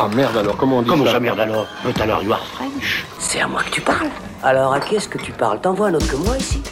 Ah 0.00 0.08
merde 0.14 0.36
alors, 0.36 0.56
comment 0.56 0.78
on 0.78 0.82
dit 0.82 0.88
Comment 0.88 1.04
ça 1.06 1.14
ça, 1.14 1.18
merde 1.18 1.40
alors 1.40 1.66
But 1.84 2.00
alors, 2.00 2.22
you 2.22 2.32
are 2.32 2.46
French. 2.54 3.04
C'est 3.18 3.40
à 3.40 3.48
moi 3.48 3.64
que 3.64 3.70
tu 3.70 3.80
parles. 3.80 4.10
Alors 4.44 4.72
à 4.72 4.78
qui 4.78 4.94
est-ce 4.94 5.08
que 5.08 5.18
tu 5.18 5.32
parles 5.32 5.60
T'envoies 5.60 5.88
un 5.88 5.94
autre 5.94 6.06
que 6.06 6.14
moi 6.14 6.38
ici 6.38 6.62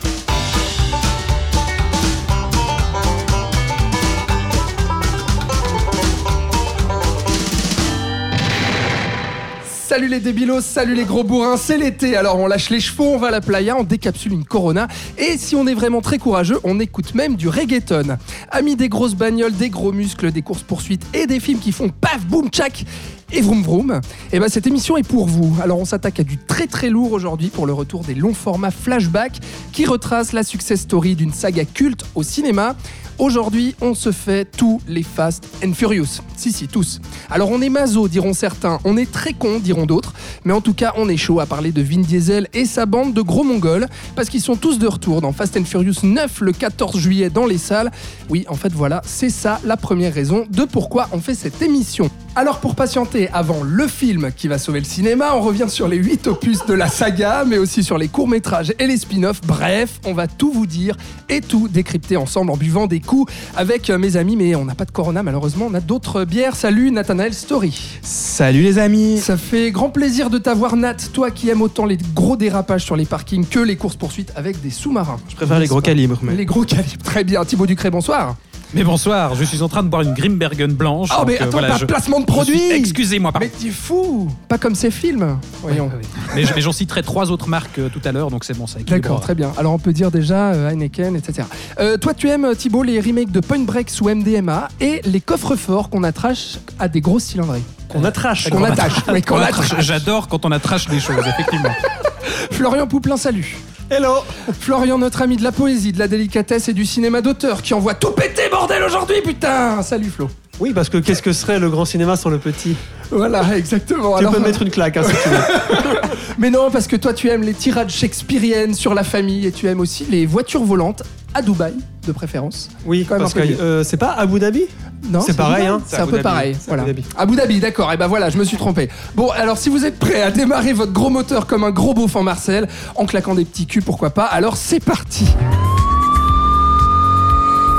Salut 9.65 10.09
les 10.09 10.21
débilos, 10.21 10.61
salut 10.61 10.95
les 10.95 11.05
gros 11.05 11.25
bourrins, 11.25 11.57
c'est 11.57 11.79
l'été, 11.79 12.17
alors 12.17 12.39
on 12.39 12.49
lâche 12.49 12.71
les 12.71 12.81
chevaux, 12.81 13.15
on 13.15 13.19
va 13.19 13.29
à 13.29 13.31
la 13.31 13.41
playa, 13.41 13.77
on 13.79 13.85
décapsule 13.85 14.33
une 14.33 14.45
Corona, 14.45 14.89
et 15.17 15.39
si 15.39 15.55
on 15.55 15.67
est 15.67 15.75
vraiment 15.75 16.01
très 16.01 16.19
courageux, 16.19 16.59
on 16.65 16.81
écoute 16.81 17.15
même 17.15 17.37
du 17.37 17.49
reggaeton. 17.49 18.19
Amis 18.51 18.77
des 18.77 18.89
grosses 18.89 19.15
bagnoles, 19.15 19.55
des 19.55 19.71
gros 19.71 19.93
muscles, 19.93 20.33
des 20.33 20.43
courses-poursuites 20.43 21.07
et 21.15 21.27
des 21.27 21.41
films 21.41 21.61
qui 21.61 21.73
font 21.73 21.89
paf, 21.89 22.27
boum, 22.27 22.49
tchac 22.51 22.85
et 23.33 23.41
vroom 23.41 23.63
vroom, 23.63 24.01
et 24.33 24.39
ben 24.39 24.49
cette 24.49 24.67
émission 24.67 24.97
est 24.97 25.07
pour 25.07 25.27
vous. 25.27 25.57
Alors 25.63 25.79
on 25.79 25.85
s'attaque 25.85 26.21
à 26.21 26.25
du 26.25 26.39
très 26.39 26.67
très 26.67 26.91
lourd 26.91 27.13
aujourd'hui 27.13 27.49
pour 27.49 27.67
le 27.67 27.73
retour 27.73 28.05
des 28.05 28.15
longs 28.15 28.35
formats 28.35 28.71
flashback 28.71 29.41
qui 29.73 29.85
retracent 29.85 30.33
la 30.33 30.43
success 30.43 30.83
story 30.83 31.17
d'une 31.17 31.33
saga 31.33 31.65
culte 31.65 32.05
au 32.15 32.23
cinéma. 32.23 32.77
Aujourd'hui, 33.19 33.75
on 33.81 33.95
se 33.95 34.13
fait 34.13 34.45
tous 34.45 34.79
les 34.87 35.03
Fast 35.03 35.49
and 35.65 35.73
Furious. 35.73 36.21
Si, 36.37 36.53
si, 36.53 36.69
tous. 36.69 37.01
Alors, 37.31 37.51
on 37.51 37.63
est 37.63 37.71
maso, 37.71 38.09
diront 38.09 38.35
certains. 38.35 38.79
On 38.85 38.99
est 38.99 39.11
très 39.11 39.33
con, 39.33 39.59
diront 39.59 39.87
d'autres. 39.87 40.13
Mais 40.45 40.53
en 40.53 40.61
tout 40.61 40.75
cas, 40.75 40.93
on 40.99 41.09
est 41.09 41.17
chaud 41.17 41.41
à 41.41 41.47
parler 41.47 41.73
de 41.73 41.81
Vin 41.81 42.03
Diesel 42.03 42.47
et 42.53 42.67
sa 42.67 42.85
bande 42.85 43.15
de 43.15 43.23
gros 43.23 43.43
mongols. 43.43 43.87
Parce 44.17 44.29
qu'ils 44.29 44.43
sont 44.43 44.57
tous 44.57 44.79
de 44.79 44.87
retour 44.87 45.23
dans 45.23 45.33
Fast 45.33 45.57
and 45.57 45.65
Furious 45.65 45.95
9 46.03 46.43
le 46.43 46.53
14 46.53 46.99
juillet 46.99 47.31
dans 47.31 47.47
les 47.47 47.57
salles. 47.57 47.91
Oui, 48.29 48.45
en 48.51 48.55
fait, 48.55 48.73
voilà, 48.73 49.01
c'est 49.07 49.31
ça 49.31 49.61
la 49.65 49.79
première 49.79 50.13
raison 50.13 50.45
de 50.51 50.65
pourquoi 50.65 51.09
on 51.13 51.21
fait 51.21 51.35
cette 51.35 51.63
émission. 51.63 52.11
Alors, 52.35 52.61
pour 52.61 52.75
patienter 52.75 53.31
avant 53.33 53.63
le 53.63 53.87
film 53.87 54.31
qui 54.31 54.47
va 54.47 54.59
sauver 54.59 54.81
le 54.81 54.85
cinéma, 54.85 55.33
on 55.35 55.41
revient 55.41 55.71
sur 55.71 55.89
les 55.89 55.97
8 55.97 56.27
opus 56.27 56.67
de 56.67 56.75
la 56.75 56.89
saga, 56.89 57.45
mais 57.47 57.57
aussi 57.57 57.83
sur 57.83 57.97
les 57.97 58.09
courts-métrages 58.09 58.75
et 58.79 58.87
les 58.87 58.99
spin-offs. 58.99 59.41
Bref, 59.47 60.01
on 60.05 60.13
va 60.13 60.27
tout 60.27 60.53
vous 60.53 60.67
dire 60.67 60.99
et 61.31 61.41
tout 61.41 61.67
décrypter 61.69 62.19
ensemble 62.19 62.51
en 62.51 62.59
buvant 62.59 62.87
des 62.87 63.01
coups 63.07 63.33
avec 63.57 63.89
euh, 63.89 63.97
mes 63.97 64.17
amis, 64.17 64.37
mais 64.37 64.55
on 64.55 64.67
n'a 64.67 64.75
pas 64.75 64.85
de 64.85 64.91
Corona 64.91 65.23
malheureusement, 65.23 65.67
on 65.71 65.75
a 65.75 65.81
d'autres 65.81 66.25
bières. 66.25 66.57
Salut 66.57 66.91
Nathanaël 66.91 67.33
Story. 67.33 67.99
Salut 68.03 68.63
les 68.63 68.79
amis 68.79 69.19
Ça 69.19 69.39
fait 69.39 69.71
grand 69.71 69.89
plaisir 69.89 70.29
de 70.29 70.37
t'avoir 70.39 70.77
Nat, 70.77 70.97
toi 71.13 71.31
qui 71.31 71.49
aimes 71.49 71.63
autant 71.63 71.87
les 71.87 71.97
gros 72.15 72.37
dérapages 72.37 72.85
sur 72.85 72.97
les 72.97 73.07
parkings 73.07 73.47
que 73.47 73.61
les 73.61 73.77
courses-poursuites 73.77 74.33
avec 74.37 74.61
des 74.61 74.71
sous-marins. 74.71 75.19
Je 75.29 75.37
préfère 75.37 75.59
les 75.59 75.67
gros 75.67 75.81
calibres. 75.81 76.19
Mais... 76.23 76.35
Les 76.35 76.45
gros 76.45 76.65
calibres, 76.65 77.03
très 77.03 77.25
bien. 77.25 77.45
Thibaut 77.45 77.67
Ducré, 77.67 77.91
bonsoir. 77.91 78.37
Mais 78.75 78.85
bonsoir, 78.85 79.35
je 79.35 79.45
suis 79.45 79.63
en 79.63 79.69
train 79.69 79.83
de 79.83 79.89
boire 79.89 80.03
une 80.03 80.13
Grimbergen 80.13 80.73
blanche. 80.73 81.09
Oh, 81.17 81.25
mais 81.27 81.35
euh, 81.41 81.45
attends, 81.45 81.51
voilà, 81.53 81.69
pas 81.69 81.77
je- 81.79 81.85
placement 81.87 82.21
de 82.21 82.27
produit 82.27 82.61
Excusez-moi, 82.73 83.33
pardon. 83.33 83.47
Mais 83.51 83.59
tu 83.59 83.73
fou 83.73 84.29
Pas 84.49 84.59
comme 84.59 84.75
ces 84.75 84.91
films. 84.91 85.39
Voyons. 85.63 85.91
Mais, 86.35 86.45
je- 86.45 86.53
mais 86.55 86.61
j'en 86.61 86.73
citerai 86.73 87.03
trois 87.03 87.31
autres 87.31 87.49
marques 87.49 87.79
euh, 87.79 87.89
tout 87.89 88.01
à 88.05 88.13
l'heure, 88.13 88.31
donc 88.31 88.45
c'est 88.45 88.57
bon, 88.59 88.67
ça. 88.67 88.79
D'accord, 88.87 89.21
très 89.21 89.35
bien. 89.35 89.53
Alors 89.57 89.73
on 89.73 89.79
peut 89.79 89.93
dire 89.93 90.11
déjà 90.11 90.53
euh, 90.53 90.69
Heineken, 90.71 91.17
etc. 91.17 91.47
Euh, 91.81 91.97
toi, 91.97 92.13
tu 92.13 92.29
aimes, 92.29 92.55
Thibaut, 92.57 92.83
les 92.83 93.01
remakes 93.01 93.31
de 93.31 93.41
Point 93.41 93.61
Break 93.61 93.89
sous 93.89 94.09
MDMA 94.09 94.69
et 94.81 95.01
les 95.05 95.21
coffres 95.21 95.57
forts 95.57 95.89
qu'on 95.89 96.03
attache 96.03 96.59
à 96.79 96.89
des 96.89 97.01
grosses 97.01 97.25
cylindrées. 97.25 97.63
Qu'on 97.89 98.05
attrache. 98.05 98.51
Qu'on 98.51 98.65
attache. 98.65 98.93
Oui, 99.11 99.23
qu'on 99.23 99.37
On 99.37 99.41
attache. 99.41 99.71
attrache- 99.73 99.85
J'adore 99.85 100.29
quand 100.29 100.45
on 100.45 100.51
attrache 100.53 100.89
des 100.89 101.01
choses, 101.01 101.25
effectivement. 101.27 101.71
Florian 102.51 102.87
Pouplin, 102.87 103.17
salut. 103.17 103.57
Hello 103.89 104.15
Florian, 104.59 104.99
notre 104.99 105.23
ami 105.23 105.37
de 105.37 105.45
la 105.45 105.53
poésie, 105.53 105.93
de 105.93 106.01
la 106.01 106.09
délicatesse 106.09 106.69
et 106.69 106.73
du 106.73 106.85
cinéma 106.85 107.21
d'auteur, 107.21 107.63
qui 107.63 107.73
envoie 107.73 107.95
tout 107.95 108.11
péter, 108.11 108.49
bordel, 108.51 108.83
aujourd'hui, 108.83 109.23
putain 109.23 109.81
Salut 109.83 110.11
Flo. 110.11 110.29
Oui, 110.59 110.73
parce 110.75 110.89
que 110.89 110.99
qu'est-ce 110.99 111.23
que 111.23 111.33
serait 111.33 111.61
le 111.61 111.71
grand 111.71 111.85
cinéma 111.85 112.17
sans 112.17 112.31
le 112.31 112.39
petit 112.39 112.75
Voilà, 113.13 113.57
exactement. 113.57 114.15
Tu 114.15 114.19
Alors, 114.21 114.33
peux 114.33 114.41
me 114.41 114.45
mettre 114.47 114.63
une 114.63 114.71
claque 114.71 114.97
hein, 114.97 115.03
si 115.05 115.13
tu 115.23 115.29
veux. 115.29 116.01
Mais 116.39 116.51
non, 116.51 116.71
parce 116.71 116.89
que 116.89 116.97
toi, 116.97 117.13
tu 117.13 117.29
aimes 117.29 117.43
les 117.43 117.55
tirades 117.55 117.91
shakespeariennes 117.91 118.75
sur 118.75 118.93
la 118.93 119.05
famille 119.05 119.47
et 119.47 119.53
tu 119.53 119.69
aimes 119.69 119.81
aussi 119.81 120.05
les 120.11 120.27
voitures 120.27 120.65
volantes 120.65 121.05
à 121.35 121.43
Dubaï, 121.43 121.75
de 122.07 122.13
préférence. 122.13 122.69
Oui, 122.85 123.05
Quand 123.09 123.15
même 123.15 123.23
parce 123.23 123.35
que 123.35 123.41
euh, 123.41 123.83
c'est 123.85 123.97
pas 123.97 124.13
Abu 124.13 124.39
Dhabi 124.39 124.65
Non, 125.11 125.21
C'est 125.21 125.37
pareil, 125.37 125.67
hein. 125.67 125.81
C'est 125.87 125.97
un 125.99 126.03
Abu 126.05 126.11
peu 126.13 126.17
Dhabi. 126.19 126.23
pareil. 126.23 126.57
Voilà. 126.67 126.85
Abu 127.17 127.37
Dhabi. 127.37 127.61
D'accord. 127.61 127.93
Et 127.93 127.97
ben 127.97 128.07
voilà, 128.07 128.31
je 128.31 128.39
me 128.39 128.45
suis 128.45 128.57
trompé. 128.57 128.89
Bon, 129.15 129.29
alors 129.31 129.59
si 129.59 129.69
vous 129.69 129.85
êtes 129.85 129.99
prêts 129.99 130.23
à 130.23 130.31
démarrer 130.31 130.73
votre 130.73 130.93
gros 130.93 131.11
moteur 131.11 131.47
comme 131.47 131.65
un 131.65 131.71
gros 131.71 131.95
beauf 131.95 132.17
en 132.17 132.23
Marcel, 132.23 132.69
en 132.95 133.07
claquant 133.07 133.35
des 133.35 133.45
petits 133.45 133.67
culs, 133.67 133.83
pourquoi 133.83 134.11
pas 134.11 134.25
Alors 134.25 134.57
c'est 134.57 134.81
parti. 134.81 135.27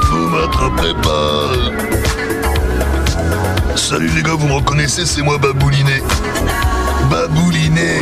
Vous 0.10 0.30
m'attrapez 0.30 0.94
pas. 1.02 1.52
Salut 3.76 4.10
les 4.16 4.24
gars, 4.24 4.34
vous 4.38 4.48
me 4.48 4.54
reconnaissez, 4.54 5.06
c'est 5.06 5.22
moi 5.22 5.38
Babouliné. 5.38 6.02
Babouliné. 7.10 8.02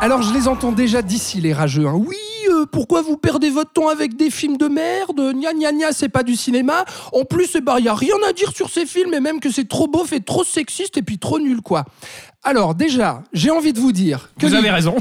Alors 0.00 0.22
je 0.22 0.32
les 0.34 0.48
entends 0.48 0.72
déjà 0.72 1.00
d'ici 1.02 1.40
les 1.40 1.52
rageux. 1.52 1.86
hein. 1.86 1.94
Oui, 1.94 2.16
euh, 2.50 2.66
pourquoi 2.66 3.02
vous 3.02 3.16
perdez 3.16 3.50
votre 3.50 3.72
temps 3.72 3.88
avec 3.88 4.16
des 4.16 4.30
films 4.30 4.56
de 4.56 4.68
merde 4.68 5.32
Gna 5.34 5.52
gna 5.52 5.72
gna, 5.72 5.92
c'est 5.92 6.08
pas 6.08 6.22
du 6.22 6.36
cinéma. 6.36 6.84
En 7.12 7.24
plus, 7.24 7.54
il 7.54 7.82
n'y 7.82 7.88
a 7.88 7.94
rien 7.94 8.14
à 8.28 8.32
dire 8.32 8.52
sur 8.52 8.70
ces 8.70 8.86
films 8.86 9.14
et 9.14 9.20
même 9.20 9.40
que 9.40 9.50
c'est 9.50 9.68
trop 9.68 9.86
beauf 9.86 10.12
et 10.12 10.20
trop 10.20 10.44
sexiste 10.44 10.96
et 10.96 11.02
puis 11.02 11.18
trop 11.18 11.38
nul 11.38 11.62
quoi. 11.62 11.84
Alors 12.44 12.74
déjà, 12.74 13.22
j'ai 13.32 13.50
envie 13.50 13.72
de 13.72 13.78
vous 13.78 13.92
dire 13.92 14.30
que 14.38 14.46
Vous 14.46 14.54
avez 14.54 14.70
raison. 14.70 14.96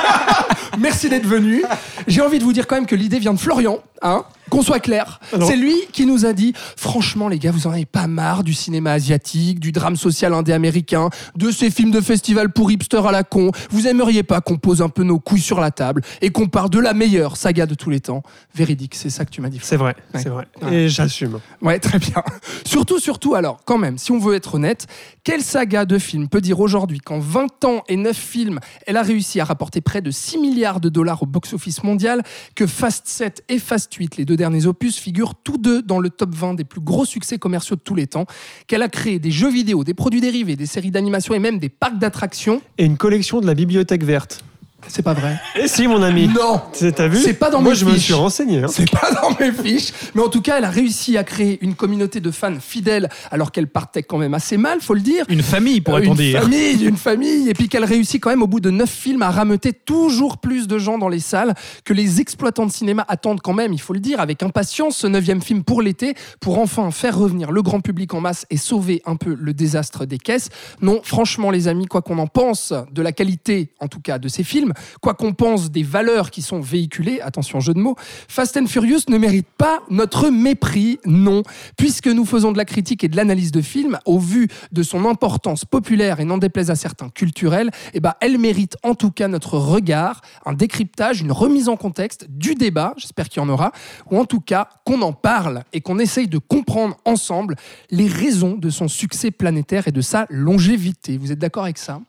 Merci 0.78 1.08
d'être 1.08 1.26
venu. 1.26 1.62
J'ai 2.08 2.20
envie 2.20 2.38
de 2.38 2.44
vous 2.44 2.52
dire 2.52 2.66
quand 2.66 2.74
même 2.74 2.86
que 2.86 2.96
l'idée 2.96 3.18
vient 3.18 3.34
de 3.34 3.38
Florian, 3.38 3.78
hein 4.02 4.24
qu'on 4.50 4.62
soit 4.62 4.80
clair. 4.80 5.20
Ah. 5.32 5.38
C'est 5.46 5.56
lui 5.56 5.74
qui 5.92 6.06
nous 6.06 6.24
a 6.26 6.32
dit 6.32 6.52
franchement 6.76 7.28
les 7.28 7.38
gars, 7.38 7.50
vous 7.50 7.66
en 7.66 7.72
avez 7.72 7.86
pas 7.86 8.06
marre 8.06 8.44
du 8.44 8.54
cinéma 8.54 8.92
asiatique, 8.92 9.60
du 9.60 9.72
drame 9.72 9.96
social 9.96 10.32
indé 10.34 10.52
américain, 10.52 11.10
de 11.36 11.50
ces 11.50 11.70
films 11.70 11.90
de 11.90 12.00
festival 12.00 12.52
pour 12.52 12.70
hipsters 12.70 13.06
à 13.06 13.12
la 13.12 13.24
con. 13.24 13.50
Vous 13.70 13.86
aimeriez 13.86 14.22
pas 14.22 14.40
qu'on 14.40 14.56
pose 14.56 14.82
un 14.82 14.88
peu 14.88 15.02
nos 15.02 15.18
couilles 15.18 15.40
sur 15.40 15.60
la 15.60 15.70
table 15.70 16.02
et 16.20 16.30
qu'on 16.30 16.46
parle 16.48 16.70
de 16.70 16.78
la 16.78 16.92
meilleure 16.94 17.36
saga 17.36 17.66
de 17.66 17.74
tous 17.74 17.90
les 17.90 18.00
temps 18.00 18.22
Véridique, 18.54 18.94
c'est 18.94 19.10
ça 19.10 19.24
que 19.24 19.30
tu 19.30 19.40
m'as 19.40 19.48
dit. 19.48 19.60
C'est 19.62 19.76
vrai, 19.76 19.94
Ouais. 20.14 20.20
c'est 20.22 20.28
vrai. 20.28 20.46
Ouais. 20.62 20.74
Et 20.74 20.88
j'assume. 20.88 21.40
Ouais, 21.62 21.78
très 21.78 21.98
bien. 21.98 22.22
Surtout, 22.64 22.98
surtout, 22.98 23.34
alors, 23.34 23.60
quand 23.64 23.78
même, 23.78 23.98
si 23.98 24.12
on 24.12 24.18
veut 24.18 24.34
être 24.34 24.54
honnête, 24.54 24.86
quelle 25.24 25.42
saga 25.42 25.84
de 25.84 25.98
films 25.98 26.28
peut 26.28 26.40
dire 26.40 26.60
aujourd'hui 26.60 26.98
qu'en 26.98 27.18
20 27.18 27.64
ans 27.64 27.82
et 27.88 27.96
9 27.96 28.16
films, 28.16 28.60
elle 28.86 28.96
a 28.96 29.02
réussi 29.02 29.40
à 29.40 29.44
rapporter 29.44 29.80
près 29.80 30.00
de 30.02 30.10
6 30.10 30.38
milliards 30.38 30.80
de 30.80 30.88
dollars 30.88 31.22
au 31.22 31.26
box-office 31.26 31.82
mondial, 31.82 32.22
que 32.54 32.66
Fast 32.66 33.06
7 33.08 33.44
et 33.48 33.58
Fast 33.58 33.92
8, 33.94 34.16
les 34.16 34.24
deux 34.24 34.35
derniers 34.36 34.66
opus, 34.66 34.98
figurent 34.98 35.34
tous 35.34 35.58
deux 35.58 35.82
dans 35.82 35.98
le 35.98 36.10
top 36.10 36.34
20 36.34 36.54
des 36.54 36.64
plus 36.64 36.80
gros 36.80 37.04
succès 37.04 37.38
commerciaux 37.38 37.76
de 37.76 37.80
tous 37.80 37.94
les 37.94 38.06
temps, 38.06 38.26
qu'elle 38.66 38.82
a 38.82 38.88
créé 38.88 39.18
des 39.18 39.30
jeux 39.30 39.50
vidéo, 39.50 39.84
des 39.84 39.94
produits 39.94 40.20
dérivés, 40.20 40.56
des 40.56 40.66
séries 40.66 40.90
d'animation 40.90 41.34
et 41.34 41.38
même 41.38 41.58
des 41.58 41.68
parcs 41.68 41.98
d'attractions 41.98 42.60
Et 42.78 42.84
une 42.84 42.96
collection 42.96 43.40
de 43.40 43.46
la 43.46 43.54
bibliothèque 43.54 44.04
verte. 44.04 44.44
C'est 44.88 45.02
pas 45.02 45.14
vrai. 45.14 45.36
Et 45.56 45.68
si, 45.68 45.86
mon 45.86 46.02
ami 46.02 46.28
Non 46.28 46.60
C'est- 46.72 46.92
T'as 46.92 47.08
vu 47.08 47.18
C'est 47.18 47.34
pas 47.34 47.50
dans 47.50 47.60
Moi, 47.60 47.72
mes 47.72 47.76
je 47.78 47.84
me 47.84 47.92
fiches. 47.92 48.04
suis 48.04 48.14
renseigné. 48.14 48.62
hein. 48.62 48.68
C'est 48.68 48.90
pas 48.90 49.10
dans 49.20 49.30
mes 49.38 49.52
fiches, 49.52 49.92
mais 50.14 50.22
en 50.22 50.28
tout 50.28 50.40
cas, 50.40 50.58
elle 50.58 50.64
a 50.64 50.70
réussi 50.70 51.16
à 51.18 51.24
créer 51.24 51.58
une 51.62 51.74
communauté 51.74 52.20
de 52.20 52.30
fans 52.30 52.54
fidèles, 52.60 53.08
alors 53.30 53.52
qu'elle 53.52 53.66
partait 53.68 54.02
quand 54.02 54.18
même 54.18 54.34
assez 54.34 54.56
mal, 54.56 54.80
faut 54.80 54.94
le 54.94 55.00
dire. 55.00 55.24
Une 55.28 55.42
famille, 55.42 55.80
pourrait-on 55.80 56.12
une 56.12 56.14
dire. 56.16 56.42
famille, 56.42 56.84
une 56.84 56.96
famille, 56.96 57.48
et 57.48 57.54
puis 57.54 57.68
qu'elle 57.68 57.84
réussit 57.84 58.22
quand 58.22 58.30
même 58.30 58.42
au 58.42 58.46
bout 58.46 58.60
de 58.60 58.70
neuf 58.70 58.90
films 58.90 59.22
à 59.22 59.30
rameuter 59.30 59.72
toujours 59.72 60.38
plus 60.38 60.66
de 60.68 60.78
gens 60.78 60.98
dans 60.98 61.08
les 61.08 61.20
salles, 61.20 61.54
que 61.84 61.92
les 61.92 62.20
exploitants 62.20 62.66
de 62.66 62.72
cinéma 62.72 63.04
attendent 63.08 63.40
quand 63.40 63.52
même, 63.54 63.72
il 63.72 63.80
faut 63.80 63.92
le 63.92 64.00
dire, 64.00 64.20
avec 64.20 64.42
impatience 64.42 64.96
ce 64.98 65.06
neuvième 65.06 65.42
film 65.42 65.64
pour 65.64 65.82
l'été, 65.82 66.14
pour 66.40 66.58
enfin 66.58 66.90
faire 66.90 67.18
revenir 67.18 67.50
le 67.52 67.62
grand 67.62 67.80
public 67.80 68.14
en 68.14 68.20
masse 68.20 68.46
et 68.50 68.56
sauver 68.56 69.02
un 69.06 69.16
peu 69.16 69.36
le 69.38 69.52
désastre 69.52 70.06
des 70.06 70.18
caisses. 70.18 70.48
Non, 70.80 71.00
franchement 71.02 71.50
les 71.50 71.68
amis, 71.68 71.86
quoi 71.86 72.02
qu'on 72.02 72.18
en 72.18 72.26
pense 72.26 72.72
de 72.92 73.02
la 73.02 73.12
qualité, 73.12 73.70
en 73.80 73.88
tout 73.88 74.00
cas 74.00 74.18
de 74.18 74.28
ces 74.28 74.44
films, 74.44 74.72
quoi 75.00 75.14
qu'on 75.14 75.32
pense 75.32 75.70
des 75.70 75.82
valeurs 75.82 76.30
qui 76.30 76.42
sont 76.42 76.60
véhiculées, 76.60 77.20
attention 77.20 77.60
jeu 77.60 77.74
de 77.74 77.80
mots, 77.80 77.96
Fast 78.28 78.56
and 78.56 78.66
Furious 78.66 79.00
ne 79.08 79.18
mérite 79.18 79.48
pas 79.58 79.82
notre 79.90 80.30
mépris, 80.30 80.98
non, 81.04 81.42
puisque 81.76 82.08
nous 82.08 82.24
faisons 82.24 82.52
de 82.52 82.58
la 82.58 82.64
critique 82.64 83.04
et 83.04 83.08
de 83.08 83.16
l'analyse 83.16 83.52
de 83.52 83.60
films 83.60 83.98
au 84.04 84.18
vu 84.18 84.48
de 84.72 84.82
son 84.82 85.04
importance 85.06 85.64
populaire 85.64 86.20
et 86.20 86.24
n'en 86.24 86.38
déplaise 86.38 86.70
à 86.70 86.76
certains 86.76 87.08
culturels, 87.08 87.70
eh 87.94 88.00
ben, 88.00 88.14
elle 88.20 88.38
mérite 88.38 88.76
en 88.82 88.94
tout 88.94 89.10
cas 89.10 89.28
notre 89.28 89.58
regard, 89.58 90.20
un 90.44 90.52
décryptage, 90.52 91.20
une 91.20 91.32
remise 91.32 91.68
en 91.68 91.76
contexte 91.76 92.26
du 92.28 92.54
débat, 92.54 92.94
j'espère 92.96 93.28
qu'il 93.28 93.42
y 93.42 93.44
en 93.44 93.48
aura, 93.48 93.72
ou 94.10 94.18
en 94.18 94.24
tout 94.24 94.40
cas 94.40 94.68
qu'on 94.84 95.02
en 95.02 95.12
parle 95.12 95.64
et 95.72 95.80
qu'on 95.80 95.98
essaye 95.98 96.28
de 96.28 96.38
comprendre 96.38 96.96
ensemble 97.04 97.56
les 97.90 98.08
raisons 98.08 98.56
de 98.56 98.70
son 98.70 98.88
succès 98.88 99.30
planétaire 99.30 99.88
et 99.88 99.92
de 99.92 100.00
sa 100.00 100.26
longévité. 100.30 101.18
Vous 101.18 101.32
êtes 101.32 101.38
d'accord 101.38 101.64
avec 101.64 101.78
ça? 101.78 102.00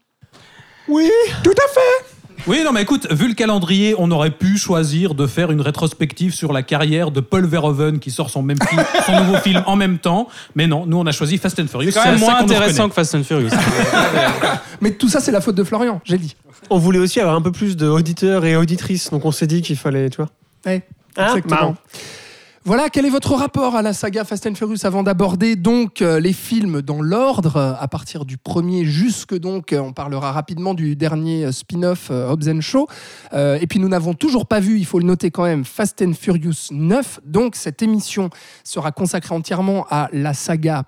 Oui 0.87 1.09
Tout 1.43 1.51
à 1.51 1.67
fait 1.73 2.16
Oui, 2.45 2.61
non, 2.63 2.71
mais 2.71 2.83
écoute, 2.83 3.07
vu 3.11 3.27
le 3.27 3.33
calendrier, 3.33 3.95
on 3.97 4.11
aurait 4.11 4.31
pu 4.31 4.57
choisir 4.57 5.15
de 5.15 5.27
faire 5.27 5.51
une 5.51 5.61
rétrospective 5.61 6.33
sur 6.33 6.53
la 6.53 6.61
carrière 6.61 7.11
de 7.11 7.19
Paul 7.19 7.45
Verhoeven 7.45 7.99
qui 7.99 8.11
sort 8.11 8.29
son, 8.29 8.41
même 8.43 8.57
film, 8.69 8.81
son 9.05 9.19
nouveau 9.23 9.37
film 9.37 9.63
en 9.65 9.75
même 9.75 9.97
temps. 9.97 10.27
Mais 10.55 10.67
non, 10.67 10.85
nous, 10.85 10.97
on 10.97 11.05
a 11.05 11.11
choisi 11.11 11.37
Fast 11.37 11.59
and 11.59 11.67
Furious. 11.67 11.91
C'est 11.91 11.99
quand 11.99 12.11
même 12.11 12.19
moins 12.19 12.37
intéressant 12.37 12.87
que 12.87 12.93
Fast 12.93 13.15
and 13.15 13.23
Furious. 13.23 13.49
Mais 14.81 14.91
tout 14.91 15.09
ça, 15.09 15.19
c'est 15.19 15.31
la 15.31 15.41
faute 15.41 15.55
de 15.55 15.63
Florian, 15.63 15.99
j'ai 16.05 16.17
dit. 16.17 16.35
On 16.69 16.77
voulait 16.77 16.99
aussi 16.99 17.19
avoir 17.19 17.35
un 17.35 17.41
peu 17.41 17.51
plus 17.51 17.75
d'auditeurs 17.75 18.45
et 18.45 18.55
auditrices, 18.55 19.09
donc 19.09 19.25
on 19.25 19.31
s'est 19.31 19.47
dit 19.47 19.61
qu'il 19.61 19.75
fallait, 19.77 20.09
tu 20.09 20.17
vois. 20.17 20.29
Ouais, 20.65 20.83
Hein 21.17 21.27
exactement. 21.29 21.55
Marrant. 21.55 21.75
Voilà, 22.67 22.89
quel 22.89 23.05
est 23.05 23.09
votre 23.09 23.33
rapport 23.33 23.77
à 23.77 23.81
la 23.81 23.93
saga 23.93 24.25
Fast 24.25 24.45
and 24.45 24.55
Furious 24.55 24.85
avant 24.85 25.01
d'aborder 25.01 25.55
donc 25.55 26.01
euh, 26.01 26.19
les 26.19 26.33
films 26.33 26.81
dans 26.81 27.01
l'ordre 27.01 27.55
euh, 27.55 27.73
à 27.79 27.87
partir 27.87 28.25
du 28.25 28.37
premier 28.37 28.83
jusque 28.83 29.33
donc 29.33 29.71
euh, 29.71 29.79
on 29.79 29.93
parlera 29.93 30.33
rapidement 30.33 30.73
du 30.73 30.97
dernier 30.97 31.49
spin-off 31.53 32.09
Hobbs 32.09 32.49
and 32.49 32.59
Euh, 33.31 33.57
et 33.61 33.67
puis 33.67 33.79
nous 33.79 33.87
n'avons 33.87 34.13
toujours 34.13 34.47
pas 34.47 34.59
vu, 34.59 34.79
il 34.79 34.85
faut 34.85 34.99
le 34.99 35.05
noter 35.05 35.31
quand 35.31 35.45
même, 35.45 35.63
Fast 35.63 36.01
and 36.01 36.11
Furious 36.11 36.67
9. 36.71 37.21
Donc 37.23 37.55
cette 37.55 37.81
émission 37.81 38.31
sera 38.65 38.91
consacrée 38.91 39.33
entièrement 39.33 39.87
à 39.89 40.09
la 40.11 40.33
saga 40.33 40.83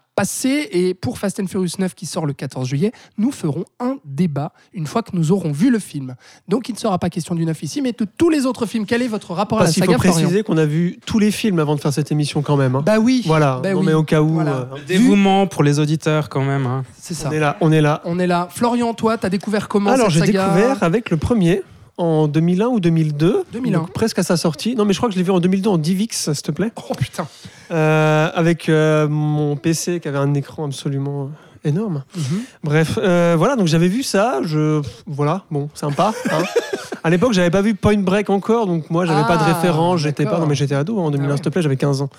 et 0.72 0.94
pour 0.94 1.18
Fast 1.18 1.40
and 1.40 1.48
Furious 1.48 1.70
9 1.80 1.94
qui 1.96 2.06
sort 2.06 2.26
le 2.26 2.34
14 2.34 2.68
juillet, 2.68 2.92
nous 3.18 3.32
ferons 3.32 3.66
un 3.80 3.98
débat 4.06 4.52
une 4.74 4.88
fois 4.88 5.02
que 5.04 5.12
nous 5.14 5.32
aurons 5.32 5.52
vu 5.52 5.70
le 5.70 5.80
film. 5.80 6.16
Donc 6.48 6.70
il 6.70 6.74
ne 6.74 6.78
sera 6.78 6.98
pas 7.00 7.10
question 7.10 7.36
du 7.36 7.46
9 7.46 7.62
ici 7.64 7.82
mais 7.82 7.92
de 7.94 8.06
tous 8.18 8.30
les 8.30 8.46
autres 8.46 8.66
films. 8.66 8.86
Quel 8.86 9.02
est 9.02 9.08
votre 9.08 9.34
rapport 9.34 9.58
Parce 9.60 9.70
à 9.78 9.80
la 9.80 9.86
faut 9.86 9.92
saga 9.92 9.98
Florian 10.00 10.22
préciser 10.22 10.44
qu'on 10.44 10.58
a 10.58 10.66
vu 10.66 11.00
tous 11.06 11.20
les 11.20 11.32
films 11.32 11.60
avant 11.60 11.76
de 11.76 11.82
faire 11.82 11.94
cette 11.94 12.12
émission 12.12 12.42
quand 12.42 12.58
même. 12.58 12.76
hein. 12.76 12.84
Bah 12.86 13.00
oui. 13.00 13.24
voilà, 13.26 13.60
bah 13.62 13.74
non 13.74 13.80
oui. 13.80 13.86
mais 13.88 13.94
au 13.94 14.04
cas 14.04 14.22
où, 14.22 14.34
Voilà. 14.36 14.52
euh, 14.52 14.66
Dévouement 14.88 15.48
pour 15.48 15.64
les 15.64 15.80
auditeurs 15.80 16.30
quand 16.30 16.44
même. 16.44 16.66
hein. 16.66 16.84
C'est 17.00 17.14
ça. 17.14 17.30
on 17.30 17.32
est 17.34 17.40
là, 17.40 17.58
on 17.62 17.72
est 17.72 17.82
là. 17.82 18.02
On 18.06 18.20
est 18.20 18.28
là. 18.28 18.48
Florian, 18.52 18.94
toi, 18.94 19.18
t'as 19.18 19.30
découvert 19.30 19.68
comment 19.68 19.92
Alors 19.92 20.10
j'ai 20.10 20.22
découvert 20.22 20.84
avec 20.84 21.10
le 21.10 21.18
premier 21.18 21.64
en 22.00 22.28
2001 22.28 22.68
ou 22.68 22.80
2002, 22.80 23.44
2001. 23.54 23.80
donc 23.80 23.92
presque 23.94 24.18
à 24.20 24.24
sa 24.24 24.38
sortie. 24.38 24.76
Non 24.76 24.86
mais 24.86 24.94
je 24.94 25.00
crois 25.00 25.10
que 25.10 25.14
je 25.14 25.20
l'ai 25.20 25.24
vu 25.26 25.32
en 25.32 25.40
2002 25.40 25.70
en 25.70 25.78
DivX, 25.78 26.32
s'il 26.34 26.42
te 26.42 26.52
plaît, 26.52 26.72
Oh 26.90 26.94
putain. 26.98 27.28
Euh, 27.72 28.30
avec 28.34 28.70
euh, 28.70 29.08
mon 29.08 29.56
PC 29.56 30.00
qui 30.00 30.08
avait 30.08 30.18
un 30.18 30.34
écran 30.34 30.66
absolument 30.66 31.30
énorme. 31.64 32.04
Mhm. 32.16 32.24
Bref, 32.64 32.98
euh, 33.02 33.36
voilà, 33.38 33.56
donc 33.58 33.68
j'avais 33.68 33.90
vu 33.90 34.02
ça, 34.02 34.40
je 34.44 34.82
voilà, 35.06 35.44
bon, 35.52 35.70
sympa. 35.74 36.14
hein. 36.32 36.42
à 37.04 37.10
l'époque, 37.10 37.34
j'avais 37.34 37.52
pas 37.52 37.62
vu 37.62 37.76
Point 37.76 37.98
Break 38.00 38.30
encore, 38.30 38.66
donc 38.66 38.90
moi, 38.90 39.06
j'avais 39.06 39.28
pas 39.28 39.36
de 39.38 39.44
Ah, 39.46 39.54
référence, 39.54 40.00
j'étais 40.00 40.24
pas, 40.26 40.40
non 40.40 40.48
mais 40.48 40.56
j'étais 40.56 40.76
ado 40.76 40.98
hein, 41.00 41.04
en 41.04 41.12
2001, 41.12 41.28
Ah 41.28 41.32
ouais. 41.32 41.36
s'il 41.38 41.44
te 41.44 41.50
plaît, 41.50 41.62
j'avais 41.62 41.76
15 41.78 42.02
ans. 42.02 42.10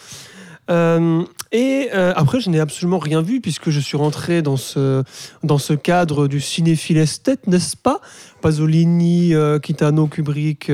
Euh, 0.70 1.24
et 1.52 1.88
euh, 1.94 2.12
après, 2.14 2.40
je 2.40 2.48
n'ai 2.50 2.60
absolument 2.60 2.98
rien 2.98 3.22
vu 3.22 3.40
puisque 3.40 3.70
je 3.70 3.80
suis 3.80 3.96
rentré 3.96 4.42
dans 4.42 4.56
ce, 4.56 5.02
dans 5.42 5.58
ce 5.58 5.72
cadre 5.72 6.28
du 6.28 6.40
cinéphile 6.40 6.98
esthète, 6.98 7.46
n'est-ce 7.46 7.76
pas? 7.76 8.00
Pasolini, 8.40 9.34
euh, 9.34 9.58
Kitano, 9.58 10.06
Kubrick, 10.06 10.70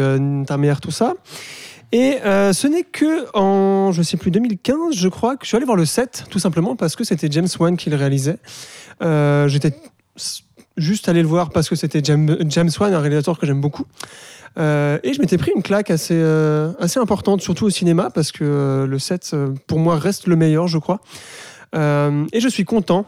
ta 0.47 0.57
mère, 0.57 0.81
tout 0.81 0.91
ça. 0.91 1.15
Et 1.93 2.19
ce 2.23 2.67
n'est 2.67 2.83
que 2.83 3.27
en, 3.35 3.93
je 3.93 4.03
sais 4.03 4.17
plus, 4.17 4.31
2015, 4.31 4.95
je 4.95 5.09
crois, 5.09 5.37
que 5.37 5.45
je 5.45 5.49
suis 5.49 5.57
allé 5.57 5.65
voir 5.65 5.77
le 5.77 5.87
7, 5.87 6.25
tout 6.29 6.39
simplement 6.39 6.77
parce 6.77 6.97
que 6.97 7.05
c'était 7.05 7.29
James 7.31 7.49
Wan 7.59 7.77
qui 7.77 7.91
le 7.91 7.97
réalisait. 7.97 8.39
J'étais 9.01 9.73
juste 10.77 11.09
allé 11.09 11.23
le 11.23 11.29
voir 11.29 11.51
parce 11.51 11.69
que 11.69 11.77
c'était 11.77 12.03
James 12.05 12.71
Wan, 12.81 12.93
un 12.93 13.01
réalisateur 13.01 13.39
que 13.39 13.47
j'aime 13.47 13.61
beaucoup. 13.61 13.87
Euh, 14.59 14.99
et 15.03 15.13
je 15.13 15.21
m'étais 15.21 15.39
pris 15.39 15.53
une 15.55 15.63
claque 15.63 15.91
assez, 15.91 16.15
euh, 16.17 16.73
assez 16.81 16.99
importante, 16.99 17.43
surtout 17.43 17.67
au 17.67 17.71
cinéma, 17.71 18.11
parce 18.11 18.33
que 18.33 18.45
euh, 18.45 18.87
le 18.87 18.99
7, 18.99 19.31
euh, 19.35 19.49
pour 19.67 19.79
moi, 19.79 19.99
reste 19.99 20.27
le 20.27 20.37
meilleur, 20.37 20.69
je 20.69 20.79
crois. 20.79 21.01
Et 21.75 22.41
je 22.41 22.49
suis 22.49 22.65
content 22.65 23.07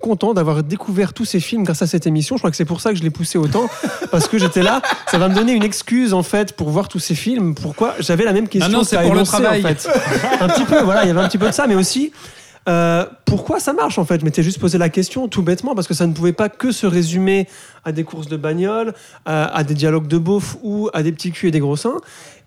content 0.00 0.34
d'avoir 0.34 0.62
découvert 0.62 1.14
tous 1.14 1.24
ces 1.24 1.40
films 1.40 1.64
grâce 1.64 1.80
à 1.80 1.86
cette 1.86 2.06
émission. 2.06 2.36
Je 2.36 2.40
crois 2.40 2.50
que 2.50 2.56
c'est 2.56 2.66
pour 2.66 2.82
ça 2.82 2.90
que 2.90 2.96
je 2.96 3.02
l'ai 3.02 3.10
poussé 3.10 3.38
autant, 3.38 3.66
parce 4.10 4.28
que 4.28 4.38
j'étais 4.38 4.62
là. 4.62 4.82
Ça 5.10 5.16
va 5.18 5.28
me 5.28 5.34
donner 5.34 5.52
une 5.52 5.62
excuse 5.62 6.12
en 6.12 6.22
fait 6.22 6.52
pour 6.52 6.68
voir 6.68 6.88
tous 6.88 6.98
ces 6.98 7.14
films. 7.14 7.54
Pourquoi? 7.54 7.94
J'avais 7.98 8.24
la 8.24 8.32
même 8.32 8.46
question. 8.46 8.70
non, 8.70 8.80
que 8.80 8.86
c'est 8.86 9.02
pour 9.02 9.14
le 9.14 9.22
travail. 9.22 9.64
En 9.64 9.68
fait. 9.68 9.88
un 10.40 10.48
petit 10.48 10.64
peu, 10.64 10.80
voilà, 10.82 11.04
il 11.04 11.08
y 11.08 11.10
avait 11.10 11.20
un 11.20 11.28
petit 11.28 11.38
peu 11.38 11.46
de 11.46 11.52
ça, 11.52 11.66
mais 11.66 11.74
aussi. 11.74 12.12
Euh, 12.68 13.04
pourquoi 13.24 13.60
ça 13.60 13.72
marche 13.72 13.98
en 13.98 14.04
fait? 14.04 14.20
Je 14.20 14.24
m'étais 14.24 14.42
juste 14.42 14.58
posé 14.58 14.78
la 14.78 14.88
question 14.88 15.28
tout 15.28 15.42
bêtement 15.42 15.74
parce 15.74 15.86
que 15.86 15.94
ça 15.94 16.06
ne 16.06 16.12
pouvait 16.12 16.32
pas 16.32 16.48
que 16.48 16.72
se 16.72 16.86
résumer 16.86 17.48
à 17.84 17.92
des 17.92 18.04
courses 18.04 18.28
de 18.28 18.36
bagnole, 18.36 18.94
à, 19.24 19.44
à 19.54 19.64
des 19.64 19.74
dialogues 19.74 20.08
de 20.08 20.18
beauf 20.18 20.56
ou 20.62 20.90
à 20.92 21.02
des 21.02 21.12
petits 21.12 21.30
culs 21.30 21.48
et 21.48 21.52
des 21.52 21.60
gros 21.60 21.76
seins. 21.76 21.98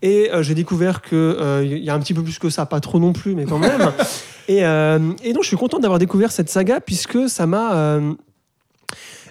Et 0.01 0.31
euh, 0.31 0.43
j'ai 0.43 0.55
découvert 0.55 1.01
qu'il 1.01 1.77
y 1.77 1.89
a 1.89 1.93
un 1.93 1.99
petit 1.99 2.13
peu 2.13 2.23
plus 2.23 2.39
que 2.39 2.49
ça, 2.49 2.65
pas 2.65 2.79
trop 2.79 2.99
non 2.99 3.13
plus, 3.13 3.35
mais 3.35 3.45
quand 3.45 3.59
même. 3.59 3.91
et, 4.47 4.65
euh, 4.65 5.11
et 5.23 5.33
donc 5.33 5.43
je 5.43 5.47
suis 5.47 5.57
content 5.57 5.79
d'avoir 5.79 5.99
découvert 5.99 6.31
cette 6.31 6.49
saga 6.49 6.79
puisque 6.81 7.29
ça 7.29 7.45
m'a. 7.45 7.99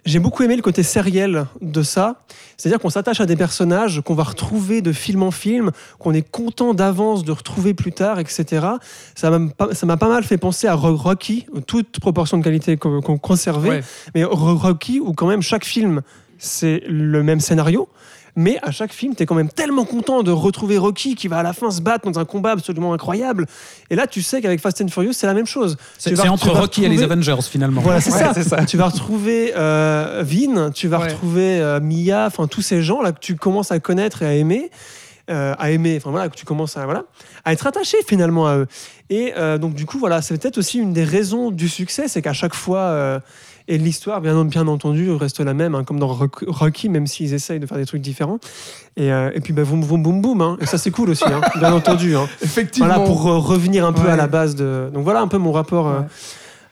J'ai 0.09 0.19
beaucoup 0.19 0.43
aimé 0.43 0.57
le 0.57 0.63
côté 0.63 0.83
sériel 0.83 1.47
de 1.61 1.83
ça. 1.83 2.17
C'est-à-dire 2.57 2.81
qu'on 2.81 2.91
s'attache 2.91 3.21
à 3.21 3.27
des 3.27 3.37
personnages 3.37 4.01
qu'on 4.01 4.15
va 4.15 4.25
retrouver 4.25 4.81
de 4.83 4.93
film 4.93 5.23
en 5.23 5.31
film, 5.31 5.71
qu'on 5.99 6.13
est 6.13 6.29
content 6.29 6.75
d'avance 6.75 7.25
de 7.25 7.33
retrouver 7.33 7.75
plus 7.75 7.93
tard, 7.93 8.19
etc. 8.19 8.67
Ça 9.15 9.31
m'a 9.31 9.97
pas, 9.97 10.09
mal 10.09 10.25
fait 10.25 10.39
penser 10.39 10.67
à 10.67 10.75
Ro- 10.75 10.97
Rocky, 10.97 11.47
toute 11.67 12.01
proportion 12.01 12.39
de 12.39 12.43
qualité 12.45 12.77
qu'on 12.77 13.01
conservait, 13.19 13.69
Ouais. 13.69 13.83
mais 14.15 14.25
Ro- 14.25 14.57
Rocky 14.57 14.99
où 15.01 15.13
quand 15.13 15.27
même 15.29 15.43
chaque 15.43 15.65
film 15.65 16.03
c'est 16.39 16.83
le 16.89 17.23
même 17.23 17.41
scénario. 17.41 17.89
Mais 18.41 18.57
à 18.63 18.71
chaque 18.71 18.93
film, 18.93 19.17
tu 19.17 19.25
es 19.25 19.27
quand 19.27 19.35
même 19.35 19.49
tellement 19.49 19.85
content 19.85 20.23
de 20.23 20.31
retrouver 20.31 20.79
Rocky 20.79 21.17
qui 21.17 21.27
va 21.27 21.39
à 21.39 21.43
la 21.43 21.53
fin 21.53 21.73
se 21.73 21.81
battre 21.81 22.09
dans 22.09 22.21
un 22.21 22.25
combat 22.25 22.53
absolument 22.53 22.95
incroyable. 22.95 23.47
Et 23.91 23.97
là, 23.97 24.07
tu 24.07 24.23
sais 24.23 24.41
qu'avec 24.41 24.61
Fast 24.61 24.81
and 24.81 24.87
Furious, 24.89 25.13
c'est 25.13 25.27
la 25.27 25.35
même 25.35 25.45
chose. 25.47 25.77
C'est 25.99 26.17
entre 26.29 26.51
Rocky 26.51 26.85
et 26.85 26.89
les 26.89 27.03
Avengers 27.03 27.35
finalement. 27.43 27.81
voilà, 27.81 28.01
c'est 28.01 28.13
Ouais, 28.13 28.43
ça. 28.45 28.65
Tu 28.65 28.77
vas 28.77 28.87
retrouver 28.87 29.55
euh, 29.57 30.23
Vin, 30.25 30.71
tu 30.71 30.87
vas 30.87 31.01
Ouais. 31.01 31.09
retrouver 31.09 31.61
euh, 31.61 31.81
Mia, 31.81 32.27
enfin 32.27 32.47
tous 32.47 32.63
ces 32.63 32.81
gens 32.81 33.03
là 33.03 33.11
que 33.11 33.19
tu 33.19 33.35
commences 33.35 33.73
à 33.73 33.81
connaître 33.81 34.23
et 34.23 34.27
à 34.27 34.35
aimer, 34.35 34.71
euh, 35.31 35.55
à 35.59 35.71
aimer, 35.73 35.97
enfin 35.97 36.11
voilà, 36.13 36.29
que 36.29 36.37
tu 36.37 36.45
commences 36.45 36.77
à 36.77 36.85
voilà, 36.85 37.05
à 37.45 37.53
être 37.53 37.67
attaché 37.67 37.97
finalement 38.07 38.47
à 38.47 38.57
eux. 38.59 38.67
Et 39.11 39.33
euh, 39.37 39.59
donc 39.59 39.75
du 39.75 39.85
coup 39.85 39.99
voilà, 39.99 40.23
c'est 40.23 40.39
peut-être 40.39 40.59
aussi 40.59 40.79
une 40.79 40.93
des 40.93 41.03
raisons 41.05 41.51
du 41.51 41.69
succès, 41.69 42.07
c'est 42.07 42.23
qu'à 42.23 42.33
chaque 42.33 42.55
fois 42.55 42.81
euh, 42.83 43.21
et 43.69 43.79
l'histoire 43.79 44.21
bien, 44.21 44.45
bien 44.45 44.67
entendu 44.67 45.11
reste 45.13 45.39
la 45.41 45.55
même, 45.55 45.75
hein, 45.75 45.85
comme 45.85 45.99
dans 46.01 46.09
Rock- 46.09 46.45
Rocky, 46.49 46.89
même 46.89 47.07
s'ils 47.07 47.35
essayent 47.35 47.61
de 47.61 47.67
faire 47.67 47.79
des 47.79 47.87
trucs 47.87 48.03
différents. 48.03 48.39
Et, 48.97 49.13
euh, 49.13 49.31
et 49.35 49.41
puis 49.41 49.53
bah, 49.53 49.63
boum 49.65 49.85
boum 49.85 50.03
boum 50.03 50.21
boum, 50.21 50.41
hein. 50.41 50.57
et 50.61 50.67
ça 50.67 50.79
c'est 50.79 50.91
cool 50.91 51.11
aussi, 51.11 51.25
hein, 51.27 51.41
bien 51.59 51.73
entendu. 51.73 52.15
Effectivement. 52.43 52.89
Voilà, 52.89 53.05
pour 53.05 53.29
euh, 53.29 53.39
revenir 53.39 53.87
un 53.87 53.93
peu 53.93 54.03
Ouais. 54.03 54.11
à 54.11 54.17
la 54.17 54.27
base 54.27 54.57
de. 54.57 54.91
Donc 54.93 55.05
voilà 55.05 55.21
un 55.21 55.29
peu 55.29 55.39
mon 55.39 55.53
rapport 55.53 55.87
euh, 55.89 56.01
Ouais. 56.01 56.07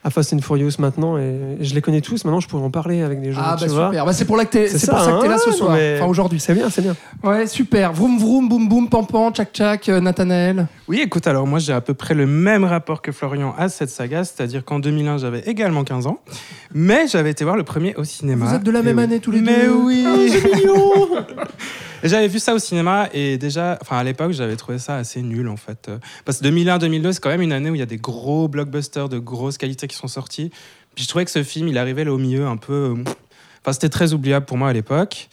À 0.06 0.10
Fast 0.10 0.32
and 0.32 0.38
Furious 0.40 0.72
maintenant. 0.78 1.18
Et 1.18 1.56
je 1.60 1.74
les 1.74 1.82
connais 1.82 2.00
tous. 2.00 2.24
Maintenant, 2.24 2.38
je 2.38 2.46
pourrais 2.46 2.62
en 2.62 2.70
parler 2.70 3.02
avec 3.02 3.20
des 3.20 3.32
gens. 3.32 3.40
Ah 3.44 3.56
tu 3.58 3.66
bah 3.66 3.72
vois. 3.74 3.86
super. 3.88 4.06
Bah, 4.06 4.12
c'est 4.12 4.24
pour, 4.24 4.38
t'es- 4.48 4.68
C'est 4.68 4.78
c'est 4.78 4.86
ça, 4.86 4.92
pour 4.92 5.00
ça 5.04 5.12
que 5.12 5.22
t'es 5.22 5.28
là 5.28 5.34
hein, 5.34 5.38
ce 5.44 5.50
soir. 5.52 5.72
mais- 5.72 5.96
Enfin 5.98 6.06
aujourd'hui. 6.08 6.38
C'est 6.38 6.54
bien, 6.54 6.70
c'est 6.70 6.82
bien. 6.82 6.94
Ouais, 7.24 7.46
super. 7.48 7.92
Vroom 7.92 8.18
vroom, 8.18 8.48
boum 8.48 8.68
boum, 8.68 8.88
pampan, 8.88 9.32
tchac 9.32 9.52
tchac, 9.52 9.88
euh, 9.88 10.00
Nathanaël. 10.00 10.68
Oui, 10.88 11.00
écoute, 11.00 11.26
alors 11.26 11.46
moi 11.48 11.58
j'ai 11.58 11.72
à 11.72 11.80
peu 11.80 11.94
près 11.94 12.14
le 12.14 12.26
même 12.26 12.62
rapport 12.64 13.02
que 13.02 13.10
Florian 13.10 13.52
à 13.58 13.68
cette 13.68 13.90
saga, 13.90 14.22
c'est-à-dire 14.22 14.64
qu'en 14.64 14.78
2001 14.78 15.18
j'avais 15.18 15.40
également 15.40 15.82
15 15.82 16.06
ans, 16.06 16.20
mais 16.72 17.08
j'avais 17.08 17.30
été 17.30 17.42
voir 17.42 17.56
le 17.56 17.64
premier 17.64 17.96
au 17.96 18.04
cinéma. 18.04 18.46
Vous 18.46 18.54
êtes 18.54 18.62
de 18.62 18.70
la 18.70 18.82
même 18.82 18.98
oui. 18.98 19.02
année 19.04 19.18
tous 19.18 19.32
les 19.32 19.40
Mais 19.40 19.64
deux. 19.64 19.72
oui 19.74 20.04
Ah. 20.06 21.22
Et 22.02 22.08
J'avais 22.08 22.28
vu 22.28 22.38
ça 22.38 22.54
au 22.54 22.58
cinéma 22.58 23.08
et 23.12 23.38
déjà, 23.38 23.78
enfin 23.80 23.96
à 23.98 24.04
l'époque, 24.04 24.32
j'avais 24.32 24.56
trouvé 24.56 24.78
ça 24.78 24.96
assez 24.96 25.22
nul 25.22 25.48
en 25.48 25.56
fait. 25.56 25.90
Parce 26.24 26.38
que 26.38 26.44
2001-2002, 26.46 27.12
c'est 27.12 27.20
quand 27.20 27.30
même 27.30 27.42
une 27.42 27.52
année 27.52 27.70
où 27.70 27.74
il 27.74 27.78
y 27.78 27.82
a 27.82 27.86
des 27.86 27.96
gros 27.96 28.48
blockbusters 28.48 29.08
de 29.08 29.18
grosse 29.18 29.56
qualité 29.58 29.86
qui 29.88 29.96
sont 29.96 30.08
sortis. 30.08 30.50
Puis 30.94 31.04
je 31.04 31.08
trouvais 31.08 31.24
que 31.24 31.30
ce 31.30 31.42
film, 31.42 31.68
il 31.68 31.78
arrivait 31.78 32.04
là 32.04 32.12
au 32.12 32.18
milieu 32.18 32.46
un 32.46 32.56
peu. 32.56 32.94
euh, 32.96 33.04
Enfin, 33.62 33.72
c'était 33.72 33.88
très 33.88 34.12
oubliable 34.12 34.46
pour 34.46 34.56
moi 34.58 34.68
à 34.68 34.72
l'époque. 34.72 35.28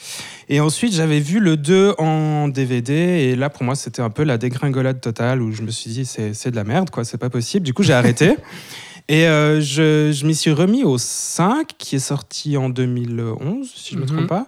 Et 0.50 0.60
ensuite, 0.60 0.92
j'avais 0.94 1.20
vu 1.20 1.40
le 1.40 1.56
2 1.56 1.94
en 2.00 2.48
DVD. 2.48 2.94
Et 2.94 3.36
là, 3.36 3.52
pour 3.52 3.64
moi, 3.64 3.76
c'était 3.76 4.02
un 4.02 4.10
peu 4.10 4.24
la 4.24 4.40
dégringolade 4.40 5.00
totale 5.00 5.40
où 5.44 5.52
je 5.52 5.62
me 5.62 5.70
suis 5.70 5.92
dit, 5.92 6.04
c'est 6.04 6.34
c'est 6.34 6.50
de 6.50 6.56
la 6.56 6.64
merde, 6.64 6.90
quoi, 6.90 7.06
c'est 7.06 7.20
pas 7.20 7.30
possible. 7.30 7.64
Du 7.64 7.76
coup, 7.76 7.84
j'ai 7.84 7.94
arrêté. 7.94 8.36
Et 9.08 9.28
euh, 9.28 9.62
je, 9.62 10.12
je 10.12 10.26
m'y 10.26 10.34
suis 10.34 10.52
remis 10.52 10.84
au 10.84 10.98
5, 10.98 11.68
qui 11.78 11.98
est 11.98 12.00
sorti 12.00 12.58
en 12.58 12.70
2011, 12.70 13.72
si 13.76 13.92
je 13.94 14.00
ne 14.00 14.02
me 14.02 14.08
Mhm. 14.08 14.16
trompe 14.16 14.28
pas. 14.30 14.48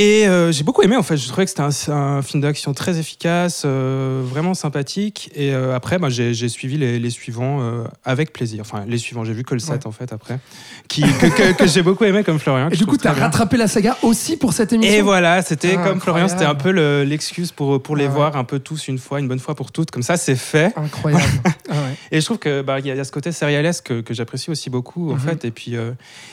Et 0.00 0.28
euh, 0.28 0.52
j'ai 0.52 0.62
beaucoup 0.62 0.82
aimé 0.82 0.94
en 0.96 1.02
fait. 1.02 1.16
Je 1.16 1.26
trouvais 1.26 1.44
que 1.44 1.50
c'était 1.50 1.90
un, 1.90 1.92
un 1.92 2.22
film 2.22 2.40
d'action 2.40 2.72
très 2.72 2.98
efficace, 3.00 3.62
euh, 3.64 4.22
vraiment 4.24 4.54
sympathique. 4.54 5.28
Et 5.34 5.52
euh, 5.52 5.74
après, 5.74 5.98
bah, 5.98 6.08
j'ai 6.08 6.48
suivi 6.48 6.78
les, 6.78 7.00
les 7.00 7.10
suivants 7.10 7.60
avec 8.04 8.32
plaisir. 8.32 8.60
Enfin, 8.60 8.84
les 8.86 8.98
suivants, 8.98 9.24
j'ai 9.24 9.32
vu 9.32 9.42
que 9.42 9.54
le 9.54 9.60
7 9.60 9.86
en 9.86 9.90
fait 9.92 10.12
après, 10.12 10.38
qui, 10.86 11.02
que, 11.02 11.26
que- 11.26 11.52
que 11.56 11.66
j'ai 11.66 11.82
beaucoup 11.82 12.04
aimé 12.04 12.22
comme 12.22 12.38
Florian. 12.38 12.68
Et 12.70 12.76
du 12.76 12.86
coup, 12.86 12.96
très 12.96 13.12
bien. 13.12 13.22
rattrapé 13.24 13.56
la 13.56 13.66
saga 13.66 13.96
aussi 14.02 14.36
pour 14.36 14.52
cette 14.52 14.72
émission. 14.72 14.94
Et 14.94 15.02
voilà, 15.02 15.42
c'était 15.42 15.74
Ah, 15.76 15.88
comme 15.88 16.00
Florian, 16.00 16.28
c'était 16.28 16.44
un 16.44 16.54
peu 16.54 16.70
le- 16.70 17.02
l'excuse 17.02 17.50
pour, 17.50 17.82
pour 17.82 17.96
les 17.96 18.04
Ah 18.06 18.10
voir 18.10 18.36
un 18.36 18.44
peu 18.44 18.60
tous 18.60 18.86
une 18.86 18.98
fois, 18.98 19.18
une 19.18 19.26
bonne 19.26 19.40
fois 19.40 19.56
pour 19.56 19.72
toutes. 19.72 19.90
Comme 19.90 20.04
ça, 20.04 20.16
c'est 20.16 20.36
fait. 20.36 20.72
Incroyable. 20.76 21.24
Ah 21.70 21.74
ouais. 21.74 21.96
Et 22.12 22.20
je 22.20 22.24
trouve 22.24 22.38
que 22.38 22.62
bah, 22.62 22.80
y, 22.80 22.90
a- 22.90 22.94
il 22.94 22.96
y 22.96 23.00
a 23.00 23.04
ce 23.04 23.12
côté 23.12 23.30
sérialesque 23.30 23.84
que, 23.88 24.00
que 24.00 24.14
j'apprécie 24.14 24.50
aussi 24.50 24.70
beaucoup 24.70 25.10
en 25.10 25.14
Mhm. 25.16 25.20
fait. 25.20 25.44
Et 25.44 25.50
puis 25.50 25.72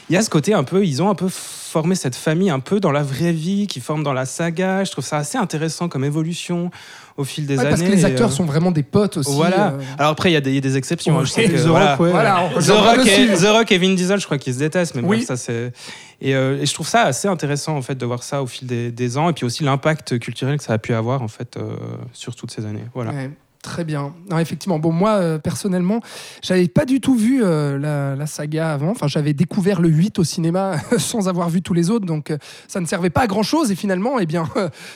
il 0.09 0.13
y 0.13 0.17
a 0.17 0.21
ce 0.21 0.29
côté 0.29 0.53
un 0.53 0.63
peu, 0.63 0.85
ils 0.85 1.01
ont 1.03 1.09
un 1.09 1.15
peu 1.15 1.27
formé 1.75 1.95
cette 1.95 2.15
famille 2.15 2.49
un 2.49 2.61
peu 2.61 2.79
dans 2.79 2.93
la 2.93 3.03
vraie 3.03 3.33
vie, 3.33 3.67
qui 3.67 3.81
forment 3.81 4.01
dans 4.03 4.13
la 4.13 4.25
saga. 4.25 4.85
Je 4.85 4.91
trouve 4.93 5.03
ça 5.03 5.17
assez 5.17 5.37
intéressant 5.37 5.89
comme 5.89 6.05
évolution 6.05 6.71
au 7.17 7.25
fil 7.25 7.45
des 7.45 7.55
Ouais, 7.55 7.59
années. 7.59 7.69
parce 7.71 7.81
que 7.81 7.91
les 7.91 8.03
Et, 8.03 8.05
acteurs 8.05 8.29
euh, 8.29 8.31
sont 8.31 8.45
vraiment 8.45 8.71
des 8.71 8.81
potes 8.81 9.17
aussi. 9.17 9.33
Voilà. 9.35 9.71
euh. 9.73 9.79
Alors 9.99 10.11
après, 10.13 10.29
il 10.29 10.33
y, 10.33 10.37
a 10.37 10.41
des- 10.41 10.51
il 10.51 10.55
y 10.55 10.57
a 10.57 10.61
des 10.61 10.77
exceptions. 10.77 11.19
Je 11.25 11.29
sais 11.29 11.43
Et 11.43 11.49
que, 11.49 11.57
The 11.57 11.65
voilà. 11.67 11.91
Rock, 11.97 11.99
ouais. 11.99 12.11
Voilà, 12.11 12.43
on 12.45 12.49
The 12.51 12.55
reviendra 12.55 12.91
Rock, 12.95 13.07
et, 13.07 13.27
dessus. 13.27 13.43
The 13.45 13.49
Rock 13.49 13.71
et 13.73 13.77
Vin 13.77 13.93
Diesel, 13.93 14.19
je 14.21 14.25
crois 14.25 14.37
qu'ils 14.37 14.53
se 14.53 14.59
détestent, 14.59 14.95
mais 14.95 15.01
Oui. 15.01 15.17
bref, 15.17 15.27
ça 15.27 15.35
c'est. 15.35 15.73
Et, 16.21 16.33
euh, 16.33 16.61
et 16.61 16.65
je 16.65 16.73
trouve 16.73 16.87
ça 16.87 17.01
assez 17.01 17.27
intéressant 17.27 17.75
en 17.75 17.81
fait 17.81 17.95
de 17.95 18.05
voir 18.05 18.23
ça 18.23 18.41
au 18.41 18.47
fil 18.47 18.69
des, 18.69 18.89
des 18.89 19.17
ans, 19.17 19.29
et 19.29 19.33
puis 19.33 19.43
aussi 19.45 19.65
l'impact 19.65 20.17
culturel 20.17 20.57
que 20.57 20.63
ça 20.63 20.71
a 20.71 20.77
pu 20.77 20.93
avoir 20.93 21.21
en 21.23 21.27
fait 21.27 21.57
euh, 21.57 21.75
sur 22.13 22.37
toutes 22.37 22.51
ces 22.51 22.65
années. 22.65 22.85
Voilà. 22.93 23.11
Ouais. 23.11 23.29
Très 23.65 23.83
bien. 23.83 24.13
Non, 24.29 24.37
effectivement. 24.37 24.77
Bon, 24.77 24.91
moi, 24.91 25.13
euh, 25.13 25.39
personnellement, 25.39 25.99
j'avais 26.43 26.67
pas 26.67 26.85
du 26.85 27.01
tout 27.01 27.15
vu 27.15 27.43
euh, 27.43 27.79
la, 27.79 28.15
la 28.15 28.27
saga 28.27 28.71
avant. 28.71 28.91
Enfin, 28.91 29.07
j'avais 29.07 29.33
découvert 29.33 29.81
le 29.81 29.89
8 29.89 30.19
au 30.19 30.23
cinéma 30.23 30.75
sans 30.99 31.27
avoir 31.27 31.49
vu 31.49 31.63
tous 31.63 31.73
les 31.73 31.89
autres. 31.89 32.05
Donc, 32.05 32.29
euh, 32.29 32.37
ça 32.67 32.79
ne 32.79 32.85
servait 32.85 33.09
pas 33.09 33.21
à 33.21 33.27
grand 33.27 33.41
chose. 33.41 33.71
Et 33.71 33.75
finalement, 33.75 34.19
eh 34.19 34.27
bien, 34.27 34.47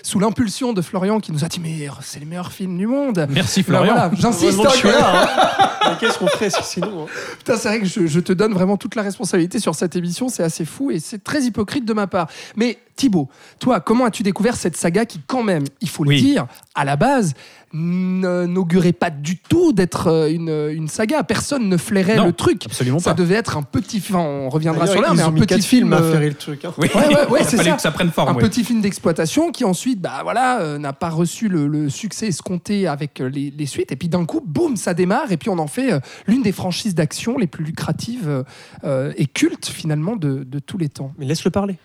sous 0.04 0.20
l'impulsion 0.20 0.72
de 0.72 0.84
Florian 0.84 1.20
qui 1.20 1.32
nous 1.32 1.44
a 1.44 1.48
dit 1.48 1.60
Mais 1.60 1.88
c'est 2.02 2.20
les 2.20 2.28
meilleurs 2.28 2.52
films 2.52 2.78
du 2.78 2.86
monde. 2.86 3.26
Merci 3.32 3.62
Ben 3.62 3.66
Florian. 3.66 3.94
voilà, 3.94 4.12
J'insiste. 4.14 4.60
Hein. 4.86 5.28
Mais 5.90 5.98
Qu'est-ce 6.00 6.20
qu'on 6.20 6.28
ferait 6.28 6.52
si 6.52 6.62
sinon 6.64 7.06
hein? 7.06 7.12
Putain, 7.40 7.58
c'est 7.58 7.70
vrai 7.70 7.80
que 7.80 7.86
je, 7.88 8.06
je 8.06 8.20
te 8.20 8.34
donne 8.34 8.54
vraiment 8.54 8.78
toute 8.78 8.94
la 8.94 9.02
responsabilité 9.02 9.60
sur 9.60 9.74
cette 9.74 9.96
émission. 9.96 10.30
C'est 10.30 10.44
assez 10.44 10.64
fou 10.64 10.92
et 10.92 11.00
c'est 11.00 11.24
très 11.24 11.42
hypocrite 11.42 11.86
de 11.86 11.94
ma 11.94 12.06
part. 12.06 12.28
Mais 12.56 12.78
Thibaut, 13.00 13.29
toi, 13.60 13.79
comment 13.79 14.03
as-tu 14.03 14.24
découvert 14.24 14.58
cette 14.58 14.75
saga 14.75 15.06
qui, 15.06 15.22
quand 15.25 15.41
même, 15.41 15.63
il 15.79 15.88
faut 15.88 16.03
le 16.03 16.10
Oui. 16.10 16.22
dire, 16.22 16.48
à 16.75 16.84
la 16.84 16.98
base, 16.98 17.34
n'augurait 17.74 18.91
pas 18.94 19.10
du 19.10 19.38
tout 19.38 19.72
d'être 19.74 20.08
euh, 20.08 20.29
une, 20.32 20.50
une 20.50 20.88
saga. 20.88 21.24
Personne 21.24 21.70
ne 21.70 21.77
flairait 21.77 22.18
Non, 22.18 22.25
le 22.25 22.34
truc. 22.34 22.65
Absolument 22.65 23.00
Ça 23.00 23.12
pas. 23.12 23.15
devait 23.22 23.36
être 23.36 23.58
un 23.58 23.63
petit. 23.63 23.98
Enfin, 23.98 24.20
on 24.20 24.50
reviendra 24.50 24.86
sur 24.88 25.01
l'air, 25.01 25.13
mais 25.15 25.22
un 25.22 25.32
petit 25.32 25.62
films 25.62 25.94
à 25.94 26.01
euh, 26.01 26.12
faire 26.12 26.22
le 26.22 26.34
truc. 26.34 26.65
hein. 26.65 26.74
Oui, 26.77 26.89
Ouais, 26.94 27.08
ouais, 27.08 27.27
ouais, 27.29 27.39
il 27.41 27.46
a 27.46 27.50
c'est 27.50 27.58
ça. 27.58 27.72
que 27.72 27.82
ça 27.82 27.91
prenne 27.91 28.12
forme. 28.12 28.29
un 28.29 28.34
ouais. 28.34 28.41
petit 28.41 28.63
film 28.63 28.82
d'exploitation 28.82 29.51
qui 29.51 29.63
ensuite, 29.65 30.01
bah 30.01 30.20
voilà, 30.24 30.60
euh, 30.62 30.77
n'a 30.77 30.94
pas 30.94 31.10
reçu 31.10 31.48
le, 31.48 31.68
le 31.68 31.89
succès 31.89 32.27
escompté 32.27 32.88
avec 32.88 33.20
les, 33.20 33.53
les 33.56 33.65
suites. 33.65 33.91
Et 33.91 33.96
puis 33.96 34.10
d'un 34.10 34.25
coup, 34.25 34.41
boum, 34.46 34.75
ça 34.75 34.94
démarre. 34.94 35.32
Et 35.32 35.38
puis 35.38 35.50
on 35.50 35.58
en 35.60 35.68
fait 35.68 35.94
euh, 35.94 36.00
l'une 36.27 36.41
des 36.41 36.51
franchises 36.51 36.96
d'action 36.96 37.38
les 37.38 37.48
plus 37.48 37.63
lucratives 37.63 38.44
euh, 38.84 39.13
et 39.15 39.25
cultes 39.25 39.68
finalement 39.68 40.15
de, 40.15 40.44
de 40.44 40.60
tous 40.60 40.77
les 40.77 40.89
temps. 40.89 41.13
Mais 41.18 41.25
laisse-le 41.25 41.51
parler. 41.51 41.77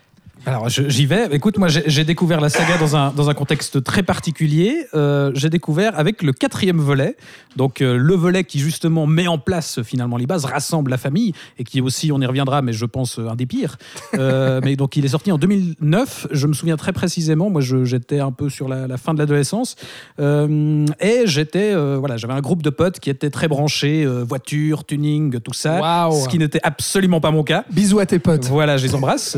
Alors 0.45 0.69
j'y 0.69 1.05
vais. 1.05 1.27
Écoute, 1.31 1.57
moi 1.57 1.67
j'ai 1.69 2.03
découvert 2.03 2.39
la 2.39 2.49
saga 2.49 2.77
dans 2.77 2.95
un, 2.95 3.11
dans 3.11 3.29
un 3.29 3.33
contexte 3.33 3.83
très 3.83 4.03
particulier. 4.03 4.85
Euh, 4.93 5.31
j'ai 5.33 5.49
découvert 5.49 5.97
avec 5.97 6.21
le 6.21 6.33
quatrième 6.33 6.77
volet, 6.77 7.17
donc 7.55 7.81
euh, 7.81 7.97
le 7.97 8.13
volet 8.13 8.43
qui 8.43 8.59
justement 8.59 9.07
met 9.07 9.27
en 9.27 9.39
place 9.39 9.81
finalement 9.81 10.17
les 10.17 10.27
bases, 10.27 10.45
rassemble 10.45 10.91
la 10.91 10.97
famille 10.97 11.33
et 11.57 11.63
qui 11.63 11.81
aussi, 11.81 12.11
on 12.11 12.19
y 12.19 12.25
reviendra, 12.25 12.61
mais 12.61 12.73
je 12.73 12.85
pense 12.85 13.17
euh, 13.17 13.29
un 13.29 13.35
des 13.35 13.47
pires. 13.47 13.77
Euh, 14.13 14.61
mais 14.63 14.75
donc 14.75 14.95
il 14.97 15.05
est 15.05 15.09
sorti 15.09 15.31
en 15.31 15.39
2009. 15.39 16.27
Je 16.31 16.47
me 16.47 16.53
souviens 16.53 16.77
très 16.77 16.93
précisément. 16.93 17.49
Moi 17.49 17.61
j'étais 17.61 18.19
un 18.19 18.31
peu 18.31 18.49
sur 18.49 18.67
la, 18.67 18.87
la 18.87 18.97
fin 18.97 19.13
de 19.13 19.19
l'adolescence 19.19 19.75
et 20.19 21.21
j'étais 21.25 21.75
voilà, 21.95 22.17
j'avais 22.17 22.33
un 22.33 22.41
groupe 22.41 22.61
de 22.61 22.69
potes 22.69 22.99
qui 22.99 23.09
étaient 23.09 23.29
très 23.29 23.47
branchés 23.47 24.05
voiture, 24.05 24.85
tuning, 24.85 25.39
tout 25.39 25.53
ça, 25.53 26.09
ce 26.11 26.27
qui 26.27 26.37
n'était 26.37 26.59
absolument 26.63 27.19
pas 27.19 27.31
mon 27.31 27.43
cas. 27.43 27.65
Bisous 27.71 27.99
à 27.99 28.05
tes 28.05 28.19
potes. 28.19 28.45
Voilà, 28.45 28.77
je 28.77 28.85
les 28.85 28.95
embrasse. 28.95 29.37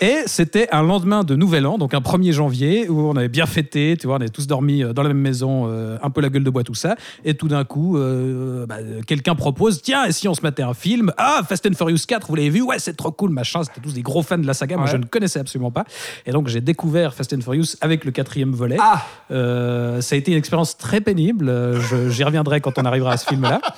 Et 0.00 0.16
c'était 0.36 0.68
un 0.70 0.82
lendemain 0.82 1.24
de 1.24 1.34
Nouvel 1.34 1.66
An, 1.66 1.78
donc 1.78 1.94
un 1.94 2.00
1er 2.00 2.32
janvier, 2.32 2.90
où 2.90 3.08
on 3.08 3.16
avait 3.16 3.30
bien 3.30 3.46
fêté, 3.46 3.96
tu 3.98 4.06
vois, 4.06 4.16
on 4.16 4.20
avait 4.20 4.28
tous 4.28 4.46
dormi 4.46 4.84
euh, 4.84 4.92
dans 4.92 5.02
la 5.02 5.08
même 5.08 5.20
maison, 5.22 5.66
euh, 5.66 5.96
un 6.02 6.10
peu 6.10 6.20
la 6.20 6.28
gueule 6.28 6.44
de 6.44 6.50
bois, 6.50 6.62
tout 6.62 6.74
ça. 6.74 6.94
Et 7.24 7.32
tout 7.32 7.48
d'un 7.48 7.64
coup, 7.64 7.96
euh, 7.96 8.66
bah, 8.66 8.76
quelqu'un 9.06 9.34
propose 9.34 9.80
Tiens, 9.80 10.04
et 10.04 10.12
si 10.12 10.28
on 10.28 10.34
se 10.34 10.42
mettait 10.42 10.62
un 10.62 10.74
film? 10.74 11.10
Ah, 11.16 11.40
Fast 11.48 11.66
and 11.66 11.72
Furious 11.72 12.04
4, 12.06 12.26
vous 12.28 12.34
l'avez 12.34 12.50
vu? 12.50 12.60
Ouais, 12.60 12.78
c'est 12.78 12.94
trop 12.98 13.12
cool, 13.12 13.30
machin. 13.30 13.64
C'était 13.64 13.80
tous 13.80 13.94
des 13.94 14.02
gros 14.02 14.22
fans 14.22 14.36
de 14.36 14.46
la 14.46 14.52
saga. 14.52 14.76
Moi, 14.76 14.88
je 14.88 14.98
ne 14.98 15.06
connaissais 15.06 15.40
absolument 15.40 15.70
pas. 15.70 15.86
Et 16.26 16.32
donc, 16.32 16.48
j'ai 16.48 16.60
découvert 16.60 17.14
Fast 17.14 17.32
and 17.32 17.40
Furious 17.40 17.76
avec 17.80 18.04
le 18.04 18.10
quatrième 18.10 18.52
volet. 18.52 18.76
Ah 18.78 19.06
Euh, 19.30 20.02
ça 20.02 20.16
a 20.16 20.18
été 20.18 20.32
une 20.32 20.38
expérience 20.38 20.76
très 20.76 21.00
pénible. 21.00 21.50
J'y 22.10 22.24
reviendrai 22.24 22.60
quand 22.60 22.78
on 22.78 22.84
arrivera 22.84 23.12
à 23.12 23.16
ce 23.16 23.24
film-là. 23.26 23.62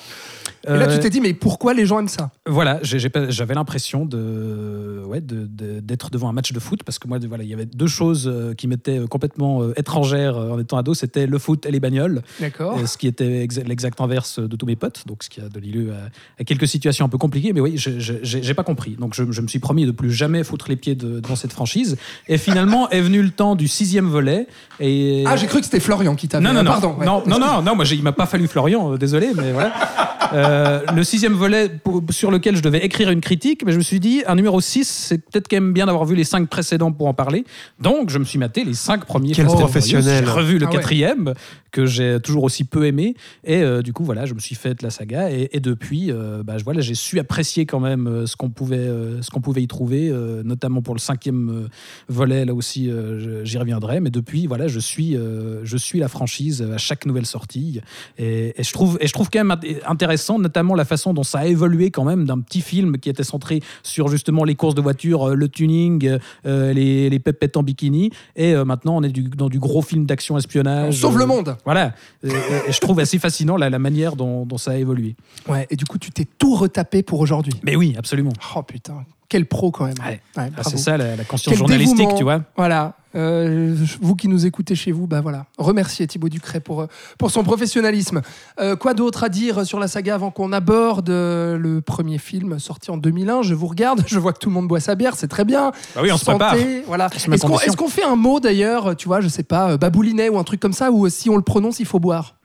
Et 0.67 0.71
là, 0.71 0.87
Euh, 0.89 0.93
tu 0.93 0.99
t'es 0.99 1.09
dit, 1.09 1.21
mais 1.21 1.33
pourquoi 1.33 1.73
les 1.73 1.85
gens 1.85 1.99
aiment 1.99 2.07
ça? 2.09 2.31
Voilà, 2.45 2.79
j'avais 2.83 3.53
l'impression 3.53 4.05
de, 4.05 5.01
ouais, 5.05 5.21
de- 5.21 5.47
de- 5.47 5.79
d'être 5.79 6.09
devant 6.09 6.29
un 6.29 6.33
match 6.33 6.51
de 6.51 6.59
foot 6.59 6.83
parce 6.83 6.99
que 6.99 7.07
moi, 7.07 7.17
voilà, 7.27 7.43
il 7.43 7.49
y 7.49 7.53
avait 7.53 7.65
deux 7.65 7.87
choses 7.87 8.27
euh, 8.27 8.53
qui 8.53 8.67
m'étaient 8.67 8.99
complètement 9.09 9.61
euh, 9.63 9.73
étrangères 9.77 10.35
euh, 10.37 10.51
en 10.51 10.59
étant 10.59 10.77
ado, 10.77 10.93
c'était 10.93 11.27
le 11.27 11.37
foot 11.39 11.65
et 11.65 11.71
les 11.71 11.79
bagnoles, 11.79 12.21
D'accord. 12.41 12.77
euh, 12.77 12.85
ce 12.85 12.97
qui 12.97 13.07
était 13.07 13.45
exa- 13.45 13.65
l'exact 13.65 14.01
inverse 14.01 14.39
de 14.39 14.55
tous 14.55 14.65
mes 14.65 14.75
potes, 14.75 15.03
donc 15.07 15.23
ce 15.23 15.29
qui 15.29 15.39
a 15.41 15.47
donné 15.49 15.67
lieu 15.67 15.91
à, 15.91 16.41
à 16.41 16.43
quelques 16.43 16.67
situations 16.67 17.05
un 17.05 17.09
peu 17.09 17.17
compliquées. 17.17 17.53
Mais 17.53 17.61
oui, 17.61 17.75
j'ai 17.77 18.53
pas 18.53 18.63
compris, 18.63 18.91
donc 18.99 19.13
je, 19.15 19.23
je 19.31 19.41
me 19.41 19.47
suis 19.47 19.59
promis 19.59 19.85
de 19.85 19.91
plus 19.91 20.11
jamais 20.11 20.43
foutre 20.43 20.65
les 20.69 20.75
pieds 20.75 20.95
de- 20.95 21.19
devant 21.21 21.35
cette 21.37 21.53
franchise. 21.53 21.95
Et 22.27 22.37
finalement 22.37 22.89
est 22.91 23.01
venu 23.01 23.21
le 23.21 23.31
temps 23.31 23.55
du 23.55 23.67
sixième 23.67 24.07
volet. 24.07 24.47
Et 24.81 25.23
Ah, 25.25 25.35
j'ai 25.37 25.47
cru 25.47 25.59
que 25.59 25.65
c'était 25.65 25.79
Florian 25.79 26.15
qui 26.15 26.27
t'avait. 26.27 26.43
non, 26.43 26.53
non, 26.53 26.63
non, 26.63 26.71
Pardon. 26.71 26.95
ouais. 26.99 27.05
non, 27.05 27.23
non, 27.25 27.39
non, 27.39 27.61
non, 27.61 27.75
moi 27.75 27.85
il 27.89 28.03
m'a 28.03 28.11
pas 28.11 28.25
fallu 28.25 28.47
Florian, 28.47 28.93
euh, 28.93 28.97
désolé, 28.97 29.29
mais 29.35 29.51
voilà. 29.53 29.73
Euh, 30.33 30.47
le 30.95 31.03
sixième 31.03 31.33
volet 31.33 31.69
pour- 31.69 32.01
sur 32.09 32.31
lequel 32.31 32.55
je 32.55 32.61
devais 32.61 32.79
écrire 32.85 33.09
une 33.09 33.21
critique, 33.21 33.63
mais 33.65 33.71
je 33.71 33.77
me 33.77 33.83
suis 33.83 33.99
dit, 33.99 34.23
un 34.27 34.35
numéro 34.35 34.59
6, 34.61 34.87
c'est 34.87 35.17
peut-être 35.17 35.47
quand 35.47 35.57
même 35.57 35.73
bien 35.73 35.85
d'avoir 35.85 36.05
vu 36.05 36.15
les 36.15 36.23
cinq 36.23 36.47
précédents 36.49 36.91
pour 36.91 37.07
en 37.07 37.13
parler. 37.13 37.43
Donc, 37.79 38.09
je 38.09 38.17
me 38.19 38.23
suis 38.25 38.39
maté 38.39 38.63
les 38.63 38.73
cinq 38.73 39.05
premiers. 39.05 39.31
Quel 39.33 39.45
professionnel. 39.45 40.23
J'ai 40.25 40.31
revu 40.31 40.57
le 40.57 40.65
Ah 40.65 40.69
ouais. 40.69 40.75
quatrième, 40.75 41.33
que 41.71 41.85
j'ai 41.85 42.19
toujours 42.21 42.43
aussi 42.43 42.63
peu 42.63 42.85
aimé. 42.85 43.15
Et 43.43 43.61
euh, 43.61 43.81
du 43.81 43.93
coup, 43.93 44.03
voilà, 44.03 44.25
je 44.25 44.33
me 44.33 44.39
suis 44.39 44.55
fait 44.55 44.81
la 44.81 44.89
saga. 44.89 45.31
Et, 45.31 45.59
depuis, 45.59 46.11
euh, 46.11 46.43
bah, 46.43 46.55
voilà, 46.63 46.81
j'ai 46.81 46.95
su 46.95 47.19
apprécier 47.19 47.65
quand 47.65 47.79
même 47.79 48.07
euh, 48.07 48.25
ce 48.25 48.35
qu'on 48.35 48.49
pouvait, 48.49 48.77
euh, 48.77 49.21
ce 49.21 49.29
pouvait 49.39 49.61
y 49.61 49.67
trouver, 49.67 50.11
notamment 50.43 50.81
pour 50.81 50.93
le 50.93 50.99
cinquième 50.99 51.69
volet. 52.09 52.43
Là 52.45 52.53
aussi, 52.53 52.91
j'y 53.43 53.57
reviendrai. 53.57 53.99
Mais 54.01 54.09
depuis, 54.09 54.47
voilà, 54.47 54.67
je 54.67 54.79
suis, 54.79 55.15
je 55.63 55.77
suis 55.77 55.99
la 55.99 56.07
franchise 56.09 56.61
à 56.61 56.77
chaque 56.77 57.05
nouvelle 57.05 57.25
sortie. 57.25 57.79
Et, 58.17 58.53
je 58.59 58.73
trouve, 58.73 58.97
et 58.99 59.07
je 59.07 59.13
trouve 59.13 59.29
quand 59.29 59.43
même 59.43 59.57
int- 59.57 59.77
intéressant, 59.85 60.39
notamment 60.39 60.75
la 60.75 60.85
façon 60.85 61.13
dont 61.13 61.23
ça 61.23 61.39
a 61.39 61.45
évolué 61.45 61.89
quand 61.89 62.03
même 62.03 62.25
d'un 62.25 62.39
petit 62.39 62.61
film 62.61 62.97
qui 62.97 63.09
était 63.09 63.23
centré 63.23 63.61
sur 63.81 64.09
justement 64.09 64.43
les 64.43 64.55
courses 64.55 64.75
de 64.75 64.81
voiture, 64.81 65.35
le 65.35 65.47
tuning, 65.47 66.17
les, 66.45 67.09
les 67.09 67.19
pépettes 67.19 67.55
en 67.55 67.63
bikini. 67.63 68.11
Et 68.35 68.53
maintenant, 68.65 68.97
on 68.97 69.03
est 69.03 69.13
dans 69.37 69.49
du 69.49 69.59
gros 69.59 69.81
film 69.81 70.05
d'action 70.05 70.35
On 70.35 70.37
espionnage. 70.37 70.97
sauve 70.99 71.15
Euh, 71.15 71.19
le 71.19 71.25
monde. 71.25 71.55
Voilà. 71.65 71.93
Et, 72.23 72.29
je 72.71 72.79
trouve 72.79 72.99
assez 72.99 73.19
fascinant 73.19 73.57
la, 73.57 73.69
la 73.69 73.79
manière 73.79 74.15
dont, 74.15 74.45
dont 74.45 74.57
ça 74.57 74.71
a 74.71 74.75
évolué. 74.75 75.15
Ouais, 75.47 75.67
et 75.69 75.75
du 75.75 75.85
coup, 75.85 75.97
tu 75.97 76.11
t'es 76.11 76.25
tout 76.37 76.55
retapé 76.55 77.03
pour 77.03 77.19
aujourd'hui. 77.19 77.53
Mais 77.63 77.75
oui, 77.75 77.95
absolument. 77.97 78.33
Oh 78.55 78.63
putain, 78.63 79.05
quel 79.29 79.45
pro 79.45 79.71
quand 79.71 79.85
même. 79.85 79.95
Ouais. 79.99 80.09
Ouais, 80.09 80.19
Bah, 80.35 80.49
bravo. 80.55 80.69
c'est 80.71 80.77
ça 80.77 80.97
la, 80.97 81.15
la 81.15 81.23
conscience 81.23 81.51
Quel 81.51 81.57
journalistique, 81.59 81.97
dévouement. 81.97 82.17
tu 82.17 82.23
vois. 82.23 82.41
Voilà. 82.57 82.95
Euh, 83.15 83.75
vous 84.01 84.15
qui 84.15 84.27
nous 84.27 84.45
écoutez 84.45 84.75
chez 84.75 84.91
vous, 84.91 85.07
bah 85.07 85.19
voilà. 85.21 85.45
Remerciez 85.57 86.05
Thibaut 86.05 86.29
Ducret 86.29 86.59
pour, 86.59 86.81
euh, 86.81 86.87
pour 87.17 87.31
son 87.31 87.43
professionnalisme. 87.43 88.21
Euh, 88.59 88.75
quoi 88.75 88.93
d'autre 88.93 89.23
à 89.23 89.29
dire 89.29 89.65
sur 89.65 89.79
la 89.79 89.87
saga 89.87 90.13
avant 90.13 90.29
qu'on 90.29 90.51
aborde 90.53 91.09
le 91.09 91.79
premier 91.83 92.19
film 92.19 92.59
sorti 92.59 92.91
en 92.91 92.97
2001 92.97 93.41
Je 93.41 93.55
vous 93.55 93.65
regarde, 93.67 94.03
je 94.07 94.19
vois 94.19 94.31
que 94.33 94.37
tout 94.39 94.49
le 94.49 94.53
monde 94.53 94.67
boit 94.67 94.79
sa 94.79 94.93
bière, 94.93 95.15
c'est 95.15 95.27
très 95.27 95.43
bien. 95.45 95.71
Bah 95.95 96.01
oui, 96.03 96.11
on 96.11 96.17
se 96.17 96.25
Santé, 96.25 96.37
prépare. 96.37 96.55
Voilà. 96.85 97.07
Est-ce 97.15 97.75
qu'on 97.77 97.87
fait 97.87 98.03
un 98.03 98.15
mot 98.15 98.39
d'ailleurs, 98.39 98.95
tu 98.95 99.07
vois, 99.07 99.21
je 99.21 99.27
sais 99.27 99.43
pas, 99.43 99.77
baboulinet 99.77 100.29
ou 100.29 100.37
un 100.37 100.43
truc 100.43 100.59
comme 100.59 100.73
ça, 100.73 100.91
ou 100.91 101.09
si 101.09 101.29
on 101.31 101.35
le 101.35 101.41
prononce, 101.41 101.79
il 101.79 101.85
faut 101.87 101.99
boire? 101.99 102.35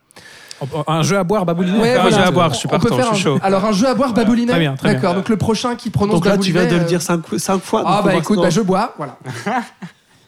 Un 0.86 1.02
jeu 1.02 1.18
à 1.18 1.24
boire, 1.24 1.44
baboulinet. 1.44 1.78
Ouais, 1.78 1.94
un 1.96 2.02
voilà. 2.02 2.16
jeu 2.18 2.22
à 2.24 2.30
boire, 2.30 2.52
je 2.52 2.58
suis 2.58 2.68
partant, 2.68 2.96
faire 2.96 3.10
je 3.12 3.16
suis 3.16 3.28
un- 3.28 3.34
chaud. 3.34 3.38
Alors 3.42 3.64
un 3.64 3.72
jeu 3.72 3.86
à 3.88 3.94
boire 3.94 4.12
baboulinet 4.12 4.50
Très 4.52 4.60
bien, 4.60 4.74
très 4.76 4.88
bien. 4.90 4.94
D'accord, 4.98 5.14
donc 5.14 5.28
le 5.28 5.36
prochain 5.36 5.74
qui 5.76 5.90
prononce 5.90 6.14
Donc 6.14 6.26
là, 6.26 6.38
tu 6.38 6.52
viens 6.52 6.66
de 6.66 6.76
le 6.76 6.82
euh, 6.82 6.84
dire 6.84 7.02
cinq, 7.02 7.22
cinq 7.38 7.62
fois. 7.62 7.80
donc 7.82 7.90
Ah 7.92 8.02
bah 8.02 8.14
écoute, 8.14 8.40
bah, 8.40 8.50
je 8.50 8.60
bois, 8.60 8.94
voilà. 8.96 9.16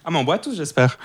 Ah, 0.08 0.10
mais 0.12 0.18
on 0.18 0.24
boit 0.24 0.38
tous, 0.38 0.54
j'espère. 0.56 0.96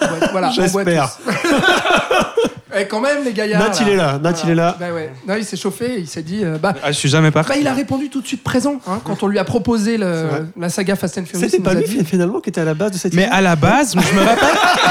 Voilà, 0.00 0.18
on 0.28 0.32
boit 0.32 0.50
J'espère. 0.50 1.08
Eh, 2.76 2.84
quand 2.86 3.00
même, 3.00 3.24
les 3.24 3.32
gaillards. 3.32 3.60
Nat, 3.62 3.72
il 3.80 3.88
est 3.88 3.96
là, 3.96 4.18
Nat, 4.22 4.34
il 4.44 4.50
est 4.50 4.54
là. 4.54 4.76
Bah 4.78 4.92
ouais. 4.92 5.10
Non, 5.26 5.34
il 5.36 5.44
s'est 5.44 5.56
chauffé, 5.56 5.96
il 6.00 6.06
s'est 6.08 6.22
dit. 6.22 6.40
euh, 6.44 6.58
bah, 6.58 6.74
Ah, 6.82 6.92
je 6.92 6.96
suis 6.98 7.08
jamais 7.08 7.30
parti. 7.30 7.50
bah, 7.50 7.56
il 7.58 7.66
a 7.66 7.72
répondu 7.72 8.10
tout 8.10 8.20
de 8.20 8.26
suite 8.26 8.42
présent 8.44 8.80
hein, 8.86 9.00
quand 9.04 9.22
on 9.22 9.26
lui 9.26 9.38
a 9.38 9.44
proposé 9.44 9.96
le- 9.96 10.04
C'est 10.14 10.22
vrai. 10.36 10.44
la 10.58 10.68
saga 10.68 10.96
Fast 10.96 11.18
and 11.18 11.24
Furious. 11.26 11.44
C'était 11.46 11.56
il 11.58 11.62
pas 11.62 11.72
nous 11.74 11.78
a 11.80 11.86
lui 11.86 11.98
dit- 11.98 12.04
finalement 12.04 12.40
qui 12.40 12.50
était 12.50 12.60
à 12.60 12.64
la 12.64 12.74
base 12.74 12.92
de 12.92 12.98
cette 12.98 13.14
Mais 13.14 13.22
idée 13.24 13.32
à 13.32 13.40
la 13.40 13.56
base, 13.56 13.94
je 13.94 14.14
me 14.14 14.20
rappelle, 14.24 14.48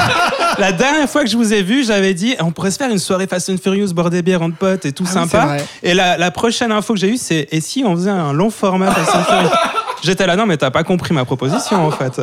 la 0.58 0.72
dernière 0.72 1.08
fois 1.08 1.22
que 1.22 1.30
je 1.30 1.36
vous 1.36 1.52
ai 1.52 1.62
vu, 1.62 1.84
j'avais 1.84 2.14
dit 2.14 2.34
on 2.40 2.50
pourrait 2.50 2.70
se 2.72 2.78
faire 2.78 2.90
une 2.90 2.98
soirée 2.98 3.26
Fast 3.26 3.48
and 3.50 3.56
Furious, 3.62 3.92
boire 3.92 4.10
des 4.10 4.22
bières 4.22 4.42
entre 4.42 4.56
potes 4.56 4.84
et 4.86 4.92
tout 4.92 5.04
Ah 5.06 5.10
oui, 5.10 5.12
c'est 5.22 5.30
sympa. 5.30 5.46
vrai. 5.46 5.64
et 5.82 5.94
la, 5.94 6.16
la 6.18 6.30
prochaine 6.30 6.72
info 6.72 6.94
que 6.94 7.00
j'ai 7.00 7.08
eue, 7.10 7.16
c'est 7.16 7.46
et 7.52 7.60
si 7.60 7.84
on 7.86 7.94
faisait 7.94 8.10
un 8.10 8.32
long 8.32 8.50
format 8.50 8.90
Fast 8.90 9.14
and 9.14 9.24
Furious? 9.24 9.50
J'étais 10.02 10.26
là, 10.26 10.36
non, 10.36 10.46
mais 10.46 10.56
t'as 10.56 10.70
pas 10.70 10.84
compris 10.84 11.12
ma 11.14 11.24
proposition 11.24 11.86
en 11.86 11.90
fait. 11.90 12.20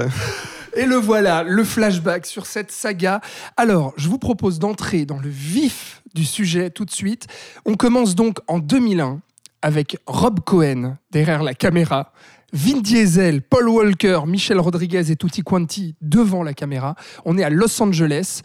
Et 0.76 0.86
le 0.86 0.96
voilà, 0.96 1.44
le 1.44 1.64
flashback 1.64 2.26
sur 2.26 2.46
cette 2.46 2.70
saga. 2.70 3.22
Alors, 3.56 3.94
je 3.96 4.10
vous 4.10 4.18
propose 4.18 4.60
d'entrer 4.60 5.06
dans 5.06 5.20
le 5.20 5.30
vif 5.30 6.02
du 6.14 6.26
sujet 6.26 6.70
tout 6.70 6.84
de 6.84 6.92
suite. 6.92 7.28
On 7.66 7.76
commence 7.76 8.14
donc 8.14 8.40
en 8.48 8.60
2001 8.60 9.22
avec 9.62 9.98
Rob 10.06 10.42
Cohen 10.42 10.98
derrière 11.12 11.44
la 11.44 11.54
caméra. 11.54 12.12
Vin 12.52 12.82
Diesel, 12.82 13.42
Paul 13.42 13.70
Walker, 13.70 14.22
Michel 14.28 14.60
Rodriguez 14.60 15.12
et 15.12 15.16
Tutti 15.16 15.44
Quanti 15.44 15.96
devant 16.02 16.44
la 16.44 16.54
caméra. 16.54 16.96
On 17.24 17.38
est 17.38 17.44
à 17.44 17.50
Los 17.50 17.82
Angeles. 17.82 18.42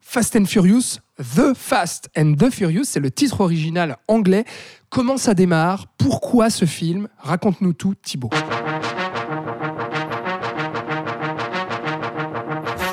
Fast 0.00 0.36
and 0.36 0.44
Furious, 0.46 1.00
The 1.18 1.52
Fast 1.54 2.08
and 2.16 2.34
the 2.38 2.48
Furious, 2.50 2.84
c'est 2.84 3.00
le 3.00 3.10
titre 3.10 3.40
original 3.40 3.96
anglais. 4.08 4.44
Comment 4.88 5.16
ça 5.16 5.34
démarre? 5.34 5.86
Pourquoi 5.98 6.48
ce 6.48 6.64
film? 6.64 7.08
Raconte-nous 7.18 7.72
tout, 7.72 7.94
Thibaut. 8.02 8.30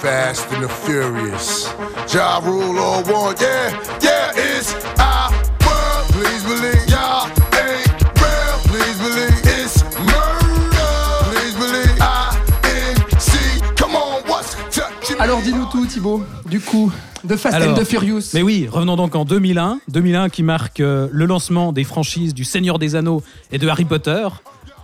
Fast 0.03 0.51
and 0.51 0.61
the 0.61 0.69
Furious. 0.85 1.73
Ja 2.13 2.39
Rule 2.39 2.77
all 2.77 3.03
one, 3.03 3.35
yeah, 3.39 3.71
yeah, 4.01 4.33
it's 4.35 4.75
our 4.99 5.31
world. 5.65 6.11
Please 6.11 6.43
believe 6.43 6.83
y'all 6.89 7.29
ain't 7.53 7.87
real. 8.19 8.59
Please 8.67 8.99
believe 8.99 9.39
it's 9.45 9.81
murder. 9.99 11.31
Please 11.31 11.55
believe 11.55 12.01
I 12.01 12.35
N 12.65 12.97
C. 13.17 13.37
Come 13.77 13.95
on, 13.95 14.21
what's 14.27 14.57
touching 14.71 15.15
me? 15.15 15.21
Alors 15.21 15.41
dis-nous 15.41 15.67
tout, 15.71 15.85
Thibaut 15.85 16.21
Du 16.49 16.59
coup, 16.59 16.91
de 17.23 17.37
Fast 17.37 17.55
Alors, 17.55 17.69
and 17.77 17.81
the 17.81 17.85
Furious. 17.85 18.33
Mais 18.33 18.41
oui, 18.41 18.67
revenons 18.69 18.97
donc 18.97 19.15
en 19.15 19.23
2001. 19.23 19.79
2001 19.87 20.27
qui 20.27 20.43
marque 20.43 20.81
euh, 20.81 21.07
le 21.13 21.25
lancement 21.25 21.71
des 21.71 21.85
franchises 21.85 22.33
du 22.33 22.43
Seigneur 22.43 22.77
des 22.77 22.95
Anneaux 22.97 23.23
et 23.53 23.57
de 23.57 23.69
Harry 23.69 23.85
Potter. 23.85 24.27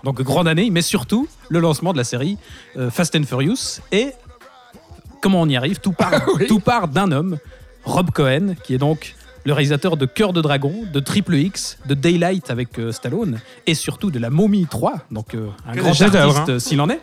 Donc 0.06 0.22
grande 0.22 0.48
année, 0.48 0.70
mais 0.70 0.82
surtout 0.82 1.28
le 1.50 1.60
lancement 1.60 1.92
de 1.92 1.98
la 1.98 2.06
série 2.06 2.38
euh, 2.78 2.90
Fast 2.90 3.18
and 3.18 3.24
Furious. 3.24 3.82
Et 3.92 4.14
comment 5.22 5.42
on 5.42 5.48
y 5.48 5.56
arrive 5.58 5.80
Tout 5.80 5.92
part, 5.94 6.22
Oui. 6.36 6.48
tout 6.48 6.60
part 6.60 6.88
d'un 6.88 7.12
homme, 7.12 7.38
Rob 7.84 8.12
Cohen, 8.12 8.56
qui 8.64 8.74
est 8.74 8.78
donc 8.78 9.16
le 9.46 9.54
réalisateur 9.54 9.96
de 9.98 10.06
Cœur 10.06 10.34
de 10.34 10.42
Dragon, 10.42 10.74
de 10.92 11.00
Triple 11.00 11.36
X, 11.36 11.78
de 11.86 11.94
Daylight 11.94 12.52
avec 12.52 12.78
euh, 12.78 12.92
Stallone, 12.92 13.40
et 13.66 13.74
surtout 13.74 14.12
de 14.12 14.20
La 14.20 14.30
Momie 14.30 14.68
3, 14.70 14.94
donc 15.12 15.34
euh, 15.34 15.48
un 15.68 15.74
Que 15.74 15.80
grand 15.80 15.90
artiste 15.90 16.16
hein. 16.16 16.46
euh, 16.50 16.60
s'il 16.60 16.82
en 16.82 16.90
est. 16.90 17.00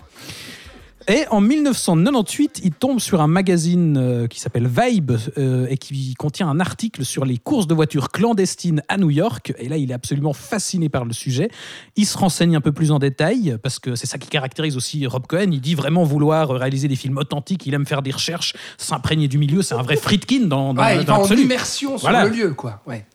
Et 1.09 1.25
en 1.31 1.41
1998, 1.41 2.61
il 2.65 2.73
tombe 2.73 2.99
sur 2.99 3.21
un 3.21 3.29
magazine 3.29 3.97
euh, 3.97 4.27
qui 4.27 4.41
s'appelle 4.41 4.67
Vibe 4.67 5.13
euh, 5.39 5.67
et 5.71 5.77
qui 5.77 6.15
contient 6.15 6.49
un 6.49 6.59
article 6.59 7.05
sur 7.05 7.25
les 7.25 7.39
courses 7.39 7.69
de 7.69 7.75
voitures 7.75 8.11
clandestines 8.11 8.83
à 8.89 8.97
New 8.97 9.11
York. 9.11 9.55
Et 9.59 9.69
là, 9.69 9.77
il 9.77 9.91
est 9.91 9.95
absolument 9.95 10.33
fasciné 10.33 10.89
par 10.89 11.05
le 11.05 11.13
sujet. 11.13 11.49
Il 11.95 12.07
se 12.07 12.19
renseigne 12.19 12.57
un 12.57 12.61
peu 12.61 12.73
plus 12.73 12.91
en 12.91 12.99
détail 12.99 13.57
parce 13.63 13.79
que 13.79 13.95
c'est 13.95 14.07
ça 14.09 14.19
qui 14.19 14.29
caractérise 14.29 14.77
aussi 14.77 15.07
Rob 15.07 15.27
Cohen. 15.29 15.51
Il 15.53 15.61
dit 15.61 15.77
vraiment 15.77 16.03
vouloir 16.03 16.49
réaliser 16.49 16.89
des 16.89 16.97
films 16.97 17.19
authentiques. 17.19 17.67
Il 17.67 17.75
aime 17.75 17.87
faire 17.87 18.03
des 18.03 18.11
recherches, 18.11 18.55
s'imprégner 18.77 19.29
du 19.29 19.39
milieu. 19.39 19.63
C'est 19.63 19.75
un 19.75 19.83
vrai 19.83 19.97
Friedkin 19.97 20.47
dans, 20.47 20.75
dans, 20.75 20.83
Ouais, 20.83 20.99
il 20.99 21.05
dans 21.05 21.23
va 21.23 21.35
en 21.35 21.37
immersion 21.37 21.99
sur 21.99 22.09
Voilà. 22.11 22.25
le 22.25 22.35
lieu, 22.35 22.53
quoi. 22.55 22.83
Ouais. 22.87 23.07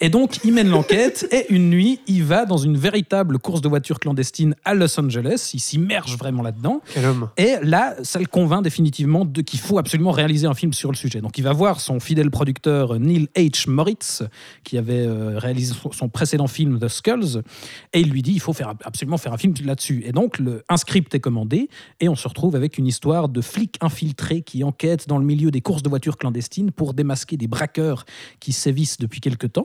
Et 0.00 0.10
donc, 0.10 0.38
il 0.44 0.52
mène 0.52 0.68
l'enquête 0.68 1.26
et 1.32 1.46
une 1.52 1.70
nuit, 1.70 2.00
il 2.06 2.22
va 2.22 2.44
dans 2.44 2.58
une 2.58 2.76
véritable 2.76 3.38
course 3.38 3.62
de 3.62 3.68
voitures 3.68 3.98
clandestine 3.98 4.54
à 4.64 4.74
Los 4.74 4.98
Angeles. 5.00 5.50
Il 5.54 5.60
s'immerge 5.60 6.18
vraiment 6.18 6.42
là-dedans. 6.42 6.82
Quel 6.92 7.06
homme. 7.06 7.30
Et 7.38 7.54
là, 7.62 7.94
ça 8.02 8.18
le 8.18 8.26
convainc 8.26 8.62
définitivement 8.62 9.24
de 9.24 9.40
qu'il 9.40 9.58
faut 9.58 9.78
absolument 9.78 10.10
réaliser 10.10 10.46
un 10.46 10.52
film 10.54 10.74
sur 10.74 10.90
le 10.90 10.96
sujet. 10.96 11.20
Donc, 11.22 11.38
il 11.38 11.44
va 11.44 11.54
voir 11.54 11.80
son 11.80 11.98
fidèle 11.98 12.30
producteur 12.30 12.98
Neil 13.00 13.28
H. 13.36 13.70
Moritz, 13.70 14.22
qui 14.64 14.76
avait 14.76 15.06
euh, 15.06 15.38
réalisé 15.38 15.72
son- 15.92 16.08
précédent 16.10 16.46
film 16.46 16.78
The 16.78 16.88
Skulls, 16.88 17.42
et 17.94 18.00
il 18.00 18.10
lui 18.10 18.20
dit 18.22 18.32
il 18.32 18.40
faut 18.40 18.52
faire, 18.52 18.74
absolument 18.84 19.16
faire 19.16 19.32
un 19.32 19.38
film 19.38 19.54
là-dessus. 19.64 20.02
Et 20.04 20.12
donc, 20.12 20.38
le, 20.38 20.62
un 20.68 20.76
script 20.76 21.14
est 21.14 21.20
commandé, 21.20 21.70
et 22.00 22.10
on 22.10 22.16
se 22.16 22.28
retrouve 22.28 22.54
avec 22.54 22.76
une 22.76 22.86
histoire 22.86 23.30
de 23.30 23.40
flics 23.40 23.76
infiltrés 23.80 24.42
qui 24.42 24.62
enquêtent 24.62 25.08
dans 25.08 25.16
le 25.18 25.24
milieu 25.24 25.50
des 25.50 25.62
courses 25.62 25.82
de 25.82 25.88
voitures 25.88 26.18
clandestines 26.18 26.70
pour 26.70 26.92
démasquer 26.92 27.38
des 27.38 27.46
braqueurs 27.46 28.04
qui 28.40 28.52
sévissent 28.52 28.98
depuis 28.98 29.20
quelque 29.22 29.46
temps. 29.46 29.55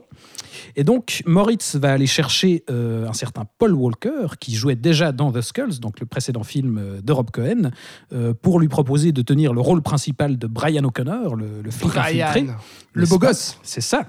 Et 0.76 0.84
donc, 0.84 1.22
Moritz 1.26 1.76
va 1.76 1.92
aller 1.92 2.06
chercher 2.06 2.64
euh, 2.70 3.08
un 3.08 3.12
certain 3.12 3.44
Paul 3.58 3.74
Walker, 3.74 4.26
qui 4.40 4.54
jouait 4.54 4.76
déjà 4.76 5.12
dans 5.12 5.32
The 5.32 5.40
Skulls, 5.40 5.80
donc 5.80 6.00
le 6.00 6.06
précédent 6.06 6.44
film 6.44 6.78
euh, 6.78 7.00
de 7.00 7.12
Rob 7.12 7.30
Cohen, 7.30 7.70
euh, 8.12 8.34
pour 8.34 8.60
lui 8.60 8.68
proposer 8.68 9.12
de 9.12 9.22
tenir 9.22 9.52
le 9.52 9.60
rôle 9.60 9.82
principal 9.82 10.38
de 10.38 10.46
Brian 10.46 10.84
O'Connor, 10.84 11.36
le, 11.36 11.62
le 11.62 11.70
flic 11.70 11.96
infiltré. 11.96 12.46
Le 12.92 13.06
beau 13.06 13.18
gosse. 13.18 13.58
C'est 13.62 13.80
ça. 13.80 14.06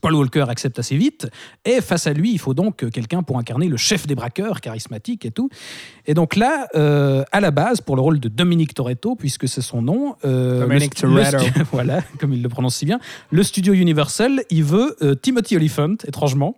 Paul 0.00 0.14
Walker 0.14 0.44
accepte 0.48 0.78
assez 0.78 0.96
vite, 0.96 1.28
et 1.64 1.80
face 1.80 2.06
à 2.06 2.12
lui, 2.12 2.32
il 2.32 2.38
faut 2.38 2.54
donc 2.54 2.88
quelqu'un 2.90 3.22
pour 3.22 3.38
incarner 3.38 3.68
le 3.68 3.76
chef 3.76 4.06
des 4.06 4.14
braqueurs, 4.14 4.60
charismatique 4.60 5.24
et 5.24 5.30
tout. 5.30 5.48
Et 6.06 6.14
donc 6.14 6.36
là, 6.36 6.68
euh, 6.74 7.24
à 7.32 7.40
la 7.40 7.50
base, 7.50 7.80
pour 7.80 7.96
le 7.96 8.02
rôle 8.02 8.20
de 8.20 8.28
Dominique 8.28 8.74
Toretto, 8.74 9.16
puisque 9.16 9.48
c'est 9.48 9.60
son 9.60 9.82
nom, 9.82 10.16
euh, 10.24 10.66
le 10.66 10.78
le 10.78 10.88
Toretto. 10.88 11.44
voilà, 11.72 12.02
comme 12.18 12.32
il 12.32 12.42
le 12.42 12.48
prononce 12.48 12.76
si 12.76 12.86
bien, 12.86 12.98
le 13.30 13.42
studio 13.42 13.72
Universal, 13.72 14.42
il 14.50 14.64
veut 14.64 14.96
euh, 15.02 15.14
Timothy 15.14 15.56
Olyphant, 15.56 15.96
étrangement. 16.06 16.56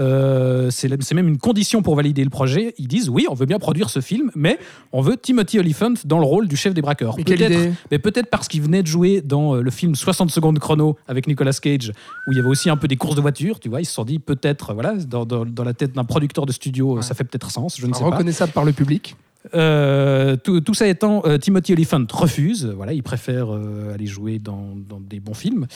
Euh, 0.00 0.70
c'est 0.70 1.12
même 1.14 1.28
une 1.28 1.38
condition 1.38 1.80
pour 1.80 1.94
valider 1.94 2.24
le 2.24 2.30
projet. 2.30 2.74
Ils 2.78 2.88
disent 2.88 3.08
oui, 3.08 3.26
on 3.30 3.34
veut 3.34 3.46
bien 3.46 3.60
produire 3.60 3.90
ce 3.90 4.00
film, 4.00 4.30
mais 4.34 4.58
on 4.92 5.00
veut 5.00 5.16
Timothy 5.16 5.60
Olyphant 5.60 5.94
dans 6.04 6.18
le 6.18 6.24
rôle 6.26 6.48
du 6.48 6.56
chef 6.56 6.74
des 6.74 6.82
braqueurs. 6.82 7.16
Peut-être 7.36 7.50
mais 7.92 7.98
peut-être 8.00 8.28
parce 8.28 8.48
qu'il 8.48 8.60
venait 8.62 8.82
de 8.82 8.88
jouer 8.88 9.20
dans 9.20 9.54
euh, 9.54 9.60
le 9.62 9.70
film 9.70 9.94
60 9.94 10.30
secondes 10.32 10.58
chrono 10.58 10.96
avec 11.06 11.28
Nicolas 11.28 11.52
Cage, 11.52 11.92
où 12.26 12.32
il 12.32 12.36
y 12.36 12.40
avait 12.40 12.48
aussi 12.48 12.70
un 12.70 12.76
peu 12.76 12.88
des 12.88 12.96
courses 12.96 13.14
de 13.14 13.20
voitures, 13.20 13.60
tu 13.60 13.68
vois, 13.68 13.80
ils 13.80 13.84
se 13.86 13.92
sont 13.92 14.04
dit 14.04 14.18
peut-être, 14.18 14.74
voilà, 14.74 14.94
dans, 14.94 15.24
dans- 15.24 15.44
dans 15.46 15.64
la 15.64 15.74
tête 15.74 15.92
d'un 15.92 16.04
producteur 16.04 16.44
de 16.44 16.52
studio, 16.52 17.00
ça 17.02 17.14
fait 17.14 17.22
peut-être 17.24 17.50
sens, 17.52 17.76
je 17.78 17.86
ne 17.86 17.92
sais 17.94 18.00
pas. 18.00 18.06
Reconnaissable 18.10 18.50
par 18.52 18.64
le 18.64 18.72
public. 18.72 19.14
Euh, 19.52 20.36
tout, 20.36 20.60
tout 20.62 20.72
ça 20.72 20.86
étant, 20.86 21.22
euh, 21.26 21.36
Timothy 21.36 21.74
Olyphant 21.74 22.04
refuse, 22.10 22.64
voilà, 22.74 22.94
il 22.94 23.02
préfère 23.02 23.52
euh, 23.52 23.92
aller 23.92 24.06
jouer 24.06 24.38
dans, 24.38 24.72
dans 24.88 25.00
des 25.00 25.20
bons 25.20 25.34
films. 25.34 25.66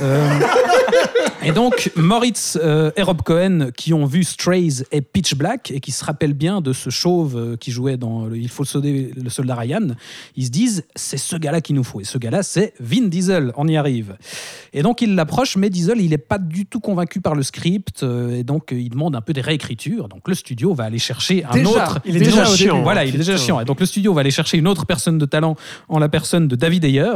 Euh, 0.00 0.40
et 1.42 1.50
donc, 1.50 1.90
Moritz 1.96 2.56
et 2.96 3.02
Rob 3.02 3.22
Cohen, 3.22 3.70
qui 3.76 3.92
ont 3.92 4.06
vu 4.06 4.22
Strays 4.22 4.84
et 4.92 5.00
Pitch 5.00 5.34
Black, 5.34 5.72
et 5.72 5.80
qui 5.80 5.90
se 5.90 6.04
rappellent 6.04 6.34
bien 6.34 6.60
de 6.60 6.72
ce 6.72 6.90
chauve 6.90 7.56
qui 7.58 7.72
jouait 7.72 7.96
dans 7.96 8.26
le 8.26 8.36
Il 8.36 8.48
faut 8.48 8.64
sauver 8.64 9.10
le 9.16 9.28
soldat 9.28 9.56
Ryan, 9.56 9.88
ils 10.36 10.46
se 10.46 10.50
disent, 10.50 10.84
c'est 10.94 11.16
ce 11.16 11.36
gars-là 11.36 11.60
qu'il 11.60 11.74
nous 11.74 11.84
faut. 11.84 12.00
Et 12.00 12.04
ce 12.04 12.18
gars-là, 12.18 12.42
c'est 12.42 12.74
Vin 12.78 13.08
Diesel, 13.08 13.52
on 13.56 13.66
y 13.66 13.76
arrive. 13.76 14.16
Et 14.72 14.82
donc, 14.82 15.02
il 15.02 15.14
l'approche, 15.16 15.56
mais 15.56 15.68
Diesel, 15.68 16.00
il 16.00 16.10
n'est 16.10 16.18
pas 16.18 16.38
du 16.38 16.66
tout 16.66 16.80
convaincu 16.80 17.20
par 17.20 17.34
le 17.34 17.42
script, 17.42 18.04
et 18.04 18.44
donc, 18.44 18.68
il 18.70 18.90
demande 18.90 19.16
un 19.16 19.20
peu 19.20 19.32
des 19.32 19.40
réécritures. 19.40 20.08
Donc, 20.08 20.28
le 20.28 20.34
studio 20.34 20.74
va 20.74 20.84
aller 20.84 20.98
chercher 20.98 21.44
un 21.44 21.54
Déjà, 21.54 21.70
autre. 21.70 21.98
il 22.04 22.16
est 22.16 22.20
déjà 22.20 22.44
chiant. 22.44 22.82
Voilà, 22.82 23.04
il 23.04 23.15
est 23.16 23.24
déjà 23.24 23.36
chiant. 23.36 23.60
Et 23.60 23.64
donc 23.64 23.80
le 23.80 23.86
studio 23.86 24.12
va 24.14 24.20
aller 24.20 24.30
chercher 24.30 24.58
une 24.58 24.68
autre 24.68 24.86
personne 24.86 25.18
de 25.18 25.26
talent 25.26 25.56
en 25.88 25.98
la 25.98 26.08
personne 26.08 26.48
de 26.48 26.56
David 26.56 26.84
Ayer, 26.84 27.12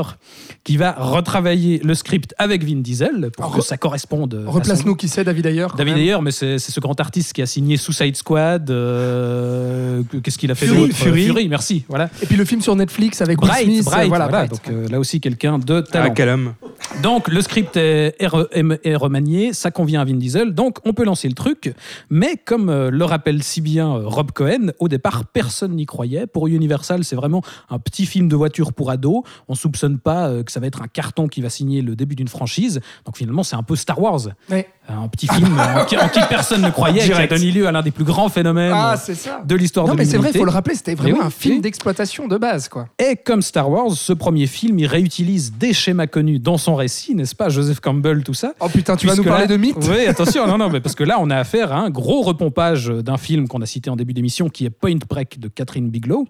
qui 0.64 0.76
va 0.76 0.92
retravailler 0.98 1.80
le 1.84 1.94
script 1.94 2.34
avec 2.38 2.64
Vin 2.64 2.80
Diesel 2.80 3.30
pour 3.36 3.44
Alors, 3.46 3.56
que 3.56 3.62
ça 3.62 3.76
corresponde. 3.76 4.42
son- 4.44 4.50
Replace-nous 4.50 4.94
qui 4.96 5.08
c'est, 5.08 5.24
David 5.24 5.46
Ayer. 5.46 5.66
David 5.76 5.94
même. 5.94 6.02
Ayer, 6.02 6.16
mais 6.22 6.30
c'est 6.30 6.58
c'est 6.58 6.72
ce 6.72 6.80
grand 6.80 6.98
artiste 7.00 7.32
qui 7.32 7.42
a 7.42 7.46
signé 7.46 7.76
Suicide 7.76 8.16
Squad. 8.16 8.70
euh, 8.70 10.02
Qu'est-ce 10.22 10.38
qu'il 10.38 10.50
a 10.50 10.54
fait 10.54 10.66
Fury, 10.66 10.80
d'autre 10.80 10.94
Fury. 10.94 11.24
Fury, 11.26 11.48
merci. 11.48 11.84
Voilà. 11.88 12.10
Et 12.22 12.26
puis 12.26 12.36
le 12.36 12.44
film 12.44 12.60
sur 12.60 12.74
Netflix 12.76 13.20
avec 13.20 13.40
Will 13.40 13.48
Bright, 13.50 13.64
Smith. 13.66 13.84
Bright, 13.84 14.08
voilà, 14.08 14.28
voilà. 14.28 14.46
Bright. 14.46 14.50
Donc 14.50 14.74
euh, 14.74 14.88
là 14.88 14.98
aussi 14.98 15.20
quelqu'un 15.20 15.58
de 15.58 15.80
talent. 15.80 16.06
Ah, 16.10 16.14
quel 16.14 16.28
homme. 16.28 16.54
Donc 17.02 17.28
le 17.28 17.40
script 17.42 17.76
est, 17.76 18.14
est 18.18 18.26
re- 18.26 18.48
est- 18.52 18.80
est 18.88 18.96
remanié, 18.96 19.52
ça 19.52 19.70
convient 19.70 20.00
à 20.00 20.04
Vin 20.04 20.14
Diesel, 20.16 20.54
donc 20.54 20.78
on 20.84 20.92
peut 20.92 21.04
lancer 21.04 21.28
le 21.28 21.34
truc. 21.34 21.72
Mais 22.08 22.36
comme 22.44 22.68
euh, 22.68 22.90
le 22.90 23.04
rappelle 23.04 23.42
si 23.42 23.60
bien 23.60 23.88
euh, 23.94 24.02
Rob 24.06 24.32
Cohen, 24.32 24.72
au 24.78 24.88
départ 24.88 25.24
personne 25.26 25.72
n'y 25.76 25.86
croyait. 25.90 26.26
Pour 26.26 26.46
Universal, 26.46 27.04
c'est 27.04 27.16
vraiment 27.16 27.42
un 27.68 27.78
petit 27.78 28.06
film 28.06 28.28
de 28.28 28.36
voiture 28.36 28.72
pour 28.72 28.90
ados. 28.90 29.22
On 29.48 29.54
soupçonne 29.54 29.98
pas 29.98 30.28
euh, 30.28 30.42
que 30.42 30.50
ça 30.52 30.60
va 30.60 30.66
être 30.68 30.80
un 30.82 30.86
carton 30.88 31.28
qui 31.28 31.40
va 31.42 31.50
signer 31.50 31.82
le 31.82 31.96
début 31.96 32.14
d'une 32.16 32.28
franchise. 32.28 32.80
Donc 33.04 33.16
finalement, 33.18 33.42
c'est 33.42 33.56
un 33.56 33.62
peu 33.62 33.76
Star 33.76 34.00
Wars, 34.00 34.20
Ouais. 34.50 34.68
un 34.88 35.08
petit 35.08 35.26
film 35.28 35.56
euh, 35.58 35.82
en, 35.82 35.84
qui, 35.84 35.96
en 35.98 36.08
qui 36.08 36.20
personne 36.28 36.62
ne 36.62 36.70
croyait, 36.70 37.02
qui 37.04 37.12
a 37.12 37.26
donné 37.26 37.50
lieu 37.50 37.66
à 37.66 37.72
l'un 37.72 37.82
des 37.82 37.90
plus 37.90 38.04
grands 38.04 38.28
phénomènes 38.28 38.72
Ah, 38.74 38.94
euh, 38.94 38.96
c'est 39.02 39.14
ça. 39.14 39.42
de 39.44 39.54
l'histoire 39.54 39.86
Non, 39.86 39.92
de 39.94 39.98
mais 39.98 40.04
c'est 40.04 40.16
vrai, 40.16 40.28
il 40.30 40.32
l'humanité. 40.32 40.38
faut 40.38 40.44
le 40.46 40.50
rappeler, 40.52 40.74
c'était 40.74 40.94
vraiment 40.94 41.18
oui, 41.18 41.24
un 41.26 41.30
film 41.30 41.56
oui. 41.56 41.60
d'exploitation 41.60 42.28
de 42.28 42.38
base, 42.38 42.68
quoi. 42.68 42.86
Et 42.98 43.16
comme 43.16 43.42
Star 43.42 43.68
Wars, 43.70 43.90
ce 43.92 44.12
premier 44.12 44.46
film, 44.46 44.78
il 44.78 44.86
réutilise 44.86 45.52
des 45.52 45.72
schémas 45.72 46.06
connus 46.06 46.38
dans 46.38 46.56
son 46.58 46.74
récit, 46.76 47.14
n'est-ce 47.14 47.34
pas 47.34 47.48
Joseph 47.48 47.80
Campbell, 47.80 48.22
tout 48.24 48.34
ça? 48.34 48.52
Oh 48.60 48.68
putain, 48.68 48.96
tu 48.96 49.06
vas 49.06 49.14
nous 49.16 49.24
parler 49.24 49.42
là- 49.42 49.46
de 49.48 49.56
mythes 49.56 49.76
Oui, 49.88 50.06
attention, 50.08 50.46
non, 50.46 50.58
non, 50.58 50.70
mais 50.70 50.80
parce 50.80 50.94
que 50.94 51.04
là, 51.04 51.16
on 51.20 51.30
a 51.30 51.36
affaire 51.36 51.72
à 51.72 51.78
un 51.80 51.90
gros 51.90 52.22
repompage 52.22 52.86
d'un 52.88 53.16
film 53.16 53.48
qu'on 53.48 53.60
a 53.62 53.66
cité 53.66 53.90
en 53.90 53.96
début 53.96 54.12
d'émission, 54.14 54.48
qui 54.48 54.64
est 54.66 54.70
Point 54.70 54.98
Break 55.08 55.38
de 55.40 55.48
Catherine 55.48 55.79
Bigelow, 55.88 56.26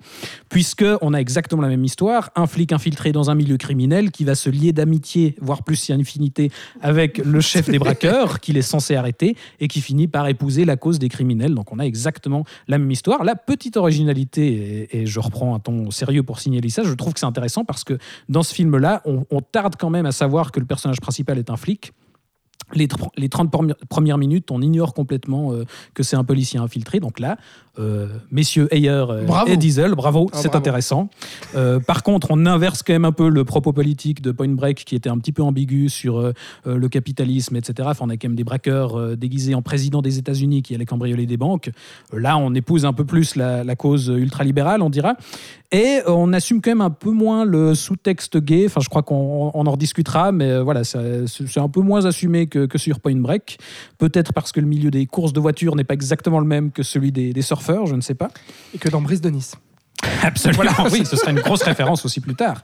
puisque 0.48 0.84
on 1.00 1.14
a 1.14 1.18
exactement 1.18 1.62
la 1.62 1.68
même 1.68 1.84
histoire, 1.84 2.30
un 2.36 2.46
flic 2.46 2.72
infiltré 2.72 3.12
dans 3.12 3.30
un 3.30 3.34
milieu 3.34 3.56
criminel 3.56 4.10
qui 4.10 4.24
va 4.24 4.34
se 4.34 4.50
lier 4.50 4.72
d'amitié, 4.72 5.34
voire 5.40 5.62
plus 5.62 5.76
si 5.76 5.92
infinité, 5.92 6.50
avec 6.80 7.18
le 7.18 7.40
chef 7.40 7.68
des 7.68 7.78
braqueurs 7.78 8.40
qu'il 8.40 8.56
est 8.56 8.62
censé 8.62 8.94
arrêter 8.94 9.36
et 9.58 9.68
qui 9.68 9.80
finit 9.80 10.06
par 10.06 10.28
épouser 10.28 10.64
la 10.64 10.76
cause 10.76 10.98
des 10.98 11.08
criminels. 11.08 11.54
Donc 11.54 11.72
on 11.72 11.78
a 11.78 11.84
exactement 11.84 12.44
la 12.68 12.78
même 12.78 12.90
histoire. 12.90 13.24
La 13.24 13.36
petite 13.36 13.76
originalité, 13.76 14.88
et, 14.92 15.06
je 15.06 15.20
reprends 15.20 15.54
un 15.54 15.58
ton 15.58 15.90
sérieux 15.90 16.22
pour 16.22 16.40
signaler 16.40 16.68
ça, 16.68 16.82
je 16.82 16.92
trouve 16.94 17.14
que 17.14 17.20
c'est 17.20 17.26
intéressant 17.26 17.64
parce 17.64 17.84
que 17.84 17.98
dans 18.28 18.42
ce 18.42 18.54
film-là, 18.54 19.02
on, 19.04 19.40
tarde 19.52 19.74
quand 19.78 19.90
même 19.90 20.06
à 20.06 20.12
savoir 20.12 20.52
que 20.52 20.60
le 20.60 20.66
personnage 20.66 21.00
principal 21.00 21.38
est 21.38 21.50
un 21.50 21.56
flic. 21.56 21.92
Les, 22.74 22.86
tr- 22.86 23.08
les 23.16 23.28
30 23.28 23.50
premières- 23.50 23.76
premières 23.88 24.18
minutes, 24.18 24.50
on 24.50 24.60
ignore 24.62 24.94
complètement 24.94 25.52
euh, 25.52 25.64
que 25.94 26.02
c'est 26.02 26.14
un 26.14 26.22
policier 26.22 26.60
infiltré. 26.60 27.00
Donc 27.00 27.18
là, 27.18 27.36
euh, 27.78 28.08
messieurs 28.30 28.68
Ayer 28.72 28.90
euh, 28.90 29.46
et 29.46 29.56
Diesel, 29.56 29.94
bravo, 29.94 30.28
Ah, 30.32 30.38
c'est 30.40 30.56
intéressant. 30.56 31.08
Euh, 31.54 31.78
par 31.78 32.02
contre, 32.02 32.28
on 32.30 32.44
inverse 32.46 32.82
quand 32.82 32.92
même 32.92 33.04
un 33.04 33.12
peu 33.12 33.28
le 33.28 33.44
propos 33.44 33.72
politique 33.72 34.22
de 34.22 34.32
Point 34.32 34.48
Break 34.48 34.84
qui 34.84 34.96
était 34.96 35.08
un 35.08 35.18
petit 35.18 35.32
peu 35.32 35.42
ambigu 35.42 35.88
sur 35.88 36.18
euh, 36.18 36.32
le 36.66 36.88
capitalisme, 36.88 37.56
etc. 37.56 37.88
Enfin, 37.90 38.04
on 38.06 38.10
a 38.10 38.16
quand 38.16 38.28
même 38.28 38.36
des 38.36 38.44
braqueurs 38.44 39.16
déguisés 39.16 39.54
en 39.54 39.62
président 39.62 40.02
des 40.02 40.18
États-Unis 40.18 40.62
qui 40.62 40.74
allaient 40.74 40.84
cambrioler 40.84 41.26
des 41.26 41.36
banques. 41.36 41.70
Là, 42.12 42.36
on 42.36 42.54
épouse 42.54 42.84
un 42.84 42.92
peu 42.92 43.04
plus 43.04 43.36
la, 43.36 43.62
la 43.62 43.76
cause 43.76 44.08
ultralibérale, 44.08 44.82
on 44.82 44.90
dira. 44.90 45.14
Et 45.72 46.00
on 46.08 46.32
assume 46.32 46.60
quand 46.60 46.72
même 46.72 46.80
un 46.80 46.90
peu 46.90 47.12
moins 47.12 47.44
le 47.44 47.76
sous-texte 47.76 48.38
gay. 48.38 48.64
Enfin, 48.66 48.80
je 48.80 48.88
crois 48.88 49.02
qu'on 49.02 49.52
on 49.54 49.66
en 49.66 49.70
rediscutera, 49.70 50.32
mais 50.32 50.60
voilà, 50.60 50.82
c'est 50.82 50.98
un 51.58 51.68
peu 51.68 51.80
moins 51.80 52.06
assumé 52.06 52.48
que, 52.48 52.66
que 52.66 52.76
sur 52.76 52.98
Point 52.98 53.20
Break. 53.20 53.58
Peut-être 53.98 54.32
parce 54.32 54.50
que 54.50 54.58
le 54.58 54.66
milieu 54.66 54.90
des 54.90 55.06
courses 55.06 55.32
de 55.32 55.38
voitures 55.38 55.76
n'est 55.76 55.84
pas 55.84 55.94
exactement 55.94 56.40
le 56.40 56.46
même 56.46 56.72
que 56.72 56.82
celui 56.82 57.12
des, 57.12 57.32
des 57.32 57.42
je 57.86 57.94
ne 57.94 58.00
sais 58.00 58.14
pas. 58.14 58.30
Et 58.74 58.78
que 58.78 58.88
dans 58.88 59.00
Brise 59.00 59.20
de 59.20 59.30
Nice. 59.30 59.56
Absolument, 60.22 60.64
oui, 60.92 61.04
ce 61.04 61.16
sera 61.16 61.30
une 61.30 61.40
grosse 61.40 61.62
référence 61.62 62.04
aussi 62.04 62.20
plus 62.20 62.34
tard. 62.34 62.62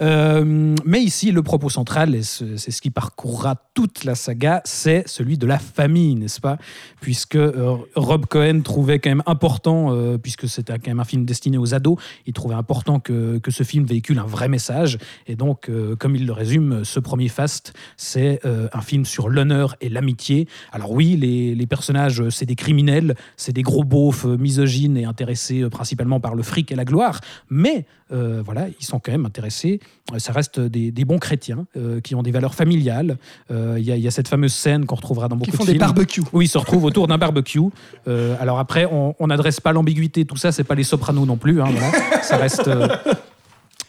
Euh, 0.00 0.74
mais 0.84 1.00
ici, 1.02 1.30
le 1.32 1.42
propos 1.42 1.68
central, 1.68 2.14
et 2.14 2.22
ce- 2.22 2.56
c'est 2.56 2.70
ce 2.70 2.80
qui 2.80 2.90
parcourra 2.90 3.56
toute 3.74 4.04
la 4.04 4.14
saga, 4.14 4.60
c'est 4.64 5.04
celui 5.06 5.38
de 5.38 5.46
la 5.46 5.58
famille, 5.58 6.14
n'est-ce 6.14 6.40
pas? 6.40 6.58
Puisque 7.00 7.36
euh, 7.36 7.76
Rob 7.94 8.26
Cohen 8.26 8.60
trouvait 8.62 8.98
quand 8.98 9.10
même 9.10 9.22
important, 9.26 9.94
euh, 9.94 10.18
puisque 10.18 10.48
c'était 10.48 10.74
quand 10.74 10.88
même 10.88 11.00
un 11.00 11.04
film 11.04 11.24
destiné 11.24 11.58
aux 11.58 11.74
ados, 11.74 11.98
il 12.26 12.32
trouvait 12.32 12.54
important 12.54 13.00
que, 13.00 13.38
que 13.38 13.50
ce 13.50 13.62
film 13.62 13.84
véhicule 13.84 14.18
un 14.18 14.24
vrai 14.26 14.48
message. 14.48 14.98
Et 15.26 15.36
donc, 15.36 15.70
comme 15.98 16.16
il 16.16 16.26
le 16.26 16.32
résume, 16.32 16.84
ce 16.84 17.00
premier 17.00 17.28
Fast, 17.28 17.72
c'est 17.96 18.40
un 18.44 18.80
film 18.80 19.04
sur 19.04 19.28
l'honneur 19.28 19.76
et 19.80 19.88
l'amitié. 19.88 20.48
Alors 20.72 20.92
oui, 20.92 21.16
les, 21.16 21.54
les 21.54 21.66
personnages, 21.66 22.28
c'est 22.30 22.46
des 22.46 22.56
criminels, 22.56 23.14
c'est 23.36 23.52
des 23.52 23.62
gros 23.62 23.84
beaufs 23.84 24.24
misogynes 24.24 24.96
et 24.96 25.04
intéressés 25.04 25.68
principalement 25.70 26.20
par 26.20 26.34
le 26.34 26.42
fric 26.42 26.69
et 26.70 26.76
la 26.76 26.84
gloire, 26.84 27.20
mais 27.48 27.84
euh, 28.12 28.42
voilà, 28.44 28.66
ils 28.80 28.84
sont 28.84 28.98
quand 28.98 29.12
même 29.12 29.26
intéressés. 29.26 29.80
Euh, 30.12 30.18
Ça 30.18 30.32
reste 30.32 30.58
des, 30.58 30.90
des 30.90 31.04
bons 31.04 31.18
chrétiens 31.18 31.66
euh, 31.76 32.00
qui 32.00 32.14
ont 32.14 32.22
des 32.22 32.30
valeurs 32.32 32.54
familiales. 32.54 33.18
Euh, 33.50 33.76
Il 33.78 33.84
y, 33.84 33.92
a- 33.92 33.96
il 33.96 34.02
y 34.02 34.08
a 34.08 34.10
cette 34.10 34.28
fameuse 34.28 34.52
scène 34.52 34.84
qu'on 34.86 34.96
retrouvera 34.96 35.28
dans 35.28 35.36
beaucoup 35.36 35.50
Qui 35.50 35.56
font 35.56 35.62
de 35.64 35.68
des 35.68 35.72
films. 35.74 35.80
barbecues. 35.86 36.22
Oui, 36.32 36.46
ils 36.46 36.48
se 36.48 36.58
retrouvent 36.58 36.84
autour 36.84 37.06
d'un 37.06 37.18
barbecue. 37.18 37.60
Alors 38.40 38.58
après, 38.58 38.86
on 38.86 39.14
on 39.18 39.26
n'adresse 39.28 39.60
pas 39.60 39.72
l'ambiguïté, 39.72 40.24
tout 40.24 40.36
ça, 40.36 40.50
c'est 40.52 40.64
pas 40.64 40.74
les 40.74 40.84
sopranos 40.84 41.26
non 41.26 41.36
plus. 41.36 41.60
hein, 41.62 41.68
voilà. 41.70 42.22
Ça 42.22 42.36
reste. 42.36 42.68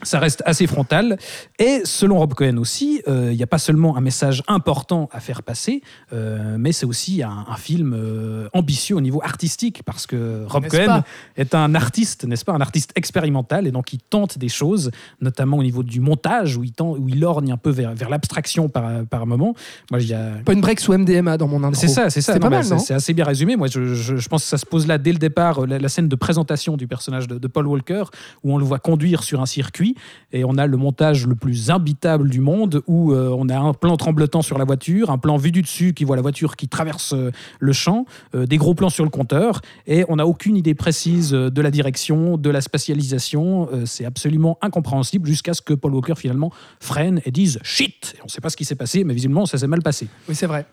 Ça 0.04 0.20
reste 0.20 0.42
assez 0.46 0.68
frontal. 0.68 1.18
Et 1.60 1.82
selon 1.86 2.20
Rob 2.20 2.34
Cohen 2.34 2.58
aussi, 2.58 3.02
euh, 3.08 3.30
il 3.32 3.38
n'y 3.38 3.44
a 3.44 3.48
pas 3.48 3.58
seulement 3.58 3.98
un 3.98 4.02
message 4.02 4.44
important 4.48 5.10
à 5.12 5.20
faire 5.20 5.44
passer, 5.44 5.82
euh, 6.14 6.56
mais 6.60 6.72
c'est 6.72 6.86
aussi 6.86 7.24
un, 7.24 7.46
un 7.50 7.56
film 7.56 7.94
euh, 7.94 8.48
ambitieux 8.54 8.96
au 8.96 9.02
niveau 9.02 9.22
artistique, 9.24 9.84
parce 9.86 10.08
que 10.08 10.46
Rob 10.48 10.68
Cohen 10.68 10.86
pas 10.86 11.04
est 11.38 11.56
un 11.56 11.76
artiste, 11.76 12.26
n'est-ce 12.26 12.46
pas, 12.46 12.54
un 12.54 12.62
artiste 12.62 12.92
expérimental, 12.96 13.68
et 13.68 13.72
donc 13.72 13.94
il 13.94 14.00
tente 14.00 14.38
des 14.38 14.50
choses, 14.50 14.92
notamment 15.22 15.58
au 15.58 15.64
niveau 15.64 15.84
du 15.84 16.00
montage, 16.00 16.58
où 16.58 16.64
il, 16.64 16.72
tend, 16.72 16.92
où 16.98 17.08
il 17.10 17.24
orgne 17.24 17.52
un 17.52 17.58
peu 17.58 17.70
vers, 17.70 17.94
vers 17.94 18.10
l'abstraction 18.10 18.70
par, 18.70 19.06
par 19.10 19.26
moment. 19.28 19.54
Moi, 19.92 20.02
y 20.02 20.14
a, 20.14 20.32
Point 20.46 20.58
break 20.58 20.80
sous 20.80 20.94
MDMA 20.94 21.38
dans 21.38 21.48
mon 21.48 21.64
intro. 21.64 21.80
c'est 21.80 21.88
ça, 21.88 22.10
c'est 22.10 22.22
ça. 22.22 22.34
C'est 22.34 22.40
Non, 22.40 22.46
pas 22.46 22.50
mal, 22.50 22.64
c'est- 22.64 22.74
non 22.74 22.80
C'est 22.80 22.94
assez 22.94 23.14
bien 23.14 23.26
résumé. 23.26 23.56
Moi, 23.56 23.68
je, 23.68 23.94
je- 23.94 24.16
je 24.18 24.30
pense 24.30 24.44
que 24.44 24.50
ça 24.50 24.58
se 24.58 24.66
pose 24.66 24.88
là 24.88 24.98
dès 24.98 25.12
le 25.12 25.18
départ, 25.20 25.66
la, 25.68 25.78
la 25.80 25.90
scène 25.90 26.08
de 26.08 26.16
présentation 26.16 26.78
du 26.78 26.88
personnage 26.88 27.28
de, 27.28 27.38
de 27.38 27.48
Paul 27.48 27.68
Walker, 27.68 28.04
où 28.44 28.54
on 28.54 28.58
le 28.58 28.66
voit 28.66 28.80
conduire 28.80 29.24
sur 29.24 29.42
un 29.42 29.46
circuit, 29.46 29.91
et 30.32 30.44
on 30.46 30.58
a 30.58 30.68
le 30.68 30.78
montage 30.78 31.28
le 31.28 31.36
plus 31.36 31.70
imbitable 31.70 32.30
du 32.30 32.40
monde, 32.42 32.82
où 32.88 33.12
euh, 33.14 33.30
on 33.38 33.50
a 33.50 33.58
un 33.58 33.74
plan 33.74 33.98
tremblotant 33.98 34.42
sur 34.42 34.58
la 34.58 34.66
voiture, 34.66 35.10
un 35.10 35.18
plan 35.18 35.38
vu 35.38 35.52
du 35.52 35.62
dessus 35.62 35.94
qui 35.94 36.04
voit 36.04 36.16
la 36.16 36.22
voiture 36.22 36.56
qui 36.56 36.68
traverse 36.68 37.14
euh, 37.14 37.32
le 37.60 37.74
champ, 37.74 38.06
euh, 38.36 38.46
des 38.46 38.58
gros 38.58 38.74
plans 38.74 38.90
sur 38.90 39.04
le 39.04 39.10
compteur, 39.10 39.62
et 39.88 40.06
on 40.10 40.18
n'a 40.18 40.26
aucune 40.28 40.56
idée 40.58 40.74
précise 40.76 41.32
de 41.32 41.62
la 41.62 41.72
direction, 41.72 42.38
de 42.38 42.50
la 42.50 42.62
spatialisation. 42.62 43.70
C'est 43.86 44.06
absolument 44.06 44.58
incompréhensible 44.62 45.28
jusqu'à 45.28 45.54
ce 45.54 45.62
que 45.62 45.74
Paul 45.74 45.94
Walker 45.96 46.16
finalement 46.16 46.52
freine 46.80 47.22
et 47.26 47.32
dise 47.32 47.60
shit. 47.64 48.14
Et 48.18 48.22
on 48.22 48.26
ne 48.26 48.30
sait 48.30 48.42
pas 48.42 48.50
ce 48.50 48.58
qui 48.58 48.66
s'est 48.66 48.76
passé, 48.76 49.04
mais 49.04 49.14
visiblement 49.14 49.46
ça 49.46 49.58
s'est 49.58 49.68
mal 49.68 49.82
passé. 49.82 50.08
Oui, 50.30 50.36
c'est 50.36 50.48
vrai. 50.48 50.66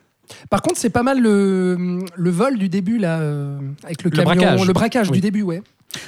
Par 0.50 0.60
contre, 0.60 0.76
c'est 0.78 0.90
pas 0.90 1.02
mal 1.02 1.20
le, 1.22 2.00
le 2.14 2.30
vol 2.30 2.58
du 2.58 2.68
début, 2.68 2.98
là, 2.98 3.18
euh, 3.20 3.58
avec 3.84 4.02
le, 4.04 4.10
Le 4.10 4.16
camion. 4.16 4.34
braquage. 4.34 4.66
Le 4.66 4.72
braquage 4.74 5.08
Oui. 5.10 5.16
du 5.16 5.20
début, 5.22 5.40
ouais. 5.42 5.62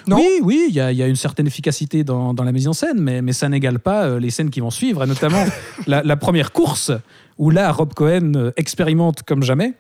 Non 0.07 0.17
oui, 0.19 0.41
oui, 0.43 0.67
il 0.69 0.75
y, 0.75 0.81
a- 0.81 0.93
il 0.93 0.99
y 0.99 1.03
a 1.03 1.07
une 1.07 1.17
certaine 1.17 1.47
efficacité 1.47 2.05
dans, 2.05 2.35
dans 2.35 2.45
la 2.45 2.53
mise 2.53 2.69
en 2.69 2.73
scène, 2.75 2.99
mais, 3.01 3.23
mais 3.23 3.33
ça 3.33 3.49
n'égale 3.49 3.79
pas 3.79 4.05
euh, 4.05 4.21
les 4.21 4.31
scènes 4.31 4.51
qui 4.51 4.61
vont 4.61 4.71
suivre, 4.71 5.03
et 5.05 5.07
notamment 5.07 5.45
la, 5.87 6.03
la 6.03 6.17
première 6.17 6.53
course, 6.53 6.93
où 7.41 7.49
là, 7.49 7.73
Rob 7.73 7.95
Cohen 7.95 8.33
euh, 8.37 8.51
expérimente 8.59 9.23
comme 9.23 9.43
jamais, 9.43 9.73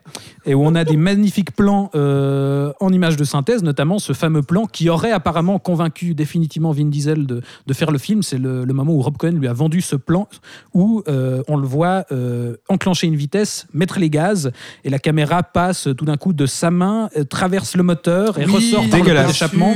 et 0.46 0.54
où 0.54 0.64
on 0.64 0.74
a 0.74 0.82
des 0.84 0.96
magnifiques 0.96 1.54
plans 1.54 1.90
euh, 1.94 2.72
en 2.80 2.90
images 2.90 3.16
de 3.18 3.24
synthèse, 3.24 3.62
notamment 3.62 3.98
ce 3.98 4.14
fameux 4.14 4.40
plan 4.40 4.64
qui 4.64 4.88
aurait 4.88 5.12
apparemment 5.12 5.58
convaincu 5.58 6.14
définitivement 6.14 6.72
Vin 6.72 6.86
Diesel 6.86 7.26
de, 7.26 7.42
de 7.66 7.72
faire 7.74 7.90
le 7.90 7.98
film. 7.98 8.22
C'est 8.22 8.38
le, 8.38 8.64
le 8.64 8.72
moment 8.72 8.94
où 8.94 9.02
Rob 9.02 9.18
Cohen 9.18 9.32
lui 9.32 9.46
a 9.46 9.52
vendu 9.52 9.82
ce 9.82 9.94
plan, 9.94 10.26
où 10.72 11.02
euh, 11.06 11.42
on 11.48 11.56
le 11.58 11.66
voit 11.66 12.06
euh, 12.12 12.56
enclencher 12.70 13.06
une 13.08 13.16
vitesse, 13.16 13.66
mettre 13.74 13.98
les 13.98 14.08
gaz, 14.08 14.50
et 14.84 14.88
la 14.88 14.98
caméra 14.98 15.42
passe 15.42 15.86
tout 15.98 16.06
d'un 16.06 16.16
coup 16.16 16.32
de 16.32 16.46
sa 16.46 16.70
main, 16.70 17.10
traverse 17.28 17.76
le 17.76 17.82
moteur 17.82 18.38
et 18.38 18.46
Oui, 18.46 18.52
ressort 18.54 18.88
par 18.88 18.98
le 18.98 19.04
dégueulasse. 19.04 19.26
d'échappement. 19.28 19.74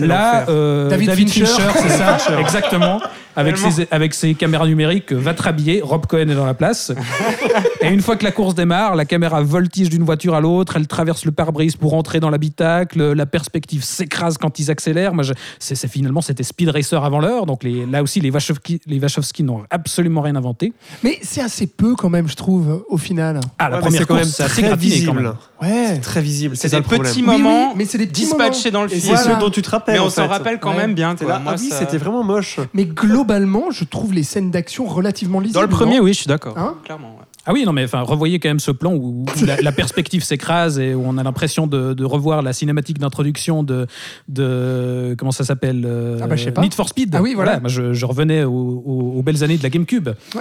Là, 0.00 0.48
euh, 0.48 0.88
David 0.90 1.08
David, 1.10 1.30
Fincher. 1.30 1.46
Fincher, 1.46 1.78
c'est 1.80 1.96
ça, 1.96 2.18
exactement. 2.40 3.00
Avec 3.36 3.58
ses, 3.58 3.88
avec 3.90 4.14
ses 4.14 4.34
caméras 4.34 4.66
numériques, 4.66 5.12
va 5.12 5.34
te 5.34 5.42
rhabiller. 5.42 5.80
Rob 5.82 6.06
Cohen 6.06 6.28
est 6.28 6.34
dans 6.34 6.46
la 6.46 6.54
place. 6.54 6.92
Et 7.84 7.92
une 7.92 8.00
fois 8.00 8.16
que 8.16 8.24
la 8.24 8.32
course 8.32 8.54
démarre, 8.54 8.94
la 8.96 9.04
caméra 9.04 9.42
voltige 9.42 9.88
d'une 9.90 10.04
voiture 10.04 10.34
à 10.34 10.40
l'autre, 10.40 10.76
elle 10.76 10.86
traverse 10.86 11.24
le 11.24 11.32
pare-brise 11.32 11.76
pour 11.76 11.94
entrer 11.94 12.20
dans 12.20 12.30
l'habitacle, 12.30 13.12
la 13.12 13.26
perspective 13.26 13.84
s'écrase 13.84 14.38
quand 14.38 14.58
ils 14.58 14.70
accélèrent. 14.70 15.14
Moi, 15.14 15.24
je- 15.24 15.32
c'est, 15.58 15.74
c'est 15.74 15.88
finalement, 15.88 16.20
c'était 16.20 16.42
Speed 16.42 16.68
Racer 16.70 17.02
avant 17.04 17.20
l'heure. 17.20 17.46
Donc 17.46 17.62
les, 17.62 17.86
là 17.86 18.02
aussi, 18.02 18.20
les 18.20 18.30
Wachowski, 18.30 18.80
les 18.86 18.98
Wachowski 18.98 19.42
n'ont 19.42 19.64
absolument 19.70 20.22
rien 20.22 20.36
inventé. 20.36 20.72
Mais 21.02 21.18
c'est 21.22 21.40
assez 21.42 21.66
peu, 21.66 21.94
quand 21.94 22.10
même, 22.10 22.28
je 22.28 22.36
trouve, 22.36 22.84
au 22.88 22.96
final. 22.96 23.40
Ah, 23.58 23.68
la 23.68 23.76
Ouais, 23.76 23.82
première 23.82 24.00
c'est 24.00 24.06
quand 24.06 24.14
course, 24.14 24.26
même 24.26 24.32
c'est 24.34 24.42
assez 24.44 24.52
très 24.52 24.62
gratiné 24.62 25.04
quand 25.06 25.12
visible. 25.14 25.22
même. 25.22 25.34
Ouais. 25.62 25.98
Très 26.00 26.22
visible. 26.22 26.56
C'est 26.56 26.68
ça 26.68 26.76
des 26.80 26.82
petits 26.82 27.22
Oui, 27.22 27.28
oui, 27.28 27.42
moments 27.42 27.74
mais 27.76 27.84
c'est 27.84 27.98
des 27.98 28.06
petits 28.06 28.22
dispatchés 28.22 28.70
moments. 28.70 28.78
dans 28.80 28.82
le 28.84 28.88
film. 28.88 29.00
c'est 29.00 29.08
Voilà. 29.22 29.34
ce 29.36 29.40
dont 29.40 29.50
tu 29.50 29.62
te 29.62 29.70
rappelles. 29.70 29.94
Mais 29.94 30.00
on 30.00 30.06
en 30.06 30.10
s'en 30.10 30.22
fait. 30.22 30.28
rappelle 30.28 30.58
quand 30.60 30.70
Ouais. 30.70 30.76
même 30.78 30.94
bien. 30.94 31.14
T'es 31.14 31.24
quoi. 31.24 31.34
là, 31.34 31.40
Moi, 31.40 31.52
ah 31.56 31.60
oui, 31.60 31.68
ça- 31.68 31.78
c'était 31.80 31.98
vraiment 31.98 32.22
moche. 32.22 32.60
Mais 32.74 32.84
globalement, 32.84 33.70
je 33.70 33.84
trouve 33.84 34.12
les 34.12 34.22
scènes 34.22 34.50
d'action 34.50 34.84
relativement 34.86 35.40
lisibles. 35.40 35.54
Dans 35.54 35.62
le 35.62 35.68
premier, 35.68 36.00
oui, 36.00 36.12
je 36.12 36.18
suis 36.18 36.26
d'accord. 36.28 36.56
Hein 36.58 36.74
Clairement. 36.84 37.16
Ah 37.46 37.52
oui, 37.52 37.64
non, 37.66 37.72
mais 37.72 37.84
enfin, 37.84 38.00
revoyez 38.00 38.38
quand 38.38 38.48
même 38.48 38.58
ce 38.58 38.70
plan 38.70 38.94
où, 38.94 39.24
où 39.26 39.44
la, 39.44 39.60
la 39.60 39.72
perspective 39.72 40.24
s'écrase 40.28 40.78
et 40.78 40.94
où 40.94 41.02
on 41.04 41.18
a 41.18 41.22
l'impression 41.22 41.66
de, 41.66 41.92
de 41.92 42.04
revoir 42.04 42.42
la 42.42 42.52
cinématique 42.52 42.98
d'introduction 42.98 43.62
de, 43.62 43.86
de. 44.28 45.14
Comment 45.18 45.32
ça 45.32 45.44
s'appelle 45.44 45.84
euh, 45.86 46.18
Ah 46.22 46.26
bah, 46.26 46.36
je 46.36 46.44
sais 46.44 46.52
pas. 46.52 46.62
Need 46.62 46.74
for 46.74 46.88
Speed. 46.88 47.14
Ah 47.14 47.22
oui, 47.22 47.34
voilà. 47.34 47.60
moi, 47.60 47.68
je, 47.68 47.92
je 47.92 48.06
revenais 48.06 48.44
aux, 48.44 49.22
belles 49.24 49.44
années 49.44 49.58
de 49.58 49.62
la 49.62 49.70
GameCube. 49.70 50.10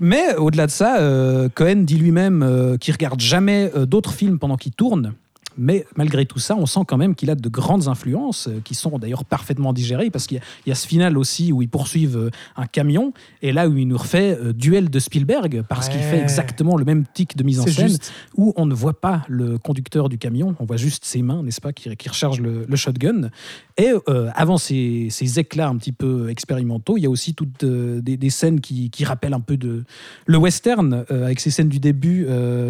Mais 0.00 0.34
au-delà 0.36 0.66
de 0.66 0.72
ça, 0.72 0.98
euh, 0.98 1.48
Cohen 1.54 1.84
dit 1.84 1.96
lui-même 1.96 2.42
euh, 2.42 2.76
qu'il 2.76 2.92
regarde 2.92 3.20
jamais 3.20 3.70
d'autres 3.86 4.12
films 4.12 4.38
pendant 4.38 4.56
qu'il 4.56 4.72
tourne. 4.72 5.14
Mais 5.56 5.86
malgré 5.96 6.26
tout 6.26 6.38
ça, 6.38 6.56
on 6.56 6.66
sent 6.66 6.80
quand 6.86 6.96
même 6.96 7.14
qu'il 7.14 7.30
a 7.30 7.34
de 7.34 7.48
grandes 7.48 7.88
influences 7.88 8.48
euh, 8.48 8.60
qui 8.64 8.74
sont 8.74 8.98
d'ailleurs 8.98 9.24
parfaitement 9.24 9.72
digérées 9.72 10.10
parce 10.10 10.26
qu'il 10.26 10.38
y, 10.38 10.40
a- 10.40 10.44
il 10.66 10.68
y 10.70 10.72
a 10.72 10.74
ce 10.74 10.86
final 10.86 11.16
aussi 11.16 11.52
où 11.52 11.62
ils 11.62 11.68
poursuivent 11.68 12.16
euh, 12.16 12.30
un 12.56 12.66
camion 12.66 13.12
et 13.42 13.52
là 13.52 13.68
où 13.68 13.76
il 13.76 13.86
nous 13.86 13.96
refait 13.96 14.36
euh, 14.40 14.52
duel 14.52 14.90
de 14.90 14.98
Spielberg 14.98 15.62
parce 15.68 15.88
qu'il 15.88 16.00
fait 16.00 16.20
exactement 16.20 16.76
le 16.76 16.84
même 16.84 17.04
tic 17.14 17.36
de 17.36 17.42
mise 17.44 17.60
en 17.60 17.66
scène 17.66 17.88
juste. 17.88 18.12
où 18.36 18.52
on 18.56 18.66
ne 18.66 18.74
voit 18.74 19.00
pas 19.00 19.22
le 19.28 19.58
conducteur 19.58 20.08
du 20.08 20.18
camion, 20.18 20.54
on 20.58 20.64
voit 20.64 20.76
juste 20.76 21.04
ses 21.04 21.22
mains, 21.22 21.42
n'est-ce 21.42 21.60
pas, 21.60 21.72
qui, 21.72 21.94
qui 21.96 22.08
rechargent 22.08 22.40
le, 22.40 22.64
le 22.68 22.76
shotgun. 22.76 23.30
Et 23.76 23.92
euh, 24.08 24.30
avant 24.34 24.56
ces, 24.58 25.08
ces 25.10 25.38
éclats 25.38 25.68
un 25.68 25.76
petit 25.76 25.92
peu 25.92 26.28
expérimentaux, 26.30 26.96
il 26.96 27.02
y 27.02 27.06
a 27.06 27.10
aussi 27.10 27.34
toutes 27.34 27.64
euh, 27.64 28.00
des, 28.00 28.16
des 28.16 28.30
scènes 28.30 28.60
qui, 28.60 28.90
qui 28.90 29.04
rappellent 29.04 29.34
un 29.34 29.40
peu 29.40 29.56
de 29.56 29.84
le 30.26 30.38
western, 30.38 31.04
avec 31.10 31.40
ces 31.40 31.50
scènes 31.50 31.68
du 31.68 31.78
début 31.80 32.26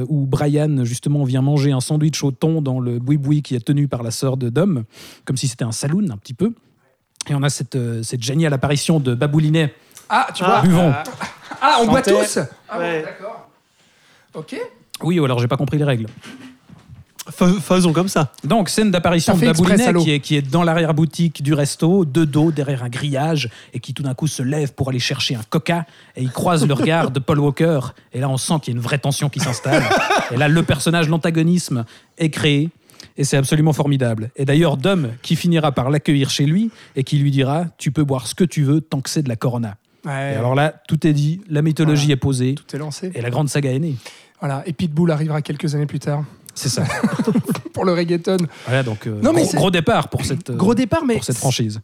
où 0.09 0.27
Brian 0.27 0.85
justement 0.85 1.25
vient 1.25 1.43
manger 1.43 1.73
un 1.73 1.81
sandwich 1.81 2.23
au 2.25 2.31
thon 2.31 2.61
dans 2.63 2.74
le 2.81 2.99
boui-boui 2.99 3.43
qui 3.43 3.55
est 3.55 3.65
tenu 3.65 3.89
par 3.89 4.03
la 4.03 4.11
sœur 4.11 4.37
de 4.37 4.49
Dom, 4.49 4.85
comme 5.25 5.37
si 5.37 5.49
c'était 5.49 5.65
un 5.65 5.73
saloon 5.73 6.07
un 6.11 6.17
petit 6.17 6.35
peu. 6.35 6.53
Et 7.29 7.35
on 7.35 7.43
a 7.43 7.49
cette, 7.49 7.77
euh, 7.77 8.03
cette 8.03 8.23
géniale 8.23 8.53
apparition 8.53 9.01
de 9.01 9.15
Baboulinet. 9.15 9.75
Ah, 10.09 10.29
tu 10.35 10.45
vois 10.45 10.61
Buvons. 10.63 10.93
Ah, 11.63 11.79
on 11.81 11.87
boit 11.87 12.03
tous 12.03 12.39
Ah 12.69 12.75
bon, 12.75 12.81
Ouais. 12.81 13.03
d'accord. 13.03 13.49
Ok. 14.35 14.57
Oui, 15.03 15.19
ou 15.19 15.25
alors 15.25 15.39
j'ai 15.39 15.49
pas 15.49 15.57
compris 15.57 15.79
les 15.79 15.85
règles. 15.85 16.07
Fais- 17.31 17.61
Faisons 17.61 17.93
comme 17.93 18.09
ça. 18.09 18.33
Donc, 18.45 18.69
scène 18.69 18.91
d'apparition 18.91 19.35
de 19.37 19.53
salaud. 19.79 20.03
qui 20.03 20.11
est, 20.11 20.21
qui 20.21 20.37
est 20.37 20.43
dans 20.43 20.63
l'arrière-boutique 20.63 21.43
du 21.43 21.55
resto, 21.55 22.05
de 22.05 22.25
dos, 22.25 22.53
derrière 22.53 22.85
un 22.85 22.89
grillage, 22.91 23.49
et 23.73 23.81
qui 23.81 23.95
tout 23.95 24.03
d'un 24.03 24.13
coup 24.15 24.27
se 24.27 24.43
lève 24.43 24.75
pour 24.75 24.91
aller 24.91 24.99
chercher 24.99 25.35
un 25.35 25.43
coca, 25.49 25.87
et 26.17 26.23
il 26.23 26.31
croise 26.31 26.67
le 26.67 26.75
regard 26.75 27.11
de 27.11 27.21
Paul 27.21 27.39
Walker, 27.41 27.81
et 28.13 28.21
là 28.21 28.29
on 28.29 28.37
sent 28.37 28.55
qu'il 28.63 28.75
y 28.75 28.77
a 28.77 28.79
une 28.79 28.83
vraie 28.85 28.99
tension 28.99 29.29
qui 29.31 29.41
s'installe. 29.41 29.83
Et 30.33 30.37
là, 30.37 30.49
le 30.49 30.63
personnage, 30.63 31.09
l'antagonisme, 31.09 31.85
est 32.19 32.31
créé, 32.31 32.71
et 33.17 33.25
c'est 33.25 33.37
absolument 33.37 33.73
formidable. 33.73 34.31
Et 34.37 34.45
d'ailleurs, 34.45 34.77
Dom, 34.77 35.11
qui 35.23 35.37
finira 35.37 35.71
par 35.73 35.91
l'accueillir 35.91 36.31
chez 36.31 36.47
lui, 36.47 36.71
et 36.97 37.05
qui 37.05 37.19
lui 37.19 37.31
dira 37.31 37.67
Tu 37.79 37.91
peux 37.93 38.05
boire 38.05 38.27
ce 38.27 38.35
que 38.35 38.45
tu 38.45 38.63
veux 38.65 38.81
tant 38.81 39.01
que 39.01 39.11
c'est 39.11 39.23
de 39.23 39.29
la 39.29 39.37
Corona. 39.37 39.77
Ouais. 40.05 40.33
Et 40.33 40.37
alors 40.37 40.55
là, 40.55 40.75
tout 40.89 41.07
est 41.07 41.13
dit, 41.13 41.41
la 41.49 41.63
mythologie 41.63 42.03
Voilà. 42.07 42.13
est 42.15 42.17
posée, 42.17 42.55
Tout 42.55 42.75
est 42.77 42.79
lancé. 42.79 43.11
et 43.15 43.21
la 43.23 43.31
grande 43.31 43.49
saga 43.49 43.71
est 43.73 43.79
née. 43.79 43.97
Voilà. 44.41 44.63
Et 44.67 44.73
Pitbull 44.73 45.11
arrivera 45.11 45.41
quelques 45.43 45.75
années 45.75 45.87
plus 45.87 46.01
tard 46.01 46.25
C'est 46.55 46.69
ça. 46.69 46.85
pour 47.73 47.85
le 47.85 47.93
reggaeton. 47.93 48.37
Voilà, 48.67 48.83
donc 48.83 49.07
euh, 49.07 49.21
Non, 49.23 49.33
mais 49.33 49.43
gros, 49.43 49.51
c'est- 49.51 49.57
gros 49.57 49.71
départ 49.71 50.09
pour 50.09 50.25
cette, 50.25 50.51
euh, 50.51 50.55
Gros 50.57 50.75
départ, 50.75 51.05
mais 51.05 51.15
pour 51.15 51.25
cette 51.25 51.37
franchise. 51.37 51.81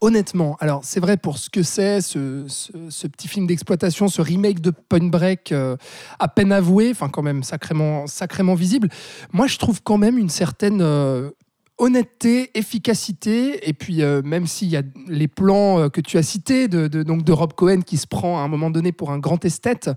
honnêtement, 0.00 0.56
alors 0.60 0.80
c'est 0.84 1.00
vrai 1.00 1.16
pour 1.16 1.38
ce 1.38 1.48
que 1.48 1.62
c'est, 1.62 2.00
ce, 2.00 2.44
ce- 2.48 2.72
ce 2.90 3.06
petit 3.06 3.28
film 3.28 3.46
d'exploitation, 3.46 4.08
ce 4.08 4.20
remake 4.20 4.60
de 4.60 4.70
Point 4.70 5.06
Break, 5.08 5.52
euh, 5.52 5.76
à 6.18 6.28
peine 6.28 6.50
avoué, 6.52 6.90
enfin 6.90 7.08
quand 7.08 7.22
même 7.22 7.42
sacrément, 7.44 8.06
sacrément 8.06 8.54
visible, 8.54 8.88
moi 9.32 9.46
je 9.46 9.56
trouve 9.56 9.80
quand 9.82 9.98
même 9.98 10.18
une 10.18 10.28
certaine 10.30 10.82
honnêteté, 11.78 12.50
efficacité, 12.56 13.68
et 13.68 13.72
puis 13.72 14.02
euh, 14.02 14.22
même 14.24 14.46
s'il 14.46 14.68
y 14.68 14.76
a 14.76 14.82
les 15.08 15.26
plans 15.28 15.80
euh, 15.80 15.88
que 15.88 16.00
tu 16.00 16.18
as 16.18 16.22
cités 16.22 16.68
de, 16.68 16.86
de- 16.86 17.02
donc 17.02 17.24
de 17.24 17.32
Rob 17.32 17.52
Cohen 17.54 17.80
qui 17.80 17.96
se 17.96 18.06
prend 18.06 18.38
à 18.38 18.42
un 18.42 18.48
moment 18.48 18.70
donné 18.70 18.92
pour 18.92 19.10
un 19.10 19.18
grand 19.18 19.44
esthète, 19.44 19.90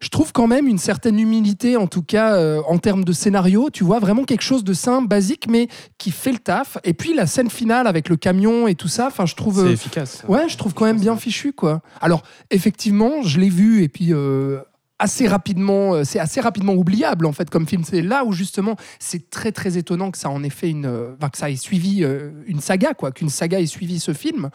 je 0.00 0.08
trouve 0.08 0.32
quand 0.32 0.46
même 0.46 0.66
une 0.66 0.78
certaine 0.78 1.18
humilité, 1.18 1.76
en 1.76 1.86
tout 1.86 2.02
cas 2.02 2.34
euh, 2.34 2.60
en 2.68 2.78
termes 2.78 3.04
de 3.04 3.12
scénario. 3.12 3.70
Tu 3.70 3.84
vois, 3.84 3.98
vraiment 3.98 4.24
quelque 4.24 4.42
chose 4.42 4.64
de 4.64 4.72
simple, 4.72 5.08
basique, 5.08 5.46
mais 5.48 5.68
qui 5.98 6.10
fait 6.10 6.32
le 6.32 6.38
taf. 6.38 6.78
Et 6.84 6.94
puis 6.94 7.14
la 7.14 7.26
scène 7.26 7.50
finale 7.50 7.86
avec 7.86 8.08
le 8.08 8.16
camion 8.16 8.66
et 8.66 8.74
tout 8.74 8.88
ça, 8.88 9.06
enfin, 9.06 9.26
je 9.26 9.34
trouve. 9.34 9.62
C'est 9.62 9.68
euh, 9.68 9.72
efficace. 9.72 10.24
Ouais, 10.28 10.48
je 10.48 10.56
trouve 10.56 10.74
quand 10.74 10.84
même 10.84 11.00
bien 11.00 11.16
fichu, 11.16 11.52
quoi. 11.52 11.80
Alors, 12.00 12.22
effectivement, 12.50 13.22
je 13.22 13.40
l'ai 13.40 13.48
vu 13.48 13.82
et 13.82 13.88
puis 13.88 14.12
euh, 14.12 14.60
assez 14.98 15.26
rapidement, 15.26 15.94
euh, 15.94 16.04
c'est 16.04 16.18
assez 16.18 16.40
rapidement 16.40 16.74
oubliable 16.74 17.26
en 17.26 17.32
fait 17.32 17.50
comme 17.50 17.66
film. 17.66 17.84
C'est 17.84 18.02
là 18.02 18.24
où 18.24 18.32
justement, 18.32 18.76
c'est 18.98 19.30
très 19.30 19.52
très 19.52 19.78
étonnant 19.78 20.10
que 20.10 20.18
ça 20.18 20.30
en 20.30 20.42
ait 20.42 20.50
fait 20.50 20.70
une, 20.70 20.86
enfin, 21.16 21.30
que 21.30 21.38
ça 21.38 21.50
ait 21.50 21.56
suivi 21.56 22.04
une 22.46 22.60
saga, 22.60 22.94
quoi, 22.94 23.12
qu'une 23.12 23.30
saga 23.30 23.60
ait 23.60 23.66
suivi 23.66 24.00
ce 24.00 24.12
film, 24.12 24.50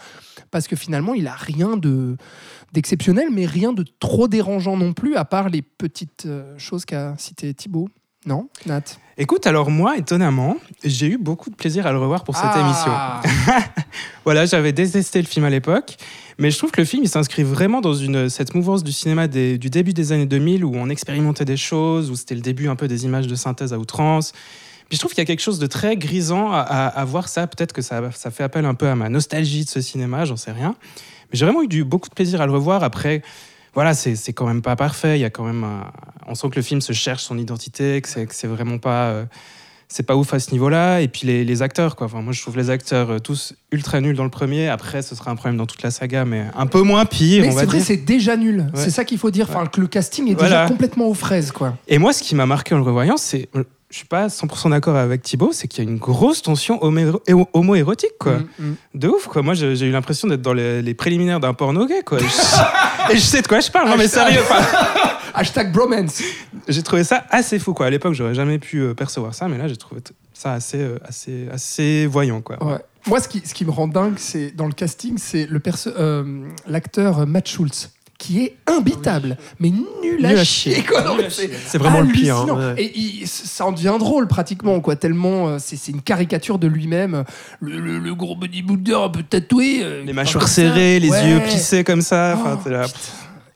parce 0.52 0.68
que 0.68 0.76
finalement, 0.76 1.14
il 1.14 1.28
a 1.28 1.36
rien 1.36 1.78
de 1.78 2.18
d'exceptionnel, 2.74 3.28
mais 3.32 3.46
rien 3.46 3.72
de 3.74 3.86
trop 4.00 4.28
dérangeant 4.28 4.76
non 4.78 4.94
plus, 4.94 5.16
à 5.16 5.26
part 5.26 5.50
les 5.50 5.62
petites 5.62 6.26
euh, 6.26 6.54
choses 6.58 6.86
qu'a 6.86 7.14
cité 7.18 7.54
Thibaut. 7.54 7.88
Non, 8.26 8.48
Nat? 8.66 8.82
Écoute, 9.18 9.46
alors 9.48 9.70
moi, 9.70 9.98
étonnamment, 9.98 10.56
j'ai 10.84 11.08
eu 11.08 11.18
beaucoup 11.18 11.50
de 11.50 11.56
plaisir 11.56 11.86
à 11.86 11.92
le 11.92 12.00
revoir 12.00 12.24
pour 12.24 12.36
cette 12.36 12.52
Ah. 12.54 13.22
émission. 13.24 13.64
Voilà, 14.26 14.46
j'avais 14.46 14.72
détesté 14.72 15.22
le 15.22 15.28
film 15.28 15.44
à 15.46 15.50
l'époque, 15.50 15.98
mais 16.40 16.50
je 16.50 16.58
trouve 16.58 16.72
que 16.72 16.80
le 16.80 16.86
film, 16.86 17.04
il 17.04 17.10
s'inscrit 17.10 17.44
vraiment 17.44 17.82
dans 17.82 17.94
une, 17.94 18.30
cette 18.30 18.56
mouvance 18.56 18.82
du 18.84 18.94
cinéma 18.94 19.28
des- 19.28 19.58
du 19.58 19.70
début 19.70 19.92
des 19.94 20.14
années 20.14 20.26
2000 20.26 20.64
où 20.64 20.72
on 20.76 20.90
expérimentait 20.90 21.44
des 21.46 21.58
choses, 21.58 22.10
où 22.10 22.16
c'était 22.16 22.36
le 22.36 22.42
début 22.42 22.70
un 22.70 22.78
peu 22.78 22.88
des 22.88 23.04
images 23.04 23.28
de 23.28 23.36
synthèse 23.36 23.74
à 23.74 23.80
outrance. 23.80 24.32
Puis 24.88 24.96
je 24.96 25.00
trouve 25.00 25.12
qu'il 25.12 25.20
y 25.20 25.24
a 25.24 25.26
quelque 25.26 25.42
chose 25.42 25.60
de 25.60 25.68
très 25.68 25.98
grisant 25.98 26.52
à, 26.52 26.60
à- 26.60 26.88
à 26.88 27.06
voir 27.06 27.28
ça. 27.28 27.46
Peut-être 27.48 27.74
que 27.74 27.82
ça, 27.82 28.02
ça 28.14 28.32
fait 28.32 28.44
appel 28.44 28.66
un 28.66 28.74
peu 28.76 28.88
à 28.88 28.96
ma 28.96 29.10
nostalgie 29.10 29.66
de 29.66 29.70
ce 29.70 29.82
cinéma, 29.82 30.24
j'en 30.24 30.38
sais 30.38 30.52
rien. 30.54 30.76
Mais 31.32 31.38
j'ai 31.40 31.46
vraiment 31.46 31.64
eu 31.64 31.68
du, 31.68 31.84
beaucoup 31.84 32.10
de 32.10 32.14
plaisir 32.16 32.42
à 32.42 32.46
le 32.46 32.52
revoir. 32.52 32.84
Après, 32.84 33.22
voilà, 33.74 33.94
c'est 33.94 34.16
c'est 34.16 34.34
quand 34.34 34.46
même 34.48 34.62
pas 34.62 34.76
parfait. 34.76 35.18
Il 35.18 35.22
y 35.22 35.26
a 35.26 35.30
quand 35.30 35.44
même 35.46 35.64
un- 35.64 35.92
on 36.28 36.36
sent 36.36 36.50
que 36.50 36.56
le 36.58 36.62
film 36.62 36.82
se 36.82 36.94
cherche 36.94 37.24
son 37.24 37.38
identité, 37.38 38.02
que 38.02 38.08
c'est 38.10 38.26
que 38.26 38.36
c'est 38.36 38.48
vraiment 38.48 38.78
pas. 38.78 39.06
euh, 39.10 39.26
c'est 39.90 40.02
pas 40.04 40.16
ouf 40.16 40.34
à 40.34 40.40
ce 40.40 40.50
niveau-là. 40.54 41.02
Et 41.02 41.08
puis 41.08 41.28
les, 41.28 41.44
les 41.46 41.62
acteurs, 41.62 41.96
quoi. 41.96 42.08
Enfin, 42.08 42.22
moi, 42.22 42.34
je 42.34 42.42
trouve 42.42 42.58
les 42.58 42.72
acteurs 42.72 43.12
euh, 43.12 43.20
tous 43.20 43.54
ultra 43.72 44.02
nuls 44.02 44.16
dans 44.16 44.24
le 44.24 44.32
premier. 44.32 44.68
Après, 44.68 45.04
ce 45.04 45.14
sera 45.14 45.30
un 45.30 45.36
problème 45.36 45.58
dans 45.58 45.68
toute 45.68 45.84
la 45.84 45.92
saga, 45.92 46.26
mais 46.26 46.46
un 46.56 46.66
peu 46.66 46.82
moins 46.82 47.06
pire, 47.06 47.44
Mais 47.44 47.50
on 47.50 47.54
va 47.54 47.60
c'est 47.62 47.66
vrai, 47.68 47.78
dire. 47.78 47.86
c'est 47.86 47.98
déjà 47.98 48.36
nul. 48.36 48.62
Ouais. 48.74 48.82
C'est 48.82 48.90
ça 48.90 49.06
qu'il 49.06 49.20
faut 49.20 49.30
dire. 49.30 49.46
Enfin, 49.50 49.70
le 49.78 49.86
casting 49.88 50.28
est 50.32 50.36
déjà 50.36 50.66
complètement 50.68 51.08
aux 51.10 51.14
fraises, 51.14 51.52
quoi. 51.52 51.78
Et 51.88 52.00
moi, 52.00 52.12
ce 52.12 52.24
qui 52.24 52.34
m'a 52.34 52.48
marqué 52.48 52.74
en 52.74 52.78
le 52.80 52.84
revoyant, 52.84 53.18
c'est. 53.18 53.50
Je 53.94 54.00
suis 54.00 54.08
pas 54.08 54.26
100% 54.26 54.72
d'accord 54.72 54.96
avec 54.96 55.22
Thibaut, 55.22 55.52
c'est 55.54 55.68
qu'il 55.68 55.84
y 55.84 55.88
a 55.88 55.90
une 55.92 56.00
grosse 56.00 56.42
tension 56.42 56.80
homo-érotique, 56.82 58.18
quoi. 58.20 58.40
Mm, 58.40 58.48
mm. 58.58 58.76
De 58.96 59.08
ouf, 59.08 59.28
quoi. 59.28 59.44
Moi, 59.44 59.54
j'ai 59.54 59.86
eu 59.86 59.92
l'impression 59.92 60.28
d'être 60.28 60.42
dans 60.42 60.54
les, 60.54 60.82
les 60.82 60.96
préliminaires 60.96 61.40
d'un 61.40 61.54
porno 61.54 61.86
gay, 61.86 62.02
quoi. 62.04 62.18
Et 62.20 62.24
je, 62.24 63.12
et 63.14 63.18
je 63.18 63.22
sais 63.22 63.44
de 63.44 63.48
quoi 63.48 63.60
je 63.60 63.70
parle, 63.70 63.90
non, 63.90 63.96
mais 63.96 64.08
sérieux. 64.08 64.42
Hashtag 65.36 65.72
bromance. 65.72 66.24
j'ai 66.68 66.82
trouvé 66.82 67.04
ça 67.04 67.24
assez 67.30 67.60
fou, 67.60 67.76
quoi. 67.76 67.86
À 67.86 67.92
l'époque, 67.92 68.16
j'aurais 68.16 68.34
jamais 68.34 68.58
pu 68.58 68.80
euh, 68.80 68.96
percevoir 68.96 69.36
ça, 69.36 69.48
mais 69.48 69.60
là, 69.60 69.68
j'ai 69.68 69.78
trouvé 69.78 70.02
ça 70.34 70.54
assez, 70.54 70.82
euh, 70.82 70.98
assez, 71.08 71.48
assez 71.52 72.08
voyant, 72.08 72.42
quoi. 72.42 72.64
Ouais. 72.66 72.80
Moi, 73.06 73.20
ce 73.20 73.28
qui, 73.28 73.44
ce 73.46 73.54
qui 73.54 73.64
me 73.64 73.70
rend 73.70 73.88
dingue, 73.88 74.16
c'est 74.18 74.56
dans 74.56 74.66
le 74.66 74.74
casting, 74.74 75.20
c'est 75.20 75.48
euh, 75.88 76.48
l'acteur 76.66 77.28
Matt 77.28 77.48
Schultz, 77.48 77.92
qui 78.24 78.40
est 78.42 78.56
imbitable, 78.68 79.38
mais 79.60 79.70
nul 79.70 80.26
à, 80.26 80.30
Nul 80.30 80.38
à 80.40 80.44
chier. 80.46 80.82
c'est 81.66 81.78
vraiment 81.78 82.00
le 82.00 82.08
pire. 82.08 82.38
hallucinant. 82.38 82.58
hein, 82.58 82.74
ouais. 82.76 82.82
Et 82.84 82.98
il- 82.98 83.28
ça 83.28 83.66
en 83.66 83.74
devient 83.74 83.96
drôle 84.00 84.28
pratiquement, 84.28 84.80
quoi. 84.80 84.96
Tellement 84.96 85.50
euh, 85.50 85.58
c'est 85.60 85.76
c'est 85.76 85.92
une 85.92 86.02
caricature 86.02 86.58
de 86.58 86.68
lui-même. 86.68 87.26
Le, 87.60 87.80
le- 87.80 88.00
le 88.00 88.16
gros 88.16 88.36
bodybuilder 88.38 88.94
un 88.94 89.10
peu 89.10 89.24
tatoué. 89.24 89.82
euh, 89.84 90.04
Les 90.06 90.14
mâchoires 90.14 90.48
serrées, 90.48 91.00
les 91.02 91.10
Ouais. 91.10 91.30
yeux 91.30 91.40
plissés 91.42 91.84
comme 91.84 92.02
ça. 92.02 92.40
Oh, 92.66 92.70
là. 92.70 92.86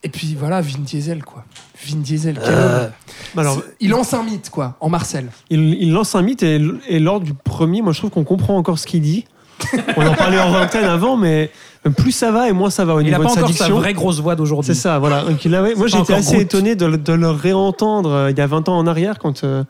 Et 0.02 0.10
puis 0.10 0.36
voilà, 0.38 0.60
Vin 0.60 0.78
Diesel, 0.80 1.24
quoi. 1.24 1.44
Vin 1.86 1.96
Diesel, 1.96 2.38
Euh, 2.44 2.84
homme. 2.84 2.92
Alors, 3.40 3.62
il 3.80 3.88
lance 3.90 4.12
un 4.12 4.22
mythe, 4.22 4.50
quoi, 4.50 4.76
en 4.80 4.88
Marcel. 4.90 5.28
il, 5.50 5.74
il 5.80 5.92
lance 5.92 6.14
un 6.14 6.22
mythe 6.22 6.42
et, 6.42 6.60
et 6.88 6.98
lors 7.00 7.20
du 7.20 7.32
premier, 7.34 7.80
moi 7.82 7.92
je 7.92 7.98
trouve 7.98 8.10
qu'on 8.10 8.24
comprend 8.24 8.56
encore 8.58 8.78
ce 8.78 8.86
qu'il 8.86 9.00
dit. 9.00 9.24
On 9.96 10.06
en 10.06 10.14
parlait 10.14 10.38
en 10.40 10.54
antenne 10.54 10.84
avant, 10.84 11.16
mais 11.16 11.50
plus 11.96 12.12
ça 12.12 12.30
va 12.30 12.48
et 12.48 12.52
moins 12.52 12.70
ça 12.70 12.84
va 12.84 12.94
au 12.94 13.00
Il 13.00 13.10
n'a 13.10 13.18
niveau 13.18 13.22
pas 13.24 13.28
de 13.28 13.34
sa 13.34 13.44
encore 13.44 13.54
sa 13.56 13.68
vraie 13.70 13.92
grosse 13.94 14.20
voix 14.20 14.34
d'aujourd'hui. 14.36 14.74
C'est 14.74 14.80
ça, 14.80 14.98
voilà. 14.98 15.22
Donc, 15.22 15.44
il 15.44 15.54
a- 15.54 15.62
ouais, 15.62 15.74
moi 15.74 15.86
pas 15.90 15.98
j'étais 15.98 16.14
assez 16.14 16.32
Groot. 16.32 16.42
étonné 16.42 16.74
de, 16.76 16.86
le- 16.86 16.98
de 16.98 17.12
le 17.12 17.30
réentendre 17.30 18.10
euh, 18.10 18.30
il 18.30 18.36
y 18.36 18.40
a 18.40 18.46
20 18.46 18.68
ans 18.68 18.76
en 18.78 18.86
arrière 18.86 19.18
quand 19.18 19.44
euh, 19.44 19.64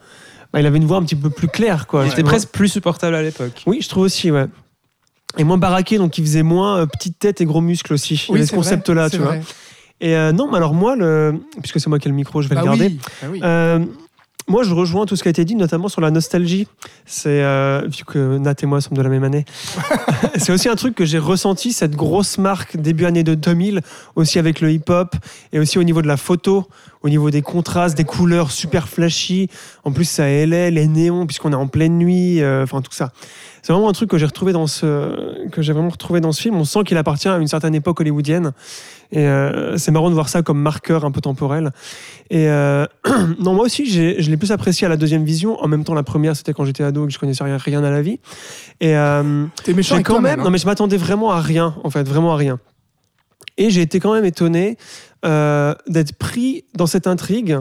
bah, 0.53 0.61
il 0.61 0.66
avait 0.66 0.79
une 0.79 0.85
voix 0.87 0.96
un 0.98 1.03
petit 1.03 1.14
peu 1.16 1.31
plus 1.31 1.48
claire. 1.48 1.87
Quoi, 1.87 2.05
Il 2.07 2.12
était 2.12 2.22
presque 2.22 2.48
plus 2.51 2.68
supportable 2.68 3.14
à 3.14 3.22
l'époque. 3.22 3.62
Oui, 3.66 3.79
je 3.83 3.88
trouve 3.88 4.05
aussi, 4.05 4.31
ouais. 4.31 4.46
Et 5.37 5.44
moins 5.44 5.59
baraqué, 5.59 5.98
donc 5.98 6.16
il 6.18 6.24
faisait 6.24 6.42
moins 6.42 6.79
euh, 6.79 6.87
petite 6.87 7.18
tête 7.18 7.40
et 7.40 7.44
gros 7.44 7.61
muscles 7.61 7.92
aussi. 7.92 8.14
Il 8.29 8.33
y 8.33 8.35
avait 8.37 8.42
ce 8.44 8.51
c'est 8.51 8.57
vrai, 8.57 8.64
concept-là, 8.64 9.11
tu 9.11 9.18
vois. 9.18 9.37
Et 10.01 10.16
euh, 10.16 10.33
non, 10.33 10.48
mais 10.51 10.57
alors 10.57 10.74
moi, 10.74 10.96
le... 10.96 11.35
puisque 11.61 11.81
c'est 11.81 11.88
moi 11.88 11.98
qui 11.98 12.09
ai 12.09 12.11
le 12.11 12.16
micro, 12.16 12.40
je 12.40 12.48
vais 12.48 12.55
Bah 12.55 12.62
le 12.62 12.66
garder. 12.66 12.87
oui, 12.87 13.40
bah 13.40 13.48
oui. 13.79 13.85
Moi, 14.48 14.62
je 14.62 14.72
rejoins 14.72 15.04
tout 15.04 15.14
ce 15.14 15.22
qui 15.22 15.28
a 15.28 15.30
été 15.30 15.44
dit, 15.44 15.56
notamment 15.56 15.88
sur 15.88 16.00
la 16.00 16.11
nostalgie. 16.11 16.66
C'est 17.04 17.42
euh, 17.42 17.82
vu 17.87 18.04
que 18.06 18.38
Nat 18.38 18.54
et 18.62 18.66
moi 18.66 18.80
sommes 18.80 18.96
de 18.96 19.02
la 19.02 19.11
même 19.11 19.22
année. 19.24 19.44
c'est 20.37 20.52
aussi 20.52 20.70
un 20.70 20.74
truc 20.74 20.94
que 20.94 21.04
j'ai 21.04 21.18
ressenti 21.18 21.74
cette 21.74 21.94
grosse 21.94 22.38
marque 22.38 22.78
début 22.78 23.04
année 23.04 23.24
de 23.24 23.34
2000, 23.34 23.82
aussi 24.16 24.38
avec 24.38 24.62
le 24.62 24.72
hip-hop 24.72 25.14
et 25.52 25.58
aussi 25.58 25.78
au 25.78 25.82
niveau 25.82 26.00
de 26.00 26.06
la 26.06 26.16
photo, 26.16 26.66
au 27.02 27.11
niveau 27.11 27.30
des 27.30 27.42
contrastes, 27.42 27.96
des 27.96 28.04
couleurs 28.04 28.50
super 28.50 28.88
flashy. 28.88 29.50
En 29.84 29.92
plus, 29.92 30.06
ça 30.06 30.24
LA, 30.24 30.70
les 30.70 30.87
néons, 30.87 31.26
puisqu'on 31.26 31.52
est 31.52 31.56
en 31.56 31.68
pleine 31.68 31.98
nuit. 31.98 32.40
euh, 32.40 32.62
Enfin, 32.64 32.80
tout 32.80 32.92
ça. 32.92 33.12
C'est 33.68 33.74
vraiment 33.74 33.90
un 33.90 33.92
truc 33.92 34.09
que 34.09 34.16
j'ai 34.16 34.24
retrouvé 34.24 34.54
dans 34.54 34.66
ce 34.66 35.50
que 35.50 35.61
j'ai 35.61 35.74
vraiment 35.74 35.90
retrouvé 35.90 36.22
dans 36.22 36.33
ce 36.33 36.40
film. 36.40 36.54
On 36.54 36.64
sent 36.64 36.85
qu'il 36.85 36.96
appartient 36.96 37.28
à 37.28 37.37
une 37.37 37.48
certaine 37.48 37.74
époque 37.74 38.00
hollywoodienne. 38.00 38.52
Et 39.12 39.26
euh, 39.26 39.76
c'est 39.76 39.90
marrant 39.90 40.09
de 40.09 40.14
voir 40.14 40.31
ça 40.31 40.40
comme 40.40 40.59
marqueur 40.59 41.04
un 41.04 41.11
peu 41.11 41.20
temporel. 41.20 41.70
Et 42.31 42.48
euh, 42.48 42.87
non, 43.38 43.52
moi 43.52 43.66
aussi, 43.66 43.85
je 43.85 44.31
l'ai 44.31 44.37
plus 44.38 44.52
apprécié 44.52 44.87
à 44.87 44.88
la 44.88 44.96
deuxième 44.96 45.22
vision. 45.22 45.62
En 45.62 45.68
même 45.68 45.85
temps, 45.85 45.92
la 45.92 46.02
première, 46.02 46.35
c'était 46.35 46.54
quand 46.54 46.64
j'étais 46.64 46.83
ado 46.83 47.04
et 47.04 47.09
que 47.09 47.12
je 47.12 47.18
connaissais 47.18 47.44
rien, 47.44 47.59
rien 47.59 47.85
à 47.85 47.90
la 47.90 48.00
vie. 48.00 48.20
Et 48.81 48.96
euh, 48.96 49.44
T'es 49.64 49.74
méchant 49.74 50.02
quand 50.02 50.22
même, 50.22 50.40
hein. 50.40 50.44
non 50.44 50.50
mais 50.50 50.57
je 50.57 50.64
m'attendais 50.64 50.96
vraiment 50.96 51.33
à 51.33 51.42
rien, 51.42 51.74
en 51.85 51.90
fait, 51.90 52.09
vraiment 52.09 52.33
à 52.33 52.37
rien. 52.37 52.59
Et 53.59 53.68
j'ai 53.68 53.83
été 53.83 54.00
quand 54.00 54.14
même 54.14 54.24
étonné 54.24 54.78
euh, 55.26 55.74
d'être 55.87 56.16
pris 56.16 56.64
dans 56.74 56.87
cette 56.87 57.07
intrigue 57.07 57.59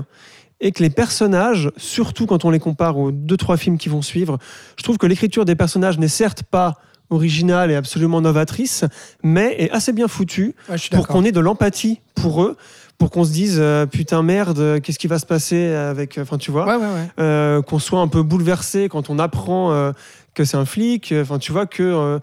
et 0.60 0.72
que 0.72 0.82
les 0.82 0.89
personnages, 0.89 1.72
surtout 1.78 2.26
quand 2.26 2.46
on 2.46 2.50
les 2.50 2.60
compare 2.60 2.98
aux 2.98 3.12
deux 3.12 3.38
trois 3.38 3.58
films 3.58 3.78
qui 3.78 3.89
vont 3.89 4.02
suivre, 4.02 4.38
je 4.78 4.84
trouve 4.84 4.98
que 4.98 5.06
l'écriture 5.08 5.46
des 5.46 5.56
personnages 5.56 6.00
n'est 6.00 6.08
certes 6.08 6.43
pas 6.43 6.76
originale 7.10 7.72
et 7.72 7.76
absolument 7.76 8.20
novatrice, 8.22 8.84
mais 9.24 9.56
est 9.60 9.72
assez 9.72 9.93
bien 9.93 10.08
foutue 10.08 10.56
Ouais, 10.70 10.76
pour 10.91 11.08
qu'on 11.08 11.24
ait 11.24 11.32
de 11.32 11.39
l'empathie 11.39 12.02
pour 12.15 12.43
eux, 12.43 12.58
pour 12.98 13.12
qu'on 13.12 13.24
se 13.24 13.32
dise 13.32 13.58
euh, 13.60 13.86
putain 13.86 14.24
merde, 14.24 14.60
euh, 14.60 14.80
qu'est-ce 14.82 15.00
qui 15.00 15.08
va 15.08 15.20
se 15.20 15.26
passer 15.26 15.67
avec, 15.74 16.17
enfin 16.22 16.38
tu 16.38 16.52
vois, 16.52 16.65
Ouais, 16.65 16.76
ouais, 16.76 16.82
ouais. 16.93 17.08
euh, 17.20 17.62
qu'on 17.62 17.80
soit 17.80 18.02
un 18.02 18.08
peu 18.10 18.24
bouleversé 18.24 18.89
quand 18.89 19.10
on 19.10 19.20
apprend 19.20 19.72
euh, 19.72 19.91
que 20.34 20.43
c'est 20.43 20.58
un 20.58 20.65
flic, 20.65 21.12
euh, 21.12 21.22
enfin 21.22 21.38
tu 21.39 21.52
vois 21.54 21.65
que 21.65 21.84
euh, 21.84 22.20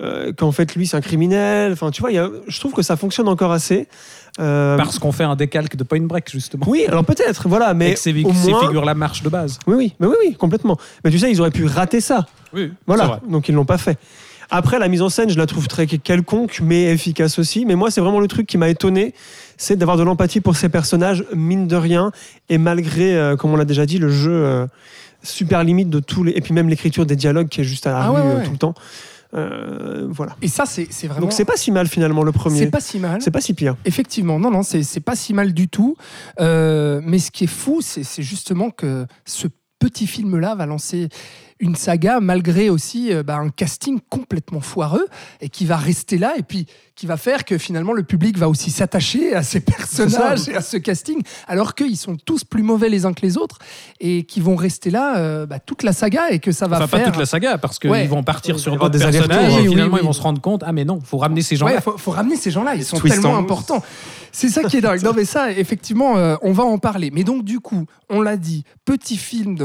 euh, 0.00 0.32
qu'en 0.32 0.50
fait 0.52 0.74
lui 0.76 0.86
c'est 0.86 0.96
un 0.96 1.00
criminel, 1.02 1.72
enfin 1.72 1.90
tu 1.90 2.00
vois, 2.00 2.10
il 2.10 2.14
y 2.14 2.18
a- 2.18 2.30
je 2.48 2.58
trouve 2.58 2.72
que 2.72 2.82
ça 2.82 2.96
fonctionne 2.96 3.28
encore 3.28 3.52
assez. 3.52 3.86
Euh, 4.40 4.76
Parce 4.78 4.98
qu'on 4.98 5.12
fait 5.12 5.24
un 5.24 5.36
décalque 5.36 5.76
de 5.76 5.84
Point 5.84 6.00
Break, 6.02 6.30
justement. 6.30 6.64
oui, 6.68 6.84
alors 6.88 7.04
peut-être, 7.04 7.48
voilà, 7.48 7.72
et 7.72 7.74
mais 7.74 7.92
que 7.94 7.98
ces, 8.00 8.12
au 8.24 8.32
ces 8.32 8.50
moins, 8.50 8.60
figures-là 8.66 8.94
marchent 8.94 9.22
de 9.22 9.28
base. 9.28 9.58
oui, 9.66 9.74
oui, 9.76 9.94
mais 10.00 10.06
oui, 10.06 10.14
oui, 10.26 10.34
complètement. 10.34 10.78
Mais 11.04 11.10
tu 11.10 11.18
sais, 11.18 11.30
ils 11.30 11.40
auraient 11.40 11.50
pu 11.50 11.66
rater 11.66 12.00
ça. 12.00 12.26
Oui, 12.54 12.72
Voilà, 12.86 13.20
donc 13.28 13.48
ils 13.48 13.54
l'ont 13.54 13.64
pas 13.66 13.78
fait. 13.78 13.98
Après, 14.50 14.78
la 14.78 14.88
mise 14.88 15.00
en 15.02 15.08
scène, 15.08 15.30
je 15.30 15.38
la 15.38 15.46
trouve 15.46 15.66
très 15.68 15.86
quelconque, 15.86 16.60
mais 16.62 16.84
efficace 16.92 17.38
aussi. 17.38 17.64
Mais 17.64 17.74
moi, 17.74 17.90
c'est 17.90 18.00
vraiment 18.02 18.20
le 18.20 18.28
truc 18.28 18.46
qui 18.46 18.58
m'a 18.58 18.68
étonné, 18.68 19.14
c'est 19.56 19.76
d'avoir 19.76 19.96
de 19.96 20.02
l'empathie 20.02 20.40
pour 20.40 20.56
ces 20.56 20.68
personnages, 20.68 21.24
mine 21.34 21.66
de 21.66 21.76
rien, 21.76 22.10
et 22.50 22.58
malgré, 22.58 23.14
euh, 23.16 23.36
comme 23.36 23.52
on 23.52 23.56
l'a 23.56 23.64
déjà 23.64 23.86
dit, 23.86 23.98
le 23.98 24.10
jeu 24.10 24.30
euh, 24.32 24.66
super 25.22 25.62
limite 25.64 25.88
de 25.88 26.00
tous 26.00 26.22
les, 26.24 26.32
et 26.32 26.40
puis 26.40 26.52
même 26.52 26.68
l'écriture 26.68 27.06
des 27.06 27.16
dialogues 27.16 27.48
qui 27.48 27.60
est 27.62 27.64
juste 27.64 27.86
à 27.86 27.92
la 27.92 27.98
Ah 28.02 28.08
rue 28.10 28.16
ouais, 28.16 28.22
ouais, 28.28 28.34
ouais. 28.36 28.44
tout 28.44 28.50
le 28.52 28.58
temps. 28.58 28.74
Euh, 29.34 30.06
voilà. 30.10 30.36
Et 30.42 30.48
ça, 30.48 30.66
c'est 30.66 30.86
c'est 30.90 31.06
vraiment. 31.06 31.22
Donc 31.22 31.32
c'est 31.32 31.44
pas 31.44 31.56
si 31.56 31.70
mal 31.70 31.88
finalement 31.88 32.22
le 32.22 32.32
C'est 32.32 32.38
premier. 32.38 32.66
pas 32.66 32.80
si 32.80 32.98
mal. 32.98 33.22
C'est 33.22 33.30
pas 33.30 33.40
si 33.40 33.54
pire. 33.54 33.76
Effectivement, 33.84 34.38
non, 34.38 34.50
non, 34.50 34.62
c'est 34.62 34.82
c'est 34.82 35.00
pas 35.00 35.16
si 35.16 35.32
mal 35.34 35.52
du 35.54 35.68
tout. 35.68 35.96
Euh, 36.40 37.00
mais 37.04 37.18
ce 37.18 37.30
qui 37.30 37.44
est 37.44 37.48
fou, 37.48 37.80
c'est 37.80 38.02
c'est 38.04 38.22
justement 38.22 38.70
que 38.70 39.06
ce 39.24 39.48
petit 39.78 40.06
film-là 40.06 40.54
va 40.54 40.66
lancer 40.66 41.08
une 41.60 41.76
saga 41.76 42.20
malgré 42.20 42.70
aussi 42.70 43.12
euh, 43.12 43.22
bah, 43.22 43.36
un 43.36 43.48
casting 43.50 44.00
complètement 44.10 44.60
foireux 44.60 45.06
et 45.40 45.48
qui 45.48 45.64
va 45.66 45.76
rester 45.76 46.18
là 46.18 46.34
et 46.36 46.42
puis 46.42 46.66
qui 46.94 47.06
va 47.06 47.16
faire 47.16 47.44
que 47.44 47.56
finalement 47.58 47.92
le 47.94 48.02
public 48.02 48.36
va 48.38 48.48
aussi 48.48 48.70
s'attacher 48.70 49.34
à 49.34 49.42
ces 49.42 49.60
personnages 49.96 50.48
et 50.48 50.54
à 50.56 50.60
ce 50.60 50.76
casting 50.76 51.22
alors 51.48 51.74
qu'ils 51.74 51.96
sont 51.96 52.16
tous 52.16 52.44
plus 52.44 52.62
mauvais 52.62 52.88
les 52.88 53.06
uns 53.06 53.12
que 53.12 53.22
les 53.22 53.38
autres 53.38 53.58
et 54.00 54.24
qui 54.24 54.40
vont 54.40 54.56
rester 54.56 54.90
là 54.90 55.16
euh, 55.18 55.46
bah, 55.46 55.58
toute 55.58 55.82
la 55.82 55.92
saga 55.92 56.30
et 56.30 56.38
que 56.38 56.52
ça 56.52 56.66
va 56.66 56.76
Enfin, 56.76 56.86
faire 56.88 57.04
pas 57.04 57.10
toute 57.10 57.18
la 57.20 57.26
saga, 57.26 57.58
parce 57.58 57.78
qu'ils 57.78 57.90
Ouais. 57.90 58.06
vont 58.06 58.22
partir 58.22 58.58
sur 58.58 58.72
d'autres 58.76 58.90
des 58.90 58.98
personnages 58.98 59.52
et 59.54 59.60
Oui, 59.62 59.68
finalement 59.68 59.94
oui, 59.94 60.00
ils 60.02 60.06
vont 60.06 60.12
se 60.12 60.20
rendre 60.22 60.40
compte 60.40 60.62
ah 60.66 60.72
mais 60.72 60.84
non, 60.84 61.00
faut 61.00 61.18
ramener 61.18 61.42
ces 61.42 61.56
gens-là. 61.56 61.74
Ouais, 61.76 61.80
faut, 61.80 61.96
faut 61.98 62.10
ramener 62.10 62.36
ces 62.36 62.50
gens-là, 62.50 62.74
ils 62.74 62.84
sont 62.84 62.96
Twist 62.98 63.16
tellement 63.16 63.36
en- 63.36 63.40
importants. 63.40 63.82
C'est 64.34 64.48
ça 64.48 64.62
qui 64.64 64.78
est 64.78 64.80
dingue. 64.80 65.02
Non, 65.02 65.12
mais 65.14 65.26
ça, 65.26 65.50
effectivement, 65.52 66.16
euh, 66.16 66.36
on 66.40 66.52
va 66.52 66.64
en 66.64 66.78
parler. 66.78 67.10
Mais 67.12 67.22
donc, 67.22 67.44
du 67.44 67.60
coup, 67.60 67.84
on 68.08 68.22
l'a 68.22 68.38
dit, 68.38 68.64
petit 68.86 69.18
film 69.18 69.56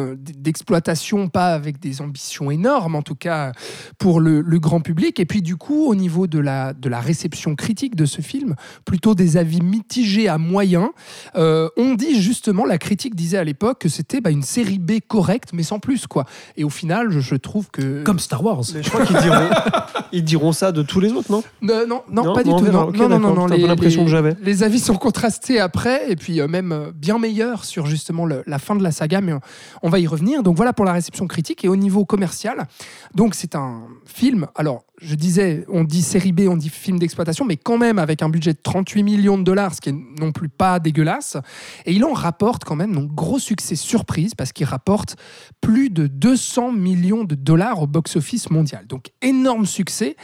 d'exploitation, 0.52 1.30
pas 1.30 1.54
avec 1.54 1.80
des 1.80 1.87
ambitions 2.02 2.52
énormes, 2.52 2.95
en 2.95 3.02
tout 3.02 3.15
cas 3.15 3.52
pour 3.97 4.19
le, 4.19 4.41
le 4.41 4.60
grand 4.60 4.82
public. 4.82 5.19
Et 5.19 5.26
puis 5.26 5.41
du 5.41 5.56
coup, 5.56 5.88
au 5.88 5.95
niveau 5.95 6.28
de 6.28 6.39
la, 6.39 6.73
de 6.73 6.89
la 6.89 7.00
réception 7.00 7.56
critique 7.56 7.95
de 7.95 8.06
ce 8.06 8.21
film, 8.21 8.56
plutôt 8.86 9.15
des 9.15 9.38
avis 9.38 9.62
mitigés 9.62 10.28
à 10.28 10.38
moyens. 10.38 10.89
Euh, 11.36 11.69
on 11.78 11.95
dit 11.95 12.21
justement, 12.21 12.65
la 12.65 12.78
critique 12.78 13.15
disait 13.15 13.38
à 13.38 13.43
l'époque 13.43 13.80
que 13.80 13.89
c'était 13.89 14.21
bah, 14.21 14.30
une 14.32 14.43
série 14.43 14.80
B 14.80 15.00
correcte, 15.08 15.50
mais 15.54 15.63
sans 15.63 15.80
plus. 15.80 16.08
quoi. 16.08 16.26
Et 16.56 16.63
au 16.63 16.69
final, 16.69 17.10
je, 17.12 17.19
je 17.19 17.36
trouve 17.36 17.69
que... 17.71 18.04
Comme 18.04 18.19
Star 18.19 18.43
Wars. 18.43 18.63
Mais 18.73 18.84
je 18.84 18.89
crois 18.89 19.06
qu'ils 19.06 19.17
diront, 19.17 19.50
ils 20.12 20.24
diront 20.24 20.52
ça 20.52 20.72
de 20.72 20.82
tous 20.82 21.00
les 21.00 21.12
autres, 21.12 21.32
non 21.32 21.43
Non, 21.62 21.86
non, 21.88 22.02
non, 22.10 22.24
Non, 22.26 22.34
pas 22.34 22.43
du 22.43 22.50
tout. 22.50 22.58
verra. 22.60 22.80
Non, 22.84 22.88
Ok, 22.89 22.98
non, 22.98 23.20
non, 23.20 23.34
non, 23.34 23.48
l'impression 23.48 24.04
que 24.04 24.10
j'avais. 24.12 24.36
Les 24.41 24.63
avis 24.63 24.80
sont 24.80 24.96
contrastés 24.96 25.60
après, 25.60 26.12
et 26.12 26.15
puis 26.15 26.39
euh, 26.41 26.48
même 26.48 26.72
euh, 26.72 26.91
bien 26.93 27.17
meilleurs 27.20 27.65
sur 27.65 27.86
justement 27.86 28.26
le- 28.26 28.43
la 28.48 28.60
fin 28.60 28.76
de 28.76 28.84
la 28.84 28.91
saga, 28.91 29.22
mais 29.22 29.34
on, 29.34 29.39
on 29.84 29.89
va 29.89 30.00
y 30.00 30.08
revenir. 30.08 30.43
Donc 30.43 30.56
voilà 30.58 30.74
pour 30.74 30.86
la 30.86 30.93
réception 30.93 31.28
critique. 31.28 31.63
Et 31.65 31.67
au 31.67 31.76
niveau 31.76 32.06
commercial, 32.06 32.67
donc 33.15 33.36
c'est 33.36 33.56
un 33.56 33.82
film. 34.06 34.48
Alors, 34.56 34.84
je 34.99 35.15
disais, 35.15 35.63
on 35.69 35.83
dit 35.83 36.01
série 36.01 36.31
B, 36.31 36.41
on 36.49 36.57
dit 36.57 36.69
film 36.69 36.97
d'exploitation, 36.97 37.45
mais 37.45 37.57
quand 37.57 37.77
même 37.77 37.99
avec 37.99 38.21
un 38.21 38.29
budget 38.29 38.53
de 38.53 38.60
38 38.62 39.03
millions 39.03 39.38
de 39.38 39.43
dollars, 39.43 39.75
ce 39.75 39.81
qui 39.81 39.89
est 39.89 39.95
non 40.19 40.31
plus 40.31 40.49
pas 40.49 40.79
dégueulasse. 40.79 41.38
Et 41.86 41.93
il 41.93 42.03
en 42.03 42.13
rapporte 42.13 42.63
quand 42.63 42.75
même, 42.75 42.93
donc 42.93 43.13
gros 43.13 43.39
succès 43.39 43.75
surprise, 43.75 44.33
parce 44.33 44.53
qu'il 44.53 44.65
rapporte 44.65 45.15
plus 45.62 45.89
de 45.89 46.07
200 46.07 46.71
millions 46.71 47.23
de 47.23 47.36
dollars 47.36 47.81
au 47.81 47.88
box-office 47.88 48.49
mondial. 48.49 48.88
Donc 48.88 49.12
énorme 49.21 49.65
succès. 49.65 50.15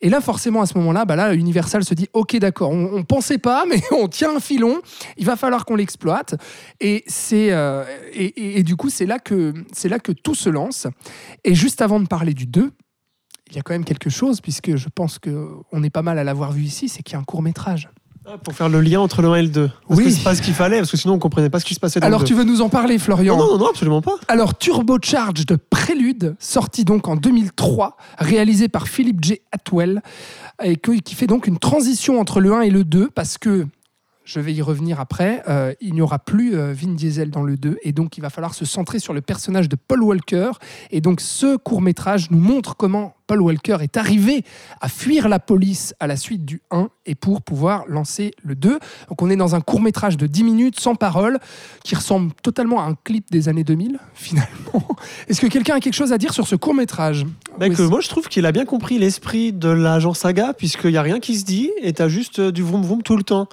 Et 0.00 0.10
là, 0.10 0.20
forcément, 0.20 0.60
à 0.60 0.66
ce 0.66 0.76
moment-là, 0.78 1.06
bah 1.06 1.16
là, 1.16 1.34
Universal 1.34 1.82
se 1.82 1.94
dit 1.94 2.08
Ok, 2.12 2.36
d'accord, 2.36 2.70
on, 2.70 2.90
on 2.92 3.04
pensait 3.04 3.38
pas, 3.38 3.64
mais 3.68 3.80
on 3.90 4.06
tient 4.08 4.36
un 4.36 4.40
filon, 4.40 4.82
il 5.16 5.24
va 5.24 5.36
falloir 5.36 5.64
qu'on 5.64 5.76
l'exploite. 5.76 6.34
Et, 6.80 7.04
c'est, 7.06 7.52
euh, 7.52 7.84
et, 8.12 8.62
du 8.62 8.76
coup, 8.76 8.90
c'est 8.90 9.06
là, 9.06 9.18
que, 9.18 9.54
c'est 9.72 9.88
là 9.88 9.98
que 9.98 10.12
tout 10.12 10.34
se 10.34 10.50
lance. 10.50 10.86
Et 11.42 11.54
juste 11.54 11.80
avant 11.80 12.00
de 12.00 12.06
parler 12.06 12.34
du 12.34 12.46
2, 12.46 12.62
il 12.62 12.83
y 13.56 13.60
a 13.60 13.62
quand 13.62 13.74
même 13.74 13.84
quelque 13.84 14.10
chose, 14.10 14.40
puisque 14.40 14.76
je 14.76 14.88
pense 14.94 15.18
qu'on 15.18 15.82
est 15.82 15.90
pas 15.90 16.02
mal 16.02 16.18
à 16.18 16.24
l'avoir 16.24 16.52
vu 16.52 16.62
ici, 16.62 16.88
c'est 16.88 17.02
qu'il 17.02 17.14
y 17.14 17.16
a 17.16 17.20
un 17.20 17.24
court-métrage. 17.24 17.88
Ah, 18.26 18.38
Pour 18.42 18.54
faire 18.54 18.70
le 18.70 18.80
lien 18.80 19.00
entre 19.00 19.20
le 19.20 19.28
1 19.28 19.34
et 19.34 19.42
le 19.42 19.48
2. 19.48 19.66
Parce 19.86 19.98
Oui. 19.98 20.04
que 20.06 20.10
c'est 20.10 20.22
pas 20.24 20.34
ce 20.34 20.40
qu'il 20.40 20.54
fallait, 20.54 20.78
parce 20.78 20.90
que 20.90 20.96
sinon 20.96 21.12
on 21.14 21.18
comprenait 21.18 21.50
pas 21.50 21.60
ce 21.60 21.64
qui 21.66 21.74
se 21.74 21.80
passait 21.80 22.00
dans 22.00 22.06
Alors, 22.06 22.20
le 22.20 22.24
2. 22.24 22.28
tu 22.28 22.34
veux 22.34 22.44
nous 22.44 22.62
en 22.62 22.70
parler, 22.70 22.98
Florian 22.98 23.36
Non, 23.36 23.46
non, 23.52 23.58
non, 23.58 23.68
absolument 23.68 24.00
pas. 24.00 24.14
Alors, 24.28 24.56
Turbocharge 24.56 25.44
de 25.44 25.56
Prélude, 25.56 26.34
sorti 26.38 26.86
donc 26.86 27.06
en 27.06 27.16
2003, 27.16 27.98
réalisé 28.18 28.68
par 28.68 28.88
Philip 28.88 29.22
J. 29.22 29.40
Atwell, 29.52 30.00
et 30.62 30.76
qui 30.76 31.14
fait 31.14 31.26
donc 31.26 31.46
une 31.46 31.58
transition 31.58 32.18
entre 32.18 32.40
le 32.40 32.54
1 32.54 32.62
et 32.62 32.70
le 32.70 32.84
2, 32.84 33.10
parce 33.14 33.36
que, 33.36 33.66
je 34.24 34.40
vais 34.40 34.54
y 34.54 34.62
revenir 34.62 35.00
après, 35.00 35.42
euh, 35.48 35.74
il 35.80 35.94
n'y 35.94 36.00
aura 36.00 36.18
plus 36.18 36.56
euh, 36.56 36.72
Vin 36.72 36.94
Diesel 36.94 37.30
dans 37.30 37.42
le 37.42 37.56
2, 37.56 37.78
et 37.82 37.92
donc 37.92 38.16
il 38.16 38.20
va 38.20 38.30
falloir 38.30 38.54
se 38.54 38.64
centrer 38.64 38.98
sur 38.98 39.12
le 39.12 39.20
personnage 39.20 39.68
de 39.68 39.76
Paul 39.76 40.02
Walker. 40.02 40.52
Et 40.90 41.00
donc, 41.00 41.20
ce 41.20 41.56
court-métrage 41.56 42.30
nous 42.30 42.38
montre 42.38 42.76
comment 42.76 43.14
Paul 43.26 43.40
Walker 43.40 43.78
est 43.80 43.96
arrivé 43.96 44.44
à 44.80 44.88
fuir 44.88 45.28
la 45.28 45.38
police 45.38 45.94
à 45.98 46.06
la 46.06 46.16
suite 46.16 46.44
du 46.44 46.60
1 46.70 46.88
et 47.06 47.14
pour 47.14 47.42
pouvoir 47.42 47.84
lancer 47.88 48.32
le 48.42 48.54
2. 48.54 48.78
Donc 49.08 49.22
on 49.22 49.30
est 49.30 49.36
dans 49.36 49.54
un 49.54 49.60
court 49.60 49.80
métrage 49.80 50.16
de 50.16 50.26
10 50.26 50.44
minutes 50.44 50.80
sans 50.80 50.94
parole 50.94 51.38
qui 51.84 51.94
ressemble 51.94 52.32
totalement 52.42 52.80
à 52.80 52.84
un 52.84 52.94
clip 52.94 53.30
des 53.30 53.48
années 53.48 53.64
2000 53.64 53.98
finalement. 54.14 54.86
Est-ce 55.28 55.40
que 55.40 55.46
quelqu'un 55.46 55.76
a 55.76 55.80
quelque 55.80 55.94
chose 55.94 56.12
à 56.12 56.18
dire 56.18 56.34
sur 56.34 56.46
ce 56.46 56.56
court 56.56 56.74
métrage 56.74 57.24
Mec, 57.58 57.78
euh, 57.80 57.88
moi 57.88 58.00
je 58.00 58.08
trouve 58.08 58.28
qu'il 58.28 58.44
a 58.46 58.52
bien 58.52 58.64
compris 58.66 58.98
l'esprit 58.98 59.52
de 59.52 59.68
l'agent 59.68 60.12
saga, 60.12 60.52
puisqu'il 60.52 60.90
n'y 60.90 60.96
a 60.96 61.02
rien 61.02 61.20
qui 61.20 61.38
se 61.38 61.44
dit, 61.44 61.70
et 61.80 61.92
t'as 61.92 62.08
juste 62.08 62.40
euh, 62.40 62.52
du 62.52 62.62
vroom 62.62 62.82
vroom 62.82 63.02
tout 63.02 63.16
le 63.16 63.22
temps. 63.22 63.48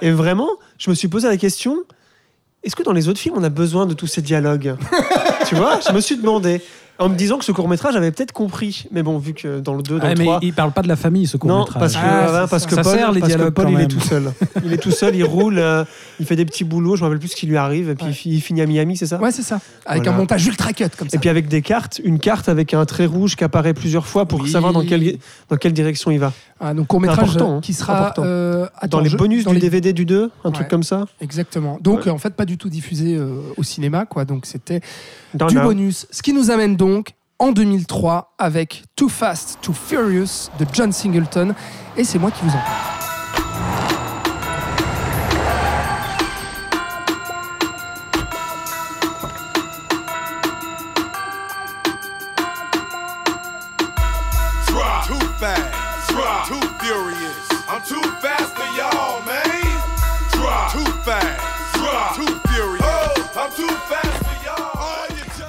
Et 0.00 0.10
vraiment, 0.10 0.48
je 0.78 0.90
me 0.90 0.94
suis 0.94 1.08
posé 1.08 1.28
la 1.28 1.36
question 1.36 1.84
est-ce 2.64 2.74
que 2.74 2.82
dans 2.82 2.92
les 2.92 3.08
autres 3.08 3.20
films 3.20 3.36
on 3.38 3.44
a 3.44 3.50
besoin 3.50 3.86
de 3.86 3.94
tous 3.94 4.06
ces 4.06 4.22
dialogues? 4.22 4.76
Tu 5.46 5.54
vois, 5.54 5.80
je 5.80 5.92
me 5.94 6.00
suis 6.00 6.16
demandé. 6.16 6.60
En 7.00 7.08
me 7.08 7.14
disant 7.14 7.38
que 7.38 7.44
ce 7.44 7.52
court-métrage 7.52 7.94
avait 7.94 8.10
peut-être 8.10 8.32
compris. 8.32 8.86
Mais 8.90 9.04
bon, 9.04 9.18
vu 9.18 9.32
que 9.32 9.60
dans 9.60 9.74
le 9.74 9.82
2, 9.82 9.98
dans 10.00 10.04
Ah, 10.06 10.10
le 10.14 10.18
mais 10.18 10.24
3. 10.24 10.38
il 10.42 10.52
parle 10.52 10.72
pas 10.72 10.82
de 10.82 10.88
la 10.88 10.96
famille, 10.96 11.26
ce 11.28 11.36
court 11.36 11.48
Non, 11.48 11.60
métrage. 11.60 11.78
parce 11.80 11.94
que, 11.94 12.00
Ah, 12.02 12.46
parce 12.50 12.66
que 12.66 12.74
Ça 12.74 12.82
Paul, 12.82 12.96
sert, 12.96 13.12
les 13.12 13.20
parce 13.20 13.34
que 13.36 13.48
Paul, 13.50 13.70
il 13.70 13.80
est 13.80 13.86
tout 13.86 14.00
seul. 14.00 14.32
Il 14.64 14.72
est 14.72 14.78
tout 14.78 14.90
seul, 14.90 15.14
il 15.14 15.22
roule, 15.22 15.58
euh, 15.58 15.84
il 16.18 16.26
fait 16.26 16.34
des 16.34 16.44
petits 16.44 16.64
boulots, 16.64 16.96
je 16.96 17.02
me 17.02 17.06
rappelle 17.06 17.20
plus 17.20 17.28
ce 17.28 17.36
qui 17.36 17.46
lui 17.46 17.56
arrive, 17.56 17.88
et 17.90 17.94
puis 17.94 18.06
Ouais. 18.06 18.10
il 18.10 18.14
fi- 18.14 18.30
il 18.30 18.40
finit 18.40 18.62
à 18.62 18.66
Miami, 18.66 18.96
c'est 18.96 19.06
ça? 19.06 19.18
Ouais, 19.20 19.30
c'est 19.30 19.42
ça. 19.42 19.60
Avec 19.86 20.02
Voilà. 20.02 20.16
un 20.16 20.20
montage 20.20 20.44
ultra 20.46 20.72
cut 20.72 20.84
comme 20.98 21.08
ça. 21.08 21.16
Et 21.16 21.20
puis 21.20 21.28
avec 21.28 21.46
des 21.46 21.62
cartes, 21.62 22.00
une 22.04 22.18
carte 22.18 22.48
avec 22.48 22.74
un 22.74 22.84
trait 22.84 23.06
rouge 23.06 23.36
qui 23.36 23.44
apparaît 23.44 23.74
plusieurs 23.74 24.06
fois 24.06 24.26
pour 24.26 24.40
Oui. 24.40 24.50
savoir 24.50 24.72
dans 24.72 24.84
quelle, 24.84 25.18
dans 25.48 25.56
quelle 25.56 25.72
direction 25.74 26.10
il 26.10 26.18
va. 26.18 26.32
Ah, 26.60 26.74
donc 26.74 26.88
court 26.88 27.00
métrage 27.00 27.20
Important, 27.36 27.58
hein. 27.58 27.60
qui 27.60 27.72
sera 27.72 28.12
euh, 28.18 28.66
attends, 28.80 28.98
dans 28.98 29.00
les 29.04 29.10
je- 29.10 29.16
bonus 29.16 29.44
dans 29.44 29.50
du 29.52 29.56
les- 29.56 29.60
DVD 29.62 29.92
du 29.92 30.04
2, 30.04 30.32
un 30.42 30.50
truc 30.50 30.66
comme 30.66 30.82
ça. 30.82 31.04
Exactement. 31.20 31.78
Donc 31.80 32.00
Ouais. 32.00 32.08
euh, 32.08 32.12
en 32.12 32.18
fait 32.18 32.34
pas 32.34 32.44
du 32.44 32.58
tout 32.58 32.68
diffusé 32.68 33.14
euh, 33.14 33.36
au 33.56 33.62
cinéma 33.62 34.06
quoi. 34.06 34.24
Donc 34.24 34.44
c'était 34.44 34.80
du 35.34 35.54
bonus. 35.60 36.08
Ce 36.10 36.20
qui 36.20 36.32
nous 36.32 36.50
amène 36.50 36.74
en 37.38 37.52
2003 37.52 38.34
avec 38.38 38.84
Too 38.96 39.08
Fast, 39.08 39.58
Too 39.62 39.72
Furious 39.72 40.50
de 40.58 40.66
John 40.72 40.92
Singleton. 40.92 41.54
Et 41.96 42.04
c'est 42.04 42.18
moi 42.18 42.30
qui 42.30 42.44
vous 42.44 42.50
en 42.50 42.52
parle. 42.52 42.97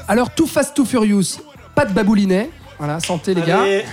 Alors 0.10 0.30
Too 0.34 0.46
Fast, 0.48 0.76
Too 0.76 0.84
Furious, 0.86 1.40
pas 1.76 1.86
de 1.86 1.94
baboulinet. 1.94 2.50
Voilà, 2.78 3.00
santé 3.00 3.34
les 3.34 3.42
gars. 3.42 3.62
Allez. 3.62 3.86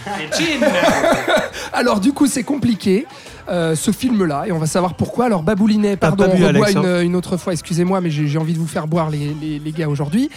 Alors 1.72 2.00
du 2.00 2.12
coup 2.12 2.26
c'est 2.26 2.44
compliqué. 2.44 3.06
euh, 3.48 3.76
ce 3.76 3.90
film-là, 3.92 4.44
et 4.46 4.50
on 4.52 4.58
va 4.58 4.66
savoir 4.66 4.94
pourquoi. 4.94 5.26
Alors, 5.26 5.44
Baboulinet, 5.44 5.96
pardon, 5.96 6.24
pas 6.24 6.30
on 6.32 6.36
bu, 6.36 6.44
reboit 6.46 6.66
Alex, 6.66 6.80
une, 6.80 6.84
hein. 6.86 7.00
une 7.02 7.14
autre 7.14 7.36
fois, 7.36 7.52
excusez-moi, 7.52 8.00
mais 8.00 8.10
j'ai 8.10 8.26
j'ai 8.26 8.38
envie 8.38 8.54
de 8.54 8.58
vous 8.58 8.66
faire 8.66 8.88
boire 8.88 9.08
les, 9.08 9.36
les- 9.40 9.60
les 9.60 9.70
gars 9.72 9.88
aujourd'hui. 9.88 10.30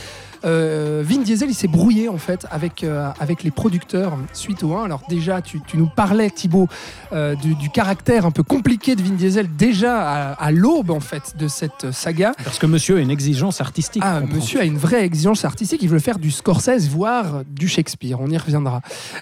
Euh, 0.46 1.04
Vin 1.06 1.18
Diesel, 1.22 1.50
il 1.50 1.54
s'est 1.54 1.68
brouillé 1.68 2.08
en 2.10 2.18
fait 2.18 2.46
avec, 2.50 2.84
euh, 2.84 3.10
avec 3.20 3.44
les 3.44 3.52
producteurs 3.52 4.18
suite 4.34 4.64
au 4.64 4.76
1. 4.76 4.86
Alors 4.86 5.02
déjà, 5.10 5.42
tu, 5.42 5.60
tu 5.68 5.78
nous 5.78 5.88
parlais, 5.88 6.30
Thibaut, 6.30 6.68
euh, 7.12 7.36
du, 7.36 7.56
du 7.56 7.70
caractère 7.70 8.26
un 8.26 8.32
peu 8.32 8.44
compliqué 8.44 8.96
de 8.96 9.02
Vin 9.02 9.16
Diesel 9.16 9.48
déjà 9.58 10.00
à, 10.02 10.32
à 10.34 10.52
l'aube 10.52 10.92
en 10.92 11.00
fait 11.02 11.36
de 11.38 11.48
cette 11.48 11.92
saga. 11.92 12.34
Parce 12.44 12.58
que 12.60 12.66
monsieur 12.68 12.98
a 12.98 13.00
une 13.02 13.12
exigence 13.12 13.60
artistique. 13.62 14.02
Ah, 14.06 14.22
monsieur 14.22 14.62
a 14.62 14.64
une 14.64 14.78
vraie 14.78 15.04
exigence 15.06 15.44
artistique, 15.46 15.82
il 15.82 15.90
veut 15.90 16.00
faire 16.00 16.20
du 16.20 16.32
Scorsese, 16.32 16.88
voire 16.90 17.44
du 17.50 17.68
Shakespeare, 17.68 18.20
on 18.22 18.30
y 18.30 18.38
reviendra. 18.38 18.82
Non, 18.82 18.82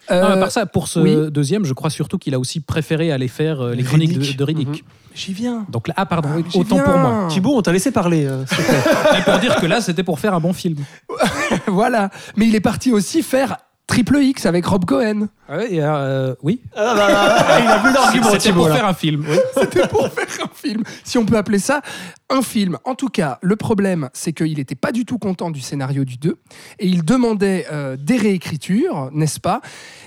mais 0.09 0.15
Euh, 0.17 0.39
par 0.39 0.51
ça, 0.51 0.65
pour 0.65 0.87
ce 0.87 0.99
oui. 0.99 1.31
deuxième, 1.31 1.65
je 1.65 1.73
crois 1.73 1.89
surtout 1.89 2.17
qu'il 2.17 2.33
a 2.33 2.39
aussi 2.39 2.59
préféré 2.59 3.11
aller 3.11 3.27
faire 3.27 3.63
les 3.63 3.83
chroniques 3.83 4.13
de, 4.13 4.19
Riddick. 4.19 4.37
de 4.37 4.43
Riddick. 4.43 4.67
Mhm. 4.69 4.77
J'y 5.17 5.33
viens. 5.33 5.65
Donc 5.69 5.87
là, 5.87 5.95
ah 5.97 6.05
pardon, 6.05 6.29
Ah, 6.31 6.35
oui, 6.37 6.45
autant 6.53 6.77
pour 6.77 6.95
moi. 6.97 7.25
Thibaut, 7.27 7.57
on 7.57 7.61
t'a 7.63 7.71
laissé 7.71 7.89
parler. 7.89 8.25
euh, 8.27 8.45
s'il 8.45 8.57
te 8.57 8.61
plaît. 8.63 9.19
Et 9.19 9.21
pour 9.23 9.39
dire 9.39 9.55
que 9.55 9.65
là, 9.65 9.81
c'était 9.81 10.03
pour 10.03 10.19
faire 10.19 10.35
un 10.35 10.39
bon 10.39 10.53
film. 10.53 10.77
voilà. 11.67 12.11
Mais 12.35 12.45
il 12.45 12.53
est 12.55 12.59
parti 12.61 12.91
aussi 12.91 13.23
faire 13.23 13.57
Triple 13.87 14.17
X 14.17 14.45
avec 14.45 14.65
Rob 14.65 14.85
Cohen. 14.85 15.29
Ouais, 15.49 15.73
et, 15.75 15.81
euh, 15.81 16.35
oui. 16.43 16.59
Ah, 16.75 16.93
bah, 16.93 17.07
bah, 17.07 17.59
il 17.61 17.67
a 17.67 17.79
plus 17.79 17.93
d'argument, 17.93 18.27
C'était 18.31 18.51
pour 18.51 18.67
là. 18.67 18.75
faire 18.75 18.85
un 18.85 18.93
film. 18.93 19.25
oui. 19.29 19.37
C'était 19.61 19.87
pour 19.87 20.07
faire 20.09 20.27
un 20.43 20.49
film, 20.53 20.83
si 21.05 21.17
on 21.17 21.25
peut 21.25 21.37
appeler 21.37 21.59
ça 21.59 21.81
un 22.29 22.41
film. 22.41 22.77
En 22.83 22.93
tout 22.95 23.07
cas, 23.07 23.39
le 23.41 23.55
problème, 23.55 24.09
c'est 24.11 24.33
qu'il 24.33 24.57
n'était 24.57 24.75
pas 24.75 24.91
du 24.91 25.05
tout 25.05 25.17
content 25.17 25.49
du 25.49 25.61
scénario 25.61 26.03
du 26.03 26.17
2 26.17 26.35
et 26.79 26.85
il 26.87 27.05
demandait 27.05 27.65
euh, 27.71 27.95
des 27.97 28.17
réécritures, 28.17 29.09
n'est-ce 29.13 29.39
pas? 29.39 29.61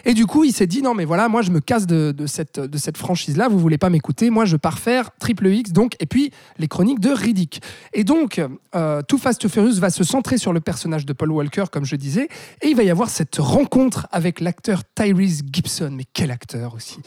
Et 0.05 0.13
du 0.13 0.27
coup, 0.27 0.45
il 0.45 0.53
s'est 0.53 0.67
dit 0.67 0.83
non, 0.83 0.93
mais 0.93 1.07
voilà, 1.07 1.31
moi 1.31 1.41
je 1.41 1.51
me 1.51 1.61
casse 1.61 1.87
de, 1.87 2.13
de 2.13 2.27
cette, 2.27 2.61
de 2.61 2.77
cette 2.77 2.99
franchise-là, 2.99 3.49
vous 3.49 3.59
voulez 3.59 3.79
pas 3.79 3.89
m'écouter, 3.89 4.29
moi 4.29 4.45
je 4.45 4.57
pars 4.59 4.79
faire 4.79 5.09
Triple 5.19 5.47
X, 5.49 5.73
donc, 5.73 5.97
et 6.01 6.05
puis 6.05 6.31
les 6.59 6.69
chroniques 6.69 7.01
de 7.01 7.09
Riddick. 7.11 7.63
Et 7.95 8.05
donc, 8.05 8.43
euh, 8.75 9.01
Too 9.09 9.17
Fast 9.17 9.41
Too 9.41 9.49
Furious 9.49 9.81
va 9.81 9.89
se 9.89 10.05
centrer 10.05 10.37
sur 10.37 10.53
le 10.53 10.61
personnage 10.61 11.07
de 11.07 11.15
Paul 11.15 11.31
Walker, 11.33 11.65
comme 11.73 11.87
je 11.87 11.97
disais, 11.97 12.29
et 12.61 12.69
il 12.69 12.77
va 12.77 12.83
y 12.83 12.91
avoir 12.91 13.09
cette 13.09 13.37
rencontre 13.39 13.70
avec 14.13 14.41
l'acteur 14.41 14.83
Tyrese 14.95 15.43
Gibson. 15.51 15.91
Mais 15.93 16.05
quel 16.13 16.31
acteur 16.31 16.75
aussi 16.75 16.99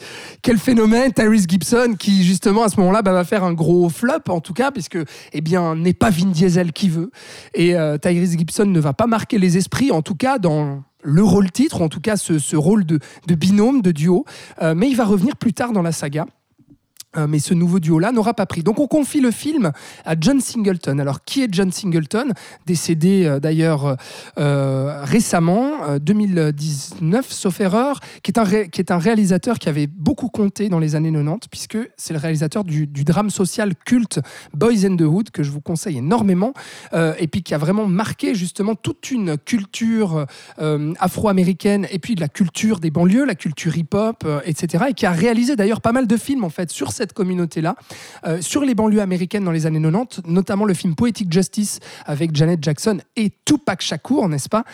Quel 0.42 0.58
phénomène 0.58 1.12
Tyrese 1.12 1.46
Gibson 1.48 1.94
qui 1.98 2.24
justement 2.24 2.64
à 2.64 2.68
ce 2.68 2.78
moment-là 2.80 3.02
bah, 3.02 3.12
va 3.12 3.24
faire 3.24 3.44
un 3.44 3.52
gros 3.52 3.88
flop 3.88 4.28
en 4.28 4.40
tout 4.40 4.54
cas 4.54 4.70
puisque 4.70 4.98
eh 5.32 5.40
bien 5.40 5.74
n'est 5.76 5.94
pas 5.94 6.10
Vin 6.10 6.26
Diesel 6.26 6.72
qui 6.72 6.88
veut 6.88 7.10
et 7.54 7.76
euh, 7.76 7.98
Tyrese 7.98 8.36
Gibson 8.36 8.66
ne 8.66 8.80
va 8.80 8.92
pas 8.92 9.06
marquer 9.06 9.38
les 9.38 9.56
esprits 9.56 9.90
en 9.90 10.02
tout 10.02 10.14
cas 10.14 10.38
dans 10.38 10.82
le 11.04 11.22
rôle 11.22 11.50
titre, 11.52 11.80
ou 11.80 11.84
en 11.84 11.88
tout 11.88 12.00
cas 12.00 12.16
ce, 12.16 12.38
ce 12.38 12.56
rôle 12.56 12.84
de, 12.84 12.98
de 13.26 13.34
binôme, 13.34 13.82
de 13.82 13.92
duo, 13.92 14.24
Euh, 14.62 14.74
mais 14.74 14.88
il 14.88 14.96
va 14.96 15.04
revenir 15.04 15.36
plus 15.36 15.52
tard 15.52 15.72
dans 15.72 15.82
la 15.82 15.92
saga. 15.92 16.26
Euh, 17.16 17.26
mais 17.28 17.38
ce 17.38 17.54
nouveau 17.54 17.80
duo-là 17.80 18.12
n'aura 18.12 18.34
pas 18.34 18.46
pris. 18.46 18.62
Donc 18.62 18.78
on 18.80 18.86
confie 18.86 19.20
le 19.20 19.30
film 19.30 19.72
à 20.04 20.14
John 20.18 20.40
Singleton. 20.40 20.98
Alors 21.00 21.24
qui 21.24 21.42
est 21.42 21.48
John 21.52 21.70
Singleton 21.70 22.32
Décédé 22.66 23.24
euh, 23.26 23.40
d'ailleurs 23.40 23.96
euh, 24.38 25.02
récemment, 25.04 25.84
euh, 25.88 25.98
2019 25.98 27.30
sauf 27.30 27.60
erreur, 27.60 28.00
qui 28.22 28.30
est, 28.30 28.90
un 28.90 28.98
réalisateur 28.98 29.58
qui 29.58 29.68
avait 29.68 29.86
beaucoup 29.86 30.28
compté 30.28 30.68
dans 30.68 30.78
les 30.78 30.94
années 30.94 31.12
90, 31.12 31.48
puisque 31.50 31.78
c'est 31.96 32.14
le 32.14 32.18
réalisateur 32.18 32.64
du, 32.64 32.86
du 32.86 33.04
drame 33.04 33.30
social 33.30 33.74
culte 33.84 34.20
Boys 34.54 34.84
in 34.84 34.96
the 34.96 35.02
Hood, 35.02 35.30
que 35.30 35.42
je 35.42 35.50
vous 35.50 35.60
conseille 35.60 35.98
énormément, 35.98 36.54
et 37.18 37.26
puis 37.26 37.42
qui 37.42 37.54
a 37.54 37.58
vraiment 37.58 37.86
marqué 37.86 38.34
justement 38.34 38.74
toute 38.74 39.10
une 39.10 39.36
culture 39.38 40.26
afro-américaine, 40.98 41.86
et 41.90 41.98
puis 41.98 42.14
de 42.14 42.20
la 42.20 42.28
culture 42.28 42.80
des 42.80 42.90
banlieues, 42.90 43.24
la 43.24 43.34
culture 43.34 43.76
hip-hop, 43.76 44.26
etc., 44.44 44.84
et 44.90 44.94
qui 44.94 45.06
a 45.06 45.12
réalisé 45.12 45.56
d'ailleurs 45.56 45.80
pas 45.80 45.92
mal 45.92 46.06
de 46.06 46.16
films 46.16 46.44
en 46.44 46.50
fait 46.50 46.70
sur 46.70 46.92
cette 46.92 47.03
communauté-là, 47.12 47.76
euh, 48.26 48.40
sur 48.40 48.64
les 48.64 48.74
banlieues 48.74 49.00
américaines 49.00 49.44
dans 49.44 49.50
les 49.50 49.66
années 49.66 49.80
90, 49.80 50.22
notamment 50.26 50.64
le 50.64 50.74
film 50.74 50.94
Poetic 50.94 51.32
Justice 51.32 51.80
avec 52.06 52.34
Janet 52.34 52.62
Jackson 52.62 52.98
et 53.16 53.32
Tupac 53.44 53.82
Shakur, 53.82 54.28
n'est-ce 54.28 54.48
pas? 54.48 54.64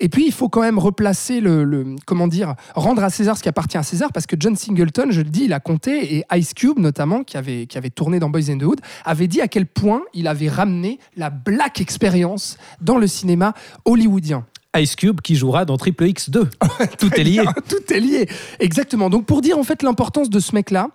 Et 0.00 0.08
puis, 0.08 0.26
il 0.26 0.32
faut 0.32 0.48
quand 0.48 0.62
même 0.62 0.78
replacer 0.78 1.40
le, 1.40 1.96
comment 2.06 2.26
dire, 2.26 2.54
rendre 2.74 3.04
à 3.04 3.10
César 3.10 3.36
ce 3.36 3.42
qui 3.42 3.48
appartient 3.48 3.78
à 3.78 3.82
César, 3.82 4.12
parce 4.12 4.26
que 4.26 4.36
John 4.38 4.56
Singleton, 4.56 5.10
je 5.10 5.20
le 5.20 5.30
dis, 5.30 5.44
il 5.44 5.52
a 5.52 5.60
compté, 5.60 6.16
et 6.16 6.24
Ice 6.34 6.54
Cube 6.54 6.78
notamment, 6.78 7.22
qui 7.22 7.36
avait, 7.36 7.66
qui 7.66 7.78
avait 7.78 7.90
tourné 7.90 8.18
dans 8.18 8.28
Boys 8.28 8.50
in 8.50 8.58
the 8.58 8.64
Hood, 8.64 8.80
avait 9.04 9.28
dit 9.28 9.40
à 9.40 9.48
quel 9.48 9.66
point 9.66 10.02
il 10.12 10.26
avait 10.26 10.48
ramené 10.48 10.98
la 11.16 11.30
black 11.30 11.80
experience 11.80 12.58
dans 12.80 12.98
le 12.98 13.06
cinéma 13.06 13.54
hollywoodien. 13.84 14.44
Ice 14.76 14.96
Cube 14.96 15.20
qui 15.20 15.36
jouera 15.36 15.64
dans 15.64 15.76
Triple 15.76 16.04
X2. 16.04 16.48
Tout 16.98 17.14
est 17.14 17.24
lié. 17.24 17.44
Tout 17.68 17.92
est 17.92 18.00
lié, 18.00 18.28
exactement. 18.60 19.10
Donc 19.10 19.26
pour 19.26 19.40
dire 19.40 19.58
en 19.58 19.62
fait 19.62 19.82
l'importance 19.82 20.30
de 20.30 20.40
ce 20.40 20.54
mec-là, 20.54 20.88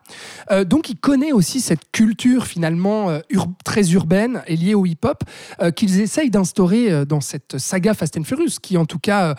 euh, 0.52 0.64
donc 0.66 0.90
il 0.90 0.98
connaît 0.98 1.32
aussi 1.32 1.62
cette 1.62 1.92
culture 1.92 2.46
finalement 2.48 3.10
euh, 3.10 3.20
ur- 3.30 3.48
très 3.64 3.92
urbaine 3.92 4.42
et 4.48 4.56
liée 4.56 4.74
au 4.76 4.86
hip-hop 4.86 5.24
euh, 5.62 5.72
qu'ils 5.72 6.00
essayent 6.00 6.30
d'instaurer 6.30 7.06
dans 7.06 7.22
cette 7.22 7.58
saga 7.58 7.94
Fast 7.94 8.18
and 8.18 8.24
Furious, 8.24 8.60
qui 8.62 8.78
en 8.78 8.86
tout 8.86 9.00
cas, 9.00 9.36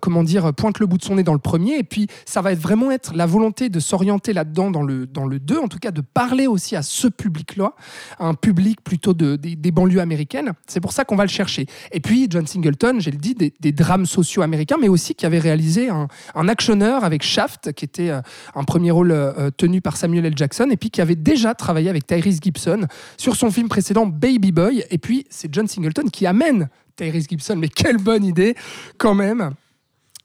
comment 0.00 0.22
dire, 0.22 0.52
pointe 0.54 0.78
le 0.78 0.86
bout 0.86 0.98
de 0.98 1.04
son 1.04 1.16
nez 1.16 1.22
dans 1.22 1.32
le 1.32 1.38
premier. 1.38 1.78
Et 1.78 1.84
puis 1.84 2.06
ça 2.24 2.40
va 2.40 2.52
être 2.52 2.60
vraiment 2.60 2.90
être 2.90 3.14
la 3.14 3.26
volonté 3.26 3.68
de 3.68 3.80
s'orienter 3.80 4.32
là-dedans 4.32 4.70
dans 4.70 4.82
le 4.82 5.06
dans 5.06 5.26
le 5.26 5.38
2, 5.38 5.58
en 5.58 5.68
tout 5.68 5.78
cas 5.78 5.90
de 5.90 6.00
parler 6.00 6.46
aussi 6.46 6.76
à 6.76 6.82
ce 6.82 7.08
public-là, 7.08 7.72
un 8.18 8.34
public 8.34 8.82
plutôt 8.82 9.14
de, 9.14 9.36
des, 9.36 9.56
des 9.56 9.70
banlieues 9.70 10.00
américaines. 10.00 10.52
C'est 10.66 10.80
pour 10.80 10.92
ça 10.92 11.04
qu'on 11.04 11.16
va 11.16 11.24
le 11.24 11.30
chercher. 11.30 11.66
Et 11.92 12.00
puis 12.00 12.26
John 12.30 12.46
Singleton, 12.46 13.00
j'ai 13.00 13.10
le 13.10 13.18
dit, 13.18 13.34
des, 13.34 13.52
des 13.60 13.72
drames 13.84 14.06
sociaux 14.06 14.42
américains, 14.42 14.76
mais 14.80 14.88
aussi 14.88 15.14
qui 15.14 15.26
avait 15.26 15.38
réalisé 15.38 15.90
un, 15.90 16.08
un 16.34 16.48
actionneur 16.48 17.04
avec 17.04 17.22
Shaft, 17.22 17.72
qui 17.72 17.84
était 17.84 18.10
euh, 18.10 18.20
un 18.54 18.64
premier 18.64 18.90
rôle 18.90 19.12
euh, 19.12 19.50
tenu 19.56 19.80
par 19.80 19.96
Samuel 19.96 20.24
L. 20.24 20.32
Jackson, 20.36 20.68
et 20.70 20.76
puis 20.76 20.90
qui 20.90 21.00
avait 21.02 21.16
déjà 21.16 21.54
travaillé 21.54 21.90
avec 21.90 22.06
Tyrese 22.06 22.40
Gibson 22.42 22.86
sur 23.18 23.36
son 23.36 23.50
film 23.50 23.68
précédent 23.68 24.06
Baby 24.06 24.52
Boy. 24.52 24.84
Et 24.90 24.98
puis 24.98 25.26
c'est 25.28 25.52
John 25.52 25.68
Singleton 25.68 26.08
qui 26.10 26.26
amène 26.26 26.68
Tyrese 26.96 27.26
Gibson, 27.28 27.56
mais 27.56 27.68
quelle 27.68 27.98
bonne 27.98 28.24
idée 28.24 28.54
quand 28.96 29.14
même 29.14 29.50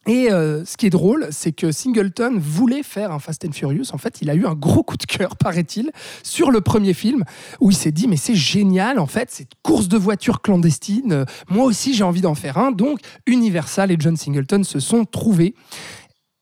et 0.09 0.31
euh, 0.31 0.65
ce 0.65 0.75
qui 0.75 0.87
est 0.87 0.89
drôle, 0.89 1.27
c'est 1.29 1.51
que 1.51 1.71
Singleton 1.71 2.39
voulait 2.39 2.81
faire 2.81 3.11
un 3.11 3.19
Fast 3.19 3.45
and 3.45 3.51
Furious. 3.51 3.93
En 3.93 3.99
fait, 3.99 4.23
il 4.23 4.31
a 4.31 4.33
eu 4.33 4.47
un 4.47 4.55
gros 4.55 4.81
coup 4.81 4.97
de 4.97 5.05
cœur, 5.05 5.35
paraît-il, 5.37 5.91
sur 6.23 6.49
le 6.49 6.61
premier 6.61 6.95
film, 6.95 7.23
où 7.59 7.69
il 7.69 7.75
s'est 7.75 7.91
dit, 7.91 8.07
mais 8.07 8.17
c'est 8.17 8.33
génial, 8.33 8.97
en 8.97 9.05
fait, 9.05 9.29
cette 9.29 9.51
course 9.61 9.87
de 9.87 9.97
voitures 9.97 10.41
clandestine, 10.41 11.25
moi 11.47 11.65
aussi 11.65 11.93
j'ai 11.93 12.03
envie 12.03 12.21
d'en 12.21 12.33
faire 12.33 12.57
un. 12.57 12.71
Donc, 12.71 13.01
Universal 13.27 13.91
et 13.91 13.97
John 13.99 14.17
Singleton 14.17 14.63
se 14.63 14.79
sont 14.79 15.05
trouvés. 15.05 15.53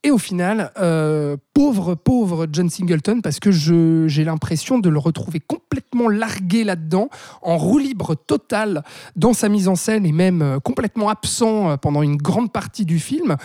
Et 0.04 0.12
au 0.12 0.18
final, 0.18 0.70
euh, 0.78 1.36
pauvre, 1.54 1.96
pauvre 1.96 2.46
John 2.52 2.70
Singleton, 2.70 3.20
parce 3.20 3.40
que 3.40 3.50
j'ai 3.50 4.24
l'impression 4.24 4.78
de 4.78 4.88
le 4.88 4.98
retrouver 4.98 5.40
complètement 5.40 6.08
largué 6.08 6.62
là-dedans, 6.62 7.08
en 7.42 7.58
roue 7.58 7.78
libre 7.78 8.14
totale 8.14 8.84
dans 9.16 9.32
sa 9.32 9.48
mise 9.48 9.66
en 9.66 9.74
scène 9.74 10.06
et 10.06 10.12
même 10.12 10.40
euh, 10.40 10.60
complètement 10.60 11.08
absent 11.08 11.70
euh, 11.70 11.76
pendant 11.76 12.02
une 12.02 12.16
grande 12.16 12.52
partie 12.52 12.84
du 12.84 13.00
film, 13.00 13.36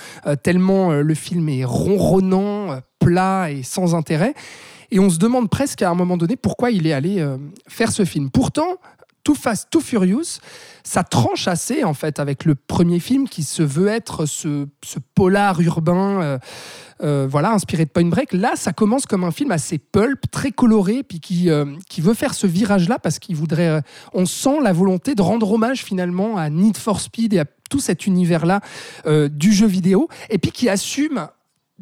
tellement 0.43 0.91
le 0.91 1.13
film 1.15 1.49
est 1.49 1.65
ronronnant, 1.65 2.79
plat 2.99 3.51
et 3.51 3.63
sans 3.63 3.95
intérêt. 3.95 4.35
Et 4.91 4.99
on 4.99 5.09
se 5.09 5.17
demande 5.17 5.49
presque 5.49 5.81
à 5.81 5.89
un 5.89 5.95
moment 5.95 6.17
donné 6.17 6.35
pourquoi 6.35 6.69
il 6.69 6.85
est 6.85 6.93
allé 6.93 7.25
faire 7.67 7.91
ce 7.91 8.05
film. 8.05 8.29
Pourtant, 8.29 8.77
Too 9.23 9.35
Fast, 9.35 9.69
Too 9.69 9.79
Furious, 9.79 10.39
ça 10.83 11.03
tranche 11.03 11.47
assez 11.47 11.83
en 11.83 11.93
fait 11.93 12.19
avec 12.19 12.45
le 12.45 12.55
premier 12.55 12.99
film 12.99 13.27
qui 13.29 13.43
se 13.43 13.63
veut 13.63 13.87
être 13.87 14.25
ce, 14.25 14.67
polar 15.15 15.61
urbain, 15.61 16.21
euh, 16.21 16.37
euh, 17.01 17.27
voilà, 17.29 17.51
inspiré 17.51 17.85
de 17.85 17.89
Point 17.89 18.09
Break. 18.09 18.33
Là, 18.33 18.53
ça 18.55 18.73
commence 18.73 19.05
comme 19.05 19.23
un 19.23 19.31
film 19.31 19.51
assez 19.51 19.77
pulp, 19.77 20.29
très 20.29 20.51
coloré, 20.51 21.03
puis 21.03 21.19
qui, 21.19 21.49
euh, 21.49 21.65
qui 21.89 22.01
veut 22.01 22.13
faire 22.13 22.33
ce 22.33 22.47
virage-là 22.47 22.99
parce 22.99 23.19
qu'il 23.19 23.35
voudrait. 23.35 23.81
on 24.13 24.25
sent 24.25 24.59
la 24.61 24.73
volonté 24.73 25.15
de 25.15 25.21
rendre 25.21 25.51
hommage 25.51 25.83
finalement 25.83 26.37
à 26.37 26.49
Need 26.49 26.77
for 26.77 26.99
Speed 26.99 27.33
et 27.33 27.39
à 27.39 27.45
tout 27.69 27.79
cet 27.79 28.05
univers-là 28.05 28.61
du 29.29 29.51
jeu 29.51 29.65
vidéo, 29.65 30.07
et 30.29 30.37
puis 30.37 30.51
qui 30.51 30.69
assume 30.69 31.27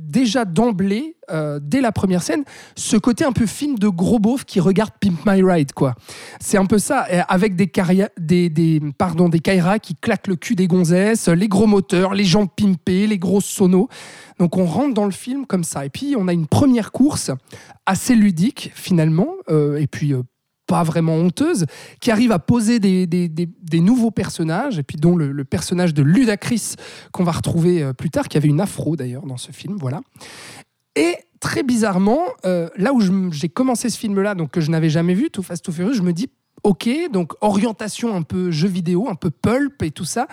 déjà 0.02 0.46
d'emblée, 0.46 1.16
euh, 1.30 1.60
dès 1.62 1.82
la 1.82 1.92
première 1.92 2.24
scène, 2.24 2.44
ce 2.76 2.98
côté 2.98 3.24
un 3.24 3.32
peu 3.32 3.46
film 3.46 3.78
de 3.78 3.88
gros 3.88 4.20
beauf 4.20 4.46
qui 4.46 4.60
regarde 4.60 4.92
Pimp 5.00 5.26
My 5.26 5.42
Ride, 5.44 5.74
quoi. 5.74 5.96
C'est 6.40 6.58
un 6.58 6.66
peu 6.66 6.80
ça, 6.80 7.06
avec 7.28 7.56
des, 7.56 7.72
des, 8.18 8.50
des, 8.50 8.82
pardon, 8.98 9.30
des 9.30 9.40
Kaira 9.40 9.80
qui 9.80 9.96
claquent 9.96 10.28
le 10.28 10.36
cul 10.36 10.56
des 10.56 10.68
gonzesses, 10.68 11.28
les 11.28 11.48
gros 11.48 11.68
moteurs, 11.68 12.14
les 12.14 12.26
jambes 12.26 12.50
pimpées, 12.56 13.08
les 13.08 13.18
grosses 13.18 13.46
sonos. 13.46 13.88
Donc 14.40 14.58
on 14.58 14.66
rentre 14.66 14.94
dans 14.94 15.06
le 15.06 15.12
film 15.12 15.46
comme 15.46 15.64
ça. 15.64 15.86
Et 15.86 15.90
puis 15.90 16.16
on 16.18 16.28
a 16.28 16.34
une 16.34 16.48
première 16.48 16.92
course 16.92 17.32
assez 17.86 18.16
ludique 18.16 18.72
finalement, 18.74 19.30
euh, 19.50 19.78
et 19.78 19.88
puis 19.88 20.14
euh, 20.14 20.24
pas 20.72 20.84
vraiment 20.84 21.16
honteuse, 21.16 21.66
qui 22.00 22.12
arrive 22.12 22.32
à 22.32 22.40
poser 22.40 22.80
des, 22.80 23.10
nouveaux 23.74 24.10
personnages, 24.10 24.80
et 24.80 24.84
puis 24.84 24.96
dont 24.96 25.18
le, 25.18 25.44
personnage 25.44 25.94
de 25.94 26.02
Ludacris 26.02 26.76
qu'on 27.12 27.26
va 27.26 27.34
retrouver 27.34 27.84
euh, 27.84 27.92
plus 27.92 28.10
tard, 28.10 28.30
qui 28.30 28.38
avait 28.38 28.48
une 28.48 28.62
afro 28.62 28.96
d'ailleurs 28.96 29.26
dans 29.26 29.36
ce 29.36 29.52
film, 29.52 29.76
voilà. 29.78 30.00
Et 30.96 31.16
très 31.42 31.64
bizarrement, 31.64 32.22
euh, 32.46 32.70
là 32.78 32.94
où 32.94 33.02
j'ai 33.34 33.50
commencé 33.50 33.90
ce 33.90 34.00
film-là, 34.00 34.34
donc 34.34 34.52
que 34.52 34.62
je 34.62 34.72
n'avais 34.72 34.90
jamais 34.90 35.14
vu, 35.14 35.30
Too 35.30 35.44
Fast 35.44 35.66
Too 35.66 35.74
Furious, 35.74 35.94
je 35.94 36.04
me 36.04 36.14
dis, 36.14 36.30
ok, 36.64 36.90
donc 37.12 37.34
orientation 37.42 38.16
un 38.16 38.22
peu 38.22 38.52
jeu 38.52 38.68
vidéo, 38.68 39.08
un 39.10 39.16
peu 39.16 39.30
pulp 39.30 39.82
et 39.84 39.92
tout 39.92 40.06
ça. 40.06 40.28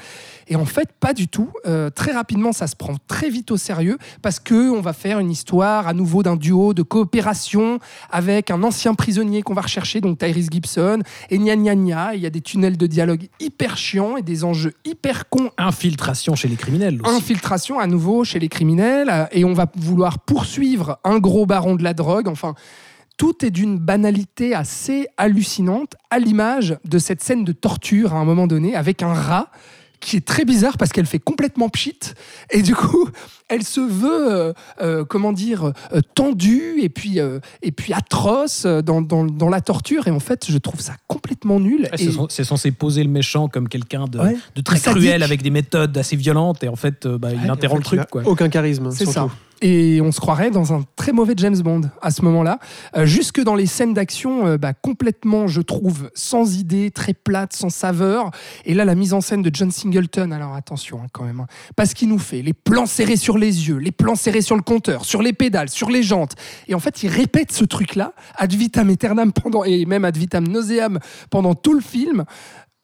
Et 0.48 0.56
en 0.56 0.64
fait, 0.64 0.90
pas 1.00 1.12
du 1.12 1.28
tout. 1.28 1.50
Euh, 1.66 1.90
très 1.90 2.12
rapidement, 2.12 2.52
ça 2.52 2.66
se 2.66 2.76
prend 2.76 2.96
très 3.06 3.30
vite 3.30 3.50
au 3.50 3.56
sérieux 3.56 3.98
parce 4.22 4.40
que 4.40 4.70
on 4.70 4.80
va 4.80 4.92
faire 4.92 5.18
une 5.18 5.30
histoire 5.30 5.88
à 5.88 5.94
nouveau 5.94 6.22
d'un 6.22 6.36
duo 6.36 6.74
de 6.74 6.82
coopération 6.82 7.78
avec 8.10 8.50
un 8.50 8.62
ancien 8.62 8.94
prisonnier 8.94 9.42
qu'on 9.42 9.54
va 9.54 9.62
rechercher, 9.62 10.00
donc 10.00 10.18
Tyrese 10.18 10.48
Gibson, 10.50 11.00
et 11.30 11.38
gna 11.38 11.56
gna 11.56 11.74
gna. 11.74 12.14
Il 12.14 12.20
y 12.20 12.26
a 12.26 12.30
des 12.30 12.40
tunnels 12.40 12.76
de 12.76 12.86
dialogue 12.86 13.28
hyper 13.40 13.76
chiants 13.76 14.16
et 14.16 14.22
des 14.22 14.44
enjeux 14.44 14.74
hyper 14.84 15.28
cons 15.28 15.50
Infiltration 15.56 16.34
chez 16.34 16.48
les 16.48 16.56
criminels 16.56 17.00
aussi. 17.02 17.14
infiltration 17.14 17.78
à 17.78 17.86
nouveau 17.86 18.24
chez 18.24 18.38
les 18.38 18.48
criminels 18.48 19.08
euh, 19.10 19.26
et 19.32 19.44
on 19.44 19.52
va 19.52 19.66
vouloir 19.76 20.18
poursuivre 20.20 20.98
un 21.04 21.18
gros 21.18 21.46
baron 21.46 21.74
de 21.74 21.82
la 21.82 21.94
drogue. 21.94 22.28
Enfin, 22.28 22.54
tout 23.18 23.44
est 23.44 23.50
d'une 23.50 23.78
banalité 23.78 24.54
assez 24.54 25.06
hallucinante, 25.18 25.96
à 26.10 26.18
l'image 26.18 26.78
de 26.86 26.98
cette 26.98 27.22
scène 27.22 27.44
de 27.44 27.52
torture 27.52 28.14
à 28.14 28.16
un 28.18 28.24
moment 28.24 28.46
donné 28.46 28.74
avec 28.74 29.02
un 29.02 29.12
rat 29.12 29.50
qui 30.00 30.16
est 30.16 30.24
très 30.24 30.44
bizarre 30.44 30.78
parce 30.78 30.92
qu'elle 30.92 31.06
fait 31.06 31.18
complètement 31.18 31.68
pchit 31.68 31.98
et 32.52 32.62
du 32.62 32.76
coup 32.76 33.08
elle 33.48 33.64
se 33.64 33.80
veut 33.80 34.32
euh, 34.32 34.52
euh, 34.80 35.04
comment 35.04 35.32
dire 35.32 35.72
euh, 35.92 36.00
tendue 36.14 36.76
et 36.80 36.88
puis 36.88 37.18
euh, 37.18 37.40
et 37.62 37.72
puis 37.72 37.92
atroce 37.92 38.64
dans, 38.64 39.02
dans, 39.02 39.24
dans 39.24 39.48
la 39.48 39.60
torture 39.60 40.06
et 40.06 40.12
en 40.12 40.20
fait 40.20 40.46
je 40.48 40.56
trouve 40.58 40.80
ça 40.80 40.94
complètement 41.08 41.58
nul 41.58 41.80
Ouais, 41.82 41.90
et 41.94 41.98
c'est 41.98 42.12
cen- 42.12 42.28
C'est 42.30 42.44
censé 42.44 42.70
poser 42.70 43.02
le 43.02 43.10
méchant 43.10 43.48
comme 43.48 43.68
quelqu'un 43.68 44.04
de, 44.04 44.20
Ouais. 44.20 44.36
de 44.54 44.60
très 44.60 44.78
cruel 44.78 45.24
avec 45.24 45.42
des 45.42 45.50
méthodes 45.50 45.98
assez 45.98 46.14
violentes 46.14 46.62
et 46.62 46.68
en 46.68 46.76
fait 46.76 47.04
euh, 47.04 47.18
bah, 47.18 47.30
il 47.32 47.40
Ouais, 47.40 47.50
interrompt 47.50 47.84
En 47.88 47.90
le 47.90 47.96
fait, 47.98 48.06
truc. 48.06 48.10
Quoi. 48.10 48.22
Aucun 48.26 48.48
charisme. 48.48 48.92
C'est 48.92 49.04
ça. 49.06 49.28
Et 49.60 50.00
on 50.00 50.12
se 50.12 50.20
croirait 50.20 50.50
dans 50.50 50.72
un 50.72 50.84
très 50.94 51.12
mauvais 51.12 51.34
James 51.36 51.58
Bond 51.58 51.82
à 52.00 52.12
ce 52.12 52.22
moment-là. 52.22 52.60
Euh, 52.96 53.06
jusque 53.06 53.40
dans 53.40 53.56
les 53.56 53.66
scènes 53.66 53.92
d'action, 53.92 54.46
euh, 54.46 54.56
bah, 54.56 54.72
complètement, 54.72 55.48
je 55.48 55.60
trouve, 55.60 56.10
sans 56.14 56.56
idée, 56.56 56.90
très 56.92 57.12
plate, 57.12 57.52
sans 57.52 57.68
saveur. 57.68 58.30
Et 58.64 58.74
là, 58.74 58.84
la 58.84 58.94
mise 58.94 59.14
en 59.14 59.20
scène 59.20 59.42
de 59.42 59.50
John 59.52 59.72
Singleton, 59.72 60.32
alors 60.32 60.54
attention 60.54 61.00
hein, 61.02 61.08
quand 61.12 61.24
même, 61.24 61.40
hein, 61.40 61.46
parce 61.74 61.92
qu'il 61.92 62.08
nous 62.08 62.20
fait 62.20 62.42
les 62.42 62.52
plans 62.52 62.86
serrés 62.86 63.16
sur 63.16 63.36
les 63.36 63.68
yeux, 63.68 63.78
les 63.78 63.90
plans 63.90 64.14
serrés 64.14 64.42
sur 64.42 64.54
le 64.54 64.62
compteur, 64.62 65.04
sur 65.04 65.22
les 65.22 65.32
pédales, 65.32 65.70
sur 65.70 65.90
les 65.90 66.04
jantes. 66.04 66.34
Et 66.68 66.74
en 66.74 66.80
fait, 66.80 67.02
il 67.02 67.08
répète 67.08 67.50
ce 67.50 67.64
truc-là, 67.64 68.12
ad 68.36 68.52
vitam 68.52 68.88
aeternam, 68.90 69.32
pendant, 69.32 69.64
et 69.64 69.86
même 69.86 70.04
ad 70.04 70.16
vitam 70.16 70.46
nauseam 70.46 71.00
pendant 71.30 71.56
tout 71.56 71.74
le 71.74 71.80
film, 71.80 72.24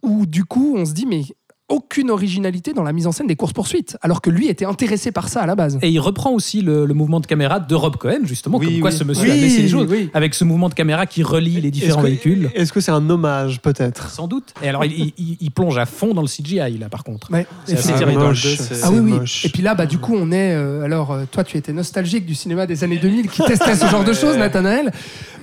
où 0.02 0.26
du 0.26 0.44
coup, 0.44 0.74
on 0.76 0.84
se 0.84 0.92
dit, 0.92 1.06
mais 1.06 1.22
aucune 1.70 2.10
originalité 2.10 2.74
dans 2.74 2.82
la 2.82 2.92
mise 2.92 3.06
en 3.06 3.12
scène 3.12 3.26
des 3.26 3.36
courses-poursuites, 3.36 3.96
alors 4.02 4.20
que 4.20 4.28
lui 4.28 4.48
était 4.48 4.66
intéressé 4.66 5.12
par 5.12 5.28
ça 5.30 5.40
à 5.40 5.46
la 5.46 5.54
base. 5.54 5.78
Et 5.80 5.88
il 5.88 5.98
reprend 5.98 6.30
aussi 6.32 6.60
le, 6.60 6.84
le 6.84 6.92
mouvement 6.94 7.20
de 7.20 7.26
caméra 7.26 7.58
de 7.58 7.74
Rob 7.74 7.96
Cohen, 7.96 8.18
justement, 8.24 8.58
Oui, 8.58 8.66
comme 8.66 8.80
quoi 8.80 8.90
oui. 8.90 8.96
ce 8.96 9.04
monsieur 9.04 9.30
a 9.30 9.34
Oui, 9.34 9.40
laissé 9.40 9.62
les 9.62 9.68
choses, 9.68 9.88
avec 10.12 10.34
ce 10.34 10.44
mouvement 10.44 10.68
de 10.68 10.74
caméra 10.74 11.06
qui 11.06 11.22
relie 11.22 11.60
les 11.62 11.70
différents 11.70 12.00
Est-ce 12.00 12.02
que- 12.02 12.28
véhicules. 12.28 12.50
Est-ce 12.54 12.72
que 12.72 12.80
c'est 12.80 12.90
un 12.90 13.08
hommage, 13.08 13.62
peut-être? 13.62 14.10
Sans 14.10 14.28
doute. 14.28 14.52
Et 14.62 14.68
alors, 14.68 14.84
il, 14.84 15.12
il- 15.16 15.38
il 15.40 15.50
plonge 15.50 15.78
à 15.78 15.86
fond 15.86 16.12
dans 16.12 16.20
le 16.22 16.28
CGI, 16.28 16.76
là, 16.78 16.88
par 16.90 17.02
contre. 17.02 17.30
Ouais. 17.32 17.46
C'est 17.64 17.76
dans 17.98 18.06
le 18.06 18.12
moche. 18.12 18.56
c'est- 18.56 18.80
Ah 18.82 18.90
oui, 18.92 18.98
oui. 19.00 19.12
moche. 19.12 19.46
Et 19.46 19.48
puis 19.48 19.62
là, 19.62 19.74
bah, 19.74 19.86
du 19.86 19.96
coup, 19.98 20.14
on 20.16 20.32
est. 20.32 20.54
euh, 20.54 20.82
alors, 20.82 21.12
euh, 21.12 21.24
toi, 21.30 21.44
tu 21.44 21.56
étais 21.56 21.72
nostalgique 21.72 22.26
du 22.26 22.34
cinéma 22.34 22.66
des 22.66 22.84
années 22.84 22.98
2000 22.98 23.30
qui 23.30 23.42
testait 23.42 23.74
ce 23.74 23.86
genre 23.86 24.04
de 24.04 24.12
choses, 24.12 24.36
Nathanaël. 24.36 24.92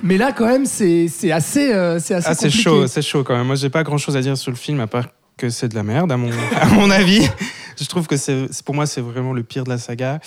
Mais 0.04 0.18
là, 0.18 0.32
quand 0.34 0.46
même, 0.48 0.66
c'est 0.68 1.08
c'est 1.08 1.32
assez, 1.32 1.74
euh, 1.74 1.98
c'est 2.00 2.14
assez 2.14 2.28
Ah, 2.30 2.36
c'est 2.36 2.50
chaud, 2.52 2.86
c'est 2.88 3.02
chaud 3.02 3.24
quand 3.24 3.36
même. 3.36 3.48
Moi, 3.48 3.56
j'ai 3.56 3.70
pas 3.70 3.84
grand 3.84 3.98
chose 3.98 4.16
à 4.18 4.22
dire 4.22 4.38
sur 4.38 4.52
le 4.52 4.58
film 4.58 4.80
à 4.80 4.88
part 4.88 5.06
que 5.42 5.50
c'est 5.50 5.68
de 5.70 5.76
la 5.76 5.84
merde, 5.84 6.12
à 6.12 6.18
mon, 6.18 6.30
à 6.62 6.66
mon 6.68 6.90
avis. 6.92 7.28
Je 7.80 7.86
trouve 7.88 8.06
que 8.06 8.16
c'est, 8.18 8.46
pour 8.64 8.76
moi, 8.76 8.86
c'est 8.86 9.02
vraiment 9.02 9.34
le 9.34 9.42
pire 9.44 9.64
de 9.64 9.70
la 9.70 9.80
saga. 9.80 10.20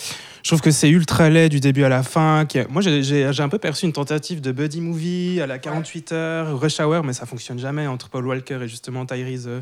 Je 0.42 0.48
trouve 0.50 0.60
que 0.60 0.72
c'est 0.72 0.88
ultra 0.90 1.30
laid 1.30 1.48
du 1.48 1.60
début 1.60 1.84
à 1.84 1.88
la 1.88 2.02
fin. 2.02 2.46
qui 2.48 2.58
a- 2.58 2.66
Moi, 2.68 2.82
j'ai, 2.82 3.24
un 3.38 3.48
peu 3.48 3.58
perçu 3.58 3.86
une 3.86 3.92
tentative 3.92 4.40
de 4.40 4.50
buddy 4.50 4.80
movie 4.80 5.40
à 5.40 5.46
la 5.46 5.58
48 5.58 6.12
heures, 6.12 6.58
Rush 6.60 6.80
Hour, 6.80 7.04
mais 7.04 7.12
ça 7.12 7.26
fonctionne 7.26 7.58
jamais 7.60 7.86
entre 7.86 8.08
Paul 8.08 8.26
Walker 8.26 8.58
et 8.62 8.66
justement 8.68 9.06
Tyrese 9.06 9.46
euh, 9.46 9.60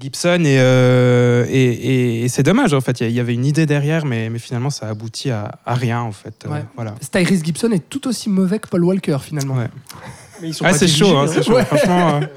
Gibson. 0.00 0.40
Et, 0.44 0.58
euh, 0.58 1.46
et, 1.48 1.62
et- 1.62 2.24
et 2.24 2.28
c'est 2.28 2.42
dommage, 2.42 2.74
en 2.74 2.80
fait. 2.80 3.00
Il 3.00 3.12
y 3.12 3.20
avait 3.20 3.34
une 3.34 3.44
idée 3.46 3.66
derrière, 3.66 4.04
mais, 4.06 4.28
mais 4.28 4.40
finalement, 4.40 4.70
ça 4.70 4.88
aboutit 4.88 5.30
à, 5.30 5.52
à 5.64 5.74
rien, 5.74 6.00
en 6.00 6.12
fait. 6.12 6.34
Euh, 6.46 6.50
Ouais. 6.52 6.64
voilà. 6.74 6.94
Tyrese 7.12 7.44
Gibson 7.44 7.70
est 7.70 7.88
tout 7.88 8.08
aussi 8.08 8.28
mauvais 8.28 8.58
que 8.58 8.66
Paul 8.68 8.82
Walker, 8.82 9.18
finalement. 9.22 9.54
Ouais. 9.56 9.68
Mais 10.42 10.48
ils 10.48 10.54
sont 10.54 10.64
Ah, 10.66 10.72
c'est 10.72 10.88
chaud, 10.88 11.16
hein, 11.16 11.26
hein. 11.28 11.32
c'est 11.32 11.44
chaud. 11.44 11.54
Ouais. 11.54 11.64
Franchement. 11.64 12.20
euh, 12.22 12.26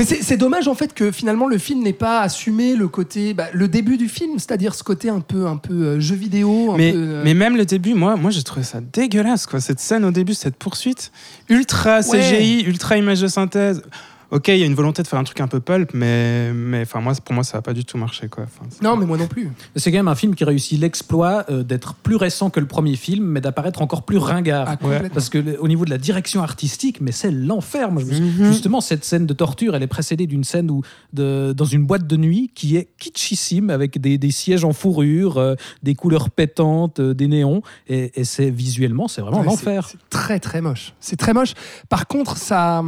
Mais 0.00 0.06
c'est 0.22 0.36
dommage 0.38 0.66
en 0.66 0.74
fait 0.74 0.94
que 0.94 1.10
finalement 1.10 1.46
le 1.46 1.58
film 1.58 1.82
n'ait 1.82 1.92
pas 1.92 2.20
assumé 2.22 2.74
le 2.74 2.88
côté, 2.88 3.34
bah, 3.34 3.48
le 3.52 3.68
début 3.68 3.98
du 3.98 4.08
film, 4.08 4.38
c'est-à-dire 4.38 4.74
ce 4.74 4.82
côté 4.82 5.10
un 5.10 5.20
peu, 5.20 5.46
un 5.46 5.58
peu 5.58 5.74
euh, 5.74 6.00
jeu 6.00 6.14
vidéo, 6.14 6.72
un 6.72 6.78
mais, 6.78 6.92
peu. 6.92 6.98
euh, 6.98 7.22
mais 7.22 7.34
même 7.34 7.54
le 7.54 7.66
début, 7.66 7.92
moi, 7.92 8.16
moi 8.16 8.30
j'ai 8.30 8.42
trouvé 8.42 8.62
ça 8.62 8.80
dégueulasse, 8.80 9.44
quoi. 9.44 9.60
Cette 9.60 9.78
scène 9.78 10.06
au 10.06 10.10
début, 10.10 10.32
cette 10.32 10.56
poursuite, 10.56 11.12
ultra 11.50 12.00
CGI, 12.02 12.62
ultra 12.66 12.96
image 12.96 13.20
de 13.20 13.28
synthèse. 13.28 13.82
Ok, 14.30 14.46
il 14.48 14.58
y 14.58 14.62
a 14.62 14.66
une 14.66 14.74
volonté 14.74 15.02
de 15.02 15.08
faire 15.08 15.18
un 15.18 15.24
truc 15.24 15.40
un 15.40 15.48
peu 15.48 15.58
pulp, 15.58 15.90
mais, 15.92 16.52
mais 16.52 16.82
enfin, 16.82 17.00
moi, 17.00 17.14
pour 17.24 17.34
moi, 17.34 17.42
ça 17.42 17.58
n'a 17.58 17.62
pas 17.62 17.72
du 17.72 17.84
tout 17.84 17.98
marché, 17.98 18.28
quoi. 18.28 18.44
Enfin, 18.44 18.64
Non, 18.80 18.96
mais 18.96 19.04
moi 19.04 19.18
non 19.18 19.26
plus. 19.26 19.50
C'est 19.74 19.90
quand 19.90 19.98
même 19.98 20.06
un 20.08 20.14
film 20.14 20.36
qui 20.36 20.44
réussit 20.44 20.80
l'exploit 20.80 21.44
euh, 21.50 21.64
d'être 21.64 21.94
plus 21.94 22.14
récent 22.14 22.48
que 22.48 22.60
le 22.60 22.66
premier 22.66 22.94
film, 22.94 23.24
mais 23.24 23.40
d'apparaître 23.40 23.82
encore 23.82 24.04
plus 24.04 24.18
ringard. 24.18 24.68
Ah. 24.68 24.76
Parce 25.12 25.30
que 25.30 25.58
au 25.58 25.66
niveau 25.66 25.84
de 25.84 25.90
la 25.90 25.98
direction 25.98 26.42
artistique, 26.42 27.00
mais 27.00 27.10
c'est 27.10 27.32
l'enfer. 27.32 27.90
Mhm. 27.90 28.04
Justement, 28.52 28.80
cette 28.80 29.04
scène 29.04 29.26
de 29.26 29.34
torture, 29.34 29.74
elle 29.74 29.82
est 29.82 29.86
précédée 29.88 30.28
d'une 30.28 30.44
scène 30.44 30.70
où, 30.70 30.82
de, 31.12 31.52
dans 31.56 31.64
une 31.64 31.84
boîte 31.84 32.06
de 32.06 32.16
nuit 32.16 32.52
qui 32.54 32.76
est 32.76 32.88
kitschissime, 32.98 33.68
avec 33.70 34.00
des, 34.00 34.16
des 34.16 34.30
sièges 34.30 34.64
en 34.64 34.72
fourrure, 34.72 35.38
euh, 35.38 35.54
des 35.82 35.96
couleurs 35.96 36.30
pétantes, 36.30 37.00
euh, 37.00 37.14
des 37.14 37.26
néons. 37.26 37.62
Et, 37.88 38.12
et 38.20 38.24
c'est 38.24 38.50
visuellement, 38.50 39.08
c'est 39.08 39.22
vraiment 39.22 39.40
Ouais, 39.40 39.46
l'enfer. 39.46 39.88
c'est- 39.88 39.98
C'est 40.00 40.08
très 40.08 40.38
très 40.38 40.60
moche. 40.60 40.94
C'est 41.00 41.16
très 41.16 41.32
moche. 41.34 41.54
Par 41.88 42.06
contre, 42.06 42.36
ça, 42.36 42.84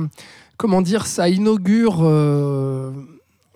comment 0.62 0.80
dire, 0.80 1.06
ça 1.06 1.28
inaugure, 1.28 2.02
euh, 2.02 2.92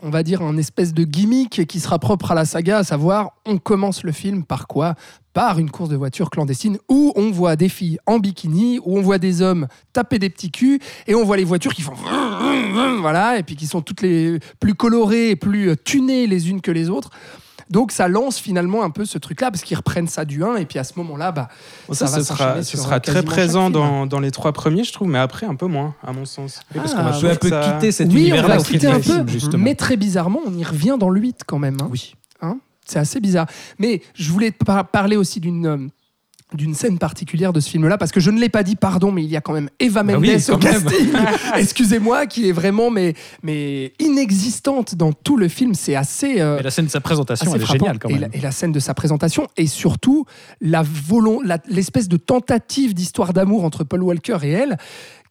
on 0.03 0.11
va 0.11 0.25
dire, 0.25 0.43
un 0.43 0.57
espèce 0.57 0.93
de 0.93 1.05
gimmick 1.05 1.65
qui 1.65 1.79
sera 1.79 2.01
propre 2.01 2.33
à 2.33 2.35
la 2.35 2.45
saga, 2.45 2.79
à 2.79 2.83
savoir, 2.83 3.31
on 3.47 3.59
commence 3.59 4.03
le 4.03 4.11
film 4.11 4.43
par 4.43 4.67
quoi? 4.67 4.97
Par 5.33 5.61
une 5.61 5.71
course 5.71 5.89
de 5.89 5.95
voiture 5.95 6.31
clandestine 6.31 6.79
où 6.89 7.13
on 7.15 7.31
voit 7.31 7.55
des 7.55 7.69
filles 7.69 8.01
en 8.07 8.19
bikini, 8.19 8.81
où 8.85 8.99
on 8.99 9.03
voit 9.03 9.19
des 9.19 9.41
hommes 9.41 9.69
taper 9.93 10.19
des 10.19 10.31
petits 10.31 10.51
culs, 10.51 10.81
et 11.07 11.15
on 11.15 11.25
voit 11.25 11.37
les 11.37 11.45
voitures 11.45 11.75
qui 11.75 11.83
font 11.83 11.95
voilà, 13.01 13.39
et 13.39 13.45
puis 13.45 13.55
qui 13.55 13.69
sont 13.69 13.83
toutes 13.83 14.03
les 14.03 14.41
plus 14.59 14.75
colorées 14.75 15.37
plus 15.37 15.77
tunées 15.85 16.27
les 16.27 16.51
unes 16.51 16.61
que 16.61 16.73
les 16.73 16.91
autres. 16.91 17.11
Donc 17.71 17.91
ça 17.93 18.07
lance 18.09 18.39
finalement 18.39 18.85
un 18.85 18.91
peu 18.91 19.05
ce 19.05 19.19
truc-là, 19.19 19.51
parce 19.51 19.63
qu'ils 19.65 19.77
reprennent 19.77 20.07
ça 20.07 20.25
du 20.25 20.45
1, 20.45 20.57
et 20.57 20.67
puis 20.67 20.79
à 20.79 20.85
ce 20.85 20.93
moment-là, 20.97 21.33
bah, 21.33 21.49
ça, 21.93 22.05
va 22.07 22.19
ce 22.19 22.23
sera, 22.23 22.37
s'enchaîner 22.39 22.63
ce 22.63 22.71
sur, 22.71 22.79
sera 22.79 22.97
euh, 22.97 23.01
très 23.01 23.23
présent 23.25 23.71
dans, 23.71 24.07
dans 24.07 24.21
les 24.21 24.31
trois 24.31 24.53
premiers, 24.53 24.85
je 24.85 24.93
trouve, 24.93 25.09
mais 25.09 25.19
après, 25.19 25.47
un 25.47 25.55
peu 25.57 25.67
moins, 25.67 25.95
à 26.07 26.13
mon 26.13 26.25
sens. 26.25 26.61
Oui, 26.75 26.81
parce 26.81 26.93
Ah, 26.95 26.99
qu'on 26.99 27.03
va 27.05 27.13
je 27.13 27.21
peu 27.21 27.31
à 27.31 27.37
peu 27.37 27.49
ça- 27.49 27.73
quitter 27.73 27.91
cet 27.93 28.09
oui, 28.09 28.15
on 28.15 28.19
univers-là 28.19 28.55
va 28.55 28.61
au 28.61 28.65
fil 28.65 28.79
quitter 28.79 28.87
un 28.93 29.01
peu, 29.01 29.27
justement. 29.31 29.65
mais 29.65 29.75
très 29.75 29.97
bizarrement, 29.97 30.41
on 30.47 30.55
y 30.57 30.63
revient 30.65 30.97
dans 30.99 31.09
le 31.11 31.21
8 31.21 31.41
quand 31.47 31.59
même. 31.59 31.77
hein. 31.81 31.89
Oui. 31.91 32.15
C'est 32.89 33.01
assez 33.01 33.19
bizarre. 33.19 33.49
Mais 33.81 34.01
je 34.15 34.31
voulais 34.31 34.53
par- 34.53 34.87
parler 34.87 35.17
aussi 35.17 35.41
d'une 35.41 35.67
euh, 35.67 35.77
d'une 36.55 36.75
scène 36.75 36.99
particulière 36.99 37.53
de 37.53 37.59
ce 37.59 37.69
film-là, 37.71 37.99
parce 37.99 38.13
que 38.13 38.21
je 38.21 38.31
ne 38.31 38.39
l'ai 38.39 38.49
pas 38.49 38.63
dit, 38.63 38.77
pardon, 38.77 39.11
mais 39.11 39.25
il 39.25 39.29
y 39.29 39.37
a 39.37 39.41
quand 39.41 39.53
même 39.53 39.69
Eva 39.81 40.03
Bah 40.03 40.13
Mendes 40.13 40.23
oui, 40.23 40.37
au 40.51 40.57
casting, 40.59 41.13
excusez-moi, 41.57 42.27
qui 42.27 42.49
est 42.49 42.53
vraiment 42.53 42.91
mais, 42.91 43.15
mais 43.43 43.93
inexistante 43.99 44.95
dans 44.95 45.13
tout 45.13 45.37
le 45.37 45.49
film. 45.49 45.75
C'est 45.75 45.97
assez... 45.97 46.41
euh, 46.41 46.59
Et 46.59 46.63
la 46.63 46.71
scène 46.71 46.87
de 46.87 46.91
sa 46.91 47.01
présentation, 47.01 47.53
elle 47.55 47.63
est 47.63 47.67
géniale 47.67 47.99
quand 47.99 48.09
et, 48.09 48.13
même. 48.13 48.31
la, 48.33 48.39
et 48.39 48.41
la 48.41 48.53
scène 48.53 48.73
de 48.73 48.79
sa 48.79 48.95
présentation, 48.95 49.49
et 49.57 49.67
surtout 49.67 50.25
l'espèce 50.61 52.09
de 52.09 52.17
tentative 52.17 52.95
d'histoire 52.95 53.33
d'amour 53.33 53.65
entre 53.65 53.83
Paul 53.83 54.03
Walker 54.05 54.39
et 54.43 54.51
elle, 54.51 54.77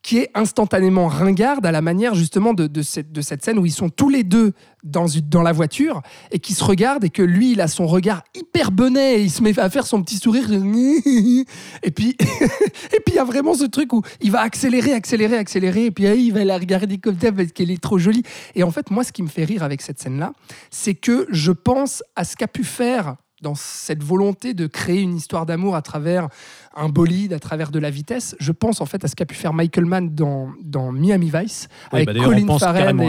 qui 0.05 0.19
est 0.19 0.29
instantanément 0.35 1.07
ringarde 1.07 1.65
à 1.65 1.71
la 1.71 1.81
manière 1.81 2.13
justement 2.13 2.53
de, 2.53 2.81
cette, 2.83 3.11
de 3.11 3.21
cette 3.21 3.43
scène 3.43 3.57
où 3.57 3.65
ils 3.65 3.71
sont 3.71 3.89
tous 3.89 4.07
les 4.07 4.23
deux 4.23 4.53
dans, 4.83 5.07
dans 5.31 5.41
la 5.41 5.51
voiture 5.51 6.03
et 6.31 6.37
qui 6.37 6.53
se 6.53 6.63
regardent 6.63 7.03
et 7.03 7.09
que 7.09 7.23
lui, 7.23 7.53
il 7.53 7.59
a 7.59 7.67
son 7.67 7.87
regard 7.87 8.23
hyper 8.35 8.71
bonnet 8.71 9.15
et 9.15 9.23
il 9.23 9.31
se 9.31 9.41
met 9.41 9.57
à 9.57 9.67
faire 9.67 9.87
son 9.87 10.03
petit 10.03 10.17
sourire. 10.17 10.45
Et 11.83 11.91
puis, 11.91 12.15
et 12.19 12.99
puis 12.99 13.13
il 13.13 13.15
y 13.15 13.19
a 13.19 13.23
vraiment 13.23 13.55
ce 13.55 13.65
truc 13.65 13.93
où 13.93 14.03
il 14.21 14.31
va 14.31 14.41
accélérer, 14.41 14.93
accélérer, 14.93 15.37
accélérer 15.37 15.85
et 15.85 15.91
puis 15.91 16.05
ah, 16.05 16.13
il 16.13 16.31
va 16.33 16.43
la 16.43 16.57
regarder 16.57 16.97
comme 16.99 17.19
ça 17.19 17.31
parce 17.31 17.51
qu'elle 17.51 17.71
est 17.71 17.81
trop 17.81 17.97
jolie. 17.97 18.23
Et 18.53 18.61
en 18.61 18.71
fait, 18.71 18.91
moi, 18.91 19.03
ce 19.03 19.11
qui 19.11 19.23
me 19.23 19.27
fait 19.27 19.43
rire 19.43 19.63
avec 19.63 19.81
cette 19.81 19.99
scène-là, 19.99 20.33
c'est 20.69 20.93
que 20.93 21.25
je 21.31 21.51
pense 21.51 22.03
à 22.15 22.23
ce 22.23 22.35
qu'a 22.35 22.47
pu 22.47 22.63
faire 22.63 23.15
dans 23.45 23.53
cette 23.53 24.01
volonté 24.01 24.55
de 24.55 24.65
créer 24.65 25.01
une 25.01 25.15
histoire 25.15 25.45
d'amour 25.45 25.75
à 25.75 25.83
travers 25.83 26.29
un 26.75 26.89
bolide, 26.89 27.31
à 27.31 27.39
travers 27.39 27.69
de 27.69 27.77
la 27.77 27.91
vitesse. 27.91 28.35
Je 28.39 28.51
pense 28.51 28.81
en 28.81 28.87
fait 28.87 29.05
à 29.05 29.07
ce 29.07 29.15
qu'a 29.15 29.27
pu 29.27 29.35
faire 29.35 29.53
Michael 29.53 29.85
Mann 29.85 30.15
dans, 30.15 30.49
dans 30.63 30.91
Miami 30.91 31.31
Vice 31.31 31.67
avec 31.91 32.07
bah 32.07 32.13
Colin 32.25 32.57
Farrell 32.57 32.99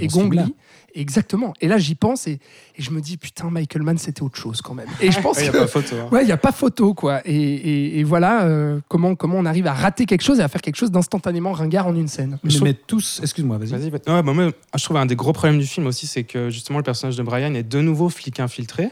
et, 0.00 0.08
dans 0.08 0.26
Exactement. 1.00 1.52
Et 1.60 1.68
là, 1.68 1.78
j'y 1.78 1.94
pense 1.94 2.26
et, 2.26 2.40
et 2.76 2.82
je 2.82 2.90
me 2.90 3.00
dis 3.00 3.16
putain, 3.16 3.50
Michael 3.50 3.82
Mann, 3.82 3.98
c'était 3.98 4.22
autre 4.22 4.36
chose 4.38 4.60
quand 4.62 4.74
même. 4.74 4.88
Et 5.00 5.10
je 5.12 5.20
pense 5.22 5.38
Il 5.38 5.42
n'y 5.42 5.48
a 5.48 5.52
pas 5.52 5.66
photo. 5.66 5.96
hein. 5.96 6.08
Ouais, 6.10 6.22
il 6.22 6.26
n'y 6.26 6.32
a 6.32 6.36
pas 6.36 6.52
photo, 6.52 6.94
quoi. 6.94 7.20
Et, 7.26 7.34
et- 7.34 7.98
et 8.00 8.04
voilà 8.04 8.44
euh, 8.44 8.80
comment, 8.88 9.14
comment 9.14 9.36
on 9.38 9.44
arrive 9.46 9.66
à 9.66 9.74
rater 9.74 10.06
quelque 10.06 10.22
chose 10.22 10.40
et 10.40 10.42
à 10.42 10.48
faire 10.48 10.62
quelque 10.62 10.76
chose 10.76 10.90
d'instantanément 10.90 11.52
ringard 11.52 11.86
en 11.86 11.94
une 11.94 12.08
scène. 12.08 12.38
Mais, 12.42 12.50
Je 12.50 12.56
trouve- 12.56 12.68
mais 12.68 12.74
tous, 12.74 13.20
excuse-moi, 13.22 13.58
vas-y. 13.58 13.70
Vas-y, 13.70 13.90
vas- 13.90 13.98
ouais, 14.16 14.22
bah, 14.22 14.32
moi, 14.32 14.50
je 14.76 14.84
trouve 14.84 14.96
un 14.96 15.06
des 15.06 15.16
gros 15.16 15.32
problèmes 15.32 15.58
du 15.58 15.66
film 15.66 15.86
aussi, 15.86 16.06
c'est 16.06 16.24
que 16.24 16.50
justement 16.50 16.78
le 16.78 16.84
personnage 16.84 17.16
de 17.16 17.22
Brian 17.22 17.54
est 17.54 17.62
de 17.62 17.80
nouveau 17.80 18.08
flic 18.08 18.40
infiltré, 18.40 18.88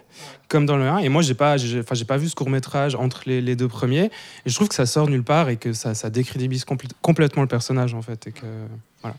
comme 0.48 0.66
dans 0.66 0.76
le 0.76 0.84
1. 0.88 0.98
Et 0.98 1.08
moi, 1.08 1.22
j'ai 1.22 1.34
pas, 1.34 1.56
j'ai, 1.56 1.80
enfin, 1.80 1.94
j'ai 1.94 2.04
pas 2.04 2.16
vu 2.18 2.28
ce 2.28 2.34
court 2.34 2.50
métrage 2.50 2.94
entre 2.94 3.22
les, 3.26 3.40
les 3.40 3.56
deux 3.56 3.68
premiers. 3.68 4.04
Et 4.44 4.50
je 4.50 4.54
trouve 4.54 4.68
que 4.68 4.74
ça 4.74 4.86
sort 4.86 5.08
nulle 5.08 5.24
part 5.24 5.48
et 5.48 5.56
que 5.56 5.72
ça, 5.72 5.94
ça 5.94 6.10
décrédibilise 6.10 6.64
compl- 6.64 6.90
complètement 7.02 7.42
le 7.42 7.48
personnage 7.48 7.94
en 7.94 8.02
fait. 8.02 8.26
Et 8.26 8.32
que 8.32 8.46
voilà. 9.00 9.16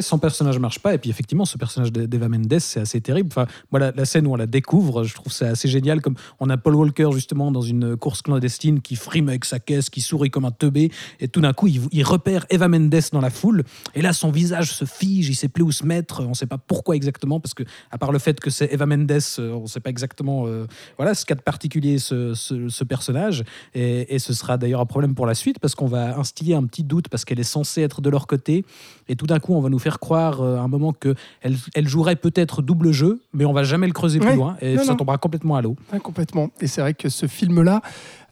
Son 0.00 0.18
personnage 0.18 0.58
marche 0.58 0.78
pas. 0.80 0.94
Et 0.94 0.98
puis 0.98 1.10
effectivement, 1.10 1.44
ce 1.44 1.56
personnage 1.58 1.92
d'E- 1.92 2.06
d'Eva 2.06 2.28
Mendes, 2.28 2.58
c'est 2.58 2.80
assez 2.80 3.00
terrible. 3.00 3.28
Enfin, 3.30 3.46
moi, 3.70 3.92
la, 3.94 4.04
scène 4.04 4.26
où 4.26 4.32
on 4.32 4.36
la 4.36 4.46
découvre, 4.46 5.04
je 5.04 5.14
trouve 5.14 5.32
ça 5.32 5.48
assez 5.48 5.68
génial. 5.68 6.00
Comme 6.00 6.16
on 6.40 6.50
a 6.50 6.56
Paul 6.56 6.74
Walker 6.74 7.10
justement 7.12 7.52
dans 7.52 7.60
une 7.62 7.96
course 7.96 8.22
clandestine 8.22 8.80
qui 8.80 8.96
frime 8.96 9.28
avec 9.28 9.44
sa 9.44 9.58
caisse, 9.60 9.90
qui 9.90 10.00
sourit 10.00 10.30
comme 10.30 10.44
un 10.44 10.50
teubé, 10.50 10.90
et 11.20 11.28
tout 11.28 11.40
d'un 11.40 11.52
coup, 11.52 11.68
il, 11.68 12.02
repère 12.04 12.46
Eva 12.50 12.68
Mendes 12.68 12.94
dans 13.12 13.20
la 13.20 13.30
foule. 13.30 13.62
Et 13.94 14.02
là, 14.02 14.12
son 14.12 14.30
visage 14.30 14.72
se 14.72 14.84
fige, 14.84 15.28
il 15.28 15.34
sait 15.34 15.48
plus 15.48 15.62
où 15.62 15.70
se 15.72 15.84
mettre. 15.84 16.22
On 16.22 16.34
sait 16.34 16.46
pas 16.46 16.58
pourquoi 16.58 16.96
exactement, 16.96 17.38
parce 17.40 17.54
que 17.54 17.62
à 17.90 17.98
part 17.98 18.10
le 18.12 18.18
fait 18.18 18.40
que 18.40 18.50
c'est 18.50 18.72
Eva 18.72 18.86
Mendes, 18.86 19.10
euh, 19.38 19.52
on 19.52 19.66
sait 19.66 19.80
pas 19.80 19.90
exactement. 19.90 20.46
euh, 20.46 20.66
voilà, 20.96 21.14
ce 21.14 21.24
qu'a 21.24 21.34
de 21.34 21.40
particulier 21.42 21.98
ce, 21.98 22.34
ce- 22.34 22.68
ce 22.68 22.84
personnage. 22.84 23.44
Et, 23.74 24.14
et 24.14 24.18
ce 24.18 24.32
sera 24.32 24.56
d'ailleurs 24.58 24.80
un 24.80 24.86
problème 24.86 25.14
pour 25.14 25.26
la 25.26 25.34
suite, 25.34 25.58
parce 25.60 25.74
qu'on 25.74 25.86
va 25.86 26.18
instiller 26.18 26.54
un 26.54 26.64
petit 26.64 26.84
doute, 26.84 27.08
parce 27.08 27.24
qu'elle 27.24 27.40
est 27.40 27.42
censée 27.44 27.82
être 27.82 28.00
de 28.00 28.10
leur 28.10 28.26
côté. 28.26 28.64
Et 29.08 29.16
tout 29.16 29.26
d'un 29.26 29.38
coup, 29.38 29.54
on 29.54 29.60
va 29.60 29.68
nous 29.74 29.78
faire 29.80 29.98
croire 29.98 30.40
euh, 30.40 30.56
à 30.56 30.60
un 30.60 30.68
moment 30.68 30.92
que 30.92 31.14
elle, 31.42 31.56
elle 31.74 31.88
jouerait 31.88 32.16
peut-être 32.16 32.62
double 32.62 32.92
jeu, 32.92 33.20
mais 33.32 33.44
on 33.44 33.52
va 33.52 33.64
jamais 33.64 33.86
le 33.88 33.92
creuser 33.92 34.20
plus 34.20 34.28
Ouais. 34.30 34.36
loin 34.36 34.56
et 34.60 34.76
Non, 34.76 34.84
ça 34.84 34.92
non. 34.92 34.96
tombera 34.98 35.18
complètement 35.18 35.56
à 35.56 35.62
l'eau. 35.62 35.76
Ouais, 35.92 35.98
complètement. 36.00 36.50
Et 36.60 36.66
c'est 36.68 36.80
vrai 36.80 36.94
que 36.94 37.08
ce 37.08 37.26
film-là, 37.26 37.82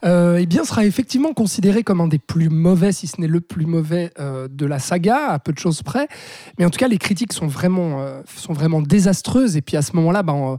euh, 0.05 0.37
eh 0.39 0.45
bien, 0.45 0.63
sera 0.63 0.85
effectivement 0.85 1.33
considéré 1.33 1.83
comme 1.83 2.01
un 2.01 2.07
des 2.07 2.19
plus 2.19 2.49
mauvais, 2.49 2.91
si 2.91 3.07
ce 3.07 3.21
n'est 3.21 3.27
le 3.27 3.41
plus 3.41 3.65
mauvais 3.65 4.11
euh, 4.19 4.47
de 4.49 4.65
la 4.65 4.79
saga, 4.79 5.29
à 5.29 5.39
peu 5.39 5.53
de 5.53 5.59
choses 5.59 5.81
près. 5.81 6.07
Mais 6.57 6.65
en 6.65 6.69
tout 6.69 6.77
cas, 6.77 6.87
les 6.87 6.97
critiques 6.97 7.33
sont 7.33 7.47
vraiment, 7.47 8.01
euh, 8.01 8.21
sont 8.35 8.53
vraiment 8.53 8.81
désastreuses. 8.81 9.55
Et 9.55 9.61
puis 9.61 9.77
à 9.77 9.81
ce 9.81 9.95
moment-là, 9.95 10.23
ben, 10.23 10.57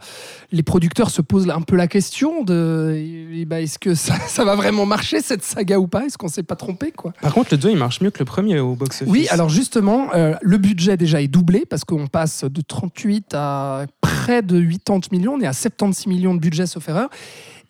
les 0.53 0.63
producteurs 0.63 1.11
se 1.11 1.21
posent 1.21 1.49
un 1.51 1.61
peu 1.61 1.77
la 1.77 1.89
question 1.89 2.43
de 2.43 2.95
eh 2.97 3.45
ben, 3.45 3.59
est-ce 3.59 3.79
que 3.79 3.95
ça, 3.95 4.15
ça 4.29 4.45
va 4.45 4.57
vraiment 4.57 4.87
marcher 4.87 5.21
cette 5.21 5.43
saga 5.43 5.79
ou 5.79 5.87
pas? 5.87 6.07
Est-ce 6.07 6.17
qu'on 6.19 6.29
s'est 6.29 6.43
pas 6.43 6.57
trompé 6.57 6.91
quoi? 6.93 7.13
Par 7.21 7.35
contre, 7.35 7.49
le 7.53 7.59
2 7.59 7.71
il 7.71 7.77
marche 7.77 8.01
mieux 8.01 8.11
que 8.11 8.21
le 8.21 8.25
premier 8.25 8.61
au 8.61 8.75
box-office. 8.75 9.13
Oui, 9.13 9.27
alors 9.31 9.49
justement, 9.49 10.09
le 10.41 10.59
budget 10.59 10.97
déjà 10.97 11.21
est 11.21 11.29
doublé 11.29 11.65
parce 11.69 11.85
qu'on 11.85 12.07
passe 12.07 12.45
de 12.45 12.61
38 12.61 13.35
à 13.35 13.87
près 14.01 14.43
de 14.43 14.63
80 14.63 15.09
millions. 15.13 15.35
On 15.35 15.41
est 15.41 15.47
à 15.47 15.53
76 15.53 16.07
millions 16.07 16.35
de 16.35 16.41
budget, 16.41 16.67
sauf 16.67 16.89
erreur. 16.89 17.09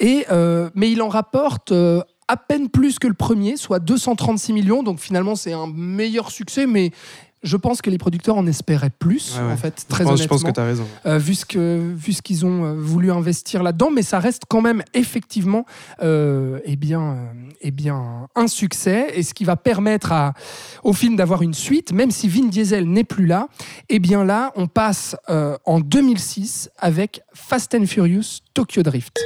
Et, 0.01 0.27
euh, 0.31 0.71
mais 0.75 0.91
il 0.91 1.03
en 1.03 1.09
rapporte 1.09 1.73
euh, 1.73 2.03
à 2.29 2.37
peine 2.37 2.69
plus 2.69 2.99
que 2.99 3.07
le 3.07 3.15
premier, 3.15 3.57
soit 3.57 3.79
236 3.79 4.53
millions. 4.53 4.83
Donc 4.83 4.99
finalement, 5.01 5.37
c'est 5.37 5.53
un 5.53 5.67
meilleur 5.67 6.31
succès, 6.31 6.67
mais 6.67 6.91
je 7.43 7.59
pense 7.59 7.83
que 7.83 7.91
les 7.91 7.99
producteurs 7.99 8.39
en 8.39 8.47
espéraient 8.47 8.89
plus, 8.99 9.37
Ouais, 9.37 9.53
en 9.53 9.57
fait, 9.59 9.85
Je 9.87 9.95
très 9.95 10.05
pense, 10.05 10.13
je 10.13 10.23
honnêtement. 10.23 10.37
pense 10.39 10.45
que 10.45 10.51
tu 10.51 10.61
as 10.61 10.65
raison. 10.65 10.87
euh, 11.05 11.19
vu 11.19 11.35
ce 11.35 11.45
que 11.45 11.93
vu 11.95 12.15
ce 12.15 12.23
qu'ils 12.23 12.47
ont 12.47 12.73
voulu 12.75 13.13
investir 13.13 13.63
là-dedans, 13.63 13.91
mais 13.91 14.01
ça 14.01 14.19
reste 14.19 14.45
quand 14.49 14.63
même 14.63 14.83
effectivement 14.95 15.67
euh, 16.03 16.59
eh 16.65 16.77
bien 16.77 17.19
eh 17.61 17.71
bien 17.71 18.29
un 18.35 18.47
succès 18.49 19.09
et 19.15 19.23
ce 19.23 19.35
qui 19.35 19.45
va 19.45 19.57
permettre 19.57 20.11
à, 20.11 20.33
au 20.85 20.95
film 20.95 21.17
d'avoir 21.17 21.43
une 21.43 21.53
suite, 21.53 21.93
même 21.93 22.11
si 22.11 22.29
Vin 22.31 22.47
Diesel 22.47 22.89
n'est 22.89 23.05
plus 23.05 23.27
là. 23.27 23.49
Eh 23.91 23.99
bien 23.99 24.25
là, 24.25 24.51
on 24.57 24.67
passe 24.67 25.15
euh, 25.29 25.59
en 25.67 25.81
2006 25.81 26.71
avec 26.79 27.21
Fast 27.35 27.75
and 27.75 27.85
Furious 27.85 28.39
Tokyo 28.55 28.83
Drift. 28.83 29.19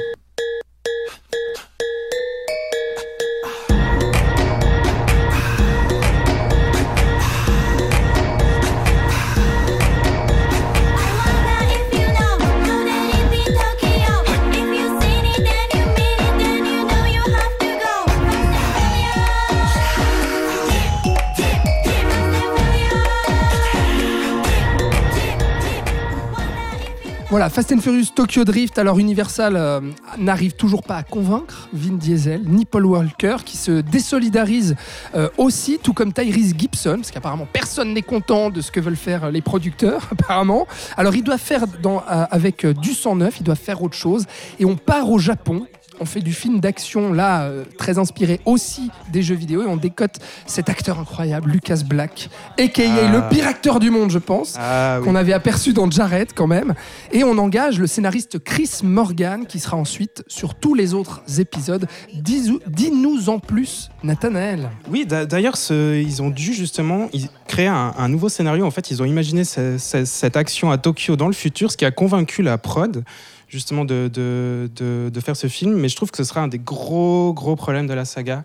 Voilà, 27.29 27.47
Fast 27.49 27.71
and 27.71 27.77
Furious 27.77 28.07
Tokyo 28.15 28.43
Drift. 28.43 28.79
Alors 28.79 28.97
Universal 28.97 29.55
euh, 29.55 29.81
n'arrive 30.17 30.53
toujours 30.53 30.81
pas 30.81 30.95
à 30.95 31.03
convaincre 31.03 31.69
Vin 31.73 31.93
Diesel 31.93 32.41
ni 32.43 32.65
Paul 32.65 32.87
Walker 32.87 33.37
qui 33.45 33.55
se 33.55 33.81
désolidarise 33.81 34.75
euh, 35.13 35.29
aussi, 35.37 35.77
tout 35.77 35.93
comme 35.93 36.11
Tyrese 36.11 36.55
Gibson, 36.57 36.95
parce 36.95 37.11
qu'apparemment 37.11 37.47
personne 37.53 37.93
n'est 37.93 38.01
content 38.01 38.49
de 38.49 38.61
ce 38.61 38.71
que 38.71 38.79
veulent 38.79 38.95
faire 38.95 39.29
les 39.29 39.41
producteurs, 39.41 40.07
apparemment. 40.11 40.65
Alors 40.97 41.15
ils 41.15 41.23
doivent 41.23 41.39
faire 41.39 41.65
euh, 41.65 41.99
avec 42.31 42.65
euh, 42.65 42.73
du 42.73 42.93
sang 42.93 43.15
neuf, 43.15 43.39
ils 43.39 43.43
doivent 43.43 43.59
faire 43.59 43.83
autre 43.83 43.95
chose. 43.95 44.25
Et 44.59 44.65
on 44.65 44.75
part 44.75 45.11
au 45.11 45.19
Japon. 45.19 45.67
On 46.01 46.05
fait 46.05 46.21
du 46.21 46.33
film 46.33 46.59
d'action 46.59 47.11
là, 47.13 47.43
euh, 47.43 47.63
très 47.77 47.97
inspiré 47.97 48.39
aussi 48.45 48.89
des 49.11 49.21
jeux 49.21 49.35
vidéo, 49.35 49.63
et 49.63 49.65
on 49.65 49.75
décote 49.77 50.15
cet 50.45 50.69
acteur 50.69 50.99
incroyable, 50.99 51.51
Lucas 51.51 51.81
Black, 51.85 52.29
a.k.a. 52.57 52.83
Ah. 52.87 53.11
le 53.11 53.29
pire 53.29 53.47
acteur 53.47 53.79
du 53.79 53.89
monde, 53.89 54.09
je 54.09 54.17
pense 54.19 54.55
Ah 54.57 54.99
oui. 54.99 55.05
qu'on 55.05 55.15
avait 55.15 55.33
aperçu 55.33 55.73
dans 55.73 55.89
Jared 55.91 56.29
quand 56.33 56.47
même. 56.47 56.73
Et 57.11 57.23
on 57.23 57.37
engage 57.37 57.79
le 57.79 57.87
scénariste 57.87 58.39
Chris 58.39 58.71
Morgan 58.83 59.45
qui 59.45 59.59
sera 59.59 59.75
ensuite 59.77 60.23
sur 60.27 60.55
tous 60.55 60.73
les 60.73 60.93
autres 60.93 61.21
épisodes. 61.37 61.85
Dis- 62.13 62.57
Dis-nous 62.67 63.29
en 63.29 63.39
plus, 63.39 63.89
Nathanaël. 64.03 64.69
Oui, 64.89 65.05
d'a- 65.05 65.25
d'ailleurs, 65.25 65.55
ils 65.69 66.21
ont 66.21 66.29
dû 66.29 66.53
justement 66.53 67.09
créer 67.47 67.67
un, 67.67 67.93
un 67.97 68.07
nouveau 68.07 68.29
scénario. 68.29 68.65
En 68.65 68.71
fait, 68.71 68.89
ils 68.91 69.01
ont 69.01 69.05
imaginé 69.05 69.43
ce- 69.43 69.77
ce- 69.77 70.05
cette 70.05 70.37
action 70.37 70.71
à 70.71 70.77
Tokyo 70.77 71.15
dans 71.17 71.27
le 71.27 71.33
futur, 71.33 71.71
ce 71.71 71.77
qui 71.77 71.85
a 71.85 71.91
convaincu 71.91 72.41
la 72.41 72.57
prod 72.57 73.03
justement 73.49 73.83
de, 73.83 74.09
de, 74.13 74.69
de- 74.75 75.09
de 75.13 75.19
faire 75.19 75.35
ce 75.35 75.47
film. 75.47 75.73
Mais 75.75 75.89
je 75.89 75.95
trouve 75.95 76.11
que 76.11 76.17
ce 76.17 76.23
sera 76.23 76.41
un 76.41 76.47
des 76.47 76.59
gros, 76.59 77.33
gros 77.33 77.55
problèmes 77.55 77.87
de 77.87 77.93
la 77.93 78.05
saga. 78.05 78.43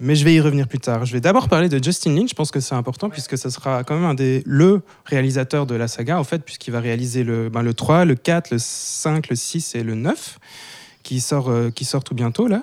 Mais 0.00 0.16
je 0.16 0.24
vais 0.24 0.34
y 0.34 0.40
revenir 0.40 0.66
plus 0.66 0.80
tard. 0.80 1.04
Je 1.06 1.12
vais 1.12 1.20
d'abord 1.20 1.48
parler 1.48 1.68
de 1.68 1.82
Justin 1.82 2.14
Lin. 2.16 2.26
Je 2.28 2.34
pense 2.34 2.50
que 2.50 2.58
c'est 2.58 2.74
important 2.74 3.08
puisque 3.08 3.38
ce 3.38 3.50
sera 3.50 3.84
quand 3.84 3.94
même 3.94 4.04
un 4.04 4.14
des 4.14 4.42
le 4.46 4.80
réalisateur 5.04 5.64
de 5.64 5.76
la 5.76 5.86
saga 5.86 6.18
en 6.18 6.24
fait, 6.24 6.40
puisqu'il 6.44 6.72
va 6.72 6.80
réaliser 6.80 7.22
le, 7.22 7.48
ben, 7.50 7.62
le 7.62 7.72
3, 7.72 8.04
le 8.04 8.16
4, 8.16 8.50
le 8.50 8.58
5, 8.58 9.28
le 9.28 9.36
6 9.36 9.76
et 9.76 9.84
le 9.84 9.94
9 9.94 10.38
qui 11.02 11.20
sort, 11.20 11.48
euh, 11.50 11.70
qui 11.70 11.84
sort 11.84 12.04
tout 12.04 12.14
bientôt 12.14 12.46
là. 12.48 12.62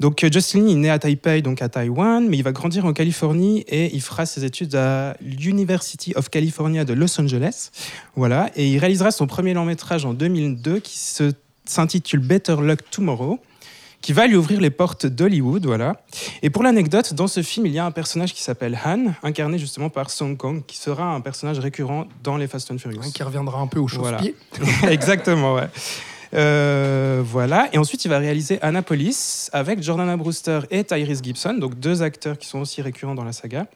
Donc 0.00 0.22
euh, 0.24 0.30
Justin 0.32 0.60
Lin 0.60 0.68
est 0.68 0.74
né 0.74 0.90
à 0.90 0.98
Taipei, 0.98 1.42
donc 1.42 1.62
à 1.62 1.68
Taïwan, 1.68 2.26
mais 2.28 2.36
il 2.36 2.42
va 2.42 2.52
grandir 2.52 2.84
en 2.84 2.92
Californie 2.92 3.60
et 3.68 3.94
il 3.94 4.00
fera 4.02 4.26
ses 4.26 4.44
études 4.44 4.74
à 4.74 5.16
l'University 5.20 6.12
of 6.16 6.28
California 6.30 6.84
de 6.84 6.92
Los 6.92 7.20
Angeles. 7.20 7.70
Voilà, 8.16 8.50
et 8.56 8.68
il 8.68 8.78
réalisera 8.78 9.10
son 9.10 9.26
premier 9.26 9.54
long 9.54 9.64
métrage 9.64 10.04
en 10.04 10.12
2002 10.14 10.80
qui 10.80 10.98
se- 10.98 11.32
s'intitule 11.64 12.20
Better 12.20 12.56
Luck 12.60 12.80
Tomorrow 12.90 13.38
qui 14.00 14.12
va 14.12 14.28
lui 14.28 14.36
ouvrir 14.36 14.60
les 14.60 14.70
portes 14.70 15.06
d'Hollywood, 15.06 15.66
voilà. 15.66 16.00
Et 16.42 16.50
pour 16.50 16.62
l'anecdote, 16.62 17.14
dans 17.14 17.26
ce 17.26 17.42
film, 17.42 17.66
il 17.66 17.72
y 17.72 17.80
a 17.80 17.84
un 17.84 17.90
personnage 17.90 18.32
qui 18.32 18.42
s'appelle 18.44 18.78
Han, 18.84 19.06
incarné 19.24 19.58
justement 19.58 19.90
par 19.90 20.10
Song 20.10 20.36
Kong, 20.36 20.62
qui 20.68 20.76
sera 20.76 21.12
un 21.16 21.20
personnage 21.20 21.58
récurrent 21.58 22.06
dans 22.22 22.36
les 22.36 22.46
Fast 22.46 22.70
and 22.70 22.78
Furious. 22.78 23.00
Qui 23.12 23.24
reviendra 23.24 23.58
un 23.60 23.66
peu 23.66 23.80
au 23.80 23.88
Voilà. 23.88 24.18
chausse-pied. 24.18 24.36
Exactement, 24.88 25.54
ouais. 25.54 25.66
Euh, 26.34 27.22
voilà. 27.24 27.68
Et 27.72 27.78
ensuite, 27.78 28.04
il 28.04 28.08
va 28.08 28.18
réaliser 28.18 28.60
Annapolis 28.62 29.48
avec 29.52 29.82
Jordana 29.82 30.16
Brewster 30.16 30.60
et 30.70 30.84
Tyrese 30.84 31.22
Gibson, 31.22 31.54
donc 31.54 31.78
deux 31.78 32.02
acteurs 32.02 32.38
qui 32.38 32.46
sont 32.46 32.60
aussi 32.60 32.82
récurrents 32.82 33.14
dans 33.14 33.24
la 33.24 33.32
saga. 33.32 33.66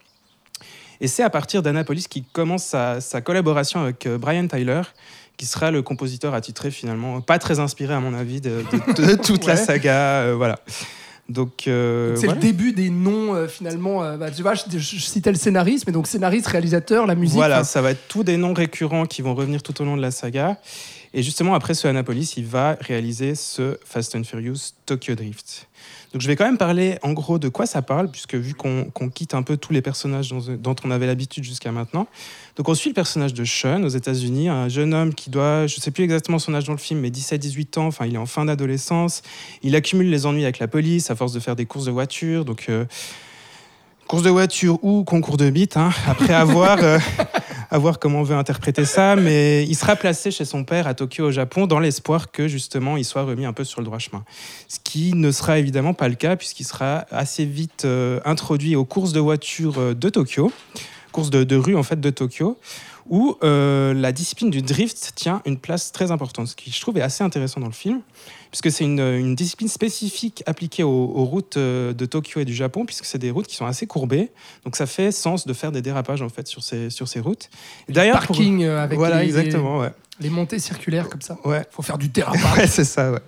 Et 1.00 1.08
c'est 1.08 1.22
à 1.22 1.30
partir 1.30 1.62
d'Annapolis 1.62 2.06
qu'il 2.08 2.24
commence 2.32 2.64
sa, 2.64 3.00
sa 3.00 3.20
collaboration 3.20 3.80
avec 3.80 4.06
euh, 4.06 4.18
Brian 4.18 4.46
Tyler, 4.46 4.82
qui 5.36 5.46
sera 5.46 5.70
le 5.70 5.82
compositeur 5.82 6.34
attitré 6.34 6.70
finalement, 6.70 7.20
pas 7.20 7.38
très 7.38 7.58
inspiré 7.58 7.94
à 7.94 8.00
mon 8.00 8.14
avis 8.14 8.40
de, 8.40 8.62
de- 8.96 9.02
de 9.06 9.14
toute 9.22 9.46
la 9.46 9.56
saga. 9.56 10.20
euh, 10.22 10.34
voilà. 10.36 10.58
Donc, 11.28 11.66
euh, 11.66 12.14
c'est 12.16 12.26
voilà. 12.26 12.34
le 12.40 12.46
début 12.46 12.72
des 12.72 12.90
noms 12.90 13.34
euh, 13.34 13.48
finalement. 13.48 14.04
euh, 14.04 14.16
bah, 14.16 14.30
tu 14.30 14.42
vois, 14.42 14.54
je, 14.54 14.62
je- 14.70 14.78
je 14.78 15.00
citais 15.00 15.30
le 15.32 15.38
scénariste, 15.38 15.86
mais 15.86 15.92
donc 15.92 16.06
scénariste, 16.06 16.46
réalisateur, 16.48 17.06
la 17.06 17.14
musique. 17.14 17.36
Voilà, 17.36 17.64
ça 17.64 17.80
va 17.80 17.92
être 17.92 18.06
tous 18.08 18.22
des 18.22 18.36
noms 18.36 18.52
récurrents 18.52 19.06
qui 19.06 19.22
vont 19.22 19.34
revenir 19.34 19.62
tout 19.62 19.80
au 19.80 19.84
long 19.84 19.96
de 19.96 20.02
la 20.02 20.10
saga. 20.10 20.58
Et 21.14 21.22
justement, 21.22 21.54
après 21.54 21.74
ce 21.74 21.86
Annapolis, 21.88 22.34
il 22.36 22.46
va 22.46 22.76
réaliser 22.80 23.34
ce 23.34 23.78
Fast 23.84 24.14
and 24.14 24.24
Furious 24.24 24.72
Tokyo 24.86 25.14
Drift. 25.14 25.68
Donc 26.12 26.20
je 26.20 26.26
vais 26.26 26.36
quand 26.36 26.44
même 26.44 26.58
parler 26.58 26.98
en 27.02 27.12
gros 27.12 27.38
de 27.38 27.48
quoi 27.48 27.64
ça 27.66 27.80
parle, 27.80 28.10
puisque 28.10 28.34
vu 28.34 28.54
qu'on 28.54 28.90
quitte 29.08 29.34
un 29.34 29.42
peu 29.42 29.56
tous 29.56 29.72
les 29.72 29.80
personnages 29.80 30.30
dont, 30.30 30.76
on 30.84 30.90
avait 30.90 31.06
l'habitude 31.06 31.44
jusqu'à 31.44 31.72
maintenant. 31.72 32.06
Donc 32.56 32.68
on 32.68 32.74
suit 32.74 32.90
le 32.90 32.94
personnage 32.94 33.32
de 33.32 33.44
Sean 33.44 33.82
aux 33.82 33.88
États-Unis, 33.88 34.48
un 34.48 34.68
jeune 34.68 34.92
homme 34.92 35.14
qui 35.14 35.30
doit, 35.30 35.66
je 35.66 35.80
sais 35.80 35.90
plus 35.90 36.04
exactement 36.04 36.38
son 36.38 36.54
âge 36.54 36.64
dans 36.64 36.72
le 36.72 36.78
film, 36.78 37.00
mais 37.00 37.10
17-18 37.10 37.78
ans, 37.78 37.86
enfin 37.86 38.06
il 38.06 38.14
est 38.14 38.18
en 38.18 38.26
fin 38.26 38.44
d'adolescence. 38.44 39.22
Il 39.62 39.74
accumule 39.74 40.10
les 40.10 40.26
ennuis 40.26 40.44
avec 40.44 40.58
la 40.58 40.68
police 40.68 41.10
à 41.10 41.14
force 41.14 41.32
de 41.32 41.40
faire 41.40 41.56
des 41.56 41.64
courses 41.64 41.86
de 41.86 41.90
voiture. 41.90 42.44
Donc 42.44 42.66
euh, 42.68 42.84
course 44.06 44.22
de 44.22 44.30
voiture 44.30 44.78
ou 44.84 45.04
concours 45.04 45.38
de 45.38 45.48
bite, 45.48 45.78
hein, 45.78 45.90
après 46.06 46.34
avoir, 46.34 46.76
euh, 46.82 46.98
à 47.72 47.78
voir 47.78 47.98
comment 47.98 48.20
on 48.20 48.22
veut 48.22 48.36
interpréter 48.36 48.84
ça, 48.84 49.16
mais 49.16 49.64
il 49.64 49.74
sera 49.74 49.96
placé 49.96 50.30
chez 50.30 50.44
son 50.44 50.62
père 50.62 50.86
à 50.86 50.92
Tokyo 50.92 51.28
au 51.28 51.30
Japon 51.30 51.66
dans 51.66 51.80
l'espoir 51.80 52.30
que 52.30 52.46
justement 52.46 52.98
il 52.98 53.04
soit 53.04 53.22
remis 53.22 53.46
un 53.46 53.54
peu 53.54 53.64
sur 53.64 53.80
le 53.80 53.86
droit 53.86 53.98
chemin. 53.98 54.24
Ce 54.68 54.78
qui 54.78 55.14
ne 55.14 55.32
sera 55.32 55.58
évidemment 55.58 55.94
pas 55.94 56.08
le 56.08 56.14
cas 56.14 56.36
puisqu'il 56.36 56.64
sera 56.64 57.06
assez 57.10 57.46
vite 57.46 57.86
euh, 57.86 58.20
introduit 58.26 58.76
aux 58.76 58.84
courses 58.84 59.12
de 59.12 59.20
voiture 59.20 59.78
euh, 59.78 59.94
de 59.94 60.10
Tokyo, 60.10 60.52
courses 61.12 61.30
de, 61.30 61.44
de 61.44 61.56
rue 61.56 61.74
en 61.74 61.82
fait 61.82 61.98
de 61.98 62.10
Tokyo, 62.10 62.58
où 63.08 63.36
euh, 63.42 63.94
la 63.94 64.12
discipline 64.12 64.50
du 64.50 64.60
drift 64.60 65.12
tient 65.14 65.40
une 65.46 65.56
place 65.56 65.92
très 65.92 66.10
importante, 66.10 66.48
ce 66.48 66.56
qui 66.56 66.70
je 66.70 66.80
trouve 66.80 66.98
est 66.98 67.02
assez 67.02 67.24
intéressant 67.24 67.60
dans 67.60 67.66
le 67.66 67.72
film, 67.72 68.02
puisque 68.52 68.70
c'est 68.70 68.84
une, 68.84 69.00
une 69.00 69.34
discipline 69.34 69.68
spécifique 69.68 70.44
appliquée 70.46 70.84
aux, 70.84 70.88
aux 70.88 71.24
routes 71.24 71.56
euh, 71.56 71.92
de 71.92 72.06
Tokyo 72.06 72.38
et 72.40 72.44
du 72.44 72.54
Japon, 72.54 72.84
puisque 72.86 73.04
c'est 73.06 73.18
des 73.18 73.32
routes 73.32 73.48
qui 73.48 73.56
sont 73.56 73.66
assez 73.66 73.88
courbées, 73.88 74.30
donc 74.64 74.76
ça 74.76 74.86
fait 74.86 75.10
sens 75.10 75.44
de 75.46 75.52
faire 75.52 75.72
des 75.72 75.82
dérapages 75.82 76.22
en 76.22 76.28
fait 76.28 76.46
sur 76.46 76.62
ces, 76.62 76.88
sur 76.90 77.08
ces 77.08 77.18
routes. 77.18 77.50
D'ailleurs, 77.88 78.20
parking 78.20 78.62
euh, 78.62 78.80
avec 78.84 78.96
voilà, 78.98 79.18
les, 79.20 79.24
exactement, 79.26 79.80
ouais. 79.80 79.88
les- 79.88 79.92
les 80.20 80.30
montées 80.30 80.60
circulaires 80.60 81.08
comme 81.08 81.22
ça. 81.22 81.36
Ouais. 81.44 81.64
Faut 81.72 81.82
faire 81.82 81.98
du 81.98 82.06
dérapage. 82.10 82.56
Ouais, 82.58 82.66
c'est 82.68 82.84
ça, 82.84 83.10
ouais. 83.10 83.18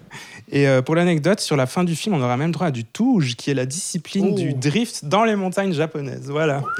Et 0.52 0.68
euh, 0.68 0.82
pour 0.82 0.94
l'anecdote, 0.94 1.40
sur 1.40 1.56
la 1.56 1.66
fin 1.66 1.82
du 1.82 1.96
film, 1.96 2.14
on 2.14 2.20
aura 2.22 2.36
même 2.36 2.52
droit 2.52 2.66
à 2.66 2.70
du 2.70 2.84
touge, 2.84 3.34
qui 3.34 3.50
est 3.50 3.54
la 3.54 3.64
discipline 3.66 4.28
Oh. 4.32 4.34
du 4.34 4.52
drift 4.54 5.06
dans 5.06 5.24
les 5.24 5.34
montagnes 5.34 5.72
japonaises. 5.72 6.28
Voilà. 6.30 6.62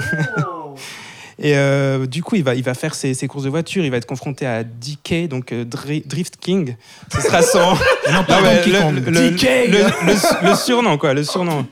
Et 1.38 1.56
euh, 1.56 2.06
du 2.06 2.22
coup, 2.22 2.36
il 2.36 2.44
va, 2.44 2.54
il 2.54 2.62
va 2.62 2.74
faire 2.74 2.94
ses, 2.94 3.12
ses 3.14 3.26
courses 3.26 3.44
de 3.44 3.48
voiture, 3.50 3.84
il 3.84 3.90
va 3.90 3.96
être 3.96 4.06
confronté 4.06 4.46
à 4.46 4.62
DK, 4.62 5.26
donc 5.28 5.52
euh, 5.52 5.64
Dri- 5.64 6.04
Drift 6.06 6.36
King. 6.36 6.76
Ce 7.12 7.20
sera 7.20 7.42
son. 7.42 7.58
Non, 8.12 8.22
pas 8.24 8.38
Ah 8.38 8.42
ouais, 8.42 8.64
le, 8.66 9.00
le- 9.00 9.30
DK. 9.30 10.42
le- 10.42 10.54
surnom, 10.54 10.96
quoi, 10.98 11.14
le 11.14 11.24
surnom. 11.24 11.66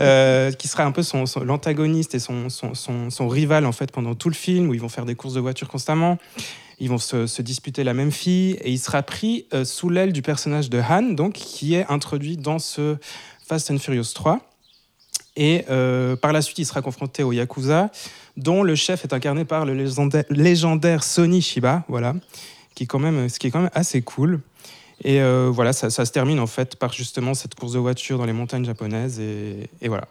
Euh, 0.00 0.50
qui 0.52 0.68
sera 0.68 0.84
un 0.84 0.92
peu 0.92 1.02
son, 1.02 1.24
son- 1.26 1.40
l'antagoniste 1.44 2.14
et 2.14 2.18
son, 2.18 2.48
son, 2.50 3.28
rival, 3.28 3.64
en 3.66 3.72
fait, 3.72 3.90
pendant 3.92 4.14
tout 4.14 4.28
le 4.28 4.34
film, 4.34 4.68
où 4.68 4.74
ils 4.74 4.80
vont 4.80 4.88
faire 4.88 5.04
des 5.06 5.14
courses 5.14 5.34
de 5.34 5.40
voiture 5.40 5.68
constamment. 5.68 6.18
Ils 6.78 6.88
vont 6.88 6.98
se, 6.98 7.26
se 7.26 7.42
disputer 7.42 7.84
la 7.84 7.94
même 7.94 8.10
fille, 8.10 8.52
et 8.62 8.70
il 8.70 8.78
sera 8.78 9.02
pris 9.02 9.46
sous 9.64 9.88
l'aile 9.90 10.12
du 10.12 10.22
personnage 10.22 10.70
de 10.70 10.80
Han, 10.80 11.02
donc, 11.14 11.34
qui 11.34 11.74
est 11.74 11.86
introduit 11.88 12.36
dans 12.36 12.58
ce 12.58 12.96
Fast 13.46 13.70
and 13.70 13.78
Furious 13.78 14.12
3. 14.14 14.40
Et 15.36 15.64
euh, 15.70 16.16
par 16.16 16.32
la 16.32 16.42
suite, 16.42 16.58
il 16.58 16.66
sera 16.66 16.82
confronté 16.82 17.22
au 17.22 17.32
Yakuza, 17.32 17.90
dont 18.42 18.62
le 18.62 18.74
chef 18.74 19.04
est 19.04 19.12
incarné 19.12 19.44
par 19.44 19.64
le 19.64 19.74
légendaire, 19.74 20.24
légendaire 20.30 21.02
Sonny 21.04 21.42
Shiba, 21.42 21.84
voilà, 21.88 22.14
qui 22.74 22.84
est 22.84 22.86
quand 22.86 22.98
même, 22.98 23.28
ce 23.28 23.38
qui 23.38 23.46
est 23.46 23.50
quand 23.50 23.60
même 23.60 23.70
assez 23.74 24.02
cool. 24.02 24.40
Et 25.02 25.20
euh, 25.20 25.50
voilà, 25.52 25.72
ça, 25.72 25.88
ça 25.88 26.04
se 26.04 26.12
termine 26.12 26.40
en 26.40 26.46
fait 26.46 26.76
par 26.76 26.92
justement 26.92 27.34
cette 27.34 27.54
course 27.54 27.72
de 27.72 27.78
voiture 27.78 28.18
dans 28.18 28.26
les 28.26 28.32
montagnes 28.32 28.64
japonaises, 28.64 29.18
et, 29.18 29.68
et 29.80 29.88
voilà. 29.88 30.04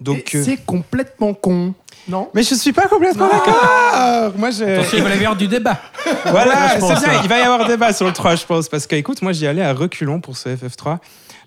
Donc, 0.00 0.34
euh, 0.34 0.42
C'est 0.44 0.64
complètement 0.64 1.34
con, 1.34 1.74
non? 2.08 2.28
Mais 2.32 2.42
je 2.42 2.54
suis 2.54 2.72
pas 2.72 2.86
complètement 2.86 3.28
d'accord. 3.28 4.32
Moi, 4.36 4.50
je. 4.50 4.62
Attention, 4.62 4.98
il 4.98 5.02
va 5.02 5.14
y 5.14 5.18
avoir 5.18 5.36
du 5.36 5.48
débat. 5.48 5.80
Voilà, 6.24 6.78
c'est 6.78 7.04
bien. 7.04 7.20
Il 7.22 7.28
va 7.28 7.38
y 7.38 7.42
avoir 7.42 7.66
débat 7.66 7.92
sur 7.92 8.06
le 8.06 8.12
3, 8.12 8.36
je 8.36 8.44
pense. 8.44 8.68
Parce 8.68 8.86
que, 8.86 8.94
écoute, 8.94 9.22
moi, 9.22 9.32
j'y 9.32 9.46
allais 9.46 9.62
à 9.62 9.72
reculons 9.72 10.20
pour 10.20 10.36
ce 10.36 10.50
FF3. 10.50 10.98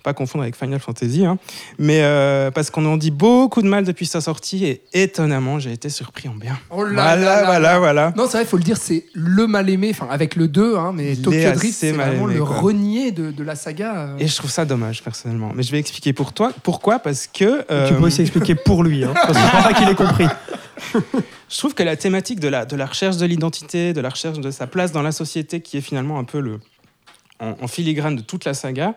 Pas 0.03 0.13
confondre 0.13 0.41
avec 0.43 0.55
Final 0.55 0.79
Fantasy. 0.79 1.25
hein. 1.25 1.37
Mais 1.77 1.99
euh, 2.01 2.49
parce 2.51 2.69
qu'on 2.71 2.85
en 2.85 2.97
dit 2.97 3.11
beaucoup 3.11 3.61
de 3.61 3.67
mal 3.67 3.83
depuis 3.85 4.05
sa 4.05 4.19
sortie 4.21 4.65
et 4.65 4.81
étonnamment, 4.93 5.59
j'ai 5.59 5.71
été 5.71 5.89
surpris 5.89 6.27
en 6.27 6.33
bien. 6.33 6.57
Oh 6.71 6.83
là 6.83 6.91
Voilà, 6.93 7.15
là 7.15 7.23
là 7.41 7.43
voilà, 7.45 7.59
là. 7.73 7.79
voilà. 7.79 8.13
Non, 8.17 8.23
c'est 8.25 8.37
vrai, 8.37 8.41
il 8.43 8.47
faut 8.47 8.57
le 8.57 8.63
dire, 8.63 8.77
c'est 8.77 9.05
le 9.13 9.45
mal 9.47 9.69
aimé, 9.69 9.89
enfin 9.91 10.07
avec 10.09 10.35
le 10.35 10.47
2, 10.47 10.75
hein, 10.77 10.91
mais 10.95 11.13
Il 11.13 11.21
Tokyo 11.21 11.51
Drift, 11.53 11.77
c'est 11.77 11.91
vraiment 11.91 12.25
aimé, 12.29 12.39
le 12.39 12.45
quoi. 12.45 12.57
renier 12.59 13.11
de, 13.11 13.31
de 13.31 13.43
la 13.43 13.55
saga. 13.55 13.95
euh. 13.97 14.17
Et 14.19 14.27
je 14.27 14.35
trouve 14.35 14.49
ça 14.51 14.65
dommage, 14.65 15.03
personnellement. 15.03 15.51
Mais 15.55 15.63
je 15.63 15.71
vais 15.71 15.79
expliquer 15.79 16.13
pour 16.13 16.33
toi. 16.33 16.51
Pourquoi 16.63 16.99
Parce 16.99 17.27
que. 17.27 17.63
euh, 17.71 17.87
Tu 17.87 17.93
peux 17.93 18.03
aussi 18.03 18.21
expliquer 18.21 18.55
pour 18.55 18.83
lui, 18.83 19.03
hein, 19.03 19.13
parce 19.13 19.37
que 19.37 19.43
je 19.43 19.47
crois 19.47 19.61
pas 19.63 19.73
qu'il 19.73 19.87
ait 19.89 19.95
compris. 19.95 20.25
Je 21.49 21.57
trouve 21.57 21.73
que 21.73 21.83
la 21.83 21.95
thématique 21.95 22.39
de 22.39 22.47
la, 22.47 22.65
de 22.65 22.75
la 22.75 22.85
recherche 22.85 23.17
de 23.17 23.25
l'identité, 23.25 23.93
de 23.93 24.01
la 24.01 24.09
recherche 24.09 24.39
de 24.39 24.51
sa 24.51 24.67
place 24.67 24.91
dans 24.91 25.01
la 25.01 25.11
société, 25.11 25.61
qui 25.61 25.77
est 25.77 25.81
finalement 25.81 26.17
un 26.17 26.23
peu 26.23 26.39
le, 26.39 26.59
en, 27.39 27.55
en 27.61 27.67
filigrane 27.67 28.15
de 28.15 28.21
toute 28.21 28.45
la 28.45 28.53
saga, 28.53 28.87
euh, 28.87 28.93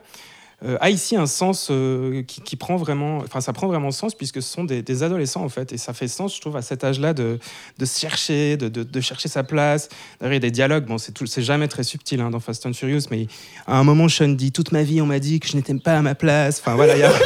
a 0.80 0.90
ici 0.90 1.16
un 1.16 1.26
sens 1.26 1.68
euh, 1.70 2.22
qui, 2.22 2.40
qui 2.40 2.56
prend 2.56 2.76
vraiment, 2.76 3.18
enfin 3.18 3.40
ça 3.40 3.52
prend 3.52 3.66
vraiment 3.66 3.90
sens 3.90 4.14
puisque 4.14 4.40
ce 4.42 4.48
sont 4.50 4.64
des, 4.64 4.82
des 4.82 5.02
adolescents 5.02 5.42
en 5.44 5.48
fait, 5.48 5.72
et 5.72 5.78
ça 5.78 5.92
fait 5.92 6.08
sens, 6.08 6.34
je 6.34 6.40
trouve, 6.40 6.56
à 6.56 6.62
cet 6.62 6.84
âge-là 6.84 7.12
de, 7.12 7.38
de 7.78 7.84
se 7.84 7.98
chercher, 8.00 8.56
de, 8.56 8.68
de, 8.68 8.82
de 8.82 9.00
chercher 9.00 9.28
sa 9.28 9.42
place. 9.44 9.88
D'ailleurs, 10.20 10.32
il 10.32 10.36
y 10.36 10.38
a 10.38 10.40
des 10.40 10.50
dialogues, 10.50 10.86
bon, 10.86 10.98
c'est 10.98 11.12
tout- 11.12 11.26
c'est 11.26 11.42
jamais 11.42 11.68
très 11.68 11.82
subtil 11.82 12.20
hein, 12.20 12.30
dans 12.30 12.40
Fast 12.40 12.64
and 12.66 12.72
Furious, 12.72 13.02
mais 13.10 13.26
à 13.66 13.78
un 13.78 13.84
moment, 13.84 14.08
Sean 14.08 14.28
dit 14.28 14.52
toute 14.52 14.72
ma 14.72 14.82
vie, 14.82 15.00
on 15.00 15.06
m'a 15.06 15.18
dit 15.18 15.40
que 15.40 15.48
je 15.48 15.56
n'étais 15.56 15.74
pas 15.74 15.96
à 15.98 16.02
ma 16.02 16.14
place. 16.14 16.60
Enfin 16.60 16.74
voilà, 16.76 16.96
il 16.96 17.00
y 17.00 17.04
a. 17.04 17.12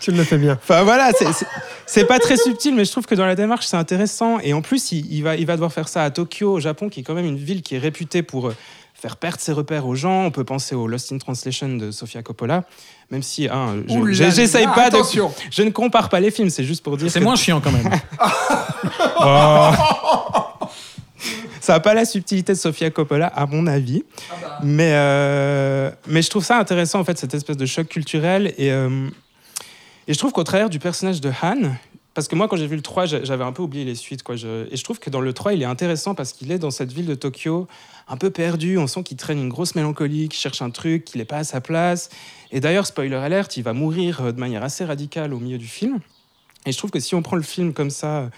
Tu 0.00 0.12
le 0.12 0.22
fais 0.22 0.38
bien. 0.38 0.52
Enfin 0.62 0.82
voilà, 0.82 1.10
c'est- 1.16 1.32
c'est- 1.32 1.46
c'est 1.86 2.04
pas 2.06 2.18
très 2.18 2.36
subtil, 2.36 2.74
mais 2.74 2.84
je 2.84 2.90
trouve 2.92 3.06
que 3.06 3.14
dans 3.14 3.26
la 3.26 3.34
démarche, 3.34 3.66
c'est 3.66 3.76
intéressant. 3.76 4.38
Et 4.40 4.52
en 4.52 4.60
plus, 4.62 4.92
il, 4.92 5.12
il 5.12 5.22
va, 5.22 5.36
il 5.36 5.46
va 5.46 5.54
devoir 5.54 5.72
faire 5.72 5.88
ça 5.88 6.04
à 6.04 6.10
Tokyo, 6.10 6.52
au 6.52 6.60
Japon, 6.60 6.88
qui 6.88 7.00
est 7.00 7.02
quand 7.02 7.14
même 7.14 7.24
une 7.26 7.36
ville 7.38 7.62
qui 7.62 7.74
est 7.74 7.78
réputée 7.78 8.22
pour 8.22 8.48
euh, 8.48 8.54
faire 9.02 9.16
perdre 9.16 9.40
ses 9.40 9.52
repères 9.52 9.84
aux 9.86 9.96
gens. 9.96 10.24
On 10.26 10.30
peut 10.30 10.44
penser 10.44 10.76
au 10.76 10.86
Lost 10.86 11.10
in 11.12 11.18
Translation 11.18 11.68
de 11.76 11.90
Sofia 11.90 12.22
Coppola, 12.22 12.62
même 13.10 13.22
si 13.22 13.48
hein, 13.48 13.82
je- 13.88 14.12
j'essaye 14.30 14.64
là, 14.64 14.70
pas 14.72 14.90
de. 14.90 14.98
Je 15.50 15.62
ne 15.64 15.70
compare 15.70 16.08
pas 16.08 16.20
les 16.20 16.30
films, 16.30 16.50
c'est 16.50 16.62
juste 16.62 16.84
pour 16.84 16.96
dire. 16.96 17.10
C'est 17.10 17.18
moins 17.20 17.34
chiant 17.34 17.60
quand 17.60 17.72
même. 17.72 17.90
Ça 21.60 21.74
n'a 21.74 21.80
pas 21.80 21.94
la 21.94 22.04
subtilité 22.04 22.52
de 22.54 22.58
Sofia 22.58 22.90
Coppola, 22.90 23.28
à 23.28 23.46
mon 23.46 23.68
avis. 23.68 24.02
Mais, 24.64 24.90
euh, 24.94 25.90
mais 26.08 26.20
je 26.20 26.28
trouve 26.28 26.44
ça 26.44 26.58
intéressant, 26.58 26.98
en 26.98 27.04
fait, 27.04 27.16
cette 27.18 27.34
espèce 27.34 27.56
de 27.56 27.66
choc 27.66 27.86
culturel. 27.86 28.52
Et, 28.58 28.72
euh, 28.72 29.08
et 30.08 30.12
je 30.14 30.18
trouve 30.18 30.32
qu'au 30.32 30.42
travers 30.42 30.68
du 30.68 30.80
personnage 30.80 31.20
de 31.20 31.30
Han, 31.42 31.74
parce 32.14 32.28
que 32.28 32.34
moi, 32.36 32.48
quand 32.48 32.56
j'ai 32.56 32.66
vu 32.66 32.76
le 32.76 32.82
3, 32.82 33.06
j'a- 33.06 33.24
j'avais 33.24 33.44
un 33.44 33.52
peu 33.52 33.62
oublié 33.62 33.84
les 33.84 33.94
suites. 33.94 34.22
Quoi. 34.22 34.36
Je- 34.36 34.66
et 34.70 34.76
je 34.76 34.84
trouve 34.84 34.98
que 34.98 35.08
dans 35.10 35.20
le 35.20 35.32
3, 35.32 35.54
il 35.54 35.62
est 35.62 35.66
intéressant 35.66 36.14
parce 36.14 36.32
qu'il 36.32 36.50
est 36.52 36.58
dans 36.58 36.70
cette 36.70 36.92
ville 36.92 37.06
de 37.06 37.14
Tokyo, 37.14 37.66
un 38.08 38.16
peu 38.16 38.30
perdu. 38.30 38.76
On 38.78 38.86
sent 38.86 39.02
qu'il 39.02 39.16
traîne 39.16 39.38
une 39.38 39.48
grosse 39.48 39.74
mélancolie, 39.74 40.28
qu'il 40.28 40.38
cherche 40.38 40.60
un 40.62 40.70
truc, 40.70 41.04
qu'il 41.04 41.20
n'est 41.20 41.24
pas 41.24 41.38
à 41.38 41.44
sa 41.44 41.60
place. 41.60 42.10
Et 42.50 42.60
d'ailleurs, 42.60 42.86
spoiler 42.86 43.14
alert, 43.16 43.56
il 43.56 43.62
va 43.62 43.72
mourir 43.72 44.20
euh, 44.22 44.32
de 44.32 44.38
manière 44.40 44.62
assez 44.62 44.84
radicale 44.84 45.32
au 45.32 45.38
milieu 45.38 45.58
du 45.58 45.66
film. 45.68 46.00
Et 46.66 46.72
je 46.72 46.78
trouve 46.78 46.90
que 46.90 47.00
si 47.00 47.14
on 47.14 47.22
prend 47.22 47.36
le 47.36 47.42
film 47.42 47.72
comme 47.72 47.90
ça, 47.90 48.30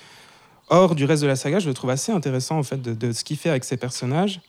hors 0.68 0.94
du 0.94 1.04
reste 1.04 1.22
de 1.22 1.26
la 1.26 1.36
saga, 1.36 1.58
je 1.58 1.68
le 1.68 1.74
trouve 1.74 1.90
assez 1.90 2.12
intéressant 2.12 2.58
en 2.58 2.62
fait 2.62 2.80
de, 2.80 3.12
ce 3.12 3.22
qu'il 3.24 3.36
fait 3.36 3.50
avec 3.50 3.64
ses 3.64 3.76
personnages. 3.76 4.40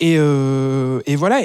Et, 0.00 0.16
euh, 0.18 1.00
et 1.06 1.16
voilà, 1.16 1.44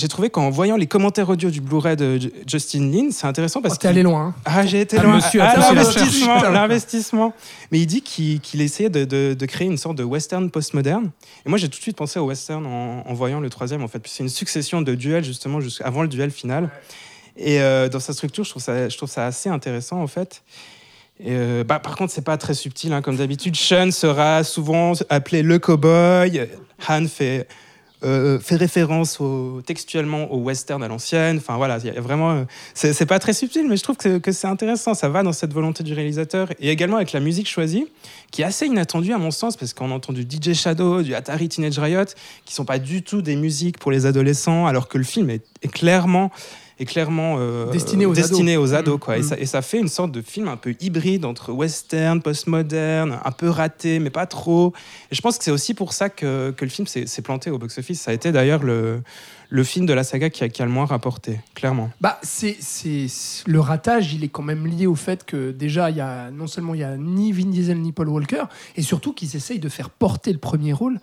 j'ai 0.00 0.08
trouvé 0.08 0.30
qu'en 0.30 0.50
voyant 0.50 0.76
les 0.76 0.86
commentaires 0.86 1.28
audio 1.28 1.50
du 1.50 1.60
Blu-ray 1.60 1.94
de 1.96 2.18
Justin 2.46 2.90
Lin, 2.90 3.08
c'est 3.10 3.26
intéressant 3.26 3.60
parce 3.60 3.74
Oh, 3.74 3.76
que 3.76 3.82
T'es 3.82 3.88
allé 3.88 4.02
loin. 4.02 4.28
hein. 4.28 4.34
ah, 4.44 4.64
j'ai 4.66 4.80
été 4.80 4.96
Ah, 4.98 5.02
loin. 5.02 5.16
monsieur 5.16 5.40
Ah, 5.42 5.54
l'investissement, 5.56 6.42
l'investissement. 6.50 7.34
Mais 7.70 7.78
il 7.80 7.86
dit 7.86 8.02
qu'il 8.02 8.60
essayait 8.60 8.88
de, 8.90 9.04
de- 9.04 9.34
de 9.38 9.46
créer 9.46 9.66
une 9.68 9.76
sorte 9.76 9.96
de 9.96 10.02
western 10.04 10.50
postmoderne. 10.50 11.10
Et 11.44 11.48
moi, 11.48 11.58
j'ai 11.58 11.68
tout 11.68 11.76
de 11.78 11.82
suite 11.82 11.96
pensé 11.96 12.18
au 12.18 12.24
western 12.26 12.64
en, 12.66 13.04
en 13.06 13.14
voyant 13.14 13.40
le 13.40 13.50
troisième, 13.50 13.82
en 13.82 13.88
fait. 13.88 13.98
Puis 13.98 14.10
c'est 14.14 14.22
une 14.22 14.28
succession 14.28 14.80
de 14.82 14.94
duels, 14.94 15.24
justement, 15.24 15.60
jusqu'avant 15.60 16.02
le 16.02 16.08
duel 16.08 16.30
final. 16.30 16.70
Et 17.36 17.60
euh, 17.60 17.88
dans 17.88 18.00
sa 18.00 18.12
structure, 18.12 18.44
je 18.44 18.50
trouve 18.50 18.62
ça, 18.62 18.88
je 18.88 18.96
trouve 18.96 19.08
ça 19.10 19.26
assez 19.26 19.48
intéressant, 19.48 20.00
en 20.02 20.06
fait. 20.06 20.42
Et, 21.20 21.28
euh, 21.32 21.64
bah, 21.64 21.78
par 21.78 21.96
contre, 21.96 22.12
c'est 22.12 22.24
pas 22.24 22.38
très 22.38 22.54
subtil, 22.54 22.92
hein, 22.92 23.02
comme 23.02 23.16
d'habitude. 23.16 23.54
Sean 23.54 23.90
sera 23.90 24.42
souvent 24.44 24.92
appelé 25.10 25.42
le 25.42 25.58
cowboy. 25.58 26.48
Han 26.88 27.06
fait 27.06 27.46
euh, 28.02 28.38
fait 28.40 28.56
référence 28.56 29.18
textuellement 29.66 30.32
au 30.32 30.38
western 30.38 30.82
à 30.82 30.88
l'ancienne. 30.88 31.36
Enfin 31.38 31.56
voilà, 31.56 31.78
il 31.78 31.86
y 31.86 31.96
a 31.96 32.00
vraiment. 32.00 32.30
euh, 32.30 32.44
C'est 32.74 33.06
pas 33.06 33.18
très 33.18 33.32
subtil, 33.32 33.66
mais 33.68 33.76
je 33.76 33.82
trouve 33.82 33.96
que, 33.96 34.32
c'est 34.32 34.46
intéressant. 34.46 34.94
Ça 34.94 35.08
va 35.08 35.22
dans 35.22 35.32
cette 35.32 35.52
volonté 35.52 35.82
du 35.84 35.92
réalisateur 35.92 36.48
et 36.60 36.70
également 36.70 36.96
avec 36.96 37.12
la 37.12 37.20
musique 37.20 37.48
choisie, 37.48 37.86
qui 38.30 38.42
est 38.42 38.44
assez 38.46 38.66
inattendue 38.66 39.12
à 39.12 39.18
mon 39.18 39.30
sens, 39.30 39.56
parce 39.56 39.74
qu'on 39.74 39.90
entend 39.90 40.12
du 40.12 40.22
DJ 40.22 40.54
Shadow, 40.54 41.02
du 41.02 41.14
Atari 41.14 41.48
Teenage 41.48 41.78
Riot, 41.78 42.04
qui 42.44 42.54
sont 42.54 42.64
pas 42.64 42.78
du 42.78 43.02
tout 43.02 43.22
des 43.22 43.36
musiques 43.36 43.78
pour 43.78 43.90
les 43.90 44.06
adolescents, 44.06 44.66
alors 44.66 44.88
que 44.88 44.98
le 44.98 45.04
film 45.04 45.30
est 45.30 45.68
clairement 45.70 46.30
est 46.80 46.86
clairement 46.86 47.36
euh, 47.38 47.70
Destiné 47.70 48.06
aux 48.06 48.14
destiné 48.14 48.54
ados. 48.54 48.70
aux 48.70 48.74
ados, 48.74 48.94
Mhm. 48.94 48.98
quoi. 49.00 49.16
Et, 49.16 49.20
Mhm. 49.20 49.26
ça, 49.28 49.38
et 49.38 49.46
ça 49.46 49.62
fait 49.62 49.78
une 49.78 49.88
sorte 49.88 50.12
de 50.12 50.22
film 50.22 50.48
un 50.48 50.56
peu 50.56 50.74
hybride 50.80 51.24
entre 51.24 51.52
western, 51.52 52.20
postmoderne, 52.22 53.18
un 53.24 53.30
peu 53.32 53.48
raté, 53.48 53.98
mais 53.98 54.10
pas 54.10 54.26
trop. 54.26 54.72
Et 55.10 55.14
je 55.14 55.20
pense 55.20 55.38
que 55.38 55.44
c'est 55.44 55.50
aussi 55.50 55.74
pour 55.74 55.92
ça 55.92 56.08
que, 56.08 56.50
que 56.56 56.64
le 56.64 56.70
film 56.70 56.86
s'est 56.88 57.06
s'est 57.06 57.22
planté 57.22 57.50
au 57.50 57.58
box-office. 57.58 58.00
Ça 58.00 58.10
a 58.10 58.14
été 58.14 58.32
d'ailleurs 58.32 58.62
le, 58.62 59.02
le 59.50 59.64
film 59.64 59.84
de 59.84 59.92
la 59.92 60.04
saga 60.04 60.30
qui 60.30 60.44
a, 60.44 60.48
qui 60.48 60.62
a 60.62 60.64
le 60.64 60.70
moins 60.70 60.86
rapporté, 60.86 61.40
clairement. 61.54 61.90
Bah, 62.00 62.18
c'est, 62.22 62.56
c'est, 62.60 63.06
le 63.46 63.60
ratage, 63.60 64.14
il 64.14 64.22
est 64.22 64.28
quand 64.28 64.42
même 64.42 64.66
lié 64.66 64.86
au 64.86 64.94
fait 64.94 65.24
que 65.24 65.50
déjà, 65.50 65.90
il 65.90 65.96
y 65.96 66.00
a, 66.00 66.30
non 66.30 66.46
seulement 66.46 66.74
il 66.74 66.80
y 66.80 66.84
a 66.84 66.96
ni 66.96 67.32
Vin 67.32 67.50
Diesel 67.50 67.80
ni 67.80 67.90
Paul 67.90 68.08
Walker, 68.08 68.44
et 68.76 68.82
surtout 68.82 69.12
qu'ils 69.12 69.34
essayent 69.34 69.58
de 69.58 69.68
faire 69.68 69.90
porter 69.90 70.32
le 70.32 70.38
premier 70.38 70.72
rôle 70.72 71.00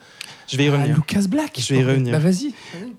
Je 0.47 0.55
vais 0.55 0.65
y 0.65 0.69
à 0.69 0.71
revenir. 0.71 0.95
Lucas 0.95 1.27
Black. 1.27 1.59
Je 1.59 1.73
vais 1.73 1.81
y 1.81 1.83
bordel. 1.83 1.95
revenir. 1.95 2.13
Bah, 2.13 2.19
vas-y. 2.19 2.53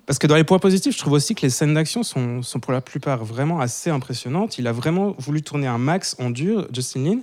Parce 0.05 0.19
que 0.19 0.27
dans 0.27 0.35
les 0.35 0.43
points 0.43 0.59
positifs, 0.59 0.93
je 0.93 0.99
trouve 0.99 1.13
aussi 1.13 1.33
que 1.33 1.41
les 1.41 1.49
scènes 1.49 1.73
d'action 1.73 2.03
sont, 2.03 2.43
sont 2.43 2.59
pour 2.59 2.71
la 2.71 2.81
plupart 2.81 3.25
vraiment 3.25 3.59
assez 3.59 3.89
impressionnantes. 3.89 4.59
Il 4.59 4.67
a 4.67 4.71
vraiment 4.71 5.15
voulu 5.17 5.41
tourner 5.41 5.67
un 5.67 5.79
max 5.79 6.15
en 6.19 6.29
dur, 6.29 6.67
Justin 6.71 7.03
Lin. 7.03 7.19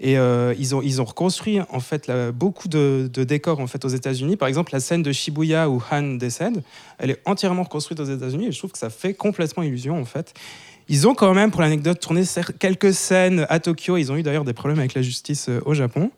Et 0.00 0.18
euh, 0.18 0.54
ils, 0.58 0.74
ont, 0.74 0.82
ils 0.82 1.00
ont 1.00 1.04
reconstruit 1.04 1.60
en 1.70 1.80
fait 1.80 2.10
beaucoup 2.34 2.68
de, 2.68 3.08
décors 3.14 3.60
en 3.60 3.66
fait 3.66 3.84
aux 3.84 3.88
États-Unis. 3.88 4.36
Par 4.36 4.48
exemple, 4.48 4.72
la 4.72 4.80
scène 4.80 5.02
de 5.02 5.12
Shibuya 5.12 5.68
où 5.68 5.82
Han 5.90 6.16
décède, 6.16 6.62
elle 6.98 7.10
est 7.10 7.20
entièrement 7.24 7.62
reconstruite 7.62 8.00
aux 8.00 8.04
États-Unis 8.04 8.46
et 8.46 8.52
je 8.52 8.58
trouve 8.58 8.72
que 8.72 8.78
ça 8.78 8.90
fait 8.90 9.14
complètement 9.14 9.62
illusion 9.62 10.00
en 10.00 10.04
fait. 10.04 10.34
Ils 10.88 11.08
ont 11.08 11.14
quand 11.14 11.32
même, 11.32 11.50
pour 11.50 11.62
l'anecdote, 11.62 11.98
tourné 11.98 12.22
quelques 12.58 12.92
scènes 12.92 13.46
à 13.48 13.58
Tokyo. 13.58 13.96
Ils 13.96 14.12
ont 14.12 14.16
eu 14.16 14.22
d'ailleurs 14.22 14.44
des 14.44 14.52
problèmes 14.52 14.78
avec 14.78 14.94
la 14.94 15.02
justice 15.02 15.48
euh, 15.48 15.60
au 15.64 15.74
Japon. 15.74 16.10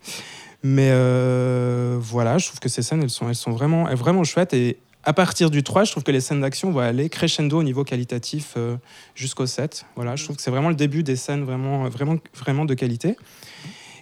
Mais 0.62 0.88
euh, 0.90 1.96
voilà, 2.00 2.38
je 2.38 2.46
trouve 2.48 2.58
que 2.58 2.68
ces 2.68 2.82
scènes, 2.82 3.02
elles 3.02 3.10
sont, 3.10 3.28
elles 3.28 3.36
sont 3.36 3.52
vraiment, 3.52 3.84
vraiment 3.94 4.24
chouettes. 4.24 4.54
Et 4.54 4.78
à 5.06 5.12
partir 5.12 5.50
du 5.50 5.62
3, 5.62 5.84
je 5.84 5.92
trouve 5.92 6.02
que 6.02 6.10
les 6.10 6.20
scènes 6.20 6.40
d'action 6.40 6.72
vont 6.72 6.80
aller 6.80 7.08
crescendo 7.08 7.58
au 7.58 7.62
niveau 7.62 7.84
qualitatif 7.84 8.54
euh, 8.56 8.76
jusqu'au 9.14 9.46
7. 9.46 9.86
Voilà, 9.94 10.16
je 10.16 10.24
trouve 10.24 10.34
que 10.36 10.42
c'est 10.42 10.50
vraiment 10.50 10.68
le 10.68 10.74
début 10.74 11.04
des 11.04 11.14
scènes 11.14 11.44
vraiment, 11.44 11.88
vraiment, 11.88 12.16
vraiment 12.34 12.64
de 12.64 12.74
qualité. 12.74 13.16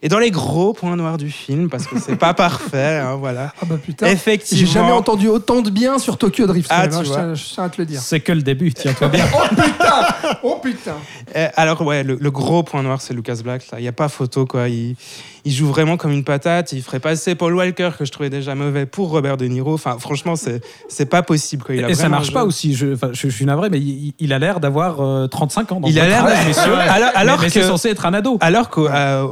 Et 0.03 0.09
dans 0.09 0.19
les 0.19 0.31
gros 0.31 0.73
points 0.75 0.97
noirs 0.97 1.17
du 1.17 1.31
film, 1.31 1.69
parce 1.71 1.87
que 1.87 1.99
c'est 1.99 2.17
pas 2.17 2.35
parfait, 2.35 3.01
hein, 3.03 3.17
voilà. 3.17 3.53
Ah 3.61 3.67
bah 3.67 3.77
putain. 3.83 4.07
Effectivement. 4.07 4.67
J'ai 4.67 4.71
jamais 4.73 4.93
entendu 4.93 5.29
autant 5.29 5.63
de 5.63 5.71
bien 5.71 5.99
sur 5.99 6.19
Tokyo 6.19 6.47
Drift. 6.47 6.69
Ah, 6.71 6.83
hein, 6.83 6.89
tu 6.89 7.05
je, 7.05 7.09
vois. 7.09 7.17
tiens, 7.17 7.35
je 7.35 7.45
tiens 7.45 7.65
à 7.65 7.69
te 7.71 7.81
le 7.81 7.87
dire. 7.87 8.01
C'est 8.01 8.21
que 8.21 8.33
le 8.33 8.43
début, 8.43 8.73
tiens-toi 8.73 9.09
bien. 9.09 9.27
Oh 9.35 9.49
putain 9.55 10.07
Oh 10.43 10.61
putain 10.63 10.97
Euh, 11.37 11.49
alors 11.57 11.81
ouais, 11.83 12.03
le, 12.03 12.17
le 12.21 12.31
gros 12.31 12.63
point 12.63 12.83
noir, 12.83 13.01
c'est 13.01 13.15
Lucas 13.15 13.41
Black. 13.45 13.71
là. 13.71 13.79
Il 13.79 13.83
n'y 13.83 13.89
a 13.89 13.93
pas 13.93 14.09
photo, 14.09 14.45
quoi. 14.47 14.69
Il, 14.69 14.97
il 15.45 15.53
joue 15.53 15.67
vraiment 15.67 15.97
comme 15.97 16.11
une 16.13 16.25
patate. 16.25 16.73
Il 16.73 16.83
ferait 16.83 17.01
passer 17.01 17.35
Paul 17.35 17.55
Walker, 17.55 17.91
que 17.99 18.05
je 18.05 18.13
trouvais 18.13 18.31
déjà 18.31 18.55
mauvais, 18.55 18.87
pour 18.87 19.11
Robert 19.11 19.37
De 19.37 19.45
Niro. 19.47 19.75
Enfin, 19.75 19.97
franchement, 19.99 20.37
c'est 20.37 20.61
c'est 20.89 21.07
pas 21.07 21.23
possible. 21.23 21.63
Quoi. 21.65 21.75
Il 21.75 21.85
a 21.85 21.91
Et 21.91 21.95
ça 21.95 22.09
marche 22.09 22.27
joué- 22.27 22.35
pas 22.35 22.45
aussi. 22.45 22.75
Je, 22.75 22.95
enfin, 22.95 23.11
je, 23.13 23.29
je 23.29 23.35
suis 23.35 23.45
navré, 23.45 23.69
mais 23.71 23.79
il, 23.79 24.15
il 24.19 24.33
a 24.33 24.39
l'air 24.39 24.61
d'avoir 24.61 25.01
euh, 25.01 25.27
35 25.27 25.73
ans. 25.73 25.81
Dans 25.81 25.89
Il 25.89 25.99
a 26.01 26.07
l'air. 26.07 26.25
alors 26.89 27.11
alors 27.15 27.37
mais, 27.39 27.43
mais 27.43 27.47
que. 27.49 27.53
c'est 27.53 27.63
censé 27.63 27.89
être 27.91 28.07
un 28.07 28.15
ado. 28.15 28.39
Alors 28.41 28.71
qu'à 28.71 29.25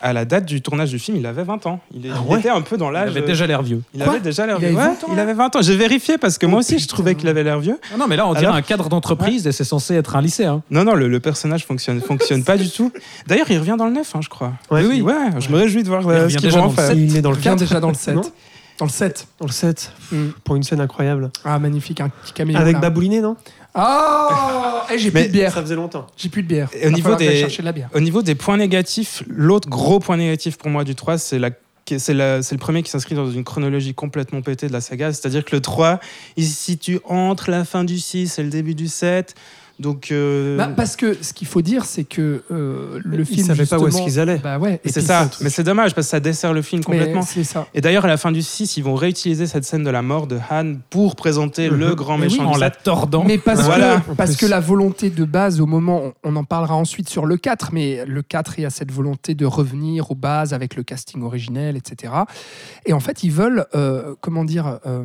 à 0.00 0.12
la 0.12 0.24
date 0.24 0.44
du 0.44 0.60
tournage 0.62 0.90
du 0.90 0.98
film, 0.98 1.16
il 1.16 1.26
avait 1.26 1.44
20 1.44 1.66
ans. 1.66 1.80
Il, 1.94 2.10
Ah 2.12 2.18
il 2.30 2.38
était 2.38 2.48
un 2.48 2.60
peu 2.62 2.76
dans 2.76 2.90
Il 2.90 2.94
l'âge. 2.94 3.10
avait 3.10 3.22
déjà 3.26 3.46
l'air 3.46 3.62
vieux. 3.62 3.82
Il 3.94 4.02
Quoi 4.02 4.12
avait 4.14 4.20
déjà 4.22 4.46
l'air 4.46 4.56
Il 4.60 4.66
vieux. 4.68 4.78
avait 4.78 4.88
Ouais, 4.88 4.94
20 5.00 5.04
ans, 5.04 5.10
il 5.12 5.18
avait 5.20 5.34
20 5.34 5.56
ans. 5.56 5.62
J'ai 5.62 5.76
vérifié 5.76 6.18
parce 6.18 6.38
que 6.38 6.46
moi 6.46 6.60
aussi, 6.60 6.78
je 6.78 6.88
trouvais 6.88 7.14
qu'il 7.14 7.28
avait 7.28 7.42
l'air 7.44 7.58
vieux. 7.58 7.78
Ah 7.92 7.96
non, 7.98 8.06
mais 8.08 8.16
là, 8.16 8.26
on 8.26 8.32
dirait 8.32 8.46
Alors- 8.46 8.56
un 8.56 8.62
cadre 8.62 8.88
d'entreprise 8.88 9.46
et 9.46 9.52
c'est 9.52 9.64
censé 9.64 9.94
être 9.94 10.16
un 10.16 10.20
lycéen. 10.22 10.62
Non, 10.70 10.84
non, 10.84 10.94
le, 10.94 11.08
le 11.08 11.20
personnage 11.20 11.64
fonctionne, 11.64 12.00
fonctionne 12.00 12.44
pas 12.44 12.56
du 12.56 12.68
tout. 12.70 12.92
D'ailleurs, 13.26 13.50
il 13.50 13.58
revient 13.58 13.76
dans 13.78 13.86
le 13.86 13.92
9, 13.92 14.16
hein, 14.16 14.20
je 14.22 14.28
crois. 14.28 14.52
Ouais. 14.70 14.84
oui, 14.86 15.00
ouais, 15.02 15.12
je 15.38 15.48
me 15.50 15.56
réjouis 15.56 15.82
de 15.82 15.88
voir 15.88 16.02
Il 16.02 16.08
euh, 16.10 16.28
ce 16.28 16.36
qu'ils 16.38 16.50
vont 16.50 16.58
en 16.58 16.62
dans 16.62 16.68
le 16.68 16.72
faire. 16.74 16.92
Il 16.92 17.16
est 17.16 17.20
dans 17.22 17.30
le 17.30 17.36
Il 17.36 17.40
vient 17.42 17.52
4. 17.52 17.58
déjà 17.60 17.80
dans 17.80 17.88
le 17.88 17.94
7. 17.94 18.14
Non 18.14 18.22
Dans 18.78 18.84
le 18.86 18.90
7. 18.90 19.26
Dans 19.40 19.46
le 19.46 19.52
7. 19.52 19.92
Mm. 20.12 20.26
Pour 20.44 20.56
une 20.56 20.62
scène 20.62 20.80
incroyable. 20.80 21.30
Ah, 21.44 21.58
magnifique, 21.58 22.00
un 22.00 22.08
petit 22.08 22.32
caméo. 22.32 22.56
Avec 22.56 22.74
là. 22.74 22.80
Babouliné, 22.80 23.20
non 23.20 23.36
Ah 23.74 24.86
Eh, 24.92 24.98
J'ai 24.98 25.10
plus 25.10 25.24
de 25.24 25.28
bière. 25.28 25.52
Ça 25.52 25.62
faisait 25.62 25.74
longtemps. 25.76 26.06
J'ai 26.16 26.28
plus 26.28 26.42
de 26.42 26.48
bière. 26.48 26.68
Et 26.74 26.86
au 26.86 26.90
Va 26.90 26.96
niveau 26.96 27.14
des- 27.14 27.36
chercher 27.40 27.62
de 27.62 27.66
la 27.66 27.72
bière. 27.72 27.88
Au 27.94 28.00
niveau 28.00 28.22
des 28.22 28.34
points 28.34 28.56
négatifs, 28.56 29.22
l'autre 29.28 29.68
gros 29.68 30.00
point 30.00 30.16
négatif 30.16 30.56
pour 30.58 30.70
moi 30.70 30.84
du 30.84 30.94
3, 30.94 31.18
c'est 31.18 31.38
la 31.38 31.50
c'est 31.96 32.12
la- 32.12 32.42
c'est 32.42 32.54
le 32.54 32.58
premier 32.58 32.82
qui 32.82 32.90
s'inscrit 32.90 33.14
dans 33.14 33.30
une 33.30 33.44
chronologie 33.44 33.94
complètement 33.94 34.42
pétée 34.42 34.68
de 34.68 34.74
la 34.74 34.82
saga. 34.82 35.10
C'est-à-dire 35.10 35.42
que 35.42 35.56
le 35.56 35.62
3, 35.62 36.00
il 36.36 36.46
se 36.46 36.54
situe 36.54 37.00
entre 37.06 37.50
la 37.50 37.64
fin 37.64 37.82
du 37.82 37.98
6 37.98 38.38
et 38.38 38.42
le 38.42 38.50
début 38.50 38.74
du 38.74 38.88
7. 38.88 39.34
Donc, 39.78 40.10
euh, 40.10 40.56
Bah, 40.56 40.68
parce 40.76 40.96
que 40.96 41.16
ce 41.22 41.32
qu'il 41.32 41.46
faut 41.46 41.62
dire, 41.62 41.84
c'est 41.84 42.04
que 42.04 42.42
euh, 42.50 42.98
le 43.04 43.20
Ils 43.20 43.24
film. 43.26 43.46
savaient 43.46 43.64
pas 43.66 43.78
où 43.78 43.86
est-ce 43.88 44.02
qu'ils 44.02 44.18
allaient. 44.18 44.38
Bah 44.38 44.58
ouais. 44.58 44.80
et 44.84 44.88
c'est 44.90 45.00
ça. 45.00 45.30
Mais 45.40 45.50
c'est 45.50 45.62
dommage 45.62 45.94
parce 45.94 46.06
que 46.08 46.10
ça 46.10 46.20
dessert 46.20 46.52
le 46.52 46.62
film 46.62 46.82
complètement. 46.82 47.22
C'est 47.22 47.44
ça. 47.44 47.66
Et 47.74 47.80
d'ailleurs, 47.80 48.04
à 48.04 48.08
la 48.08 48.16
fin 48.16 48.32
du 48.32 48.42
6, 48.42 48.76
ils 48.76 48.82
vont 48.84 48.94
réutiliser 48.96 49.46
cette 49.46 49.64
scène 49.64 49.84
de 49.84 49.90
la 49.90 50.02
mort 50.02 50.26
de 50.26 50.38
Han 50.50 50.74
pour 50.90 51.14
présenter 51.16 51.68
le 51.68 51.94
grand 51.94 52.18
Mais 52.18 52.26
oui, 52.26 52.32
méchant 52.38 52.50
en 52.52 52.56
la 52.56 52.70
tordant. 52.70 53.24
Mais 53.24 53.38
parce, 53.38 53.62
Voilà. 53.62 54.00
que, 54.00 54.12
parce 54.14 54.36
que 54.36 54.46
la 54.46 54.60
volonté 54.60 55.10
de 55.10 55.24
base, 55.24 55.60
au 55.60 55.66
moment, 55.66 56.12
on, 56.24 56.32
on 56.32 56.36
en 56.36 56.44
parlera 56.44 56.74
ensuite 56.74 57.08
sur 57.08 57.24
le 57.26 57.36
4, 57.36 57.70
mais 57.72 58.04
le 58.06 58.22
4, 58.22 58.54
il 58.58 58.62
y 58.62 58.64
a 58.66 58.70
cette 58.70 58.90
volonté 58.90 59.34
de 59.34 59.46
revenir 59.46 60.10
aux 60.10 60.14
bases 60.16 60.52
avec 60.54 60.74
le 60.74 60.82
casting 60.82 61.22
originel, 61.22 61.76
etc. 61.76 62.12
Et 62.86 62.92
en 62.92 63.00
fait, 63.00 63.22
ils 63.22 63.30
veulent, 63.32 63.66
euh, 63.74 64.14
comment 64.20 64.44
dire, 64.44 64.78
euh, 64.86 65.04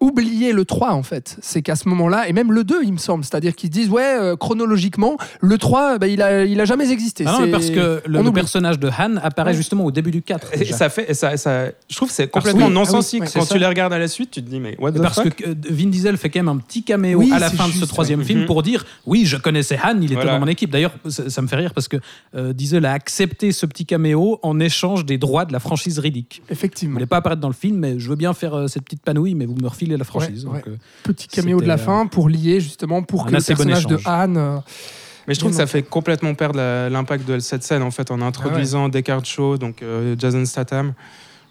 oublier 0.00 0.52
le 0.52 0.64
3, 0.64 0.92
en 0.92 1.02
fait. 1.02 1.36
C'est 1.42 1.62
qu'à 1.62 1.76
ce 1.76 1.88
moment-là, 1.88 2.28
et 2.28 2.32
même 2.32 2.52
le 2.52 2.64
2, 2.64 2.80
il 2.84 2.92
me 2.92 2.98
semble, 2.98 3.22
c'est-à-dire 3.24 3.54
qu'ils 3.54 3.68
se 3.68 3.72
disent, 3.72 3.88
ouais, 3.90 4.02
euh, 4.18 4.36
chronologiquement, 4.36 5.16
le 5.40 5.58
3, 5.58 5.98
bah, 5.98 6.06
il, 6.08 6.22
a, 6.22 6.44
il 6.44 6.60
a 6.60 6.64
jamais 6.64 6.90
existé. 6.90 7.24
Ah 7.26 7.32
non, 7.32 7.40
mais 7.46 7.50
parce 7.50 7.70
que 7.70 8.02
le, 8.06 8.32
personnage 8.32 8.78
de 8.78 8.88
Han 8.88 9.16
apparaît 9.22 9.50
Ouais. 9.50 9.56
justement 9.56 9.84
au 9.84 9.90
début 9.90 10.10
du 10.10 10.22
4. 10.22 10.54
Et 10.54 10.58
déjà. 10.58 10.76
ça 10.76 10.88
fait, 10.88 11.10
et 11.10 11.14
ça, 11.14 11.36
ça- 11.36 11.66
je 11.88 11.96
trouve 11.96 12.08
que 12.08 12.14
c'est 12.14 12.28
complètement 12.28 12.66
oui, 12.68 12.72
ah 12.76 12.80
oui, 12.80 12.86
sensique. 12.86 13.22
ouais, 13.22 13.28
Quand 13.34 13.44
tu 13.46 13.58
les 13.58 13.66
regardes 13.66 13.92
à 13.92 13.98
la 13.98 14.06
suite, 14.08 14.30
tu 14.30 14.42
te 14.42 14.48
dis, 14.48 14.60
mais 14.60 14.76
what 14.78 14.92
the 14.92 15.02
Parce 15.02 15.20
fuck 15.22 15.34
que 15.34 15.50
euh, 15.50 15.54
Vin 15.70 15.86
Diesel 15.88 16.16
fait 16.16 16.30
quand 16.30 16.38
même 16.40 16.48
un 16.48 16.56
petit 16.58 16.82
caméo 16.82 17.18
Oui, 17.18 17.30
à 17.32 17.38
la 17.38 17.50
fin 17.50 17.66
de 17.68 17.72
ce 17.72 17.84
troisième 17.84 18.20
ouais. 18.20 18.24
film 18.24 18.40
Mhm. 18.40 18.46
pour 18.46 18.62
dire 18.62 18.86
oui, 19.06 19.26
je 19.26 19.36
connaissais 19.36 19.78
Han, 19.82 19.96
il 20.00 20.04
était 20.04 20.14
Voilà. 20.14 20.32
dans 20.34 20.40
mon 20.40 20.46
équipe. 20.46 20.70
D'ailleurs, 20.70 20.92
ça, 21.08 21.28
ça 21.28 21.42
me 21.42 21.48
fait 21.48 21.56
rire 21.56 21.74
parce 21.74 21.88
que 21.88 21.96
euh, 22.36 22.52
Diesel 22.52 22.86
a 22.86 22.92
accepté 22.92 23.52
ce 23.52 23.66
petit 23.66 23.84
caméo 23.86 24.38
en 24.42 24.60
échange 24.60 25.04
des 25.04 25.18
droits 25.18 25.44
de 25.44 25.52
la 25.52 25.58
franchise 25.60 25.98
Riddick. 25.98 26.42
Il 26.48 26.52
Effectivement. 26.52 26.94
voulait 26.94 27.06
pas 27.06 27.16
apparaître 27.18 27.40
dans 27.40 27.48
le 27.48 27.54
film, 27.54 27.76
mais 27.78 27.98
je 27.98 28.08
veux 28.08 28.16
bien 28.16 28.32
faire 28.34 28.54
euh, 28.54 28.66
cette 28.68 28.84
petite 28.84 29.02
panouille, 29.02 29.34
mais 29.34 29.46
vous 29.46 29.56
me 29.56 29.66
refilez 29.66 29.89
la 29.96 30.04
franchise. 30.04 30.44
Ouais, 30.46 30.58
Donc, 30.60 30.68
euh, 30.68 30.76
Petit 31.04 31.28
caméo 31.28 31.60
de 31.60 31.66
la 31.66 31.76
C'était, 31.76 31.86
fin 31.86 32.06
pour 32.06 32.28
lier, 32.28 32.60
justement, 32.60 33.02
pour 33.02 33.26
que 33.26 33.32
le 33.32 33.38
bon 33.38 33.44
personnage 33.44 33.86
de. 33.86 33.98
Han. 34.06 34.36
euh, 34.36 34.58
Mais 35.28 35.34
je 35.34 35.38
trouve 35.40 35.50
que 35.52 35.56
ça 35.56 35.66
fait 35.66 35.82
complètement 35.82 36.34
perdre 36.34 36.58
l'impact 36.88 37.26
de 37.28 37.38
cette 37.38 37.62
scène 37.62 37.82
en 37.82 37.90
fait 37.90 38.10
en 38.10 38.20
introduisant 38.20 38.88
Descartes 38.88 39.26
Shaw, 39.26 39.58
donc 39.58 39.82
euh, 39.82 40.16
Jason 40.18 40.44
Statham. 40.44 40.94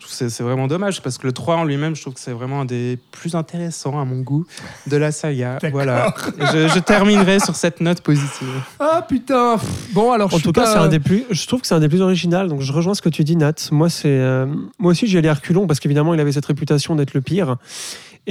Je 0.02 0.06
trouve 0.06 0.18
que 0.18 0.30
c'est- 0.30 0.44
vraiment 0.44 0.68
dommage 0.68 1.02
parce 1.02 1.18
que 1.18 1.28
le 1.28 1.34
3 1.34 1.58
en 1.58 1.66
lui-même, 1.66 1.94
je 1.94 2.02
trouve 2.02 2.14
que 2.14 2.22
c'est 2.22 2.32
vraiment 2.32 2.62
un 2.62 2.66
des 2.66 2.98
plus 3.12 3.36
intéressants 3.36 4.00
à 4.00 4.06
mon 4.06 4.22
goût 4.22 4.46
de 4.88 4.96
la 4.96 5.12
saga. 5.12 5.60
Voilà. 5.74 6.14
Je, 6.40 6.70
je 6.70 6.80
terminerai 6.80 7.42
sur 7.42 7.54
cette 7.58 7.82
note 7.82 8.00
positive. 8.00 8.48
Ah 8.80 9.06
putain 9.08 9.58
pff, 9.58 9.70
Bon, 9.94 10.14
alors 10.14 10.30
je 10.30 10.36
En 10.36 10.38
suis 10.38 10.46
tout 10.46 10.52
cas, 10.54 10.64
pas- 10.64 10.72
c'est 10.72 10.78
un 10.80 10.88
des 10.88 11.02
plus. 11.02 11.26
Je 11.30 11.46
trouve 11.48 11.60
que 11.60 11.68
c'est 11.68 11.76
un 11.76 11.82
des 11.82 11.90
plus 11.90 12.02
original. 12.02 12.48
Donc, 12.48 12.62
je 12.62 12.72
rejoins 12.72 12.94
ce 12.94 13.02
que 13.02 13.10
tu 13.10 13.26
dis, 13.26 13.36
Nat. 13.36 13.54
Moi, 13.72 13.90
c'est. 13.90 14.08
euh, 14.08 14.46
moi 14.80 14.92
aussi, 14.92 15.06
j'y 15.06 15.18
allais 15.18 15.28
à 15.28 15.34
reculons 15.34 15.68
parce 15.68 15.82
qu'évidemment, 15.82 16.14
il 16.14 16.20
avait 16.22 16.32
cette 16.32 16.46
réputation 16.46 16.96
d'être 16.96 17.14
le 17.14 17.20
pire. 17.22 17.58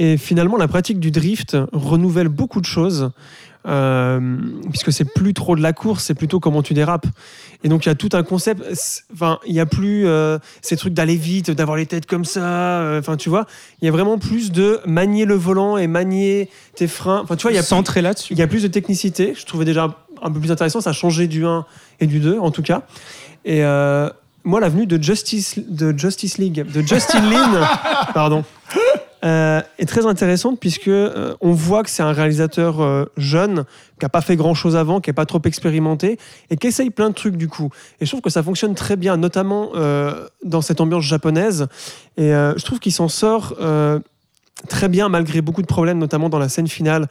Et 0.01 0.15
finalement, 0.17 0.55
la 0.55 0.69
pratique 0.69 0.99
du 0.99 1.11
drift 1.11 1.57
renouvelle 1.73 2.29
beaucoup 2.29 2.61
de 2.61 2.65
choses. 2.65 3.11
euh, 3.67 4.37
puisque 4.69 4.93
c'est 4.93 5.03
plus 5.03 5.33
trop 5.33 5.53
de 5.57 5.61
la 5.61 5.73
course, 5.73 6.05
c'est 6.05 6.13
plutôt 6.13 6.39
comment 6.39 6.61
tu 6.63 6.73
dérapes. 6.73 7.05
Et 7.65 7.67
donc 7.67 7.85
il 7.85 7.89
y 7.89 7.91
a 7.91 7.95
tout 7.95 8.07
un 8.13 8.23
concept. 8.23 8.63
Enfin, 9.13 9.37
il 9.45 9.53
y 9.53 9.59
a 9.59 9.65
plus 9.65 10.07
euh, 10.07 10.39
ces 10.61 10.77
trucs 10.77 10.93
d'aller 10.93 11.17
vite, 11.17 11.51
d'avoir 11.51 11.75
les 11.75 11.85
têtes 11.85 12.05
comme 12.05 12.23
ça. 12.23 12.39
euh, 12.79 12.99
Enfin, 13.01 13.17
tu 13.17 13.27
vois, 13.27 13.45
il 13.81 13.85
y 13.85 13.89
a 13.89 13.91
vraiment 13.91 14.17
plus 14.17 14.53
de 14.53 14.79
manier 14.85 15.25
le 15.25 15.35
volant 15.35 15.75
et 15.75 15.87
manier 15.87 16.49
tes 16.75 16.87
freins. 16.87 17.19
Enfin, 17.21 17.35
tu 17.35 17.41
vois, 17.41 17.51
il 17.51 17.55
y 17.55 17.57
a 17.57 17.61
plus- 17.61 17.67
centré 17.67 18.01
là-dessus. 18.01 18.31
il 18.33 18.39
y 18.39 18.41
a 18.41 18.47
plus 18.47 18.63
de 18.63 18.69
technicité. 18.69 19.33
Je 19.37 19.45
trouvais 19.45 19.65
déjà 19.65 19.93
un 20.21 20.31
peu 20.31 20.39
plus 20.39 20.53
intéressant. 20.53 20.79
Ça 20.79 20.91
a 20.91 20.93
changé 20.93 21.27
du 21.27 21.45
1 21.45 21.65
et 21.99 22.07
du 22.07 22.21
2, 22.21 22.39
en 22.39 22.51
tout 22.51 22.63
cas. 22.63 22.83
Et 23.43 23.65
euh, 23.65 24.09
moi, 24.45 24.61
la 24.61 24.69
venue 24.69 24.87
de 24.87 25.03
Justice, 25.03 25.59
de 25.67 25.93
Justice 25.97 26.37
League, 26.37 26.65
de 26.71 26.81
Justin 26.81 27.29
Lin, 27.29 27.67
pardon, 28.13 28.45
euh, 29.23 29.61
est 29.77 29.85
très 29.85 30.05
intéressante 30.05 30.59
puisque 30.59 30.87
euh, 30.87 31.35
on 31.41 31.51
voit 31.51 31.83
que 31.83 31.89
c'est 31.89 32.03
un 32.03 32.13
réalisateur 32.13 32.81
euh, 32.81 33.05
jeune 33.17 33.65
qui 33.99 34.05
a 34.05 34.09
pas 34.09 34.21
fait 34.21 34.37
grand 34.37 34.53
chose 34.53 34.77
avant, 34.77 35.01
qui 35.01 35.09
est 35.09 35.13
pas 35.13 35.25
trop 35.25 35.41
expérimenté 35.43 36.17
et 36.49 36.55
qui 36.55 36.67
essaye 36.67 36.89
plein 36.89 37.09
de 37.09 37.15
trucs 37.15 37.35
du 37.35 37.49
coup. 37.49 37.69
Et 37.99 38.05
je 38.05 38.11
trouve 38.11 38.21
que 38.21 38.29
ça 38.29 38.43
fonctionne 38.43 38.75
très 38.75 38.95
bien, 38.95 39.17
notamment 39.17 39.71
dans 40.43 40.61
cette 40.61 40.79
ambiance 40.79 41.03
japonaise. 41.03 41.67
Et 42.15 42.29
je 42.29 42.63
trouve 42.63 42.79
qu'il 42.79 42.93
s'en 42.93 43.09
sort 43.09 43.55
très 44.69 44.87
bien 44.87 45.09
malgré 45.09 45.41
beaucoup 45.41 45.61
de 45.61 45.67
problèmes, 45.67 45.97
notamment 45.97 46.29
dans 46.29 46.39
la 46.39 46.47
scène 46.47 46.67
finale 46.67 47.07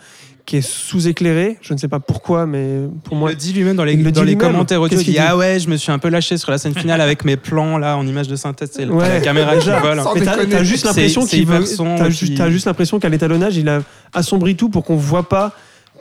qui 0.48 0.56
est 0.56 0.62
sous-éclairée. 0.62 1.58
Je 1.60 1.74
ne 1.74 1.78
sais 1.78 1.88
pas 1.88 2.00
pourquoi, 2.00 2.46
mais 2.46 2.80
pour 3.04 3.12
Il 3.12 3.18
moi, 3.18 3.28
le 3.30 3.36
dit 3.36 3.52
lui-même 3.52 3.76
dans 3.76 3.84
les, 3.84 3.92
Il 3.92 4.02
le 4.02 4.10
dans 4.10 4.22
dit 4.22 4.26
les 4.28 4.32
lui-même. 4.34 4.52
commentaires 4.52 4.80
audio. 4.80 4.98
Il 4.98 5.04
dit 5.04 5.18
Ah 5.18 5.36
ouais, 5.36 5.58
je 5.60 5.68
me 5.68 5.76
suis 5.76 5.92
un 5.92 5.98
peu 5.98 6.08
lâché 6.08 6.38
sur 6.38 6.50
la 6.50 6.56
scène 6.56 6.74
finale 6.74 7.02
avec 7.02 7.24
mes 7.26 7.36
plans 7.36 7.76
là 7.76 7.98
en 7.98 8.06
image 8.06 8.28
de 8.28 8.34
synthèse. 8.36 8.70
C'est 8.72 8.86
Ouais, 8.86 9.08
la 9.08 9.20
caméra 9.20 9.52
qui 9.52 9.58
déjà. 9.66 9.78
vole. 9.80 10.00
Mais 10.14 10.22
t'as 10.46 10.62
juste 10.64 10.86
l'impression 10.86 11.26
qu'il 11.26 11.46
veut. 11.46 11.62
T'as 11.76 12.06
et 12.06 12.10
ju- 12.10 12.26
puis- 12.26 12.34
t'as 12.34 12.48
juste 12.50 12.64
l'impression 12.66 12.98
qu'à 12.98 13.10
l'étalonnage, 13.10 13.58
il 13.58 13.68
a 13.68 13.82
assombri 14.14 14.56
tout 14.56 14.70
pour 14.70 14.84
qu'on 14.84 14.96
voit 14.96 15.28
pas 15.28 15.52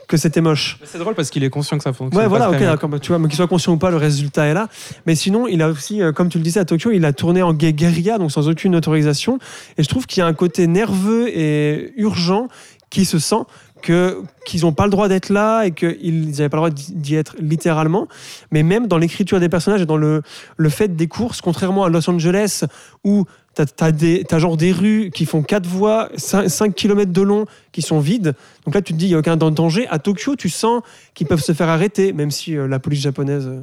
que 0.06 0.16
c'était 0.16 0.40
moche. 0.40 0.78
C'est 0.84 0.96
drôle 0.96 1.14
parce 1.14 1.28
qu'il 1.28 1.44
est 1.44 1.50
conscient 1.50 1.76
que 1.76 1.84
ça 1.84 1.92
fonctionne. 1.92 2.16
Ouais, 2.18 2.24
pas 2.24 2.28
voilà, 2.30 2.50
ok, 2.50 2.58
d'accord. 2.60 2.88
bah, 2.88 2.98
Tu 2.98 3.08
vois, 3.08 3.18
mais 3.18 3.28
qu'il 3.28 3.36
soit 3.36 3.46
conscient 3.48 3.74
ou 3.74 3.76
pas, 3.76 3.90
le 3.90 3.98
résultat 3.98 4.46
est 4.46 4.54
là. 4.54 4.68
Mais 5.04 5.14
sinon, 5.14 5.46
il 5.46 5.60
a 5.60 5.68
aussi, 5.68 6.00
euh, 6.00 6.12
comme 6.12 6.30
tu 6.30 6.38
le 6.38 6.44
disais 6.44 6.60
à 6.60 6.64
Tokyo, 6.64 6.90
il 6.92 7.04
a 7.04 7.12
tourné 7.12 7.42
en 7.42 7.52
guérilla, 7.52 8.16
donc 8.16 8.32
sans 8.32 8.48
aucune 8.48 8.74
autorisation. 8.74 9.38
Et 9.76 9.82
je 9.82 9.88
trouve 9.90 10.06
qu'il 10.06 10.22
y 10.22 10.24
a 10.24 10.26
un 10.26 10.32
côté 10.32 10.66
nerveux 10.66 11.28
et 11.28 11.92
urgent 11.98 12.48
qui 12.88 13.04
se 13.04 13.18
sent 13.18 13.42
qu'ils 13.82 14.62
n'ont 14.62 14.72
pas 14.72 14.84
le 14.84 14.90
droit 14.90 15.08
d'être 15.08 15.30
là 15.30 15.64
et 15.64 15.72
qu'ils 15.72 16.30
n'avaient 16.30 16.48
pas 16.48 16.56
le 16.56 16.70
droit 16.70 16.70
d'y 16.70 17.14
être 17.14 17.36
littéralement. 17.38 18.08
Mais 18.50 18.62
même 18.62 18.86
dans 18.86 18.98
l'écriture 18.98 19.40
des 19.40 19.48
personnages 19.48 19.82
et 19.82 19.86
dans 19.86 19.96
le, 19.96 20.22
le 20.56 20.68
fait 20.68 20.96
des 20.96 21.06
courses, 21.06 21.40
contrairement 21.40 21.84
à 21.84 21.88
Los 21.88 22.08
Angeles 22.08 22.64
où 23.04 23.24
tu 23.66 23.84
as, 23.84 24.38
genre 24.38 24.56
des 24.56 24.72
rues 24.72 25.10
qui 25.12 25.26
font 25.26 25.42
4 25.42 25.66
voies, 25.66 26.08
5, 26.16 26.74
km 26.74 27.12
de 27.12 27.22
long, 27.22 27.46
qui 27.72 27.82
sont 27.82 27.98
vides. 27.98 28.34
Donc 28.64 28.74
là, 28.74 28.82
tu 28.82 28.92
te 28.92 28.98
dis, 28.98 29.06
il 29.06 29.10
n'y 29.10 29.14
a 29.14 29.18
aucun 29.18 29.36
danger. 29.36 29.86
À 29.88 29.98
Tokyo, 29.98 30.36
tu 30.36 30.48
sens 30.48 30.82
qu'ils 31.14 31.26
peuvent 31.26 31.42
se 31.42 31.52
faire 31.52 31.68
arrêter, 31.68 32.12
même 32.12 32.30
si 32.30 32.56
euh, 32.56 32.68
la 32.68 32.78
police 32.78 33.00
japonaise, 33.00 33.46
euh, 33.46 33.60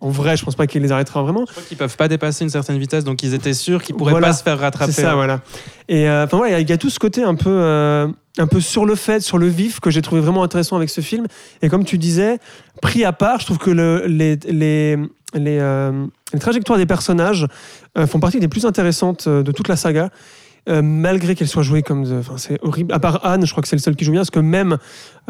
en 0.00 0.08
vrai, 0.10 0.36
je 0.36 0.44
pense 0.44 0.54
pas 0.54 0.66
qu'ils 0.66 0.82
les 0.82 0.92
arrêtera 0.92 1.22
vraiment. 1.22 1.44
Je 1.46 1.52
crois 1.52 1.62
qu'ils 1.62 1.76
peuvent 1.76 1.96
pas 1.96 2.08
dépasser 2.08 2.44
une 2.44 2.50
certaine 2.50 2.78
vitesse, 2.78 3.04
donc 3.04 3.22
ils 3.22 3.34
étaient 3.34 3.52
sûrs 3.54 3.82
qu'ils 3.82 3.94
pourraient 3.94 4.12
Voilà. 4.12 4.28
pas 4.28 4.32
se 4.32 4.42
faire 4.42 4.58
rattraper. 4.58 4.92
C'est 4.92 5.02
ça, 5.02 5.14
voilà. 5.14 5.40
Et 5.88 6.08
euh, 6.08 6.24
enfin, 6.24 6.38
voilà, 6.38 6.58
il 6.60 6.68
y 6.68 6.72
a 6.72 6.78
tout 6.78 6.90
ce 6.90 6.98
côté 6.98 7.22
un 7.22 7.34
peu, 7.34 7.50
euh, 7.50 8.08
un 8.38 8.46
peu 8.46 8.60
sur 8.60 8.86
le 8.86 8.94
fait, 8.94 9.20
sur 9.20 9.36
le 9.38 9.46
vif, 9.46 9.78
que 9.80 9.90
j'ai 9.90 10.00
trouvé 10.02 10.20
vraiment 10.20 10.42
intéressant 10.42 10.76
avec 10.76 10.88
ce 10.90 11.00
film. 11.02 11.26
Et 11.62 11.68
comme 11.68 11.84
tu 11.84 11.98
disais, 11.98 12.38
pris 12.80 13.04
à 13.04 13.12
part, 13.12 13.40
je 13.40 13.44
trouve 13.46 13.58
que 13.58 13.70
le- 13.70 14.04
les, 14.06 14.36
les, 14.48 14.96
les, 15.34 15.58
euh, 15.60 16.06
les 16.32 16.38
trajectoires 16.40 16.78
des 16.78 16.86
personnages 16.86 17.46
font 18.06 18.20
partie 18.20 18.40
des 18.40 18.48
plus 18.48 18.64
intéressantes 18.66 19.28
de 19.28 19.52
toute 19.52 19.68
la 19.68 19.76
saga. 19.76 20.10
euh, 20.68 20.82
malgré 20.82 21.34
qu'elle 21.34 21.48
soit 21.48 21.62
jouée 21.62 21.82
comme. 21.82 22.04
Enfin, 22.20 22.34
c'est 22.36 22.58
horrible. 22.62 22.92
À 22.92 22.98
part 23.00 23.24
Anne, 23.24 23.46
je 23.46 23.50
crois 23.50 23.62
que 23.62 23.68
c'est 23.68 23.76
le 23.76 23.80
seul 23.82 23.96
qui 23.96 24.04
joue 24.04 24.12
bien, 24.12 24.20
parce 24.20 24.30
que 24.30 24.40
même 24.40 24.76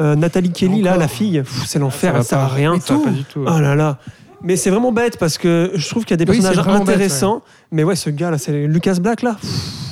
euh, 0.00 0.16
Nathalie 0.16 0.50
Kelly, 0.50 0.82
là, 0.82 0.96
la 0.96 1.06
fille, 1.06 1.42
c'est 1.66 1.78
l'enfer, 1.78 2.10
Ça 2.10 2.12
va 2.12 2.18
elle 2.18 2.24
sert 2.24 2.38
à 2.40 2.48
rien. 2.48 2.80
Ça 2.80 2.94
va 2.94 3.04
pas 3.04 3.10
du 3.10 3.22
tout. 3.24 3.44
Oh 3.46 3.58
là 3.60 3.76
là. 3.76 3.98
Mais 4.42 4.56
c'est 4.56 4.70
vraiment 4.70 4.92
bête 4.92 5.18
parce 5.18 5.36
que 5.38 5.70
je 5.74 5.88
trouve 5.88 6.04
qu'il 6.04 6.12
y 6.18 6.20
a 6.20 6.24
des 6.24 6.30
Oui, 6.30 6.36
c'est 6.38 6.42
personnages 6.48 6.64
vraiment 6.64 6.82
intéressants. 6.82 7.42
Mais 7.72 7.84
ouais, 7.84 7.96
ce 7.96 8.10
gars 8.10 8.30
là, 8.30 8.38
c'est 8.38 8.66
Lucas 8.66 8.94
Black 9.00 9.22
là. 9.22 9.36
Pff, 9.40 9.50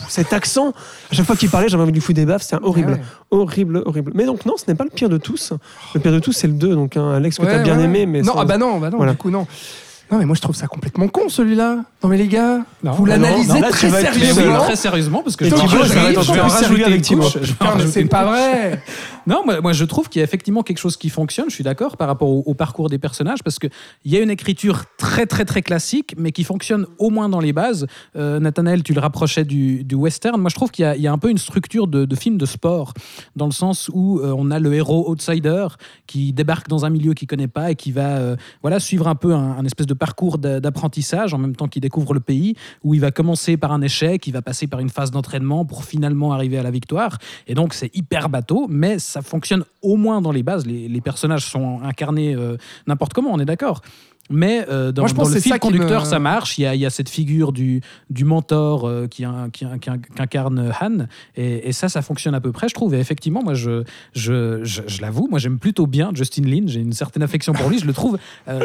Cet 0.09 0.32
accent, 0.32 0.72
à 1.11 1.14
chaque 1.14 1.26
fois 1.26 1.36
qu'il 1.36 1.51
parlait, 1.51 1.68
j'avais 1.68 1.82
envie 1.82 1.92
de 1.92 1.96
lui 1.96 2.01
foutre 2.03 2.16
des 2.16 2.24
baffes. 2.24 2.42
C'est 2.42 2.57
horrible, 2.62 2.92
Ouais. 2.92 3.01
horrible, 3.30 3.82
horrible. 3.84 4.12
Mais 4.14 4.24
donc 4.24 4.46
non, 4.46 4.55
ce 4.57 4.64
n'est 4.66 4.74
pas 4.74 4.84
le 4.84 4.90
pire 4.90 5.11
de 5.11 5.18
tous. 5.18 5.53
Le 5.94 6.01
pire 6.01 6.12
de 6.12 6.18
tous, 6.18 6.32
c'est 6.32 6.46
le 6.46 6.55
2. 6.55 6.74
Donc 6.74 6.96
hein, 6.96 7.11
Alex, 7.11 7.36
que 7.36 7.42
Ouais, 7.42 7.49
t'as 7.49 7.62
bien 7.62 7.76
ouais, 7.76 7.84
aimé, 7.84 8.07
mais 8.07 8.22
non, 8.22 8.32
ah 8.38 8.44
bah 8.46 8.57
non, 8.57 8.78
bah 8.78 8.88
non, 8.90 8.96
Voilà. 8.96 9.12
du 9.12 9.18
coup 9.18 9.30
non. 9.30 9.46
Non 10.11 10.19
mais 10.19 10.25
moi 10.25 10.35
je 10.35 10.41
trouve 10.41 10.57
ça 10.57 10.67
complètement 10.67 11.07
con 11.09 11.29
celui-là. 11.29 11.85
Non 12.03 12.09
mais 12.09 12.17
les 12.17 12.29
gars, 12.29 12.65
Non, 12.83 12.93
vous 12.93 13.05
non, 13.05 13.11
l'analysez 13.13 13.61
très 13.71 13.91
sérieusement. 13.91 14.61
très 14.63 14.77
sérieusement, 14.77 15.23
parce 15.23 15.37
que 15.37 15.45
Et 15.45 15.51
je 15.51 15.55
vais 15.55 15.61
Thibaut, 15.63 15.85
je 15.85 16.33
vais 16.33 16.41
en 16.41 16.49
rajouter 16.49 16.85
avec 16.85 17.03
Thibaut. 17.03 17.29
c'est 17.91 18.05
pas 18.07 18.25
vrai. 18.25 18.83
Non, 19.27 19.43
moi, 19.45 19.61
moi, 19.61 19.73
je 19.75 19.85
trouve 19.85 20.09
qu'il 20.09 20.21
y 20.21 20.23
a 20.23 20.25
effectivement 20.25 20.63
quelque 20.63 20.79
chose 20.79 20.97
qui 20.97 21.11
fonctionne, 21.11 21.51
je 21.51 21.55
suis 21.55 21.65
d'accord, 21.65 21.99
par 21.99 22.09
rapport 22.09 22.31
au, 22.31 22.43
au 22.47 22.55
parcours 22.55 22.89
des 22.89 22.97
personnages, 22.99 23.43
parce 23.43 23.59
qu'il 23.59 23.69
y 24.07 24.17
a 24.17 24.21
une 24.21 24.31
écriture 24.31 24.85
très 24.97 25.27
très 25.27 25.45
très 25.45 25.61
classique, 25.61 26.15
mais 26.17 26.33
qui 26.33 26.45
fonctionne 26.45 26.87
au 26.99 27.11
moins 27.11 27.29
dans 27.29 27.41
les 27.41 27.53
bases. 27.53 27.87
Euh, 28.17 28.41
Nathanaël, 28.41 28.83
tu 28.83 28.95
le 28.95 29.01
rapprochais 29.01 29.45
du, 29.45 29.85
du 29.85 29.95
western. 29.97 30.41
Moi, 30.41 30.49
je 30.49 30.55
trouve 30.55 30.71
qu'il 30.71 30.85
y, 30.85 30.87
a- 30.87 30.97
il 30.97 31.03
y 31.03 31.07
a 31.07 31.13
un 31.13 31.19
peu 31.19 31.29
une 31.29 31.37
structure 31.37 31.89
de, 31.89 32.07
de 32.07 32.17
film 32.17 32.39
de 32.39 32.47
sport, 32.47 32.95
dans 33.37 33.45
le 33.47 33.53
sens 33.53 33.91
où 33.93 34.21
euh, 34.21 34.35
on 34.39 34.51
a 34.51 34.59
le 34.61 34.73
héros 34.73 35.11
outsider 35.11 35.67
qui 36.07 36.33
débarque 36.33 36.69
dans 36.69 36.87
un 36.87 36.91
milieu 36.91 37.13
qu'il 37.13 37.29
connaît 37.29 37.49
pas 37.49 37.71
et 37.73 37.75
qui 37.75 37.93
va 37.93 38.17
euh, 38.17 38.37
voilà, 38.63 38.81
suivre 38.81 39.09
un 39.09 39.15
peu 39.15 39.35
un, 39.35 39.59
un 39.59 39.65
espèce 39.67 39.87
de 39.87 39.95
parcours 39.99 40.38
d'a- 40.38 40.61
d'apprentissage 40.61 41.34
en 41.34 41.38
même 41.38 41.55
temps 41.55 41.68
qu'il 41.68 41.82
découvre 41.82 42.14
le 42.14 42.20
pays, 42.20 42.55
où 42.84 42.94
il 42.94 43.01
va 43.01 43.11
commencer 43.11 43.57
par 43.57 43.72
un 43.72 43.82
échec, 43.82 44.26
il 44.26 44.32
va 44.32 44.40
passer 44.42 44.66
par 44.66 44.80
une 44.80 44.88
phase 44.88 45.11
d'entraînement 45.11 45.64
pour 45.66 45.84
finalement 45.84 46.32
arriver 46.32 46.57
à 46.57 46.62
la 46.62 46.70
victoire. 46.70 47.18
Et 47.46 47.55
donc, 47.55 47.74
c'est 47.74 47.94
hyper 47.94 48.28
bateau, 48.28 48.66
mais 48.70 48.99
ça 48.99 49.20
fonctionne 49.20 49.64
au 49.82 49.96
moins 49.96 50.22
dans 50.22 50.32
les 50.32 50.42
bases. 50.42 50.64
Les, 50.66 50.88
les 50.88 51.01
personnages 51.01 51.44
sont 51.44 51.80
incarnés 51.82 52.34
euh, 52.34 52.57
n'importe 52.86 53.12
comment, 53.12 53.30
on 53.32 53.38
est 53.38 53.44
d'accord. 53.44 53.82
Mais 54.31 54.66
euh, 54.68 54.93
dans, 54.93 55.03
Moi, 55.03 55.09
je 55.09 55.14
dans 55.14 55.22
pense 55.22 55.35
le 55.35 55.41
fil 55.41 55.59
conducteur, 55.59 56.03
me- 56.03 56.07
ça 56.07 56.18
marche. 56.18 56.59
Il 56.59 56.62
y, 56.62 56.66
a, 56.66 56.74
il 56.74 56.81
y 56.81 56.87
a 56.87 56.91
cette 56.91 57.09
figure 57.09 57.53
du, 57.53 57.81
du 58.11 58.24
mentor 58.24 58.87
euh, 58.87 59.07
qui, 59.07 59.24
in- 59.24 59.49
qui, 59.51 59.64
in- 59.64 59.79
qui 59.79 59.89
in- 59.91 59.99
qui 59.99 60.20
incarne 60.22 60.72
Han. 60.81 61.07
Et, 61.37 61.68
et 61.68 61.72
ça, 61.72 61.89
ça 61.89 62.03
fonctionne 62.03 62.35
à 62.35 62.41
peu 62.41 62.53
près, 62.53 62.68
je 62.68 62.74
trouve. 62.74 62.95
Et 62.95 62.99
effectivement, 62.99 63.43
moi, 63.43 63.55
je, 63.55 63.85
je, 64.12 64.62
je, 64.64 64.83
je 64.87 65.01
l'avoue, 65.01 65.29
moi, 65.31 65.39
j'aime 65.39 65.59
plutôt 65.59 65.87
bien 65.87 66.11
Justin 66.14 66.43
Lin. 66.43 66.64
J'ai 66.66 66.81
une 66.81 66.93
certaine 66.93 67.22
affection 67.22 67.53
pour 67.53 67.68
lui. 67.70 67.79
Je 67.79 67.87
le 67.87 67.93
trouve. 67.93 68.18
euh, 68.49 68.61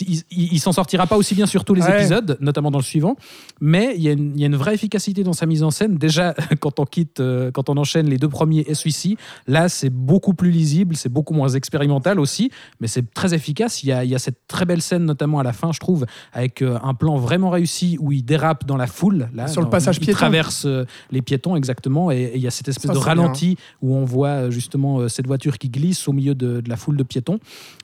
il 0.00 0.22
il, 0.30 0.52
il 0.54 0.58
s'en 0.60 0.72
sortira 0.72 1.06
pas 1.06 1.16
aussi 1.16 1.34
bien 1.34 1.46
sur 1.46 1.64
tous 1.64 1.74
les 1.74 1.82
Ouais. 1.82 1.98
épisodes, 1.98 2.36
notamment 2.40 2.70
dans 2.70 2.78
le 2.78 2.84
suivant. 2.84 3.16
Mais 3.60 3.94
il 3.96 4.02
y, 4.02 4.08
a 4.08 4.12
une, 4.12 4.32
il 4.34 4.40
y 4.40 4.44
a 4.44 4.46
une 4.46 4.56
vraie 4.56 4.74
efficacité 4.74 5.22
dans 5.22 5.32
sa 5.32 5.46
mise 5.46 5.62
en 5.62 5.70
scène. 5.70 5.96
Déjà, 5.96 6.34
quand 6.60 6.80
on 6.80 6.84
quitte, 6.84 7.20
euh, 7.20 7.50
quand 7.52 7.68
on 7.68 7.76
enchaîne 7.76 8.08
les 8.08 8.18
deux 8.18 8.28
premiers 8.28 8.64
et 8.66 8.74
celui-ci, 8.74 9.16
là, 9.46 9.68
c'est 9.68 9.90
beaucoup 9.90 10.34
plus 10.34 10.50
lisible, 10.50 10.96
c'est 10.96 11.08
beaucoup 11.08 11.34
moins 11.34 11.48
expérimental 11.50 12.18
aussi, 12.18 12.50
mais 12.80 12.86
c'est 12.88 13.12
très 13.14 13.34
efficace. 13.34 13.82
Il 13.82 13.88
y, 13.88 13.92
a, 13.92 14.02
il 14.04 14.10
y 14.10 14.14
a 14.14 14.18
cette 14.18 14.38
très 14.48 14.64
belle 14.64 14.82
scène, 14.82 15.03
notamment 15.04 15.38
à 15.38 15.42
la 15.42 15.52
fin, 15.52 15.72
je 15.72 15.78
trouve, 15.80 16.06
avec 16.32 16.62
euh, 16.62 16.78
un 16.82 16.94
plan 16.94 17.16
vraiment 17.16 17.50
réussi 17.50 17.96
où 18.00 18.12
il 18.12 18.24
dérape 18.24 18.66
dans 18.66 18.76
la 18.76 18.86
foule. 18.86 19.28
Là, 19.34 19.46
Sur 19.48 19.62
le 19.62 19.68
passage 19.70 19.96
il, 19.96 20.02
il 20.02 20.06
piéton. 20.06 20.18
traverse 20.18 20.64
euh, 20.66 20.84
les 21.10 21.22
piétons, 21.22 21.56
exactement, 21.56 22.10
et, 22.10 22.32
il 22.34 22.40
y 22.40 22.46
a 22.46 22.50
cette 22.50 22.68
espèce 22.68 22.88
Ça, 22.88 22.92
de 22.94 22.98
ralenti 22.98 23.56
où 23.82 23.94
on 23.94 24.04
voit 24.04 24.28
euh, 24.28 24.50
justement 24.50 25.08
cette 25.08 25.26
voiture 25.26 25.58
qui 25.58 25.68
glisse 25.68 26.08
au 26.08 26.12
milieu 26.12 26.34
de, 26.34 26.60
de 26.60 26.68
la 26.68 26.76
foule 26.76 26.96
de 26.96 27.02
piétons. 27.04 27.38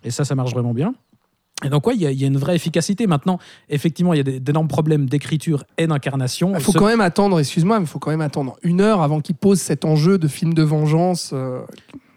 Et 0.05 0.11
ça, 0.11 0.25
ça 0.25 0.35
marche 0.35 0.53
vraiment 0.53 0.75
bien. 0.75 0.95
Et 1.63 1.69
donc, 1.69 1.87
ouais, 1.87 1.95
il 1.95 2.01
y, 2.01 2.07
a- 2.07 2.11
il 2.11 2.19
y 2.19 2.25
a 2.25 2.27
une 2.27 2.39
vraie 2.39 2.57
efficacité. 2.57 3.07
Maintenant, 3.07 3.39
effectivement, 3.69 4.15
il 4.15 4.17
y 4.17 4.21
a 4.37 4.39
d'énormes 4.41 4.67
problèmes 4.69 5.11
d'écriture 5.11 5.65
et 5.77 5.87
d'incarnation. 5.87 6.55
Il 6.55 6.61
faut 6.63 6.73
Ce- 6.73 6.79
quand 6.79 6.87
même 6.87 7.03
attendre, 7.03 7.39
excuse-moi, 7.39 7.79
mais 7.79 7.85
il 7.85 7.89
faut 7.89 7.99
quand 7.99 8.11
même 8.11 8.23
attendre 8.23 8.57
une 8.63 8.81
heure 8.81 9.03
avant 9.03 9.21
qu'il 9.21 9.35
pose 9.35 9.61
cet 9.61 9.85
enjeu 9.85 10.17
de 10.17 10.27
film 10.27 10.55
de 10.55 10.63
vengeance. 10.63 11.33
euh, 11.35 11.61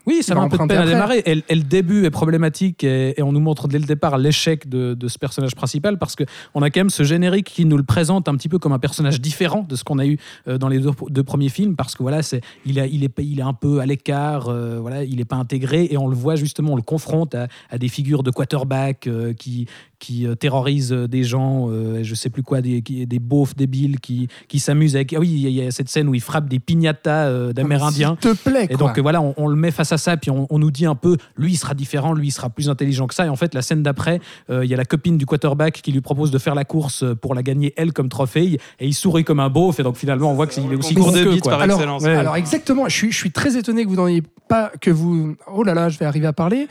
Oui, 0.05 0.21
ça 0.21 0.35
va 0.35 0.41
un 0.41 0.49
peu 0.49 0.57
de 0.57 0.65
peine 0.67 0.77
à 0.81 0.85
démarrer. 0.85 1.23
Et, 1.25 1.43
et 1.47 1.55
le 1.55 1.63
début 1.63 2.05
est 2.05 2.09
problématique 2.09 2.83
et, 2.83 3.13
et 3.17 3.23
on 3.23 3.31
nous 3.31 3.39
montre 3.39 3.67
dès 3.67 3.79
le 3.79 3.85
départ 3.85 4.17
l'échec 4.17 4.67
de, 4.67 4.93
de 4.93 5.07
ce 5.07 5.17
personnage 5.17 5.55
principal 5.55 5.97
parce 5.97 6.15
qu'on 6.15 6.61
a 6.61 6.69
quand 6.69 6.79
même 6.81 6.89
ce 6.89 7.03
générique 7.03 7.45
qui 7.47 7.65
nous 7.65 7.77
le 7.77 7.83
présente 7.83 8.27
un 8.27 8.35
petit 8.35 8.49
peu 8.49 8.59
comme 8.59 8.73
un 8.73 8.79
personnage 8.79 9.21
différent 9.21 9.65
de 9.67 9.75
ce 9.75 9.83
qu'on 9.83 9.99
a 9.99 10.05
eu 10.05 10.17
euh, 10.47 10.57
dans 10.57 10.67
les 10.67 10.79
deux, 10.79 10.91
deux 11.09 11.23
premiers 11.23 11.49
films 11.49 11.75
parce 11.75 11.95
que 11.95 12.03
voilà, 12.03 12.21
c'est, 12.21 12.41
il, 12.65 12.79
a- 12.79 12.85
il, 12.87 13.03
est, 13.03 13.11
il 13.19 13.39
est 13.39 13.43
un 13.43 13.53
peu 13.53 13.79
à 13.79 13.85
l'écart, 13.85 14.49
euh, 14.49 14.79
voilà, 14.81 15.03
il 15.03 15.15
n'est 15.17 15.25
pas 15.25 15.37
intégré 15.37 15.87
et 15.89 15.97
on 15.97 16.07
le 16.07 16.15
voit 16.15 16.35
justement, 16.35 16.73
on 16.73 16.75
le 16.75 16.81
confronte 16.81 17.33
à, 17.35 17.47
à 17.69 17.77
des 17.77 17.87
figures 17.87 18.23
de 18.23 18.31
quarterback 18.31 19.07
euh, 19.07 19.33
qui, 19.33 19.67
qui 20.03 20.27
euh, 20.27 20.35
terrorisent 20.35 20.91
des 20.91 21.23
gens, 21.23 21.69
euh, 21.69 22.03
je 22.03 22.13
sais 22.13 22.29
plus 22.29 22.43
quoi, 22.43 22.59
des, 22.61 22.81
qui- 22.81 23.07
des 23.07 23.19
beaufs 23.19 23.55
débiles 23.55 24.01
qui, 24.01 24.27
qui 24.49 24.59
s'amusent 24.59 24.97
avec. 24.97 25.13
Ah 25.13 25.19
oui, 25.19 25.29
il 25.29 25.49
y 25.49 25.61
a 25.65 25.71
cette 25.71 25.87
scène 25.87 26.09
où 26.09 26.13
il 26.13 26.19
frappe 26.19 26.49
des 26.49 26.59
piñatas 26.59 27.27
euh, 27.29 27.53
d'amérindiens. 27.53 28.17
S'il 28.21 28.31
te 28.35 28.49
plaît, 28.49 28.67
Et 28.69 28.75
donc 28.75 28.97
euh, 28.97 29.01
voilà, 29.01 29.21
on, 29.21 29.33
on 29.37 29.47
le 29.47 29.55
met 29.55 29.71
face 29.71 29.93
à 29.93 29.97
ça, 29.97 30.17
puis 30.17 30.29
on, 30.29 30.45
on 30.49 30.59
nous 30.59 30.71
dit 30.71 30.85
un 30.85 30.95
peu, 30.95 31.15
lui 31.37 31.53
il 31.53 31.55
sera 31.55 31.73
différent, 31.73 32.13
lui 32.13 32.27
il 32.27 32.31
sera 32.31 32.49
plus 32.49 32.69
intelligent 32.69 33.07
que 33.07 33.13
ça. 33.15 33.25
Et 33.25 33.29
en 33.29 33.37
fait, 33.37 33.53
la 33.53 33.61
scène 33.61 33.81
d'après, 33.81 34.19
euh, 34.49 34.65
il 34.65 34.69
y 34.69 34.73
a 34.73 34.77
la 34.77 34.83
copine 34.83 35.17
du 35.17 35.25
quarterback 35.25 35.81
qui 35.81 35.93
lui 35.93 36.01
propose 36.01 36.31
de 36.31 36.37
faire 36.37 36.53
la 36.55 36.65
course 36.65 37.05
pour 37.21 37.33
la 37.33 37.41
gagner 37.41 37.73
elle 37.77 37.93
comme 37.93 38.09
trophée, 38.09 38.59
et 38.79 38.85
il 38.87 38.93
sourit 38.93 39.23
comme 39.23 39.39
un 39.39 39.49
beauf. 39.49 39.79
Et 39.79 39.83
donc 39.83 39.95
finalement, 39.95 40.31
on 40.31 40.35
voit 40.35 40.47
qu'il 40.47 40.69
est 40.69 40.75
aussi 40.75 40.93
gros 40.95 41.11
de 41.11 41.23
bite 41.23 41.45
par 41.45 41.61
alors, 41.61 41.77
excellence. 41.77 42.03
ouais. 42.03 42.09
alors 42.15 42.35
exactement, 42.35 42.89
je 42.89 42.95
suis, 42.95 43.11
je 43.13 43.17
suis 43.17 43.31
très 43.31 43.55
étonné 43.57 43.85
que 43.85 43.89
vous 43.89 43.95
n'en 43.95 44.07
ayez 44.07 44.23
pas, 44.49 44.71
que 44.81 44.91
vous, 44.91 45.35
oh 45.49 45.63
là 45.63 45.73
là, 45.73 45.87
je 45.87 45.97
vais 45.97 46.05
arriver 46.05 46.27
à 46.27 46.33
parler, 46.33 46.67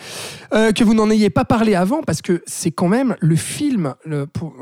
euh, 0.55 0.73
que 0.73 0.85
vous 0.85 0.93
n'en 0.93 1.09
ayez 1.11 1.31
pas 1.31 1.47
parlé 1.47 1.75
avant 1.75 2.03
parce 2.03 2.21
que 2.21 2.43
c'est 2.47 2.71
quand 2.71 2.89
même 2.89 3.17
le 3.23 3.37
film. 3.37 3.95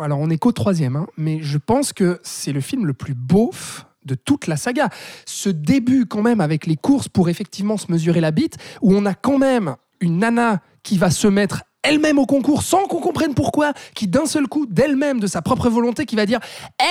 Alors 0.01 0.21
on 0.21 0.31
est 0.31 0.39
qu'au 0.39 0.53
troisième, 0.53 0.97
hein, 0.97 1.07
mais 1.17 1.41
je 1.43 1.59
pense 1.59 1.93
que 1.93 2.21
c'est 2.23 2.53
le 2.53 2.61
film 2.61 2.87
le 2.87 2.93
plus 2.93 3.15
beauf 3.15 3.87
de 4.05 4.15
toute 4.15 4.47
la 4.47 4.57
saga. 4.57 4.89
Ce 5.27 5.49
début 5.49 6.07
quand 6.07 6.23
même 6.23 6.41
avec 6.41 6.67
les 6.67 6.77
courses 6.77 7.09
pour 7.09 7.29
effectivement 7.29 7.77
se 7.77 7.91
mesurer 7.91 8.21
la 8.21 8.31
bite, 8.31 8.57
où 8.83 8.95
on 8.95 9.07
a 9.07 9.15
quand 9.15 9.39
même 9.39 9.77
une 10.01 10.19
nana 10.19 10.61
qui 10.83 10.99
va 10.99 11.11
se 11.11 11.27
mettre 11.27 11.65
elle-même 11.83 12.19
au 12.19 12.27
concours 12.27 12.63
sans 12.63 12.85
qu'on 12.87 13.01
comprenne 13.01 13.35
pourquoi, 13.35 13.73
qui 13.95 14.07
d'un 14.07 14.27
seul 14.27 14.47
coup, 14.49 14.67
d'elle-même, 14.69 15.21
de 15.21 15.27
sa 15.27 15.43
propre 15.43 15.69
volonté, 15.69 16.05
qui 16.07 16.17
va 16.17 16.27
dire 16.27 16.39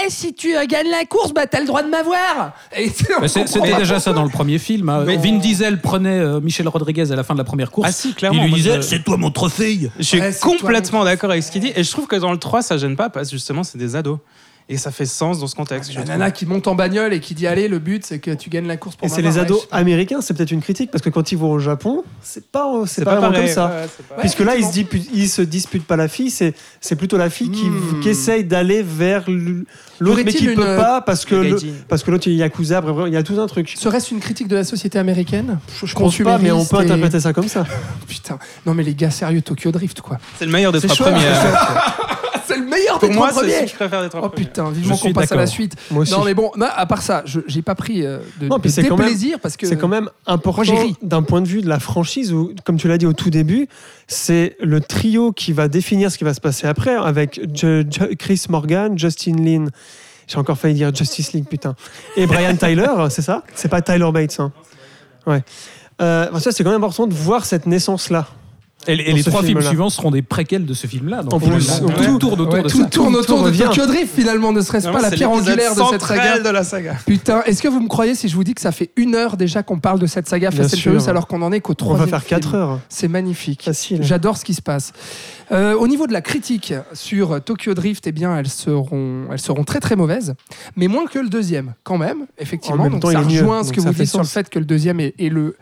Eh, 0.06 0.10
si 0.10 0.34
tu 0.34 0.56
euh, 0.58 0.66
gagnes 0.66 0.90
la 0.90 1.06
course, 1.06 1.34
bah 1.34 1.46
t'as 1.48 1.60
le 1.60 1.68
droit 1.68 1.84
de 1.84 1.90
m'avoir 1.90 2.54
C'était 3.28 3.76
déjà 3.78 4.00
ça 4.00 4.14
dans 4.14 4.24
le 4.24 4.30
premier 4.30 4.58
film. 4.60 4.90
hein. 4.90 5.04
Mais- 5.06 5.18
Vin 5.18 5.38
Diesel 5.38 5.80
prenait 5.80 6.20
euh, 6.20 6.40
Michel 6.40 6.68
Rodriguez 6.68 7.12
à 7.12 7.16
la 7.16 7.24
fin 7.24 7.34
de 7.34 7.40
la 7.40 7.44
première 7.44 7.72
course. 7.72 7.88
Ah 7.90 7.92
si, 7.92 8.14
clairement. 8.14 8.44
il 8.44 8.48
lui 8.48 8.54
disait 8.56 8.78
je- 8.78 8.82
C'est 8.82 9.04
toi 9.04 9.18
mon 9.18 9.32
trophée 9.32 9.90
Je 9.98 10.04
suis 10.04 10.20
Ouais, 10.20 10.32
complètement 10.42 11.04
d'accord 11.04 11.32
avec 11.32 11.44
ce 11.44 11.52
qu'il 11.52 11.62
dit. 11.62 11.72
Et 11.76 11.84
je 11.84 11.92
trouve 11.92 12.08
que 12.08 12.16
dans 12.16 12.32
le 12.32 12.38
3, 12.40 12.62
ça 12.62 12.78
gêne 12.78 12.96
pas 12.96 13.10
parce 13.10 13.28
que 13.30 13.36
justement, 13.36 13.64
c'est 13.64 13.78
des 13.78 13.96
ados. 13.96 14.18
Et 14.72 14.78
ça 14.78 14.92
fait 14.92 15.06
sens 15.08 15.40
dans 15.40 15.48
ce 15.48 15.56
contexte. 15.56 15.92
je 15.92 15.98
La 15.98 16.06
nana 16.06 16.30
qui 16.30 16.46
monte 16.46 16.68
en 16.68 16.76
bagnole 16.76 17.12
et 17.12 17.20
qui 17.20 17.34
dit 17.34 17.48
Allez, 17.48 17.68
le 17.68 17.80
but, 17.80 18.06
c'est 18.06 18.20
que 18.20 18.30
tu 18.32 18.52
gagnes 18.52 18.68
la 18.68 18.78
course 18.78 18.96
pour 18.96 19.08
Et 19.08 19.10
c'est 19.10 19.24
les 19.24 19.40
ados 19.40 19.68
je 19.72 19.76
américains, 19.76 20.22
c'est 20.22 20.36
peut-être 20.36 20.52
une 20.52 20.62
critique, 20.62 20.92
parce 20.92 21.02
que 21.04 21.10
quand 21.10 21.32
ils 21.32 21.38
vont 21.40 21.52
au 21.52 21.58
Japon, 21.60 22.04
c'est 22.22 22.46
pas, 22.52 22.72
c'est 22.86 22.96
C'est 23.00 23.04
pas, 23.06 23.16
vraiment 23.16 23.32
pareil, 23.32 23.46
comme 23.48 23.54
ça. 23.56 23.66
ouais, 23.68 23.82
Ouais, 24.12 24.18
Puisque 24.20 24.40
là, 24.42 24.56
ils 24.56 24.64
se, 24.64 24.80
ils 25.14 25.28
se 25.28 25.42
disputent 25.42 25.88
pas 25.88 25.96
la 25.96 26.08
fille, 26.08 26.30
c'est, 26.30 26.54
c'est 26.82 26.96
plutôt 26.96 27.18
la 27.18 27.32
fille 27.32 27.50
qui, 27.50 27.66
Hmm. 27.66 28.00
qui 28.02 28.10
essaye 28.10 28.44
d'aller 28.44 28.84
vers 28.84 29.26
l'autre, 29.28 30.22
mais 30.24 30.32
qui 30.34 30.46
peut 30.46 30.52
une- 30.52 30.56
pas 30.78 31.02
parce 31.02 31.26
que, 31.26 31.36
Le 31.36 31.58
parce 31.88 32.04
que 32.04 32.12
l'autre 32.12 32.28
il 32.28 32.34
est 32.34 32.38
Yakuza, 32.38 32.80
bref, 32.82 32.96
il 33.08 33.14
y 33.14 33.18
a 33.18 33.24
tout 33.24 33.40
un 33.40 33.48
truc. 33.48 33.74
Serait-ce 33.76 34.14
une 34.14 34.20
critique 34.20 34.48
de 34.48 34.56
la 34.56 34.64
société 34.64 35.00
américaine? 35.00 35.58
Je 35.84 35.94
pense 35.96 36.16
pas, 36.20 36.38
mais 36.38 36.52
on 36.52 36.64
peut 36.64 36.78
et- 36.78 36.82
interpréter 36.82 37.20
ça 37.20 37.34
comme 37.34 37.48
ça. 37.48 37.66
Putain, 38.08 38.38
non 38.68 38.76
mais 38.76 38.84
les 38.84 38.94
gars, 38.94 39.10
sérieux, 39.10 39.42
Tokyo 39.42 39.72
Drift 39.72 40.02
quoi. 40.02 40.20
C'est 40.38 40.46
le 40.46 40.52
meilleur 40.52 40.72
des 40.72 40.80
trois 40.82 40.96
premiers. 40.96 41.26
meilleur 42.70 43.00
Pour 43.00 43.10
des 43.10 43.16
moi, 43.16 43.30
trois 43.30 43.42
c'est 43.44 43.48
ce 43.50 43.54
premiers 43.54 43.66
que 43.66 43.72
je 43.72 43.76
préfère 43.76 44.02
des 44.04 44.10
trois 44.10 44.22
Oh 44.24 44.30
premiers. 44.30 44.46
putain, 44.46 44.70
vivement 44.72 44.94
Je 44.96 45.00
suis 45.00 45.08
qu'on 45.10 45.14
passe 45.20 45.32
à 45.32 45.36
la 45.36 45.42
d'accord. 45.44 45.54
suite. 45.54 45.76
Moi 45.92 46.02
aussi. 46.04 46.12
Non 46.14 46.24
mais 46.24 46.34
bon, 46.34 46.52
non, 46.56 46.68
à 46.74 46.86
part 46.86 47.02
ça, 47.02 47.24
je 47.26 47.40
j'ai 47.48 47.62
pas 47.62 47.76
pris 47.76 48.06
euh, 48.06 48.20
de, 48.40 48.48
Non, 48.48 48.60
puis 48.60 48.70
de 48.70 48.76
c'est 48.76 48.84
quand 48.88 48.96
même- 48.98 49.08
déplaisir 49.08 49.40
parce 49.40 49.58
que 49.58 49.68
C'est 49.68 49.78
quand 49.78 49.88
même 49.88 50.10
important 50.28 50.64
j'ai 50.64 50.78
ri. 50.78 50.96
d'un 51.02 51.24
point 51.24 51.42
de 51.42 51.48
vue 51.48 51.62
de 51.62 51.68
la 51.70 51.80
franchise 51.80 52.32
où, 52.34 52.54
comme 52.64 52.78
tu 52.78 52.88
l'as 52.88 52.98
dit 52.98 53.06
au 53.06 53.14
tout 53.14 53.30
début, 53.30 53.68
c'est 54.08 54.56
le 54.62 54.80
trio 54.82 55.32
qui 55.34 55.52
va 55.54 55.68
définir 55.68 56.12
ce 56.12 56.18
qui 56.18 56.24
va 56.24 56.34
se 56.34 56.42
passer 56.42 56.68
après 56.68 56.96
avec 56.96 57.40
Ju- 57.54 57.86
Ju- 57.90 58.16
Chris 58.18 58.46
Morgan, 58.50 58.98
Justin 58.98 59.36
Lin. 59.44 59.66
J'ai 60.28 60.38
encore 60.38 60.58
failli 60.60 60.76
dire 60.76 60.94
Justice 60.94 61.34
League, 61.34 61.48
putain. 61.50 61.76
Et 62.16 62.28
Brian 62.28 62.56
Tyler, 62.56 62.88
c'est 63.10 63.24
ça? 63.24 63.44
C'est 63.56 63.68
pas 63.68 63.82
Tyler 63.82 64.12
Bates. 64.14 64.40
Hein. 64.40 64.52
Ouais. 65.26 65.44
Euh, 66.02 66.28
enfin, 66.30 66.40
ça, 66.40 66.52
c'est 66.52 66.64
quand 66.64 66.70
même 66.72 66.84
important 66.84 67.08
de 67.08 67.14
voir 67.14 67.46
cette 67.46 67.66
naissance-là. 67.66 68.28
Et, 68.88 68.96
les 68.96 69.24
trois 69.24 69.44
films 69.44 69.62
suivants 69.62 69.90
seront 69.90 70.10
des 70.10 70.22
préquels 70.22 70.66
de 70.66 70.74
ce 70.74 70.88
film-là. 70.88 71.22
Donc, 71.24 71.34
En 71.34 71.40
plus, 71.40 71.68
là, 71.68 71.80
tout 71.80 72.18
tourne 72.18 72.42
autour 72.42 72.54
Ouais, 72.54 72.64
de 72.64 72.70
tout 72.70 72.80
ça. 72.80 72.86
tourne 72.86 73.14
Tout 73.14 73.20
autour 73.20 73.40
de 73.40 73.44
revient. 73.46 73.64
Tokyo 73.66 73.86
Drift 73.88 74.16
finalement, 74.16 74.54
ne 74.54 74.62
serait-ce 74.62 74.88
pas 74.88 75.02
la 75.02 75.12
pierre 75.12 75.30
angulaire 75.32 75.76
de 75.76 75.82
cette 75.92 76.02
saga 76.02 76.40
de 76.40 76.50
la 76.50 76.64
saga. 76.64 76.96
Putain, 77.06 77.44
est-ce 77.44 77.62
que 77.62 77.68
vous 77.68 77.82
me 77.82 77.88
croyez 77.90 78.16
si 78.16 78.30
je 78.30 78.36
vous 78.36 78.44
dis 78.44 78.54
que 78.56 78.62
ça 78.62 78.72
fait 78.72 78.92
une 78.96 79.16
heure 79.16 79.36
déjà 79.38 79.64
qu'on 79.64 79.80
parle 79.80 80.00
de 80.00 80.06
cette 80.08 80.28
saga 80.30 80.50
Bien 80.50 80.62
Fast 80.62 80.74
and 80.76 80.78
sûr. 80.78 80.92
Furious 80.94 81.10
alors 81.10 81.28
qu'on 81.28 81.42
en 81.42 81.52
est 81.52 81.60
qu'au 81.60 81.74
On 81.74 81.76
troisième 81.76 82.10
va 82.10 82.20
faire 82.20 82.28
4 82.28 82.50
film. 82.50 82.62
heures. 82.62 82.80
C'est 82.90 83.08
magnifique. 83.10 83.64
Facile. 83.64 84.02
J'adore 84.02 84.38
ce 84.38 84.46
qui 84.46 84.54
se 84.54 84.62
passe. 84.62 84.94
Euh, 85.52 85.74
au 85.76 85.88
niveau 85.88 86.06
de 86.08 86.14
la 86.14 86.22
critique 86.22 86.74
sur 86.94 87.44
Tokyo 87.44 87.74
Drift, 87.74 88.06
eh 88.08 88.12
bien, 88.12 88.38
elles 88.38 88.48
seront, 88.48 89.24
elles 89.32 89.40
seront 89.40 89.64
très 89.64 89.80
très 89.80 89.96
mauvaises, 89.96 90.36
mais 90.76 90.88
moins 90.88 91.06
que 91.08 91.18
le 91.20 91.28
deuxième, 91.28 91.74
quand 91.84 91.98
même, 91.98 92.28
effectivement. 92.38 92.82
En 92.82 92.84
même 92.84 92.92
Donc 92.94 93.02
temps, 93.02 93.12
ça 93.12 93.20
rejoint 93.22 93.64
ce 93.64 93.74
que 93.74 93.82
vous 93.82 93.92
dites 93.94 94.06
sur 94.08 94.20
le 94.20 94.26
fait 94.26 94.48
que 94.50 94.60
le 94.60 94.66
deuxième 94.66 95.00
est, 95.00 95.16
est 95.20 95.30
le, 95.30 95.58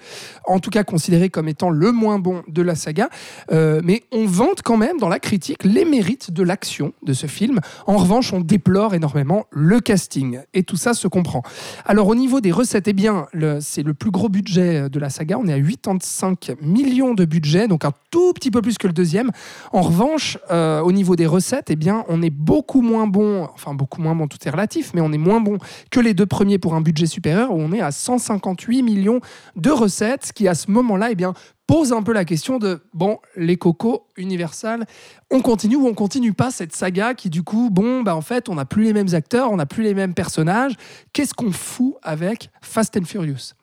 en 0.45 0.59
tout 0.59 0.69
cas 0.69 0.83
considéré 0.83 1.29
comme 1.29 1.47
étant 1.47 1.69
le 1.69 1.91
moins 1.93 2.19
bon 2.19 2.43
de 2.47 2.61
la 2.61 2.75
saga. 2.75 3.06
Euh, 3.51 3.81
mais 3.83 4.03
on 4.11 4.25
vante 4.25 4.61
quand 4.61 4.77
même 4.77 4.97
dans 4.97 5.09
la 5.09 5.19
critique 5.19 5.63
les 5.63 5.85
mérites 5.85 6.31
de 6.31 6.43
l'action 6.43 6.93
de 7.03 7.13
ce 7.13 7.27
film. 7.27 7.59
En 7.85 7.97
revanche, 7.97 8.33
on 8.33 8.41
déplore 8.41 8.93
énormément 8.93 9.45
le 9.51 9.79
casting 9.79 10.39
et 10.53 10.63
tout 10.63 10.77
ça 10.77 10.93
se 10.93 11.07
comprend. 11.07 11.43
Alors 11.85 12.07
au 12.07 12.15
niveau 12.15 12.41
des 12.41 12.51
recettes, 12.51 12.87
eh 12.87 12.93
bien, 12.93 13.27
c'est 13.59 13.83
le 13.83 13.93
plus 13.93 14.11
gros 14.11 14.29
budget 14.29 14.89
de 14.89 14.99
la 14.99 15.09
saga. 15.09 15.37
On 15.39 15.47
est 15.47 15.53
à 15.53 15.59
85 15.59 16.57
millions 16.61 17.13
de 17.13 17.25
budget, 17.25 17.67
donc 17.67 17.85
un 17.85 17.91
tout 18.11 18.33
petit 18.33 18.51
peu 18.51 18.61
plus 18.61 18.77
que 18.77 18.87
le 18.87 18.93
deuxième. 18.93 19.31
En 19.71 19.81
revanche, 19.81 20.37
euh, 20.51 20.81
au 20.81 20.91
niveau 20.91 21.15
des 21.15 21.25
recettes, 21.25 21.69
eh 21.69 21.75
bien, 21.75 22.03
on 22.07 22.21
est 22.21 22.29
beaucoup 22.29 22.81
moins 22.81 23.07
bon, 23.07 23.47
enfin 23.53 23.73
beaucoup 23.73 24.01
moins 24.01 24.15
bon, 24.15 24.27
tout 24.27 24.37
est 24.45 24.49
relatif, 24.49 24.91
mais 24.93 25.01
on 25.01 25.11
est 25.11 25.17
moins 25.17 25.41
bon 25.41 25.57
que 25.91 25.99
les 25.99 26.13
deux 26.13 26.25
premiers 26.25 26.57
pour 26.57 26.75
un 26.75 26.81
budget 26.81 27.05
supérieur, 27.05 27.51
où 27.51 27.59
on 27.59 27.71
est 27.71 27.81
à 27.81 27.91
158 27.91 28.83
millions 28.83 29.19
de 29.55 29.69
recettes, 29.69 30.27
ce 30.27 30.33
qui 30.33 30.47
à 30.47 30.55
ce 30.55 30.71
moment-là, 30.71 31.09
eh 31.11 31.15
bien, 31.15 31.33
pose 31.67 31.91
un 31.91 32.01
peu 32.01 32.13
la 32.13 32.25
question 32.25 32.57
de, 32.57 32.81
bon, 32.93 33.19
les 33.35 33.57
cocos, 33.57 34.07
Universal, 34.15 34.87
on 35.29 35.41
continue 35.41 35.75
ou 35.75 35.85
on 35.85 35.93
continue 35.93 36.33
pas 36.33 36.49
cette 36.49 36.73
saga 36.73 37.13
qui 37.13 37.29
du 37.29 37.43
coup, 37.43 37.69
bon, 37.69 38.01
bah 38.01 38.15
en 38.15 38.21
fait, 38.21 38.49
on 38.49 38.55
n'a 38.55 38.65
plus 38.65 38.83
les 38.83 38.93
mêmes 38.93 39.13
acteurs, 39.13 39.51
on 39.51 39.57
n'a 39.57 39.65
plus 39.65 39.83
les 39.83 39.93
mêmes 39.93 40.13
personnages. 40.13 40.73
Qu'est-ce 41.11 41.33
qu'on 41.33 41.51
fout 41.51 41.95
avec 42.01 42.49
Fast 42.61 42.95
and 42.97 43.03
Furious? 43.03 43.53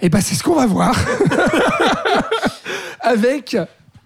Eh 0.00 0.08
ben 0.08 0.20
c'est 0.20 0.36
ce 0.36 0.44
qu'on 0.44 0.54
va 0.54 0.66
voir 0.66 0.96
avec 3.00 3.56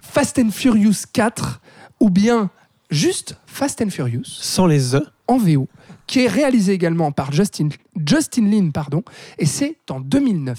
Fast 0.01 0.39
and 0.39 0.51
Furious 0.51 1.05
4 1.13 1.61
ou 2.01 2.09
bien 2.09 2.51
juste 2.91 3.37
Fast 3.47 3.83
and 3.83 3.91
Furious 3.91 4.25
Sans 4.25 4.67
les 4.67 4.95
E. 4.95 5.07
en 5.29 5.37
VO 5.37 5.69
qui 6.07 6.21
est 6.21 6.29
réalisé 6.29 6.73
également 6.73 7.13
par 7.13 7.33
Justin, 7.33 7.69
Justin 8.07 8.51
Lin 8.51 8.71
pardon, 8.71 9.03
et 9.39 9.47
c'est 9.47 9.77
en 9.91 10.01
2009. 10.01 10.59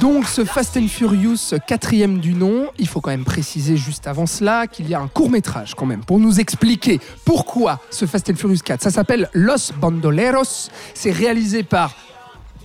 Donc 0.00 0.26
ce 0.26 0.44
Fast 0.44 0.76
and 0.76 0.88
Furious 0.88 1.54
quatrième 1.66 2.18
du 2.18 2.34
nom, 2.34 2.68
il 2.78 2.86
faut 2.86 3.00
quand 3.00 3.10
même 3.10 3.24
préciser 3.24 3.76
juste 3.76 4.06
avant 4.06 4.26
cela 4.26 4.66
qu'il 4.66 4.88
y 4.88 4.94
a 4.94 5.00
un 5.00 5.08
court 5.08 5.30
métrage 5.30 5.74
quand 5.74 5.86
même 5.86 6.04
pour 6.04 6.18
nous 6.18 6.38
expliquer 6.40 7.00
pourquoi 7.24 7.80
ce 7.90 8.06
Fast 8.06 8.30
and 8.30 8.36
Furious 8.36 8.60
4. 8.64 8.80
Ça 8.80 8.90
s'appelle 8.90 9.28
Los 9.32 9.72
Bandoleros. 9.80 10.70
C'est 10.94 11.10
réalisé 11.10 11.62
par 11.62 11.94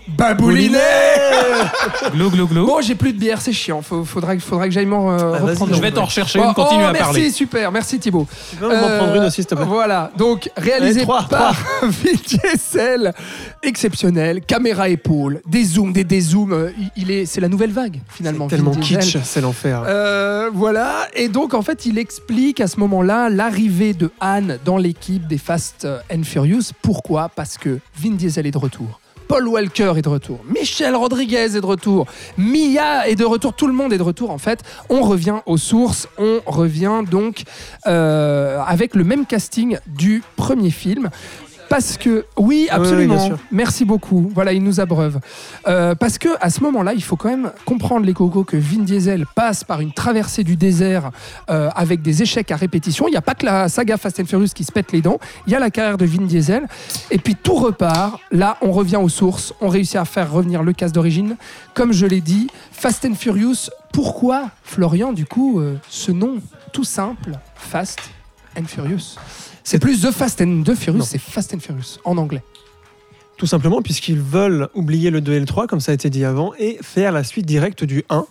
Baboulinet. 0.08 0.80
Glou, 2.14 2.30
glou, 2.30 2.48
glou. 2.48 2.66
Bon, 2.66 2.82
j'ai 2.82 2.96
plus 2.96 3.14
de 3.14 3.20
bière, 3.20 3.40
c'est 3.42 3.54
chiant. 3.54 3.82
Faut- 3.82 4.04
faudra, 4.04 4.38
faudra 4.40 4.66
que 4.68 4.74
j'aille 4.74 4.86
m'en 4.86 5.12
euh, 5.12 5.18
vas-y, 5.32 5.42
reprendre. 5.52 5.76
Je 5.76 5.82
vais 5.82 5.92
t'en 5.92 6.06
rechercher 6.06 6.40
Oh, 6.42 6.48
une, 6.48 6.54
continue 6.54 6.84
oh, 6.84 6.88
à 6.88 6.92
merci, 6.92 7.04
parler. 7.06 7.32
super, 7.32 7.72
merci 7.72 8.00
Thibaut. 8.00 8.28
Tu 8.50 8.56
peux 8.58 8.68
m'en 8.68 8.98
prendre 8.98 9.16
une 9.16 9.24
aussi, 9.24 9.36
s'il 9.36 9.46
te 9.46 9.56
plaît 9.56 9.66
Voilà, 9.66 10.12
donc 10.18 10.50
réalisé 10.58 11.00
Allez, 11.00 11.02
trois, 11.04 11.24
par 11.24 11.54
Vin 11.84 12.12
Diesel, 12.28 13.14
exceptionnel, 13.62 14.42
caméra 14.42 14.90
épaule, 14.90 15.42
des 15.48 15.64
zooms, 15.64 15.94
des 15.94 16.04
dézooms. 16.04 16.52
euh, 16.54 16.72
il- 16.78 16.92
Il 17.04 17.12
est, 17.12 17.26
c'est 17.26 17.42
la 17.42 17.48
nouvelle 17.50 17.72
vague 17.72 18.00
finalement. 18.10 18.46
Vin 18.46 18.50
tellement 18.56 18.72
Diesel. 18.72 19.00
kitsch, 19.00 19.18
c'est 19.24 19.42
l'enfer. 19.42 19.84
Euh, 19.88 20.50
voilà, 20.54 21.08
et 21.16 21.28
donc 21.30 21.54
en 21.54 21.62
fait, 21.62 21.86
il 21.86 21.98
explique 21.98 22.60
à 22.62 22.68
ce 22.68 22.80
moment-là 22.80 23.30
l'arrivée 23.30 23.94
de 23.94 24.12
Anne 24.20 24.58
dans 24.66 24.78
l'équipe 24.78 25.28
des 25.28 25.38
Fast 25.38 25.88
and 26.14 26.24
Furious. 26.24 26.72
Pourquoi? 26.82 27.30
Parce 27.30 27.58
que 27.58 27.80
Vin 27.98 28.12
Diesel 28.12 28.46
est 28.48 28.52
de 28.52 28.58
retour. 28.58 29.00
Paul 29.28 29.48
Walker 29.48 29.94
est 29.98 30.02
de 30.02 30.10
retour, 30.10 30.40
Michel 30.48 30.96
Rodriguez 30.96 31.56
est 31.56 31.62
de 31.62 31.66
retour, 31.66 32.06
Mia 32.38 33.08
est 33.08 33.16
de 33.16 33.26
retour, 33.26 33.54
tout 33.54 33.68
le 33.68 33.74
monde 33.74 33.94
est 33.94 33.98
de 33.98 34.04
retour 34.04 34.32
en 34.32 34.38
fait. 34.38 34.62
On 34.90 35.02
revient 35.02 35.38
aux 35.46 35.58
sources, 35.58 36.08
on 36.18 36.42
revient 36.46 37.02
donc 37.10 37.44
euh, 37.88 38.60
avec 38.66 38.96
le 38.96 39.04
même 39.04 39.26
casting 39.26 39.78
du 39.88 40.24
premier 40.36 40.72
film. 40.72 41.10
Parce 41.74 41.98
que, 41.98 42.28
oui, 42.38 42.46
oui, 42.46 42.48
oui, 42.54 42.68
absolument. 42.70 43.32
Merci 43.52 43.84
beaucoup. 43.84 44.30
Voilà, 44.36 44.54
il 44.54 44.62
nous 44.62 44.80
abreuve. 44.80 45.20
Euh, 45.68 45.96
parce 45.96 46.20
que 46.20 46.30
à 46.40 46.52
ce 46.52 46.62
moment-là, 46.62 46.94
il 46.94 47.02
faut 47.02 47.16
quand 47.16 47.30
même 47.30 47.52
comprendre 47.66 48.06
les 48.06 48.14
cocos 48.14 48.44
que 48.44 48.56
Vin 48.58 48.84
Diesel 48.84 49.26
passe 49.34 49.64
par 49.64 49.82
une 49.82 49.92
traversée 49.92 50.44
du 50.44 50.56
désert 50.56 51.10
euh, 51.50 51.72
avec 51.76 52.04
des 52.04 52.22
échecs 52.22 52.52
à 52.52 52.58
répétition. 52.58 53.08
Il 53.08 53.12
n'y 53.12 53.18
a 53.18 53.24
pas 53.24 53.34
que 53.34 53.48
la 53.48 53.70
saga 53.70 53.98
Fast 53.98 54.20
and 54.20 54.26
Furious 54.26 54.50
qui 54.54 54.64
se 54.64 54.72
pète 54.72 54.92
les 54.92 55.02
dents. 55.02 55.18
Il 55.48 55.54
y 55.54 55.56
a 55.56 55.60
la 55.60 55.72
carrière 55.72 55.98
de 55.98 56.06
Vin 56.06 56.26
Diesel. 56.26 56.68
Et 57.10 57.18
puis 57.18 57.36
tout 57.36 57.56
repart. 57.56 58.20
Là, 58.30 58.58
on 58.62 58.72
revient 58.72 58.98
aux 58.98 59.10
sources. 59.10 59.56
On 59.60 59.68
réussit 59.68 59.96
à 59.96 60.06
faire 60.06 60.32
revenir 60.32 60.62
le 60.62 60.74
casse 60.74 60.92
d'origine. 60.92 61.38
Comme 61.74 61.92
je 61.92 62.06
l'ai 62.06 62.22
dit, 62.22 62.52
Fast 62.72 63.04
and 63.04 63.16
Furious. 63.16 63.72
Pourquoi, 63.92 64.52
Florian, 64.64 65.12
du 65.12 65.26
coup, 65.26 65.60
euh, 65.60 65.78
ce 65.90 66.12
nom 66.12 66.38
tout 66.72 66.84
simple, 66.84 67.32
Fast 67.56 68.00
and 68.56 68.66
Furious? 68.66 69.18
C'est 69.64 69.80
plus 69.80 70.02
The 70.02 70.12
Fast 70.12 70.42
and 70.42 70.64
the 70.64 70.76
Furious, 70.76 71.04
c'est 71.04 71.20
Fast 71.20 71.54
and 71.54 71.60
Furious 71.60 72.00
en 72.06 72.18
anglais. 72.18 72.44
Tout 73.38 73.48
simplement 73.48 73.82
puisqu'ils 73.82 74.22
veulent 74.22 74.70
oublier 74.74 75.10
le 75.10 75.20
2 75.20 75.34
et 75.34 75.40
le 75.40 75.46
3, 75.46 75.68
comme 75.68 75.80
ça 75.80 75.92
a 75.92 75.96
été 75.96 76.10
dit 76.10 76.24
avant, 76.24 76.54
et 76.60 76.78
faire 76.82 77.12
la 77.12 77.24
suite 77.24 77.46
directe 77.46 77.84
du 77.84 78.04
1. 78.10 78.26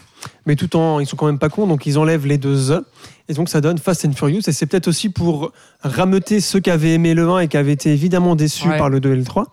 Mais 0.46 0.54
tout 0.56 0.76
en, 0.76 1.00
ils 1.00 1.06
sont 1.06 1.16
quand 1.16 1.26
même 1.26 1.38
pas 1.40 1.48
cons, 1.48 1.66
donc 1.66 1.86
ils 1.86 1.98
enlèvent 1.98 2.26
les 2.26 2.38
deux 2.38 2.70
E. 2.70 2.84
Et 3.28 3.34
donc 3.34 3.48
ça 3.48 3.60
donne 3.60 3.78
Fast 3.78 4.04
and 4.04 4.12
Furious. 4.12 4.42
Et 4.46 4.52
c'est 4.52 4.66
peut-être 4.66 4.88
aussi 4.88 5.08
pour 5.08 5.52
rameuter 5.82 6.40
ceux 6.40 6.60
qui 6.60 6.70
avaient 6.70 6.94
aimé 6.94 7.14
le 7.14 7.28
1 7.28 7.40
et 7.40 7.48
qui 7.48 7.56
avaient 7.56 7.72
été 7.72 7.92
évidemment 7.92 8.36
déçus 8.36 8.68
Ouais. 8.68 8.78
par 8.78 8.88
le 8.88 9.00
2 9.00 9.12
et 9.12 9.16
le 9.16 9.24
3. 9.24 9.46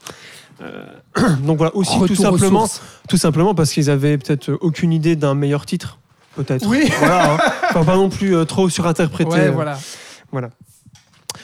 Euh, 0.61 0.85
donc 1.43 1.57
voilà, 1.57 1.75
aussi 1.75 1.97
Retour 1.97 2.07
tout 2.15 2.21
simplement, 2.21 2.69
tout 3.07 3.17
simplement 3.17 3.55
parce 3.55 3.71
qu'ils 3.71 3.89
avaient 3.89 4.17
peut-être 4.17 4.57
aucune 4.61 4.93
idée 4.93 5.15
d'un 5.15 5.33
meilleur 5.33 5.65
titre. 5.65 5.97
Peut-être. 6.35 6.67
Oui. 6.67 6.89
Voilà, 6.99 7.33
hein. 7.33 7.37
Enfin, 7.69 7.83
pas 7.83 7.95
non 7.95 8.09
plus 8.09 8.35
euh, 8.35 8.45
trop 8.45 8.69
surinterprété. 8.69 9.31
Ouais, 9.31 9.47
euh. 9.47 9.51
voilà. 10.31 10.49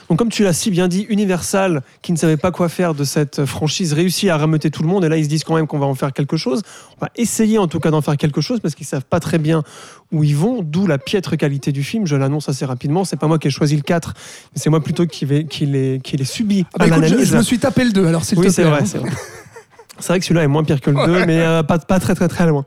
Donc 0.10 0.20
comme 0.20 0.30
tu 0.30 0.44
l'as 0.44 0.54
si 0.54 0.70
bien 0.70 0.88
dit, 0.88 1.06
Universal, 1.10 1.82
qui 2.02 2.12
ne 2.12 2.18
savait 2.18 2.38
pas 2.38 2.52
quoi 2.52 2.70
faire 2.70 2.94
de 2.94 3.04
cette 3.04 3.46
franchise, 3.46 3.94
réussit 3.94 4.30
à 4.30 4.38
rameuter 4.38 4.70
tout 4.70 4.84
le 4.84 4.90
monde. 4.90 5.04
Et 5.04 5.10
là, 5.10 5.18
ils 5.18 5.24
se 5.24 5.30
disent 5.30 5.44
quand 5.44 5.56
même 5.56 5.68
qu'on 5.68 5.80
va 5.80 5.88
en 5.88 5.96
faire 5.96 6.14
quelque 6.14 6.38
chose. 6.38 6.62
On 6.98 7.06
va 7.06 7.12
essayer 7.16 7.58
en 7.58 7.68
tout 7.68 7.80
cas 7.80 7.90
d'en 7.90 8.02
faire 8.02 8.18
quelque 8.18 8.42
chose 8.42 8.60
parce 8.60 8.76
qu'ils 8.76 8.86
savent 8.86 9.06
pas 9.06 9.20
très 9.20 9.40
bien 9.40 9.64
où 10.12 10.24
ils 10.24 10.36
vont, 10.36 10.62
d'où 10.62 10.86
la 10.86 10.98
piètre 10.98 11.36
qualité 11.38 11.72
du 11.72 11.84
film. 11.84 12.06
Je 12.06 12.16
l'annonce 12.16 12.50
assez 12.50 12.66
rapidement. 12.66 13.04
C'est 13.04 13.18
pas 13.18 13.28
moi 13.28 13.40
qui 13.40 13.48
ai 13.48 13.52
choisi 13.52 13.76
le 13.76 13.82
4, 13.82 14.14
mais 14.54 14.62
c'est 14.62 14.70
moi 14.70 14.84
plutôt 14.84 15.08
qui, 15.08 15.26
qui 15.48 15.66
l'ai 15.66 16.00
qui 16.04 16.24
subi 16.26 16.66
Ah 16.74 16.88
bah 16.88 16.96
à 16.96 17.08
écoute, 17.08 17.24
je, 17.24 17.36
me 17.38 17.42
suis 17.42 17.60
tapé 17.60 17.84
le 17.84 17.92
2, 17.92 18.06
alors 18.06 18.24
s'il 18.24 18.38
Oui, 18.38 18.52
c'est 18.52 18.64
vrai. 18.64 18.82
hein. 18.82 18.86
C'est 18.86 19.00
vrai. 19.00 19.10
C'est 19.98 20.08
vrai 20.10 20.20
que 20.20 20.26
celui-là 20.26 20.44
est 20.44 20.48
moins 20.48 20.64
pire 20.64 20.82
que 20.82 20.90
le 20.92 21.06
2, 21.06 21.26
mais 21.26 21.40
euh, 21.40 21.64
pas, 21.64 21.80
pas 21.80 22.00
très 22.00 22.16
très 22.16 22.28
très 22.28 22.46
loin. 22.46 22.66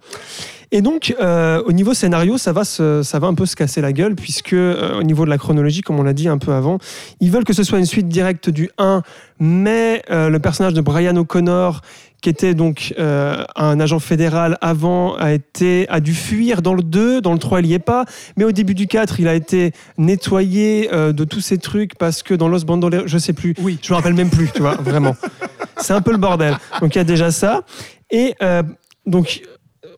Et 0.71 0.83
donc, 0.83 1.15
euh, 1.21 1.63
au 1.65 1.73
niveau 1.73 1.95
scénario, 1.95 2.37
ça 2.37 2.53
va, 2.53 2.65
se- 2.65 3.03
ça 3.03 3.19
va 3.19 3.27
un 3.27 3.35
peu 3.35 3.47
se 3.47 3.57
casser 3.57 3.81
la 3.81 3.93
gueule, 3.93 4.15
puisque 4.15 4.53
euh, 4.53 4.99
au 4.99 5.03
niveau 5.03 5.25
de 5.25 5.31
la 5.31 5.39
chronologie, 5.39 5.81
comme 5.81 5.99
on 5.99 6.03
l'a 6.03 6.13
dit 6.13 6.29
un 6.29 6.37
peu 6.39 6.53
avant, 6.53 6.79
ils 7.21 7.31
veulent 7.31 7.45
que 7.45 7.55
ce 7.55 7.63
soit 7.63 7.79
une 7.79 7.87
suite 7.87 8.09
directe 8.09 8.51
du 8.51 8.69
1, 8.77 9.03
mais 9.41 10.03
euh, 10.11 10.29
le 10.29 10.39
personnage 10.41 10.75
de 10.75 10.81
Brian 10.83 11.17
O'Connor, 11.17 11.81
qui 12.21 12.29
était 12.29 12.53
donc 12.55 12.93
euh, 12.99 13.45
un 13.57 13.79
agent 13.81 13.99
fédéral 14.01 14.59
avant, 14.61 15.15
a, 15.17 15.33
été, 15.33 15.87
a 15.89 16.01
dû 16.01 16.13
fuir 16.13 16.61
dans 16.61 16.75
le 16.75 16.83
2, 16.83 17.21
dans 17.23 17.33
le 17.33 17.39
3, 17.39 17.61
il 17.61 17.69
n'y 17.69 17.73
est 17.75 17.79
pas, 17.79 18.05
mais 18.37 18.45
au 18.45 18.53
début 18.53 18.75
du 18.75 18.87
4, 18.89 19.21
il 19.21 19.29
a 19.29 19.35
été 19.35 19.73
nettoyé 19.97 20.91
euh, 20.93 21.13
de 21.13 21.25
tous 21.25 21.41
ces 21.41 21.59
trucs, 21.59 21.97
parce 21.97 22.23
que 22.23 22.35
dans 22.35 22.49
Los 22.49 22.65
Bandoleros, 22.65 23.07
je 23.07 23.19
sais 23.19 23.33
plus, 23.33 23.55
Oui. 23.63 23.79
je 23.81 23.91
me 23.93 23.97
rappelle 23.97 24.15
même 24.15 24.31
plus, 24.31 24.51
tu 24.53 24.61
vois, 24.61 24.75
vraiment. 24.75 25.17
C'est 25.79 25.93
un 25.95 26.01
peu 26.03 26.11
le 26.11 26.19
bordel. 26.19 26.57
Donc 26.81 26.95
il 26.95 26.99
y 26.99 27.01
a 27.01 27.05
déjà 27.05 27.31
ça. 27.31 27.63
Et 28.11 28.35
euh, 28.43 28.63
donc 29.07 29.43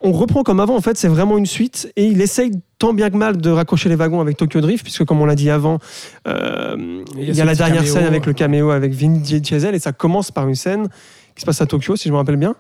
on 0.03 0.13
reprend 0.13 0.43
comme 0.43 0.61
avant, 0.61 0.77
en 0.77 0.81
fait, 0.81 0.97
c'est 0.97 1.09
vraiment 1.09 1.37
une 1.37 1.47
suite. 1.47 1.93
Et 1.97 2.07
il 2.07 2.21
essaye 2.21 2.53
tant 2.79 2.95
bien 2.95 3.11
que 3.11 3.17
mal 3.17 3.37
de 3.37 3.51
raccrocher 3.51 3.89
les 3.89 3.97
wagons 3.97 4.21
avec 4.21 4.37
Tokyo 4.37 4.61
Drift, 4.61 4.83
puisque 4.83 5.05
comme 5.05 5.21
on 5.21 5.27
l'a 5.27 5.35
dit 5.35 5.51
avant, 5.51 5.79
euh, 6.27 7.03
Il 7.17 7.25
y 7.25 7.41
a 7.41 7.45
y 7.45 7.47
la 7.47 7.55
dernière 7.55 7.81
caméo, 7.83 7.95
scène 7.95 8.07
avec 8.07 8.23
euh. 8.25 8.27
le 8.29 8.33
caméo 8.33 8.71
avec 8.71 8.93
Vin 8.93 9.09
Diesel, 9.19 9.75
et 9.75 9.79
ça 9.79 9.93
commence 9.93 10.31
par 10.31 10.49
une 10.49 10.55
scène 10.55 10.89
qui 11.35 11.43
se 11.43 11.47
passe 11.47 11.61
à 11.61 11.67
Tokyo, 11.67 11.97
si 11.97 12.09
je 12.09 12.13
me 12.13 12.19
rappelle 12.19 12.37
bien. 12.37 12.55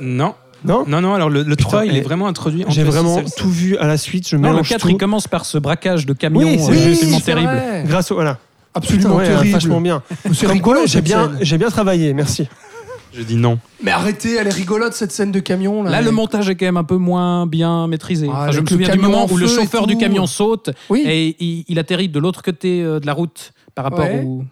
Non. 0.00 0.34
Non 0.64 0.84
Non, 0.86 1.00
non, 1.00 1.14
alors 1.14 1.30
le, 1.30 1.42
le 1.42 1.56
3, 1.56 1.86
il 1.86 1.96
est 1.96 2.02
vraiment 2.02 2.26
introduit 2.28 2.64
en 2.66 2.70
J'ai 2.70 2.84
vraiment 2.84 3.20
tout 3.36 3.48
vu 3.50 3.76
à 3.78 3.86
la 3.86 3.96
suite, 3.96 4.28
je 4.28 4.36
Non, 4.36 4.42
le 4.42 4.48
mélange 4.50 4.68
4, 4.68 4.82
tout. 4.82 4.88
il 4.90 4.96
commence 4.98 5.26
par 5.26 5.44
ce 5.46 5.58
braquage 5.58 6.06
de 6.06 6.12
camion 6.12 6.40
Oui, 6.40 6.58
c'est 6.58 6.70
euh, 6.70 6.90
absolument 6.92 7.18
c'est 7.18 7.24
terrible. 7.24 7.48
vrai. 7.52 7.84
Grâce 7.86 8.10
au... 8.10 8.14
Voilà. 8.16 8.38
Absolument 8.74 9.16
Putain, 9.16 9.18
ouais, 9.18 9.26
terrible. 9.26 9.52
vachement 9.54 9.80
bien. 9.80 10.02
Comme 10.46 10.60
quoi, 10.60 10.84
bien, 11.02 11.32
j'ai 11.40 11.58
bien 11.58 11.70
travaillé, 11.70 12.12
merci. 12.14 12.46
Je 13.12 13.22
dis 13.22 13.36
non. 13.36 13.58
Mais 13.82 13.90
arrêtez, 13.90 14.36
elle 14.36 14.46
est 14.46 14.52
rigolote 14.52 14.92
cette 14.94 15.10
scène 15.12 15.32
de 15.32 15.40
camion. 15.40 15.82
Là, 15.82 15.90
Là, 15.90 16.00
le 16.02 16.10
montage 16.12 16.48
est 16.48 16.54
quand 16.54 16.66
même 16.66 16.76
un 16.76 16.84
peu 16.84 16.96
moins 16.96 17.46
bien 17.46 17.86
maîtrisé. 17.88 18.28
Ah, 18.30 18.42
Enfin, 18.44 18.52
je 18.52 18.60
me 18.60 18.66
souviens 18.66 18.88
du 18.90 18.98
moment 18.98 19.24
en 19.24 19.30
où 19.30 19.36
le 19.36 19.46
chauffeur 19.46 19.86
du 19.86 19.96
camion 19.96 20.26
saute 20.26 20.70
Oui. 20.88 21.02
et 21.06 21.36
il, 21.42 21.64
il 21.68 21.78
atterrit 21.78 22.08
de 22.08 22.18
l'autre 22.20 22.42
côté 22.42 22.82
euh, 22.82 23.00
de 23.00 23.06
la 23.06 23.12
route 23.12 23.52
par 23.74 23.84
rapport 23.84 24.00
Ouais. 24.06 24.22
au. 24.24 24.44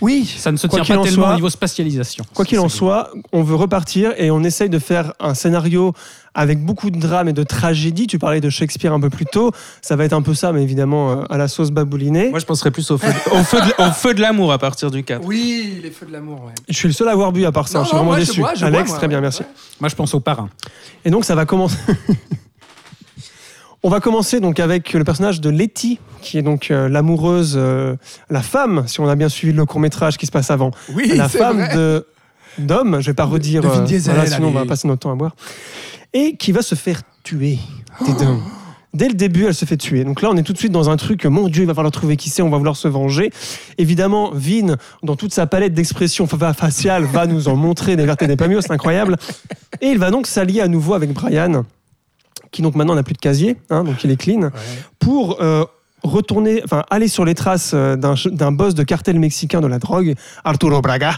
Oui. 0.00 0.26
Ça 0.38 0.52
ne 0.52 0.56
se 0.56 0.66
tient 0.66 0.84
pas 0.84 0.98
en 0.98 1.02
tellement 1.02 1.22
soit- 1.24 1.32
au 1.32 1.34
niveau 1.36 1.50
spatialisation. 1.50 2.24
Quoi 2.34 2.44
qu'il 2.44 2.58
en 2.60 2.68
soit, 2.68 3.10
on 3.32 3.42
veut 3.42 3.54
repartir 3.54 4.12
et 4.18 4.30
on 4.30 4.42
essaye 4.44 4.68
de 4.68 4.78
faire 4.78 5.14
un 5.20 5.34
scénario 5.34 5.92
avec 6.34 6.62
beaucoup 6.64 6.90
de 6.90 6.98
drame 6.98 7.28
et 7.28 7.32
de 7.32 7.42
tragédie. 7.42 8.06
Tu 8.06 8.18
parlais 8.18 8.40
de 8.40 8.50
Shakespeare 8.50 8.92
un 8.92 9.00
peu 9.00 9.10
plus 9.10 9.26
tôt. 9.26 9.50
Ça 9.80 9.96
va 9.96 10.04
être 10.04 10.12
un 10.12 10.22
peu 10.22 10.34
ça, 10.34 10.52
mais 10.52 10.62
évidemment 10.62 11.10
euh, 11.12 11.24
à 11.30 11.38
la 11.38 11.48
sauce 11.48 11.70
baboulinée. 11.70 12.30
Moi, 12.30 12.38
je 12.40 12.46
penserais 12.46 12.70
plus 12.70 12.90
au 12.90 12.98
feu, 12.98 13.08
de- 13.08 13.30
au 13.40 13.42
feu 13.42 13.58
de, 13.60 13.82
au 13.82 13.92
feu 13.92 14.14
de 14.14 14.20
l'amour 14.20 14.52
à 14.52 14.58
partir 14.58 14.90
du 14.90 15.02
4. 15.02 15.22
Oui, 15.24 15.80
les 15.82 15.90
feux 15.90 16.06
de 16.06 16.12
l'amour, 16.12 16.44
ouais. 16.44 16.52
Je 16.68 16.74
suis 16.76 16.88
le 16.88 16.94
seul 16.94 17.08
à 17.08 17.12
avoir 17.12 17.32
bu 17.32 17.44
à 17.44 17.52
part 17.52 17.68
ça. 17.68 17.78
Non, 17.78 17.84
je 17.84 17.88
suis 17.88 17.96
non, 17.96 18.02
vraiment 18.04 18.16
moi, 18.16 18.20
je 18.20 18.26
déçu. 18.26 18.40
bois, 18.40 18.54
je 18.54 18.64
Alex, 18.64 18.82
bois, 18.82 18.88
moi, 18.90 18.98
très 18.98 19.08
bien, 19.08 19.18
ouais. 19.18 19.22
merci. 19.22 19.42
Moi, 19.80 19.88
je 19.88 19.94
pense 19.94 20.14
au 20.14 20.20
parrain. 20.20 20.48
Et 21.04 21.10
donc 21.10 21.24
ça 21.24 21.34
va 21.34 21.44
commencer. 21.46 21.76
On 23.84 23.88
va 23.88 23.98
commencer 24.00 24.38
donc 24.38 24.60
avec 24.60 24.92
le 24.92 25.02
personnage 25.02 25.40
de 25.40 25.50
Letty, 25.50 25.98
qui 26.20 26.38
est 26.38 26.42
donc 26.42 26.70
euh, 26.70 26.88
l'amoureuse, 26.88 27.54
euh, 27.56 27.96
la 28.30 28.40
femme, 28.42 28.84
si 28.86 29.00
on 29.00 29.08
a 29.08 29.16
bien 29.16 29.28
suivi 29.28 29.52
le 29.52 29.64
court 29.66 29.80
métrage 29.80 30.16
qui 30.18 30.26
se 30.26 30.30
passe 30.30 30.50
avant, 30.52 30.70
Oui, 30.94 31.12
la 31.16 31.28
femme 31.28 31.58
vrai. 31.58 31.74
de 31.76 32.06
d'homme, 32.58 33.00
je 33.00 33.06
vais 33.06 33.14
pas 33.14 33.24
redire, 33.24 33.62
de 33.62 33.66
euh, 33.68 33.80
Diesel, 33.80 34.14
voilà, 34.14 34.30
sinon 34.30 34.48
on 34.48 34.52
va 34.52 34.66
passer 34.66 34.86
notre 34.86 35.00
temps 35.00 35.10
à 35.12 35.16
boire, 35.16 35.34
et 36.12 36.36
qui 36.36 36.52
va 36.52 36.62
se 36.62 36.74
faire 36.76 37.00
tuer. 37.24 37.58
Oh. 38.02 38.04
Dès 38.94 39.08
le 39.08 39.14
début, 39.14 39.46
elle 39.46 39.54
se 39.54 39.64
fait 39.64 39.78
tuer. 39.78 40.04
Donc 40.04 40.20
là, 40.20 40.28
on 40.30 40.36
est 40.36 40.42
tout 40.42 40.52
de 40.52 40.58
suite 40.58 40.70
dans 40.70 40.90
un 40.90 40.96
truc, 40.98 41.24
mon 41.24 41.48
Dieu, 41.48 41.62
il 41.62 41.66
va 41.66 41.72
falloir 41.72 41.90
trouver 41.90 42.18
qui 42.18 42.28
c'est, 42.28 42.42
on 42.42 42.50
va 42.50 42.58
vouloir 42.58 42.76
se 42.76 42.88
venger. 42.88 43.30
Évidemment, 43.78 44.30
Vin, 44.34 44.76
dans 45.02 45.16
toute 45.16 45.32
sa 45.32 45.46
palette 45.46 45.72
d'expressions 45.72 46.26
fa- 46.26 46.52
faciales, 46.52 47.04
va 47.04 47.26
nous 47.26 47.48
en 47.48 47.56
montrer 47.56 47.96
des 47.96 48.04
vertes 48.04 48.20
et 48.20 48.26
des 48.26 48.36
pas 48.36 48.48
mieux, 48.48 48.60
c'est 48.60 48.70
incroyable. 48.70 49.16
Et 49.80 49.86
il 49.88 49.98
va 49.98 50.10
donc 50.10 50.26
s'allier 50.26 50.60
à 50.60 50.68
nouveau 50.68 50.92
avec 50.92 51.10
Brian, 51.14 51.64
qui 52.50 52.62
donc 52.62 52.74
maintenant 52.74 52.94
n'a 52.94 53.02
plus 53.02 53.14
de 53.14 53.18
casier, 53.18 53.56
hein, 53.70 53.84
donc 53.84 54.04
il 54.04 54.10
est 54.10 54.16
clean, 54.16 54.50
pour 54.98 55.40
euh, 55.40 55.64
retourner, 56.02 56.60
enfin 56.64 56.84
aller 56.90 57.08
sur 57.08 57.24
les 57.24 57.34
traces 57.34 57.72
euh, 57.74 57.96
d'un 57.96 58.14
d'un 58.26 58.52
boss 58.52 58.74
de 58.74 58.82
cartel 58.82 59.18
mexicain 59.18 59.60
de 59.60 59.66
la 59.66 59.78
drogue, 59.78 60.14
Arturo 60.44 60.80
Braga, 60.80 61.14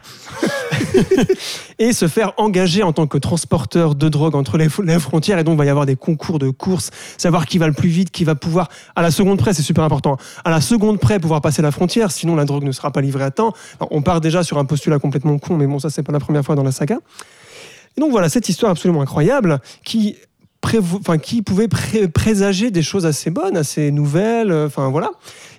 et 1.78 1.92
se 1.92 2.08
faire 2.08 2.32
engager 2.36 2.82
en 2.82 2.92
tant 2.92 3.06
que 3.06 3.18
transporteur 3.18 3.94
de 3.94 4.08
drogue 4.08 4.34
entre 4.34 4.58
les, 4.58 4.68
les 4.84 4.98
frontières. 4.98 5.38
Et 5.38 5.44
donc, 5.44 5.54
il 5.54 5.58
va 5.58 5.64
y 5.64 5.68
avoir 5.68 5.86
des 5.86 5.96
concours 5.96 6.38
de 6.38 6.50
courses, 6.50 6.90
savoir 7.16 7.46
qui 7.46 7.58
va 7.58 7.66
le 7.66 7.72
plus 7.72 7.88
vite, 7.88 8.10
qui 8.10 8.24
va 8.24 8.34
pouvoir, 8.34 8.68
à 8.94 9.02
la 9.02 9.10
seconde 9.10 9.38
près, 9.38 9.54
c'est 9.54 9.62
super 9.62 9.84
important, 9.84 10.16
à 10.44 10.50
la 10.50 10.60
seconde 10.60 10.98
près, 11.00 11.18
pouvoir 11.18 11.40
passer 11.40 11.62
la 11.62 11.70
frontière, 11.70 12.10
sinon 12.10 12.36
la 12.36 12.44
drogue 12.44 12.64
ne 12.64 12.72
sera 12.72 12.90
pas 12.90 13.00
livrée 13.00 13.24
à 13.24 13.30
temps. 13.30 13.52
Alors, 13.80 13.88
on 13.90 14.02
part 14.02 14.20
déjà 14.20 14.42
sur 14.42 14.58
un 14.58 14.64
postulat 14.64 14.98
complètement 14.98 15.38
con, 15.38 15.56
mais 15.56 15.66
bon, 15.66 15.78
ça, 15.78 15.90
c'est 15.90 16.02
pas 16.02 16.12
la 16.12 16.20
première 16.20 16.44
fois 16.44 16.54
dans 16.54 16.64
la 16.64 16.72
saga. 16.72 16.98
Et 17.96 18.00
donc, 18.00 18.10
voilà, 18.10 18.28
cette 18.28 18.48
histoire 18.48 18.72
absolument 18.72 19.02
incroyable 19.02 19.60
qui. 19.84 20.16
Qui 21.22 21.42
pouvait 21.42 21.68
pré- 21.68 22.08
présager 22.08 22.70
des 22.70 22.82
choses 22.82 23.06
assez 23.06 23.30
bonnes, 23.30 23.56
assez 23.56 23.90
nouvelles, 23.90 24.50
euh, 24.50 24.66
enfin 24.66 24.88
voilà, 24.88 25.10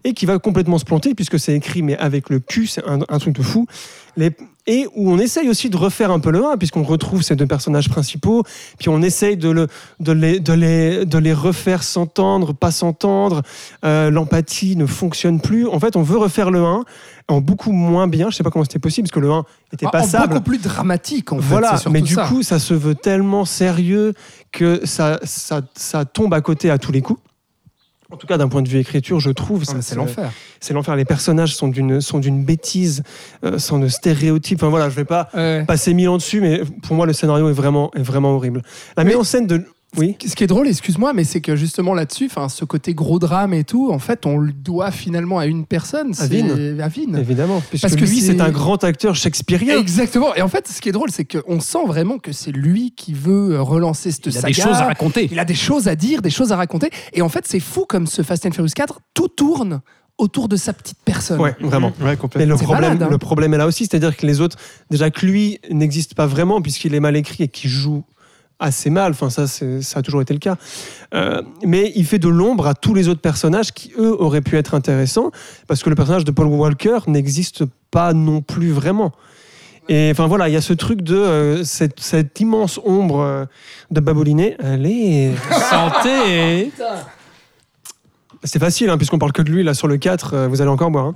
et 0.04 0.14
qui 0.14 0.26
va 0.26 0.40
complètement 0.40 0.78
se 0.78 0.86
planter 0.86 1.16
puisque 1.16 1.40
c'est 1.40 1.56
écrit 1.56 1.82
mais 1.82 1.98
avec 1.98 2.30
le 2.30 2.40
cul, 2.40 2.68
c'est 2.68 2.84
un, 2.86 3.20
truc 3.20 3.36
de 3.36 3.42
fou. 3.42 3.68
Et 4.68 4.88
où 4.96 5.12
on 5.12 5.20
essaye 5.20 5.50
aussi 5.50 5.70
de 5.70 5.78
refaire 5.78 6.12
un 6.12 6.20
peu 6.20 6.32
le 6.32 6.44
1, 6.46 6.58
puisqu'on 6.58 6.84
retrouve 6.84 7.22
ces 7.22 7.36
deux 7.36 7.46
personnages 7.46 7.90
principaux, 7.90 8.44
puis 8.80 8.90
on 8.90 9.02
essaye 9.02 9.38
de, 9.38 9.50
le, 9.50 9.68
de, 10.00 10.12
les, 10.12 10.40
de, 10.40 10.54
les, 10.54 11.06
de 11.06 11.18
les 11.18 11.34
refaire 11.34 11.84
s'entendre, 11.84 12.54
pas 12.54 12.72
s'entendre, 12.72 13.42
euh, 13.84 14.10
l'empathie 14.10 14.76
ne 14.76 14.86
fonctionne 14.86 15.40
plus. 15.40 15.68
En 15.68 15.80
fait, 15.80 15.96
on 15.96 16.02
veut 16.02 16.18
refaire 16.18 16.52
le 16.52 16.64
1 16.64 16.84
en 17.28 17.42
beaucoup 17.42 17.72
moins 17.72 18.08
bien, 18.08 18.30
je 18.30 18.36
sais 18.36 18.44
pas 18.44 18.52
comment 18.52 18.66
c'était 18.66 18.80
possible, 18.80 19.08
parce 19.08 19.16
que 19.16 19.20
le 19.20 19.32
1 19.32 19.44
était 19.74 19.88
En 19.88 19.90
passable. 19.90 20.30
beaucoup 20.34 20.44
plus 20.44 20.58
dramatique 20.62 21.32
en 21.32 21.38
fait. 21.38 21.44
Voilà, 21.44 21.76
mais 21.92 22.02
du 22.02 22.14
ça. 22.14 22.28
coup, 22.28 22.44
ça 22.44 22.60
se 22.60 22.74
veut 22.74 22.96
tellement 22.96 23.46
sérieux 23.46 24.14
que 24.52 24.86
ça, 24.86 25.20
ça, 25.24 25.62
ça 25.76 26.06
tombe 26.06 26.34
à 26.34 26.42
côté 26.42 26.70
à 26.70 26.78
tous 26.78 26.92
les 26.92 27.02
coups. 27.02 27.20
En 28.16 28.18
tout 28.18 28.28
cas, 28.28 28.38
d'un 28.38 28.48
point 28.48 28.62
de 28.62 28.70
vue 28.70 28.80
écriture, 28.80 29.20
je 29.20 29.30
trouve. 29.30 29.66
Mais 29.76 29.82
c'est 29.82 29.96
l'enfer. 29.96 30.32
C'est 30.62 30.74
l'enfer. 30.74 30.96
Les 30.96 31.04
personnages 31.04 31.54
sont 31.54 31.68
d'une 31.68 32.00
sont 32.00 32.20
d'une 32.20 32.46
bêtise, 32.46 33.04
euh, 33.44 33.60
sont 33.60 33.78
de 33.78 33.90
stéréotypes. 33.90 34.60
Enfin 34.64 34.70
voilà, 34.70 34.90
je 34.90 34.96
vais 34.96 35.04
pas 35.04 35.28
Ouais. 35.34 35.66
passer 35.68 35.94
mille 35.94 36.08
ans 36.08 36.16
dessus, 36.16 36.40
mais 36.40 36.62
pour 36.84 36.96
moi, 36.96 37.06
le 37.06 37.12
scénario 37.12 37.50
est 37.50 37.54
vraiment, 37.54 37.92
est 37.94 38.02
vraiment 38.02 38.32
horrible. 38.34 38.62
La 38.96 39.04
mise 39.04 39.18
en 39.18 39.26
scène 39.26 39.48
de. 39.48 39.66
Oui. 39.98 40.16
Ce 40.26 40.36
qui 40.36 40.44
est 40.44 40.48
drôle, 40.48 40.68
excuse-moi, 40.68 41.14
mais 41.14 41.24
c'est 41.24 41.42
que 41.42 41.56
justement 41.56 41.94
là-dessus, 41.94 42.26
enfin, 42.26 42.50
ce 42.50 42.66
côté 42.66 42.94
gros 42.94 43.20
drame 43.20 43.54
et 43.54 43.64
tout, 43.64 43.92
en 43.92 44.00
fait, 44.00 44.26
on 44.26 44.38
le 44.38 44.52
doit 44.54 44.92
finalement 44.92 45.40
à 45.40 45.46
une 45.46 45.66
personne, 45.66 46.14
c'est 46.14 46.28
Vin. 46.42 46.80
à 46.80 46.88
Vin. 46.88 47.14
Évidemment. 47.18 47.62
Parce 47.82 47.96
que 47.96 48.06
lui, 48.06 48.20
c'est- 48.22 48.42
un 48.42 48.50
grand 48.52 48.84
acteur 48.84 49.16
shakespearien. 49.16 49.80
Exactement. 49.80 50.36
Et 50.36 50.42
en 50.42 50.48
fait, 50.48 50.68
ce 50.68 50.82
qui 50.82 50.90
est 50.90 50.92
drôle, 50.94 51.10
c'est 51.12 51.26
qu'on 51.26 51.60
sent 51.60 51.86
vraiment 51.88 52.18
que 52.18 52.32
c'est 52.32 52.52
lui 52.52 52.92
qui 52.96 53.14
veut 53.14 53.54
euh, 53.56 53.62
relancer 53.62 54.12
cette 54.12 54.26
Il 54.28 54.38
a 54.38 54.42
saga. 54.42 54.48
des 54.48 54.54
choses 54.62 54.78
à 54.78 54.86
raconter. 54.86 55.30
Il 55.32 55.40
a 55.40 55.46
des 55.46 55.56
choses 55.56 55.88
à 55.88 55.96
dire, 55.96 56.22
des 56.22 56.30
choses 56.30 56.52
à 56.52 56.56
raconter. 56.58 56.90
Et 57.14 57.22
en 57.22 57.30
fait, 57.30 57.46
c'est 57.48 57.60
fou 57.60 57.86
comme 57.88 58.08
ce 58.08 58.22
Fast 58.22 58.46
and 58.46 58.52
Furious 58.52 58.72
4, 58.76 59.00
tout 59.14 59.28
tourne 59.30 59.82
autour 60.18 60.48
de 60.48 60.56
sa 60.56 60.72
petite 60.72 60.98
personne. 61.04 61.42
Ouais, 61.42 61.56
vraiment. 61.60 61.90
Ouais, 62.00 62.12
Mais 62.12 62.16
complètement. 62.18 62.54
le 62.54 62.58
C'est 62.58 62.64
problème, 62.64 62.84
malade, 62.94 63.04
hein. 63.04 63.08
le 63.12 63.18
problème 63.18 63.54
est 63.54 63.58
là 63.58 63.68
aussi, 63.68 63.86
c'est-à-dire 63.86 64.16
que 64.16 64.26
les 64.26 64.40
autres, 64.40 64.58
déjà 64.90 65.10
que 65.12 65.26
lui 65.26 65.60
n'existe 65.70 66.14
pas 66.16 66.26
vraiment 66.26 66.62
puisqu'il 66.62 66.96
est 66.96 67.02
mal 67.02 67.18
écrit 67.18 67.44
et 67.44 67.48
qu'il 67.50 67.70
joue 67.70 68.06
assez 68.60 68.90
mal. 68.90 69.12
Enfin, 69.12 69.30
ça, 69.30 69.48
ça 69.48 70.00
a 70.00 70.02
toujours 70.02 70.22
été 70.22 70.34
le 70.34 70.40
cas. 70.40 70.56
Euh, 71.14 71.42
mais 71.64 71.92
il 71.96 72.06
fait 72.06 72.20
de 72.20 72.30
l'ombre 72.30 72.68
à 72.68 72.74
tous 72.74 72.94
les 72.94 73.08
autres 73.08 73.22
personnages 73.22 73.72
qui 73.72 73.92
eux 73.98 74.16
auraient 74.22 74.42
pu 74.42 74.58
être 74.58 74.74
intéressants 74.76 75.32
parce 75.68 75.84
que 75.84 75.90
le 75.90 75.96
personnage 75.96 76.26
de 76.26 76.32
Paul 76.32 76.48
Walker 76.48 77.00
n'existe 77.08 77.64
pas 77.92 78.14
non 78.14 78.42
plus 78.42 78.72
vraiment. 78.72 79.12
Et 79.88 80.10
enfin 80.12 80.26
voilà, 80.26 80.50
il 80.50 80.54
y 80.54 80.58
a 80.58 80.62
ce 80.62 80.74
truc 80.74 81.02
de 81.04 81.16
euh, 81.16 81.64
cette, 81.64 82.00
cette 82.00 82.40
immense 82.40 82.80
ombre 82.84 83.20
euh, 83.20 83.46
de 83.92 84.00
Babolinet. 84.00 84.58
Allez, 84.60 85.32
Santé 85.70 86.72
c'est 88.44 88.60
facile 88.60 88.92
hein, 88.92 88.98
puisqu'on 88.98 89.18
parle 89.18 89.32
que 89.32 89.42
de 89.42 89.52
lui 89.52 89.64
là 89.64 89.74
sur 89.74 89.88
le 89.88 89.98
4, 89.98 90.34
euh, 90.34 90.48
vous 90.48 90.62
allez 90.62 90.70
encore 90.70 90.92
boire. 90.92 91.06
hein. 91.06 91.16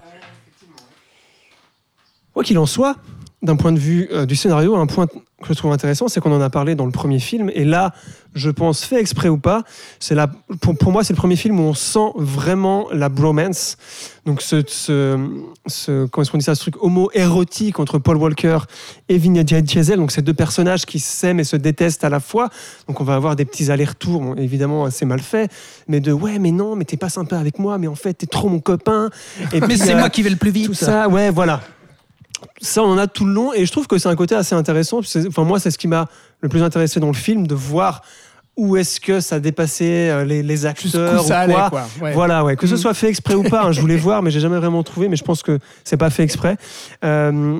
Quoi 2.33 2.43
qu'il 2.43 2.57
en 2.57 2.65
soit, 2.65 2.95
d'un 3.41 3.55
point 3.55 3.71
de 3.71 3.79
vue 3.79 4.09
du 4.27 4.35
scénario, 4.35 4.75
un 4.75 4.85
point 4.87 5.07
que 5.47 5.53
je 5.53 5.57
trouve 5.57 5.71
intéressant, 5.71 6.07
c'est 6.07 6.19
qu'on 6.19 6.33
en 6.33 6.41
a 6.41 6.49
parlé 6.49 6.75
dans 6.75 6.85
le 6.85 6.91
premier 6.91 7.19
film. 7.19 7.49
Et 7.53 7.63
là, 7.65 7.93
je 8.35 8.49
pense, 8.49 8.83
fait 8.83 8.99
exprès 8.99 9.29
ou 9.29 9.37
pas, 9.37 9.63
c'est 9.99 10.13
la, 10.15 10.27
pour, 10.61 10.77
pour 10.77 10.91
moi, 10.91 11.03
c'est 11.03 11.13
le 11.13 11.17
premier 11.17 11.35
film 11.37 11.59
où 11.59 11.63
on 11.63 11.73
sent 11.73 12.11
vraiment 12.17 12.87
la 12.91 13.09
bromance. 13.09 13.77
Donc, 14.25 14.41
ce, 14.41 14.61
ce, 14.67 15.17
ce- 15.65 16.05
comment 16.07 16.21
est-ce 16.23 16.31
qu'on 16.31 16.37
dit 16.37 16.43
ça, 16.43 16.55
ce 16.55 16.61
truc 16.61 16.75
homo-érotique 16.83 17.79
entre 17.79 17.97
Paul 17.99 18.17
Walker 18.17 18.59
et 19.07 19.17
Vin 19.17 19.31
Diesel. 19.43 19.97
Donc, 19.97 20.11
ces 20.11 20.21
deux 20.21 20.33
personnages 20.33 20.85
qui 20.85 20.99
s'aiment 20.99 21.39
et 21.39 21.43
se 21.45 21.55
détestent 21.55 22.03
à 22.03 22.09
la 22.09 22.19
fois. 22.19 22.49
Donc, 22.87 23.01
on 23.01 23.03
va 23.03 23.15
avoir 23.15 23.35
des 23.35 23.45
petits 23.45 23.71
allers-retours, 23.71 24.21
bon, 24.21 24.35
évidemment 24.35 24.85
assez 24.85 25.05
mal 25.05 25.19
faits, 25.21 25.49
mais 25.87 25.99
de 25.99 26.11
ouais, 26.11 26.37
mais 26.37 26.51
non, 26.51 26.75
mais 26.75 26.83
t'es 26.85 26.97
pas 26.97 27.09
sympa 27.09 27.37
avec 27.39 27.57
moi, 27.59 27.77
mais 27.77 27.87
en 27.87 27.95
fait, 27.95 28.13
t'es 28.13 28.27
trop 28.27 28.49
mon 28.49 28.59
copain. 28.59 29.09
Et 29.53 29.61
Mais 29.61 29.77
c'est 29.77 29.93
euh, 29.95 29.99
moi 29.99 30.09
qui 30.09 30.21
vais 30.21 30.29
le 30.29 30.35
plus 30.35 30.51
vite. 30.51 30.67
tout 30.67 30.73
ça, 30.73 31.07
ouais, 31.07 31.31
voilà. 31.31 31.61
Ça, 32.61 32.83
on 32.83 32.87
en 32.91 32.97
a 32.97 33.07
tout 33.07 33.25
le 33.25 33.33
long, 33.33 33.53
et 33.53 33.65
je 33.65 33.71
trouve 33.71 33.87
que 33.87 33.97
c'est 33.97 34.09
un 34.09 34.15
côté 34.15 34.35
assez 34.35 34.55
intéressant. 34.55 34.99
Enfin, 35.27 35.43
moi, 35.43 35.59
c'est 35.59 35.71
ce 35.71 35.77
qui 35.77 35.87
m'a 35.87 36.07
le 36.41 36.49
plus 36.49 36.61
intéressé 36.63 36.99
dans 36.99 37.07
le 37.07 37.13
film, 37.13 37.47
de 37.47 37.55
voir 37.55 38.01
où 38.57 38.75
est-ce 38.75 38.99
que 38.99 39.21
ça 39.21 39.39
dépassait 39.39 40.09
euh, 40.09 40.25
les, 40.25 40.43
les 40.43 40.65
acteurs 40.65 41.13
Jusqu'où 41.13 41.27
ça 41.27 41.37
ou 41.39 41.43
allait, 41.43 41.53
quoi. 41.53 41.69
quoi. 41.69 41.87
Ouais. 42.01 42.11
Voilà, 42.13 42.43
ouais. 42.43 42.57
Que 42.57 42.67
ce 42.67 42.73
Mm. 42.73 42.77
soit 42.77 42.93
fait 42.93 43.07
exprès 43.07 43.35
ou 43.35 43.43
pas, 43.43 43.63
hein, 43.63 43.71
je 43.71 43.79
voulais 43.79 43.95
voir, 44.07 44.21
mais 44.21 44.31
j'ai 44.31 44.41
jamais 44.41 44.57
vraiment 44.57 44.83
trouvé. 44.83 45.07
Mais 45.07 45.15
je 45.15 45.23
pense 45.23 45.43
que 45.43 45.59
c'est 45.85 45.95
pas 45.97 46.09
fait 46.09 46.23
exprès. 46.23 46.57
Euh, 47.05 47.59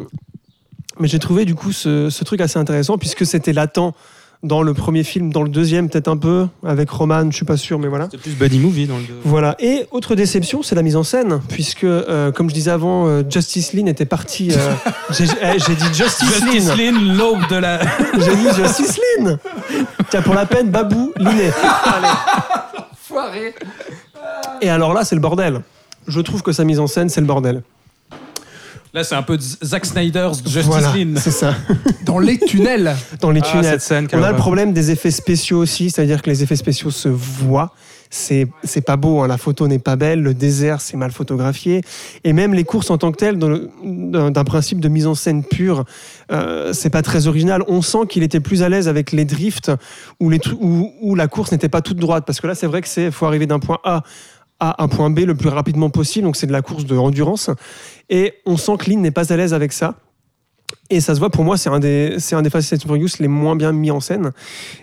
mais 1.00 1.08
j'ai 1.08 1.20
trouvé 1.20 1.46
du 1.46 1.56
coup 1.56 1.72
ce, 1.72 2.10
ce 2.10 2.24
truc 2.26 2.42
assez 2.42 2.60
intéressant 2.60 2.98
puisque 2.98 3.26
c'était 3.26 3.54
latent 3.54 3.94
dans 4.42 4.62
le 4.62 4.74
premier 4.74 5.04
film, 5.04 5.34
dans 5.34 5.44
le 5.44 5.50
deuxième 5.50 5.90
peut-être 5.90 6.08
un 6.08 6.16
peu 6.16 6.48
avec 6.66 6.90
Roman, 6.90 7.30
je 7.30 7.36
suis 7.36 7.46
pas 7.46 7.58
sûr, 7.58 7.78
mais 7.78 7.90
voilà. 7.90 8.08
C'est 8.10 8.20
plus 8.20 8.36
buddy 8.36 8.60
movie 8.60 8.88
dans 8.88 8.98
le 8.98 9.04
deux. 9.04 9.20
Voilà. 9.26 9.56
Et 9.60 9.86
autre 9.92 10.16
déception, 10.16 10.64
c'est 10.64 10.76
la 10.76 10.82
mise 10.82 10.96
en 10.96 11.04
scène, 11.04 11.42
puisque, 11.50 11.84
euh, 11.84 12.32
comme 12.32 12.50
je 12.50 12.54
disais 12.54 12.72
avant, 12.72 13.08
euh, 13.08 13.24
Justice 13.30 13.74
League 13.74 13.90
était 13.90 14.06
parti. 14.06 14.52
euh, 14.52 14.74
j'ai 15.10 15.26
eh, 15.26 15.60
j'ai 15.60 15.76
dit 15.76 15.94
Justice, 15.94 16.42
Justice. 16.42 16.78
Lin, 16.78 17.16
l'aube 17.18 17.48
de 17.50 17.58
la. 17.58 17.80
J'ai 18.20 18.36
dit 18.36 18.48
Justice 18.56 19.00
League. 19.18 19.38
Tiens, 20.10 20.22
pour 20.22 20.34
la 20.34 20.46
peine, 20.46 20.70
Babou 20.70 21.12
Liné. 21.18 21.52
Foiré. 22.96 23.54
Et 24.62 24.70
alors 24.70 24.94
là, 24.94 25.04
c'est 25.04 25.16
le 25.16 25.22
bordel. 25.22 25.62
Je 26.08 26.22
trouve 26.22 26.42
que 26.42 26.52
sa 26.52 26.64
mise 26.64 26.80
en 26.80 26.88
scène, 26.88 27.10
c'est 27.10 27.22
le 27.22 27.28
bordel. 27.28 27.62
Là, 28.94 29.04
c'est 29.04 29.16
un 29.16 29.22
peu 29.22 29.38
Zack 29.40 29.86
Snyder's 29.86 30.40
Justice 30.44 30.66
voilà, 30.66 30.92
c'est 31.18 31.30
ça. 31.32 31.54
Dans 32.06 32.18
les 32.18 32.40
tunnels. 32.40 32.96
Dans 33.22 33.30
les 33.30 33.42
Ah, 33.44 33.48
tunnels. 33.52 33.66
cette 33.66 33.82
scène, 33.82 34.08
quelle 34.08 34.20
On 34.20 34.24
a 34.24 34.32
le 34.32 34.38
problème 34.38 34.74
des 34.74 34.90
effets 34.90 35.12
spéciaux 35.12 35.60
aussi, 35.60 35.92
c'est-à-dire 35.92 36.22
que 36.24 36.30
les 36.30 36.42
effets 36.42 36.56
spéciaux 36.56 36.90
se 36.90 37.08
voient. 37.08 37.72
C'est 38.12 38.48
c'est 38.64 38.82
pas 38.82 38.98
beau, 38.98 39.20
hein, 39.22 39.28
la 39.28 39.38
photo 39.38 39.68
n'est 39.68 39.78
pas 39.78 39.96
belle, 39.96 40.24
le 40.24 40.34
désert 40.34 40.82
c'est 40.82 40.98
mal 40.98 41.12
photographié, 41.12 41.82
et 42.24 42.34
même 42.34 42.56
les 42.56 42.64
courses 42.64 42.90
en 42.90 42.98
tant 42.98 43.12
que 43.12 43.18
telles, 43.18 43.38
d'un 43.38 44.44
principe 44.44 44.80
de 44.80 44.88
mise 44.90 45.06
en 45.06 45.14
scène 45.14 45.44
pure, 45.44 45.86
euh, 46.32 46.74
c'est 46.74 46.90
pas 46.90 47.04
très 47.04 47.28
original. 47.28 47.62
On 47.68 47.84
sent 47.84 48.08
qu'il 48.10 48.24
était 48.24 48.40
plus 48.40 48.64
à 48.64 48.70
l'aise 48.70 48.88
avec 48.88 49.12
les 49.12 49.26
drifts 49.26 49.72
où, 50.20 50.32
les, 50.32 50.40
tru- 50.40 50.58
où, 50.60 50.92
où 51.04 51.14
la 51.14 51.28
course 51.28 51.52
n'était 51.52 51.70
pas 51.70 51.82
toute 51.84 51.98
droite, 51.98 52.24
parce 52.26 52.42
que 52.42 52.48
là 52.48 52.56
c'est 52.56 52.66
vrai 52.66 52.82
que 52.82 52.88
c'est 52.88 53.12
faut 53.12 53.28
arriver 53.28 53.46
d'un 53.46 53.60
point 53.60 53.78
A 53.84 54.02
à 54.60 54.84
un 54.84 54.88
point 54.88 55.10
B 55.10 55.20
le 55.20 55.36
plus 55.36 55.50
rapidement 55.50 55.90
possible, 55.90 56.26
donc 56.26 56.36
c'est 56.36 56.48
de 56.48 56.52
la 56.52 56.62
course 56.62 56.86
de 56.86 56.96
endurance, 56.98 57.50
et 58.10 58.34
on 58.46 58.58
sent 58.58 58.74
que 58.80 58.90
Lynn 58.90 59.02
n'est 59.02 59.12
pas 59.12 59.32
à 59.32 59.38
l'aise 59.38 59.54
avec 59.54 59.72
ça. 59.74 59.96
Et 60.92 61.00
ça 61.02 61.16
se 61.16 61.20
voit, 61.20 61.30
pour 61.30 61.44
moi, 61.44 61.58
c'est 61.58 61.70
un 61.70 61.80
des, 61.80 62.16
c'est 62.20 62.36
un 62.36 62.42
des 62.42 62.50
Fast 62.50 62.74
and 62.74 62.78
Furious 62.80 63.10
les 63.20 63.28
moins 63.28 63.56
bien 63.56 63.72
mis 63.72 63.90
en 63.92 64.00
scène. 64.00 64.32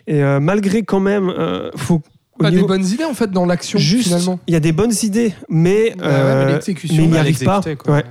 Et 0.06 0.22
euh, 0.22 0.40
malgré 0.40 0.82
quand 0.82 1.00
même, 1.00 1.28
euh, 1.30 1.70
faut. 1.76 2.00
au 2.38 2.42
Pas 2.42 2.50
niveau- 2.50 2.62
des 2.62 2.68
bonnes 2.68 2.86
idées 2.86 3.04
en 3.04 3.14
fait 3.14 3.30
dans 3.30 3.44
l'action 3.46 3.78
Juste, 3.78 4.04
finalement. 4.08 4.38
il 4.46 4.54
y 4.54 4.56
a 4.56 4.60
des 4.60 4.72
bonnes 4.72 4.92
idées, 5.02 5.32
mais, 5.48 5.94
ouais, 5.94 5.96
euh, 6.02 6.58
mais 6.58 6.74
il 6.96 7.10
n'y 7.10 7.18
arrive 7.18 7.42
pas. 7.44 7.60
Ouais. 7.86 8.04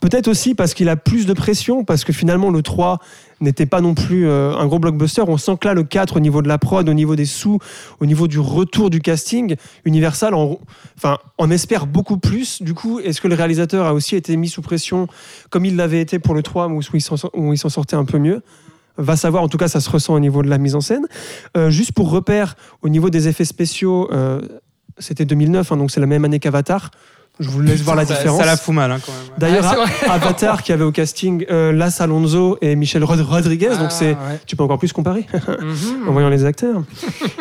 Peut-être 0.00 0.28
aussi 0.28 0.54
parce 0.54 0.72
qu'il 0.74 0.88
a 0.88 0.96
plus 0.96 1.26
de 1.26 1.32
pression, 1.32 1.84
parce 1.84 2.04
que 2.04 2.12
finalement 2.12 2.50
le 2.50 2.62
3 2.62 2.98
n'était 3.42 3.66
pas 3.66 3.80
non 3.80 3.94
plus 3.94 4.26
euh, 4.26 4.56
un 4.56 4.66
gros 4.66 4.78
blockbuster. 4.78 5.22
On 5.26 5.36
sent 5.36 5.56
que 5.60 5.68
là, 5.68 5.74
le 5.74 5.84
4, 5.84 6.16
au 6.16 6.20
niveau 6.20 6.42
de 6.42 6.48
la 6.48 6.58
prod, 6.58 6.88
au 6.88 6.94
niveau 6.94 7.16
des 7.16 7.26
sous, 7.26 7.58
au 8.00 8.06
niveau 8.06 8.28
du 8.28 8.38
retour 8.38 8.88
du 8.88 9.00
casting, 9.00 9.56
Universal 9.84 10.34
en, 10.34 10.58
enfin, 10.96 11.18
en 11.38 11.50
espère 11.50 11.86
beaucoup 11.86 12.18
plus. 12.18 12.62
Du 12.62 12.74
coup, 12.74 13.00
est-ce 13.00 13.20
que 13.20 13.28
le 13.28 13.34
réalisateur 13.34 13.86
a 13.86 13.94
aussi 13.94 14.16
été 14.16 14.36
mis 14.36 14.48
sous 14.48 14.62
pression, 14.62 15.08
comme 15.50 15.64
il 15.64 15.76
l'avait 15.76 16.00
été 16.00 16.18
pour 16.18 16.34
le 16.34 16.42
3, 16.42 16.68
où 16.68 17.52
il 17.52 17.58
s'en 17.58 17.68
sortait 17.68 17.96
un 17.96 18.04
peu 18.04 18.18
mieux? 18.18 18.42
Va 18.98 19.16
savoir, 19.16 19.42
en 19.42 19.48
tout 19.48 19.58
cas, 19.58 19.68
ça 19.68 19.80
se 19.80 19.90
ressent 19.90 20.14
au 20.14 20.20
niveau 20.20 20.42
de 20.42 20.48
la 20.48 20.58
mise 20.58 20.74
en 20.74 20.80
scène. 20.80 21.06
Euh, 21.56 21.70
juste 21.70 21.92
pour 21.92 22.10
repère, 22.10 22.56
au 22.82 22.88
niveau 22.88 23.10
des 23.10 23.26
effets 23.26 23.44
spéciaux, 23.44 24.08
euh, 24.12 24.40
c'était 24.98 25.24
2009, 25.24 25.72
hein, 25.72 25.76
donc 25.76 25.90
c'est 25.90 26.00
la 26.00 26.06
même 26.06 26.24
année 26.24 26.38
qu'Avatar. 26.38 26.90
Je 27.42 27.48
vous 27.48 27.60
laisse 27.60 27.80
voir 27.82 27.96
la 27.96 28.06
Ça- 28.06 28.14
différence. 28.14 28.38
Ça 28.40 28.46
la 28.46 28.56
fout 28.56 28.74
mal 28.74 28.90
hein, 28.92 28.98
quand 29.04 29.12
même. 29.12 29.22
D'ailleurs, 29.36 29.64
Ah, 29.66 29.84
c'est. 30.00 30.08
Avatar 30.08 30.62
qui 30.62 30.72
avait 30.72 30.84
au 30.84 30.92
casting 30.92 31.44
euh, 31.50 31.72
Las 31.72 32.00
Alonso 32.00 32.56
et 32.62 32.76
Michel 32.76 33.04
Rod- 33.04 33.20
Rodriguez, 33.20 33.68
Ah, 33.72 33.76
donc 33.76 33.92
c'est 33.92 34.10
ouais. 34.12 34.40
tu 34.46 34.56
peux 34.56 34.62
encore 34.62 34.78
plus 34.78 34.92
comparer 34.92 35.26
Mhm. 35.60 36.08
en 36.08 36.12
voyant 36.12 36.28
les 36.28 36.44
acteurs. 36.44 36.82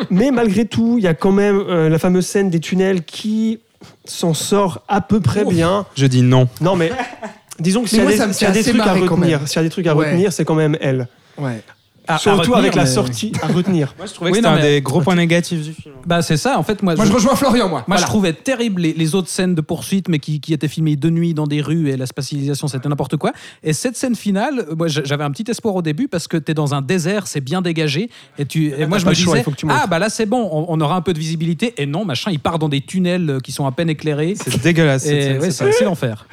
Mais 0.09 0.31
malgré 0.31 0.65
tout, 0.65 0.95
il 0.97 1.03
y 1.03 1.07
a 1.07 1.13
quand 1.13 1.31
même 1.31 1.57
euh, 1.69 1.87
la 1.89 1.99
fameuse 1.99 2.25
scène 2.25 2.49
des 2.49 2.59
tunnels 2.59 3.03
qui 3.03 3.59
s'en 4.05 4.33
sort 4.33 4.83
à 4.87 5.01
peu 5.01 5.19
près 5.19 5.45
bien. 5.45 5.85
Je 5.95 6.05
dis 6.07 6.21
non. 6.23 6.49
Non 6.61 6.75
mais 6.75 6.91
disons 7.59 7.83
que 7.83 7.89
s'il 7.89 7.99
y, 7.99 8.01
a 8.01 8.05
des- 8.07 8.17
y 8.17 8.21
a 8.21 8.63
trucs 8.63 8.79
à 8.81 8.93
retenir, 8.93 9.39
s'il 9.47 9.55
y 9.57 9.59
a 9.59 9.63
des 9.63 9.69
trucs 9.69 9.87
à 9.87 9.93
retenir, 9.93 10.33
c'est 10.33 10.45
quand 10.45 10.55
même 10.55 10.77
elle. 10.81 11.07
Ouais. 11.37 11.61
À- 12.07 12.15
à 12.15 12.17
Surtout 12.17 12.39
retenir, 12.39 12.57
avec 12.57 12.75
la 12.75 12.83
mais- 12.83 12.89
sortie 12.89 13.31
à 13.43 13.47
retenir. 13.47 13.93
Moi 13.97 14.07
je 14.07 14.13
trouvais 14.13 14.31
Oui, 14.31 14.39
que 14.39 14.43
non, 14.43 14.49
c'était 14.55 14.61
un 14.61 14.65
mais- 14.65 14.75
des 14.75 14.81
gros 14.81 15.01
points 15.01 15.15
négatifs 15.15 15.61
du 15.61 15.71
film. 15.71 15.93
Bah, 16.05 16.21
c'est 16.23 16.35
ça. 16.35 16.57
En 16.57 16.63
fait, 16.63 16.81
moi, 16.81 16.95
Moi 16.95 17.05
je 17.05 17.11
rejoins 17.11 17.35
Florian 17.35 17.69
moi. 17.69 17.79
Moi, 17.79 17.83
Voilà. 17.87 18.01
je 18.01 18.07
trouvais 18.07 18.33
terrible 18.33 18.81
les, 18.81 18.93
les 18.93 19.13
autres 19.15 19.27
scènes 19.29 19.53
de 19.53 19.61
poursuite, 19.61 20.07
mais 20.09 20.17
qui, 20.17 20.39
qui 20.41 20.51
étaient 20.53 20.67
filmées 20.67 20.95
de 20.95 21.09
nuit 21.11 21.33
dans 21.35 21.45
des 21.45 21.61
rues 21.61 21.89
et 21.89 21.97
la 21.97 22.07
spatialisation, 22.07 22.67
c'était 22.67 22.89
n'importe 22.89 23.17
quoi. 23.17 23.31
Et 23.63 23.73
cette 23.73 23.95
scène 23.97 24.15
finale, 24.15 24.65
euh, 24.71 24.75
moi, 24.75 24.87
j'avais 24.87 25.23
un 25.23 25.29
petit 25.31 25.49
espoir 25.49 25.75
au 25.75 25.81
début 25.83 26.07
parce 26.07 26.27
que 26.27 26.37
tu 26.37 26.51
es 26.51 26.55
dans 26.55 26.73
un 26.73 26.81
désert, 26.81 27.27
c'est 27.27 27.39
bien 27.41 27.61
dégagé. 27.61 28.09
Et, 28.39 28.45
tu, 28.45 28.73
et 28.75 28.85
moi, 28.87 28.97
je 28.97 29.03
pas 29.03 29.11
me 29.11 29.15
le 29.15 29.21
choix, 29.21 29.33
disais, 29.33 29.41
il 29.41 29.43
faut 29.43 29.51
que 29.51 29.55
tu 29.57 29.65
montes. 29.67 29.77
ah, 29.79 29.85
bah 29.87 29.99
là, 29.99 30.09
c'est 30.09 30.25
bon, 30.25 30.49
on, 30.51 30.65
on 30.69 30.81
aura 30.81 30.95
un 30.95 31.01
peu 31.01 31.13
de 31.13 31.19
visibilité. 31.19 31.75
Et 31.77 31.85
non, 31.85 32.03
machin, 32.03 32.31
il 32.31 32.39
part 32.39 32.57
dans 32.57 32.67
des 32.69 32.81
tunnels 32.81 33.29
euh, 33.29 33.39
qui 33.39 33.51
sont 33.51 33.65
à 33.67 33.71
peine 33.71 33.89
éclairés. 33.91 34.33
C'est 34.35 34.59
dégueulasse. 34.61 35.03
cette 35.03 35.11
Et 35.13 35.21
scène, 35.21 35.33
ouais, 35.39 35.51
c'est 35.51 35.65
c'est 35.65 35.71
c'est 35.71 35.85
l'enfer. 35.85 36.25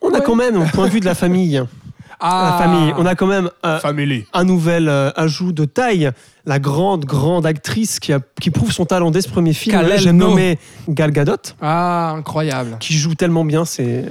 On 0.00 0.14
a 0.14 0.20
quand 0.20 0.36
même, 0.36 0.56
au 0.62 0.64
point 0.66 0.86
de 0.86 0.92
vue 0.92 1.00
de 1.00 1.04
la 1.04 1.16
famille, 1.16 1.60
Ah. 2.20 2.56
la 2.58 2.64
famille, 2.64 2.94
on 2.98 3.06
a 3.06 3.14
quand 3.14 3.26
même 3.26 3.48
euh, 3.64 3.78
un 4.32 4.44
nouvel 4.44 4.88
euh, 4.88 5.10
ajout 5.16 5.52
de 5.52 5.64
taille, 5.64 6.10
la 6.46 6.58
grande, 6.58 7.04
grande 7.04 7.46
actrice 7.46 8.00
qui, 8.00 8.12
a, 8.12 8.20
qui 8.40 8.50
prouve 8.50 8.72
son 8.72 8.84
talent 8.86 9.10
dès 9.10 9.20
ce 9.20 9.28
premier 9.28 9.52
film. 9.52 9.80
J'ai 9.96 10.12
No. 10.12 10.28
nommé 10.28 10.58
Gal 10.88 11.10
Gadot, 11.12 11.36
Ah 11.62 12.14
incroyable. 12.16 12.76
qui 12.80 12.94
joue 12.94 13.14
tellement 13.14 13.44
bien, 13.44 13.64
c'est... 13.64 14.06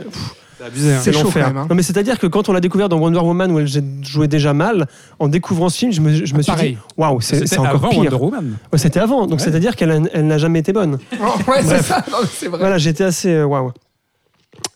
C'est 0.73 1.15
hein. 1.15 1.21
L'enfer. 1.23 1.47
hein. 1.55 1.67
Non, 1.69 1.75
mais 1.75 1.83
c'est-à-dire 1.83 2.17
que 2.17 2.25
quand 2.25 2.49
on 2.49 2.53
l'a 2.53 2.59
découvert 2.59 2.89
dans 2.89 2.97
Wonder 2.97 3.19
Woman 3.19 3.51
où 3.51 3.59
elle 3.59 3.67
jouait 4.01 4.27
déjà 4.27 4.53
mal, 4.53 4.87
en 5.19 5.27
découvrant 5.27 5.69
ce 5.69 5.77
film, 5.77 5.91
je 5.91 6.01
me, 6.01 6.11
je 6.25 6.33
me 6.33 6.41
suis 6.41 6.51
Pareil. 6.51 6.71
dit, 6.73 6.77
waouh, 6.97 7.21
c'est 7.21 7.59
encore 7.59 7.67
avant 7.75 7.89
pire. 7.89 7.99
Wonder 7.99 8.15
Woman. 8.15 8.57
Ouais, 8.73 8.79
C'était 8.79 8.99
avant, 8.99 9.27
donc 9.27 9.37
Ouais. 9.39 9.45
c'est-à-dire 9.45 9.75
qu'elle 9.75 9.91
a- 9.91 9.99
elle 10.13 10.25
n'a 10.25 10.37
jamais 10.39 10.59
été 10.59 10.73
bonne. 10.73 10.97
Oh, 11.21 11.25
ouais, 11.51 11.61
c'est 11.61 11.83
ça. 11.83 12.03
C'est 12.31 12.47
vrai. 12.47 12.57
Voilà, 12.57 12.79
j'étais 12.79 13.03
assez 13.03 13.29
euh, 13.29 13.45
waouh. 13.45 13.71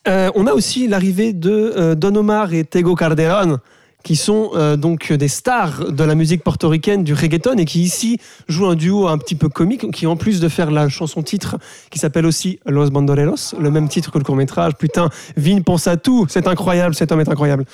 Euh, 0.08 0.32
on 0.36 0.48
a 0.48 0.54
aussi 0.54 0.88
l'arrivée 0.88 1.34
de 1.34 1.52
euh, 1.78 1.96
Don 1.96 2.16
Omar 2.16 2.54
et 2.54 2.64
Tego 2.64 2.96
Calderón, 2.96 3.60
qui 4.04 4.16
sont 4.16 4.50
euh, 4.56 4.76
donc 4.78 5.14
des 5.14 5.28
stars 5.28 5.92
de 5.92 6.04
la 6.04 6.16
musique 6.16 6.44
portoricaine 6.44 7.04
du 7.04 7.14
reggaeton 7.14 7.56
et 7.58 7.66
qui 7.66 7.82
ici 7.84 8.18
jouent 8.48 8.66
un 8.66 8.76
duo 8.76 9.08
un 9.08 9.20
petit 9.20 9.36
peu 9.36 9.48
comique, 9.48 9.92
qui 9.92 10.08
en 10.08 10.16
plus 10.16 10.40
de 10.40 10.50
faire 10.50 10.72
la 10.72 10.90
chanson 10.90 11.22
titre 11.22 11.58
qui 11.92 12.00
s'appelle 12.00 12.26
aussi 12.26 12.60
Los 12.66 12.90
Bandoleros, 12.90 13.54
le 13.60 13.70
même 13.70 13.88
titre 13.90 14.10
que 14.12 14.18
le 14.18 14.24
court 14.24 14.36
métrage. 14.36 14.74
Putain, 14.76 15.10
Vin 15.38 15.62
pense 15.62 15.86
à 15.86 15.98
tout, 15.98 16.26
c'est 16.30 16.48
incroyable, 16.48 16.96
cet 16.96 17.12
homme 17.12 17.20
est 17.20 17.30
incroyable. 17.30 17.66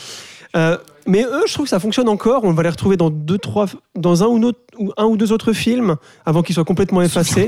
Euh, 0.57 0.77
mais 1.05 1.23
eux, 1.23 1.43
je 1.47 1.53
trouve 1.53 1.65
que 1.65 1.69
ça 1.69 1.79
fonctionne 1.79 2.09
encore. 2.09 2.43
On 2.43 2.51
va 2.51 2.63
les 2.63 2.69
retrouver 2.69 2.97
dans 2.97 3.09
deux, 3.09 3.37
trois, 3.37 3.67
dans 3.95 4.23
un 4.23 4.27
ou, 4.27 4.43
autre- 4.43 4.59
ou 4.77 4.91
un 4.97 5.05
ou 5.05 5.15
deux 5.15 5.31
autres 5.31 5.53
films 5.53 5.95
avant 6.25 6.41
qu'ils 6.41 6.55
soient 6.55 6.65
complètement 6.65 7.01
effacés. 7.01 7.47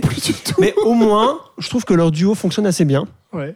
Mais 0.59 0.73
au 0.85 0.93
moins, 0.93 1.37
je 1.57 1.67
trouve 1.67 1.83
que 1.83 1.93
leur 1.93 2.11
duo 2.11 2.33
fonctionne 2.35 2.65
assez 2.65 2.85
bien. 2.85 3.05
Ouais. 3.33 3.55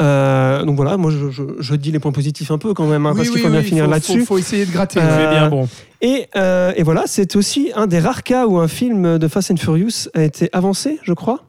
Euh, 0.00 0.64
donc 0.64 0.74
voilà, 0.76 0.96
moi 0.96 1.10
je, 1.12 1.30
je- 1.30 1.42
je 1.60 1.74
dis 1.76 1.92
les 1.92 2.00
points 2.00 2.10
positifs 2.12 2.50
un 2.50 2.58
peu 2.58 2.74
quand 2.74 2.86
même, 2.86 3.06
hein, 3.06 3.10
Oui, 3.12 3.16
parce 3.18 3.28
qu'il 3.28 3.36
oui, 3.38 3.42
faut 3.44 3.50
bien 3.50 3.60
oui, 3.60 3.64
finir 3.66 3.84
faut- 3.84 3.90
là-dessus. 3.90 4.20
Faut, 4.20 4.26
faut 4.34 4.38
essayer 4.38 4.66
de 4.66 4.72
gratter. 4.72 4.98
Euh, 5.00 5.30
bien 5.30 5.48
bon. 5.48 5.68
Et, 6.00 6.26
euh, 6.36 6.72
et 6.76 6.82
voilà, 6.82 7.04
c'est 7.06 7.36
aussi 7.36 7.70
un 7.76 7.86
des 7.86 8.00
rares 8.00 8.24
cas 8.24 8.46
où 8.46 8.58
un 8.58 8.66
film 8.68 9.18
de 9.18 9.28
Fast 9.28 9.52
and 9.52 9.56
Furious 9.56 10.08
a 10.14 10.22
été 10.24 10.50
avancé, 10.52 10.98
je 11.02 11.12
crois. 11.12 11.40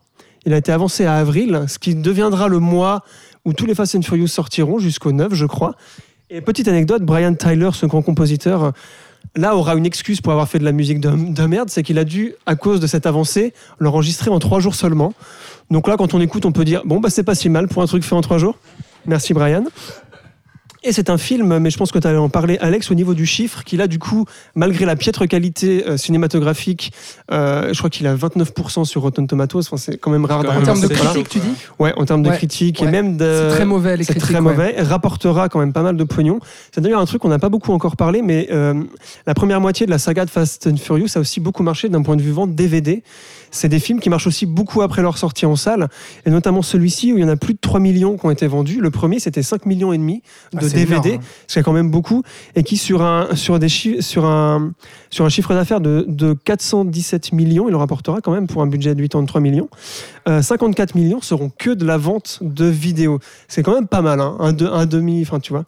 Il 0.45 0.53
a 0.53 0.57
été 0.57 0.71
avancé 0.71 1.05
à 1.05 1.15
avril, 1.15 1.63
ce 1.67 1.79
qui 1.79 1.95
deviendra 1.95 2.47
le 2.47 2.59
mois 2.59 3.03
où 3.45 3.53
tous 3.53 3.65
les 3.65 3.73
Fast 3.73 3.95
and 3.95 4.03
Furious 4.03 4.27
sortiront 4.27 4.77
jusqu'au 4.77 5.11
9, 5.11 5.33
je 5.33 5.45
crois. 5.47 5.75
Et 6.29 6.41
petite 6.41 6.67
anecdote, 6.67 7.01
Brian 7.01 7.33
Tyler, 7.33 7.69
ce 7.73 7.87
grand 7.87 8.03
compositeur, 8.03 8.73
là 9.35 9.55
aura 9.55 9.73
une 9.75 9.85
excuse 9.87 10.21
pour 10.21 10.31
avoir 10.31 10.47
fait 10.47 10.59
de 10.59 10.63
la 10.65 10.71
musique 10.71 10.99
de, 10.99 11.09
de 11.09 11.45
merde, 11.47 11.69
c'est 11.71 11.81
qu'il 11.83 11.97
a 11.97 12.03
dû, 12.03 12.33
à 12.45 12.55
cause 12.55 12.79
de 12.79 12.87
cette 12.87 13.05
avancée, 13.07 13.53
l'enregistrer 13.79 14.29
en 14.29 14.37
trois 14.39 14.59
jours 14.59 14.75
seulement. 14.75 15.13
Donc 15.71 15.87
là, 15.87 15.95
quand 15.97 16.13
on 16.13 16.21
écoute, 16.21 16.45
on 16.45 16.51
peut 16.51 16.65
dire 16.65 16.81
bon 16.85 16.99
bah 16.99 17.09
c'est 17.09 17.23
pas 17.23 17.35
si 17.35 17.49
mal 17.49 17.67
pour 17.67 17.81
un 17.81 17.87
truc 17.87 18.03
fait 18.03 18.15
en 18.15 18.21
trois 18.21 18.37
jours. 18.37 18.57
Merci 19.05 19.33
Brian. 19.33 19.63
Et 20.87 20.91
c'est 20.91 21.09
un 21.09 21.17
film, 21.17 21.57
mais 21.57 21.71
je 21.71 21.77
pense 21.79 21.91
que 21.91 21.97
tu 21.97 22.05
allais 22.05 22.19
en 22.19 22.29
parler, 22.29 22.59
Alex, 22.61 22.91
au 22.91 22.93
niveau 22.93 23.15
du 23.15 23.25
chiffre, 23.25 23.63
qu'il 23.63 23.81
a 23.81 23.87
du 23.87 23.97
coup, 23.97 24.25
malgré 24.53 24.85
la 24.85 24.95
piètre 24.95 25.27
qualité 25.27 25.83
euh, 25.87 25.97
cinématographique, 25.97 26.93
euh, 27.31 27.73
je 27.73 27.77
crois 27.79 27.89
qu'il 27.89 28.05
a 28.05 28.15
29% 28.15 28.85
sur 28.85 29.01
Rotten 29.01 29.25
Tomatoes. 29.25 29.61
Enfin, 29.61 29.77
c'est 29.77 29.97
quand 29.97 30.11
même 30.11 30.25
rare 30.25 30.43
Quand 30.43 30.43
dans 30.43 30.51
En 30.51 30.55
même 30.57 30.63
termes 30.65 30.81
de 30.81 30.87
c'est 30.87 30.93
voilà. 30.93 31.09
critique, 31.09 31.29
tu 31.29 31.39
dis 31.39 31.55
Ouais, 31.79 31.91
en 31.97 32.05
termes 32.05 32.21
de 32.21 32.29
Ouais, 32.29 32.37
critique 32.37 32.81
ouais. 32.81 32.87
et 32.87 32.91
même 32.91 33.17
de. 33.17 33.47
C'est 33.49 33.55
très 33.55 33.65
mauvais, 33.65 33.97
les 33.97 34.03
C'est 34.03 34.13
critiques. 34.13 34.29
très 34.29 34.35
ouais. 34.35 34.41
mauvais. 34.41 34.75
Rapportera 34.79 35.49
quand 35.49 35.57
même 35.57 35.73
pas 35.73 35.81
mal 35.81 35.97
de 35.97 36.03
pognon. 36.03 36.39
C'est 36.71 36.81
d'ailleurs 36.81 37.01
un 37.01 37.05
truc 37.05 37.19
qu'on 37.23 37.29
n'a 37.29 37.39
pas 37.39 37.49
beaucoup 37.49 37.73
encore 37.73 37.95
parlé, 37.95 38.21
mais 38.21 38.47
euh, 38.51 38.75
la 39.25 39.33
première 39.33 39.61
moitié 39.61 39.87
de 39.87 39.91
la 39.91 39.97
saga 39.97 40.23
de 40.25 40.29
Fast 40.29 40.67
and 40.67 40.77
Furious 40.77 41.07
a 41.15 41.19
aussi 41.19 41.39
beaucoup 41.39 41.63
marché 41.63 41.89
d'un 41.89 42.03
point 42.03 42.15
de 42.15 42.21
vue 42.21 42.29
vente 42.31 42.53
DVD. 42.53 43.01
C'est 43.55 43.69
des 43.69 43.79
films 43.79 43.99
qui 43.99 44.09
marchent 44.09 44.27
aussi 44.27 44.45
beaucoup 44.45 44.81
après 44.81 45.01
leur 45.01 45.17
sortie 45.17 45.45
en 45.45 45.55
salle, 45.55 45.87
et 46.25 46.29
notamment 46.29 46.61
celui-ci 46.61 47.13
où 47.13 47.17
il 47.17 47.21
y 47.21 47.25
en 47.25 47.29
a 47.29 47.35
plus 47.37 47.53
de 47.53 47.59
3 47.59 47.79
millions 47.79 48.17
qui 48.17 48.25
ont 48.25 48.31
été 48.31 48.47
vendus. 48.47 48.79
Le 48.81 48.91
premier, 48.91 49.19
c'était 49.19 49.43
5 49.43 49.65
millions 49.65 49.93
et 49.93 49.97
demi 49.97 50.21
de 50.53 50.59
Ah, 50.59 50.61
c'est 50.61 50.75
DVD, 50.75 51.09
énorme. 51.09 51.23
ce 51.47 51.53
qui 51.53 51.59
est 51.59 51.63
quand 51.63 51.73
même 51.73 51.89
beaucoup, 51.91 52.21
et 52.55 52.63
qui 52.63 52.77
sur 52.77 53.01
un, 53.01 53.35
sur 53.35 53.57
des 53.59 53.69
sur 53.69 54.25
un, 54.25 54.71
sur 55.09 55.25
un 55.25 55.29
chiffre 55.29 55.53
d'affaires 55.53 55.81
de, 55.81 56.05
de 56.07 56.33
417 56.33 57.31
millions, 57.33 57.69
il 57.69 57.75
en 57.75 57.79
rapportera 57.79 58.21
quand 58.21 58.31
même 58.31 58.47
pour 58.47 58.61
un 58.61 58.67
budget 58.67 58.93
de 58.95 59.01
83 59.01 59.41
millions. 59.41 59.69
Euh, 60.27 60.41
54 60.41 60.95
millions 60.95 61.21
seront 61.21 61.49
que 61.57 61.69
de 61.69 61.85
la 61.85 61.97
vente 61.97 62.39
de 62.41 62.65
vidéos. 62.65 63.19
C'est 63.47 63.63
quand 63.63 63.73
même 63.73 63.87
pas 63.87 64.01
mal, 64.01 64.19
hein, 64.19 64.35
un, 64.39 64.53
de- 64.53 64.65
un 64.67 64.85
demi, 64.85 65.21
enfin 65.21 65.39
tu 65.39 65.53
vois. 65.53 65.63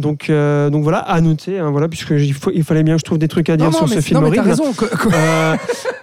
Donc, 0.00 0.28
euh, 0.30 0.70
donc 0.70 0.82
voilà, 0.82 0.98
à 0.98 1.20
noter, 1.20 1.58
hein, 1.58 1.70
voilà, 1.70 1.88
puisque 1.88 2.10
il, 2.10 2.34
faut- 2.34 2.50
il 2.54 2.64
fallait 2.64 2.82
bien 2.82 2.94
que 2.94 3.00
je 3.00 3.04
trouve 3.04 3.18
des 3.18 3.28
trucs 3.28 3.48
à 3.50 3.56
dire 3.56 3.66
Non, 3.66 3.72
non, 3.72 3.78
sur 3.78 3.86
mais, 3.88 3.92
ce 3.92 3.96
non, 3.96 4.02
film 4.02 4.20
mais 4.20 4.36
t'as 4.36 4.42
horrible. 4.42 4.48
raison. 4.48 4.72
Co- 4.72 5.10
Euh, 5.12 5.56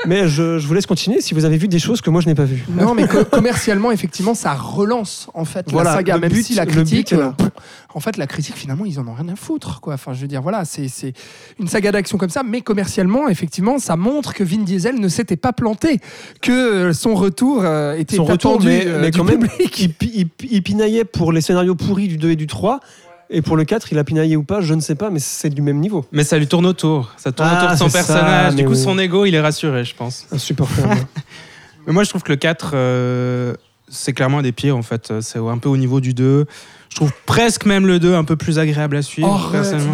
mais 0.06 0.28
je, 0.28 0.58
je 0.60 0.68
vous 0.68 0.74
laisse 0.74 0.86
continuer 0.86 1.20
si 1.22 1.34
vous 1.34 1.44
avez 1.46 1.58
vu 1.58 1.68
des 1.68 1.80
choses 1.80 2.00
que 2.02 2.10
moi 2.10 2.22
je 2.22 2.28
n'ai 2.28 2.36
pas 2.36 2.46
vues. 2.46 2.64
Non, 2.70 2.94
mais 2.94 3.08
co- 3.08 3.26
commercialement, 3.26 3.92
effectivement, 3.92 4.34
ça 4.34 4.54
relance 4.54 5.28
en 5.34 5.44
fait 5.46 5.66
Voilà, 5.72 5.92
la 5.92 5.96
saga, 5.98 6.18
même 6.18 6.32
but- 6.32 6.44
si 6.44 6.54
la 6.56 6.66
critique, 6.66 7.14
euh, 7.14 7.32
en 7.94 8.00
fait, 8.00 8.18
la 8.18 8.28
critique 8.28 8.56
finalement, 8.56 8.86
ils 8.86 9.00
en 9.00 9.08
ont 9.08 9.14
rien 9.14 9.28
à 9.30 9.36
foutre, 9.36 9.82
quoi. 9.82 9.96
Enfin, 9.96 10.14
je 10.14 10.22
veux 10.22 10.28
dire, 10.28 10.42
voilà, 10.42 10.64
c'est 10.66 10.88
une 11.60 11.68
saga 11.68 11.92
d'action 11.92 12.18
comme 12.18 12.30
ça, 12.30 12.44
mais 12.44 12.62
commercialement, 12.62 13.28
effectivement, 13.30 13.80
ça 13.80 13.96
montre 13.96 14.34
que 14.34 14.44
Vin 14.44 14.64
Diesel 14.64 15.00
ne 15.00 15.08
s'était 15.08 15.36
pas 15.38 15.54
planté, 15.54 16.00
que 16.42 16.52
euh, 16.52 16.94
son 16.94 17.16
retour 17.16 17.66
était 17.98 18.16
Son 18.18 18.26
retour, 18.26 18.62
mais, 18.64 18.86
mais 19.02 19.12
du 19.12 19.18
quand 19.18 19.24
même, 19.26 19.48
public. 19.48 19.80
il, 19.80 19.94
pi- 19.94 20.12
il 20.14 20.28
pi- 20.30 20.48
il 20.52 20.62
pinaillait 20.64 21.06
pour 21.06 21.32
les 21.32 21.42
scénarios 21.42 21.76
pourris 21.76 22.08
du 22.08 22.18
2 22.18 22.32
et 22.32 22.36
du 22.36 22.48
3. 22.48 22.80
Et 23.30 23.42
pour 23.42 23.58
le 23.58 23.66
4, 23.66 23.92
il 23.92 24.00
a 24.00 24.04
pinaillé 24.04 24.36
ou 24.38 24.44
pas, 24.44 24.62
je 24.62 24.74
ne 24.74 24.80
sais 24.80 24.96
pas, 24.96 25.10
mais 25.10 25.20
c'est 25.20 25.50
du 25.50 25.62
même 25.62 25.80
niveau. 25.80 26.06
Mais 26.12 26.24
ça 26.24 26.38
lui 26.38 26.48
tourne 26.48 26.66
autour. 26.66 27.12
Ça 27.18 27.32
tourne 27.32 27.50
Ah, 27.52 27.58
autour 27.58 27.72
de 27.72 27.76
son 27.78 27.90
ça, 27.90 27.98
personnage. 28.00 28.56
du 28.56 28.64
coup, 28.64 28.72
oui. 28.72 28.78
son 28.78 28.98
ego, 28.98 29.26
il 29.26 29.36
est 29.36 29.42
rassuré, 29.42 29.84
je 29.84 29.94
pense. 29.96 30.26
Insupportable. 30.32 30.96
Mais 31.88 31.94
moi, 31.94 32.04
je 32.04 32.10
trouve 32.10 32.24
que 32.24 32.32
le 32.32 32.38
4, 32.38 32.72
euh, 32.74 33.54
c'est 33.90 34.12
clairement 34.14 34.40
un 34.40 34.42
des 34.42 34.52
pires, 34.52 34.76
en 34.78 34.82
fait. 34.82 35.14
C'est 35.22 35.40
un 35.40 35.58
peu 35.58 35.70
au 35.70 35.78
niveau 35.78 36.00
du 36.02 36.14
2. 36.14 36.46
Je 36.90 36.96
trouve 36.96 37.12
presque 37.26 37.66
même 37.66 37.86
le 37.88 38.00
2 38.00 38.14
un 38.16 38.24
peu 38.26 38.36
plus 38.36 38.60
agréable 38.60 38.96
à 38.98 39.02
suivre. 39.02 39.30
Arrête, 39.30 39.52
personnellement. 39.52 39.94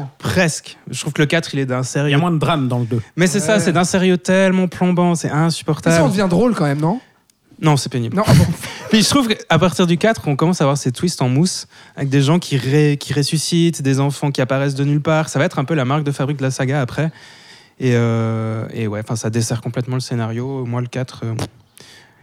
non. 0.00 0.06
Presque. 0.18 0.76
Je 0.90 0.98
trouve 1.00 1.12
que 1.12 1.20
le 1.22 1.26
4, 1.26 1.54
il 1.54 1.60
est 1.60 1.66
d'un 1.66 1.78
Il 1.80 1.82
y 1.82 1.84
sérieux. 1.86 2.14
a 2.14 2.18
moins 2.18 2.30
de 2.30 2.38
drame 2.38 2.68
dans 2.68 2.78
le 2.78 2.86
2. 2.86 3.00
Mais 3.16 3.26
c'est 3.26 3.40
ça, 3.40 3.58
c'est 3.58 3.72
d'un 3.72 3.84
sérieux 3.84 4.16
tellement 4.18 4.68
plombant, 4.68 5.14
c'est 5.14 5.28
Mais 5.28 5.34
ça 5.34 5.40
insupportable. 5.44 6.08
devient 6.10 6.26
drôle 6.28 6.54
quand 6.54 6.64
même, 6.64 6.80
non? 6.80 7.00
Non, 7.60 7.76
c'est 7.76 7.88
pénible. 7.90 8.16
Non, 8.16 8.22
ah 8.26 8.34
bon. 8.34 8.44
Puis 8.90 9.02
je 9.02 9.08
trouve 9.08 9.28
qu'à 9.28 9.58
partir 9.58 9.86
du 9.86 9.96
4, 9.98 10.28
on 10.28 10.36
commence 10.36 10.60
à 10.60 10.64
avoir 10.64 10.76
ces 10.76 10.92
twists 10.92 11.22
en 11.22 11.28
mousse, 11.28 11.66
avec 11.96 12.08
des 12.10 12.20
gens 12.22 12.38
qui, 12.38 12.56
ré- 12.56 12.96
qui 13.00 13.12
ressuscitent, 13.14 13.82
des 13.82 13.98
enfants 14.00 14.30
qui 14.30 14.40
apparaissent 14.40 14.74
de 14.74 14.84
nulle 14.84 15.00
part. 15.00 15.28
Ça 15.28 15.38
va 15.38 15.46
être 15.46 15.58
un 15.58 15.64
peu 15.64 15.74
la 15.74 15.84
marque 15.84 16.04
de 16.04 16.10
fabrique 16.12 16.36
de 16.36 16.42
la 16.42 16.50
saga 16.50 16.80
après. 16.80 17.10
Et, 17.80 17.92
euh, 17.94 18.66
et 18.72 18.86
ouais, 18.86 19.00
enfin, 19.02 19.16
ça 19.16 19.30
dessert 19.30 19.60
complètement 19.62 19.96
le 19.96 20.00
scénario. 20.00 20.64
Moi, 20.66 20.80
le 20.82 20.86
4. 20.86 21.20
euh, 21.24 21.34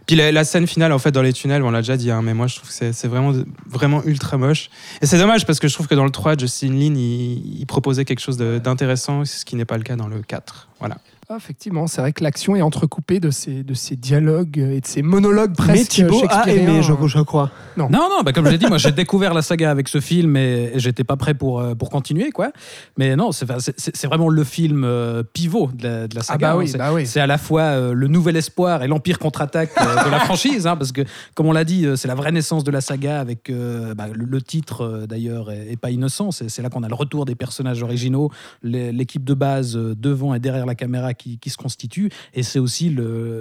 Puis 0.06 0.16
la, 0.16 0.30
la 0.32 0.44
scène 0.44 0.66
finale, 0.66 0.92
en 0.92 0.98
fait, 0.98 1.10
dans 1.12 1.22
les 1.22 1.32
tunnels, 1.32 1.62
on 1.62 1.70
l'a 1.70 1.80
déjà 1.80 1.96
dit, 1.96 2.10
hein, 2.10 2.22
mais 2.22 2.34
moi, 2.34 2.46
je 2.46 2.56
trouve 2.56 2.68
que 2.68 2.92
c'est- 2.92 3.06
vraiment, 3.08 3.32
vraiment 3.68 4.02
ultra 4.04 4.36
moche. 4.36 4.70
Et 5.02 5.06
c'est 5.06 5.18
dommage 5.18 5.46
parce 5.46 5.58
que 5.60 5.66
je 5.68 5.74
trouve 5.74 5.86
que 5.88 5.94
dans 5.94 6.04
le 6.04 6.10
3, 6.10 6.36
Justin 6.38 6.68
Lin, 6.74 6.94
il, 6.96 7.60
il 7.60 7.66
proposait 7.66 8.04
quelque 8.04 8.20
chose 8.20 8.36
d'intéressant, 8.36 9.24
ce 9.24 9.44
qui 9.44 9.56
n'est 9.56 9.64
pas 9.64 9.76
le 9.78 9.82
cas 9.84 9.96
dans 9.96 10.08
le 10.08 10.22
4. 10.22 10.68
Voilà. 10.80 10.98
Ah, 11.30 11.36
effectivement, 11.38 11.86
c'est 11.86 12.00
vrai 12.02 12.12
que 12.12 12.22
l'action 12.22 12.54
est 12.54 12.60
entrecoupée 12.62 13.18
de 13.18 13.30
ces, 13.30 13.62
de 13.64 13.72
ces 13.72 13.96
dialogues 13.96 14.58
et 14.58 14.80
de 14.80 14.86
ces 14.86 15.00
monologues 15.00 15.54
presque 15.56 15.72
mais 15.80 15.84
Thibaut 15.84 16.22
a 16.28 16.50
aimé, 16.50 16.82
je, 16.82 16.92
je 17.06 17.20
crois. 17.20 17.50
Non, 17.78 17.88
non, 17.90 18.08
bah 18.24 18.32
comme 18.32 18.46
j'ai 18.50 18.58
dit, 18.58 18.66
moi 18.66 18.76
j'ai 18.76 18.92
découvert 19.04 19.32
la 19.32 19.40
saga 19.40 19.70
avec 19.70 19.88
ce 19.88 20.00
film 20.00 20.36
et, 20.36 20.72
et 20.74 20.78
j'étais 20.78 21.02
pas 21.02 21.16
prêt 21.16 21.32
pour, 21.32 21.60
euh, 21.60 21.74
pour 21.74 21.88
continuer, 21.88 22.30
quoi. 22.30 22.50
Mais 22.98 23.16
non, 23.16 23.32
c'est 23.32 23.46
c'est- 23.58 23.74
c'est 23.96 24.06
vraiment 24.06 24.28
le 24.28 24.44
film 24.44 24.84
euh, 24.84 25.22
pivot 25.22 25.70
de 25.74 25.82
la, 25.88 26.08
de 26.08 26.14
la 26.14 26.20
Ah 26.20 26.24
saga. 26.24 26.46
bah 26.48 26.52
hein. 26.52 26.58
oui, 26.58 26.68
C'est- 26.68 26.78
bah 26.78 26.92
oui. 26.92 27.06
C'est 27.06 27.20
à 27.20 27.26
la 27.26 27.38
fois 27.38 27.62
euh, 27.62 27.94
le 27.94 28.06
nouvel 28.08 28.36
espoir 28.36 28.82
et 28.82 28.86
l'empire 28.88 29.18
contre-attaque 29.18 29.70
euh, 29.80 30.04
de 30.04 30.10
la 30.10 30.18
franchise, 30.26 30.66
hein, 30.66 30.76
parce 30.76 30.92
que, 30.92 31.00
comme 31.34 31.46
on 31.46 31.52
l'a 31.52 31.64
dit, 31.64 31.86
c'est 31.96 32.08
la 32.08 32.14
vraie 32.14 32.32
naissance 32.32 32.64
de 32.64 32.70
la 32.70 32.82
saga 32.82 33.18
avec 33.18 33.48
euh, 33.48 33.94
bah, 33.94 34.08
le, 34.12 34.26
le 34.26 34.42
titre, 34.42 35.06
d'ailleurs, 35.08 35.50
est, 35.50 35.72
est 35.72 35.76
pas 35.78 35.90
innocent. 35.90 36.30
C'est 36.32 36.60
là 36.60 36.68
qu'on 36.68 36.82
a 36.82 36.88
le 36.88 36.94
retour 36.94 37.24
des 37.24 37.34
personnages 37.34 37.82
originaux, 37.82 38.30
les- 38.62 38.92
l'équipe 38.92 39.24
de 39.24 39.32
base 39.34 39.74
devant 39.74 40.34
et 40.34 40.38
derrière 40.38 40.66
la 40.66 40.74
caméra 40.74 41.13
qui, 41.14 41.38
qui 41.38 41.50
se 41.50 41.56
constitue. 41.56 42.10
Et 42.34 42.42
c'est 42.42 42.58
aussi 42.58 42.94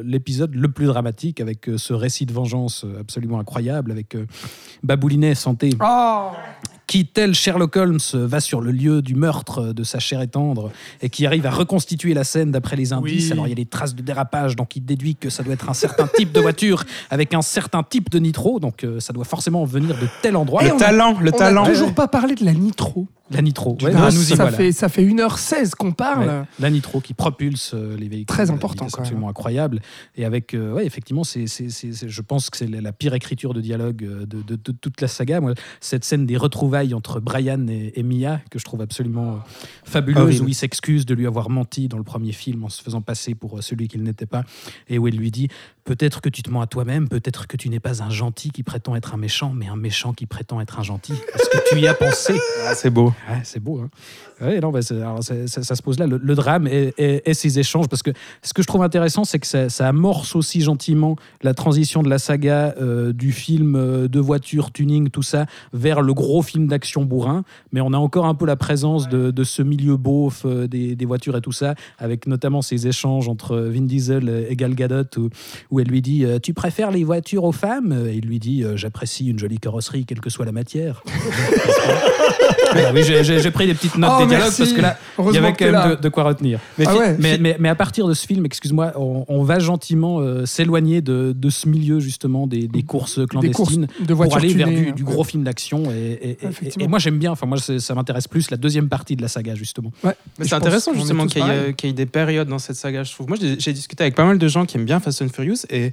l'épisode 0.03 0.55
le, 0.55 0.69
plus 0.71 0.85
dramatique 0.87 1.39
avec 1.41 1.67
euh, 1.69 1.77
ce 1.77 1.93
récit 1.93 2.25
de 2.25 2.33
vengeance 2.33 2.83
euh, 2.85 2.99
absolument 3.01 3.39
incroyable 3.39 3.91
avec 3.91 4.15
euh, 4.15 4.25
Baboulinet 4.83 5.35
Santé 5.35 5.69
Oh 5.83 6.29
qui, 6.85 7.05
tel 7.07 7.33
Sherlock 7.33 7.75
Holmes, 7.77 7.97
va 8.13 8.39
sur 8.41 8.59
le 8.61 8.71
lieu 8.71 9.01
du 9.01 9.15
meurtre 9.15 9.71
de 9.73 9.83
sa 9.83 9.99
chère 9.99 10.21
et 10.21 10.27
tendre 10.27 10.69
et 11.01 11.09
qui 11.09 11.25
arrive 11.25 11.45
à 11.45 11.49
reconstituer 11.49 12.13
la 12.13 12.23
scène 12.25 12.51
d'après 12.51 12.75
les 12.75 12.91
indices. 12.93 13.27
Oui. 13.27 13.31
Alors 13.31 13.47
il 13.47 13.49
y 13.49 13.53
a 13.53 13.55
des 13.55 13.65
traces 13.65 13.95
de 13.95 14.01
dérapage, 14.03 14.55
donc 14.57 14.75
il 14.75 14.83
déduit 14.85 15.15
que 15.15 15.29
ça 15.29 15.43
doit 15.43 15.53
être 15.53 15.69
un 15.69 15.73
certain 15.73 16.07
type 16.07 16.33
de 16.33 16.41
voiture 16.41 16.83
avec 17.09 17.33
un 17.33 17.41
certain 17.41 17.83
type 17.83 18.09
de 18.11 18.19
nitro, 18.19 18.59
donc 18.59 18.83
euh, 18.83 18.99
ça 18.99 19.13
doit 19.13 19.23
forcément 19.23 19.63
venir 19.63 19.95
de 19.99 20.07
tel 20.21 20.35
endroit. 20.35 20.61
Et 20.63 20.67
Le 20.67 20.73
on 20.73 20.75
a- 20.75 20.79
talent, 20.79 21.17
le 21.19 21.31
On 21.33 21.37
talent. 21.37 21.63
n'a 21.63 21.69
toujours 21.69 21.95
pas 21.95 22.09
parlé 22.09 22.35
de 22.35 22.43
la 22.45 22.53
nitro. 22.53 23.07
La 23.31 23.41
nitro, 23.41 23.77
ouais, 23.81 23.93
ça, 23.93 24.35
voilà. 24.35 24.51
fait, 24.51 24.71
ça 24.73 24.89
fait 24.89 25.03
1h16 25.05 25.71
qu'on 25.75 25.93
parle. 25.93 26.27
Ouais, 26.27 26.41
la 26.59 26.69
nitro 26.69 26.99
qui 26.99 27.13
propulse 27.13 27.71
euh, 27.73 27.95
les 27.97 28.09
véhicules. 28.09 28.25
Très 28.25 28.51
important, 28.51 28.83
même. 28.85 28.91
absolument 28.97 29.29
incroyable. 29.29 29.79
Et 30.17 30.25
avec, 30.25 30.53
euh, 30.53 30.73
ouais, 30.73 30.85
effectivement, 30.85 31.23
c'est, 31.23 31.47
c'est- 31.47 31.69
c'est- 31.69 31.93
c'est- 31.93 32.09
je 32.09 32.21
pense 32.21 32.49
que 32.49 32.57
c'est 32.57 32.67
la 32.67 32.91
pire 32.91 33.13
écriture 33.13 33.53
de 33.53 33.61
dialogue 33.61 34.03
euh, 34.03 34.25
de, 34.25 34.41
de- 34.41 34.57
de 34.61 34.71
toute 34.73 34.99
la 34.99 35.07
saga. 35.07 35.39
Moi, 35.39 35.53
cette 35.79 36.03
scène 36.03 36.25
des 36.25 36.35
retrouvailles 36.37 36.93
entre 36.93 37.21
Brian 37.21 37.65
et, 37.69 37.93
et 37.95 38.03
Mia, 38.03 38.41
que 38.51 38.59
je 38.59 38.65
trouve 38.65 38.81
absolument 38.81 39.35
euh, 39.35 39.37
fabuleuse, 39.85 40.41
où 40.41 40.47
il 40.49 40.55
s'excuse 40.55 41.05
de 41.05 41.13
lui 41.15 41.25
avoir 41.25 41.49
menti 41.49 41.87
dans 41.87 41.97
le 41.97 42.03
premier 42.03 42.33
film 42.33 42.65
en 42.65 42.69
se 42.69 42.81
faisant 42.83 43.01
passer 43.01 43.35
pour 43.35 43.63
celui 43.63 43.87
qu'il 43.87 44.03
n'était 44.03 44.25
pas, 44.25 44.43
et 44.89 44.97
où 44.99 45.07
il 45.07 45.15
lui 45.17 45.31
dit 45.31 45.47
Peut-être 45.85 46.21
que 46.21 46.29
tu 46.29 46.43
te 46.43 46.49
mens 46.49 46.61
à 46.61 46.67
toi-même, 46.67 47.09
peut-être 47.09 47.45
que 47.45 47.57
tu 47.57 47.67
n'es 47.67 47.79
pas 47.81 48.01
un 48.01 48.09
gentil 48.09 48.51
qui 48.51 48.63
prétend 48.63 48.95
être 48.95 49.13
un 49.13 49.17
méchant, 49.17 49.51
mais 49.53 49.67
un 49.67 49.75
méchant 49.75 50.13
qui 50.13 50.25
prétend 50.25 50.61
être 50.61 50.79
un 50.79 50.83
gentil. 50.83 51.11
Est-ce 51.11 51.49
que 51.49 51.69
tu 51.75 51.79
y 51.81 51.87
as 51.87 51.93
pensé? 51.93 52.33
Ah, 52.65 52.73
c'est 52.73 52.89
beau. 52.89 53.07
Ouais, 53.29 53.41
c'est 53.43 53.59
beau. 53.59 53.81
Hein. 53.81 53.89
Ouais, 54.41 54.59
non, 54.61 54.71
bah, 54.71 54.79
alors, 54.91 55.21
ça, 55.23 55.35
ça 55.47 55.75
se 55.75 55.81
pose 55.81 55.99
là, 55.99 56.07
le, 56.07 56.17
le 56.17 56.35
drame 56.35 56.67
et, 56.67 56.93
et- 56.97 57.29
et 57.29 57.33
ces 57.33 57.59
échanges. 57.59 57.87
Parce 57.89 58.01
que 58.01 58.11
ce 58.41 58.53
que 58.53 58.61
je 58.61 58.67
trouve 58.67 58.81
intéressant, 58.83 59.25
c'est 59.25 59.39
que 59.39 59.47
ça, 59.47 59.69
ça 59.69 59.87
amorce 59.89 60.35
aussi 60.35 60.61
gentiment 60.61 61.15
la 61.41 61.53
transition 61.53 62.01
de 62.01 62.09
la 62.09 62.17
saga 62.17 62.75
euh, 62.81 63.11
du 63.13 63.31
film 63.33 63.75
euh, 63.75 64.07
de 64.07 64.19
voiture, 64.21 64.71
tuning, 64.71 65.09
tout 65.09 65.21
ça, 65.21 65.45
vers 65.73 66.01
le 66.01 66.13
gros 66.13 66.41
film 66.41 66.67
d'action 66.67 67.03
bourrin. 67.03 67.43
Mais 67.73 67.81
on 67.81 67.91
a 67.93 67.97
encore 67.97 68.25
un 68.25 68.35
peu 68.35 68.45
la 68.45 68.55
présence 68.55 69.09
de, 69.09 69.31
de 69.31 69.43
ce 69.43 69.61
milieu 69.61 69.97
beauf 69.97 70.43
euh, 70.45 70.67
des, 70.67 70.95
des 70.95 71.05
voitures 71.05 71.35
et 71.37 71.41
tout 71.41 71.51
ça, 71.51 71.75
avec 71.99 72.25
notamment 72.25 72.61
ces 72.61 72.87
échanges 72.87 73.27
entre 73.27 73.57
Vin 73.57 73.81
Diesel 73.81 74.47
et 74.49 74.55
Gal 74.55 74.75
Gadot, 74.75 75.03
où, 75.17 75.29
où 75.71 75.72
elle 75.79 75.87
lui 75.87 76.01
dit 76.01 76.25
euh, 76.25 76.39
Tu 76.41 76.53
préfères 76.53 76.91
les 76.91 77.03
voitures 77.03 77.43
aux 77.43 77.51
femmes? 77.51 78.07
Et 78.09 78.15
il 78.15 78.25
lui 78.25 78.39
dit 78.39 78.63
euh, 78.63 78.77
J'apprécie 78.77 79.27
une 79.27 79.39
jolie 79.39 79.59
carrosserie, 79.59 80.05
quelle 80.05 80.19
que 80.21 80.29
soit 80.29 80.45
la 80.45 80.51
matière. 80.51 81.03
Ah 82.75 82.91
oui, 82.93 83.03
j'ai- 83.03 83.51
pris 83.51 83.67
des 83.67 83.73
petites 83.75 83.97
notes 83.97 84.11
Oh, 84.15 84.21
des 84.21 84.27
dialogues 84.27 84.45
merci. 84.47 84.61
parce 84.61 84.73
que 84.73 84.81
là, 84.81 84.97
il 85.29 85.35
y 85.35 85.37
avait 85.37 85.53
quand 85.53 85.71
même 85.71 85.91
de, 85.95 86.01
de 86.01 86.09
quoi 86.09 86.23
retenir. 86.23 86.59
Mais, 86.79 86.85
Ah 86.87 86.95
ouais, 86.97 87.15
mais, 87.19 87.37
mais- 87.37 87.55
mais 87.59 87.69
à 87.69 87.75
partir 87.75 88.07
de 88.07 88.13
ce 88.15 88.25
film, 88.25 88.45
excuse-moi, 88.47 88.93
on, 88.95 89.25
on 89.27 89.43
va 89.43 89.59
gentiment 89.59 90.19
euh, 90.21 90.45
s'éloigner 90.47 91.01
de, 91.01 91.33
de 91.37 91.49
ce 91.51 91.67
milieu 91.69 91.99
justement 91.99 92.47
des, 92.47 92.67
des 92.67 92.81
courses 92.81 93.19
Des 93.19 93.27
courses 93.27 93.29
clandestines 93.51 93.87
de 93.99 94.13
pour 94.15 94.35
aller 94.35 94.53
vers 94.53 94.67
tunées. 94.69 94.85
du, 94.87 94.91
du 94.93 95.03
gros 95.03 95.23
film 95.23 95.43
d'action. 95.43 95.83
Et, 95.91 95.95
et- 95.95 96.29
et- 96.31 96.37
Effectivement. 96.47 96.85
et 96.85 96.87
moi 96.87 96.97
j'aime 96.99 97.19
bien, 97.19 97.31
enfin 97.31 97.45
moi 97.45 97.57
ça 97.59 97.93
m'intéresse 97.95 98.27
plus 98.27 98.49
la 98.49 98.57
deuxième 98.57 98.89
partie 98.89 99.15
de 99.15 99.21
la 99.21 99.27
saga 99.27 99.53
justement. 99.53 99.91
Ouais. 100.03 100.15
Mais 100.39 100.45
c'est 100.47 100.55
intéressant 100.55 100.93
justement 100.95 101.27
qu'il 101.27 101.43
y, 101.43 101.73
qu'il 101.75 101.89
y 101.89 101.91
ait 101.91 101.93
des 101.93 102.05
périodes 102.07 102.47
dans 102.47 102.59
cette 102.59 102.75
saga, 102.77 103.03
je 103.03 103.11
trouve. 103.13 103.27
Moi, 103.27 103.37
j'ai 103.39 103.73
discuté 103.73 104.03
avec 104.03 104.15
pas 104.15 104.25
mal 104.25 104.39
de 104.39 104.47
gens 104.47 104.65
qui 104.65 104.77
aiment 104.77 104.85
bien 104.85 104.99
Fast 104.99 105.21
and 105.21 105.29
Furious 105.29 105.62
et 105.69 105.91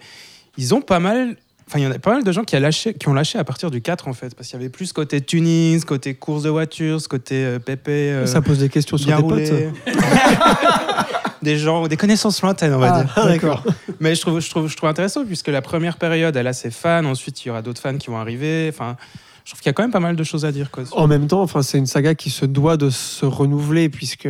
ils 0.56 0.74
ont 0.74 0.80
pas 0.80 0.98
mal. 1.00 1.36
Enfin, 1.68 1.78
il 1.78 1.82
y 1.84 1.86
en 1.86 1.92
a 1.92 1.98
pas 2.00 2.14
mal 2.14 2.24
de 2.24 2.32
gens 2.32 2.42
qui, 2.42 2.56
a 2.56 2.60
lâché, 2.60 2.94
qui 2.94 3.06
ont 3.08 3.12
lâché 3.14 3.38
à 3.38 3.44
partir 3.44 3.70
du 3.70 3.80
4 3.80 4.08
en 4.08 4.12
fait, 4.12 4.34
parce 4.34 4.48
qu'il 4.48 4.58
y 4.58 4.60
avait 4.60 4.70
plus 4.70 4.86
ce 4.86 4.92
côté 4.94 5.20
tuning, 5.20 5.78
ce 5.78 5.86
côté 5.86 6.14
course 6.14 6.42
de 6.42 6.48
voiture, 6.50 7.00
ce 7.00 7.06
côté 7.06 7.44
euh, 7.44 7.58
pépé. 7.60 8.10
euh, 8.10 8.26
Ça 8.26 8.42
pose 8.42 8.58
des 8.58 8.68
questions 8.68 8.96
sur 8.96 9.06
bien 9.06 9.22
tes 9.22 9.28
potes. 9.28 9.52
des 11.42 11.56
gens, 11.58 11.86
des 11.86 11.96
connaissances 11.96 12.42
lointaines, 12.42 12.74
on 12.74 12.78
va 12.78 12.92
Ah, 12.92 13.02
dire. 13.04 13.26
d'accord. 13.26 13.64
Mais 14.00 14.14
je 14.14 14.20
trouve, 14.20 14.40
je, 14.40 14.50
trouve, 14.50 14.68
je 14.68 14.76
trouve 14.76 14.88
intéressant 14.88 15.24
puisque 15.24 15.48
la 15.48 15.62
première 15.62 15.96
période, 15.96 16.34
elle 16.36 16.46
a 16.48 16.52
ses 16.52 16.70
fans, 16.70 17.04
ensuite 17.04 17.44
il 17.44 17.48
y 17.48 17.50
aura 17.50 17.62
d'autres 17.62 17.80
fans 17.80 17.96
qui 17.98 18.08
vont 18.08 18.18
arriver. 18.18 18.68
Enfin, 18.72 18.96
je 19.44 19.52
trouve 19.52 19.60
qu'il 19.60 19.68
y 19.68 19.70
a 19.70 19.72
quand 19.72 19.82
même 19.82 19.92
pas 19.92 20.00
mal 20.00 20.16
de 20.16 20.24
choses 20.24 20.44
à 20.44 20.52
dire. 20.52 20.70
Quoi. 20.70 20.84
En 20.92 21.06
même 21.06 21.26
temps, 21.28 21.42
enfin, 21.42 21.62
c'est 21.62 21.78
une 21.78 21.86
saga 21.86 22.14
qui 22.14 22.30
se 22.30 22.44
doit 22.46 22.76
de 22.76 22.90
se 22.90 23.24
renouveler 23.24 23.88
puisque 23.88 24.28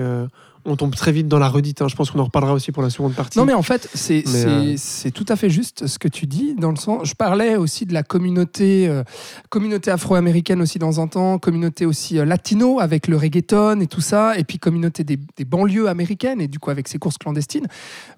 on 0.65 0.77
tombe 0.77 0.95
très 0.95 1.13
vite 1.13 1.29
dans 1.29 1.39
la 1.39 1.49
redite. 1.49 1.83
hein. 1.83 1.89
Je 1.89 1.97
pense 1.97 2.11
qu'on 2.11 2.19
en 2.19 2.25
reparlera 2.25 2.53
aussi 2.53 2.73
pour 2.73 2.83
la 2.83 2.91
seconde 2.91 3.15
partie. 3.15 3.39
Non, 3.39 3.45
mais 3.45 3.55
en 3.55 3.63
fait, 3.63 3.89
c'est 3.95 4.25
euh, 4.29 4.75
c'est 4.77 5.11
tout 5.11 5.27
à 5.29 5.37
fait 5.37 5.51
juste 5.51 5.87
ce 5.87 5.99
que 5.99 6.09
tu 6.09 6.27
dis, 6.27 6.55
dans 6.55 6.71
le 6.71 6.77
sens. 6.77 7.09
Je 7.09 7.15
parlais 7.15 7.57
aussi 7.57 7.87
de 7.87 7.93
la 7.95 8.03
communauté, 8.03 8.89
euh, 8.89 9.03
communauté 9.49 9.91
afro-américaine 9.91 10.61
aussi 10.61 10.79
dans 10.79 11.01
un 11.01 11.07
temps, 11.07 11.39
communauté 11.39 11.87
aussi 11.87 12.19
euh, 12.19 12.25
latino 12.25 12.81
avec 12.81 13.09
le 13.09 13.17
reggaeton 13.17 13.81
et 13.81 13.87
tout 13.87 14.01
ça, 14.01 14.37
et 14.39 14.45
puis 14.45 14.59
communauté 14.59 15.05
des, 15.05 15.19
des 15.37 15.45
banlieues 15.45 15.89
américaines 15.89 16.41
et 16.41 16.49
du 16.49 16.59
coup 16.59 16.71
avec 16.71 16.89
ces 16.89 16.99
courses 16.99 17.19
clandestines. 17.19 17.67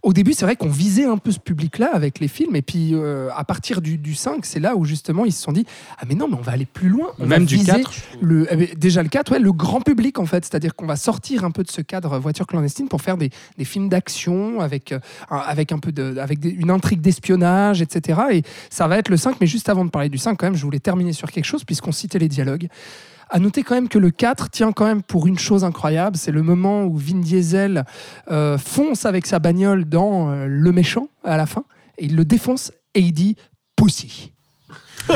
Au 0.02 0.12
début, 0.12 0.32
c'est 0.32 0.44
vrai 0.44 0.56
qu'on 0.56 0.69
visait 0.69 1.05
un 1.06 1.19
peu 1.19 1.31
ce 1.31 1.39
public-là 1.39 1.90
avec 1.93 2.19
les 2.20 2.28
films, 2.28 2.56
et 2.56 2.62
puis 2.62 2.90
euh, 2.94 3.28
à 3.36 3.44
partir 3.44 3.81
du, 3.81 3.98
du 3.98 4.14
5, 4.14 4.44
c'est 4.44 4.60
là 4.60 4.77
où 4.77 4.85
justement 4.85 5.24
ils 5.24 5.32
se 5.32 5.43
sont 5.43 5.52
dit 5.52 5.64
Ah, 5.98 6.05
mais 6.09 6.14
non, 6.14 6.28
mais 6.28 6.36
on 6.36 6.43
va 6.43 6.52
aller 6.52 6.66
plus 6.66 6.89
loin. 6.89 7.09
On 7.19 7.27
Même 7.27 7.40
va 7.43 7.47
du 7.47 7.55
viser 7.56 7.73
4, 7.73 7.93
je 7.93 8.01
trouve. 8.01 8.28
le, 8.28 8.47
eh 8.51 8.56
ben, 8.56 8.69
déjà 8.77 9.02
le 9.02 9.09
4, 9.09 9.32
ouais, 9.32 9.39
le 9.39 9.52
grand 9.52 9.81
public 9.81 10.19
en 10.19 10.27
fait, 10.27 10.44
c'est-à-dire 10.44 10.74
qu'on 10.74 10.86
va 10.86 10.97
sortir 10.97 11.44
un 11.44 11.51
peu 11.51 11.62
de 11.62 11.70
ce 11.70 11.81
cadre 11.81 12.19
voiture 12.33 12.47
clandestine 12.47 12.89
pour 12.89 13.03
faire 13.03 13.17
des, 13.17 13.31
des 13.59 13.65
films 13.65 13.89
d'action 13.89 14.61
avec, 14.61 14.93
euh, 14.93 14.99
avec 15.31 15.71
un 15.73 15.79
peu 15.79 15.93
de, 15.93 16.17
avec 16.19 16.41
des- 16.41 16.51
une 16.51 16.71
intrigue 16.71 17.01
d'espionnage, 17.01 17.83
etc. 17.83 18.21
Et 18.33 18.43
ça 18.71 18.89
va 18.89 18.97
être 18.99 19.09
le 19.11 19.17
5, 19.19 19.37
mais 19.41 19.47
juste 19.47 19.69
avant 19.69 19.85
de 19.85 19.91
parler 19.91 20.09
du 20.09 20.19
5, 20.19 20.37
quand 20.39 20.47
même, 20.47 20.57
je 20.57 20.65
voulais 20.65 20.81
terminer 20.81 21.13
sur 21.13 21.31
quelque 21.31 21.45
chose 21.45 21.65
puisqu'on 21.65 21.93
citait 21.93 22.19
les 22.19 22.29
dialogues. 22.29 22.69
À 23.35 23.39
noter 23.39 23.63
quand 23.63 23.75
même 23.75 23.89
que 23.89 23.99
le 23.99 24.11
4 24.11 24.51
tient 24.51 24.73
quand 24.73 24.85
même 24.85 25.03
pour 25.03 25.27
une 25.27 25.39
chose 25.39 25.65
incroyable, 25.65 26.17
c'est 26.19 26.33
le 26.33 26.43
moment 26.43 26.85
où 26.85 26.97
Vin 26.99 27.19
Diesel 27.21 27.85
euh, 28.31 28.59
fonce 28.59 29.07
avec 29.07 29.27
sa 29.27 29.39
bagnole 29.39 29.85
dans 29.87 30.31
euh, 30.31 30.47
le 30.49 30.73
méchant 30.73 31.09
à 31.25 31.37
la 31.39 31.47
fin, 31.47 31.65
et 31.99 32.05
il 32.07 32.17
le 32.17 32.25
défonce 32.27 32.73
et 32.95 33.01
il 33.01 33.13
dit 33.13 33.37
Pussy. 33.75 34.33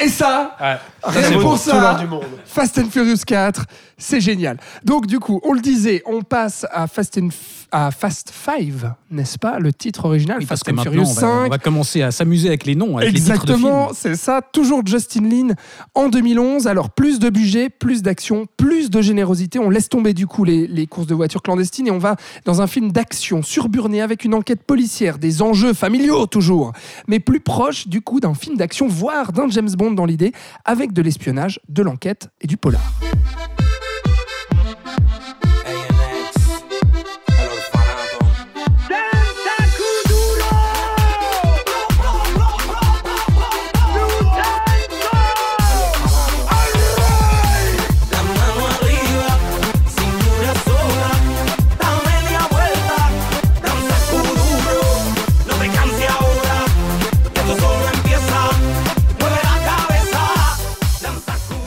et 0.00 0.08
ça, 0.08 0.56
rien 1.02 1.30
vaut 1.32 1.40
pour 1.40 1.58
ça, 1.58 1.94
du 2.00 2.06
monde. 2.06 2.24
Fast 2.44 2.78
and 2.78 2.88
Furious 2.90 3.24
4, 3.26 3.64
c'est 3.98 4.20
génial. 4.20 4.58
Donc 4.84 5.06
du 5.06 5.18
coup, 5.18 5.40
on 5.44 5.52
le 5.52 5.60
disait, 5.60 6.02
on 6.06 6.22
passe 6.22 6.66
à 6.70 6.86
Fast, 6.86 7.18
and 7.18 7.28
à 7.72 7.90
Fast 7.90 8.32
5, 8.32 8.72
n'est-ce 9.10 9.38
pas 9.38 9.58
Le 9.58 9.72
titre 9.72 10.04
original, 10.04 10.38
Oui, 10.38 10.46
Fast 10.46 10.68
and 10.68 10.82
Furious 10.82 11.02
on 11.02 11.12
va, 11.14 11.20
5. 11.20 11.46
on 11.46 11.48
va 11.48 11.58
commencer 11.58 12.02
à 12.02 12.10
s'amuser 12.10 12.48
avec 12.48 12.64
les 12.64 12.74
noms, 12.74 12.96
avec 12.98 13.10
Exactement, 13.10 13.90
c'est 13.92 14.14
ça. 14.14 14.40
Toujours 14.40 14.86
Justin 14.86 15.28
Lin 15.28 15.54
en 15.94 16.08
2011. 16.08 16.66
Alors, 16.66 16.90
plus 16.90 17.18
de 17.18 17.28
budget, 17.28 17.68
plus 17.68 18.02
d'action, 18.02 18.46
plus 18.56 18.90
de 18.90 19.02
générosité. 19.02 19.58
On 19.58 19.70
laisse 19.70 19.88
tomber 19.88 20.14
du 20.14 20.26
coup 20.26 20.44
les, 20.44 20.66
les 20.66 20.86
courses 20.86 21.06
de 21.06 21.14
voitures 21.14 21.42
clandestines 21.42 21.88
et 21.88 21.90
on 21.90 21.98
va 21.98 22.16
dans 22.44 22.62
un 22.62 22.66
film 22.66 22.92
d'action 22.92 23.42
surburné 23.42 24.00
avec 24.00 24.24
une 24.24 24.34
enquête 24.34 24.62
policière, 24.62 25.18
des 25.18 25.42
enjeux 25.42 25.74
familiaux 25.74 26.26
toujours, 26.26 26.72
mais 27.08 27.20
plus 27.20 27.40
proche 27.40 27.88
du 27.88 28.00
coup 28.00 28.20
d'un 28.20 28.34
film 28.34 28.56
d'action, 28.56 28.86
voire 28.88 29.32
d'un 29.32 29.48
James 29.48 29.70
Bond 29.76 29.92
dans 29.92 30.06
l'idée, 30.06 30.32
avec 30.64 30.92
de 30.92 31.02
l'espionnage, 31.02 31.60
de 31.68 31.82
l'enquête 31.82 32.28
et 32.40 32.46
du 32.46 32.56
polar. 32.56 32.82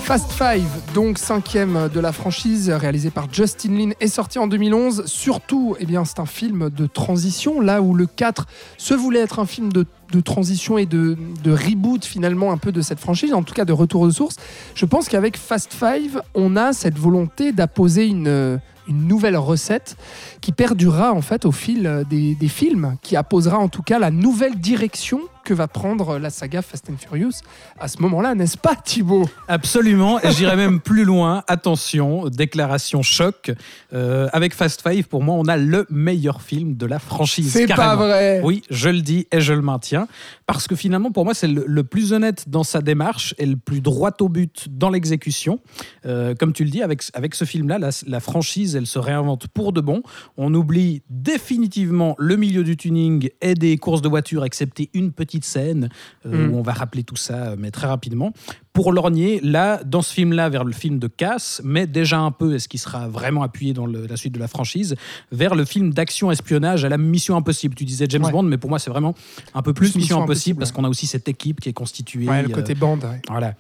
Fast 0.10 0.32
Five, 0.32 0.66
donc 0.96 1.20
cinquième 1.20 1.88
de 1.94 2.00
la 2.00 2.12
franchise, 2.12 2.72
réalisé 2.72 3.12
par 3.12 3.32
Justin 3.32 3.78
Lin, 3.78 3.92
est 4.00 4.08
sorti 4.08 4.40
en 4.40 4.48
2011. 4.48 5.04
Surtout, 5.06 5.76
eh 5.80 5.86
bien, 5.86 6.04
c'est 6.04 6.20
un 6.20 6.26
film 6.26 6.72
de 6.72 6.88
transition, 6.88 7.62
là 7.62 7.84
où 7.84 7.94
le 7.94 8.08
4 8.08 8.48
se 8.80 8.96
voulait 8.96 9.20
être 9.20 9.38
un 9.38 9.46
film 9.46 9.72
de, 9.72 9.86
transition 10.22 10.80
et 10.80 10.88
de, 10.88 11.16
reboot 11.46 12.04
finalement 12.04 12.52
un 12.52 12.58
peu 12.58 12.72
de 12.72 12.82
cette 12.82 13.00
franchise, 13.00 13.36
en 13.36 13.44
tout 13.44 13.54
cas 13.54 13.66
de 13.66 13.72
retour 13.72 14.02
aux 14.02 14.10
sources. 14.10 14.38
Je 14.74 14.86
pense 14.88 15.10
qu'avec 15.10 15.38
Fast 15.38 15.76
Five, 15.76 16.24
on 16.34 16.56
a 16.56 16.74
cette 16.74 16.98
volonté 16.98 17.52
d'apposer 17.52 18.08
une, 18.08 18.60
une 18.88 19.08
nouvelle 19.08 19.38
recette 19.38 19.96
qui 20.42 20.54
perdurera 20.54 21.14
en 21.14 21.22
fait 21.22 21.46
au 21.46 21.52
fil 21.52 22.04
des, 22.10 22.34
des 22.34 22.48
films, 22.48 22.98
qui 23.04 23.16
apposera 23.16 23.60
en 23.60 23.70
tout 23.70 23.84
cas 23.84 24.00
la 24.00 24.10
nouvelle 24.10 24.56
direction 24.56 25.20
que 25.50 25.54
va 25.56 25.68
prendre 25.68 26.20
la 26.20 26.30
saga 26.30 26.62
Fast 26.62 26.92
and 26.92 26.98
Furious 27.00 27.42
à 27.80 27.88
ce 27.88 28.00
moment-là, 28.04 28.36
n'est-ce 28.36 28.56
pas 28.56 28.76
Thibaut? 28.76 29.28
Absolument, 29.48 30.22
et 30.22 30.32
j'irai 30.32 30.56
même 30.56 30.80
plus 30.80 31.06
loin. 31.06 31.44
Attention, 31.48 32.28
déclaration 32.28 33.02
choc. 33.02 33.52
Euh, 33.92 34.28
avec 34.32 34.54
Fast 34.54 34.88
Five, 34.88 35.08
pour 35.08 35.24
moi, 35.24 35.34
on 35.34 35.48
a 35.48 35.58
le 35.58 35.88
meilleur 35.90 36.44
film 36.44 36.76
de 36.78 36.86
la 36.86 37.00
franchise. 37.00 37.52
C'est 37.52 37.66
pas 37.66 37.96
vrai. 37.96 38.42
Oui, 38.44 38.62
je 38.70 38.90
le 38.90 39.02
dis 39.02 39.26
et 39.32 39.42
je 39.42 39.54
le 39.54 39.64
maintiens. 39.64 40.08
Parce 40.46 40.68
que 40.68 40.76
finalement, 40.76 41.12
pour 41.12 41.26
moi, 41.26 41.34
c'est 41.34 41.48
le, 41.48 41.64
le 41.66 41.84
plus 41.84 42.14
honnête 42.14 42.48
dans 42.48 42.64
sa 42.64 42.82
démarche 42.82 43.34
et 43.40 43.48
le 43.48 43.56
plus 43.56 43.82
droit 43.82 44.12
au 44.20 44.30
but 44.30 44.68
dans 44.70 44.92
l'exécution. 44.92 45.60
Euh, 46.06 46.36
comme 46.36 46.54
tu 46.54 46.64
le 46.64 46.70
dis, 46.70 46.84
avec, 46.84 47.02
avec 47.16 47.34
ce 47.34 47.46
film-là, 47.46 47.80
la, 47.80 47.90
la 48.06 48.20
franchise, 48.20 48.76
elle 48.76 48.86
se 48.86 49.00
réinvente 49.00 49.48
pour 49.48 49.74
de 49.74 49.82
bon. 49.82 50.04
On 50.38 50.54
oublie 50.54 51.02
définitivement 51.10 52.16
le 52.20 52.36
milieu 52.36 52.64
du 52.64 52.78
tuning 52.78 53.30
et 53.42 53.56
des 53.56 53.80
courses 53.80 54.04
de 54.04 54.10
voitures, 54.10 54.46
excepté 54.46 54.92
une 54.94 55.12
petite 55.12 55.39
scène 55.44 55.90
euh, 56.26 56.48
Mm. 56.48 56.54
où 56.54 56.58
on 56.58 56.62
va 56.62 56.74
rappeler 56.74 57.04
tout 57.04 57.16
ça, 57.16 57.56
mais 57.58 57.72
très 57.72 57.88
rapidement. 57.88 58.34
Pour 58.72 58.94
lorgner, 58.94 59.40
là, 59.42 59.82
dans 59.84 60.02
ce 60.04 60.14
film-là, 60.14 60.48
vers 60.48 60.64
le 60.64 60.72
film 60.74 61.00
de 61.00 61.08
casse, 61.08 61.60
mais 61.66 61.88
déjà 61.88 62.20
un 62.20 62.32
peu, 62.32 62.54
est-ce 62.56 62.70
qu'il 62.70 62.80
sera 62.80 63.08
vraiment 63.10 63.42
appuyé 63.42 63.74
dans 63.74 63.88
le- 63.88 64.06
la 64.06 64.16
suite 64.16 64.34
de 64.34 64.40
la 64.40 64.48
franchise, 64.48 64.96
vers 65.32 65.56
le 65.56 65.66
film 65.66 65.92
d'action-espionnage 65.92 66.86
à 66.86 66.90
la 66.90 66.98
Mission 67.00 67.36
Impossible. 67.36 67.74
Tu 67.76 67.84
disais 67.84 68.06
James 68.10 68.24
Ouais. 68.24 68.32
Bond, 68.32 68.44
mais 68.44 68.58
pour 68.58 68.70
moi, 68.70 68.78
c'est 68.80 68.92
vraiment 68.92 69.16
un 69.56 69.62
peu 69.64 69.74
plus, 69.74 69.90
Plus 69.90 70.00
Mission, 70.00 70.00
Mission 70.02 70.16
Impossible, 70.18 70.30
Impossible, 70.32 70.60
parce 70.60 70.70
ouais. 70.72 70.76
qu'on 70.76 70.84
a 70.84 70.90
aussi 70.90 71.08
cette 71.08 71.28
équipe 71.28 71.60
qui 71.62 71.70
est 71.70 71.74
constituée. 71.74 72.28
Ouais, 72.30 72.44
le 72.44 72.50
euh, 72.52 72.54
côté 72.54 72.76
bande. 72.76 73.04
ouais. 73.04 73.22
voilà. 73.28 73.56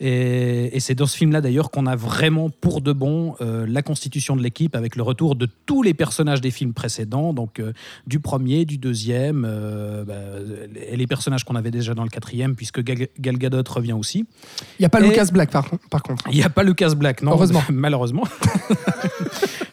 Et, 0.00 0.76
et 0.76 0.80
c'est 0.80 0.94
dans 0.94 1.06
ce 1.06 1.16
film-là 1.16 1.40
d'ailleurs 1.40 1.70
qu'on 1.70 1.86
a 1.86 1.96
vraiment 1.96 2.48
pour 2.48 2.80
de 2.80 2.92
bon 2.92 3.34
euh, 3.40 3.66
la 3.68 3.82
constitution 3.82 4.36
de 4.36 4.42
l'équipe 4.42 4.76
avec 4.76 4.96
le 4.96 5.02
retour 5.02 5.34
de 5.34 5.48
tous 5.66 5.82
les 5.82 5.92
personnages 5.94 6.40
des 6.40 6.50
films 6.52 6.72
précédents, 6.72 7.32
donc 7.32 7.58
euh, 7.58 7.72
du 8.06 8.20
premier, 8.20 8.64
du 8.64 8.78
deuxième, 8.78 9.44
euh, 9.46 10.04
bah, 10.04 10.14
et 10.88 10.96
les 10.96 11.06
personnages 11.06 11.44
qu'on 11.44 11.56
avait 11.56 11.70
déjà 11.72 11.94
dans 11.94 12.04
le 12.04 12.10
quatrième, 12.10 12.54
puisque 12.54 12.80
Gal, 12.82 13.08
Gal 13.18 13.38
Gadot 13.38 13.62
revient 13.68 13.92
aussi. 13.92 14.24
Il 14.78 14.82
n'y 14.82 14.86
a 14.86 14.88
pas 14.88 15.00
Et- 15.00 15.08
Lucas 15.08 15.26
Black 15.32 15.50
par, 15.50 15.68
con- 15.68 15.78
par 15.90 16.02
contre. 16.02 16.24
Il 16.30 16.34
n'y 16.36 16.42
a 16.42 16.48
pas 16.50 16.62
Lucas 16.62 16.94
Black, 16.94 17.22
non 17.22 17.32
Heureusement. 17.32 17.62
Malheureusement. 17.70 18.24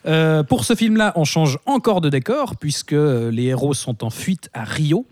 Euh, 0.05 0.43
pour 0.43 0.63
ce 0.65 0.73
film-là, 0.75 1.11
on 1.17 1.23
change 1.23 1.59
encore 1.67 2.01
de 2.01 2.09
décor 2.09 2.55
puisque 2.55 2.93
euh, 2.93 3.29
les 3.29 3.43
héros 3.43 3.73
sont 3.75 4.03
en 4.03 4.09
fuite 4.09 4.49
à 4.53 4.63
Rio. 4.63 5.05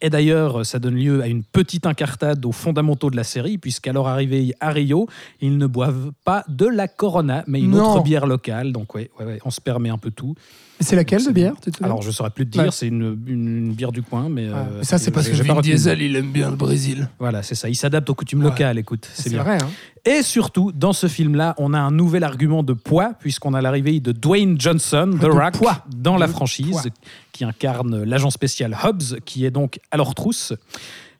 Et 0.00 0.10
d'ailleurs, 0.10 0.64
ça 0.66 0.78
donne 0.78 0.94
lieu 0.94 1.22
à 1.22 1.26
une 1.26 1.42
petite 1.42 1.86
incartade 1.86 2.44
aux 2.44 2.52
fondamentaux 2.52 3.10
de 3.10 3.16
la 3.16 3.24
série, 3.24 3.58
puisqu'à 3.58 3.92
leur 3.92 4.06
arrivée 4.06 4.54
à 4.60 4.70
Rio, 4.70 5.08
ils 5.40 5.56
ne 5.56 5.66
boivent 5.66 6.12
pas 6.24 6.44
de 6.46 6.66
la 6.66 6.86
Corona, 6.88 7.42
mais 7.48 7.58
une 7.60 7.70
Non. 7.72 7.94
autre 7.94 8.02
bière 8.04 8.26
locale. 8.26 8.70
Donc, 8.72 8.94
ouais, 8.94 9.10
ouais, 9.18 9.24
ouais, 9.26 9.38
on 9.44 9.50
se 9.50 9.60
permet 9.62 9.88
un 9.88 9.98
peu 9.98 10.10
tout. 10.10 10.34
C'est 10.80 10.96
laquelle 10.96 11.24
de 11.24 11.30
bière 11.30 11.54
tu 11.62 11.70
te 11.70 11.76
souviens 11.76 11.86
Alors, 11.86 12.02
je 12.02 12.10
saurais 12.10 12.30
plus 12.30 12.44
te 12.46 12.50
dire, 12.50 12.62
Ouais. 12.64 12.68
c'est 12.72 12.88
une, 12.88 13.16
une- 13.26 13.58
une 13.68 13.72
bière 13.72 13.92
du 13.92 14.02
coin, 14.02 14.28
mais. 14.28 14.48
Ouais. 14.48 14.54
euh, 14.54 14.82
ça, 14.82 14.98
c'est 14.98 15.10
parce 15.12 15.28
que 15.28 15.34
Vin. 15.42 15.60
Diesel, 15.60 16.02
il 16.02 16.16
aime 16.16 16.32
bien 16.32 16.50
le 16.50 16.56
Brésil. 16.56 17.08
Voilà, 17.18 17.42
c'est 17.42 17.54
ça. 17.54 17.68
Il 17.68 17.76
s'adapte 17.76 18.10
aux 18.10 18.14
coutumes 18.14 18.40
Ouais. 18.40 18.46
locales, 18.46 18.78
écoute. 18.78 19.08
C'est 19.14 19.24
C'est 19.24 19.30
bien. 19.30 19.42
vrai, 19.42 19.58
hein. 19.62 19.68
Et 20.04 20.22
surtout, 20.22 20.72
dans 20.72 20.92
ce 20.92 21.06
film-là, 21.06 21.54
on 21.58 21.72
a 21.72 21.78
un 21.78 21.90
nouvel 21.90 22.24
argument 22.24 22.62
de 22.62 22.72
poids, 22.74 23.12
puisqu'on 23.20 23.54
a 23.54 23.62
l'arrivée 23.62 24.00
de 24.00 24.12
Dwayne 24.12 24.60
Johnson, 24.60 25.10
The 25.18 25.22
De 25.22 25.26
Rock, 25.28 25.54
poids. 25.54 25.84
dans 25.96 26.16
la 26.16 26.28
franchise, 26.28 26.70
poids. 26.72 26.82
qui 27.32 27.44
incarne 27.44 28.02
l'agent 28.04 28.30
spécial 28.30 28.76
Hobbs, 28.84 29.18
qui 29.24 29.46
est 29.46 29.50
donc 29.50 29.80
à 29.90 29.96
leur 29.96 30.14
trousse. 30.14 30.52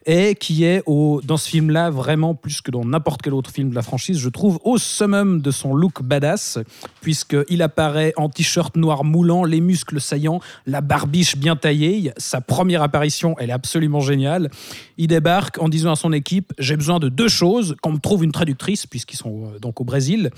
Et 0.06 0.35
qui 0.35 0.64
est 0.64 0.82
au, 0.86 1.20
dans 1.24 1.36
ce 1.36 1.48
film-là 1.48 1.90
vraiment 1.90 2.35
plus 2.35 2.60
que 2.60 2.70
dans 2.70 2.85
n'importe 2.85 3.22
quel 3.22 3.32
autre 3.32 3.51
film 3.51 3.70
de 3.70 3.74
la 3.74 3.82
franchise, 3.82 4.18
je 4.18 4.28
trouve 4.28 4.59
au 4.64 4.78
summum 4.78 5.40
de 5.40 5.51
son 5.51 5.74
look 5.74 6.02
badass, 6.02 6.59
puisqu'il 7.01 7.62
apparaît 7.62 8.12
en 8.16 8.28
t-shirt 8.28 8.76
noir 8.76 9.05
moulant, 9.05 9.44
les 9.44 9.60
muscles 9.60 10.01
saillants, 10.01 10.40
la 10.66 10.81
barbiche 10.81 11.36
bien 11.36 11.56
taillée. 11.56 12.12
Sa 12.18 12.40
première 12.40 12.82
apparition, 12.82 13.35
elle 13.39 13.51
est 13.51 13.55
absolument 13.55 14.01
géniale. 14.01 14.51
Il 14.98 15.06
débarque 15.06 15.60
en 15.60 15.68
disant 15.68 15.93
à 15.93 15.97
son 15.97 16.12
équipe 16.12 16.52
J'ai 16.59 16.76
besoin 16.76 16.98
de 16.98 17.09
deux 17.09 17.28
choses, 17.28 17.76
qu'on 17.81 17.93
me 17.93 17.98
trouve 17.98 18.24
une 18.24 18.32
traductrice, 18.32 18.86
puisqu'ils 18.86 19.16
sont 19.16 19.52
euh, 19.55 19.59
donc 19.59 19.81
au 19.81 19.85
Brésil, 19.85 20.31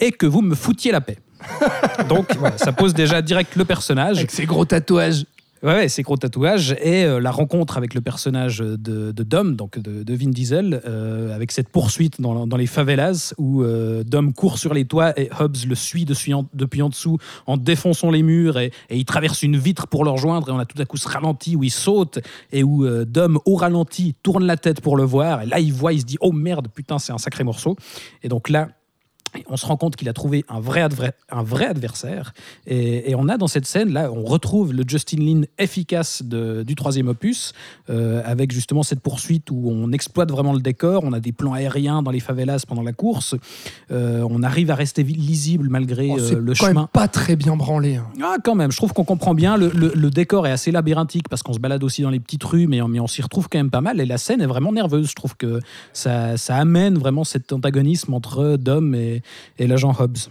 et 0.00 0.12
que 0.12 0.26
vous 0.26 0.42
me 0.42 0.54
foutiez 0.54 0.92
la 0.92 1.00
paix. 1.00 1.18
donc 2.08 2.26
ça 2.56 2.72
pose 2.72 2.94
déjà 2.94 3.22
direct 3.22 3.56
le 3.56 3.64
personnage. 3.64 4.18
Avec 4.18 4.30
ses 4.30 4.46
gros 4.46 4.64
tatouages. 4.64 5.24
Ouais, 5.64 5.74
ouais, 5.74 6.02
gros 6.02 6.16
tatouages 6.16 6.76
et 6.80 7.04
euh, 7.04 7.18
la 7.18 7.32
rencontre 7.32 7.76
avec 7.76 7.94
le 7.94 8.00
personnage 8.00 8.58
de, 8.58 9.10
Dom, 9.10 9.56
donc 9.56 9.76
de, 9.78 10.14
Vin 10.14 10.30
Diesel, 10.30 10.80
euh, 10.86 11.34
avec 11.34 11.50
cette 11.50 11.68
poursuite 11.68 12.20
dans, 12.20 12.46
les 12.56 12.66
favelas 12.66 13.34
où 13.38 13.64
euh, 13.64 14.04
Dom 14.04 14.32
court 14.32 14.58
sur 14.58 14.72
les 14.72 14.84
toits 14.84 15.18
et 15.18 15.28
Hobbs 15.40 15.66
le 15.66 15.74
suit 15.74 16.04
depuis 16.04 16.32
en 16.82 16.88
dessous 16.88 17.18
en 17.46 17.56
défonçant 17.56 18.12
les 18.12 18.22
murs 18.22 18.58
et, 18.58 18.72
et 18.88 18.96
il 18.96 19.04
traverse 19.04 19.42
une 19.42 19.56
vitre 19.56 19.88
pour 19.88 20.04
le 20.04 20.10
rejoindre 20.10 20.48
et 20.48 20.52
on 20.52 20.60
a 20.60 20.64
tout 20.64 20.80
à 20.80 20.84
coup 20.84 20.96
ce 20.96 21.08
ralenti 21.08 21.56
où 21.56 21.64
il 21.64 21.70
saute 21.70 22.20
et 22.52 22.62
où 22.62 22.86
Dom 23.04 23.40
au 23.44 23.56
ralenti 23.56 24.14
tourne 24.22 24.46
la 24.46 24.56
tête 24.56 24.80
pour 24.80 24.96
le 24.96 25.02
voir 25.02 25.42
et 25.42 25.46
là 25.46 25.58
il 25.58 25.72
voit, 25.72 25.92
il 25.92 26.00
se 26.00 26.06
dit 26.06 26.18
oh 26.20 26.30
merde 26.30 26.68
putain 26.72 27.00
c'est 27.00 27.12
un 27.12 27.18
sacré 27.18 27.42
morceau 27.42 27.76
et 28.22 28.28
donc 28.28 28.48
là 28.48 28.68
on 29.48 29.56
se 29.56 29.66
rend 29.66 29.76
compte 29.76 29.96
qu'il 29.96 30.08
a 30.08 30.12
trouvé 30.12 30.44
un 30.48 30.60
vrai, 30.60 30.86
un 31.30 31.42
vrai 31.42 31.66
adversaire. 31.66 32.32
Et, 32.66 33.10
et 33.10 33.14
on 33.14 33.28
a 33.28 33.36
dans 33.36 33.46
cette 33.46 33.66
scène, 33.66 33.92
là, 33.92 34.10
on 34.12 34.24
retrouve 34.24 34.72
le 34.72 34.84
Justin 34.86 35.18
Lin 35.18 35.42
efficace 35.58 36.22
de- 36.22 36.62
du 36.62 36.74
troisième 36.74 37.08
opus, 37.08 37.52
euh, 37.90 38.22
avec 38.24 38.52
justement 38.52 38.82
cette 38.82 39.00
poursuite 39.00 39.50
où 39.50 39.68
on 39.70 39.92
exploite 39.92 40.30
vraiment 40.30 40.52
le 40.52 40.60
décor. 40.60 41.04
On 41.04 41.12
a 41.12 41.20
des 41.20 41.32
plans 41.32 41.52
aériens 41.52 42.02
dans 42.02 42.10
les 42.10 42.20
favelas 42.20 42.64
pendant 42.66 42.82
la 42.82 42.92
course. 42.92 43.34
Euh, 43.90 44.26
on 44.28 44.42
arrive 44.42 44.70
à 44.70 44.74
rester 44.74 45.02
lisible 45.02 45.68
malgré 45.70 46.08
Oh, 46.10 46.18
euh, 46.18 46.38
le 46.40 46.52
quand 46.54 46.66
chemin. 46.68 46.80
même 46.82 46.88
pas 46.92 47.08
très 47.08 47.36
bien 47.36 47.56
branlé. 47.56 47.96
hein. 47.96 48.06
Ah, 48.22 48.36
quand 48.42 48.54
même, 48.54 48.70
je 48.72 48.76
trouve 48.76 48.92
qu'on 48.92 49.04
comprend 49.04 49.34
bien. 49.34 49.56
Le, 49.56 49.68
le- 49.70 49.92
le 49.94 50.10
décor 50.10 50.46
est 50.46 50.50
assez 50.52 50.70
labyrinthique 50.70 51.28
parce 51.28 51.42
qu'on 51.42 51.52
se 51.52 51.58
balade 51.58 51.82
aussi 51.84 52.02
dans 52.02 52.10
les 52.10 52.20
petites 52.20 52.44
rues, 52.44 52.66
mais, 52.66 52.80
on- 52.82 52.88
mais 52.88 53.00
on 53.00 53.06
s'y 53.06 53.22
retrouve 53.22 53.48
quand 53.50 53.58
même 53.58 53.70
pas 53.70 53.80
mal. 53.80 54.00
Et 54.00 54.06
la 54.06 54.18
scène 54.18 54.40
est 54.40 54.46
vraiment 54.46 54.72
nerveuse. 54.72 55.08
Je 55.10 55.14
trouve 55.14 55.36
que 55.36 55.60
ça, 55.92 56.36
ça 56.36 56.56
amène 56.56 56.98
vraiment 56.98 57.24
cet 57.24 57.52
antagonisme 57.52 58.14
entre 58.14 58.56
Dom 58.56 58.94
et, 58.94 59.17
et 59.58 59.66
l'agent 59.66 59.94
Hobbs. 59.98 60.30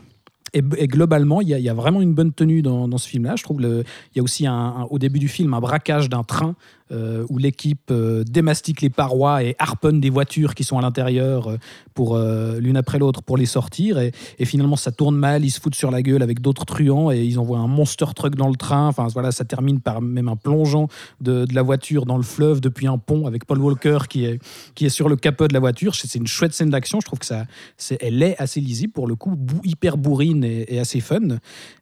Et, 0.54 0.62
globalement, 0.62 1.42
il 1.42 1.50
y, 1.50 1.70
a- 1.70 1.74
vraiment 1.74 2.02
une 2.02 2.14
bonne 2.14 2.32
tenue 2.32 2.62
dans, 2.62 2.98
ce 2.98 3.08
film-là. 3.08 3.36
Je 3.36 3.44
trouve 3.44 3.62
il 3.62 3.84
y 4.16 4.20
a 4.20 4.24
aussi 4.24 4.48
au 4.90 4.98
début 4.98 5.20
du 5.20 5.28
film 5.28 5.54
un 5.54 5.60
braquage 5.60 6.10
d'un 6.10 6.24
train 6.24 6.56
euh, 6.92 7.26
où 7.30 7.38
l'équipe 7.38 7.92
euh, 7.92 8.24
démastique 8.24 8.82
les 8.82 8.90
parois 8.90 9.44
et 9.44 9.56
harponne 9.60 10.00
des 10.00 10.10
voitures 10.10 10.56
qui 10.56 10.64
sont 10.64 10.78
à 10.78 10.82
l'intérieur 10.82 11.48
euh, 11.48 11.58
pour 11.94 12.16
euh, 12.16 12.60
l'une 12.60 12.78
après 12.78 13.00
l'autre 13.00 13.22
pour 13.22 13.38
les 13.38 13.46
sortir. 13.46 14.00
Et, 14.00 14.12
finalement, 14.46 14.76
ça 14.76 14.92
tourne 14.92 15.16
mal. 15.16 15.44
Ils 15.44 15.52
se 15.52 15.60
foutent 15.60 15.76
sur 15.76 15.92
la 15.92 16.02
gueule 16.02 16.22
avec 16.22 16.42
d'autres 16.42 16.66
truands 16.66 17.12
et 17.12 17.24
ils 17.24 17.40
envoient 17.40 17.60
un 17.60 17.68
monster 17.68 18.06
truck 18.16 18.36
dans 18.36 18.50
le 18.50 18.56
train. 18.56 18.88
Enfin, 18.88 19.08
voilà, 19.08 19.32
ça 19.32 19.46
termine 19.46 19.82
par 19.82 20.02
même 20.02 20.28
un 20.30 20.36
plongeon 20.36 20.88
de, 21.22 21.46
la 21.52 21.62
voiture 21.62 22.06
dans 22.06 22.18
le 22.18 22.24
fleuve 22.24 22.62
depuis 22.62 22.88
un 22.88 22.98
pont 22.98 23.26
avec 23.26 23.46
Paul 23.46 23.60
Walker 23.60 24.00
qui 24.10 24.26
est, 24.26 24.40
est 24.80 24.90
sur 24.90 25.10
le 25.10 25.16
capot 25.16 25.48
de 25.48 25.54
la 25.54 25.60
voiture. 25.60 25.96
C'est 25.96 26.16
une 26.16 26.28
chouette 26.28 26.54
scène 26.54 26.70
d'action. 26.70 27.00
Je 27.02 27.06
trouve 27.06 27.20
que 27.20 27.26
ça, 27.26 27.46
c'est, 27.78 27.98
elle 28.02 28.22
est 28.24 28.40
assez 28.40 28.62
lisible 28.62 28.94
pour 28.94 29.08
le 29.08 29.16
coup, 29.16 29.36
hyper 29.64 29.98
bourrine 29.98 30.44
et, 30.44 30.80
assez 30.80 31.00
fun. 31.00 31.40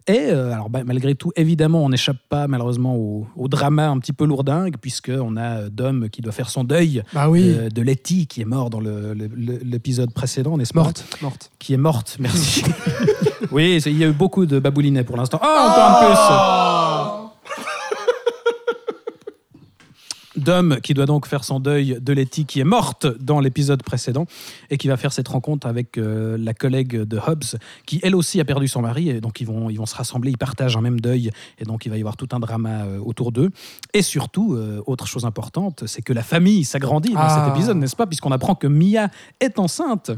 Et 0.07 0.30
alors, 0.30 0.69
bah, 0.69 0.84
malgré 0.86 1.15
tout, 1.15 1.32
évidemment, 1.36 1.84
on 1.84 1.90
n'échappe 1.90 2.18
pas 2.30 2.48
malheureusement 2.48 2.95
au, 2.95 3.27
au 3.36 3.48
drama 3.48 3.90
un 3.90 3.99
petit 3.99 4.14
peu 4.14 4.26
lourdingue, 4.26 4.77
puisqu'on 5.01 5.35
a 5.38 5.61
euh, 5.61 5.69
Dom 5.72 6.09
qui 6.09 6.22
doit 6.22 6.31
faire 6.31 6.49
son 6.49 6.63
deuil 6.63 7.03
Bah 7.13 7.30
oui. 7.30 7.43
euh, 7.45 7.69
de 7.69 7.81
Letty 7.81 8.27
qui 8.27 8.41
est 8.41 8.45
mort 8.45 8.69
dans 8.69 8.80
l'épisode 8.80 10.13
précédent, 10.13 10.57
n'est-ce 10.57 10.73
pas 10.73 10.81
Morte. 10.84 11.05
Morte. 11.22 11.51
Qui 11.59 11.73
est 11.73 11.77
morte, 11.77 12.17
merci. 12.19 12.63
oui, 13.51 13.81
il 13.85 13.97
y 13.97 14.03
a 14.03 14.07
eu 14.07 14.13
beaucoup 14.13 14.45
de 14.45 14.59
baboulinets 14.59 15.03
pour 15.03 15.17
l'instant. 15.17 15.39
Oh, 15.41 15.45
encore 15.45 15.89
un 15.89 16.05
plus 16.05 16.15
Dom 20.38 20.78
qui 20.82 20.94
doit 20.94 21.06
donc 21.06 21.26
faire 21.28 21.44
son 21.44 21.60
deuil 21.60 21.98
de 22.02 22.14
Letty 22.14 22.45
qui 22.45 22.60
est 22.60 22.64
morte 22.66 23.07
dans 23.22 23.40
l'épisode 23.40 23.82
précédent 23.84 24.26
et 24.70 24.78
qui 24.78 24.88
va 24.88 24.98
faire 24.98 25.14
cette 25.14 25.28
rencontre 25.28 25.68
avec 25.68 25.98
euh, 25.98 26.38
la 26.40 26.53
collègue 26.53 26.95
de 27.03 27.18
Hobbs 27.18 27.57
qui 27.86 27.99
elle 28.03 28.16
aussi 28.16 28.40
a 28.40 28.45
perdu 28.45 28.68
son 28.68 28.82
mari 28.82 29.10
et 29.10 29.22
donc 29.22 29.41
ils 29.41 29.48
vont, 29.48 29.70
ils 29.70 29.78
vont 29.78 29.86
se 29.86 29.95
rassembler, 29.95 30.32
ils 30.32 30.38
partagent 30.38 30.78
un 30.78 30.82
même 30.82 30.99
deuil 30.99 31.32
et 31.60 31.66
donc 31.66 31.86
il 31.86 31.90
va 31.90 31.98
y 31.98 31.99
avoir 32.02 32.18
tout 32.18 32.28
un 32.32 32.40
drama 32.40 32.84
euh, 32.86 32.99
autour 32.99 33.32
d'eux. 33.32 33.49
Et 33.94 34.02
surtout, 34.02 34.53
euh, 34.56 34.82
autre 34.86 35.07
chose 35.07 35.26
importante, 35.26 35.84
c'est 35.88 36.02
que 36.02 36.14
la 36.14 36.24
famille 36.24 36.64
s'agrandit 36.66 37.14
dans 37.14 37.20
Ah. 37.20 37.45
cet 37.45 37.56
épisode, 37.56 37.78
n'est-ce 37.78 37.95
pas 37.95 38.06
Puisqu'on 38.07 38.32
apprend 38.32 38.56
que 38.56 38.68
Mia 38.68 39.10
est 39.40 39.60
enceinte. 39.60 40.12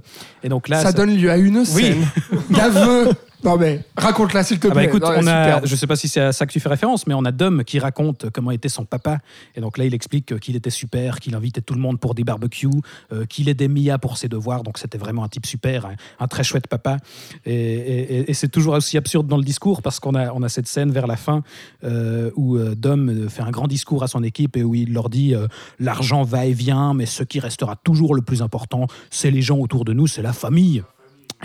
Et 0.44 0.50
donc 0.50 0.68
là, 0.68 0.82
ça, 0.82 0.92
donne 0.92 1.16
lieu 1.16 1.30
à 1.32 1.38
une 1.38 1.58
Oui. 1.58 1.66
scène 1.66 2.06
d'aveu. 2.50 3.10
Non 3.44 3.56
mais 3.56 3.82
raconte-la 3.96 4.44
s'il 4.44 4.60
te 4.60 4.68
Ah 4.68 4.72
plaît. 4.72 4.84
bah 4.84 4.90
écoute, 4.90 5.04
Non, 5.04 5.12
on 5.20 5.28
a, 5.28 5.64
je 5.64 5.76
sais 5.76 5.86
pas 5.86 5.96
si 5.96 6.08
c'est 6.08 6.20
à 6.22 6.32
ça 6.34 6.46
que 6.48 6.52
tu 6.52 6.60
fais 6.60 6.70
référence, 6.70 7.06
mais 7.06 7.14
on 7.14 7.24
a 7.24 7.32
Dom 7.32 7.64
qui 7.64 7.78
raconte 7.80 8.30
comment 8.32 8.50
était 8.52 8.68
son 8.68 8.84
papa. 8.84 9.20
Et 9.56 9.62
donc 9.62 9.78
là, 9.78 9.86
il 9.86 9.94
explique 9.94 10.40
qu'il 10.40 10.56
était 10.56 10.72
super, 10.72 11.20
qu'il 11.20 11.36
invitait 11.36 11.62
tout 11.62 11.76
le 11.76 11.80
monde 11.80 12.00
pour 12.00 12.16
des 12.16 12.24
barbecues, 12.24 12.68
euh, 13.14 13.26
qu'il 13.26 13.48
aidait 13.48 13.68
Mia 13.68 14.00
pour 14.00 14.18
ses 14.18 14.28
devoirs. 14.28 14.64
Donc 14.64 14.80
c'était 14.80 14.98
vraiment 14.98 15.24
un 15.24 15.28
type 15.30 15.46
super, 15.46 15.86
un, 15.86 15.94
un 16.20 16.28
très 16.28 16.44
chouette 16.44 16.68
papa. 16.68 16.98
Et, 17.46 17.54
et- 17.54 18.18
et- 18.22 18.32
et 18.32 18.34
c'est 18.34 18.48
toujours 18.50 18.74
aussi 18.74 18.98
absurde 18.98 19.28
dans 19.28 19.38
le 19.38 19.44
discours 19.44 19.82
parce 19.84 20.00
qu'on 20.00 20.16
a, 20.16 20.32
on 20.34 20.42
a 20.42 20.50
cette 20.50 20.68
scène 20.68 20.92
vers 20.92 21.06
la 21.08 21.16
fin 21.16 21.44
euh, 21.84 22.32
où 22.36 22.58
euh, 22.58 22.74
Dom 22.76 23.30
fait 23.30 23.44
un 23.44 23.52
grand 23.52 23.68
discours 23.68 24.02
à 24.04 24.08
son 24.08 24.24
équipe 24.24 24.58
et 24.58 24.64
où 24.64 24.74
il 24.74 24.94
leur 24.94 25.10
dit 25.10 25.36
euh, 25.36 25.48
l'argent 25.80 26.24
va 26.24 26.46
et 26.48 26.54
vient, 26.54 26.94
mais 26.96 27.06
ce 27.06 27.24
qui 27.24 27.40
restera 27.40 27.76
toujours 27.76 28.16
le 28.16 28.24
plus 28.24 28.42
important, 28.42 28.88
c'est 29.12 29.30
les 29.32 29.44
gens 29.44 29.58
autour 29.60 29.86
de 29.86 29.94
nous, 29.94 30.08
c'est 30.08 30.22
la 30.24 30.34
famille. 30.34 30.84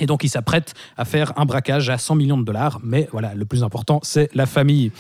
Et 0.01 0.07
donc, 0.07 0.25
il 0.25 0.29
s'apprête 0.31 0.73
à 0.97 1.05
faire 1.05 1.33
un 1.37 1.45
braquage 1.45 1.91
à 1.91 1.99
100 1.99 2.15
millions 2.15 2.39
de 2.39 2.45
dollars. 2.45 2.81
Mais 2.83 3.09
voilà, 3.13 3.35
le 3.35 3.45
plus 3.45 3.63
important, 3.63 4.01
c'est 4.03 4.31
la 4.35 4.47
famille. 4.47 4.91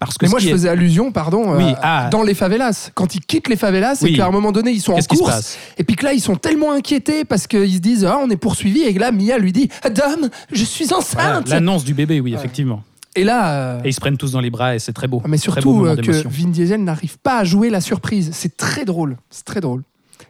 Parce 0.00 0.18
que 0.18 0.24
Mais 0.26 0.30
moi, 0.30 0.40
je 0.40 0.48
est- 0.48 0.52
faisais 0.52 0.68
allusion, 0.68 1.12
pardon, 1.12 1.56
Oui, 1.56 1.64
euh, 1.70 1.74
ah. 1.82 2.08
dans 2.10 2.22
les 2.24 2.34
favelas. 2.34 2.90
Quand 2.94 3.14
ils 3.14 3.20
quittent 3.20 3.48
les 3.48 3.56
favelas, 3.56 3.94
c'est 3.96 4.06
Oui. 4.06 4.16
qu'à 4.16 4.26
un 4.26 4.30
moment 4.32 4.50
donné, 4.50 4.72
ils 4.72 4.80
sont 4.80 4.92
en 4.94 4.98
course. 5.02 5.56
Et 5.78 5.84
puis 5.84 5.94
que 5.94 6.04
là, 6.04 6.12
ils 6.12 6.20
sont 6.20 6.34
tellement 6.36 6.72
inquiétés 6.72 7.24
parce 7.24 7.46
qu'ils 7.46 7.74
se 7.74 7.78
disent 7.78 8.04
Ah, 8.04 8.18
on 8.20 8.28
est 8.30 8.36
poursuivis. 8.36 8.82
Et 8.82 8.92
que 8.94 8.98
là, 8.98 9.12
Mia 9.12 9.38
lui 9.38 9.52
dit 9.52 9.68
Dom, 9.84 10.28
je 10.52 10.64
suis 10.64 10.92
enceinte. 10.92 11.48
L'annonce 11.48 11.84
du 11.84 11.94
bébé, 11.94 12.18
oui, 12.20 12.34
effectivement. 12.34 12.82
et 13.14 13.22
là. 13.24 13.52
euh, 13.52 13.80
Et 13.84 13.90
ils 13.90 13.94
se 13.94 14.00
prennent 14.00 14.16
tous 14.18 14.32
dans 14.32 14.40
les 14.40 14.50
bras 14.50 14.74
et 14.74 14.78
c'est 14.80 14.92
très 14.92 15.06
beau. 15.06 15.20
Ah, 15.24 15.28
Mais 15.28 15.38
Très 15.38 15.60
beau 15.62 15.84
surtout 15.84 15.86
euh, 15.86 15.96
que. 15.96 16.28
Vin 16.28 16.48
Diesel 16.48 16.82
n'arrive 16.82 17.18
pas 17.18 17.38
à 17.38 17.44
jouer 17.44 17.70
la 17.70 17.80
surprise. 17.80 18.30
C'est 18.32 18.56
très 18.56 18.84
drôle. 18.84 19.16
C'est 19.30 19.44
très 19.44 19.60
drôle. 19.60 19.82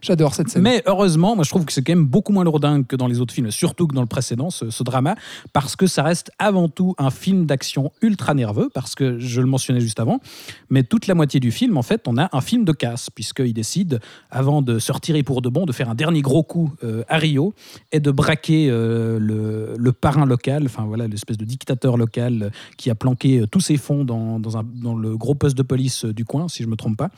J'adore 0.02 0.34
cette 0.34 0.48
scène. 0.48 0.62
Mais 0.62 0.82
heureusement, 0.86 1.34
moi 1.34 1.44
je 1.44 1.50
trouve 1.50 1.64
que 1.64 1.72
c'est 1.72 1.82
quand 1.82 1.92
même 1.92 2.06
beaucoup 2.06 2.32
moins 2.32 2.44
lourdingue 2.44 2.86
que 2.86 2.96
dans 2.96 3.06
les 3.06 3.20
autres 3.20 3.34
films, 3.34 3.50
surtout 3.50 3.86
que 3.86 3.94
dans 3.94 4.00
le 4.00 4.06
précédent, 4.06 4.50
ce, 4.50 4.70
ce 4.70 4.82
drama, 4.82 5.14
parce 5.52 5.76
que 5.76 5.86
ça 5.86 6.02
reste 6.02 6.30
avant 6.38 6.68
tout 6.68 6.94
un 6.98 7.10
film 7.10 7.46
d'action 7.46 7.92
ultra 8.02 8.34
nerveux, 8.34 8.70
parce 8.72 8.94
que 8.94 9.18
je 9.18 9.40
le 9.40 9.46
mentionnais 9.46 9.80
juste 9.80 10.00
avant, 10.00 10.20
mais 10.70 10.82
toute 10.82 11.06
la 11.06 11.14
moitié 11.14 11.40
du 11.40 11.50
film, 11.50 11.76
en 11.76 11.82
fait, 11.82 12.06
on 12.06 12.16
a 12.16 12.28
un 12.32 12.40
film 12.40 12.64
de 12.64 12.72
casse, 12.72 13.10
puisqu'il 13.10 13.52
décide, 13.52 14.00
avant 14.30 14.62
de 14.62 14.78
se 14.78 14.92
retirer 14.92 15.22
pour 15.22 15.42
de 15.42 15.48
bon, 15.48 15.66
de 15.66 15.72
faire 15.72 15.90
un 15.90 15.94
dernier 15.94 16.22
gros 16.22 16.42
coup 16.42 16.72
euh, 16.84 17.02
à 17.08 17.18
Rio 17.18 17.54
et 17.92 18.00
de 18.00 18.10
braquer 18.10 18.68
euh, 18.70 19.18
le, 19.18 19.92
parrain 19.92 20.24
local, 20.24 20.62
enfin 20.64 20.84
voilà, 20.84 21.08
l'espèce 21.08 21.36
de 21.36 21.44
dictateur 21.44 21.96
local 21.96 22.42
euh, 22.44 22.50
qui 22.76 22.90
a 22.90 22.94
planqué 22.94 23.44
tous 23.50 23.60
ses 23.60 23.76
fonds 23.76 24.04
dans, 24.04 24.38
le 24.38 25.16
gros 25.16 25.34
poste 25.34 25.56
de 25.56 25.62
police 25.62 26.04
du 26.04 26.24
coin, 26.24 26.48
si 26.48 26.62
je 26.62 26.68
me 26.68 26.76
trompe 26.76 26.96
pas. 26.96 27.10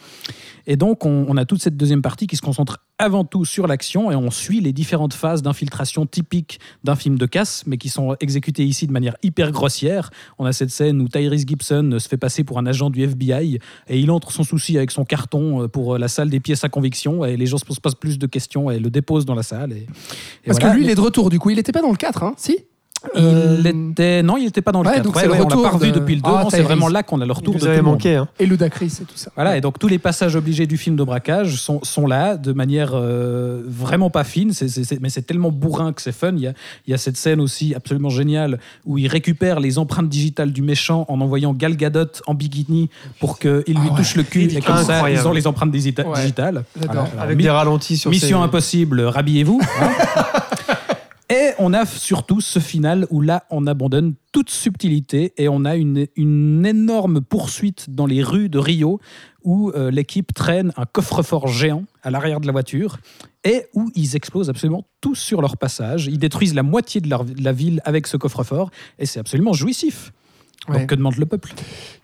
Et 0.67 0.77
donc, 0.77 1.05
on, 1.05 1.27
on 1.29 1.37
a 1.37 1.45
toute 1.45 1.63
cette 1.63 1.77
deuxième 1.77 2.03
partie 2.03 2.27
qui 2.27 2.37
se 2.37 2.43
concentre 2.43 2.72
avant 2.99 3.24
tout 3.24 3.44
sur 3.44 3.66
l'action 3.66 4.12
et 4.12 4.15
on 4.15 4.31
suit 4.31 4.61
les 4.61 4.73
différentes 4.73 5.12
phases 5.12 5.43
d'infiltration 5.43 6.07
typiques 6.07 6.61
d'un 6.85 6.94
film 6.94 7.19
de 7.19 7.27
casse, 7.27 7.65
mais 7.66 7.77
qui 7.77 7.89
sont 7.89 8.15
exécutées 8.20 8.65
ici 8.65 8.86
de 8.86 8.93
manière 8.93 9.16
hyper 9.24 9.51
grossière. 9.51 10.11
On 10.39 10.44
a 10.44 10.53
cette 10.53 10.70
scène 10.70 11.01
où 11.01 11.09
Tyrese 11.09 11.44
Gibson 11.44 11.97
se 11.99 12.09
fait 12.09 12.16
passer 12.16 12.44
pour 12.44 12.59
un 12.59 12.66
agent 12.66 12.90
du 12.90 13.03
FBI 13.03 13.59
et 13.89 13.99
il 13.99 14.11
entre 14.12 14.31
sans 14.31 14.44
souci 14.44 14.77
avec 14.77 14.93
son 14.93 15.05
carton 15.05 15.65
euh, 15.65 15.69
pour 15.69 15.99
la 15.99 16.07
salle 16.07 16.31
des 16.31 16.39
pièces 16.39 16.62
à 16.62 16.69
conviction 16.69 17.24
et 17.24 17.36
les 17.36 17.47
gens 17.47 17.59
se 17.59 17.65
posent 17.65 17.81
pas 17.81 17.90
plus 17.90 18.19
de 18.19 18.27
questions 18.27 18.70
et 18.70 18.78
le 18.78 18.90
déposent 18.90 19.27
dans 19.27 19.35
la 19.35 19.43
salle. 19.43 19.73
Et, 19.73 19.77
et 19.78 19.86
Parce 20.47 20.61
voilà. 20.61 20.74
que 20.74 20.78
lui, 20.78 20.85
il 20.85 20.90
est 20.90 20.94
de 20.94 21.01
retour, 21.01 21.28
du 21.28 21.40
coup. 21.40 21.51
Il 21.51 21.57
n'était 21.57 21.73
pas 21.73 21.82
dans 21.82 21.90
le 21.90 21.97
4, 21.97 22.23
hein? 22.23 22.35
Si 22.36 22.53
Euh, 22.53 22.62
Il 23.16 23.66
était... 23.66 24.23
Non, 24.23 24.37
il 24.37 24.45
n'était 24.45 24.62
pas 24.62 24.73
dans 24.73 24.83
le 24.83 24.89
ouais, 24.89 24.95
4. 24.97 25.05
donc 25.05 25.16
Ouais, 25.16 25.23
c'est 25.23 25.27
le 25.29 25.33
on 25.35 25.37
l'a 25.39 25.45
retour 25.45 25.62
pas 25.62 25.69
revu 25.70 25.89
de- 25.91 25.95
depuis 25.99 26.15
le 26.15 26.20
2. 26.20 26.31
Ah, 26.33 26.45
c'est 26.51 26.62
vraiment 26.62 26.89
là 26.89 27.03
qu'on 27.03 27.20
a 27.20 27.27
le 27.27 27.33
retour 27.33 27.55
Vous 27.55 27.61
de 27.61 27.66
avez 27.66 27.74
tout 27.79 27.81
le 27.81 27.85
monde. 27.85 27.95
manqué. 27.95 28.16
Hein. 28.16 28.29
Et 28.39 28.47
Ludacris 28.47 28.99
et 29.01 29.05
tout 29.05 29.16
ça. 29.16 29.31
Voilà, 29.35 29.57
et 29.57 29.61
donc 29.61 29.79
tous 29.79 29.89
les 29.89 29.99
passages 29.99 30.37
obligés 30.37 30.66
du 30.66 30.77
film 30.77 30.97
de 30.97 31.03
braquage 31.05 31.57
sont, 31.57 31.81
sont 31.83 32.07
là 32.07 32.37
de 32.37 32.53
manière 32.53 32.93
euh, 32.95 33.62
vraiment 33.66 34.11
pas 34.11 34.24
fine, 34.24 34.53
mais 35.01 35.09
c'est 35.09 35.23
tellement 35.27 35.51
bourrin 35.51 35.93
que 35.93 36.01
c'est 36.03 36.12
fun. 36.12 36.33
Il 36.37 36.43
y, 36.43 36.47
a, 36.47 36.53
il 36.87 36.91
y 36.91 36.95
a 36.95 36.99
cette 36.99 37.16
scène 37.16 37.41
aussi 37.41 37.74
absolument 37.74 38.11
géniale 38.11 38.59
où 38.87 38.99
il 38.99 39.09
récupère 39.09 39.61
les 39.61 39.79
empreintes 39.79 40.09
digitales 40.09 40.53
du 40.53 40.62
méchant 40.62 41.05
en 41.09 41.20
envoyant 41.20 41.53
Gal 41.55 41.77
Gadot 41.77 42.07
en 42.27 42.35
bikini 42.35 42.89
pour 43.20 43.39
qu'il 43.39 43.51
lui 43.51 43.62
Ah 43.77 43.81
ouais. 43.93 43.97
touche 43.97 44.16
le 44.16 44.23
cul, 44.23 44.45
et 44.45 44.61
comme 44.61 44.83
ça, 44.83 45.11
ils 45.11 45.27
ont 45.27 45.33
les 45.33 45.47
empreintes 45.47 45.73
digita- 45.73 46.07
Ouais. 46.07 46.20
digitales. 46.20 46.65
Avec 47.19 47.39
des 47.39 47.51
ralentis 47.51 47.97
sur 47.97 48.11
Mission 48.11 48.39
ses- 48.39 48.45
impossible, 48.45 49.01
rhabillez-vous. 49.03 49.61
hein. 49.81 49.89
Et 51.31 51.51
on 51.59 51.73
a 51.73 51.86
surtout 51.86 52.40
ce 52.40 52.59
final 52.59 53.07
où 53.11 53.20
là, 53.23 53.44
on 53.51 53.66
abandonne 53.66 54.15
toute 54.32 54.51
subtilité 54.51 55.32
et 55.39 55.49
on 55.49 55.65
a 55.65 55.77
une, 55.77 56.07
une 56.16 56.66
énorme 56.66 57.20
poursuite 57.23 57.86
dans 57.89 58.05
les 58.07 58.23
rues 58.23 58.49
de 58.51 58.59
Rio 58.59 59.01
où 59.43 59.70
euh, 59.70 59.90
l'équipe 59.90 60.35
traîne 60.35 60.73
un 60.77 60.85
coffre-fort 60.85 61.49
géant 61.49 61.85
à 62.03 62.11
l'arrière 62.11 62.40
de 62.40 62.47
la 62.47 62.53
voiture 62.53 62.99
et 63.44 63.62
où 63.74 63.90
ils 63.94 64.15
explosent 64.15 64.51
absolument 64.51 64.85
tout 65.01 65.15
sur 65.15 65.40
leur 65.40 65.57
passage. 65.57 66.07
Ils 66.07 66.19
détruisent 66.19 66.55
la 66.55 66.62
moitié 66.62 67.01
de, 67.01 67.09
leur- 67.09 67.24
de 67.24 67.43
la 67.43 67.53
ville 67.53 67.81
avec 67.85 68.07
ce 68.07 68.16
coffre-fort 68.19 68.70
et 68.99 69.07
c'est 69.07 69.20
absolument 69.20 69.53
jouissif. 69.55 70.12
Ouais. 70.69 70.81
Donc 70.81 70.89
que 70.90 70.94
demande 70.94 71.16
le 71.16 71.27
peuple? 71.27 71.53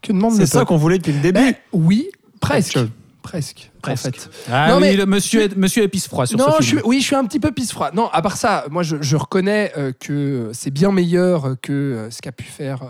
Que 0.00 0.12
demande 0.12 0.32
C'est 0.34 0.46
ça 0.46 0.64
qu'on 0.64 0.76
voulait 0.78 0.98
depuis 0.98 1.12
le 1.12 1.20
début. 1.20 1.38
Ben, 1.40 1.54
Oui, 1.72 2.08
presque. 2.40 2.78
Presque. 3.22 3.70
Presque. 3.82 4.06
En 4.06 4.10
fait. 4.10 4.30
Ah 4.50 4.68
Non, 4.70 4.76
oui, 4.76 4.80
mais- 4.82 4.96
le 4.96 5.06
monsieur, 5.06 5.42
est, 5.42 5.56
monsieur 5.56 5.82
épice 5.82 6.08
froid 6.08 6.26
sur 6.26 6.38
non, 6.38 6.46
ce 6.58 6.62
je 6.62 6.66
film. 6.68 6.78
suis, 6.80 6.88
oui, 6.88 7.00
je 7.00 7.04
suis 7.04 7.14
un 7.16 7.24
petit 7.24 7.38
peu 7.40 7.52
pisse 7.52 7.72
froid. 7.72 7.90
Non, 7.92 8.08
à 8.12 8.22
part 8.22 8.36
ça, 8.36 8.64
moi, 8.70 8.82
je, 8.82 8.96
je 9.00 9.16
reconnais 9.16 9.72
euh, 9.76 9.92
que 9.98 10.50
c'est 10.54 10.70
bien 10.70 10.90
meilleur 10.92 11.56
que 11.62 11.72
euh, 11.72 12.10
ce 12.10 12.20
qu'a 12.22 12.32
pu 12.32 12.44
faire, 12.44 12.82
euh, 12.82 12.86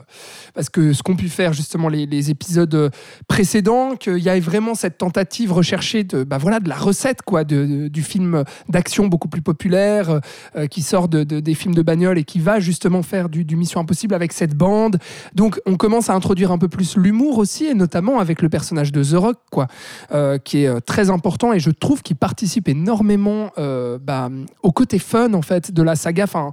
parce 0.55 0.71
que 0.71 0.93
ce 0.93 1.03
qu'ont 1.03 1.17
pu 1.17 1.29
faire 1.29 1.53
justement 1.53 1.89
les, 1.89 2.07
les 2.07 2.31
épisodes 2.31 2.91
précédents, 3.27 3.97
qu'il 3.97 4.19
y 4.19 4.29
ait 4.29 4.41
vraiment 4.41 4.75
cette 4.75 4.99
tentative 4.99 5.53
recherchée 5.53 6.05
de, 6.05 6.25
bah 6.25 6.39
voilà, 6.39 6.61
de 6.61 6.69
la 6.69 6.77
recette 6.77 7.23
quoi, 7.23 7.45
de, 7.45 7.65
de- 7.67 7.89
du 7.89 8.03
film 8.03 8.45
d'action 8.69 9.07
beaucoup 9.07 9.29
plus 9.29 9.43
populaire, 9.43 10.21
euh, 10.57 10.67
qui 10.67 10.83
sort 10.83 11.09
de, 11.09 11.25
de- 11.25 11.41
des 11.41 11.55
films 11.55 11.75
de 11.75 11.83
bagnole 11.83 12.19
et 12.19 12.25
qui 12.25 12.39
va 12.39 12.61
justement 12.61 13.03
faire 13.03 13.29
du, 13.29 13.45
du 13.45 13.57
Mission 13.57 13.81
Impossible 13.81 14.15
avec 14.15 14.33
cette 14.33 14.55
bande. 14.55 14.99
Donc, 15.35 15.61
on 15.67 15.77
commence 15.77 16.09
à 16.11 16.15
introduire 16.15 16.53
un 16.53 16.59
peu 16.59 16.69
plus 16.69 16.97
l'humour 16.97 17.39
aussi, 17.39 17.67
et 17.67 17.75
notamment 17.75 18.19
avec 18.21 18.41
le 18.43 18.49
personnage 18.49 18.93
de 18.93 19.03
The 19.03 19.15
Rock, 19.17 19.37
quoi 19.51 19.67
euh, 20.13 20.28
qui 20.37 20.65
est 20.65 20.69
euh, 20.69 20.81
très 20.81 21.09
important 21.09 21.53
et 21.55 21.61
je 21.61 21.71
trouve 21.71 22.03
qu'il 22.03 22.17
participe 22.17 22.69
énormément 22.69 23.51
euh, 23.57 23.99
bah, 23.99 24.29
au 24.63 24.73
côté 24.73 24.99
fun 24.99 25.33
en 25.33 25.41
fait 25.41 25.73
de 25.73 25.83
la 25.83 25.97
saga, 25.97 26.25
enfin 26.25 26.53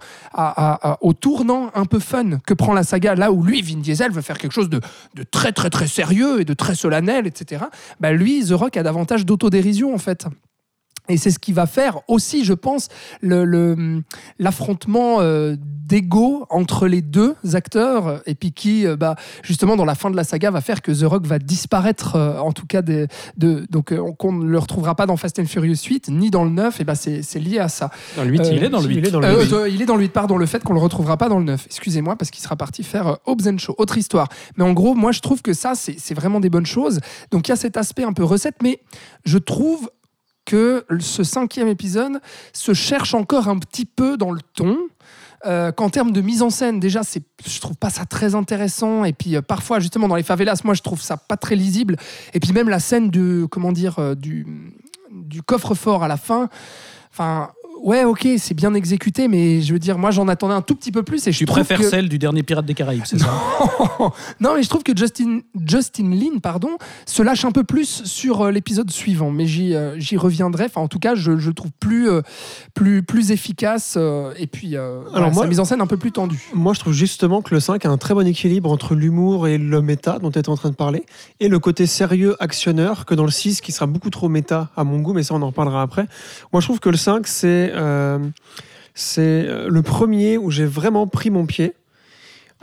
au 1.02 1.14
tournant 1.14 1.72
un 1.76 1.86
peu 1.86 2.00
fun 2.00 2.40
que 2.46 2.54
prend 2.54 2.74
la 2.74 2.84
saga 2.84 3.16
là 3.16 3.32
où 3.32 3.44
lui 3.44 3.62
Vin 3.62 3.80
Diesel 3.80 4.12
veut 4.12 4.22
faire 4.22 4.38
quelque 4.38 4.54
chose 4.54 4.70
de, 4.70 4.80
de 5.16 5.24
très 5.24 5.52
très 5.52 5.70
très 5.70 5.88
sérieux 5.88 6.42
et 6.42 6.46
de 6.46 6.54
très 6.54 6.76
solennel 6.76 7.28
etc. 7.28 7.66
Bah, 8.00 8.12
lui 8.14 8.46
The 8.46 8.52
Rock 8.52 8.78
a 8.78 8.84
davantage 8.84 9.26
d'autodérision 9.26 9.94
en 9.94 10.00
fait. 10.00 10.26
Et 11.10 11.18
c'est 11.18 11.32
ce 11.32 11.40
qui 11.40 11.54
va 11.54 11.66
faire 11.68 12.00
aussi, 12.08 12.44
je 12.46 12.54
pense, 12.54 12.90
le- 13.22 13.46
le- 13.46 14.02
l'affrontement 14.40 15.18
euh, 15.22 15.56
d'ego 15.60 16.46
entre 16.50 16.88
les 16.88 17.02
deux 17.02 17.36
acteurs, 17.54 18.22
et 18.26 18.34
puis 18.36 18.52
qui, 18.54 18.88
euh, 18.88 18.96
bah, 18.96 19.16
justement, 19.44 19.76
dans 19.76 19.86
la 19.86 19.94
fin 19.96 20.10
de 20.10 20.16
la 20.16 20.24
saga, 20.24 20.50
va 20.52 20.62
faire 20.62 20.82
que 20.82 20.92
The 20.92 21.04
Rock 21.04 21.26
va 21.26 21.38
disparaître, 21.40 22.16
euh, 22.16 22.40
en 22.40 22.52
tout 22.52 22.66
cas, 22.66 22.82
des, 22.82 23.08
de, 23.38 23.66
donc 23.70 23.92
euh, 23.92 24.12
qu'on 24.18 24.32
ne 24.34 24.46
le 24.46 24.58
retrouvera 24.58 24.96
pas 24.96 25.06
dans 25.06 25.16
Fast 25.18 25.38
and 25.40 25.46
Furious 25.46 25.76
8, 25.88 26.10
ni 26.10 26.32
dans 26.32 26.44
le 26.44 26.50
9, 26.50 26.82
et 26.82 26.84
bah, 26.84 26.96
c'est 26.96 27.22
lié 27.40 27.60
à 27.60 27.70
ça. 27.70 27.92
Dans 28.16 28.24
le 28.24 28.30
8, 28.32 28.40
Euh, 28.42 28.50
il 28.54 28.64
est 28.64 28.70
dans 28.70 28.80
le 28.80 28.84
si, 28.84 28.90
8. 28.90 28.98
il 28.98 29.08
est 29.08 29.12
dans 29.12 29.20
le 29.20 29.28
Euh, 29.28 29.44
huit. 29.44 29.54
euh, 29.54 29.70
il 29.70 29.82
est 29.82 29.86
dans 29.86 29.96
le 29.96 30.02
8, 30.04 30.12
pardon, 30.12 30.38
le 30.38 30.46
fait 30.46 30.64
qu'on 30.64 30.74
le 30.74 30.80
retrouvera 30.80 31.18
pas 31.18 31.30
dans 31.30 31.40
le 31.40 31.46
9. 31.46 31.66
Excusez-moi, 31.68 32.16
parce 32.16 32.32
qu'il 32.32 32.42
sera 32.44 32.56
parti 32.56 32.82
faire 32.84 33.08
euh, 33.08 33.16
Hobbs 33.26 33.48
and 33.48 33.58
Shaw. 33.60 33.76
Autre 33.78 33.98
histoire. 33.98 34.28
Mais 34.58 34.64
en 34.64 34.74
gros, 34.74 34.96
moi, 34.96 35.12
je 35.12 35.20
trouve 35.20 35.42
que 35.42 35.54
ça, 35.54 35.74
c'est 35.76 36.14
vraiment 36.14 36.40
des 36.40 36.50
bonnes 36.50 36.66
choses. 36.66 37.00
Donc, 37.32 37.48
il 37.48 37.52
y 37.52 37.54
a 37.54 37.58
cet 37.58 37.78
aspect 37.78 38.04
un 38.04 38.14
peu 38.14 38.24
recette, 38.24 38.56
mais 38.64 38.80
je 39.26 39.38
trouve 39.38 39.90
que 40.46 40.86
ce 41.00 41.24
cinquième 41.24 41.68
épisode 41.68 42.20
se 42.54 42.74
cherche 42.74 43.14
encore 43.14 43.48
un 43.48 43.58
petit 43.58 43.86
peu 43.86 44.18
dans 44.18 44.32
le 44.32 44.42
ton. 44.54 44.78
Euh, 45.46 45.72
qu'en 45.72 45.90
termes 45.90 46.12
de 46.12 46.22
mise 46.22 46.42
en 46.42 46.50
scène, 46.50 46.80
déjà, 46.80 47.04
c'est, 47.04 47.22
je 47.46 47.60
trouve 47.60 47.76
pas 47.76 47.92
ça 47.92 48.06
très 48.06 48.34
intéressant. 48.34 49.06
Et 49.06 49.14
puis 49.14 49.36
euh, 49.36 49.42
parfois, 49.42 49.80
justement, 49.80 50.08
dans 50.08 50.16
les 50.16 50.24
favelas, 50.24 50.62
moi, 50.64 50.74
je 50.74 50.82
trouve 50.82 51.02
ça 51.02 51.18
pas 51.18 51.38
très 51.38 51.56
lisible. 51.56 51.98
Et 52.34 52.40
puis 52.40 52.52
même 52.52 52.70
la 52.70 52.80
scène 52.80 53.12
de, 53.12 53.46
comment 53.46 53.72
dire, 53.72 54.00
euh, 54.00 54.16
du, 54.16 54.48
du 55.12 55.44
coffre-fort 55.44 56.04
à 56.04 56.08
la 56.08 56.18
fin. 56.18 56.50
Enfin, 57.12 57.52
ouais, 57.84 58.04
ok, 58.04 58.28
c'est 58.38 58.54
bien 58.54 58.74
exécuté, 58.74 59.28
mais 59.28 59.62
je 59.62 59.74
veux 59.74 59.80
dire, 59.80 59.98
moi, 59.98 60.12
j'en 60.12 60.28
attendais 60.28 60.54
un 60.54 60.62
tout 60.62 60.76
petit 60.76 60.92
peu 60.92 61.04
plus. 61.04 61.26
Et 61.28 61.32
je 61.32 61.38
Tu 61.40 61.46
préfères 61.46 61.80
que- 61.80 61.90
celle 61.90 62.10
du 62.10 62.18
dernier 62.20 62.44
Pirate 62.44 62.66
des 62.66 62.74
Caraïbes, 62.74 63.04
c'est 63.06 63.20
ça? 63.20 63.28
Non, 64.40 64.56
mais 64.56 64.64
je 64.64 64.70
trouve 64.70 64.84
que 64.84 64.96
Justin, 64.96 65.40
Justin 65.66 66.10
Lin 66.12 66.40
pardon, 66.42 66.70
se 67.06 67.22
lâche 67.24 67.46
un 67.46 67.52
peu 67.52 67.64
plus 67.64 68.04
sur 68.04 68.42
euh, 68.42 68.52
l'épisode 68.52 68.92
suivant, 68.92 69.32
mais 69.32 69.46
j'y 69.48 69.74
euh, 69.76 69.96
j'y 70.00 70.18
reviendrai. 70.18 70.66
Enfin, 70.66 70.82
en 70.82 70.88
tout 70.88 71.00
cas, 71.00 71.16
je, 71.16 71.32
le 71.32 71.54
trouve 71.54 71.72
plus, 71.80 72.10
euh, 72.10 72.22
plus, 72.74 73.04
plus 73.04 73.32
efficace 73.32 73.96
euh, 73.98 74.34
et 74.38 74.48
puis 74.48 74.76
euh, 74.76 75.02
voilà, 75.12 75.30
moi- 75.32 75.44
sa 75.44 75.50
mise 75.50 75.60
en 75.60 75.66
scène 75.66 75.82
un 75.82 75.88
peu 75.88 75.98
plus 75.98 76.12
tendue. 76.12 76.50
Moi, 76.54 76.74
je 76.74 76.80
trouve 76.80 76.94
justement 76.94 77.42
que 77.42 77.54
le 77.54 77.60
5 77.60 77.86
a 77.86 77.90
un 77.90 77.98
très 77.98 78.14
bon 78.14 78.26
équilibre 78.28 78.72
entre 78.72 78.96
l'humour 78.96 79.48
et 79.48 79.58
le 79.58 79.82
méta 79.82 80.20
dont 80.20 80.32
tu 80.32 80.40
étais 80.40 80.50
en 80.50 80.58
train 80.58 80.70
de 80.70 80.76
parler, 80.76 81.04
et 81.40 81.48
le 81.48 81.60
côté 81.60 81.86
sérieux 81.88 82.36
actionneur 82.40 83.06
que 83.06 83.16
dans 83.16 83.26
le 83.26 83.32
6, 83.32 83.62
qui 83.62 83.72
sera 83.72 83.86
beaucoup 83.88 84.10
trop 84.10 84.30
méta 84.30 84.70
à 84.76 84.84
mon 84.84 85.00
goût, 85.00 85.14
mais 85.14 85.24
ça, 85.24 85.34
on 85.36 85.42
en 85.42 85.48
reparlera 85.48 85.82
après. 85.82 86.08
Moi, 86.54 86.62
je 86.62 86.68
trouve 86.68 86.80
que 86.80 86.90
le 86.90 86.98
5, 86.98 87.26
c'est 87.28 87.65
c'est 88.94 89.22
euh, 89.22 89.68
le 89.70 89.82
premier 89.82 90.38
où 90.38 90.52
j'ai 90.52 90.66
vraiment 90.66 91.08
pris 91.08 91.30
mon 91.30 91.46
pied. 91.46 91.74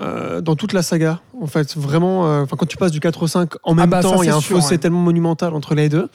euh, 0.01 0.41
dans 0.41 0.57
toute 0.57 0.73
la 0.73 0.83
saga, 0.83 1.21
en 1.41 1.47
fait, 1.47 1.77
vraiment, 1.77 2.27
euh, 2.27 2.43
enfin, 2.43 2.57
quand 2.57 2.67
tu 2.67 2.77
passes 2.79 2.91
du 2.91 2.99
4 2.99 3.23
au 3.23 3.27
5 3.27 3.51
en 3.63 3.75
même 3.75 3.91
bah, 3.91 4.01
temps, 4.01 4.23
il 4.23 4.27
y 4.27 4.29
a 4.31 4.33
c'est 4.33 4.39
un 4.39 4.41
sûr, 4.41 4.57
fossé 4.57 4.71
ouais. 4.73 4.79
tellement 4.79 5.01
monumental 5.03 5.53
entre 5.55 5.75
les 5.75 5.89
deux. 5.91 6.09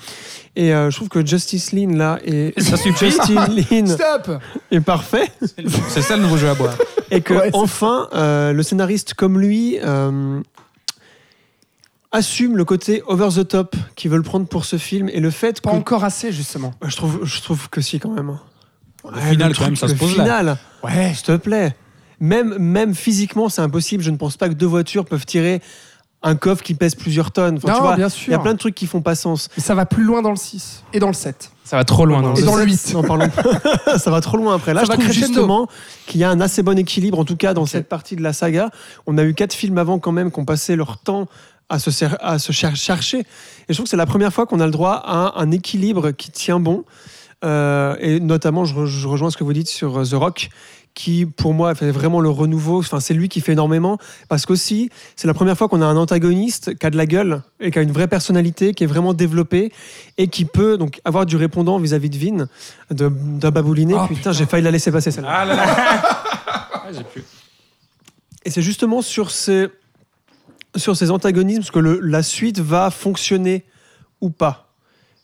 Et 0.56 0.74
euh, 0.74 0.90
je 0.90 0.96
trouve 0.98 1.10
que 1.10 1.24
Justice 1.26 1.72
Lean 1.72 1.96
là 1.96 2.20
et 2.26 2.54
Ça. 2.58 2.76
Justin 2.76 3.86
Stop 3.86 4.42
est 4.72 4.82
parfait 4.82 5.32
C'est 5.90 6.02
ça 6.02 6.18
le 6.18 6.24
nouveau 6.24 6.38
jeu 6.38 6.50
à 6.50 6.56
boire. 6.56 6.76
et 7.12 7.22
que 7.22 7.36
Ouais, 7.36 7.50
enfin 7.54 8.10
euh, 8.14 8.52
le 8.52 8.64
scénariste 8.64 9.14
comme 9.14 9.40
lui 9.40 9.78
euh, 9.84 10.42
assume 12.12 12.58
le 12.58 12.66
côté 12.66 13.04
over 13.08 13.30
the 13.36 13.48
top 13.48 13.76
qu'ils 13.96 14.10
veulent 14.10 14.24
prendre 14.24 14.48
pour 14.48 14.66
ce 14.66 14.78
film 14.78 15.08
et 15.10 15.20
le 15.20 15.30
fait 15.30 15.62
Pas 15.62 15.72
que 15.72 15.76
encore 15.76 16.04
assez, 16.04 16.32
justement. 16.32 16.74
je 16.84 16.96
trouve 16.96 17.20
je 17.24 17.42
trouve 17.42 17.70
que 17.70 17.80
si 17.80 18.00
quand 18.00 18.12
même 18.12 18.38
Le 19.14 19.22
final, 19.22 19.56
quand 19.58 19.66
même, 19.66 19.76
ça 19.76 19.88
le 19.88 19.94
se 19.94 19.98
pose 19.98 20.16
là. 20.18 20.24
final 20.24 20.58
Ouais. 20.84 21.14
s'il 21.14 21.24
te 21.24 21.36
plaît 21.38 21.76
même 22.20 22.58
même 22.58 22.96
physiquement 22.96 23.48
c'est 23.48 23.62
impossible 23.62 24.04
je 24.04 24.10
ne 24.10 24.18
pense 24.18 24.38
pas 24.38 24.50
que 24.50 24.56
deux 24.56 24.66
voitures 24.66 25.06
peuvent 25.06 25.26
tirer 25.26 25.62
un 26.24 26.36
coffre 26.36 26.64
qui 26.64 26.74
pèse 26.74 26.96
plusieurs 26.96 27.30
tonnes 27.32 27.58
Enfin, 27.58 27.68
tu 27.68 27.74
Non, 27.74 27.80
vois, 27.86 27.96
bien 27.96 28.08
il 28.08 28.12
sûr. 28.12 28.32
y 28.32 28.36
a 28.36 28.40
plein 28.40 28.54
de 28.54 28.58
trucs 28.58 28.74
qui 28.74 28.88
font 28.88 29.02
pas 29.02 29.14
sens 29.14 29.50
Mais 29.56 29.62
ça 29.62 29.76
va 29.76 29.86
plus 29.86 30.04
loin 30.04 30.24
dans 30.24 30.32
le 30.32 30.36
6 30.36 30.84
et 30.94 31.00
dans 31.00 31.08
le 31.10 31.14
7. 31.14 31.52
Ça 31.64 31.78
va 31.78 31.84
trop 31.84 32.06
loin 32.08 32.24
dans 32.24 32.34
Et 32.34 32.40
le 32.40 32.46
dans 32.48 32.56
le 32.56 32.68
sept, 32.70 32.88
8. 32.90 32.94
n'en 32.96 33.04
parlons 33.04 33.30
pas. 33.86 34.00
ça 34.00 34.10
va 34.10 34.20
trop 34.20 34.36
loin 34.38 34.56
après. 34.56 34.74
Là, 34.74 34.80
Ça 34.82 34.86
je 34.88 34.92
trouve 34.94 35.04
crescendo. 35.06 35.28
justement 35.28 35.68
qu'il 36.08 36.20
y 36.20 36.24
a 36.24 36.32
un 36.32 36.42
assez 36.42 36.64
bon 36.64 36.76
équilibre, 36.80 37.20
en 37.20 37.26
tout 37.26 37.36
cas 37.38 37.54
dans 37.54 37.68
cette 37.68 37.88
partie 37.88 38.16
de 38.16 38.24
la 38.24 38.34
saga. 38.34 38.72
On 39.06 39.18
a 39.20 39.24
eu 39.24 39.36
quatre 39.36 39.54
films 39.54 39.78
avant 39.78 40.00
quand 40.00 40.12
même 40.12 40.32
qui 40.32 40.40
ont 40.40 40.46
passé 40.46 40.76
leur 40.76 40.98
temps 40.98 41.28
à 41.70 41.78
se, 41.78 41.92
cer- 41.92 42.18
à 42.20 42.40
se 42.40 42.52
cher- 42.52 42.76
chercher. 42.76 43.20
Et 43.20 43.26
je 43.70 43.74
trouve 43.74 43.84
que 43.84 43.90
c'est 43.92 43.96
la 43.98 44.06
première 44.08 44.34
fois 44.34 44.48
qu'on 44.48 44.60
a 44.60 44.66
le 44.66 44.72
droit 44.72 44.94
à 45.06 45.40
un 45.40 45.52
équilibre 45.52 46.10
qui 46.12 46.32
tient 46.32 46.60
bon. 46.60 46.84
Euh, 47.44 47.96
et 48.00 48.20
notamment, 48.20 48.66
je, 48.66 48.74
re- 48.76 48.86
je 48.86 49.08
rejoins 49.08 49.30
ce 49.30 49.38
que 49.38 49.44
vous 49.44 49.54
dites 49.54 49.68
sur 49.70 50.00
euh, 50.00 50.04
The 50.04 50.14
Rock, 50.14 50.50
qui 50.96 51.28
pour 51.28 51.54
moi 51.54 51.76
fait 51.76 51.92
vraiment 51.92 52.20
le 52.20 52.30
renouveau. 52.30 52.80
Enfin, 52.80 53.00
c'est 53.00 53.14
lui 53.14 53.30
qui 53.30 53.42
fait 53.42 53.52
énormément 53.52 54.00
parce 54.30 54.48
qu'aussi, 54.48 54.90
c'est 55.16 55.28
la 55.28 55.36
première 55.36 55.56
fois 55.56 55.68
qu'on 55.70 55.84
a 55.84 55.86
un 55.86 55.96
antagoniste 55.98 56.76
qui 56.76 56.86
a 56.88 56.90
de 56.90 56.98
la 56.98 57.06
gueule 57.06 57.44
et 57.60 57.70
qui 57.70 57.78
a 57.78 57.84
une 57.84 57.92
vraie 57.92 58.08
personnalité, 58.08 58.74
qui 58.74 58.84
est 58.84 58.88
vraiment 58.88 59.14
développée 59.14 59.72
et 60.18 60.28
qui 60.30 60.46
peut 60.46 60.78
donc 60.80 61.00
avoir 61.06 61.28
du 61.28 61.36
répondant 61.36 61.78
vis-à-vis 61.78 62.10
de 62.10 62.18
Vin, 62.18 62.48
de, 62.90 63.10
d'un 63.10 63.52
babouliné. 63.52 63.94
Oh, 63.96 64.08
putain, 64.08 64.32
j'ai 64.32 64.48
failli 64.48 64.64
la 64.64 64.72
laisser 64.72 64.92
passer 64.92 65.12
celle-là. 65.12 65.30
Ah 65.32 65.46
là 65.46 65.56
là 65.56 65.66
Ah, 66.74 66.84
j'ai 66.92 67.04
plus. 67.04 67.24
Et 68.46 68.50
c'est 68.50 68.64
justement 68.64 69.04
sur 69.04 69.30
ces, 69.30 69.68
sur 70.76 70.96
ces 70.98 71.12
antagonismes 71.12 71.70
que 71.72 71.80
le- 71.80 72.00
la 72.00 72.24
suite 72.24 72.60
va 72.60 72.90
fonctionner 72.90 73.66
ou 74.22 74.32
pas. 74.32 74.67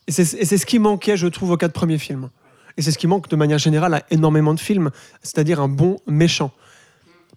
Et 0.06 0.12
c'est 0.12 0.24
ce 0.58 0.66
qui 0.66 0.78
manquait, 0.78 1.16
je 1.16 1.26
trouve, 1.26 1.52
aux 1.52 1.56
quatre 1.56 1.72
premiers 1.72 1.98
films. 1.98 2.28
Et 2.76 2.82
c'est 2.82 2.90
ce 2.90 2.98
qui 2.98 3.06
manque 3.06 3.28
de 3.28 3.36
manière 3.36 3.58
générale 3.58 3.94
à 3.94 4.02
énormément 4.10 4.52
de 4.52 4.60
films, 4.60 4.90
c'est-à-dire 5.22 5.60
un 5.60 5.68
bon 5.68 5.96
méchant. 6.06 6.50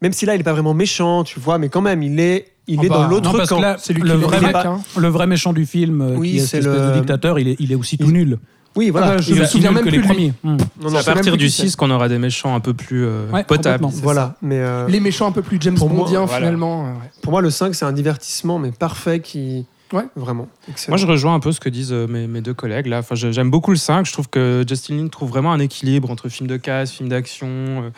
Même 0.01 0.11
si 0.13 0.25
là, 0.25 0.35
il 0.35 0.39
n'est 0.39 0.43
pas 0.43 0.53
vraiment 0.53 0.73
méchant, 0.73 1.23
tu 1.23 1.39
vois, 1.39 1.57
mais 1.57 1.69
quand 1.69 1.81
même, 1.81 2.03
il 2.03 2.19
est, 2.19 2.47
il 2.67 2.79
Ah 2.81 2.85
est 2.85 2.89
bah, 2.89 2.95
dans 2.97 3.03
Non, 3.03 3.09
l'autre 3.09 3.37
parce 3.37 3.49
camp. 3.49 3.57
que 3.57 3.61
là, 3.61 3.77
C'est 3.79 3.93
lui 3.93 4.01
le, 4.03 4.15
qui 4.15 4.21
vrai, 4.23 4.39
mé- 4.41 4.67
hein. 4.67 4.81
le 4.97 5.07
vrai 5.07 5.27
méchant 5.27 5.53
du 5.53 5.65
film, 5.65 6.01
euh, 6.01 6.15
Oui, 6.17 6.31
qui 6.31 6.37
est 6.37 6.39
c'est 6.41 6.47
cette 6.61 6.65
espèce 6.65 6.81
le- 6.81 6.87
de 6.89 6.93
dictateur, 6.99 7.39
il 7.39 7.47
est, 7.47 7.55
il 7.59 7.71
est 7.71 7.75
aussi 7.75 7.97
tout 7.97 8.07
Il- 8.07 8.13
nul. 8.13 8.37
Oui, 8.75 8.91
voilà. 8.91 9.07
Ah 9.07 9.15
bah, 9.15 9.21
je 9.21 9.33
Il 9.33 9.39
me 9.39 9.45
souviens 9.45 9.71
même 9.71 9.83
que 9.83 9.89
plus 9.89 9.97
les 10.01 10.03
premiers. 10.07 10.33
Hum. 10.43 10.57
Non, 10.79 10.89
C'est 10.89 10.93
non, 10.93 10.95
à 10.99 11.03
partir 11.03 11.35
du 11.37 11.45
qui 11.45 11.51
c'est. 11.51 11.63
6 11.63 11.75
qu'on 11.75 11.89
aura 11.89 12.09
des 12.09 12.19
méchants 12.19 12.53
un 12.53 12.59
peu 12.59 12.75
plus 12.75 13.05
euh, 13.05 13.27
Ouais, 13.31 13.43
potables. 13.43 13.85
Voilà, 14.03 14.35
mais 14.43 14.59
euh, 14.59 14.87
Les 14.87 14.99
méchants 14.99 15.25
un 15.27 15.31
peu 15.31 15.41
plus 15.41 15.57
James 15.61 15.75
Bondiens, 15.79 16.25
voilà. 16.25 16.45
finalement. 16.45 16.83
ouais. 16.83 16.91
pour 17.23 17.31
moi, 17.31 17.41
le 17.41 17.49
5, 17.49 17.73
c'est 17.73 17.85
un 17.85 17.91
divertissement, 17.91 18.59
mais 18.59 18.71
parfait, 18.71 19.19
qui... 19.19 19.65
Ouais. 19.93 20.03
Vraiment. 20.15 20.47
Moi, 20.87 20.97
je 20.97 21.05
rejoins 21.05 21.33
un 21.33 21.39
peu 21.39 21.51
ce 21.51 21.59
que 21.59 21.69
disent 21.69 21.93
euh, 21.93 22.07
mes, 22.07 22.41
deux 22.41 22.53
collègues 22.53 22.87
là. 22.87 22.99
Enfin, 22.99 23.15
j'aime 23.15 23.49
beaucoup 23.49 23.71
le 23.71 23.77
5. 23.77 24.05
Je 24.05 24.13
trouve 24.13 24.29
que 24.29 24.65
Justin 24.67 24.97
Lin 24.97 25.07
trouve 25.07 25.29
vraiment 25.29 25.53
un 25.53 25.59
équilibre 25.59 26.11
entre 26.11 26.29
film 26.29 26.47
de 26.47 26.57
casse, 26.57 26.91
film 26.91 27.09
d'action. 27.09 27.47
euh, 27.47 27.89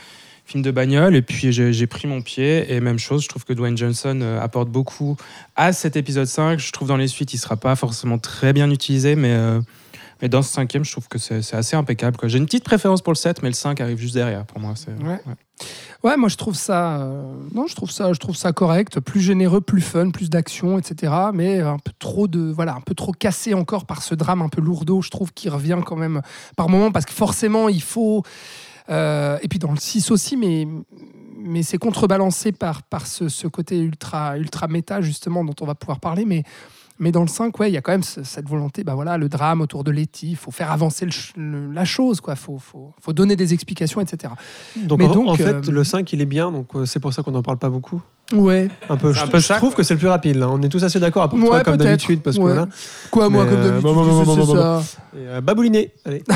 film 0.49 0.63
de 0.63 0.71
bagnole. 0.71 1.15
Et 1.15 1.21
puis 1.21 1.51
j'ai 1.51 1.87
pris 1.87 2.07
mon 2.07 2.21
pied. 2.21 2.73
Et 2.73 2.79
même 2.81 2.99
chose, 2.99 3.23
je 3.23 3.29
trouve 3.29 3.45
que 3.45 3.53
Dwayne 3.53 3.77
Johnson 3.77 4.19
euh, 4.21 4.41
apporte 4.41 4.69
beaucoup 4.69 5.15
à 5.55 5.73
cet 5.73 5.95
épisode 5.95 6.25
5. 6.25 6.59
Je 6.59 6.71
trouve 6.71 6.87
dans 6.87 6.97
les 6.97 7.07
suites, 7.07 7.33
il 7.33 7.37
sera 7.37 7.55
pas 7.55 7.75
forcément 7.75 8.17
très 8.17 8.51
bien 8.51 8.69
utilisé, 8.69 9.15
mais, 9.15 9.37
mais 10.21 10.29
dans 10.29 10.41
ce 10.41 10.51
cinquième, 10.51 10.83
je 10.83 10.91
trouve 10.91 11.07
que 11.07 11.17
c'est 11.17 11.53
assez 11.53 11.75
impeccable. 11.75 12.17
J'ai 12.23 12.37
une 12.37 12.45
petite 12.45 12.63
préférence 12.63 13.01
pour 13.01 13.13
le 13.13 13.17
7, 13.17 13.41
mais 13.41 13.49
le 13.49 13.55
5 13.55 13.79
arrive 13.81 13.97
juste 13.97 14.15
derrière 14.15 14.45
pour 14.45 14.59
moi. 14.59 14.73
Ouais. 15.03 15.19
Ouais, 16.03 16.15
moi 16.15 16.29
je 16.29 16.37
trouve 16.37 16.55
ça, 16.55 17.01
euh, 17.01 17.33
non, 17.53 17.67
je 17.67 17.75
trouve 17.75 17.91
ça, 17.91 18.13
je 18.13 18.19
trouve 18.19 18.35
ça 18.35 18.53
correct, 18.53 19.01
plus 19.01 19.19
généreux, 19.19 19.59
plus 19.59 19.81
fun, 19.81 20.11
plus 20.11 20.29
d'action, 20.29 20.77
etc. 20.77 21.13
Mais 21.33 21.59
un 21.59 21.77
peu 21.77 21.91
trop 21.99 22.29
de, 22.29 22.39
voilà, 22.39 22.75
un 22.75 22.81
peu 22.81 22.95
trop 22.95 23.11
cassé 23.11 23.53
encore 23.53 23.85
par 23.85 24.01
ce 24.01 24.15
drame 24.15 24.41
un 24.41 24.47
peu 24.47 24.61
lourdeau, 24.61 25.01
je 25.01 25.09
trouve, 25.09 25.33
qui 25.33 25.49
revient 25.49 25.79
quand 25.85 25.97
même 25.97 26.21
par 26.55 26.69
moment, 26.69 26.91
parce 26.91 27.05
que 27.05 27.11
forcément 27.11 27.67
il 27.67 27.81
faut, 27.81 28.23
euh, 28.89 29.37
et 29.41 29.49
puis 29.49 29.59
dans 29.59 29.71
le 29.71 29.77
6 29.77 30.11
aussi, 30.11 30.37
mais 30.37 30.67
mais 31.41 31.63
c'est 31.63 31.77
contrebalancé 31.77 32.53
par 32.53 32.83
par 32.83 33.05
ce, 33.05 33.27
ce 33.27 33.47
côté 33.47 33.79
ultra 33.79 34.37
ultra 34.37 34.67
méta 34.67 35.01
justement 35.01 35.43
dont 35.43 35.55
on 35.59 35.65
va 35.65 35.75
pouvoir 35.75 35.99
parler, 35.99 36.23
mais 36.23 36.43
mais 36.99 37.11
dans 37.11 37.21
le 37.21 37.27
5, 37.27 37.57
ouais, 37.59 37.69
il 37.69 37.73
y 37.73 37.77
a 37.77 37.81
quand 37.81 37.91
même 37.93 38.03
ce- 38.03 38.23
cette 38.23 38.47
volonté, 38.47 38.83
bah 38.83 38.93
voilà, 38.95 39.17
le 39.17 39.29
drame 39.29 39.61
autour 39.61 39.83
de 39.83 39.91
Letty, 39.91 40.31
il 40.31 40.35
faut 40.35 40.51
faire 40.51 40.71
avancer 40.71 41.05
le 41.05 41.11
ch- 41.11 41.33
le- 41.37 41.71
la 41.71 41.85
chose, 41.85 42.19
quoi, 42.21 42.35
faut, 42.35 42.57
faut, 42.59 42.93
faut 43.01 43.13
donner 43.13 43.35
des 43.35 43.53
explications, 43.53 44.01
etc. 44.01 44.33
Donc, 44.75 44.99
Mais 44.99 45.05
en, 45.05 45.13
donc, 45.13 45.27
en 45.29 45.33
euh, 45.33 45.37
fait, 45.61 45.67
le 45.69 45.83
5, 45.83 46.11
il 46.13 46.21
est 46.21 46.25
bien, 46.25 46.51
donc 46.51 46.67
euh, 46.75 46.85
c'est 46.85 46.99
pour 46.99 47.13
ça 47.13 47.23
qu'on 47.23 47.31
n'en 47.31 47.41
parle 47.43 47.57
pas 47.57 47.69
beaucoup. 47.69 48.01
Ouais. 48.31 48.69
Un 48.89 48.97
peu, 48.97 49.11
je, 49.11 49.23
un 49.23 49.27
peu 49.27 49.39
je 49.39 49.45
ça, 49.45 49.55
trouve 49.55 49.73
que 49.73 49.81
c'est 49.81 49.95
le 49.95 49.99
plus 49.99 50.07
rapide, 50.07 50.35
là. 50.35 50.49
On 50.49 50.61
est 50.61 50.69
tous 50.69 50.83
assez 50.83 50.99
d'accord, 50.99 51.23
à 51.23 51.29
part 51.29 51.39
Ouais, 51.39 51.47
toi, 51.47 51.63
comme 51.63 51.77
d'habitude, 51.77 52.21
parce 52.21 52.35
que 52.37 52.41
Ouais. 52.43 52.51
voilà. 52.53 52.67
Quoi, 53.09 53.27
moi, 53.29 53.43
Mais, 53.45 53.49
comme 53.49 53.61
d'habitude, 53.63 53.81
bon, 53.83 53.93
bon, 53.95 54.05
bon, 54.05 54.19
c'est 54.19 54.25
bon, 54.25 54.45
bon, 54.45 54.55
ça. 54.55 54.81
Et, 55.15 55.27
euh, 55.27 55.41
babouliné, 55.41 55.91
allez. 56.05 56.23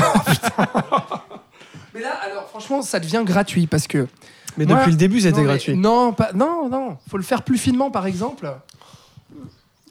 Mais 1.94 2.00
là, 2.00 2.10
alors, 2.28 2.48
franchement, 2.48 2.82
ça 2.82 2.98
devient 2.98 3.22
gratuit 3.24 3.66
parce 3.66 3.86
que. 3.86 4.08
Mais 4.56 4.66
Moi- 4.66 4.78
depuis 4.78 4.90
le 4.92 4.96
début, 4.96 5.20
c'était 5.20 5.42
gratuit. 5.42 5.76
Non, 5.76 6.12
pas, 6.12 6.30
non, 6.34 6.68
non. 6.68 6.96
Faut 7.08 7.16
le 7.16 7.22
faire 7.22 7.42
plus 7.42 7.58
finement, 7.58 7.90
par 7.90 8.06
exemple. 8.06 8.52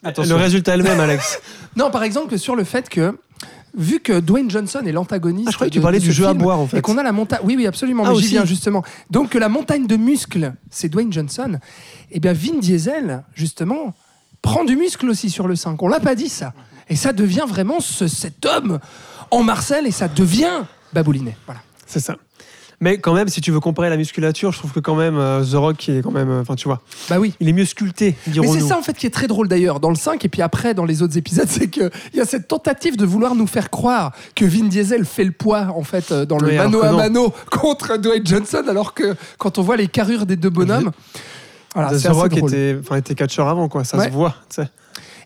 Le 0.03 0.35
résultat 0.35 0.73
est 0.73 0.77
le 0.77 0.83
même, 0.83 0.99
Alex. 0.99 1.39
Non, 1.75 1.89
par 1.89 2.03
exemple, 2.03 2.29
que 2.29 2.37
sur 2.37 2.55
le 2.55 2.63
fait 2.63 2.89
que. 2.89 3.17
Vu 3.75 3.99
que 3.99 4.19
Dwayne 4.19 4.51
Johnson 4.51 4.81
est 4.85 4.91
l'antagoniste. 4.91 5.47
Ah, 5.47 5.51
je 5.51 5.55
croyais 5.55 5.71
que 5.71 5.75
tu 5.75 5.81
parlais 5.81 5.97
du 5.99 6.11
jeu 6.11 6.27
à 6.27 6.35
boire, 6.35 6.59
en 6.59 6.67
fait. 6.67 6.77
Et 6.77 6.81
qu'on 6.81 6.99
a 6.99 7.03
la 7.03 7.11
montagne. 7.11 7.39
Oui, 7.43 7.55
oui, 7.57 7.65
absolument. 7.65 8.03
Ah, 8.05 8.09
mais 8.09 8.15
j'y 8.17 8.21
aussi. 8.25 8.29
viens 8.33 8.45
justement. 8.45 8.83
Donc, 9.09 9.29
que 9.31 9.39
la 9.39 9.49
montagne 9.49 9.87
de 9.87 9.95
muscles, 9.95 10.53
c'est 10.69 10.89
Dwayne 10.89 11.11
Johnson. 11.11 11.57
Et 12.11 12.19
bien, 12.19 12.33
Vin 12.33 12.59
Diesel, 12.59 13.23
justement, 13.33 13.95
prend 14.43 14.63
du 14.63 14.75
muscle 14.75 15.09
aussi 15.09 15.31
sur 15.31 15.47
le 15.47 15.55
5. 15.55 15.81
On 15.81 15.87
l'a 15.87 15.99
pas 15.99 16.13
dit, 16.13 16.29
ça. 16.29 16.53
Et 16.87 16.95
ça 16.95 17.13
devient 17.13 17.45
vraiment 17.47 17.79
ce- 17.79 18.05
cet 18.07 18.45
homme 18.45 18.77
en 19.31 19.41
Marcel 19.41 19.87
et 19.87 19.91
ça 19.91 20.07
devient 20.07 20.61
Baboulinet. 20.93 21.35
Voilà. 21.47 21.61
C'est 21.87 21.99
ça. 21.99 22.17
Mais 22.83 22.97
quand 22.97 23.13
même, 23.13 23.29
si 23.29 23.39
tu 23.39 23.49
veux 23.51 23.61
comparer 23.61 23.89
la 23.89 23.95
musculature, 23.95 24.51
je 24.51 24.59
trouve 24.59 24.73
que 24.73 24.81
quand 24.81 24.95
même, 24.95 25.15
euh, 25.17 25.41
The 25.41 25.53
Rock, 25.55 25.87
est 25.87 26.01
quand 26.03 26.11
même. 26.11 26.29
euh, 26.29 26.41
Enfin, 26.41 26.55
tu 26.55 26.67
vois, 26.67 26.81
Bah 27.09 27.17
oui. 27.17 27.33
il 27.39 27.47
est 27.47 27.53
mieux 27.53 27.63
sculpté, 27.63 28.15
Mais 28.27 28.45
c'est 28.47 28.59
ça 28.59 28.77
en 28.77 28.81
fait 28.81 28.91
qui 28.97 29.05
est 29.05 29.09
très 29.09 29.27
drôle 29.27 29.47
d'ailleurs 29.47 29.79
dans 29.79 29.89
le 29.89 29.95
5 29.95 30.25
et 30.25 30.27
puis 30.27 30.41
après 30.41 30.73
dans 30.73 30.83
les 30.83 31.01
autres 31.01 31.17
épisodes, 31.17 31.47
c'est 31.49 31.69
qu'il 31.69 31.89
y 32.13 32.19
a 32.19 32.25
cette 32.25 32.49
tentative 32.49 32.97
de 32.97 33.05
vouloir 33.05 33.35
nous 33.35 33.47
faire 33.47 33.69
croire 33.69 34.11
que 34.35 34.43
Vin 34.43 34.65
Diesel 34.65 35.05
fait 35.05 35.23
le 35.23 35.31
poids 35.31 35.67
en 35.73 35.83
fait 35.83 36.11
euh, 36.11 36.25
dans 36.25 36.37
le 36.37 36.49
Oui, 36.49 36.57
mano 36.57 36.83
à 36.83 36.91
mano 36.91 37.33
contre 37.49 37.95
Dwayne 37.97 38.27
Johnson 38.27 38.63
alors 38.67 38.93
que 38.93 39.15
quand 39.37 39.57
on 39.59 39.61
voit 39.61 39.77
les 39.77 39.87
carrures 39.87 40.25
des 40.25 40.35
deux 40.35 40.49
bonhommes, 40.49 40.91
voilà, 41.73 41.97
The 41.97 42.07
Rock 42.07 42.35
drôle. 42.35 42.53
était, 42.53 43.15
catcheur 43.15 43.47
avant, 43.47 43.69
quoi. 43.69 43.85
Ça 43.85 43.97
Ouais. 43.97 44.07
se 44.07 44.11
voit, 44.11 44.35
tu 44.49 44.61
sais. 44.61 44.67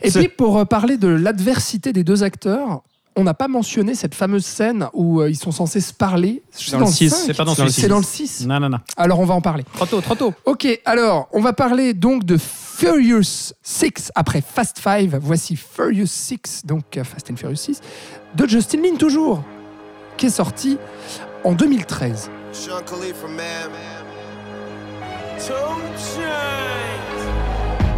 Et 0.03 0.11
puis 0.11 0.27
pour 0.27 0.63
parler 0.67 0.97
de 0.97 1.07
l'adversité 1.07 1.91
des 1.91 2.03
deux 2.03 2.21
acteurs, 2.23 2.83
on 3.17 3.23
n'a 3.23 3.33
pas 3.33 3.47
mentionné 3.47 3.95
cette 3.95 4.13
fameuse 4.13 4.45
scène 4.45 4.87
où 4.93 5.21
euh, 5.21 5.29
ils 5.29 5.35
sont 5.35 5.51
censés 5.51 5.81
se 5.81 5.91
parler. 5.91 6.43
C'est 6.51 6.71
dans 6.73 6.81
le 6.81 6.85
6, 6.85 7.09
5. 7.09 7.17
c'est 7.25 7.33
pas 7.33 7.43
dans 7.43 7.55
le 7.57 7.69
C'est 7.69 7.87
dans 7.87 7.97
le 7.97 8.03
6. 8.03 8.45
Non, 8.45 8.59
non, 8.59 8.69
non. 8.69 8.77
Alors 8.95 9.19
on 9.19 9.25
va 9.25 9.33
en 9.33 9.41
parler. 9.41 9.65
Trop 9.73 9.87
tôt, 9.87 10.01
trop 10.01 10.13
tôt. 10.13 10.33
Ok, 10.45 10.67
alors, 10.85 11.27
on 11.33 11.41
va 11.41 11.51
parler 11.51 11.95
donc 11.95 12.25
de 12.25 12.37
Furious 12.37 13.53
6 13.63 14.11
après 14.13 14.41
Fast 14.41 14.79
5. 14.79 15.09
Voici 15.19 15.55
Furious 15.55 16.05
6, 16.05 16.61
donc 16.65 16.95
euh, 16.95 17.03
Fast 17.03 17.31
and 17.31 17.37
Furious 17.37 17.55
6, 17.55 17.81
de 18.35 18.47
Justin 18.47 18.83
Lin 18.83 18.95
toujours, 18.97 19.43
qui 20.15 20.27
est 20.27 20.29
sorti 20.29 20.77
en 21.43 21.53
2013. 21.53 22.29
Sean 22.51 22.81
Khalifa, 22.85 23.27
man. 23.27 23.71
Two 25.39 25.53
chains. 25.97 27.26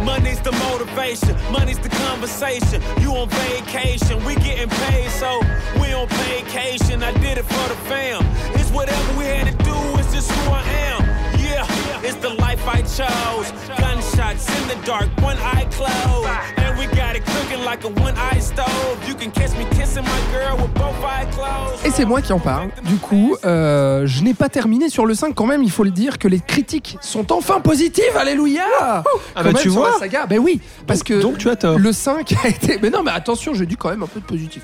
Money's 0.04 0.40
the 0.40 0.52
motivation, 0.52 1.36
money's 1.52 1.78
the 1.78 1.88
conversation. 1.88 2.82
You 3.00 3.12
on 3.16 3.28
vacation, 3.28 4.24
we 4.24 4.34
getting 4.36 4.68
paid, 4.68 5.10
so 5.10 5.40
we 5.80 5.92
on 5.92 6.08
vacation. 6.08 7.02
I 7.02 7.12
did 7.20 7.38
it 7.38 7.44
for 7.44 7.68
the 7.68 7.76
fam. 7.88 8.24
It's 8.58 8.70
whatever 8.70 9.18
we 9.18 9.24
had 9.24 9.46
to 9.46 9.64
do, 9.64 9.76
it's 9.98 10.12
just 10.12 10.30
who 10.30 10.50
I 10.50 10.62
am. 10.62 11.02
Yeah, 11.38 11.66
it's 12.02 12.16
the 12.16 12.30
life 12.30 12.66
I 12.66 12.82
chose. 12.82 13.50
Gunshots 13.78 14.48
in 14.60 14.68
the 14.68 14.86
dark, 14.86 15.08
one 15.20 15.38
eye 15.38 15.68
closed. 15.70 16.59
And 16.80 16.86
we 16.86 16.86
got 16.96 17.14
it 17.16 17.24
cooking 17.24 17.62
like 17.64 17.84
a 17.84 17.88
one 17.88 18.14
eye 18.16 18.40
stove. 18.40 18.66
You 19.06 19.14
can 19.14 19.30
catch 19.30 19.50
me 19.58 19.64
kissing 19.78 20.02
my 20.02 20.20
girl 20.32 20.56
with 20.62 20.72
both 20.74 20.96
eyes 21.04 21.26
closed. 21.34 21.84
Et 21.86 21.90
c'est 21.90 22.04
moi 22.06 22.22
qui 22.22 22.32
en 22.32 22.38
parle. 22.38 22.70
Du 22.84 22.96
coup, 22.96 23.36
euh, 23.44 24.06
je 24.06 24.22
n'ai 24.22 24.34
pas 24.34 24.48
terminé 24.48 24.88
sur 24.88 25.04
le 25.06 25.14
5 25.14 25.34
quand 25.34 25.46
même, 25.46 25.62
il 25.62 25.70
faut 25.70 25.84
le 25.84 25.90
dire 25.90 26.18
que 26.18 26.28
les 26.28 26.40
critiques 26.40 26.96
sont 27.00 27.32
enfin 27.32 27.60
positives, 27.60 28.16
alléluia 28.16 28.62
Ah, 28.80 29.02
bah, 29.34 29.42
même, 29.44 29.54
tu 29.54 29.70
sur 29.70 29.82
la 29.82 29.90
vois. 29.90 29.98
saga. 29.98 30.26
Ben 30.26 30.38
oui, 30.38 30.60
parce 30.86 31.02
que 31.02 31.20
Donc, 31.20 31.38
tu 31.38 31.48
as 31.50 31.56
tort. 31.56 31.78
le 31.78 31.92
5 31.92 32.32
a 32.44 32.48
été... 32.48 32.78
Mais 32.82 32.90
non, 32.90 33.02
mais 33.02 33.10
attention, 33.10 33.52
j'ai 33.54 33.66
dit 33.66 33.76
quand 33.76 33.90
même 33.90 34.02
un 34.02 34.06
peu 34.06 34.20
de 34.20 34.24
positif. 34.26 34.62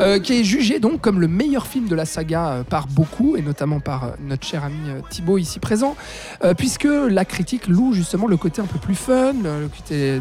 Euh, 0.00 0.18
qui 0.18 0.40
est 0.40 0.44
jugé 0.44 0.78
donc 0.80 1.00
comme 1.00 1.20
le 1.20 1.28
meilleur 1.28 1.66
film 1.66 1.86
de 1.86 1.94
la 1.94 2.04
saga 2.06 2.48
euh, 2.48 2.62
par 2.64 2.86
beaucoup, 2.88 3.36
et 3.36 3.42
notamment 3.42 3.80
par 3.80 4.12
notre 4.26 4.46
cher 4.46 4.64
ami 4.64 4.76
Thibaut 5.10 5.38
ici 5.38 5.58
présent, 5.58 5.96
euh, 6.44 6.54
puisque 6.54 6.88
la 7.08 7.24
critique 7.24 7.66
loue 7.68 7.92
justement 7.92 8.26
le 8.26 8.36
côté 8.36 8.60
un 8.62 8.66
peu 8.66 8.78
plus 8.78 8.94
fun, 8.94 9.32
le 9.44 9.68
côté- 9.68 10.20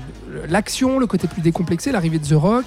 l'action, 0.49 0.99
le 0.99 1.07
côté 1.07 1.27
plus 1.31 1.41
décomplexé, 1.41 1.91
l'arrivée 1.91 2.19
de 2.19 2.25
The 2.25 2.33
Rock, 2.33 2.65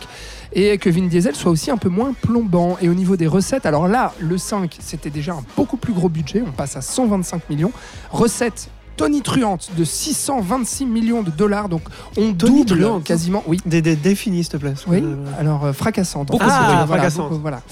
et 0.52 0.78
que 0.78 0.90
Vin 0.90 1.06
Diesel 1.06 1.34
soit 1.34 1.50
aussi 1.50 1.70
un 1.70 1.76
peu 1.76 1.88
moins 1.88 2.12
plombant. 2.12 2.76
Et 2.80 2.88
au 2.88 2.94
niveau 2.94 3.16
des 3.16 3.26
recettes, 3.26 3.66
alors 3.66 3.88
là, 3.88 4.12
le 4.20 4.38
5, 4.38 4.76
c'était 4.80 5.10
déjà 5.10 5.32
un 5.32 5.44
beaucoup 5.56 5.76
plus 5.76 5.92
gros 5.92 6.08
budget, 6.08 6.42
on 6.46 6.52
passe 6.52 6.76
à 6.76 6.80
125 6.80 7.48
millions. 7.50 7.72
Recettes 8.10 8.70
tonitruantes 8.96 9.70
de 9.76 9.84
626 9.84 10.86
millions 10.86 11.22
de 11.22 11.30
dollars, 11.30 11.68
donc 11.68 11.82
on 12.16 12.30
double 12.30 12.64
Tonitruantes 12.66 13.04
quasiment, 13.04 13.42
oui. 13.46 13.60
Des, 13.66 13.82
des 13.82 13.96
définis, 13.96 14.44
s'il 14.44 14.52
te 14.52 14.56
plaît. 14.56 14.74
Oui, 14.86 15.00
Euh, 15.02 15.16
alors 15.38 15.64
euh, 15.64 15.72
fracassante. 15.72 16.30
En 16.30 16.38
fait, 16.38 16.44
bruit, 16.44 16.54
voilà, 16.56 16.86
fracassante. 16.86 17.28
beaucoup, 17.30 17.40
voilà. 17.40 17.62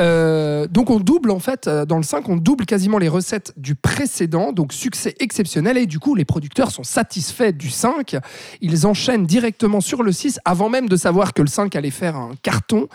Euh, 0.00 0.66
donc 0.68 0.90
on 0.90 1.00
double 1.00 1.30
en 1.30 1.38
fait 1.38 1.66
euh, 1.66 1.84
dans 1.84 1.96
le 1.96 2.02
5, 2.02 2.28
on 2.28 2.36
double 2.36 2.66
quasiment 2.66 2.98
les 2.98 3.08
recettes 3.08 3.52
du 3.56 3.74
précédent, 3.74 4.52
donc 4.52 4.72
succès 4.72 5.14
exceptionnel 5.18 5.76
et 5.76 5.86
du 5.86 5.98
coup 5.98 6.14
les 6.14 6.24
producteurs 6.24 6.70
sont 6.70 6.84
satisfaits 6.84 7.52
du 7.52 7.70
5. 7.70 8.16
Ils 8.60 8.86
enchaînent 8.86 9.26
directement 9.26 9.80
sur 9.80 10.02
le 10.02 10.12
6 10.12 10.38
avant 10.44 10.68
même 10.68 10.88
de 10.88 10.96
savoir 10.96 11.34
que 11.34 11.42
le 11.42 11.48
5 11.48 11.74
allait 11.76 11.90
faire 11.90 12.16
un 12.16 12.30
carton, 12.42 12.88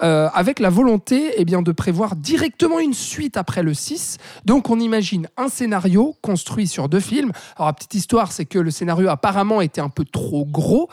avec 0.00 0.58
la 0.58 0.70
volonté 0.70 1.32
eh 1.36 1.44
bien, 1.44 1.62
de 1.62 1.72
prévoir 1.72 2.16
directement 2.16 2.78
une 2.78 2.94
suite 2.94 3.36
après 3.36 3.62
le 3.62 3.74
6. 3.74 4.18
Donc 4.44 4.70
on 4.70 4.78
imagine 4.80 5.28
un 5.36 5.48
scénario 5.48 6.16
construit 6.22 6.66
sur 6.66 6.88
deux 6.88 7.00
films. 7.00 7.29
Alors 7.56 7.68
la 7.68 7.72
petite 7.72 7.94
histoire, 7.94 8.32
c'est 8.32 8.44
que 8.44 8.58
le 8.58 8.70
scénario 8.70 9.08
apparemment 9.08 9.60
était 9.60 9.80
un 9.80 9.88
peu 9.88 10.04
trop 10.04 10.44
gros, 10.44 10.88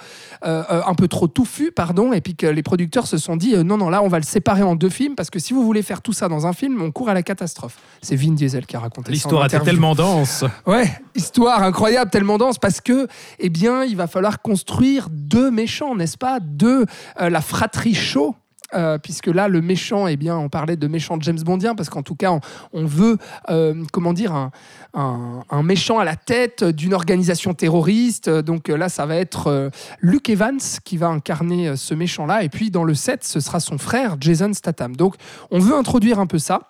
euh, 0.46 0.64
euh, 0.72 0.82
un 0.86 0.94
peu 0.94 1.08
trop 1.08 1.28
touffu, 1.28 1.72
pardon, 1.72 2.14
et 2.14 2.22
puis 2.22 2.36
que 2.36 2.48
les 2.48 2.64
producteurs 2.64 3.08
se 3.08 3.18
sont 3.18 3.38
dit 3.38 3.56
euh, 3.56 3.64
non, 3.64 3.78
non, 3.78 3.90
là 3.90 4.02
on 4.02 4.08
va 4.08 4.18
le 4.18 4.26
séparer 4.26 4.64
en 4.64 4.76
deux 4.76 4.90
films 4.90 5.16
parce 5.16 5.30
que 5.30 5.40
si 5.40 5.54
vous 5.54 5.64
voulez 5.64 5.82
faire 5.82 6.02
tout 6.02 6.14
ça 6.14 6.28
dans 6.28 6.48
un 6.48 6.54
film, 6.54 6.82
on 6.82 6.92
court 6.92 7.10
à 7.10 7.14
la 7.14 7.24
catastrophe. 7.24 7.78
C'est 8.02 8.16
Vin 8.16 8.34
Diesel 8.34 8.66
qui 8.66 8.76
a 8.76 8.80
raconté 8.80 9.12
L'histoire 9.12 9.46
était 9.46 9.60
tellement 9.60 9.96
dense. 9.96 10.44
Ouais, 10.66 10.92
histoire 11.16 11.64
incroyable, 11.64 12.10
tellement 12.12 12.38
dense, 12.38 12.58
parce 12.58 12.82
que, 12.82 13.08
eh 13.40 13.50
bien, 13.50 13.84
il 13.84 13.96
va 13.96 14.08
falloir 14.08 14.42
construire 14.42 15.08
deux 15.10 15.52
méchants, 15.52 15.96
n'est-ce 15.96 16.18
pas? 16.18 16.40
Deux, 16.40 16.86
euh, 17.22 17.30
la 17.30 17.42
fratrie 17.42 17.94
Shaw. 17.94 18.36
Euh, 18.74 18.98
puisque 18.98 19.28
là, 19.28 19.48
le 19.48 19.62
méchant, 19.62 20.08
eh 20.08 20.18
bien, 20.18 20.38
on 20.38 20.50
parlait 20.50 20.76
de 20.76 20.88
méchant 20.88 21.18
James 21.22 21.40
Bondien, 21.40 21.76
parce 21.76 21.90
qu'en 21.90 22.04
tout 22.04 22.16
cas, 22.16 22.38
on, 22.74 22.86
veut, 22.86 23.18
euh, 23.50 23.84
comment 23.94 24.14
dire, 24.14 24.50
un, 24.94 25.64
méchant 25.64 26.00
à 26.00 26.06
la 26.06 26.16
tête 26.16 26.64
d'une 26.64 26.94
organisation 26.94 27.54
terroriste. 27.54 28.30
Donc 28.30 28.70
euh, 28.70 28.78
là, 28.78 28.90
ça 28.90 29.06
va 29.06 29.16
être 29.16 29.72
Luke 30.02 30.30
Evans 30.30 30.60
qui 30.84 30.98
va 30.98 31.08
incarner 31.08 31.76
ce 31.76 31.94
méchant-là. 31.94 32.44
Et 32.44 32.50
puis, 32.50 32.72
dans 32.72 32.84
le 32.84 32.94
7, 32.94 33.24
ce 33.24 33.40
sera 33.40 33.60
son 33.60 33.78
frère, 33.78 34.18
Jason 34.20 34.54
Statham. 34.54 34.96
Donc, 34.96 35.16
on 35.52 35.60
veut 35.60 35.76
introduire 35.76 36.20
un 36.20 36.28
peu 36.28 36.40
ça. 36.40 36.62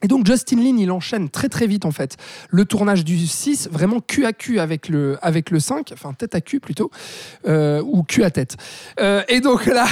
Et 0.00 0.06
donc 0.06 0.26
Justin 0.26 0.58
Lin, 0.58 0.76
il 0.78 0.92
enchaîne 0.92 1.28
très 1.28 1.48
très 1.48 1.66
vite 1.66 1.84
en 1.84 1.90
fait 1.90 2.16
le 2.50 2.64
tournage 2.64 3.04
du 3.04 3.18
6, 3.26 3.68
vraiment 3.72 3.98
cul 3.98 4.26
à 4.26 4.32
cul 4.32 4.60
avec 4.60 4.88
le, 4.88 5.18
avec 5.22 5.50
le 5.50 5.58
5, 5.58 5.90
enfin 5.92 6.12
tête 6.12 6.36
à 6.36 6.40
cul 6.40 6.60
plutôt, 6.60 6.92
euh, 7.48 7.82
ou 7.84 8.04
cul 8.04 8.22
à 8.22 8.30
tête. 8.30 8.56
Euh, 9.00 9.22
et 9.28 9.40
donc 9.40 9.66
là, 9.66 9.86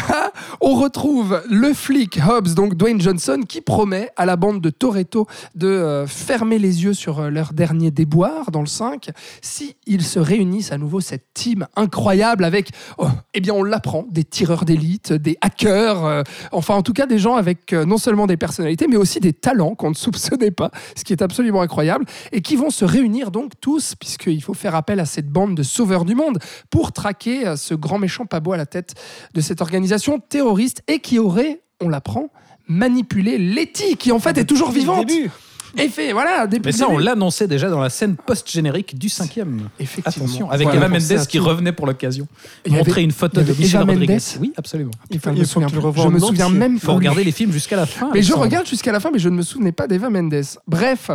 on 0.61 0.77
retrouve 0.77 1.43
le 1.51 1.75
flic 1.75 2.21
Hobbs, 2.25 2.55
donc 2.55 2.77
Dwayne 2.77 3.01
Johnson, 3.01 3.41
qui 3.49 3.61
promet 3.61 4.11
à 4.17 4.27
la 4.27 4.37
bande 4.37 4.61
de 4.61 4.71
Toretto 4.71 5.27
de 5.57 5.67
euh, 5.67 6.07
fermer 6.07 6.61
les 6.61 6.85
yeux 6.85 6.95
sur 6.95 7.29
leur 7.29 7.53
dernier 7.53 7.91
déboire 7.91 8.53
dans 8.53 8.61
le 8.61 8.67
5, 8.67 9.11
si 9.43 9.75
se 9.99 10.19
réunissent 10.21 10.71
à 10.71 10.79
nouveau 10.79 11.01
cette 11.01 11.25
team 11.35 11.67
incroyable 11.75 12.45
avec, 12.45 12.71
oh, 12.99 13.09
eh 13.35 13.41
bien 13.41 13.55
on 13.55 13.65
l'apprend, 13.65 14.07
des 14.11 14.23
tireurs 14.23 14.65
d'élite, 14.65 15.13
des 15.13 15.37
hackers, 15.41 16.23
enfin 16.53 16.75
en 16.75 16.83
tout 16.83 16.93
cas 16.93 17.07
des 17.07 17.19
gens 17.19 17.35
avec 17.35 17.73
non 17.73 17.99
seulement 17.99 18.27
des 18.27 18.37
personnalités, 18.37 18.87
mais 18.89 18.97
aussi 18.97 19.19
des 19.19 19.33
talents 19.33 19.75
qu'on 19.75 19.96
ne 19.97 20.03
soupçonnait 20.03 20.51
pas, 20.51 20.71
ce 20.95 21.05
qui 21.05 21.13
est 21.13 21.23
absolument 21.23 21.63
incroyable, 21.63 22.05
et 22.33 22.43
qui 22.43 22.57
vont 22.57 22.71
se 22.71 22.85
réunir 22.85 23.31
donc 23.31 23.53
tous, 23.61 23.95
puisqu'il 23.95 24.43
faut 24.43 24.55
faire 24.55 24.75
appel 24.75 25.01
à 25.01 25.07
cette 25.07 25.29
bande 25.29 25.55
de 25.55 25.63
sauveurs 25.63 26.05
du 26.05 26.15
monde, 26.15 26.39
pour 26.71 26.93
traquer 26.93 27.47
euh, 27.47 27.57
ce 27.57 27.75
grand 27.75 27.99
méchant 27.99 28.25
beau 28.41 28.53
à 28.53 28.57
la 28.57 28.67
tête 28.67 28.95
de 29.35 29.41
cette 29.41 29.61
organisation 29.61 30.19
terroriste, 30.19 30.83
et 30.89 31.01
qui 31.01 31.19
aurait, 31.19 31.63
on 31.81 31.89
l'apprend, 31.89 32.31
manipulé 32.69 33.39
Letty, 33.39 33.97
qui 33.97 34.13
en 34.13 34.19
fait 34.19 34.39
est 34.39 34.45
toujours 34.45 34.71
vivante. 34.71 35.07
début. 35.07 35.31
Et 35.79 35.89
fait, 35.89 36.13
voilà, 36.13 36.47
depuis 36.47 36.67
Mais 36.67 36.73
ça, 36.73 36.89
on 36.89 36.99
l'annonçait 36.99 37.47
déjà 37.47 37.69
dans 37.69 37.81
la 37.81 37.91
scène 37.91 38.17
post-générique 38.17 38.97
du 38.99 39.09
cinquième. 39.09 39.69
Effectivement. 39.79 40.25
Attention, 40.27 40.51
avec 40.51 40.67
Voilà, 40.69 40.87
Eva 40.87 40.89
Mendes 40.89 41.27
qui 41.29 41.39
revenait 41.39 41.73
pour 41.73 41.87
l'occasion. 41.87 42.27
Avait- 42.67 42.77
Montrer 42.77 43.03
une 43.03 43.11
photo 43.11 43.41
de 43.43 43.53
Michel 43.53 43.83
Eva 43.83 43.93
Rodriguez. 43.93 44.13
Mendes. 44.15 44.23
Oui, 44.41 44.53
absolument. 44.57 44.91
Il 45.11 45.19
faut, 45.21 45.31
je 45.31 45.35
il 45.35 45.39
me 45.41 45.45
faut 45.45 45.51
souviens 45.53 45.67
que 45.67 45.71
tu 45.73 45.77
le 45.77 45.81
plus. 45.81 45.87
revoies 45.87 46.03
Je 46.05 46.09
en 46.09 46.11
me 46.13 46.19
souviens 46.19 46.47
entier. 46.47 46.59
même 46.59 46.75
Il 46.75 46.81
faut 46.81 46.95
regarder 46.95 47.25
les 47.25 47.33
films 47.33 47.53
jusqu'à 47.53 47.77
la 47.77 47.87
fin. 47.87 48.11
Mais 48.15 48.23
je 48.23 48.33
regarde 48.33 48.67
jusqu'à 48.67 48.93
la 48.93 49.01
fin, 49.01 49.11
mais 49.13 49.19
je 49.19 49.29
ne 49.29 49.37
me 49.37 49.43
souvenais 49.43 49.73
pas 49.73 49.87
d'Eva 49.87 50.09
Mendes. 50.11 50.35
Bref. 50.67 51.11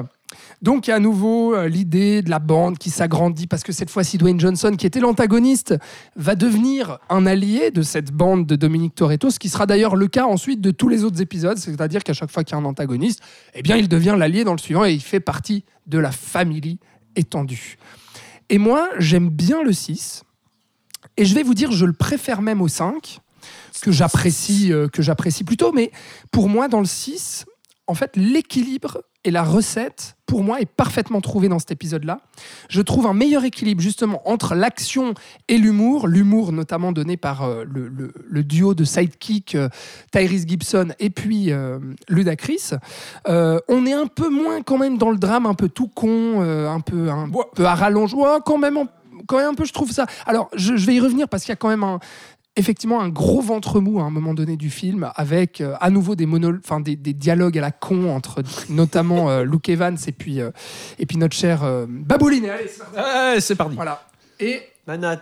Donc, 0.61 0.89
à 0.89 0.99
nouveau 0.99 1.55
euh, 1.55 1.67
l'idée 1.67 2.21
de 2.21 2.29
la 2.29 2.37
bande 2.37 2.77
qui 2.77 2.91
s'agrandit 2.91 3.47
parce 3.47 3.63
que 3.63 3.71
cette 3.71 3.89
fois-ci, 3.89 4.19
Dwayne 4.19 4.39
Johnson, 4.39 4.75
qui 4.77 4.85
était 4.85 4.99
l'antagoniste, 4.99 5.75
va 6.15 6.35
devenir 6.35 6.99
un 7.09 7.25
allié 7.25 7.71
de 7.71 7.81
cette 7.81 8.11
bande 8.11 8.45
de 8.45 8.55
Dominique 8.55 8.93
Toretto, 8.93 9.31
ce 9.31 9.39
qui 9.39 9.49
sera 9.49 9.65
d'ailleurs 9.65 9.95
le 9.95 10.07
cas 10.07 10.25
ensuite 10.25 10.61
de 10.61 10.69
tous 10.69 10.87
les 10.87 11.03
autres 11.03 11.19
épisodes. 11.19 11.57
C'est-à-dire 11.57 12.03
qu'à 12.03 12.13
chaque 12.13 12.29
fois 12.29 12.43
qu'il 12.43 12.55
y 12.55 12.59
a 12.59 12.61
un 12.61 12.65
antagoniste, 12.65 13.21
eh 13.55 13.63
bien, 13.63 13.75
il 13.75 13.89
devient 13.89 14.15
l'allié 14.17 14.43
dans 14.43 14.53
le 14.53 14.59
suivant 14.59 14.85
et 14.85 14.93
il 14.93 15.01
fait 15.01 15.19
partie 15.19 15.65
de 15.87 15.97
la 15.97 16.11
famille 16.11 16.77
étendue. 17.15 17.77
Et 18.49 18.59
moi, 18.59 18.89
j'aime 18.99 19.29
bien 19.29 19.63
le 19.63 19.73
6. 19.73 20.23
Et 21.17 21.25
je 21.25 21.33
vais 21.33 21.43
vous 21.43 21.55
dire, 21.55 21.71
je 21.71 21.85
le 21.85 21.93
préfère 21.93 22.43
même 22.43 22.61
au 22.61 22.67
5, 22.67 23.19
que 23.81 23.91
j'apprécie 23.91 24.71
euh, 24.71 24.87
que 24.87 25.01
j'apprécie 25.01 25.43
plutôt. 25.43 25.71
Mais 25.71 25.91
pour 26.31 26.49
moi, 26.49 26.67
dans 26.67 26.79
le 26.79 26.85
6, 26.85 27.45
en 27.87 27.95
fait, 27.95 28.15
l'équilibre 28.15 29.03
et 29.23 29.31
la 29.31 29.43
recette, 29.43 30.15
pour 30.25 30.43
moi, 30.43 30.61
est 30.61 30.65
parfaitement 30.65 31.21
trouvé 31.21 31.47
dans 31.47 31.59
cet 31.59 31.71
épisode-là. 31.71 32.21
Je 32.69 32.81
trouve 32.81 33.05
un 33.05 33.13
meilleur 33.13 33.43
équilibre, 33.43 33.81
justement, 33.81 34.21
entre 34.27 34.55
l'action 34.55 35.13
et 35.47 35.57
l'humour. 35.57 36.07
L'humour, 36.07 36.51
notamment, 36.51 36.91
donné 36.91 37.17
par 37.17 37.43
euh, 37.43 37.63
le, 37.69 37.87
le- 37.87 38.13
le 38.27 38.43
duo 38.43 38.73
de 38.73 38.83
sidekick 38.83 39.55
euh, 39.55 39.69
Tyrese 40.11 40.47
Gibson 40.47 40.87
et 40.99 41.09
puis 41.09 41.51
euh, 41.51 41.79
Ludacris. 42.09 42.71
Euh, 43.27 43.59
on 43.67 43.85
est 43.85 43.93
un 43.93 44.07
peu 44.07 44.29
moins, 44.29 44.61
quand 44.61 44.77
même, 44.77 44.97
dans 44.97 45.11
le 45.11 45.17
drame, 45.17 45.45
un 45.45 45.53
peu 45.53 45.69
tout 45.69 45.87
con, 45.87 46.41
un 46.41 46.79
peu, 46.79 47.09
un 47.09 47.29
peu 47.55 47.65
à 47.65 47.75
rallonge. 47.75 48.13
Ouais, 48.13 48.37
quand 48.45 48.57
même, 48.57 48.79
quand 49.27 49.37
même 49.37 49.49
un 49.49 49.53
peu, 49.53 49.65
je 49.65 49.73
trouve 49.73 49.91
ça. 49.91 50.05
Alors, 50.25 50.49
je, 50.55 50.75
je 50.77 50.85
vais 50.87 50.95
y 50.95 50.99
revenir 50.99 51.27
parce 51.29 51.43
qu'il 51.43 51.51
y 51.51 51.53
a 51.53 51.57
quand 51.57 51.69
même 51.69 51.83
un, 51.83 51.99
effectivement 52.55 53.01
un 53.01 53.09
gros 53.09 53.41
ventre 53.41 53.79
mou 53.79 53.99
à 53.99 54.03
un 54.03 54.09
moment 54.09 54.33
donné 54.33 54.57
du 54.57 54.69
film, 54.69 55.09
avec 55.15 55.61
euh, 55.61 55.75
à 55.79 55.89
nouveau 55.89 56.15
des, 56.15 56.25
mono, 56.25 56.53
enfin, 56.63 56.79
des, 56.79 56.95
des 56.95 57.13
dialogues 57.13 57.57
à 57.57 57.61
la 57.61 57.71
con 57.71 58.09
entre 58.13 58.43
notamment 58.69 59.29
euh, 59.29 59.43
Luke 59.43 59.69
Evans 59.69 59.97
et 60.07 60.11
puis, 60.11 60.41
euh, 60.41 60.51
et 60.99 61.05
puis 61.05 61.17
notre 61.17 61.35
cher 61.35 61.63
euh, 61.63 61.85
Babouline. 61.87 62.45
Allez, 62.49 62.67
c'est 62.67 62.79
parti. 62.79 62.95
Ouais, 62.97 63.39
c'est 63.41 63.55
parti. 63.55 63.75
Voilà. 63.75 64.03
Et 64.39 64.61
Bah, 64.85 64.97
Nat. 64.97 65.21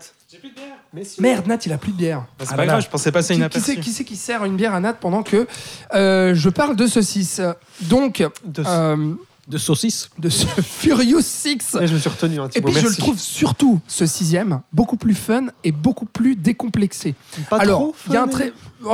Mais 0.94 1.04
si. 1.04 1.22
merde, 1.24 1.48
Nat, 1.48 1.58
il 1.66 1.74
a 1.74 1.78
plus 1.80 1.92
de 1.92 1.98
bière. 1.98 2.20
Bah, 2.38 2.46
c'est 2.46 2.54
Ah 2.54 2.56
pas 2.56 2.66
là 2.66 2.74
grave, 2.74 2.84
je 2.84 2.90
pensais 2.90 3.12
passer 3.12 3.36
Qui, 3.36 3.50
qui 3.50 3.60
c'est 3.62 3.76
qui, 3.78 3.92
c'est 3.92 4.04
qui 4.04 4.16
sert 4.16 4.46
une 4.46 4.56
bière 4.56 4.76
à 4.76 4.80
Nat 4.80 4.94
pendant 4.94 5.24
que 5.24 5.48
euh, 5.96 6.36
je 6.36 6.50
parle 6.50 6.76
de 6.76 6.86
6 6.86 7.42
Donc, 7.82 8.24
De- 8.46 8.64
euh, 8.66 9.14
De 9.50 9.58
saucisse. 9.58 10.10
de 10.20 10.30
ce 10.30 10.46
Furious 10.62 11.22
6 11.22 11.78
Et 11.82 11.88
je 11.88 11.94
me 11.96 12.00
suis 12.00 12.10
retenu 12.10 12.40
un 12.40 12.46
et 12.46 12.50
petit 12.50 12.62
puis 12.62 12.74
je 12.74 12.88
le 12.88 12.96
trouve 12.96 13.20
surtout, 13.20 13.82
ce 13.88 14.06
sixième, 14.06 14.62
beaucoup 14.72 14.96
plus 14.96 15.16
fun 15.16 15.48
et 15.64 15.72
beaucoup 15.72 16.06
plus 16.06 16.36
décomplexé. 16.36 17.16
Pas 17.50 17.58
Alors, 17.58 17.80
trop. 17.80 17.96
il 18.08 18.14
y 18.14 18.18
a 18.18 18.24
un 18.24 18.28
très. 18.28 18.54
Ouais, 18.84 18.94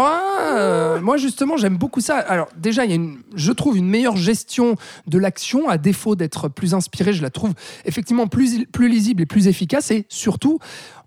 euh, 0.53 1.01
moi, 1.01 1.17
justement, 1.17 1.57
j'aime 1.57 1.77
beaucoup 1.77 2.01
ça. 2.01 2.17
Alors, 2.17 2.47
déjà, 2.57 2.85
il 2.85 2.89
y 2.89 2.93
a 2.93 2.95
une, 2.95 3.19
je 3.35 3.51
trouve 3.51 3.77
une 3.77 3.87
meilleure 3.87 4.17
gestion 4.17 4.77
de 5.07 5.17
l'action, 5.19 5.69
à 5.69 5.77
défaut 5.77 6.15
d'être 6.15 6.47
plus 6.47 6.73
inspiré. 6.73 7.13
Je 7.13 7.21
la 7.21 7.29
trouve 7.29 7.53
effectivement 7.83 8.27
plus, 8.27 8.65
plus 8.71 8.87
lisible 8.87 9.21
et 9.21 9.25
plus 9.25 9.47
efficace. 9.47 9.91
Et 9.91 10.05
surtout, 10.09 10.59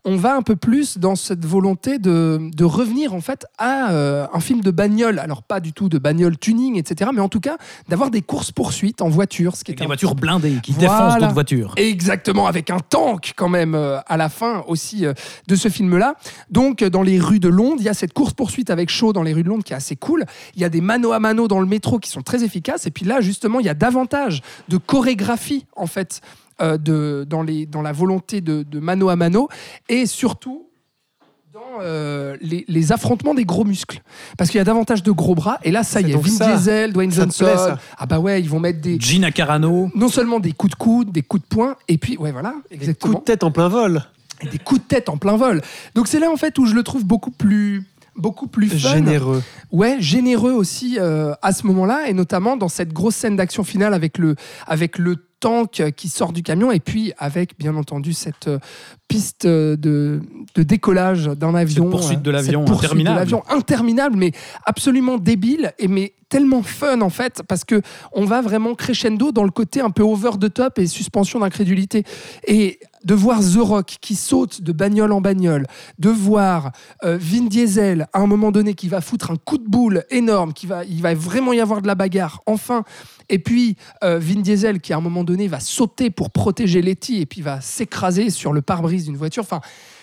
on 0.09 0.17
va 0.17 0.35
un 0.35 0.43
peu 0.43 0.57
plus 0.57 0.97
dans 0.97 1.17
cette 1.17 1.45
volonté 1.45 1.99
de, 1.99 2.41
de 2.55 2.65
revenir 2.65 3.13
en 3.15 3.21
fait 3.21 3.45
à 3.59 3.91
euh, 3.93 4.27
un 4.33 4.41
film 4.41 4.63
de 4.63 4.71
bagnole. 4.71 5.19
Alors, 5.19 5.43
pas 5.43 5.61
du 5.61 5.73
tout 5.75 5.89
de 5.91 5.99
bagnole 5.99 6.39
tuning, 6.39 6.77
etc. 6.79 7.11
Mais 7.15 7.21
en 7.21 7.29
tout 7.29 7.41
cas, 7.41 7.59
d'avoir 7.89 8.11
des 8.11 8.23
courses-poursuites 8.23 9.03
en 9.03 9.11
voiture, 9.11 9.55
ce 9.55 9.65
qui 9.65 9.73
est 9.73 9.75
des 9.75 9.85
un 9.85 9.87
voitures 9.87 10.15
blindées 10.15 10.61
qui 10.63 10.73
Voilà. 10.73 10.89
défoncent 10.89 11.21
d'autres 11.21 11.35
voitures. 11.35 11.75
Exactement, 11.77 12.47
avec 12.47 12.71
un 12.71 12.79
tank 12.79 13.35
quand 13.37 13.51
même 13.51 13.75
euh, 13.75 13.99
à 14.07 14.17
la 14.17 14.31
fin 14.31 14.65
aussi 14.67 15.05
euh, 15.05 15.13
de 15.47 15.57
ce 15.57 15.69
film-là. 15.69 16.15
Donc 16.51 16.83
dans 16.83 17.03
les 17.03 17.21
rues 17.21 17.41
de 17.41 17.49
Londres, 17.49 17.77
il 17.81 17.85
y 17.85 17.91
a 17.91 17.95
cette 17.95 18.15
course-poursuite 18.15 18.71
avec 18.71 18.89
Shaw 18.89 19.13
dans 19.13 19.23
les 19.23 19.35
rues 19.35 19.43
de 19.43 19.49
Londres 19.49 19.65
qui 19.65 19.75
est 19.75 19.77
assez 19.77 19.97
cool. 19.97 20.25
Il 20.55 20.63
y 20.63 20.65
a 20.65 20.71
des 20.71 20.81
mano 20.81 21.13
à 21.13 21.21
mano 21.21 21.49
dans 21.49 21.61
le 21.61 21.67
métro 21.67 21.99
qui 21.99 22.09
sont 22.11 22.23
très 22.23 22.45
efficaces. 22.45 22.87
Et 22.87 22.91
puis 22.91 23.05
là, 23.05 23.21
justement, 23.21 23.61
il 23.61 23.67
y 23.67 23.69
a 23.69 23.75
davantage 23.75 24.41
de 24.69 24.79
chorégraphie 24.79 25.67
en 25.77 25.87
fait 25.87 26.23
de, 26.61 27.25
dans, 27.29 27.43
les, 27.43 27.67
dans 27.67 27.83
la 27.83 27.93
volonté 27.93 28.41
de, 28.41 28.63
de 28.63 28.81
mano 28.81 29.09
à 29.09 29.17
mano. 29.17 29.49
Et 29.89 30.07
surtout 30.07 30.65
dans 31.53 31.81
euh, 31.81 32.37
les, 32.41 32.65
les 32.69 32.93
affrontements 32.93 33.35
des 33.35 33.45
gros 33.45 33.65
muscles. 33.65 34.03
Parce 34.37 34.51
qu'il 34.51 34.59
y 34.59 34.61
a 34.61 34.65
davantage 34.65 35.03
de 35.03 35.11
gros 35.11 35.35
bras. 35.35 35.59
Et 35.65 35.71
là, 35.71 35.83
ça 35.83 36.01
y 36.01 36.13
est, 36.13 36.17
Vin 36.17 36.29
ça. 36.31 36.57
Diesel, 36.57 36.93
Dwayne 36.93 37.11
Johnson. 37.11 37.45
plaît, 37.45 37.75
ah 37.97 38.07
bah 38.07 38.19
ouais, 38.19 38.41
ils 38.41 38.49
vont 38.49 38.61
mettre 38.61 38.81
des, 38.81 38.99
Gina 39.01 39.31
Carano. 39.31 39.91
non 39.95 40.09
seulement 40.09 40.41
des 40.41 40.53
coups 40.53 40.73
de 40.73 40.77
coude, 40.77 41.11
des 41.11 41.23
coups 41.23 41.43
de 41.43 41.49
poing, 41.49 41.77
et 41.89 41.99
puis, 41.99 42.17
ouais, 42.17 42.33
voilà, 42.33 42.51
Coup 42.51 42.63
exactement, 42.71 43.19
de 43.19 43.25
tête 43.25 43.43
en 43.45 43.51
plein 43.51 43.69
vol. 43.69 44.03
et 44.43 44.49
des 44.49 44.59
coups 44.59 44.83
de 44.83 44.87
tête 44.87 45.09
en 45.09 45.17
plein 45.17 45.37
vol. 45.37 45.63
Donc 45.95 46.07
c'est 46.07 46.21
là, 46.21 46.31
en 46.31 46.37
fait, 46.37 46.59
où 46.59 46.67
je 46.67 46.75
le 46.75 46.83
trouve 46.83 47.05
beaucoup 47.05 47.31
plus 47.31 47.83
beaucoup 48.15 48.49
plus 48.49 48.69
fun. 48.69 48.95
Généreux. 48.95 49.43
Ouais, 49.71 49.97
généreux 50.01 50.53
aussi 50.53 50.99
euh, 50.99 51.35
à 51.41 51.53
ce 51.53 51.67
moment-là, 51.69 52.09
et 52.09 52.13
notamment 52.13 52.57
dans 52.57 52.69
cette 52.69 52.93
grosse 52.93 53.15
scène 53.15 53.37
d'action 53.37 53.63
finale 53.63 53.95
avec 53.95 54.19
le, 54.19 54.35
avec 54.67 54.99
le 54.99 55.28
tank 55.41 55.93
qui 55.97 56.09
sort 56.09 56.33
du 56.33 56.43
camion, 56.43 56.73
et 56.73 56.81
puis 56.81 57.13
avec, 57.19 57.59
bien 57.59 57.77
entendu, 57.77 58.13
cette 58.13 58.49
euh, 58.49 58.59
piste 59.09 59.45
euh, 59.45 59.77
de, 59.77 60.21
de 60.55 60.63
décollage 60.63 61.27
d'un 61.27 61.55
avion. 61.55 61.91
poursuite 61.91 62.23
de 62.23 62.31
euh, 62.31 62.35
l'avion 62.35 62.67
cette 62.67 62.77
interminable. 62.77 63.19
l'avion 63.19 63.43
interminable, 63.49 64.17
mais 64.17 64.33
absolument 64.65 65.19
débile, 65.19 65.73
et 65.79 65.89
mais 65.89 66.15
tellement 66.29 66.63
fun 66.63 67.01
en 67.01 67.11
fait, 67.11 67.43
parce 67.49 67.65
que 67.65 67.81
on 68.13 68.25
va 68.25 68.43
vraiment 68.43 68.75
crescendo 68.75 69.33
dans 69.33 69.45
le 69.45 69.51
côté 69.51 69.81
un 69.81 69.91
peu 69.91 70.03
over 70.03 70.33
the 70.41 70.53
top 70.53 70.79
et 70.79 70.87
suspension 70.87 71.41
d'incrédulité. 71.41 72.05
Et 72.47 72.79
de 73.09 73.15
voir 73.15 73.41
The 73.41 73.57
Rock 73.57 73.97
qui 74.03 74.15
saute 74.15 74.61
de 74.61 74.71
bagnole 74.71 75.13
en 75.13 75.23
bagnole, 75.23 75.67
de 75.99 76.11
voir 76.11 76.73
euh, 77.05 77.17
Vin 77.19 77.47
Diesel 77.47 78.07
à 78.13 78.21
un 78.21 78.27
moment 78.27 78.53
donné 78.53 78.75
qui 78.75 78.89
va 78.89 79.01
foutre 79.01 79.31
un 79.31 79.37
coup 79.37 79.57
de 79.57 79.67
boule 79.67 80.05
énorme, 80.11 80.53
qui 80.53 80.67
va, 80.67 80.85
il 80.85 81.01
va 81.01 81.15
vraiment 81.15 81.55
y 81.55 81.61
avoir 81.61 81.81
de 81.81 81.87
la 81.87 81.95
bagarre, 81.95 82.43
enfin. 82.45 82.85
Et 83.31 83.39
puis 83.39 83.77
euh, 84.05 84.19
Vin 84.19 84.43
Diesel 84.43 84.81
qui 84.81 84.93
à 84.93 84.99
un 84.99 85.01
moment 85.01 85.25
donné 85.25 85.49
va 85.49 85.59
sauter 85.59 86.11
pour 86.11 86.31
protéger 86.31 86.83
Letty 86.83 87.23
et 87.23 87.27
puis 87.27 87.41
va 87.41 87.63
s'écraser 87.63 88.29
sur 88.29 88.53
le 88.53 88.61
pare-brise 88.61 89.07
d'une 89.07 89.17
voiture. 89.17 89.43
Enfin, 89.43 89.63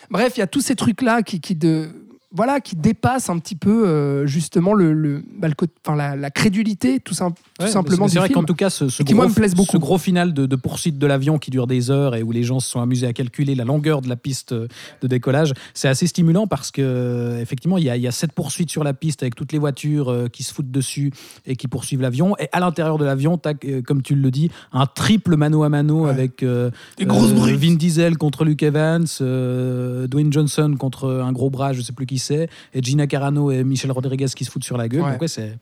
bref, 0.10 0.34
il 0.38 0.40
y 0.40 0.44
a 0.44 0.48
tous 0.48 0.62
ces 0.62 0.76
trucs 0.76 1.04
là 1.04 1.22
qui, 1.22 1.40
qui 1.40 1.54
de 1.54 2.05
voilà, 2.36 2.60
qui 2.60 2.76
dépassent 2.76 3.30
un 3.30 3.40
petit 3.40 3.56
peu 3.56 3.88
euh, 3.88 4.28
justement 4.28 4.74
le, 4.74 4.94
le, 4.94 5.24
bah, 5.40 5.48
le 5.48 5.54
enfin, 5.86 5.96
la, 5.96 6.16
la 6.16 6.30
crédulité 6.30 7.00
tout, 7.00 7.14
sim- 7.14 7.32
tout 7.32 7.64
Ouais, 7.66 7.72
simplement 7.72 8.08
C'est 8.10 8.20
vrai 8.20 8.30
qu'en 8.30 8.44
tout 8.44 8.54
cas, 8.54 8.70
ce, 8.70 8.90
ce 8.90 9.02
gros, 9.02 9.16
moi, 9.16 9.28
me 9.28 9.34
plaisent 9.34 9.56
beaucoup. 9.56 9.72
ce 9.72 9.78
gros 9.78 9.98
final 9.98 10.34
de, 10.34 10.46
de 10.46 10.56
poursuite 10.58 10.98
de 10.98 11.08
l'avion 11.08 11.38
qui 11.40 11.50
dure 11.52 11.68
des 11.68 11.90
heures 11.90 12.14
et 12.16 12.22
où 12.24 12.32
les 12.34 12.44
gens 12.44 12.60
se 12.60 12.70
sont 12.70 12.82
amusés 12.82 13.08
à 13.08 13.14
calculer 13.14 13.56
la 13.56 13.64
longueur 13.64 14.02
de 14.02 14.10
la 14.10 14.18
piste 14.18 14.54
de 14.54 15.08
décollage, 15.08 15.54
c'est 15.74 15.88
assez 15.88 16.06
stimulant 16.08 16.48
parce 16.48 16.72
que 16.72 16.82
euh, 16.82 17.42
effectivement, 17.42 17.78
il 17.78 17.86
y, 17.86 17.90
a, 17.90 17.96
il 17.96 18.02
y 18.04 18.08
a 18.08 18.12
cette 18.12 18.34
poursuite 18.34 18.70
sur 18.70 18.84
la 18.84 18.94
piste 18.94 19.24
avec 19.24 19.36
toutes 19.36 19.54
les 19.54 19.60
voitures 19.60 20.10
euh, 20.10 20.28
qui 20.28 20.44
se 20.44 20.54
foutent 20.54 20.72
dessus 20.72 21.12
et 21.46 21.56
qui 21.56 21.68
poursuivent 21.70 22.02
l'avion. 22.02 22.36
Et 22.40 22.50
à 22.52 22.60
l'intérieur 22.60 22.98
de 22.98 23.06
l'avion, 23.06 23.40
euh, 23.66 23.82
comme 23.82 24.02
tu 24.02 24.16
le 24.16 24.32
dis, 24.32 24.52
un 24.74 24.86
triple 24.86 25.38
mano 25.38 25.64
à 25.64 25.70
mano 25.70 26.04
Ouais. 26.06 26.10
avec 26.10 26.44
euh, 26.44 26.72
Des 26.98 27.06
grosses 27.06 27.32
euh, 27.32 27.36
briques. 27.36 27.56
Vin 27.60 27.76
Diesel 27.76 28.18
contre 28.18 28.44
Luke 28.44 28.64
Evans, 28.64 29.06
euh, 29.22 30.08
Dwayne 30.08 30.34
Johnson 30.34 30.76
contre 30.78 31.10
un 31.10 31.32
gros 31.32 31.50
bras, 31.50 31.72
je 31.72 31.82
sais 31.82 31.94
plus 31.94 32.06
qui 32.06 32.20
et 32.32 32.48
Gina 32.82 33.08
Carano 33.08 33.52
et 33.52 33.64
Michel 33.64 33.92
Rodriguez 33.92 34.28
qui 34.36 34.46
se 34.46 34.52
foutent 34.52 34.64
sur 34.64 34.78
la 34.78 34.88
gueule. 34.88 35.02
Ouais. 35.04 35.12
Donc 35.12 35.22
ouais, 35.22 35.28
c'est 35.28 35.58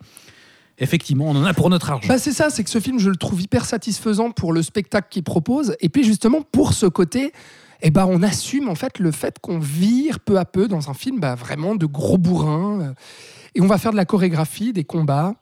effectivement, 0.79 1.25
on 1.25 1.35
en 1.35 1.43
a 1.45 1.53
pour 1.53 1.69
notre 1.69 1.91
argent. 1.91 2.07
Bah, 2.07 2.17
c'est 2.17 2.31
ça, 2.31 2.49
c'est 2.49 2.63
que 2.63 2.69
ce 2.69 2.79
film, 2.79 2.99
je 2.99 3.09
le 3.09 3.15
trouve 3.15 3.41
hyper 3.41 3.65
satisfaisant 3.65 4.31
pour 4.31 4.53
le 4.53 4.61
spectacle 4.63 5.07
qu'il 5.09 5.23
propose. 5.23 5.75
Et 5.81 5.89
puis 5.89 6.03
justement, 6.03 6.41
pour 6.41 6.73
ce 6.73 6.87
côté, 6.87 7.31
eh 7.81 7.91
ben, 7.91 8.07
on 8.09 8.23
assume 8.23 8.69
en 8.69 8.75
fait 8.75 8.97
le 8.99 9.11
fait 9.11 9.37
qu'on 9.39 9.59
vire 9.59 10.19
peu 10.19 10.39
à 10.39 10.45
peu 10.45 10.67
dans 10.67 10.89
un 10.89 10.93
film 10.93 11.19
bah, 11.19 11.35
vraiment 11.35 11.75
de 11.75 11.85
gros 11.85 12.17
bourrins. 12.17 12.81
euh, 12.81 12.93
Et 13.55 13.61
on 13.61 13.67
va 13.67 13.77
faire 13.77 13.91
de 13.91 13.97
la 13.97 14.05
chorégraphie, 14.05 14.73
des 14.73 14.83
combats. 14.83 15.35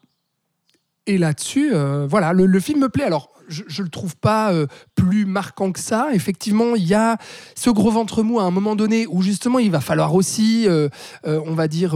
Et 1.07 1.17
là-dessus, 1.17 1.71
euh, 1.73 2.05
voilà, 2.07 2.33
le, 2.33 2.45
le 2.45 2.59
film 2.59 2.79
me 2.81 2.89
plaît. 2.89 3.05
Alors, 3.05 3.30
je, 3.51 3.63
je 3.67 3.83
le 3.83 3.89
trouve 3.89 4.15
pas 4.15 4.51
euh, 4.53 4.65
plus 4.95 5.25
marquant 5.25 5.71
que 5.71 5.79
ça. 5.79 6.07
Effectivement, 6.13 6.75
il 6.75 6.85
y 6.87 6.93
a 6.93 7.17
ce 7.55 7.69
gros 7.69 7.91
ventre 7.91 8.23
mou 8.23 8.39
à 8.39 8.43
un 8.43 8.51
moment 8.51 8.75
donné 8.75 9.05
où 9.07 9.21
justement 9.21 9.59
il 9.59 9.69
va 9.71 9.81
falloir 9.81 10.15
aussi, 10.15 10.65
euh, 10.67 10.89
euh, 11.27 11.39
on 11.45 11.53
va 11.53 11.67
dire, 11.67 11.95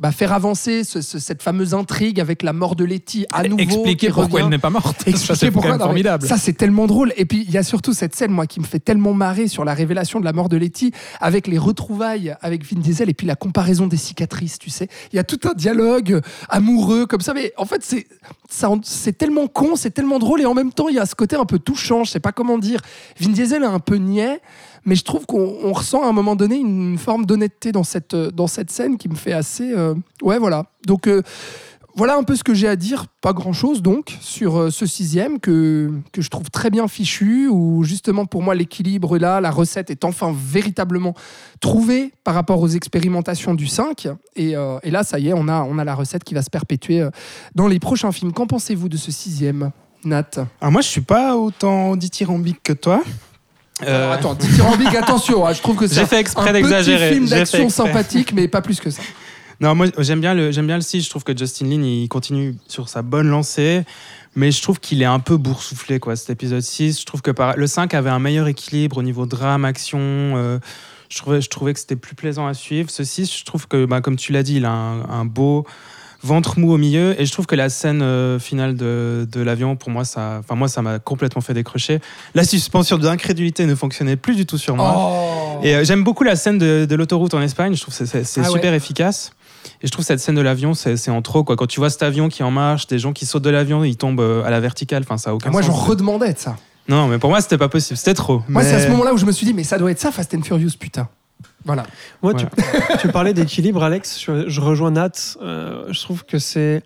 bah, 0.00 0.12
faire 0.12 0.32
avancer 0.32 0.84
ce- 0.84 1.00
ce- 1.02 1.18
cette 1.18 1.42
fameuse 1.42 1.74
intrigue 1.74 2.20
avec 2.20 2.42
la 2.42 2.52
mort 2.52 2.76
de 2.76 2.84
Letty 2.84 3.26
à 3.32 3.42
nouveau. 3.42 3.58
Expliquer 3.60 4.08
pourquoi 4.08 4.24
revient. 4.24 4.44
elle 4.44 4.48
n'est 4.50 4.58
pas 4.58 4.70
morte. 4.70 5.02
Ça, 5.02 5.10
Expliquer 5.10 5.34
c'est 5.36 5.46
quand 5.48 5.52
pourquoi. 5.52 5.70
même 5.72 5.78
non, 5.80 5.84
mais 5.86 5.88
formidable. 5.88 6.26
Ça, 6.26 6.36
c'est 6.38 6.52
tellement 6.52 6.86
drôle. 6.86 7.12
Et 7.16 7.24
puis, 7.24 7.44
il 7.46 7.50
y 7.50 7.58
a 7.58 7.62
surtout 7.62 7.92
cette 7.92 8.14
scène, 8.14 8.30
moi, 8.30 8.46
qui 8.46 8.60
me 8.60 8.64
fait 8.64 8.78
tellement 8.78 9.12
marrer 9.14 9.48
sur 9.48 9.64
la 9.64 9.74
révélation 9.74 10.20
de 10.20 10.24
la 10.24 10.32
mort 10.32 10.48
de 10.48 10.56
Letty, 10.56 10.92
avec 11.20 11.46
les 11.48 11.58
retrouvailles 11.58 12.34
avec 12.40 12.64
Vin 12.64 12.80
Diesel 12.80 13.08
et 13.10 13.14
puis 13.14 13.26
la 13.26 13.34
comparaison 13.36 13.86
des 13.86 13.96
cicatrices, 13.96 14.58
tu 14.58 14.70
sais. 14.70 14.88
Il 15.12 15.16
y 15.16 15.18
a 15.18 15.24
tout 15.24 15.40
un 15.48 15.54
dialogue 15.54 16.20
amoureux 16.48 17.06
comme 17.06 17.20
ça. 17.20 17.34
Mais 17.34 17.52
en 17.56 17.64
fait, 17.64 17.82
c'est 17.82 18.06
ça 18.48 18.68
c'est 18.82 19.16
tellement 19.16 19.46
con, 19.48 19.74
c'est 19.76 19.90
tellement 19.90 20.18
drôle. 20.18 20.40
Et 20.40 20.46
en 20.46 20.54
même 20.54 20.72
temps, 20.72 20.75
il 20.88 20.94
y 20.94 20.98
a 20.98 21.06
ce 21.06 21.14
côté 21.14 21.36
un 21.36 21.44
peu 21.44 21.58
touchant. 21.58 22.04
Je 22.04 22.10
sais 22.10 22.20
pas 22.20 22.32
comment 22.32 22.58
dire. 22.58 22.80
Vin 23.20 23.30
Diesel 23.30 23.62
est 23.62 23.66
un 23.66 23.80
peu 23.80 23.96
niais. 23.96 24.40
Mais 24.84 24.94
je 24.94 25.02
trouve 25.02 25.26
qu'on 25.26 25.56
on 25.64 25.72
ressent 25.72 26.04
à 26.04 26.06
un 26.06 26.12
moment 26.12 26.36
donné 26.36 26.56
une 26.56 26.96
forme 26.96 27.26
d'honnêteté 27.26 27.72
dans 27.72 27.82
cette, 27.82 28.14
dans 28.14 28.46
cette 28.46 28.70
scène 28.70 28.96
qui 28.98 29.08
me 29.08 29.16
fait 29.16 29.32
assez. 29.32 29.72
euh, 29.72 29.94
Ouais, 30.22 30.38
voilà. 30.38 30.66
Donc, 30.86 31.08
euh, 31.08 31.22
voilà 31.96 32.16
un 32.16 32.22
peu 32.22 32.36
ce 32.36 32.44
que 32.44 32.54
j'ai 32.54 32.68
à 32.68 32.76
dire, 32.76 33.06
pas 33.20 33.32
grand 33.32 33.52
chose 33.52 33.82
donc, 33.82 34.16
sur 34.20 34.56
euh, 34.58 34.70
ce 34.70 34.86
sixième 34.86 35.40
que, 35.40 35.90
que 36.12 36.20
je 36.22 36.28
trouve 36.30 36.50
très 36.50 36.70
bien 36.70 36.86
fichu, 36.86 37.48
où 37.48 37.82
justement 37.82 38.26
pour 38.26 38.42
moi 38.42 38.54
l'équilibre 38.54 39.18
là, 39.18 39.40
la 39.40 39.50
recette 39.50 39.90
est 39.90 40.04
enfin 40.04 40.32
véritablement 40.36 41.14
trouvée 41.60 42.12
par 42.22 42.34
rapport 42.34 42.60
aux 42.60 42.68
expérimentations 42.68 43.54
du 43.54 43.66
5. 43.66 44.08
Et, 44.36 44.50
et 44.82 44.90
là, 44.90 45.02
ça 45.02 45.18
y 45.18 45.28
est, 45.30 45.32
on 45.32 45.48
a, 45.48 45.62
on 45.62 45.78
a 45.78 45.84
la 45.84 45.94
recette 45.96 46.22
qui 46.22 46.34
va 46.34 46.42
se 46.42 46.50
perpétuer 46.50 47.08
dans 47.56 47.66
les 47.66 47.80
prochains 47.80 48.12
films. 48.12 48.32
Qu'en 48.32 48.46
pensez-vous 48.46 48.88
de 48.90 48.96
ce 48.98 49.10
sixième? 49.10 49.72
Nat 50.06 50.30
Alors 50.60 50.72
moi, 50.72 50.80
je 50.80 50.88
suis 50.88 51.00
pas 51.02 51.36
autant 51.36 51.96
dithyrambique 51.96 52.62
que 52.62 52.72
toi. 52.72 53.02
Euh, 53.82 54.04
Alors, 54.04 54.12
Attends, 54.12 54.34
dithyrambique, 54.34 54.94
attention, 54.94 55.46
hein, 55.46 55.52
je 55.52 55.60
trouve 55.60 55.76
que 55.76 55.86
c'est 55.88 56.00
un- 56.00 56.06
fait 56.06 56.20
exprès 56.20 56.48
un 56.48 56.62
petit 56.62 56.96
film 57.14 57.26
d'action 57.26 57.68
sympathique, 57.68 58.32
mais 58.32 58.48
pas 58.48 58.62
plus 58.62 58.80
que 58.80 58.90
ça. 58.90 59.02
Non, 59.58 59.74
moi 59.74 59.86
j'aime 60.00 60.20
bien 60.20 60.34
le 60.34 60.52
j'aime 60.52 60.66
bien 60.66 60.76
le 60.76 60.82
6, 60.82 61.00
je 61.00 61.08
trouve 61.08 61.24
que 61.24 61.34
Justin 61.34 61.64
Lin 61.68 61.82
il 61.82 62.08
continue 62.10 62.56
sur 62.68 62.90
sa 62.90 63.00
bonne 63.00 63.28
lancée, 63.28 63.84
mais 64.34 64.50
je 64.52 64.60
trouve 64.60 64.80
qu'il 64.80 65.00
est 65.00 65.06
un 65.06 65.18
peu 65.18 65.38
boursouflé 65.38 65.98
quoi 65.98 66.14
cet 66.14 66.28
épisode 66.28 66.60
6, 66.60 67.00
je 67.00 67.06
trouve 67.06 67.22
que 67.22 67.30
par... 67.30 67.56
le 67.56 67.66
5 67.66 67.94
avait 67.94 68.10
un 68.10 68.18
meilleur 68.18 68.48
équilibre 68.48 68.98
au 68.98 69.02
niveau 69.02 69.24
drame, 69.24 69.64
action, 69.64 69.98
euh, 70.02 70.58
je 71.08 71.16
trouvais 71.16 71.40
je 71.40 71.48
trouvais 71.48 71.72
que 71.72 71.80
c'était 71.80 71.96
plus 71.96 72.14
plaisant 72.14 72.46
à 72.46 72.52
suivre. 72.52 72.90
Ce 72.90 73.02
6, 73.02 73.34
je 73.34 73.44
trouve 73.46 73.66
que 73.66 73.86
bah, 73.86 74.02
comme 74.02 74.16
tu 74.16 74.30
l'as 74.32 74.42
dit, 74.42 74.56
il 74.56 74.66
a 74.66 74.72
un, 74.72 75.08
un 75.08 75.24
beau 75.24 75.64
ventre 76.22 76.58
mou 76.58 76.72
au 76.72 76.78
milieu 76.78 77.20
et 77.20 77.26
je 77.26 77.32
trouve 77.32 77.46
que 77.46 77.54
la 77.54 77.68
scène 77.68 78.02
euh, 78.02 78.38
finale 78.38 78.74
de, 78.76 79.26
de 79.30 79.40
l'avion 79.40 79.76
pour 79.76 79.90
moi 79.90 80.04
ça 80.04 80.36
enfin 80.40 80.54
moi 80.54 80.68
ça 80.68 80.82
m'a 80.82 80.98
complètement 80.98 81.40
fait 81.42 81.54
décrocher. 81.54 82.00
La 82.34 82.44
suspension 82.44 82.98
d'incrédulité 82.98 83.66
ne 83.66 83.74
fonctionnait 83.74 84.16
plus 84.16 84.34
du 84.36 84.46
tout 84.46 84.58
sur 84.58 84.76
moi. 84.76 84.94
Oh. 84.96 85.60
Et 85.62 85.74
euh, 85.74 85.84
j'aime 85.84 86.04
beaucoup 86.04 86.24
la 86.24 86.36
scène 86.36 86.58
de, 86.58 86.86
de 86.88 86.94
l'autoroute 86.94 87.34
en 87.34 87.40
Espagne. 87.42 87.74
Je 87.74 87.80
trouve 87.82 87.96
que 87.96 88.04
c'est- 88.06 88.38
Ah 88.40 88.42
ouais. 88.42 88.50
super 88.50 88.74
efficace. 88.74 89.32
Et 89.82 89.86
je 89.88 89.92
trouve 89.92 90.04
cette 90.04 90.20
scène 90.20 90.36
de 90.36 90.40
l'avion, 90.40 90.74
c'est 90.74 91.10
en 91.10 91.22
trop. 91.22 91.42
Quoi. 91.44 91.56
Quand 91.56 91.66
tu 91.66 91.80
vois 91.80 91.90
cet 91.90 92.02
avion 92.02 92.28
qui 92.28 92.42
est 92.42 92.44
en 92.44 92.50
marche, 92.52 92.86
des 92.86 92.98
gens 92.98 93.12
qui 93.12 93.26
sautent 93.26 93.42
de 93.42 93.50
l'avion, 93.50 93.82
ils 93.84 93.96
tombent 93.96 94.20
euh, 94.20 94.44
à 94.44 94.50
la 94.50 94.60
verticale. 94.60 95.02
Enfin, 95.02 95.18
ça 95.18 95.30
a 95.30 95.34
aucun 95.34 95.50
Moi, 95.50 95.60
j'en 95.62 95.74
sens. 95.74 95.88
redemandais 95.88 96.32
de 96.32 96.38
ça. 96.38 96.56
Non, 96.88 97.08
mais 97.08 97.18
pour 97.18 97.30
moi, 97.30 97.40
c'était 97.40 97.58
pas 97.58 97.68
possible. 97.68 97.96
C'était 97.96 98.14
trop. 98.14 98.42
Moi, 98.48 98.62
Mais- 98.62 98.68
c'est 98.70 98.76
à 98.76 98.80
ce 98.84 98.88
moment-là 98.90 99.12
où 99.12 99.16
je 99.18 99.26
me 99.26 99.32
suis 99.32 99.44
dit, 99.44 99.54
mais 99.54 99.64
ça 99.64 99.76
doit 99.76 99.90
être 99.90 99.98
ça, 99.98 100.12
Fast 100.12 100.34
and 100.34 100.42
Furious, 100.42 100.70
putain. 100.78 101.08
Voilà. 101.66 101.84
Moi, 102.22 102.32
tu, 102.34 102.46
tu 103.00 103.08
parlais 103.08 103.34
d'équilibre, 103.34 103.82
Alex. 103.82 104.18
Je, 104.24 104.48
je 104.48 104.60
rejoins 104.60 104.92
Nat. 104.92 105.10
Euh, 105.42 105.84
je 105.90 106.00
trouve 106.00 106.24
que 106.24 106.38
c'est. 106.38 106.82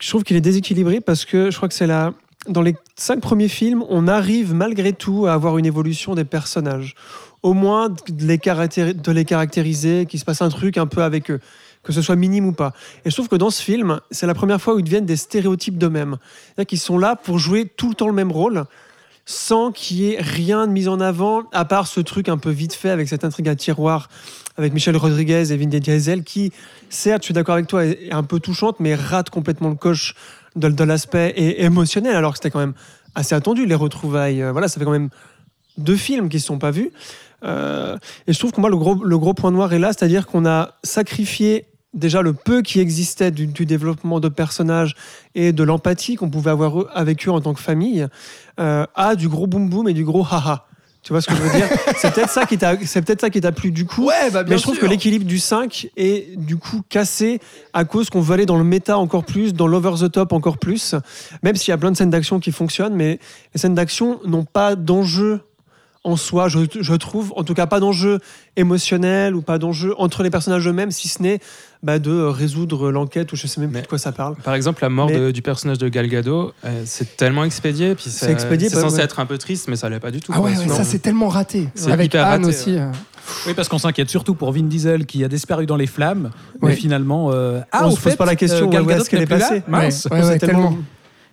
Je 0.00 0.08
trouve 0.08 0.24
qu'il 0.24 0.36
est 0.36 0.40
déséquilibré 0.42 1.00
parce 1.00 1.24
que 1.24 1.50
je 1.50 1.56
crois 1.56 1.68
que 1.68 1.74
c'est 1.74 1.86
la. 1.86 2.12
Dans 2.48 2.60
les 2.60 2.76
cinq 2.96 3.20
premiers 3.22 3.48
films, 3.48 3.82
on 3.88 4.06
arrive 4.06 4.52
malgré 4.52 4.92
tout 4.92 5.26
à 5.26 5.32
avoir 5.32 5.56
une 5.56 5.64
évolution 5.64 6.14
des 6.14 6.24
personnages. 6.26 6.94
Au 7.42 7.54
moins 7.54 7.88
de 7.88 7.96
les, 8.26 8.36
caractéri- 8.36 9.00
de 9.00 9.12
les 9.12 9.24
caractériser, 9.24 10.04
qu'il 10.06 10.20
se 10.20 10.24
passe 10.26 10.42
un 10.42 10.50
truc 10.50 10.76
un 10.76 10.86
peu 10.86 11.02
avec 11.02 11.30
eux, 11.30 11.40
que 11.82 11.92
ce 11.92 12.02
soit 12.02 12.16
minime 12.16 12.46
ou 12.46 12.52
pas. 12.52 12.72
Et 13.04 13.10
je 13.10 13.14
trouve 13.14 13.28
que 13.28 13.36
dans 13.36 13.48
ce 13.50 13.62
film, 13.62 14.00
c'est 14.10 14.26
la 14.26 14.34
première 14.34 14.60
fois 14.60 14.74
où 14.74 14.78
ils 14.78 14.84
deviennent 14.84 15.06
des 15.06 15.16
stéréotypes 15.16 15.78
d'eux-mêmes. 15.78 16.16
C'est-à-dire 16.46 16.66
qu'ils 16.66 16.80
sont 16.80 16.98
là 16.98 17.16
pour 17.16 17.38
jouer 17.38 17.64
tout 17.66 17.88
le 17.88 17.94
temps 17.94 18.08
le 18.08 18.14
même 18.14 18.32
rôle, 18.32 18.64
sans 19.26 19.72
qu'il 19.72 19.98
y 19.98 20.12
ait 20.12 20.20
rien 20.20 20.66
de 20.66 20.72
mis 20.72 20.88
en 20.88 21.00
avant, 21.00 21.42
à 21.52 21.64
part 21.64 21.86
ce 21.86 22.00
truc 22.00 22.28
un 22.28 22.38
peu 22.38 22.50
vite 22.50 22.74
fait 22.74 22.90
avec 22.90 23.08
cette 23.08 23.24
intrigue 23.24 23.48
à 23.48 23.56
tiroir 23.56 24.08
avec 24.56 24.72
Michel 24.72 24.96
Rodriguez 24.96 25.52
et 25.52 25.56
Vin 25.56 25.66
Diesel, 25.66 26.22
qui, 26.22 26.52
certes, 26.88 27.22
je 27.22 27.26
suis 27.26 27.34
d'accord 27.34 27.54
avec 27.54 27.66
toi, 27.66 27.84
est 27.84 28.12
un 28.12 28.22
peu 28.22 28.38
touchante, 28.38 28.76
mais 28.78 28.94
rate 28.94 29.30
complètement 29.30 29.68
le 29.68 29.74
coche 29.74 30.14
de, 30.54 30.84
l'aspect 30.84 31.34
é- 31.36 31.64
émotionnel, 31.64 32.14
alors 32.14 32.32
que 32.32 32.38
c'était 32.38 32.50
quand 32.50 32.60
même 32.60 32.74
assez 33.14 33.34
attendu, 33.34 33.66
les 33.66 33.74
retrouvailles. 33.74 34.42
Euh, 34.42 34.52
Voilà, 34.52 34.68
ça 34.68 34.78
fait 34.78 34.84
quand 34.84 34.92
même 34.92 35.10
deux 35.76 35.96
films 35.96 36.28
qui 36.28 36.36
ne 36.36 36.40
se 36.40 36.46
sont 36.46 36.58
pas 36.58 36.70
vus. 36.70 36.92
Euh, 37.44 37.98
et 38.26 38.32
je 38.32 38.38
trouve 38.38 38.52
que 38.52 38.60
moi, 38.60 38.70
le 38.70 38.76
gros, 38.76 39.02
le 39.02 39.18
gros 39.18 39.34
point 39.34 39.50
noir 39.50 39.72
est 39.72 39.78
là, 39.78 39.92
c'est-à-dire 39.92 40.26
qu'on 40.26 40.46
a 40.46 40.74
sacrifié 40.84 41.66
déjà 41.94 42.22
le 42.22 42.32
peu 42.32 42.62
qui 42.62 42.80
existait 42.80 43.30
du, 43.30 43.46
du 43.46 43.66
développement 43.66 44.20
de 44.20 44.28
personnages 44.28 44.94
et 45.34 45.52
de 45.52 45.62
l'empathie 45.62 46.16
qu'on 46.16 46.30
pouvait 46.30 46.50
avoir 46.50 46.86
avec 46.94 47.26
eux 47.26 47.30
en 47.30 47.40
tant 47.40 47.54
que 47.54 47.60
famille, 47.60 48.06
euh, 48.60 48.86
à 48.94 49.14
du 49.14 49.28
gros 49.28 49.46
boum 49.46 49.68
boum 49.68 49.88
et 49.88 49.94
du 49.94 50.04
gros 50.04 50.24
haha. 50.24 50.66
Tu 51.02 51.12
vois 51.12 51.20
ce 51.20 51.26
que 51.28 51.36
je 51.36 51.42
veux 51.42 51.50
dire? 51.50 51.68
C'est 51.98 52.14
peut-être 52.14 52.30
ça 52.30 52.46
qui 52.46 52.56
t'a, 52.56 52.76
c'est 52.82 53.02
peut-être 53.02 53.20
ça 53.20 53.28
qui 53.28 53.38
t'a 53.42 53.52
plu 53.52 53.70
du 53.70 53.84
coup. 53.84 54.06
Ouais, 54.06 54.30
bah 54.32 54.42
bien 54.42 54.54
Mais 54.54 54.56
je 54.56 54.62
trouve 54.62 54.74
sûr. 54.76 54.84
que 54.84 54.86
l'équilibre 54.88 55.26
du 55.26 55.38
5 55.38 55.90
est 55.98 56.34
du 56.38 56.56
coup 56.56 56.80
cassé 56.88 57.40
à 57.74 57.84
cause 57.84 58.08
qu'on 58.08 58.22
veut 58.22 58.32
aller 58.32 58.46
dans 58.46 58.56
le 58.56 58.64
méta 58.64 58.96
encore 58.96 59.24
plus, 59.24 59.52
dans 59.52 59.66
l'over 59.66 59.92
the 60.00 60.10
top 60.10 60.32
encore 60.32 60.56
plus, 60.56 60.94
même 61.42 61.56
s'il 61.56 61.72
y 61.72 61.74
a 61.74 61.78
plein 61.78 61.90
de 61.92 61.96
scènes 61.96 62.08
d'action 62.08 62.40
qui 62.40 62.52
fonctionnent, 62.52 62.94
mais 62.94 63.18
les 63.54 63.60
scènes 63.60 63.74
d'action 63.74 64.18
n'ont 64.24 64.46
pas 64.46 64.76
d'enjeu 64.76 65.42
en 66.04 66.16
soi, 66.16 66.48
je, 66.48 66.58
je 66.80 66.94
trouve, 66.94 67.32
en 67.36 67.44
tout 67.44 67.54
cas 67.54 67.66
pas 67.66 67.80
d'enjeu 67.80 68.18
émotionnel 68.56 69.34
ou 69.34 69.42
pas 69.42 69.58
d'enjeu 69.58 69.94
entre 69.98 70.22
les 70.22 70.30
personnages 70.30 70.66
eux-mêmes, 70.68 70.90
si 70.90 71.08
ce 71.08 71.22
n'est 71.22 71.40
bah, 71.82 71.98
de 71.98 72.12
résoudre 72.22 72.90
l'enquête 72.90 73.32
ou 73.32 73.36
je 73.36 73.46
sais 73.46 73.60
même 73.60 73.70
plus 73.70 73.76
Mais- 73.78 73.82
de 73.82 73.86
quoi 73.86 73.98
ça 73.98 74.12
parle. 74.12 74.36
Par 74.36 74.54
exemple, 74.54 74.82
la 74.82 74.88
mort 74.88 75.08
Mais- 75.08 75.18
de- 75.18 75.30
du 75.30 75.42
personnage 75.42 75.78
de 75.78 75.88
Gal 75.88 76.06
Gadot, 76.08 76.52
euh, 76.64 76.82
c'est 76.86 77.16
tellement 77.16 77.44
expédié. 77.44 77.94
Puis 77.94 78.06
C'est 78.08 78.30
expédié, 78.30 78.68
C'est 78.68 78.76
pas- 78.76 78.80
censé 78.82 78.96
ouais. 78.96 79.02
être 79.04 79.18
un 79.20 79.26
peu 79.26 79.36
triste, 79.38 79.68
mais 79.68 79.76
ça 79.76 79.88
l'est 79.88 80.00
pas 80.00 80.10
du 80.10 80.20
tout. 80.20 80.32
Ah 80.34 80.38
quoi. 80.40 80.50
ouais, 80.50 80.56
ça 80.68 80.84
c'est 80.84 80.98
tellement 81.00 81.28
raté. 81.28 81.68
C'est 81.74 81.90
Avec 81.92 82.06
hyper 82.06 82.24
Anne 82.26 82.44
raté, 82.44 82.54
aussi. 82.56 82.76
euh. 82.78 82.90
Oui, 83.46 83.54
parce 83.54 83.68
qu'on 83.68 83.78
s'inquiète 83.78 84.10
surtout 84.10 84.34
pour 84.34 84.52
Vin 84.52 84.62
Diesel 84.64 85.06
qui 85.06 85.24
a 85.24 85.28
disparu 85.28 85.64
dans 85.66 85.76
les 85.76 85.86
flammes. 85.86 86.30
Mais 86.62 86.74
finalement, 86.74 87.30
euh, 87.32 87.60
On 87.72 87.86
au 87.86 87.90
se 87.90 87.94
pose 87.96 88.12
fait, 88.12 88.16
pas 88.16 88.26
la 88.26 88.36
question, 88.36 88.66
euh, 88.66 88.70
Gal 88.70 88.82
où 88.82 88.90
est-ce 88.90 88.98
Gadot 88.98 89.10
qu'elle 89.10 89.22
est 89.22 89.30
là 89.30 89.38
passée 89.48 89.62
Mince. 89.68 90.08
Ouais, 90.10 90.20
ouais, 90.22 90.32
C'est 90.34 90.38
tellement- 90.38 90.68
tellement. 90.70 90.78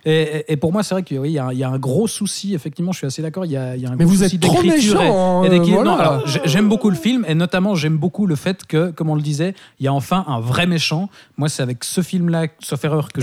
Et, 0.04 0.56
pour 0.56 0.72
moi, 0.72 0.82
c'est 0.82 0.94
vrai 0.94 1.02
qu'il 1.04 1.18
oui, 1.20 1.32
y, 1.32 1.38
a 1.38 1.46
un- 1.46 1.52
il 1.52 1.58
y 1.58 1.64
a 1.64 1.68
un 1.70 1.78
gros 1.78 2.08
souci. 2.08 2.54
Effectivement, 2.54 2.90
je 2.92 2.98
suis 2.98 3.06
assez 3.06 3.22
d'accord. 3.22 3.44
Il 3.44 3.52
y 3.52 3.56
a, 3.56 3.76
il 3.76 3.82
y 3.82 3.86
a 3.86 3.90
un 3.90 3.96
Mais 3.96 4.04
gros 4.04 4.12
vous 4.14 4.24
êtes 4.24 4.40
trop 4.40 4.60
et- 4.62 4.66
méchant. 4.66 5.44
et 5.44 5.58
voilà. 5.60 6.22
j'ai- 6.26 6.40
j'aime 6.44 6.68
beaucoup 6.68 6.90
le 6.90 6.96
film 6.96 7.24
et 7.28 7.34
notamment 7.34 7.74
j'aime 7.74 7.96
beaucoup 7.98 8.26
le 8.26 8.34
fait 8.34 8.64
que, 8.66 8.90
comme 8.90 9.10
on 9.10 9.14
le 9.14 9.22
disait, 9.22 9.54
il 9.78 9.84
y 9.84 9.88
a 9.88 9.92
enfin 9.92 10.24
un 10.26 10.40
vrai 10.40 10.66
méchant. 10.66 11.08
Moi, 11.36 11.48
c'est 11.48 11.62
avec 11.62 11.84
ce 11.84 12.00
film-là, 12.00 12.46
sauf 12.58 12.84
erreur, 12.84 13.10
que 13.12 13.20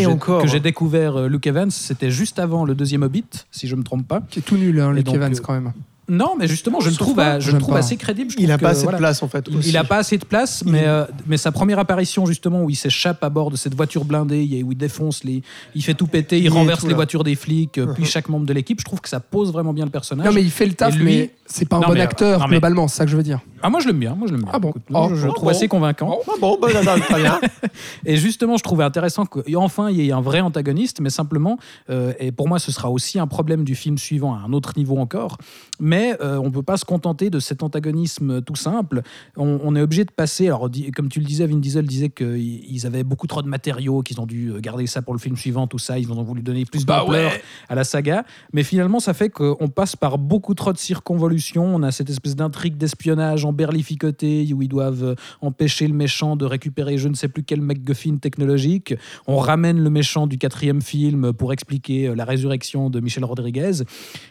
j'ai 0.47 0.59
découvert 0.61 1.17
euh, 1.17 1.27
Luke 1.27 1.47
Evans. 1.47 1.69
C'était 1.71 2.11
juste 2.11 2.39
avant 2.39 2.63
le 2.63 2.75
deuxième 2.75 3.03
Hobbit, 3.03 3.25
si 3.51 3.67
je 3.67 3.75
me 3.75 3.83
trompe 3.83 4.07
pas. 4.07 4.21
Qui 4.29 4.39
est 4.39 4.43
tout 4.43 4.57
nul, 4.57 4.79
hein, 4.79 4.91
Luke 4.93 5.05
donc, 5.05 5.15
Evans 5.15 5.33
euh, 5.33 5.39
quand 5.43 5.53
même. 5.53 5.73
Non, 6.09 6.35
mais 6.37 6.47
justement, 6.47 6.79
je 6.79 6.89
le 6.89 6.95
trouve, 6.95 7.15
pas, 7.15 7.33
à- 7.33 7.39
je 7.39 7.45
le 7.47 7.51
j'aime 7.51 7.61
trouve 7.61 7.73
pas. 7.75 7.79
assez 7.79 7.95
crédible. 7.97 8.31
Je 8.31 8.37
Il 8.37 8.43
trouve 8.43 8.51
a 8.53 8.57
que, 8.57 8.61
pas 8.63 8.69
assez 8.69 8.83
voilà, 8.83 8.97
de 8.97 9.01
place 9.01 9.23
en 9.23 9.27
fait. 9.27 9.45
il- 9.49 9.57
aussi. 9.57 9.69
Il 9.69 9.73
n'a 9.73 9.83
pas 9.83 9.97
assez 9.97 10.17
de 10.17 10.25
place, 10.25 10.63
Il- 10.65 10.71
mais, 10.71 10.83
euh, 10.87 11.05
mais 11.27 11.37
sa 11.37 11.51
première 11.51 11.79
apparition, 11.79 12.25
justement, 12.25 12.63
où 12.63 12.69
il 12.69 12.75
s'échappe 12.75 13.23
à 13.23 13.29
bord 13.29 13.51
de 13.51 13.55
cette 13.55 13.75
voiture 13.75 14.05
blindée, 14.05 14.63
où 14.65 14.71
il 14.71 14.77
défonce 14.77 15.23
les. 15.23 15.41
Il 15.75 15.83
fait 15.83 15.93
tout 15.93 16.07
péter, 16.07 16.39
il, 16.39 16.49
renverse 16.49 16.83
les 16.83 16.89
là. 16.89 16.95
voitures 16.95 17.23
des 17.23 17.35
flics, 17.35 17.77
euh, 17.77 17.93
puis 17.93 18.05
chaque 18.05 18.29
membre 18.29 18.45
de 18.45 18.53
l'équipe. 18.53 18.79
Je 18.79 18.85
trouve 18.85 19.01
que 19.01 19.09
ça 19.09 19.19
pose 19.19 19.51
vraiment 19.51 19.73
bien 19.73 19.85
le 19.85 19.91
personnage. 19.91 20.25
Non, 20.27 20.33
mais 20.33 20.41
il 20.41 20.51
fait 20.51 20.65
le 20.65 20.73
taf, 20.73 20.95
lui- 20.95 21.03
mais 21.05 21.33
c'est 21.45 21.67
pas 21.67 21.77
un 21.77 21.81
Non, 21.81 21.87
bon 21.87 21.93
mais- 21.93 22.01
acteur 22.01 22.39
non, 22.39 22.45
mais- 22.45 22.51
globalement, 22.51 22.87
c'est 22.87 22.97
ça 22.97 23.05
que 23.05 23.11
je 23.11 23.17
veux 23.17 23.23
dire. 23.23 23.39
Ah, 23.61 23.69
moi, 23.69 23.79
je 23.81 23.87
l'aime 23.87 23.99
bien. 23.99 24.15
Moi, 24.15 24.27
je 24.27 24.33
l'aime 24.33 24.43
bien. 24.43 24.51
Ah 24.53 24.59
bon 24.59 24.69
Écoute, 24.69 24.83
Oh, 24.93 25.07
je, 25.09 25.15
je 25.15 25.25
le 25.25 25.31
oh, 25.31 25.33
trouve 25.33 25.49
bon. 25.49 25.55
assez 25.55 25.67
convaincant. 25.67 26.19
Ah 26.27 26.31
bon, 26.39 26.57
bah, 26.61 26.69
d'accord, 26.73 26.99
très 27.01 27.21
bien. 27.21 27.39
Et 28.05 28.15
justement, 28.15 28.57
je 28.57 28.63
trouvais 28.63 28.83
intéressant 28.83 29.25
qu'enfin 29.25 29.89
il 29.89 29.97
y 30.01 30.07
ait 30.07 30.11
un 30.11 30.21
vrai 30.21 30.39
antagoniste, 30.39 31.01
mais 31.01 31.09
simplement, 31.09 31.57
euh, 31.89 32.13
et 32.19 32.31
pour 32.31 32.47
moi 32.47 32.59
ce 32.59 32.71
sera 32.71 32.89
aussi 32.89 33.19
un 33.19 33.27
problème 33.27 33.63
du 33.63 33.75
film 33.75 33.97
suivant 33.97 34.33
à 34.33 34.39
un 34.39 34.53
autre 34.53 34.73
niveau 34.77 34.97
encore, 34.97 35.37
mais 35.79 36.15
euh, 36.21 36.37
on 36.37 36.45
ne 36.45 36.49
peut 36.49 36.63
pas 36.63 36.77
se 36.77 36.85
contenter 36.85 37.29
de 37.29 37.39
cet 37.39 37.63
antagonisme 37.63 38.41
tout 38.41 38.55
simple. 38.55 39.01
On, 39.37 39.59
on 39.63 39.75
est 39.75 39.81
obligé 39.81 40.05
de 40.05 40.11
passer, 40.11 40.47
alors 40.47 40.69
comme 40.95 41.09
tu 41.09 41.19
le 41.19 41.25
disais, 41.25 41.45
Vin 41.47 41.57
Diesel 41.57 41.85
disait 41.85 42.09
qu'ils 42.09 42.85
avaient 42.85 43.03
beaucoup 43.03 43.27
trop 43.27 43.41
de 43.41 43.47
matériaux, 43.47 44.01
qu'ils 44.01 44.19
ont 44.19 44.25
dû 44.25 44.51
euh, 44.51 44.59
garder 44.59 44.87
ça 44.87 45.01
pour 45.01 45.13
le 45.13 45.19
film 45.19 45.35
suivant, 45.35 45.67
tout 45.67 45.79
ça, 45.79 45.99
ils 45.99 46.11
ont 46.11 46.23
voulu 46.23 46.41
donner 46.41 46.65
plus 46.65 46.85
Bah 46.85 46.99
d'ampleur 46.99 47.31
ouais. 47.31 47.41
à 47.67 47.75
la 47.75 47.83
saga, 47.83 48.25
mais 48.53 48.63
finalement 48.63 48.99
ça 48.99 49.13
fait 49.13 49.29
qu'on 49.29 49.67
passe 49.67 49.95
par 49.95 50.17
beaucoup 50.17 50.53
trop 50.53 50.73
de 50.73 50.77
circonvolutions, 50.77 51.65
on 51.75 51.83
a 51.83 51.91
cette 51.91 52.09
espèce 52.09 52.35
d'intrigue 52.35 52.77
d'espionnage 52.77 53.45
en 53.45 53.53
berlificoté 53.53 54.51
où 54.53 54.61
ils 54.61 54.67
doivent 54.67 55.03
euh, 55.03 55.15
empêcher 55.41 55.87
le 55.87 55.93
méchant 55.93 56.35
de 56.35 56.45
récupérer 56.45 56.97
je 56.97 57.07
ne 57.07 57.13
sais 57.13 57.27
plus 57.27 57.43
quel 57.43 57.61
MacGuffin 57.61 58.17
technologique. 58.17 58.93
On 59.27 59.37
ramène 59.37 59.79
le 59.79 59.89
méchant 59.89 60.27
du 60.27 60.37
quatrième 60.37 60.81
film 60.81 61.33
pour 61.33 61.53
expliquer 61.53 62.13
la 62.15 62.25
résurrection 62.25 62.89
de 62.89 62.99
Michel 62.99 63.23
Rodriguez. 63.23 63.83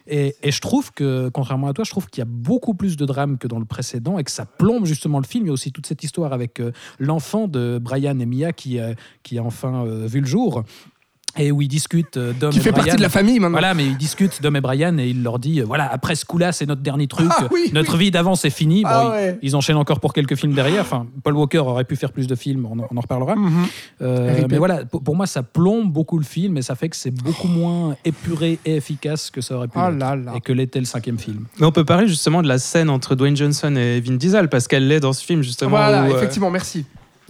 Et, 0.06 0.36
et 0.42 0.50
je 0.50 0.60
trouve 0.60 0.92
que, 0.92 1.28
contrairement 1.38 1.68
à 1.68 1.72
toi, 1.72 1.84
je 1.84 1.90
trouve 1.92 2.08
qu'il 2.08 2.20
y 2.20 2.22
a 2.22 2.28
beaucoup 2.28 2.74
plus 2.74 2.96
de 2.96 3.06
drame 3.06 3.38
que 3.38 3.46
dans 3.46 3.60
le 3.60 3.64
précédent 3.64 4.18
et 4.18 4.24
que 4.24 4.30
ça 4.32 4.44
plombe 4.44 4.86
justement 4.86 5.20
le 5.20 5.24
film. 5.24 5.44
Il 5.44 5.46
y 5.46 5.50
a 5.50 5.52
aussi 5.52 5.70
toute 5.70 5.86
cette 5.86 6.02
histoire 6.02 6.32
avec 6.32 6.58
euh, 6.58 6.72
l'enfant 6.98 7.46
de 7.46 7.78
Brian 7.80 8.18
et 8.18 8.26
Mia 8.26 8.52
qui, 8.52 8.80
euh, 8.80 8.94
qui 9.22 9.38
a 9.38 9.44
enfin 9.44 9.86
euh, 9.86 10.08
vu 10.08 10.18
le 10.18 10.26
jour. 10.26 10.64
Et 11.38 11.50
où 11.52 11.62
ils 11.62 11.68
discutent 11.68 12.16
euh, 12.16 12.32
Dom 12.38 12.50
Qui 12.50 12.58
et 12.58 12.60
fait 12.62 12.70
Brian. 12.70 12.84
partie 12.84 12.96
de 12.96 13.02
la 13.02 13.08
famille 13.08 13.38
maintenant. 13.38 13.58
Voilà, 13.58 13.74
mais 13.74 13.86
ils 13.86 13.96
discutent 13.96 14.42
Dom 14.42 14.56
et 14.56 14.60
Brian 14.60 14.98
et 14.98 15.08
il 15.08 15.22
leur 15.22 15.38
dit 15.38 15.60
euh, 15.60 15.64
voilà 15.64 15.88
après 15.92 16.14
ce 16.14 16.24
coup-là 16.24 16.52
c'est 16.52 16.66
notre 16.66 16.82
dernier 16.82 17.06
truc, 17.06 17.28
Ah 17.30 17.46
oui, 17.50 17.70
notre 17.72 17.92
oui. 17.96 18.04
vie 18.06 18.10
d'avant 18.10 18.34
c'est 18.34 18.50
fini. 18.50 18.82
Bon, 18.82 18.88
Ah 18.90 19.04
ils, 19.04 19.10
ouais. 19.12 19.38
ils 19.42 19.56
enchaînent 19.56 19.76
encore 19.76 20.00
pour 20.00 20.12
quelques 20.12 20.34
films 20.36 20.52
derrière. 20.52 20.82
Enfin, 20.82 21.06
Paul 21.22 21.34
Walker 21.36 21.58
aurait 21.58 21.84
pu 21.84 21.96
faire 21.96 22.12
plus 22.12 22.26
de 22.26 22.34
films, 22.34 22.66
on 22.70 22.78
en, 22.80 22.86
on 22.90 22.96
en 22.96 23.00
reparlera. 23.00 23.36
Mhm. 23.36 23.66
Euh, 24.02 24.46
mais 24.50 24.58
voilà, 24.58 24.84
pour, 24.84 25.02
pour 25.02 25.16
moi 25.16 25.26
ça 25.26 25.42
plombe 25.42 25.92
beaucoup 25.92 26.18
le 26.18 26.24
film 26.24 26.56
et 26.56 26.62
ça 26.62 26.74
fait 26.74 26.88
que 26.88 26.96
c'est 26.96 27.10
beaucoup 27.10 27.48
moins 27.48 27.96
épuré 28.04 28.58
et 28.64 28.76
efficace 28.76 29.30
que 29.30 29.40
ça 29.40 29.54
aurait 29.56 29.68
pu 29.68 29.78
Oh 29.78 29.88
l'être. 29.90 29.98
là 29.98 30.16
là. 30.16 30.32
et 30.36 30.40
que 30.40 30.52
l'était 30.52 30.78
le 30.80 30.84
cinquième 30.86 31.18
film. 31.18 31.44
Mais 31.60 31.66
on 31.66 31.72
peut 31.72 31.84
parler 31.84 32.08
justement 32.08 32.42
de 32.42 32.48
la 32.48 32.58
scène 32.58 32.90
entre 32.90 33.14
Dwayne 33.14 33.36
Johnson 33.36 33.74
et 33.76 34.00
Vin 34.00 34.14
Diesel 34.16 34.48
parce 34.48 34.66
qu'elle 34.68 34.88
l'est 34.88 35.00
dans 35.00 35.12
ce 35.12 35.24
film 35.24 35.42
justement. 35.42 35.70
Voilà, 35.70 36.04
où, 36.04 36.12
euh, 36.12 36.16
effectivement, 36.16 36.50
merci. 36.50 36.84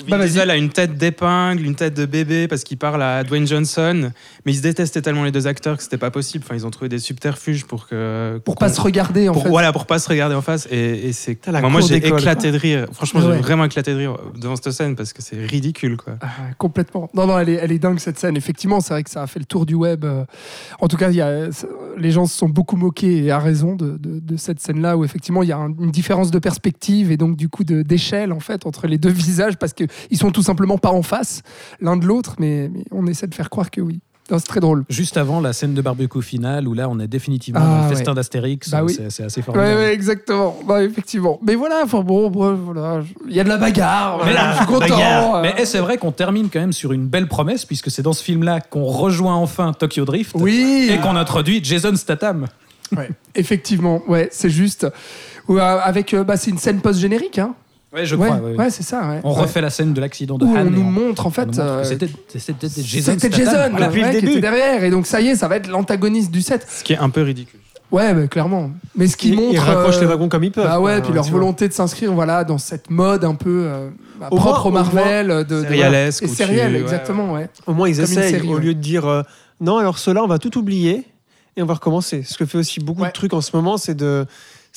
Vin 0.06 0.10
Bah, 0.10 0.18
vas-y. 0.18 0.28
Diesel 0.28 0.50
a 0.50 0.56
une 0.56 0.70
tête 0.70 0.96
d'épingle, 0.96 1.64
une 1.64 1.74
tête 1.74 1.94
de 1.94 2.06
bébé 2.06 2.46
parce 2.48 2.62
qu'il 2.64 2.78
parle 2.78 3.02
à 3.02 3.24
Dwayne 3.24 3.46
Johnson, 3.46 4.10
mais 4.46 4.52
ils 4.52 4.56
se 4.56 4.62
détestaient 4.62 5.02
tellement 5.02 5.24
les 5.24 5.32
deux 5.32 5.46
acteurs 5.46 5.76
que 5.76 5.82
c'était 5.82 5.98
pas 5.98 6.10
possible. 6.10 6.44
Enfin, 6.46 6.54
ils 6.54 6.66
ont 6.66 6.70
trouvé 6.70 6.88
des 6.88 6.98
subterfuges 6.98 7.64
pour 7.64 7.88
que 7.88 8.40
Pour 8.44 8.56
pas 8.56 8.68
se 8.68 8.80
regarder, 8.80 9.28
en 9.28 9.32
pour- 9.32 9.42
fait. 9.42 9.48
voilà 9.48 9.72
pour 9.72 9.86
pas 9.86 9.98
se 9.98 10.08
regarder 10.08 10.34
en 10.34 10.42
face 10.42 10.68
et, 10.70 11.08
et 11.08 11.12
c'est 11.12 11.38
Enfin, 11.48 11.68
moi 11.68 11.80
j'ai 11.80 11.96
éclaté 11.96 12.52
de 12.52 12.58
rire. 12.58 12.86
Franchement, 12.92 13.20
j'ai 13.20 13.38
vraiment 13.40 13.64
éclaté 13.64 13.92
de 13.92 13.98
rire 13.98 14.16
devant 14.40 14.56
cette 14.56 14.70
scène 14.72 14.94
parce 14.96 15.12
que 15.12 15.22
c'est 15.22 15.44
ridicule 15.44 15.96
quoi. 15.96 16.14
Ah, 16.20 16.28
complètement. 16.58 17.10
Non, 17.14 17.26
non, 17.26 17.38
elle 17.38 17.48
est, 17.48 17.54
elle 17.60 17.72
est 17.72 17.78
dingue 17.78 17.98
cette 17.98 18.18
scène. 18.18 18.36
Effectivement, 18.36 18.80
c'est 18.80 18.94
vrai 18.94 19.02
que 19.04 19.10
ça 19.10 19.22
a 19.22 19.26
fait 19.26 19.38
le 19.40 19.44
tour 19.46 19.66
du 19.66 19.74
web. 19.74 20.04
Euh, 20.04 20.24
En 20.80 20.86
tout 20.88 20.96
cas, 20.96 21.10
il 21.10 21.16
y 21.16 21.20
a, 21.20 21.48
les 21.96 22.10
gens 22.10 22.26
se 22.26 22.36
sont 22.36 22.48
beaucoup 22.48 22.76
moqués 22.76 23.24
et 23.24 23.30
à 23.30 23.38
raison 23.38 23.74
de, 23.74 23.96
de- 23.98 24.20
de 24.20 24.36
cette 24.36 24.60
scène-là 24.60 24.96
où 24.96 25.04
effectivement 25.04 25.42
il 25.42 25.48
y 25.48 25.52
a 25.52 25.56
un- 25.58 25.74
une 25.80 25.90
différence 25.90 26.30
de 26.30 26.38
perspective 26.38 27.10
et 27.10 27.16
donc 27.16 27.36
du 27.36 27.48
coup 27.48 27.64
de- 27.64 27.82
d'échelle 27.82 28.32
en 28.32 28.40
fait 28.40 28.66
entre 28.66 28.86
les 28.86 28.98
deux 28.98 29.10
visages 29.28 29.56
parce 29.56 29.72
qu'ils 30.08 30.18
sont 30.18 30.30
tout 30.30 30.42
simplement 30.42 30.78
pas 30.78 30.90
en 30.92 31.02
face 31.02 31.42
l'un 31.80 31.96
de 31.96 32.06
l'autre, 32.06 32.36
mais, 32.38 32.70
mais 32.72 32.84
on 32.90 33.06
essaie 33.06 33.26
de 33.26 33.34
faire 33.34 33.50
croire 33.50 33.70
que 33.70 33.80
oui. 33.80 34.00
C'est 34.30 34.40
très 34.46 34.60
drôle. 34.60 34.84
Juste 34.90 35.16
avant 35.16 35.40
la 35.40 35.54
scène 35.54 35.72
de 35.72 35.80
barbecue 35.80 36.20
finale 36.20 36.68
où 36.68 36.74
là 36.74 36.90
on 36.90 37.00
est 37.00 37.06
définitivement 37.08 37.60
Ah, 37.62 37.66
dans 37.66 37.76
le 37.76 37.82
ouais. 37.88 37.96
festin 37.96 38.12
d'Astérix, 38.12 38.68
Bah 38.68 38.84
oui. 38.84 38.94
c'est 39.08 39.24
assez 39.24 39.40
formidable. 39.40 39.74
ouais, 39.78 39.94
exactement. 39.94 40.54
Bah, 40.66 40.82
effectivement. 40.84 41.40
Mais 41.42 41.54
voilà, 41.54 41.80
enfin 41.82 42.02
bon, 42.02 42.28
bref, 42.28 42.58
voilà. 42.62 43.00
Il 43.26 43.34
y 43.34 43.40
a 43.40 43.44
de 43.44 43.48
la 43.48 43.56
bagarre. 43.56 44.20
Mais 44.26 44.34
là, 44.34 44.52
je 44.52 44.56
suis 44.58 44.66
content. 44.66 45.36
euh. 45.36 45.40
Mais 45.40 45.54
eh, 45.56 45.64
c'est 45.64 45.78
vrai 45.78 45.96
qu'on 45.96 46.12
termine 46.12 46.50
quand 46.52 46.60
même 46.60 46.74
sur 46.74 46.92
une 46.92 47.06
belle 47.06 47.26
promesse, 47.26 47.64
puisque 47.64 47.90
c'est 47.90 48.02
dans 48.02 48.12
ce 48.12 48.22
film-là 48.22 48.60
qu'on 48.60 48.84
rejoint 48.84 49.34
enfin 49.34 49.72
Tokyo 49.72 50.04
Drift 50.04 50.32
Oui. 50.34 50.90
et 50.92 50.98
qu'on 50.98 51.16
introduit 51.16 51.64
Jason 51.64 51.96
Statham. 51.96 52.48
Ouais, 52.94 53.08
effectivement, 53.34 54.02
ouais, 54.08 54.28
c'est 54.30 54.50
juste. 54.50 54.86
Euh, 55.48 55.56
avec, 55.58 56.12
euh, 56.12 56.22
bah, 56.22 56.36
c'est 56.36 56.50
une 56.50 56.58
scène 56.58 56.82
post-générique, 56.82 57.38
hein. 57.38 57.54
Ouais, 57.92 58.04
je 58.04 58.14
crois. 58.16 58.30
ouais, 58.36 58.40
ouais. 58.52 58.56
ouais, 58.56 58.70
c'est 58.70 58.82
ça. 58.82 59.08
ouais. 59.08 59.20
On 59.24 59.32
Ouais. 59.34 59.40
refait 59.42 59.60
la 59.62 59.70
scène 59.70 59.94
de 59.94 60.00
l'accident 60.00 60.36
de 60.36 60.44
Où 60.44 60.48
Han. 60.54 60.66
on 60.66 60.70
nous 60.70 60.80
on- 60.82 60.90
montre 60.90 61.26
en 61.26 61.30
fait. 61.30 61.58
euh, 61.58 61.84
C'était 61.84 62.08
c'était 62.36 62.66
Jason 62.82 63.12
C'était 63.18 63.28
Statham. 63.28 63.32
Jason, 63.32 63.70
Voilà. 63.70 63.86
depuis 63.86 64.00
le 64.00 64.06
ouais, 64.06 64.14
qui 64.14 64.20
début. 64.20 64.32
était 64.32 64.40
derrière, 64.42 64.84
et 64.84 64.90
donc 64.90 65.06
ça 65.06 65.20
y 65.22 65.28
est, 65.28 65.36
ça 65.36 65.48
va 65.48 65.56
être 65.56 65.68
l'antagoniste 65.68 66.30
du 66.30 66.42
set. 66.42 66.66
Ce 66.68 66.84
qui 66.84 66.92
est 66.92 66.98
un 66.98 67.08
peu 67.10 67.22
ridicule. 67.22 67.60
Ouais, 67.90 68.12
bah, 68.12 68.26
clairement. 68.26 68.70
Mais 68.94 69.06
ce 69.06 69.16
qui 69.16 69.30
Ils, 69.30 69.36
montre. 69.36 69.52
ils 69.54 69.58
raccrochent 69.58 69.96
euh, 69.96 70.00
les 70.00 70.06
wagons 70.06 70.28
comme 70.28 70.44
ils 70.44 70.52
peuvent. 70.52 70.66
Bah 70.66 70.78
ouais, 70.78 70.96
quoi, 70.96 71.00
puis 71.00 71.14
leur 71.14 71.24
tu 71.24 71.30
vois. 71.30 71.40
volonté 71.40 71.68
de 71.68 71.72
s'inscrire 71.72 72.12
voilà, 72.12 72.44
dans 72.44 72.58
cette 72.58 72.90
mode 72.90 73.24
un 73.24 73.34
peu 73.34 73.62
euh, 73.64 73.88
bah, 74.20 74.28
Au 74.30 74.36
propre 74.36 74.70
moins- 74.70 74.82
au 74.82 74.84
Marvel. 74.84 75.28
De, 75.28 75.42
de, 75.44 75.62
Sérialesque, 75.62 76.22
Et 76.22 76.26
où 76.26 76.28
tu- 76.28 76.34
sériel, 76.36 76.74
ouais, 76.74 76.80
exactement, 76.82 77.32
ouais. 77.32 77.48
Au 77.66 77.72
moins, 77.72 77.88
ils 77.88 77.96
Comme 77.96 78.04
une 78.04 78.10
essayent, 78.10 78.30
série, 78.32 78.48
au 78.48 78.56
ouais. 78.56 78.60
lieu 78.62 78.74
de 78.74 78.80
dire 78.80 79.06
euh, 79.06 79.22
non, 79.62 79.78
alors 79.78 79.98
cela, 79.98 80.22
on 80.22 80.26
va 80.26 80.38
tout 80.38 80.58
oublier 80.58 81.04
et 81.56 81.62
on 81.62 81.66
va 81.66 81.72
recommencer. 81.74 82.22
Ce 82.24 82.36
que 82.36 82.44
fait 82.44 82.58
aussi 82.58 82.80
beaucoup 82.80 83.00
Ouais. 83.00 83.08
de 83.08 83.12
trucs 83.14 83.32
en 83.32 83.40
ce 83.40 83.56
moment, 83.56 83.78
c'est 83.78 83.94
de, 83.94 84.26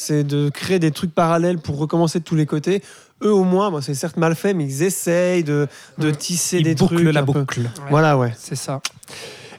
c'est 0.01 0.23
de 0.23 0.49
créer 0.49 0.79
des 0.79 0.91
trucs 0.91 1.13
parallèles 1.13 1.59
pour 1.59 1.77
recommencer 1.77 2.19
de 2.19 2.23
tous 2.23 2.35
les 2.35 2.45
côtés. 2.45 2.81
Eux, 3.23 3.31
au 3.31 3.43
moins, 3.43 3.69
bon, 3.69 3.81
c'est 3.81 3.93
certes 3.93 4.17
mal 4.17 4.35
fait, 4.35 4.53
mais 4.53 4.65
ils 4.65 4.81
essayent 4.81 5.43
de, 5.43 5.67
de 5.99 6.09
tisser 6.09 6.61
des 6.61 6.73
boucle 6.73 6.95
trucs. 6.95 7.13
la 7.13 7.21
boucle. 7.21 7.69
Voilà, 7.89 8.17
ouais. 8.17 8.33
C'est 8.35 8.55
ça. 8.55 8.81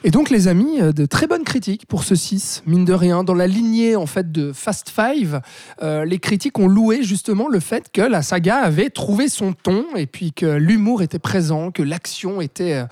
Et 0.05 0.11
donc, 0.11 0.29
les 0.29 0.47
amis, 0.49 0.81
euh, 0.81 0.91
de 0.91 1.05
très 1.05 1.27
bonnes 1.27 1.43
critiques 1.45 1.85
pour 1.85 2.03
ce 2.03 2.13
6, 2.15 2.63
mine 2.65 2.83
de 2.83 2.93
rien. 2.93 3.23
Dans 3.23 3.33
la 3.33 3.47
lignée 3.47 3.95
en 3.95 4.05
fait 4.05 4.31
de 4.31 4.51
Fast 4.51 4.89
Five, 4.89 5.39
euh, 5.81 6.03
les 6.03 6.19
critiques 6.19 6.59
ont 6.59 6.67
loué 6.67 7.03
justement 7.03 7.47
le 7.47 7.59
fait 7.61 7.89
que 7.91 8.01
la 8.01 8.21
saga 8.21 8.57
avait 8.57 8.89
trouvé 8.89 9.29
son 9.29 9.53
ton 9.53 9.85
et 9.95 10.05
puis 10.05 10.33
que 10.33 10.45
l'humour 10.45 11.01
était 11.01 11.19
présent, 11.19 11.71
que 11.71 11.81
l'action 11.83 12.41
était 12.41 12.73
euh, 12.73 12.85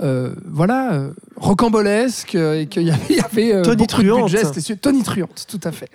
euh, 0.00 0.34
voilà 0.46 1.02
rocambolesque 1.36 2.34
et 2.36 2.66
qu'il 2.70 2.84
y 2.84 2.90
avait, 2.92 3.14
y 3.14 3.20
avait 3.20 3.54
euh, 3.54 3.62
beaucoup 3.62 4.02
de 4.74 4.80
tonitruante, 4.80 5.46
tout 5.48 5.60
à 5.64 5.72
fait. 5.72 5.88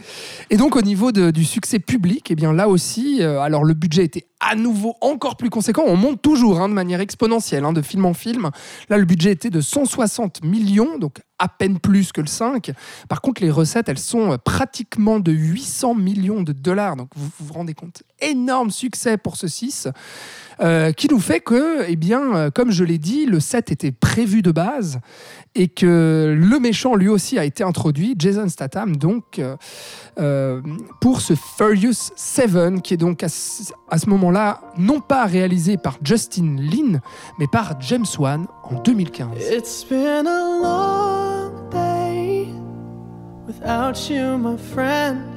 Et 0.50 0.58
donc, 0.58 0.76
au 0.76 0.82
niveau 0.82 1.12
de- 1.14 1.32
du 1.32 1.46
succès 1.46 1.80
public, 1.80 2.28
eh 2.30 2.36
bien 2.36 2.52
là 2.52 2.68
aussi, 2.68 3.24
alors 3.24 3.64
le 3.64 3.74
budget 3.74 4.04
était 4.04 4.26
à 4.40 4.56
nouveau 4.56 4.96
encore 5.02 5.38
plus 5.38 5.50
conséquent. 5.50 5.84
On 5.86 5.96
monte 5.96 6.22
toujours 6.22 6.62
hein, 6.62 6.70
de 6.70 6.74
manière 6.74 7.02
exponentielle, 7.02 7.66
hein, 7.66 7.74
de 7.74 7.82
film 7.82 8.06
en 8.06 8.14
film. 8.14 8.52
Là, 8.90 8.98
le 8.98 9.06
budget 9.06 9.32
était 9.32 9.50
de 9.50 9.62
160 9.62 10.44
millions, 10.44 10.98
donc 10.98 11.20
à 11.40 11.48
peine 11.48 11.80
plus 11.80 12.12
que 12.12 12.22
le 12.22 12.28
5. 12.28 12.72
Par 13.10 13.22
contre, 13.22 13.42
les 13.42 13.52
recettes, 13.52 13.90
elles 13.90 14.00
sont 14.00 14.34
euh, 14.34 14.38
pratiquement 14.38 15.20
de 15.20 15.32
800 15.32 15.96
millions 15.96 16.42
de 16.42 16.52
dollars. 16.52 16.96
Donc, 16.96 17.10
vous 17.16 17.30
vous, 17.40 17.48
vous 17.48 17.54
rendez 17.54 17.74
compte 17.74 18.04
Énorme 18.20 18.72
succès 18.72 19.18
pour 19.18 19.38
ce 19.38 19.48
6. 19.48 19.88
Euh, 20.60 20.92
qui 20.92 21.08
nous 21.08 21.20
fait 21.20 21.40
que, 21.40 21.86
eh 21.88 21.96
bien, 21.96 22.36
euh, 22.36 22.50
comme 22.50 22.72
je 22.72 22.84
l'ai 22.84 22.98
dit, 22.98 23.26
le 23.26 23.40
7 23.40 23.72
était 23.72 23.92
prévu 23.92 24.42
de 24.42 24.52
base 24.52 25.00
et 25.56 25.68
que 25.68 26.36
le 26.38 26.60
méchant 26.60 26.96
lui 26.96 27.08
aussi 27.08 27.38
a 27.38 27.46
été 27.46 27.64
introduit, 27.64 28.16
Jason 28.18 28.48
Statham, 28.48 28.96
donc 28.96 29.42
euh, 30.20 30.62
pour 31.02 31.22
ce 31.22 31.34
Furious 31.36 32.12
7, 32.16 32.82
qui 32.82 32.94
est 32.94 32.98
donc 32.98 33.24
à 33.24 33.30
ce, 33.30 33.72
à 33.90 33.98
ce 33.98 34.10
moment-là 34.10 34.62
non 34.78 35.00
pas 35.00 35.26
réalisé 35.26 35.78
par 35.78 35.98
Justin 36.04 36.58
Lin, 36.60 37.00
mais 37.40 37.48
par 37.48 37.80
James 37.82 38.06
Wan 38.18 38.48
en 38.64 38.82
2015. 38.82 39.30
It's 39.52 39.84
been 39.84 40.26
long 40.26 41.70
day 41.72 42.48
without 43.48 44.10
you, 44.10 44.38
my 44.38 44.58
friend. 44.58 45.37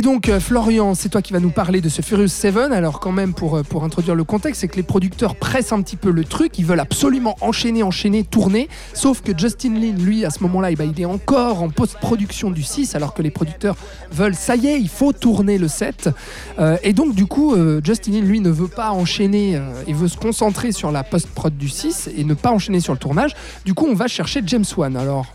Et 0.00 0.02
donc, 0.02 0.30
euh, 0.30 0.40
Florian, 0.40 0.94
c'est 0.94 1.10
toi 1.10 1.20
qui 1.20 1.34
vas 1.34 1.40
nous 1.40 1.50
parler 1.50 1.82
de 1.82 1.90
ce 1.90 2.00
Furious 2.00 2.28
7. 2.28 2.56
Alors, 2.72 3.00
quand 3.00 3.12
même, 3.12 3.34
pour, 3.34 3.58
euh, 3.58 3.62
pour 3.62 3.84
introduire 3.84 4.14
le 4.14 4.24
contexte, 4.24 4.62
c'est 4.62 4.68
que 4.68 4.76
les 4.76 4.82
producteurs 4.82 5.36
pressent 5.36 5.74
un 5.74 5.82
petit 5.82 5.96
peu 5.96 6.10
le 6.10 6.24
truc. 6.24 6.58
Ils 6.58 6.64
veulent 6.64 6.80
absolument 6.80 7.36
enchaîner, 7.42 7.82
enchaîner, 7.82 8.24
tourner. 8.24 8.70
Sauf 8.94 9.20
que 9.20 9.36
Justin 9.36 9.74
Lin, 9.74 9.92
lui, 9.98 10.24
à 10.24 10.30
ce 10.30 10.42
moment-là, 10.44 10.70
eh 10.70 10.74
ben, 10.74 10.90
il 10.90 10.98
est 10.98 11.04
encore 11.04 11.62
en 11.62 11.68
post-production 11.68 12.50
du 12.50 12.62
6, 12.62 12.94
alors 12.94 13.12
que 13.12 13.20
les 13.20 13.30
producteurs 13.30 13.76
veulent, 14.10 14.34
ça 14.34 14.56
y 14.56 14.68
est, 14.68 14.80
il 14.80 14.88
faut 14.88 15.12
tourner 15.12 15.58
le 15.58 15.68
7. 15.68 16.08
Euh, 16.58 16.78
et 16.82 16.94
donc, 16.94 17.14
du 17.14 17.26
coup, 17.26 17.54
Justin 17.84 18.12
Lin, 18.12 18.20
lui, 18.22 18.40
ne 18.40 18.48
veut 18.48 18.68
pas 18.68 18.92
enchaîner 18.92 19.56
euh, 19.56 19.70
et 19.86 19.92
veut 19.92 20.08
se 20.08 20.16
concentrer 20.16 20.72
sur 20.72 20.90
la 20.92 21.04
post-prod 21.04 21.54
du 21.54 21.68
6 21.68 22.08
et 22.16 22.24
ne 22.24 22.32
pas 22.32 22.52
enchaîner 22.52 22.80
sur 22.80 22.94
le 22.94 22.98
tournage. 22.98 23.32
Du 23.66 23.74
coup, 23.74 23.86
on 23.86 23.94
va 23.94 24.08
chercher 24.08 24.40
James 24.46 24.64
Wan. 24.78 24.96
Alors, 24.96 25.26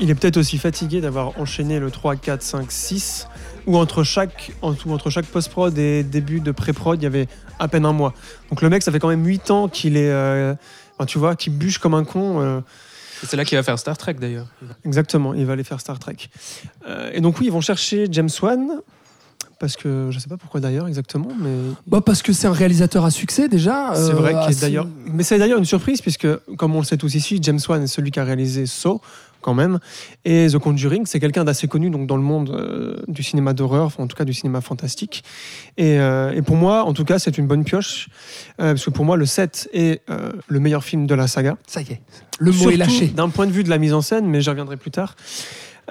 il 0.00 0.08
est 0.08 0.14
peut-être 0.14 0.38
aussi 0.38 0.56
fatigué 0.56 1.02
d'avoir 1.02 1.38
enchaîné 1.38 1.78
le 1.78 1.90
3, 1.90 2.16
4, 2.16 2.40
5, 2.40 2.72
6, 2.72 3.28
où 3.66 3.76
entre 3.78 4.02
chaque, 4.02 4.52
entre 4.62 5.10
chaque 5.10 5.26
post-prod 5.26 5.76
et 5.78 6.02
début 6.02 6.40
de 6.40 6.50
pré-prod, 6.52 7.00
il 7.00 7.04
y 7.04 7.06
avait 7.06 7.28
à 7.58 7.68
peine 7.68 7.86
un 7.86 7.92
mois. 7.92 8.12
Donc 8.50 8.60
le 8.62 8.68
mec, 8.68 8.82
ça 8.82 8.92
fait 8.92 8.98
quand 8.98 9.08
même 9.08 9.24
8 9.26 9.50
ans 9.50 9.68
qu'il 9.68 9.96
est. 9.96 10.10
euh, 10.10 10.54
enfin, 10.98 11.06
tu 11.06 11.18
vois, 11.18 11.34
qu'il 11.36 11.56
bûche 11.56 11.78
comme 11.78 11.94
un 11.94 12.04
con. 12.04 12.40
euh, 12.40 12.60
C'est 13.24 13.36
là 13.36 13.44
qu'il 13.44 13.56
va 13.56 13.62
faire 13.62 13.78
Star 13.78 13.96
Trek 13.96 14.14
d'ailleurs. 14.14 14.46
exactement, 14.84 15.34
il 15.34 15.46
va 15.46 15.54
aller 15.54 15.64
faire 15.64 15.80
Star 15.80 15.98
Trek. 15.98 16.16
Euh, 16.88 17.10
et 17.14 17.20
donc, 17.20 17.38
oui, 17.40 17.46
ils 17.46 17.52
vont 17.52 17.60
chercher 17.62 18.06
James 18.10 18.28
Wan, 18.42 18.80
parce 19.58 19.76
que 19.76 20.08
je 20.10 20.18
sais 20.18 20.28
pas 20.28 20.36
pourquoi 20.36 20.60
d'ailleurs 20.60 20.88
exactement, 20.88 21.28
mais 21.38 21.54
bah, 21.86 22.00
parce 22.04 22.22
que 22.22 22.32
c'est 22.32 22.46
un 22.48 22.52
réalisateur 22.52 23.04
à 23.04 23.10
succès 23.10 23.48
déjà. 23.48 23.92
c'est 23.94 24.12
vrai 24.12 24.32
qu'il 24.32 24.40
est 24.40 24.44
assez- 24.46 24.60
d'ailleurs. 24.60 24.86
Mais 25.06 25.22
c'est 25.22 25.38
d'ailleurs 25.38 25.58
une 25.58 25.64
surprise, 25.64 26.02
puisque, 26.02 26.26
comme 26.56 26.74
on 26.74 26.80
le 26.80 26.84
sait 26.84 26.96
tous 26.98 27.14
ici, 27.14 27.38
James 27.40 27.60
Wan 27.68 27.82
est 27.82 27.86
celui 27.86 28.10
qui 28.10 28.20
a 28.20 28.24
réalisé 28.24 28.66
Saw, 28.66 29.00
quand 29.44 29.54
même. 29.54 29.78
Et 30.24 30.48
The 30.48 30.58
Conjuring, 30.58 31.04
c'est 31.04 31.20
quelqu'un 31.20 31.44
d'assez 31.44 31.68
connu 31.68 31.90
donc, 31.90 32.06
dans 32.06 32.16
le 32.16 32.22
monde 32.22 32.50
euh, 32.50 32.96
du 33.06 33.22
cinéma 33.22 33.52
d'horreur, 33.52 33.84
enfin, 33.86 34.02
en 34.02 34.06
tout 34.06 34.16
cas 34.16 34.24
du 34.24 34.32
cinéma 34.32 34.62
fantastique. 34.62 35.22
Et, 35.76 36.00
euh, 36.00 36.32
et 36.32 36.40
pour 36.40 36.56
moi, 36.56 36.84
en 36.84 36.94
tout 36.94 37.04
cas, 37.04 37.18
c'est 37.18 37.36
une 37.36 37.46
bonne 37.46 37.62
pioche, 37.62 38.08
euh, 38.60 38.72
parce 38.72 38.84
que 38.86 38.90
pour 38.90 39.04
moi, 39.04 39.16
le 39.16 39.26
7 39.26 39.68
est 39.74 40.02
le 40.48 40.60
meilleur 40.60 40.82
film 40.82 41.06
de 41.06 41.14
la 41.14 41.28
saga. 41.28 41.56
Ça 41.66 41.82
y 41.82 41.92
est, 41.92 42.00
le 42.38 42.52
mot 42.52 42.70
est 42.70 42.76
lâché. 42.76 43.06
D'un 43.08 43.28
point 43.28 43.46
de 43.46 43.52
vue 43.52 43.64
de 43.64 43.70
la 43.70 43.78
mise 43.78 43.92
en 43.92 44.00
scène, 44.00 44.26
mais 44.26 44.40
j'y 44.40 44.48
reviendrai 44.48 44.76
plus 44.76 44.90
tard. 44.90 45.14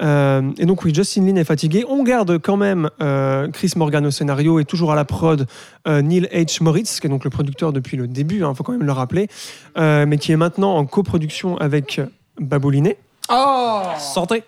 Euh, 0.02 0.50
et 0.58 0.66
donc 0.66 0.84
oui, 0.84 0.94
Justin 0.94 1.26
Lin 1.26 1.36
est 1.36 1.44
fatigué. 1.44 1.84
On 1.88 2.02
garde 2.02 2.38
quand 2.38 2.56
même 2.56 2.90
euh, 3.00 3.48
Chris 3.50 3.72
Morgan 3.76 4.04
au 4.06 4.10
scénario 4.10 4.58
et 4.58 4.64
toujours 4.64 4.92
à 4.92 4.96
la 4.96 5.04
prod 5.04 5.46
euh, 5.86 6.02
Neil 6.02 6.28
H. 6.32 6.62
Moritz, 6.62 7.00
qui 7.00 7.06
est 7.06 7.10
donc 7.10 7.24
le 7.24 7.30
producteur 7.30 7.72
depuis 7.72 7.96
le 7.96 8.08
début, 8.08 8.36
il 8.36 8.54
faut 8.54 8.64
quand 8.64 8.72
même 8.72 8.84
le 8.84 8.92
rappeler, 8.92 9.28
mais 9.76 10.18
qui 10.18 10.32
est 10.32 10.36
maintenant 10.36 10.76
en 10.76 10.84
coproduction 10.86 11.56
avec 11.58 12.00
Babouliné. 12.40 12.96
Oh 13.30 13.82
Santé 13.98 14.44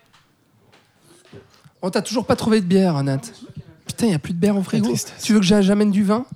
On 1.82 1.90
t'a 1.90 2.02
toujours 2.02 2.26
pas 2.26 2.36
trouvé 2.36 2.60
de 2.60 2.66
bière, 2.66 3.02
Nat. 3.02 3.20
Putain, 3.86 4.06
il 4.06 4.12
y 4.12 4.14
a 4.14 4.18
plus 4.18 4.34
de 4.34 4.38
bière 4.38 4.56
au 4.56 4.62
frigo. 4.62 4.92
Tu 5.22 5.32
veux 5.32 5.40
que 5.40 5.46
j'amène 5.46 5.90
du 5.90 6.04
vin? 6.04 6.26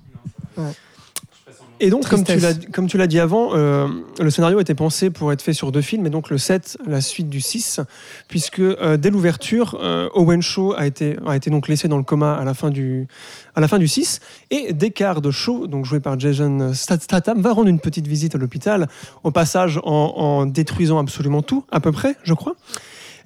Et 1.82 1.88
donc, 1.88 2.06
comme 2.06 2.24
tu, 2.24 2.32
l'as, 2.36 2.52
Tristesse. 2.52 2.70
comme 2.72 2.86
tu 2.88 2.98
l'as 2.98 3.06
dit 3.06 3.18
avant, 3.18 3.54
euh, 3.54 3.88
le 4.20 4.30
scénario 4.30 4.60
était 4.60 4.74
pensé 4.74 5.08
pour 5.08 5.32
être 5.32 5.40
fait 5.40 5.54
sur 5.54 5.72
deux 5.72 5.80
films, 5.80 6.06
et 6.06 6.10
donc 6.10 6.28
le 6.28 6.36
7, 6.36 6.76
la 6.86 7.00
suite 7.00 7.30
du 7.30 7.40
6, 7.40 7.80
puisque 8.28 8.60
euh, 8.60 8.98
dès 8.98 9.08
l'ouverture, 9.08 9.78
euh, 9.82 10.08
Owen 10.14 10.42
Shaw 10.42 10.74
a 10.76 10.86
été, 10.86 11.16
a 11.26 11.34
été 11.36 11.48
donc 11.48 11.68
laissé 11.68 11.88
dans 11.88 11.96
le 11.96 12.02
coma 12.02 12.34
à 12.34 12.44
la 12.44 12.52
fin 12.52 12.68
du, 12.68 13.08
à 13.54 13.60
la 13.62 13.68
fin 13.68 13.78
du 13.78 13.88
6, 13.88 14.20
et 14.50 14.74
Descartes 14.74 15.30
Shaw, 15.30 15.66
donc 15.68 15.86
joué 15.86 16.00
par 16.00 16.20
Jason 16.20 16.72
Stat- 16.74 17.00
Statham, 17.00 17.40
va 17.40 17.52
rendre 17.52 17.68
une 17.68 17.80
petite 17.80 18.06
visite 18.06 18.34
à 18.34 18.38
l'hôpital, 18.38 18.86
au 19.24 19.30
passage 19.30 19.80
en, 19.82 20.12
en 20.16 20.44
détruisant 20.46 20.98
absolument 20.98 21.40
tout, 21.40 21.64
à 21.72 21.80
peu 21.80 21.92
près, 21.92 22.14
je 22.24 22.34
crois. 22.34 22.56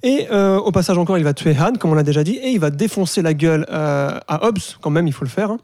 Et 0.03 0.27
euh, 0.31 0.57
au 0.59 0.71
passage 0.71 0.97
encore, 0.97 1.17
il 1.17 1.23
va 1.25 1.33
tuer 1.33 1.55
Han, 1.59 1.73
comme 1.73 1.91
on 1.91 1.95
l'a 1.95 2.03
déjà 2.03 2.23
dit, 2.23 2.35
et 2.35 2.51
il 2.51 2.59
va 2.59 2.69
défoncer 2.69 3.21
la 3.21 3.33
gueule 3.33 3.65
euh, 3.69 4.17
à 4.27 4.45
Hobbs, 4.47 4.77
quand 4.79 4.91
même, 4.91 5.07
il 5.07 5.13
faut 5.13 5.25
le 5.25 5.29
faire. 5.29 5.51
hein. 5.51 5.57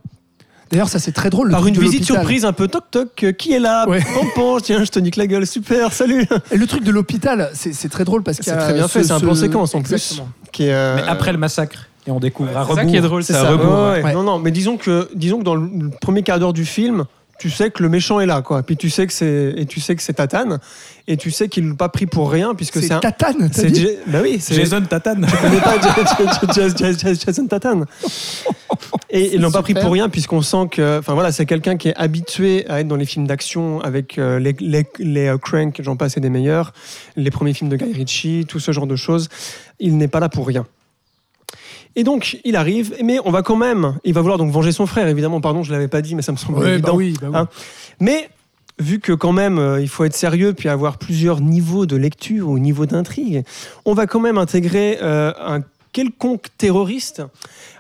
D'ailleurs, 0.72 0.89
ça 0.89 0.99
c'est 0.99 1.11
très 1.11 1.30
drôle. 1.30 1.48
le 1.48 1.52
Par 1.52 1.61
truc 1.61 1.73
une 1.73 1.80
de 1.80 1.81
visite 1.85 1.99
l'hôpital. 2.02 2.18
surprise, 2.22 2.45
un 2.45 2.53
peu 2.53 2.68
toc 2.68 2.84
toc, 2.91 3.23
euh, 3.23 3.31
qui 3.31 3.53
est 3.53 3.60
là? 3.60 3.88
Ouais. 3.89 4.02
Pompon, 4.14 4.60
tiens, 4.61 4.84
je 4.84 4.89
te 4.89 4.99
nique 4.99 5.15
la 5.18 5.27
gueule, 5.27 5.45
super, 5.45 5.91
salut 5.93 6.26
Et 6.52 6.57
le 6.57 6.65
truc 6.68 6.84
de 6.84 6.91
l'hôpital, 6.91 7.49
c'est 7.53 7.89
très 7.89 8.03
drôle 8.06 8.23
parce 8.23 8.38
que 8.38 8.43
C'est 8.43 8.56
très 8.57 8.73
bien 8.73 8.88
fait, 8.88 9.03
c'est 9.03 9.11
un 9.11 9.19
plan 9.19 9.35
séquence 9.35 9.76
en 9.76 9.81
plus. 9.81 10.22
Qui 10.52 10.64
est, 10.68 10.73
euh, 10.73 10.95
Mais 10.95 11.03
après 11.07 11.31
le 11.31 11.38
massacre, 11.38 11.88
et 12.07 12.11
on 12.11 12.19
découvre 12.19 12.56
à 12.57 12.65
C'est 12.68 12.73
ça 12.76 12.85
qui 12.85 12.95
est 12.98 13.02
drôle, 13.02 13.23
c'est 13.23 13.34
à 13.35 13.41
ça. 13.41 13.52
rebours. 13.52 13.65
ouais, 13.73 13.91
ouais. 13.98 14.03
Ouais. 14.03 14.14
Non, 14.14 14.23
non, 14.23 14.39
mais 14.39 14.52
disons 14.52 14.77
que, 14.77 15.07
disons 15.15 15.39
que 15.39 15.43
dans 15.43 15.56
le 15.56 15.68
le 15.68 15.89
premier 16.02 16.23
quart 16.23 16.39
d'heure 16.39 16.53
du 16.53 16.65
film, 16.65 17.03
tu 17.41 17.49
sais 17.49 17.72
que 17.72 17.81
le 17.81 17.89
méchant 17.89 18.19
est 18.19 18.27
là, 18.27 18.43
quoi. 18.43 18.61
Puis 18.61 18.77
tu 18.77 18.91
sais 18.91 19.07
que 19.07 19.13
c'est, 19.13 19.55
et 19.57 19.65
tu 19.65 19.80
sais 19.80 19.95
que 19.95 20.03
c'est 20.03 20.13
Tatane, 20.13 20.59
et 21.07 21.18
tu 21.18 21.31
sais 21.31 21.49
qu'il 21.49 21.68
l'a 21.69 21.73
pas 21.73 21.89
pris 21.89 22.05
pour 22.05 22.31
rien, 22.31 22.53
puisque 22.53 22.80
C'est 22.80 22.91
un. 22.93 22.99
Tatane, 22.99 23.49
C'est 23.51 23.73
J- 23.73 23.88
bah 24.05 24.19
oui, 24.22 24.38
c'est 24.39 24.53
Jason 24.53 24.81
Tatane. 24.81 25.26
Connais 25.41 25.59
pas 25.59 25.73
Jason 27.18 27.47
Tatane. 27.47 27.85
Et 29.09 29.34
ils 29.35 29.41
l'ont 29.41 29.51
pas 29.51 29.61
pris 29.63 29.73
pour 29.73 29.91
rien 29.91 30.07
puisqu'on 30.07 30.41
sent 30.41 30.68
que, 30.72 30.99
enfin 30.99 31.13
voilà, 31.13 31.31
c'est 31.31 31.45
quelqu'un 31.45 31.76
qui 31.77 31.89
est 31.89 31.95
habitué 31.97 32.65
à 32.69 32.80
être 32.80 32.88
dans 32.88 32.95
les 32.95 33.05
films 33.05 33.27
d'action 33.27 33.81
avec 33.81 34.18
euh, 34.18 34.39
les, 34.39 34.55
les, 34.59 34.85
les 34.99 35.27
euh, 35.27 35.38
Crank, 35.38 35.81
j'en 35.84 35.97
passe 35.97 36.15
et 36.15 36.22
des 36.22 36.30
meilleurs, 36.30 36.72
les 37.18 37.31
premiers 37.31 37.53
films 37.53 37.69
de 37.69 37.76
Guy 37.76 37.91
Ritchie, 37.91 38.45
tout 38.47 38.59
ce 38.59 38.72
genre 38.72 38.88
de 38.88 38.95
choses. 38.95 39.27
Il 39.80 39.97
n'est 39.97 40.07
pas 40.07 40.19
là 40.22 40.30
pour 40.30 40.47
rien. 40.47 40.65
Et 41.95 42.03
donc, 42.03 42.39
il 42.45 42.55
arrive, 42.55 42.95
mais 43.03 43.19
on 43.26 43.31
va 43.31 43.41
quand 43.41 43.55
même, 43.57 43.97
il 44.03 44.13
va 44.13 44.22
vouloir 44.22 44.38
donc 44.38 44.51
venger 44.51 44.72
son 44.72 44.85
frère, 44.85 45.07
évidemment, 45.07 45.41
pardon, 45.41 45.63
je 45.63 45.72
l'avais 45.72 45.89
pas 45.89 46.01
dit, 46.01 46.15
mais 46.15 46.22
ça 46.22 46.31
me 46.31 46.38
semble 46.38 46.59
Ouais, 46.59 46.73
évident. 46.73 46.89
bah 46.89 46.93
oui, 46.95 47.18
bah 47.22 47.27
oui. 47.30 47.38
Hein. 47.38 47.47
Mais 47.99 48.30
vu 48.80 48.99
que 48.99 49.11
quand 49.11 49.34
même 49.34 49.59
euh, 49.59 49.81
il 49.81 49.88
faut 49.89 50.05
être 50.05 50.15
sérieux 50.15 50.53
puis 50.53 50.68
avoir 50.68 50.97
plusieurs 50.97 51.39
niveaux 51.39 51.85
de 51.85 51.95
lecture 51.95 52.49
ou 52.49 52.57
niveau 52.59 52.85
d'intrigue, 52.85 53.43
on 53.85 53.93
va 53.93 54.07
quand 54.07 54.19
même 54.19 54.38
intégrer 54.38 54.97
euh, 55.01 55.34
un 55.39 55.61
quelconque 55.91 56.47
terroriste 56.57 57.22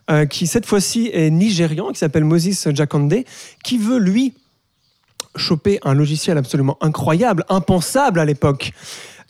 euh, 0.09 0.25
qui 0.25 0.47
cette 0.47 0.65
fois-ci 0.65 1.09
est 1.13 1.29
nigérian, 1.29 1.91
qui 1.91 1.99
s'appelle 1.99 2.25
Moses 2.25 2.69
Jakande, 2.73 3.23
qui 3.63 3.77
veut 3.77 3.99
lui 3.99 4.33
choper 5.35 5.79
un 5.83 5.93
logiciel 5.93 6.37
absolument 6.37 6.77
incroyable, 6.81 7.45
impensable 7.47 8.19
à 8.19 8.25
l'époque, 8.25 8.73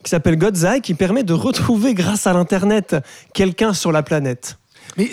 qui 0.03 0.09
s'appelle 0.09 0.35
Godzai, 0.35 0.81
qui 0.81 0.95
permet 0.95 1.23
de 1.23 1.33
retrouver 1.33 1.93
grâce 1.93 2.25
à 2.25 2.33
l'internet 2.33 2.95
quelqu'un 3.33 3.73
sur 3.73 3.91
la 3.91 4.01
planète. 4.01 4.57
Mais 4.97 5.09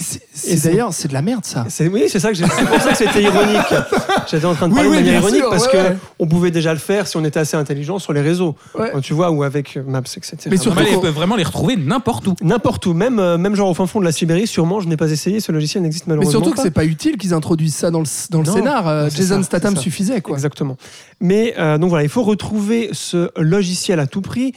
d'ailleurs, 0.64 0.92
c'est 0.92 1.08
de 1.08 1.12
la 1.12 1.22
merde 1.22 1.44
ça. 1.44 1.64
C'est 1.68 1.88
oui, 1.88 2.04
c'est 2.08 2.18
ça 2.18 2.28
que 2.28 2.34
j'ai- 2.34 2.44
c'est 2.46 2.64
pour 2.66 2.80
ça 2.80 2.90
que 2.90 2.96
c'était 2.98 3.22
ironique. 3.22 3.58
J'étais 4.30 4.44
en 4.44 4.54
train 4.54 4.68
de 4.68 4.72
Oui, 4.74 4.80
parler 4.80 4.90
oui, 4.90 4.96
de 4.98 5.02
manière 5.04 5.20
ironique 5.20 5.40
sûr, 5.40 5.50
parce 5.50 5.66
ouais, 5.66 5.72
que 5.72 5.76
ouais. 5.76 5.96
on 6.18 6.26
pouvait 6.26 6.50
déjà 6.50 6.72
le 6.72 6.78
faire 6.78 7.06
si 7.06 7.16
on 7.16 7.24
était 7.24 7.38
assez 7.40 7.56
intelligent 7.56 7.98
sur 7.98 8.12
les 8.12 8.20
réseaux. 8.20 8.56
Ouais. 8.78 8.90
Tu 9.02 9.14
vois, 9.14 9.30
ou 9.30 9.42
avec 9.44 9.76
Maps, 9.86 10.00
etc. 10.00 10.36
Mais 10.50 10.56
surtout 10.56 10.82
ils 10.90 11.00
peuvent 11.00 11.14
vraiment 11.14 11.36
les 11.36 11.44
retrouver 11.44 11.76
n'importe 11.76 12.26
où. 12.26 12.34
N'importe 12.42 12.84
où, 12.86 12.92
même, 12.94 13.18
euh, 13.18 13.38
même 13.38 13.54
genre 13.54 13.68
au 13.70 13.74
fin 13.74 13.86
fond 13.86 14.00
de 14.00 14.04
la 14.04 14.12
Sibérie, 14.12 14.46
sûrement, 14.46 14.80
je 14.80 14.88
n'ai 14.88 14.96
pas 14.96 15.10
essayé, 15.10 15.40
ce 15.40 15.52
logiciel 15.52 15.82
n'existe 15.82 16.06
Mais 16.06 16.14
malheureusement 16.14 16.40
surtout 16.40 16.50
que 16.52 16.56
pas. 16.56 16.62
c'est 16.64 16.70
pas 16.72 16.84
utile 16.84 17.16
qu'ils 17.16 17.32
introduisent 17.34 17.76
ça 17.76 17.90
dans 17.90 18.00
le, 18.00 18.06
dans 18.30 18.40
le 18.40 18.46
Non, 18.46 18.52
scénar. 18.54 18.88
Euh, 18.88 19.08
Jason 19.10 19.36
ça, 19.38 19.42
Statham 19.44 19.76
suffisait 19.76 20.20
quoi. 20.20 20.34
Exactement. 20.34 20.76
Mais 21.20 21.54
euh, 21.58 21.78
donc 21.78 21.88
voilà, 21.90 22.04
il 22.04 22.10
faut 22.10 22.22
retrouver 22.22 22.90
ce 22.92 23.30
logiciel 23.40 24.00
à 24.00 24.06
tout 24.06 24.20
prix. 24.20 24.52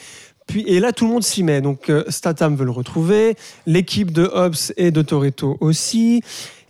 Et 0.59 0.79
là, 0.79 0.91
tout 0.91 1.05
le 1.05 1.11
monde 1.11 1.23
s'y 1.23 1.43
met. 1.43 1.61
Donc, 1.61 1.89
euh, 1.89 2.03
Statham 2.09 2.55
veut 2.55 2.65
le 2.65 2.71
retrouver, 2.71 3.35
l'équipe 3.65 4.11
de 4.11 4.23
Hobbs 4.23 4.73
et 4.77 4.91
de 4.91 5.01
Toretto 5.01 5.57
aussi. 5.59 6.21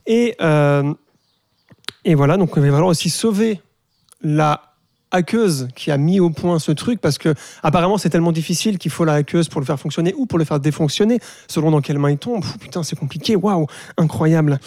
Et, 0.05 0.35
euh, 0.41 0.93
et 2.05 2.15
voilà, 2.15 2.37
donc 2.37 2.51
il 2.55 2.61
va 2.61 2.69
falloir 2.69 2.87
aussi 2.87 3.09
sauver 3.09 3.61
la 4.21 4.61
hackeuse 5.11 5.67
qui 5.75 5.91
a 5.91 5.97
mis 5.97 6.19
au 6.19 6.29
point 6.29 6.57
ce 6.57 6.71
truc 6.71 7.01
parce 7.01 7.17
que 7.17 7.33
apparemment 7.63 7.97
c'est 7.97 8.09
tellement 8.09 8.31
difficile 8.31 8.77
qu'il 8.77 8.91
faut 8.91 9.03
la 9.03 9.15
hackeuse 9.15 9.49
pour 9.49 9.59
le 9.59 9.65
faire 9.65 9.79
fonctionner 9.79 10.13
ou 10.15 10.25
pour 10.25 10.39
le 10.39 10.45
faire 10.45 10.59
défonctionner 10.59 11.19
selon 11.49 11.69
dans 11.71 11.81
quelle 11.81 11.99
main 11.99 12.11
il 12.11 12.17
tombe. 12.17 12.43
Putain, 12.59 12.83
c'est 12.83 12.97
compliqué, 12.97 13.35
waouh, 13.35 13.67
incroyable. 13.97 14.59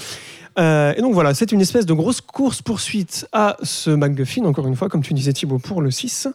Euh, 0.59 0.95
et 0.97 1.01
donc 1.01 1.15
voilà, 1.15 1.35
c'est 1.35 1.51
une 1.51 1.61
espèce 1.61 1.87
de 1.87 1.95
grosse 1.95 2.21
course-poursuite 2.21 3.27
à 3.33 3.57
ce 3.63 3.91
MacGuffin, 3.91 4.45
encore 4.45 4.67
une 4.69 4.77
fois, 4.77 4.89
comme 4.89 5.03
tu 5.03 5.15
disais 5.15 5.33
Thibaut, 5.33 5.59
pour 5.59 5.83
le 5.83 5.91
6. 5.91 6.29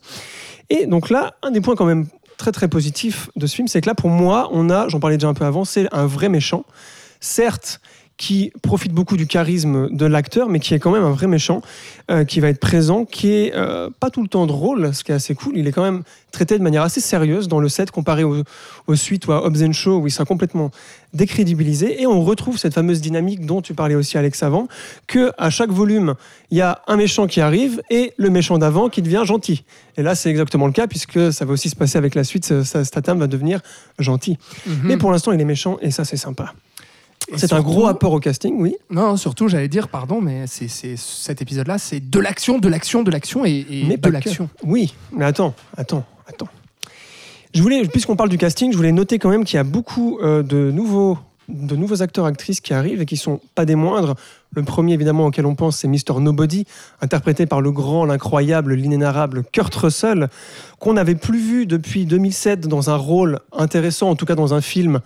Et 0.70 0.88
donc 0.88 1.10
là, 1.10 1.36
un 1.42 1.52
des 1.52 1.62
points 1.62 1.76
quand 1.76 1.86
même 1.86 2.08
très 2.40 2.52
très 2.52 2.68
positifs 2.68 3.30
de 3.36 3.46
ce 3.46 3.56
film, 3.56 3.68
c'est 3.68 3.82
que 3.82 3.86
là, 3.88 3.94
pour 3.94 4.10
moi, 4.10 4.50
on 4.52 4.72
a, 4.72 4.88
j'en 4.88 5.00
parlais 5.00 5.18
déjà 5.18 5.28
un 5.28 5.36
peu 5.36 5.46
avant, 5.46 5.66
c'est 5.66 5.94
un 5.94 6.08
vrai 6.08 6.30
méchant. 6.30 6.66
Certes, 7.20 7.82
qui 8.20 8.52
profite 8.62 8.92
beaucoup 8.92 9.16
du 9.16 9.28
charisme 9.28 9.90
de 9.90 10.06
l'acteur, 10.06 10.50
mais 10.50 10.60
qui 10.60 10.74
est 10.74 10.80
quand 10.80 10.92
même 10.92 11.06
un 11.06 11.12
vrai 11.12 11.26
méchant, 11.26 11.62
euh, 12.12 12.26
qui 12.26 12.42
va 12.42 12.50
être 12.50 12.60
présent, 12.60 13.06
qui 13.06 13.32
est 13.32 13.56
euh, 13.56 13.90
pas 13.98 14.10
tout 14.10 14.22
le 14.22 14.28
temps 14.28 14.46
drôle, 14.46 14.94
ce 14.94 15.06
qui 15.06 15.14
est 15.14 15.16
assez 15.16 15.34
cool. 15.36 15.58
Il 15.58 15.68
est 15.68 15.72
quand 15.72 15.84
même 15.84 16.04
traité 16.34 16.58
de 16.58 16.64
manière 16.64 16.84
assez 16.84 17.00
sérieuse 17.00 17.48
dans 17.48 17.62
le 17.62 17.70
set 17.70 17.92
comparé 17.92 18.26
au, 18.26 18.44
aux 18.88 18.96
suites 18.96 19.26
ou 19.28 19.32
à 19.32 19.46
Hobbs 19.46 19.64
and 19.64 19.72
Shaw 19.72 20.02
où 20.02 20.08
il 20.08 20.12
sera 20.12 20.26
complètement 20.26 20.70
décrédibilisé. 21.14 22.02
Et 22.02 22.08
on 22.08 22.22
retrouve 22.22 22.58
cette 22.58 22.74
fameuse 22.74 23.00
dynamique 23.00 23.46
dont 23.46 23.62
tu 23.62 23.74
parlais 23.74 23.96
aussi, 23.96 24.18
Alex, 24.18 24.44
avant, 24.44 24.68
que 25.08 25.32
à 25.38 25.50
chaque 25.50 25.72
volume, 25.72 26.16
il 26.52 26.58
y 26.58 26.62
a 26.62 26.82
un 26.88 26.98
méchant 26.98 27.26
qui 27.26 27.40
arrive 27.40 27.82
et 27.90 28.12
le 28.18 28.30
méchant 28.30 28.58
d'avant 28.58 28.90
qui 28.90 29.02
devient 29.02 29.24
gentil. 29.24 29.64
Et 29.96 30.04
là, 30.04 30.14
c'est 30.14 30.30
exactement 30.30 30.68
le 30.68 30.74
cas 30.74 30.88
puisque 30.88 31.32
ça 31.32 31.46
va 31.46 31.54
aussi 31.54 31.70
se 31.70 31.76
passer 31.78 31.98
avec 31.98 32.16
la 32.16 32.26
suite. 32.26 32.64
Statham 32.64 33.18
va 33.18 33.28
devenir 33.28 33.62
gentil. 33.98 34.38
Mais 34.84 34.98
pour 34.98 35.10
l'instant, 35.10 35.32
il 35.32 35.40
est 35.40 35.46
méchant 35.46 35.78
et 35.82 35.90
ça, 35.90 36.04
c'est 36.04 36.18
sympa. 36.18 36.54
C'est 37.38 37.54
un 37.54 37.62
gros 37.62 37.88
apport 37.88 38.14
au 38.14 38.20
casting, 38.20 38.56
oui. 38.60 38.76
Non, 38.90 39.16
surtout, 39.18 39.48
j'allais 39.48 39.68
dire, 39.68 39.88
pardon, 39.88 40.20
mais 40.22 40.46
c'est 40.48 40.68
c'est- 40.68 40.98
cet 40.98 41.42
épisode-là, 41.42 41.78
c'est 41.78 42.00
de 42.10 42.20
l'action, 42.20 42.58
de 42.60 42.68
l'action, 42.68 43.04
de 43.04 43.12
l'action 43.12 43.46
et, 43.46 43.66
et 43.70 43.84
mais 43.88 43.98
de 43.98 44.02
que. 44.08 44.14
l'action. 44.14 44.50
Oui, 44.64 44.94
mais 45.12 45.26
attends, 45.26 45.54
attends, 45.78 46.04
attends. 46.28 46.48
Je 47.54 47.62
voulais, 47.62 47.82
puisqu'on 47.88 48.16
parle 48.16 48.30
du 48.30 48.38
casting, 48.38 48.72
je 48.72 48.78
voulais 48.78 48.92
noter 48.92 49.18
quand 49.20 49.30
même 49.30 49.44
qu'il 49.44 49.58
y 49.58 49.60
a 49.60 49.64
beaucoup 49.64 50.20
euh, 50.22 50.44
de 50.44 50.72
nouveaux 50.72 51.18
de 51.48 51.76
nouveaux 51.76 52.04
acteurs 52.04 52.26
actrices 52.26 52.62
qui 52.62 52.76
arrivent 52.76 53.02
et 53.02 53.08
qui 53.08 53.18
sont 53.18 53.40
pas 53.56 53.66
des 53.66 53.74
moindres. 53.74 54.14
Le 54.54 54.62
premier 54.62 54.94
évidemment 54.94 55.26
auquel 55.26 55.48
on 55.48 55.56
pense 55.56 55.78
c'est 55.78 55.88
Mr 55.88 56.20
Nobody, 56.20 56.66
interprété 57.02 57.48
par 57.48 57.60
le 57.60 57.72
grand, 57.72 58.06
l'incroyable, 58.06 58.76
l'inénarrable 58.76 59.44
Kurt 59.52 59.74
Russell, 59.74 60.28
qu'on 60.78 60.94
n'avait 60.94 61.16
plus 61.16 61.40
vu 61.40 61.66
depuis 61.66 62.06
2007 62.06 62.68
dans 62.68 62.92
un 62.92 62.96
rôle 62.98 63.40
intéressant, 63.52 64.12
en 64.12 64.16
tout 64.16 64.28
cas 64.28 64.36
dans 64.36 64.54
un 64.54 64.62
film 64.62 65.00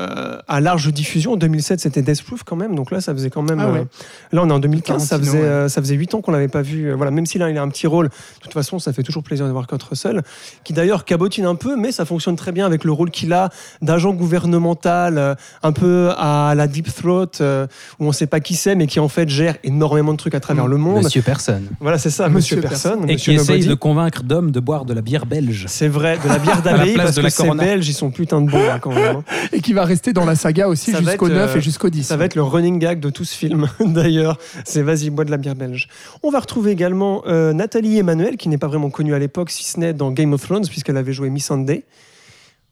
euh, 0.00 0.38
à 0.48 0.60
large 0.60 0.92
diffusion. 0.92 1.32
En 1.32 1.36
2007 1.36 1.80
c'était 1.80 2.02
Death 2.02 2.22
Proof 2.24 2.42
quand 2.44 2.56
même, 2.56 2.74
donc 2.74 2.90
là 2.90 3.00
ça 3.00 3.12
faisait 3.12 3.30
quand 3.30 3.42
même. 3.42 3.60
Ah 3.60 3.70
ouais. 3.70 3.80
euh, 3.80 3.84
là 4.32 4.42
on 4.44 4.48
est 4.48 4.52
en 4.52 4.58
2015, 4.58 5.02
ça 5.02 5.08
Tarantino, 5.10 5.32
faisait 5.32 5.42
ouais. 5.44 5.48
euh, 5.50 5.68
ça 5.68 5.80
faisait 5.80 5.94
8 5.94 6.14
ans 6.14 6.20
qu'on 6.20 6.32
l'avait 6.32 6.48
pas 6.48 6.62
vu. 6.62 6.86
Euh, 6.90 6.94
voilà, 6.96 7.10
même 7.10 7.26
si 7.26 7.38
là 7.38 7.50
il 7.50 7.56
a 7.58 7.62
un 7.62 7.68
petit 7.68 7.86
rôle, 7.86 8.08
de 8.08 8.12
toute 8.42 8.52
façon 8.52 8.78
ça 8.78 8.92
fait 8.92 9.02
toujours 9.02 9.22
plaisir 9.22 9.46
de 9.46 9.52
voir 9.52 9.66
Kurt 9.66 9.82
Russell, 9.82 10.22
qui 10.64 10.72
d'ailleurs 10.72 11.04
cabotine 11.04 11.44
un 11.46 11.54
peu, 11.54 11.76
mais 11.76 11.92
ça 11.92 12.04
fonctionne 12.04 12.36
très 12.36 12.52
bien 12.52 12.66
avec 12.66 12.84
le 12.84 12.92
rôle 12.92 13.10
qu'il 13.10 13.32
a 13.32 13.50
d'agent 13.82 14.12
gouvernemental, 14.12 15.18
euh, 15.18 15.34
un 15.62 15.72
peu 15.72 16.10
à 16.16 16.54
la 16.56 16.66
Deep 16.66 16.92
Throat, 16.94 17.26
euh, 17.40 17.66
où 17.98 18.04
on 18.04 18.08
ne 18.08 18.12
sait 18.12 18.26
pas 18.26 18.40
qui 18.40 18.54
c'est, 18.54 18.74
mais 18.74 18.86
qui 18.86 19.00
en 19.00 19.08
fait 19.08 19.28
gère 19.28 19.56
énormément 19.64 20.12
de 20.12 20.16
trucs 20.18 20.34
à 20.34 20.40
travers 20.40 20.66
le 20.66 20.76
monde. 20.76 21.04
Monsieur 21.04 21.22
Personne. 21.22 21.66
Voilà, 21.80 21.98
c'est 21.98 22.10
ça, 22.10 22.28
Monsieur 22.28 22.56
Monsieur, 22.56 22.68
Personne. 22.68 23.04
Et 23.08 23.14
Monsieur 23.14 23.32
qui 23.32 23.38
essaye 23.38 23.54
Nobody. 23.56 23.68
de 23.68 23.74
convaincre 23.74 24.22
Dom 24.22 24.50
de 24.50 24.60
boire 24.60 24.84
de 24.84 24.94
la 24.94 25.00
bière 25.02 25.26
belge. 25.26 25.64
C'est 25.68 25.88
vrai, 25.88 26.18
de 26.22 26.28
la 26.28 26.38
bière 26.38 26.62
d'abbaye, 26.64 26.94
parce 26.96 27.12
de 27.12 27.16
que 27.20 27.22
la 27.24 27.30
ces 27.30 27.42
Corona. 27.42 27.62
Belges, 27.64 27.88
ils 27.88 27.92
sont 27.94 28.10
putain 28.10 28.40
de 28.40 28.50
bons 28.50 28.58
hein, 28.70 28.78
quand 28.80 28.94
même. 28.94 29.16
hein. 29.16 29.24
Et 29.52 29.60
qui 29.60 29.72
va 29.72 29.84
rester 29.90 30.12
dans 30.12 30.24
la 30.24 30.34
saga 30.36 30.68
aussi 30.68 30.92
jusqu'au 30.94 31.26
être, 31.26 31.34
9 31.34 31.54
euh, 31.54 31.58
et 31.58 31.60
jusqu'au 31.60 31.90
10. 31.90 32.04
Ça 32.04 32.16
va 32.16 32.24
être 32.24 32.34
le 32.34 32.42
running 32.42 32.78
gag 32.78 33.00
de 33.00 33.10
tout 33.10 33.24
ce 33.24 33.36
film, 33.36 33.68
d'ailleurs. 33.80 34.38
C'est 34.64 34.82
vas-y, 34.82 35.10
bois 35.10 35.24
de 35.24 35.30
la 35.30 35.36
bière 35.36 35.54
belge. 35.56 35.88
On 36.22 36.30
va 36.30 36.40
retrouver 36.40 36.70
également 36.70 37.22
euh, 37.26 37.52
Nathalie 37.52 37.98
Emmanuel, 37.98 38.36
qui 38.36 38.48
n'est 38.48 38.58
pas 38.58 38.68
vraiment 38.68 38.90
connue 38.90 39.14
à 39.14 39.18
l'époque, 39.18 39.50
si 39.50 39.64
ce 39.64 39.78
n'est 39.78 39.92
dans 39.92 40.10
Game 40.10 40.32
of 40.32 40.42
Thrones, 40.42 40.66
puisqu'elle 40.66 40.96
avait 40.96 41.12
joué 41.12 41.28
Miss 41.30 41.46
Sunday. 41.46 41.84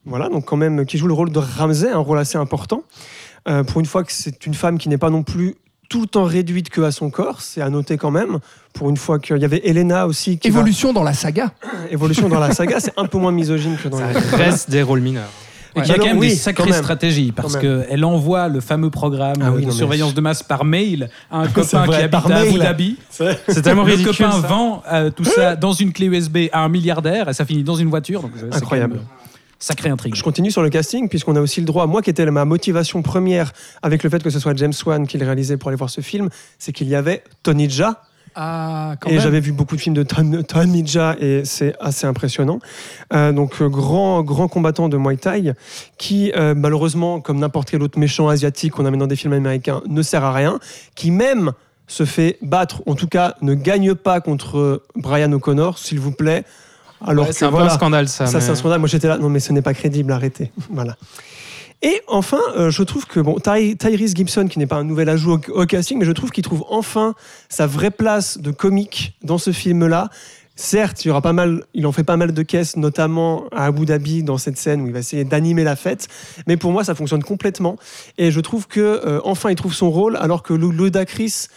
Voilà, 0.05 0.29
donc 0.29 0.45
quand 0.45 0.57
même, 0.57 0.85
qui 0.85 0.97
joue 0.97 1.07
le 1.07 1.13
rôle 1.13 1.31
de 1.31 1.39
Ramsay, 1.39 1.89
un 1.89 1.97
rôle 1.97 2.19
assez 2.19 2.37
important. 2.37 2.83
Euh, 3.47 3.63
pour 3.63 3.79
une 3.79 3.85
fois 3.85 4.03
que 4.03 4.11
c'est 4.11 4.45
une 4.45 4.53
femme 4.53 4.77
qui 4.77 4.89
n'est 4.89 4.97
pas 4.97 5.09
non 5.09 5.23
plus 5.23 5.55
tout 5.89 6.01
le 6.01 6.07
temps 6.07 6.23
réduite 6.23 6.69
que 6.69 6.81
à 6.81 6.91
son 6.91 7.09
corps, 7.09 7.41
c'est 7.41 7.61
à 7.61 7.69
noter 7.69 7.97
quand 7.97 8.11
même. 8.11 8.39
Pour 8.73 8.89
une 8.89 8.97
fois 8.97 9.17
qu'il 9.19 9.37
y 9.37 9.45
avait 9.45 9.61
Elena 9.67 10.07
aussi, 10.07 10.37
qui 10.37 10.49
va- 10.49 10.59
Évolution 10.59 10.93
dans 10.93 11.03
la 11.03 11.13
saga. 11.13 11.51
évolution 11.89 12.29
dans 12.29 12.39
la 12.39 12.53
saga, 12.53 12.79
c'est 12.79 12.93
un 12.97 13.05
peu 13.07 13.17
moins 13.17 13.31
misogyne 13.31 13.75
que 13.81 13.89
dans 13.89 13.97
Ça 13.97 14.11
les 14.13 14.19
reste 14.19 14.69
des 14.69 14.83
rôles 14.83 15.01
mineurs. 15.01 15.29
Qu'il 15.81 15.91
y 15.91 15.95
a 15.95 15.97
quand 15.97 16.05
même 16.05 16.17
oui, 16.19 16.29
des 16.29 16.35
sacrées 16.35 16.69
même. 16.69 16.73
stratégies 16.81 17.31
parce 17.31 17.57
qu'elle 17.57 18.03
envoie 18.05 18.47
le 18.47 18.61
fameux 18.61 18.89
programme 18.89 19.37
Ah 19.41 19.51
oui, 19.51 19.57
de 19.61 19.65
non, 19.67 19.67
mais- 19.67 19.77
surveillance 19.77 20.13
de 20.13 20.21
masse 20.21 20.43
par 20.43 20.65
mail 20.65 21.09
à 21.31 21.39
un 21.39 21.47
copain 21.49 21.85
vrai, 21.85 21.97
qui 21.97 22.03
habite 22.03 22.11
par 22.11 22.31
à 22.31 22.35
Abu 22.35 22.49
mail. 22.51 22.59
Dhabi. 22.59 22.97
C'est 23.47 23.61
tellement 23.61 23.83
le 23.83 23.91
ridicule. 23.93 24.15
copain 24.27 24.31
ça. 24.41 24.47
vend 24.47 24.83
euh, 24.91 25.09
tout 25.09 25.23
ça 25.25 25.55
dans 25.57 25.73
une 25.73 25.91
clé 25.93 26.07
USB 26.07 26.37
à 26.51 26.63
un 26.63 26.69
milliardaire 26.69 27.29
et 27.29 27.33
ça 27.33 27.45
finit 27.45 27.63
dans 27.63 27.75
une 27.75 27.89
voiture. 27.89 28.21
Donc, 28.21 28.31
c'est 28.37 28.55
Incroyable. 28.55 28.93
même, 28.95 29.01
euh, 29.03 29.25
Sacrée 29.61 29.89
intrigue. 29.89 30.15
Je 30.15 30.23
continue 30.23 30.51
sur 30.51 30.61
le 30.61 30.69
casting, 30.69 31.09
puisqu'on 31.09 31.35
a 31.35 31.41
aussi 31.41 31.59
le 31.59 31.65
droit, 31.65 31.85
moi 31.85 32.01
qui 32.01 32.09
était 32.09 32.25
ma 32.31 32.45
motivation 32.45 33.01
première 33.01 33.51
avec 33.81 34.03
le 34.03 34.09
fait 34.09 34.23
que 34.23 34.29
ce 34.29 34.39
soit 34.39 34.55
James 34.55 34.71
Wan 34.85 35.05
qui 35.05 35.17
le 35.17 35.25
réalisait 35.25 35.57
pour 35.57 35.67
aller 35.67 35.75
voir 35.77 35.89
ce 35.89 35.99
film, 35.99 36.29
c'est 36.57 36.71
qu'il 36.71 36.87
y 36.87 36.95
avait 36.95 37.23
Tony 37.43 37.69
Jaa, 37.69 38.01
Ah, 38.35 38.95
quand 38.99 39.09
et 39.09 39.19
j'avais 39.19 39.39
vu 39.39 39.51
beaucoup 39.51 39.75
de 39.75 39.81
films 39.81 39.95
de 39.95 40.03
Tom, 40.03 40.43
Tom 40.43 40.67
Midja 40.67 41.15
et 41.19 41.41
c'est 41.45 41.75
assez 41.79 42.05
impressionnant. 42.05 42.59
Euh, 43.13 43.31
donc, 43.31 43.61
euh, 43.61 43.69
grand, 43.69 44.23
grand 44.23 44.47
combattant 44.47 44.89
de 44.89 44.97
Muay 44.97 45.17
Thai 45.17 45.53
qui, 45.97 46.31
euh, 46.35 46.53
malheureusement, 46.55 47.21
comme 47.21 47.39
n'importe 47.39 47.71
quel 47.71 47.81
autre 47.81 47.99
méchant 47.99 48.27
asiatique 48.27 48.73
qu'on 48.73 48.85
amène 48.85 48.99
dans 48.99 49.07
des 49.07 49.15
films 49.15 49.33
américains, 49.33 49.81
ne 49.87 50.01
sert 50.01 50.23
à 50.23 50.33
rien, 50.33 50.59
qui 50.95 51.11
même 51.11 51.51
se 51.87 52.05
fait 52.05 52.37
battre, 52.41 52.83
en 52.85 52.95
tout 52.95 53.07
cas 53.07 53.35
ne 53.41 53.55
gagne 53.55 53.95
pas 53.95 54.21
contre 54.21 54.83
Brian 54.95 55.31
O'Connor, 55.31 55.77
s'il 55.79 55.99
vous 55.99 56.11
plaît. 56.11 56.43
Alors 57.05 57.27
Ouais, 57.27 57.33
c'est 57.33 57.45
un 57.45 57.49
peu 57.49 57.55
voilà, 57.55 57.71
un 57.71 57.75
scandale 57.75 58.07
ça. 58.07 58.27
ça, 58.27 58.41
c'est 58.41 58.51
un 58.51 58.55
scandale. 58.55 58.79
Moi, 58.79 58.89
j'étais 58.89 59.07
là. 59.07 59.17
Non, 59.17 59.29
mais 59.29 59.39
ce 59.39 59.53
n'est 59.53 59.61
pas 59.61 59.73
crédible. 59.73 60.11
Arrêtez. 60.11 60.51
voilà. 60.69 60.95
Et 61.81 62.01
enfin, 62.07 62.41
euh, 62.57 62.71
je 62.71 62.83
trouve 62.83 63.05
que 63.05 63.21
bon, 63.21 63.39
Ty- 63.39 63.77
Tyrese 63.77 64.13
Gibson, 64.13 64.47
qui 64.47 64.59
n'est 64.59 64.67
pas 64.67 64.75
un 64.75 64.83
nouvel 64.83 65.07
ajout 65.07 65.39
au, 65.49 65.65
casting, 65.65 65.97
mais 65.97 66.05
je 66.05 66.11
trouve 66.11 66.29
qu'il 66.29 66.43
trouve 66.43 66.65
enfin 66.69 67.15
sa 67.47 67.67
vraie 67.67 67.91
place 67.91 68.37
de 68.37 68.51
comique 68.51 69.13
dans 69.23 69.37
ce 69.37 69.51
film-là. 69.51 70.09
Certes, 70.57 71.05
il 71.05 71.07
y 71.07 71.11
aura 71.11 71.21
pas 71.21 71.31
mal, 71.31 71.63
il 71.73 71.87
en 71.87 71.93
fait 71.93 72.03
pas 72.03 72.17
mal 72.17 72.33
de 72.33 72.41
caisses, 72.43 72.75
notamment 72.75 73.45
à 73.53 73.63
Abu 73.65 73.85
Dhabi 73.85 74.23
dans 74.23 74.37
cette 74.37 74.57
scène 74.57 74.81
où 74.81 74.87
il 74.87 74.91
va 74.91 74.99
essayer 74.99 75.23
d'animer 75.23 75.63
la 75.63 75.77
fête. 75.77 76.09
Mais 76.47 76.57
pour 76.57 76.73
moi, 76.73 76.83
ça 76.83 76.95
fonctionne 76.95 77.23
complètement. 77.23 77.77
Et 78.17 78.29
je 78.29 78.41
trouve 78.41 78.67
que 78.67 78.81
euh, 78.81 79.21
enfin, 79.23 79.51
il 79.51 79.55
trouve 79.55 79.73
son 79.73 79.89
rôle, 79.89 80.17
alors 80.17 80.43
que 80.43 80.53
Lu- 80.53 80.73
Ludacris 80.75 81.47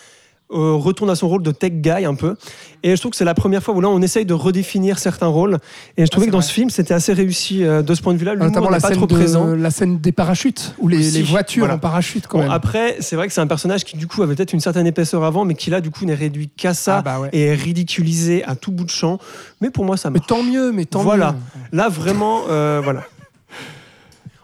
euh, 0.53 0.73
retourne 0.75 1.11
à 1.11 1.15
son 1.15 1.29
rôle 1.29 1.43
de 1.43 1.51
tech 1.51 1.73
guy 1.75 2.05
un 2.05 2.15
peu. 2.15 2.37
Et 2.85 2.97
je 2.97 3.01
trouve 3.01 3.11
que 3.13 3.17
c'est 3.17 3.25
la 3.25 3.35
première 3.35 3.63
fois 3.63 3.75
où 3.75 3.81
là, 3.81 3.89
on 3.89 4.03
essaye 4.03 4.25
de 4.27 4.35
redéfinir 4.35 4.99
certains 4.99 5.27
rôles. 5.29 5.59
Et 5.97 6.05
je 6.05 6.11
trouvais 6.11 6.27
que 6.27 6.33
dans 6.33 6.39
vrai. 6.39 6.47
ce 6.47 6.53
film, 6.53 6.69
c'était 6.71 6.95
assez 6.95 7.13
réussi 7.13 7.63
euh, 7.65 7.83
de 7.83 7.95
ce 7.95 8.03
point 8.03 8.13
de 8.13 8.19
vue-là. 8.19 8.35
Notamment 8.37 8.71
la 8.71 8.81
pas 8.81 8.89
scène, 8.89 8.97
trop 8.97 9.07
de- 9.07 9.15
présent. 9.15 9.47
la 9.55 9.71
scène 9.71 9.99
des 9.99 10.13
parachutes, 10.13 10.75
ou 10.79 10.89
les, 10.89 11.23
voitures 11.23 11.61
voilà. 11.61 11.75
en 11.75 11.79
parachute 11.79 12.27
quand 12.27 12.39
Bon, 12.39 12.45
même. 12.45 12.53
après, 12.53 12.97
c'est 13.01 13.15
vrai 13.17 13.29
que 13.29 13.33
c'est 13.33 13.41
un 13.41 13.47
personnage 13.47 13.85
qui, 13.85 13.97
du 13.97 14.07
coup, 14.07 14.23
avait 14.23 14.35
peut-être 14.35 14.53
une 14.53 14.61
certaine 14.61 14.87
épaisseur 14.87 15.23
avant, 15.25 15.45
mais 15.45 15.55
qui, 15.55 15.71
là, 15.71 15.81
du 15.81 15.91
coup, 15.91 16.05
n'est 16.05 16.15
réduit 16.15 16.49
qu'à 16.57 16.75
ça 16.75 16.99
Ah 16.99 17.03
bah 17.03 17.21
ouais. 17.21 17.29
et 17.33 17.43
est 17.47 17.55
ridiculisé 17.55 18.43
à 18.45 18.57
tout 18.57 18.73
bout 18.73 18.85
de 18.85 18.91
champ. 18.91 19.19
Mais 19.61 19.71
pour 19.71 19.85
moi, 19.85 19.97
ça 19.97 20.11
Mais 20.11 20.19
marche. 20.19 20.27
tant 20.29 20.43
mieux, 20.43 20.73
mais 20.73 20.85
tant 20.85 21.03
Voilà. 21.03 21.33
mieux. 21.33 21.79
Là, 21.79 21.89
vraiment, 21.89 22.43
euh, 22.51 22.81
voilà. 22.83 23.05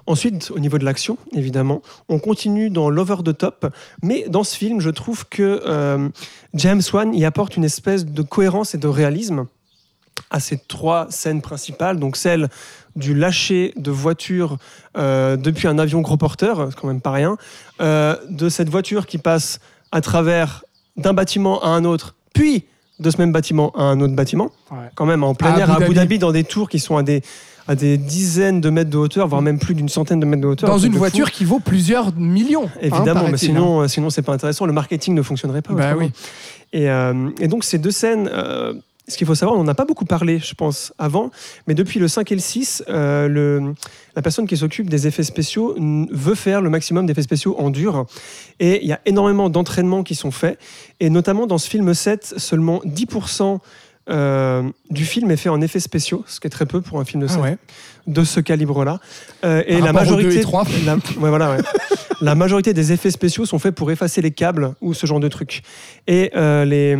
Ensuite, 0.08 0.50
au 0.50 0.58
niveau 0.58 0.78
de 0.78 0.86
l'action, 0.86 1.18
évidemment, 1.34 1.82
on 2.08 2.18
continue 2.18 2.70
dans 2.70 2.88
l'over 2.88 3.16
the 3.22 3.36
top, 3.36 3.66
mais 4.02 4.24
dans 4.26 4.42
ce 4.42 4.56
film, 4.56 4.80
je 4.80 4.88
trouve 4.88 5.28
que 5.28 5.60
euh, 5.66 6.08
James 6.54 6.80
Wan 6.94 7.14
y 7.14 7.26
apporte 7.26 7.58
une 7.58 7.64
espèce 7.64 8.06
de 8.06 8.22
cohérence 8.22 8.74
et 8.74 8.78
de 8.78 8.88
réalisme 8.88 9.44
à 10.30 10.40
ces 10.40 10.56
trois 10.56 11.08
scènes 11.10 11.42
principales, 11.42 11.98
donc 11.98 12.16
celle 12.16 12.48
du 12.96 13.14
lâcher 13.14 13.74
de 13.76 13.90
voiture 13.90 14.56
euh, 14.96 15.36
depuis 15.36 15.68
un 15.68 15.78
avion 15.78 16.00
gros 16.00 16.16
porteur, 16.16 16.68
c'est 16.70 16.80
quand 16.80 16.88
même 16.88 17.02
pas 17.02 17.12
rien, 17.12 17.36
euh, 17.82 18.16
de 18.30 18.48
cette 18.48 18.70
voiture 18.70 19.06
qui 19.06 19.18
passe 19.18 19.60
à 19.92 20.00
travers 20.00 20.64
d'un 20.96 21.12
bâtiment 21.12 21.62
à 21.62 21.68
un 21.68 21.84
autre, 21.84 22.14
puis 22.32 22.64
de 22.98 23.10
ce 23.10 23.18
même 23.18 23.30
bâtiment 23.30 23.70
à 23.76 23.82
un 23.82 24.00
autre 24.00 24.14
bâtiment, 24.14 24.50
Ouais. 24.70 24.90
quand 24.96 25.06
même 25.06 25.22
en 25.22 25.34
plein 25.34 25.52
À 25.52 25.58
air 25.58 25.70
Abu 25.70 25.82
à 25.82 25.86
Abu 25.86 25.94
Dhabi. 25.94 25.94
Dhabi, 25.94 26.18
dans 26.18 26.32
des 26.32 26.44
tours 26.44 26.68
qui 26.68 26.78
sont 26.80 26.96
à 26.96 27.02
des, 27.02 27.22
à 27.68 27.74
des 27.74 27.98
dizaines 27.98 28.60
de 28.60 28.70
mètres 28.70 28.90
de 28.90 28.96
hauteur, 28.96 29.28
voire 29.28 29.42
même 29.42 29.58
plus 29.58 29.74
d'une 29.74 29.88
centaine 29.88 30.18
de 30.20 30.26
mètres 30.26 30.42
de 30.42 30.48
hauteur. 30.48 30.68
Dans 30.68 30.78
une 30.78 30.92
fou. 30.92 30.98
voiture 30.98 31.30
qui 31.30 31.44
vaut 31.44 31.60
plusieurs 31.60 32.14
millions. 32.16 32.64
hein, 32.66 32.78
Évidemment, 32.80 33.04
mais 33.06 33.14
paraît-il, 33.14 33.34
hein. 33.34 33.36
sinon, 33.54 33.80
euh, 33.82 33.88
sinon 33.88 34.10
c'est 34.10 34.22
pas 34.22 34.32
intéressant. 34.32 34.66
Le 34.66 34.72
marketing 34.72 35.14
ne 35.14 35.22
fonctionnerait 35.22 35.62
pas. 35.62 35.74
Bah 35.74 35.94
oui. 35.96 36.10
Et, 36.72 36.90
euh, 36.90 37.30
et 37.40 37.46
donc 37.48 37.64
ces 37.64 37.78
deux 37.78 37.90
scènes, 37.90 38.28
euh, 38.32 38.72
ce 39.06 39.16
qu'il 39.16 39.26
faut 39.26 39.34
savoir, 39.34 39.58
on 39.58 39.62
n'en 39.64 39.68
a 39.70 39.74
pas 39.74 39.86
beaucoup 39.86 40.04
parlé, 40.04 40.38
je 40.38 40.52
pense, 40.54 40.92
avant, 40.98 41.30
mais 41.66 41.74
depuis 41.74 41.98
le 41.98 42.08
5 42.08 42.30
et 42.30 42.34
le 42.34 42.40
6, 42.42 42.84
euh, 42.90 43.26
le, 43.26 43.72
la 44.14 44.20
personne 44.22 44.46
qui 44.46 44.56
s'occupe 44.56 44.90
des 44.90 45.06
effets 45.06 45.22
spéciaux 45.22 45.74
veut 46.10 46.34
faire 46.34 46.60
le 46.60 46.68
maximum 46.68 47.06
d'effets 47.06 47.22
spéciaux 47.22 47.56
en 47.58 47.70
dur. 47.70 48.04
Et 48.60 48.82
il 48.82 48.88
y 48.88 48.92
a 48.92 49.00
énormément 49.06 49.48
d'entraînements 49.48 50.02
qui 50.02 50.14
sont 50.14 50.30
faits. 50.30 50.58
Et 51.00 51.08
notamment 51.08 51.46
dans 51.46 51.56
ce 51.56 51.70
film 51.70 51.94
7, 51.94 52.34
seulement 52.36 52.82
10% 52.84 53.60
euh, 54.10 54.62
du 54.90 55.04
film 55.04 55.30
est 55.30 55.36
fait 55.36 55.48
en 55.48 55.60
effets 55.60 55.80
spéciaux, 55.80 56.24
ce 56.26 56.40
qui 56.40 56.46
est 56.46 56.50
très 56.50 56.66
peu 56.66 56.80
pour 56.80 57.00
un 57.00 57.04
film 57.04 57.22
de, 57.22 57.26
Ah 57.28 57.32
cette- 57.32 57.42
ouais. 57.42 57.56
de 58.06 58.24
ce 58.24 58.40
calibre-là. 58.40 59.00
Euh, 59.44 59.62
et 59.66 59.80
la 59.80 59.92
majorité, 59.92 60.40
et 60.40 60.84
la, 60.84 60.94
ouais, 60.96 61.00
voilà, 61.28 61.50
ouais. 61.50 61.58
la 62.20 62.34
majorité 62.34 62.72
des 62.74 62.92
effets 62.92 63.10
spéciaux 63.10 63.46
sont 63.46 63.58
faits 63.58 63.74
pour 63.74 63.90
effacer 63.90 64.20
les 64.22 64.30
câbles 64.30 64.74
ou 64.80 64.94
ce 64.94 65.06
genre 65.06 65.20
de 65.20 65.28
trucs. 65.28 65.62
Et 66.06 66.30
euh, 66.36 66.64
les, 66.64 66.96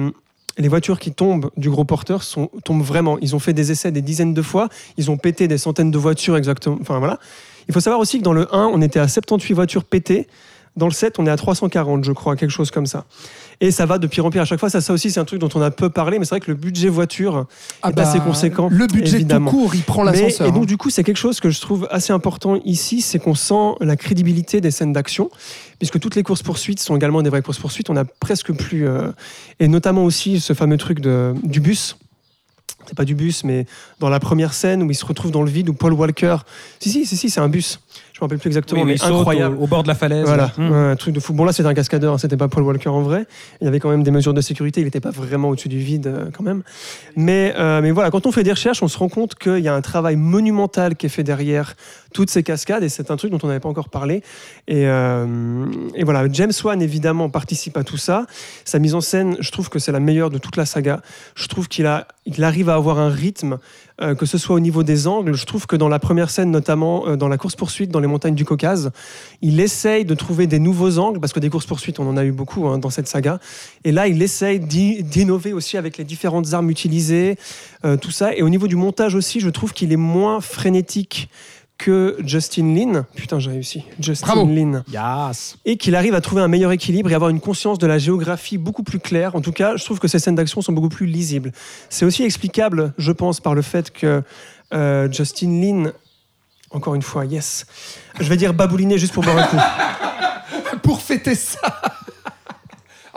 les 0.59 0.69
voitures 0.69 0.99
qui 0.99 1.13
tombent 1.13 1.51
du 1.57 1.71
gros 1.71 1.85
porteur 1.85 2.23
sont, 2.23 2.51
tombent 2.65 2.83
vraiment. 2.83 3.19
Ils 3.21 3.35
ont 3.35 3.39
fait 3.39 3.53
des 3.53 3.71
essais 3.73 3.91
des 3.93 4.03
dizaines 4.03 4.35
de 4.35 4.43
fois. 4.43 4.69
Ils 4.97 5.11
ont 5.11 5.17
pété 5.17 5.49
des 5.49 5.59
centaines 5.59 5.91
de 5.91 5.99
voitures 5.99 6.37
exactement. 6.37 6.79
Enfin 6.81 6.99
voilà. 6.99 7.19
Il 7.69 7.75
faut 7.75 7.81
savoir 7.81 8.01
aussi 8.01 8.19
que 8.19 8.25
dans 8.25 8.33
le 8.33 8.53
1, 8.55 8.67
on 8.73 8.81
était 8.81 8.99
à 8.99 9.09
78 9.09 9.55
voitures 9.55 9.85
pétées. 9.85 10.27
Dans 10.77 10.87
le 10.87 10.93
7, 10.93 11.19
on 11.19 11.27
est 11.27 11.31
à 11.31 11.37
340, 11.37 12.05
je 12.05 12.13
crois, 12.13 12.37
quelque 12.37 12.51
chose 12.53 12.71
comme 12.71 12.87
ça. 12.87 13.05
Et 13.61 13.73
ça 13.73 13.87
va 13.87 13.99
de 13.99 14.07
pire 14.07 14.25
en 14.25 14.31
pire 14.31 14.43
à 14.43 14.45
chaque 14.45 14.61
fois. 14.61 14.71
Ça, 14.71 14.81
ça 14.81 14.93
aussi, 14.93 15.11
c'est 15.11 15.19
un 15.19 15.25
truc 15.25 15.41
dont 15.41 15.49
on 15.57 15.61
a 15.61 15.73
peu 15.73 15.91
parlé, 15.91 16.19
mais 16.21 16.25
c'est 16.25 16.31
vrai 16.37 16.41
que 16.41 16.51
le 16.51 16.57
budget 16.57 16.89
voiture 16.89 17.47
Ah 17.83 17.91
est 17.91 17.99
assez 17.99 18.21
conséquent. 18.21 18.69
Le 18.71 18.87
budget 18.87 19.17
évidemment. 19.17 19.51
tout 19.51 19.57
court, 19.59 19.75
il 19.75 19.83
prend 19.83 20.05
Mais- 20.05 20.13
l'ascenseur. 20.13 20.47
et 20.47 20.53
donc, 20.53 20.63
hein. 20.63 20.67
du 20.67 20.77
coup, 20.77 20.91
c'est 20.91 21.03
quelque 21.03 21.17
chose 21.17 21.41
que 21.41 21.51
je 21.51 21.61
trouve 21.61 21.89
assez 21.91 22.13
important 22.13 22.61
ici, 22.65 23.01
c'est 23.01 23.19
qu'on 23.19 23.35
sent 23.35 23.75
la 23.81 23.97
crédibilité 23.97 24.61
des 24.61 24.71
scènes 24.71 24.93
d'action, 24.93 25.29
puisque 25.81 25.99
toutes 25.99 26.15
les 26.15 26.23
courses-poursuites 26.23 26.79
sont 26.79 26.95
également 26.95 27.21
des 27.21 27.31
vraies 27.31 27.43
courses-poursuites. 27.43 27.91
On 27.91 27.97
a 27.97 28.05
presque 28.05 28.53
plus. 28.53 28.87
euh, 28.87 29.11
et 29.59 29.67
notamment 29.67 30.05
aussi 30.05 30.39
ce 30.39 30.53
fameux 30.53 30.77
truc 30.77 31.01
de, 31.01 31.35
du 31.43 31.59
bus. 31.61 31.97
C'est 32.87 32.97
pas 32.97 33.05
du 33.05 33.15
bus, 33.17 33.43
mais 33.45 33.67
dans 33.99 34.09
la 34.09 34.19
première 34.21 34.55
scène 34.55 34.83
où 34.83 34.91
il 34.91 34.95
se 34.95 35.05
retrouve 35.05 35.31
dans 35.31 35.43
le 35.43 35.51
vide, 35.51 35.69
où 35.69 35.75
Paul 35.75 35.93
Walker. 35.93 36.37
Si, 36.79 36.91
si, 36.91 37.05
si, 37.07 37.17
si 37.19 37.29
c'est 37.29 37.41
un 37.41 37.49
bus. 37.49 37.81
Je 38.19 38.25
me 38.25 38.27
rappelle 38.27 38.41
plus 38.41 38.49
exactement, 38.49 38.83
Oui, 38.83 38.97
mais 39.01 39.05
incroyable. 39.05 39.57
Au, 39.61 39.63
au 39.63 39.67
bord 39.69 39.85
de 39.85 39.89
la 39.89 39.95
falaise. 39.95 40.25
Voilà, 40.27 40.51
ouais, 40.59 40.65
un 40.65 40.97
truc 40.97 41.15
de 41.15 41.21
fou. 41.21 41.33
Bon 41.35 41.45
là 41.45 41.53
c'était 41.53 41.69
un 41.69 41.75
cascadeur, 41.75 42.15
hein, 42.15 42.19
c'était 42.19 42.37
pas 42.37 42.49
Paul 42.49 42.65
Walker 42.65 42.89
en 42.89 43.01
vrai. 43.01 43.27
Il 43.61 43.67
y 43.67 43.69
avait 43.69 43.79
quand 43.79 43.91
même 43.91 44.03
des 44.03 44.11
mesures 44.11 44.35
de 44.35 44.41
sécurité, 44.41 44.81
il 44.81 44.85
n'était 44.85 44.99
pas 44.99 45.13
vraiment 45.13 45.51
au-dessus 45.51 45.69
du 45.69 45.79
vide 45.79 46.09
euh, 46.09 46.31
quand 46.37 46.43
même. 46.43 46.65
Mais, 47.15 47.55
euh, 47.57 47.81
mais 47.81 47.93
voilà, 47.93 48.11
quand 48.11 48.27
on 48.27 48.33
fait 48.33 48.43
des 48.43 48.51
recherches, 48.51 48.83
on 48.83 48.89
se 48.89 48.99
rend 48.99 49.09
compte 49.09 49.37
qu'il 49.37 49.61
y 49.61 49.69
a 49.69 49.75
un 49.75 49.83
travail 49.83 50.17
monumental 50.17 50.97
qui 50.97 51.07
est 51.07 51.11
fait 51.11 51.23
derrière 51.23 51.77
toutes 52.13 52.31
ces 52.31 52.43
cascades 52.43 52.83
et 52.83 52.89
c'est 52.89 53.13
un 53.13 53.17
truc 53.17 53.31
dont 53.31 53.39
on 53.45 53.47
n'avait 53.47 53.61
pas 53.61 53.69
encore 53.69 53.89
parlé. 53.89 54.25
Et, 54.67 54.89
euh, 54.89 55.67
et 55.95 56.03
voilà, 56.03 56.27
James 56.33 56.51
Wan 56.65 56.83
évidemment 56.83 57.31
participe 57.31 57.77
à 57.77 57.85
tout 57.85 57.99
ça. 57.99 58.27
Sa 58.65 58.81
mise 58.81 58.97
en 58.97 59.01
scène, 59.01 59.37
je 59.39 59.53
trouve 59.53 59.69
que 59.69 59.79
c'est 59.79 59.93
la 59.93 60.01
meilleure 60.01 60.31
de 60.31 60.39
toute 60.39 60.57
la 60.57 60.67
saga. 60.67 61.03
Je 61.37 61.47
trouve 61.47 61.69
qu'il 61.69 61.87
a, 61.87 62.09
il 62.27 62.43
arrive 62.43 62.69
à 62.69 62.75
avoir 62.75 62.99
un 62.99 63.11
rythme, 63.11 63.59
euh, 64.01 64.15
que 64.15 64.27
ce 64.27 64.39
soit 64.39 64.55
au 64.57 64.61
niveau 64.61 64.83
des 64.83 65.07
angles. 65.07 65.35
Je 65.35 65.45
trouve 65.45 65.67
que 65.67 65.77
dans 65.77 65.89
la 65.89 65.99
première 65.99 66.31
scène, 66.31 66.51
notamment 66.51 67.09
euh, 67.09 67.17
dans 67.17 67.29
la 67.29 67.37
course-poursuite 67.37 67.91
dans 67.91 68.01
les 68.01 68.07
montagnes 68.07 68.35
du 68.35 68.45
Caucase, 68.45 68.91
il 69.43 69.61
essaye 69.61 70.05
de 70.05 70.15
trouver 70.15 70.47
des 70.47 70.59
nouveaux 70.59 70.99
angles, 70.99 71.21
parce 71.21 71.33
que 71.33 71.41
des 71.41 71.51
courses-poursuites, 71.51 71.99
on 72.01 72.09
en 72.09 72.17
a 72.17 72.25
eu 72.25 72.33
beaucoup 72.33 72.69
hein, 72.69 72.79
dans 72.79 72.91
cette 72.91 73.09
saga. 73.09 73.41
Et 73.85 73.93
là, 73.93 74.07
il 74.07 74.23
essaye 74.23 74.61
d'i- 74.61 75.03
d'innover 75.03 75.53
aussi 75.53 75.77
avec 75.77 75.99
les 75.99 76.05
différentes 76.05 76.55
armes 76.55 76.71
utilisées, 76.71 77.37
euh, 77.85 77.97
tout 77.97 78.11
ça. 78.11 78.35
Et 78.35 78.43
au 78.43 78.49
niveau 78.49 78.69
du 78.69 78.77
montage 78.77 79.15
aussi, 79.15 79.41
je 79.41 79.51
trouve 79.51 79.73
qu'il 79.73 79.93
est 79.93 79.97
moins 79.97 80.41
frénétique 80.41 81.29
que 81.79 82.17
Justin 82.25 82.75
Lin. 82.75 83.07
Putain, 83.15 83.39
j'ai 83.39 83.51
réussi. 83.51 83.85
Justin 84.01 84.27
Bravo. 84.27 84.47
Lin 84.47 84.83
Yes. 84.93 85.57
et 85.65 85.77
qu'il 85.77 85.95
arrive 85.95 86.15
à 86.15 86.21
trouver 86.21 86.43
un 86.43 86.49
meilleur 86.49 86.73
équilibre 86.73 87.11
et 87.11 87.15
avoir 87.15 87.31
une 87.31 87.41
conscience 87.41 87.79
de 87.79 87.87
la 87.87 87.99
géographie 87.99 88.59
beaucoup 88.59 88.83
plus 88.83 88.99
claire. 88.99 89.37
En 89.37 89.41
tout 89.41 89.53
cas, 89.53 89.77
je 89.77 89.85
trouve 89.85 89.99
que 90.01 90.09
ces 90.09 90.19
scènes 90.19 90.35
d'action 90.35 90.61
sont 90.61 90.73
beaucoup 90.73 90.89
plus 90.89 91.07
lisibles. 91.07 91.53
C'est 91.89 92.05
aussi 92.05 92.25
explicable, 92.25 92.93
je 92.99 93.13
pense, 93.13 93.41
par 93.41 93.55
le 93.55 93.63
fait 93.63 93.91
que 93.93 94.23
euh, 94.75 95.11
Justin 95.11 95.61
Lin, 95.61 95.93
encore 96.73 96.95
une 96.97 97.03
fois, 97.03 97.25
yes, 97.25 97.65
je 98.21 98.29
vais 98.29 98.37
dire 98.37 98.53
babouliné 98.53 98.99
juste 98.99 99.15
pour 99.15 99.23
boire 99.23 99.39
un 99.39 99.45
coup. 99.45 99.57
Pour 100.83 101.01
fêter 101.03 101.35
ça. 101.35 101.81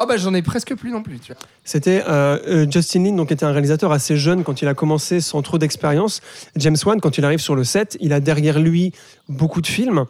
Ah 0.03 0.07
bah 0.07 0.17
j'en 0.17 0.33
ai 0.33 0.41
presque 0.41 0.73
plus 0.73 0.89
non 0.89 1.03
plus. 1.03 1.19
C'était 1.63 2.03
euh, 2.07 2.39
euh, 2.47 2.65
Justin 2.67 3.03
Lin, 3.03 3.15
donc 3.15 3.31
était 3.31 3.45
un 3.45 3.51
réalisateur 3.51 3.91
assez 3.91 4.17
jeune 4.17 4.43
quand 4.43 4.63
il 4.63 4.67
a 4.67 4.73
commencé, 4.73 5.21
sans 5.21 5.43
trop 5.43 5.59
d'expérience. 5.59 6.21
James 6.55 6.75
Wan, 6.83 6.99
quand 6.99 7.19
il 7.19 7.23
arrive 7.23 7.37
sur 7.37 7.55
le 7.55 7.63
set, 7.63 7.97
il 8.01 8.11
a 8.11 8.19
derrière 8.19 8.57
lui 8.57 8.93
beaucoup 9.29 9.61
de 9.61 9.67
films. 9.67 10.05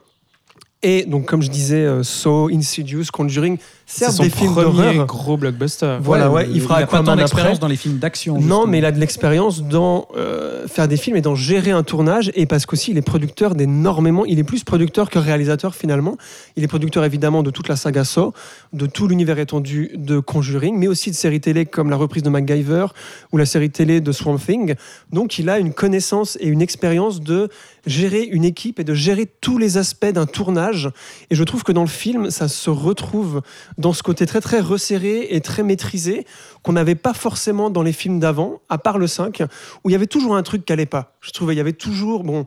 Et 0.81 1.03
donc, 1.03 1.25
comme 1.25 1.41
je 1.41 1.49
disais, 1.49 1.83
euh, 1.83 2.03
Saw, 2.03 2.49
Insidious, 2.53 3.07
Conjuring, 3.11 3.57
certes 3.91 4.21
des 4.21 4.29
films 4.29 4.55
d'horreur. 4.55 5.05
gros 5.05 5.37
blockbuster. 5.37 5.97
Voilà, 6.01 6.29
ouais, 6.29 6.47
il 6.51 6.61
fera 6.61 6.77
a 6.77 6.87
pas 6.87 7.03
tant 7.03 7.15
d'expérience 7.15 7.59
dans 7.59 7.67
les 7.67 7.75
films 7.75 7.97
d'action. 7.97 8.35
Non, 8.35 8.39
justement. 8.39 8.67
mais 8.67 8.77
il 8.79 8.85
a 8.85 8.91
de 8.91 8.99
l'expérience 8.99 9.63
dans 9.63 10.07
euh, 10.15 10.67
faire 10.67 10.87
des 10.87 10.97
films 10.97 11.17
et 11.17 11.21
dans 11.21 11.35
gérer 11.35 11.71
un 11.71 11.83
tournage. 11.83 12.31
Et 12.35 12.45
parce 12.45 12.65
qu'aussi, 12.65 12.91
il 12.91 12.97
est 12.97 13.01
producteur 13.01 13.55
d'énormément. 13.55 14.25
Il 14.25 14.39
est 14.39 14.43
plus 14.43 14.63
producteur 14.63 15.09
que 15.09 15.19
réalisateur 15.19 15.75
finalement. 15.75 16.17
Il 16.55 16.63
est 16.63 16.67
producteur 16.67 17.03
évidemment 17.03 17.43
de 17.43 17.51
toute 17.51 17.67
la 17.67 17.75
saga 17.75 18.03
Saw, 18.03 18.33
de 18.73 18.85
tout 18.85 19.07
l'univers 19.07 19.39
étendu 19.39 19.91
de 19.95 20.19
Conjuring, 20.19 20.77
mais 20.77 20.87
aussi 20.87 21.11
de 21.11 21.15
séries 21.15 21.41
télé 21.41 21.65
comme 21.65 21.89
la 21.89 21.95
reprise 21.95 22.23
de 22.23 22.29
MacGyver 22.29 22.87
ou 23.31 23.37
la 23.37 23.45
série 23.45 23.69
télé 23.69 24.01
de 24.01 24.11
Swamp 24.11 24.37
Thing. 24.37 24.75
Donc, 25.11 25.37
il 25.39 25.49
a 25.49 25.59
une 25.59 25.73
connaissance 25.73 26.37
et 26.39 26.47
une 26.47 26.61
expérience 26.61 27.21
de 27.21 27.49
gérer 27.85 28.23
une 28.23 28.45
équipe 28.45 28.79
et 28.79 28.83
de 28.83 28.93
gérer 28.93 29.27
tous 29.41 29.57
les 29.57 29.77
aspects 29.77 30.11
d'un 30.11 30.25
tournage. 30.25 30.89
Et 31.29 31.35
je 31.35 31.43
trouve 31.43 31.63
que 31.63 31.71
dans 31.71 31.81
le 31.81 31.87
film, 31.87 32.29
ça 32.29 32.47
se 32.47 32.69
retrouve 32.69 33.41
dans 33.81 33.93
ce 33.93 34.03
côté 34.03 34.25
très 34.25 34.39
très 34.41 34.59
resserré 34.59 35.27
et 35.31 35.41
très 35.41 35.63
maîtrisé 35.63 36.25
qu'on 36.63 36.73
n'avait 36.73 36.95
pas 36.95 37.13
forcément 37.13 37.69
dans 37.69 37.83
les 37.83 37.91
films 37.93 38.19
d'avant, 38.19 38.61
à 38.69 38.77
part 38.77 38.97
le 38.97 39.07
5, 39.07 39.43
où 39.83 39.89
il 39.89 39.93
y 39.93 39.95
avait 39.95 40.07
toujours 40.07 40.35
un 40.35 40.43
truc 40.43 40.63
qui 40.65 40.71
allait 40.73 40.85
pas. 40.85 41.13
Je 41.21 41.31
trouvais 41.31 41.53
il 41.53 41.57
y 41.57 41.61
avait 41.61 41.73
toujours, 41.73 42.23
bon, 42.23 42.45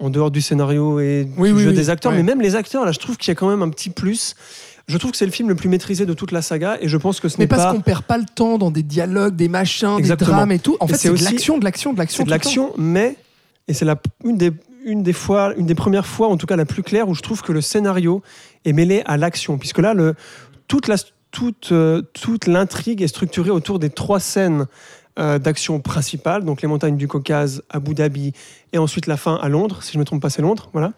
en 0.00 0.10
dehors 0.10 0.30
du 0.30 0.40
scénario 0.40 0.98
et 0.98 1.28
Oui, 1.36 1.50
du 1.50 1.54
oui, 1.56 1.62
jeu 1.62 1.68
oui, 1.70 1.76
des 1.76 1.90
acteurs, 1.90 2.12
mais 2.12 2.22
même 2.22 2.40
les 2.40 2.56
acteurs, 2.56 2.84
là, 2.84 2.92
je 2.92 2.98
trouve 2.98 3.16
qu'il 3.16 3.28
y 3.28 3.32
a 3.32 3.34
quand 3.36 3.48
même 3.48 3.62
un 3.62 3.68
petit 3.68 3.90
plus. 3.90 4.34
Je 4.88 4.98
trouve 4.98 5.12
que 5.12 5.16
c'est 5.16 5.26
le 5.26 5.32
film 5.32 5.48
le 5.48 5.54
plus 5.54 5.68
maîtrisé 5.68 6.06
de 6.06 6.12
toute 6.12 6.32
la 6.32 6.42
saga 6.42 6.76
et 6.80 6.88
je 6.88 6.96
pense 6.96 7.20
que 7.20 7.28
ce 7.28 7.36
Mais 7.38 7.44
n'est 7.44 7.48
parce 7.48 7.62
pas. 7.64 7.72
qu'on 7.72 7.80
perd 7.80 8.02
pas 8.02 8.18
le 8.18 8.24
temps 8.24 8.58
dans 8.58 8.72
des 8.72 8.82
dialogues, 8.82 9.36
des 9.36 9.48
machins, 9.48 9.96
Exactement. 9.96 10.30
des 10.30 10.36
drames 10.36 10.52
et 10.52 10.58
tout. 10.58 10.76
En 10.80 10.86
Et 10.86 10.90
fait, 10.90 10.96
c'est 10.96 11.10
de 11.14 11.22
l'action, 11.22 11.56
de 11.58 11.64
l'action, 11.64 11.92
de 11.92 11.98
l'action. 11.98 12.18
C'est 12.18 12.24
de 12.24 12.30
l'action, 12.30 12.72
mais 12.76 13.16
et 13.68 13.74
c'est 13.74 13.84
la 13.84 13.96
une 14.24 14.36
des 14.36 14.50
une 14.84 15.04
des 15.04 15.12
fois, 15.12 15.54
une 15.56 15.66
des 15.66 15.76
premières 15.76 16.06
fois, 16.06 16.26
en 16.26 16.36
tout 16.36 16.46
cas 16.46 16.56
la 16.56 16.64
plus 16.64 16.82
claire, 16.82 17.08
où 17.08 17.14
je 17.14 17.22
trouve 17.22 17.40
que 17.42 17.52
le 17.52 17.60
scénario 17.60 18.20
est 18.64 18.72
mêlé 18.72 19.02
à 19.06 19.16
l'action, 19.16 19.56
puisque 19.56 19.78
là, 19.78 19.94
le, 19.94 20.14
euh, 21.72 22.02
toute 22.12 22.46
l'intrigue 22.46 23.02
est 23.02 23.08
structurée 23.08 23.50
autour 23.50 23.78
des 23.78 23.90
trois 23.90 24.20
scènes 24.20 24.66
euh, 25.18 25.38
d'action 25.38 25.80
principales, 25.80 26.44
donc 26.44 26.62
les 26.62 26.68
montagnes 26.68 26.96
du 26.96 27.08
Caucase, 27.08 27.62
Abu 27.68 27.94
Dhabi, 27.94 28.32
et 28.72 28.78
ensuite 28.78 29.06
la 29.06 29.16
fin 29.16 29.36
à 29.36 29.48
Londres, 29.48 29.82
si 29.82 29.92
je 29.92 29.98
ne 29.98 30.00
me 30.00 30.04
trompe 30.04 30.22
pas, 30.22 30.30
c'est 30.30 30.42
Londres, 30.42 30.70
voilà. 30.72 30.92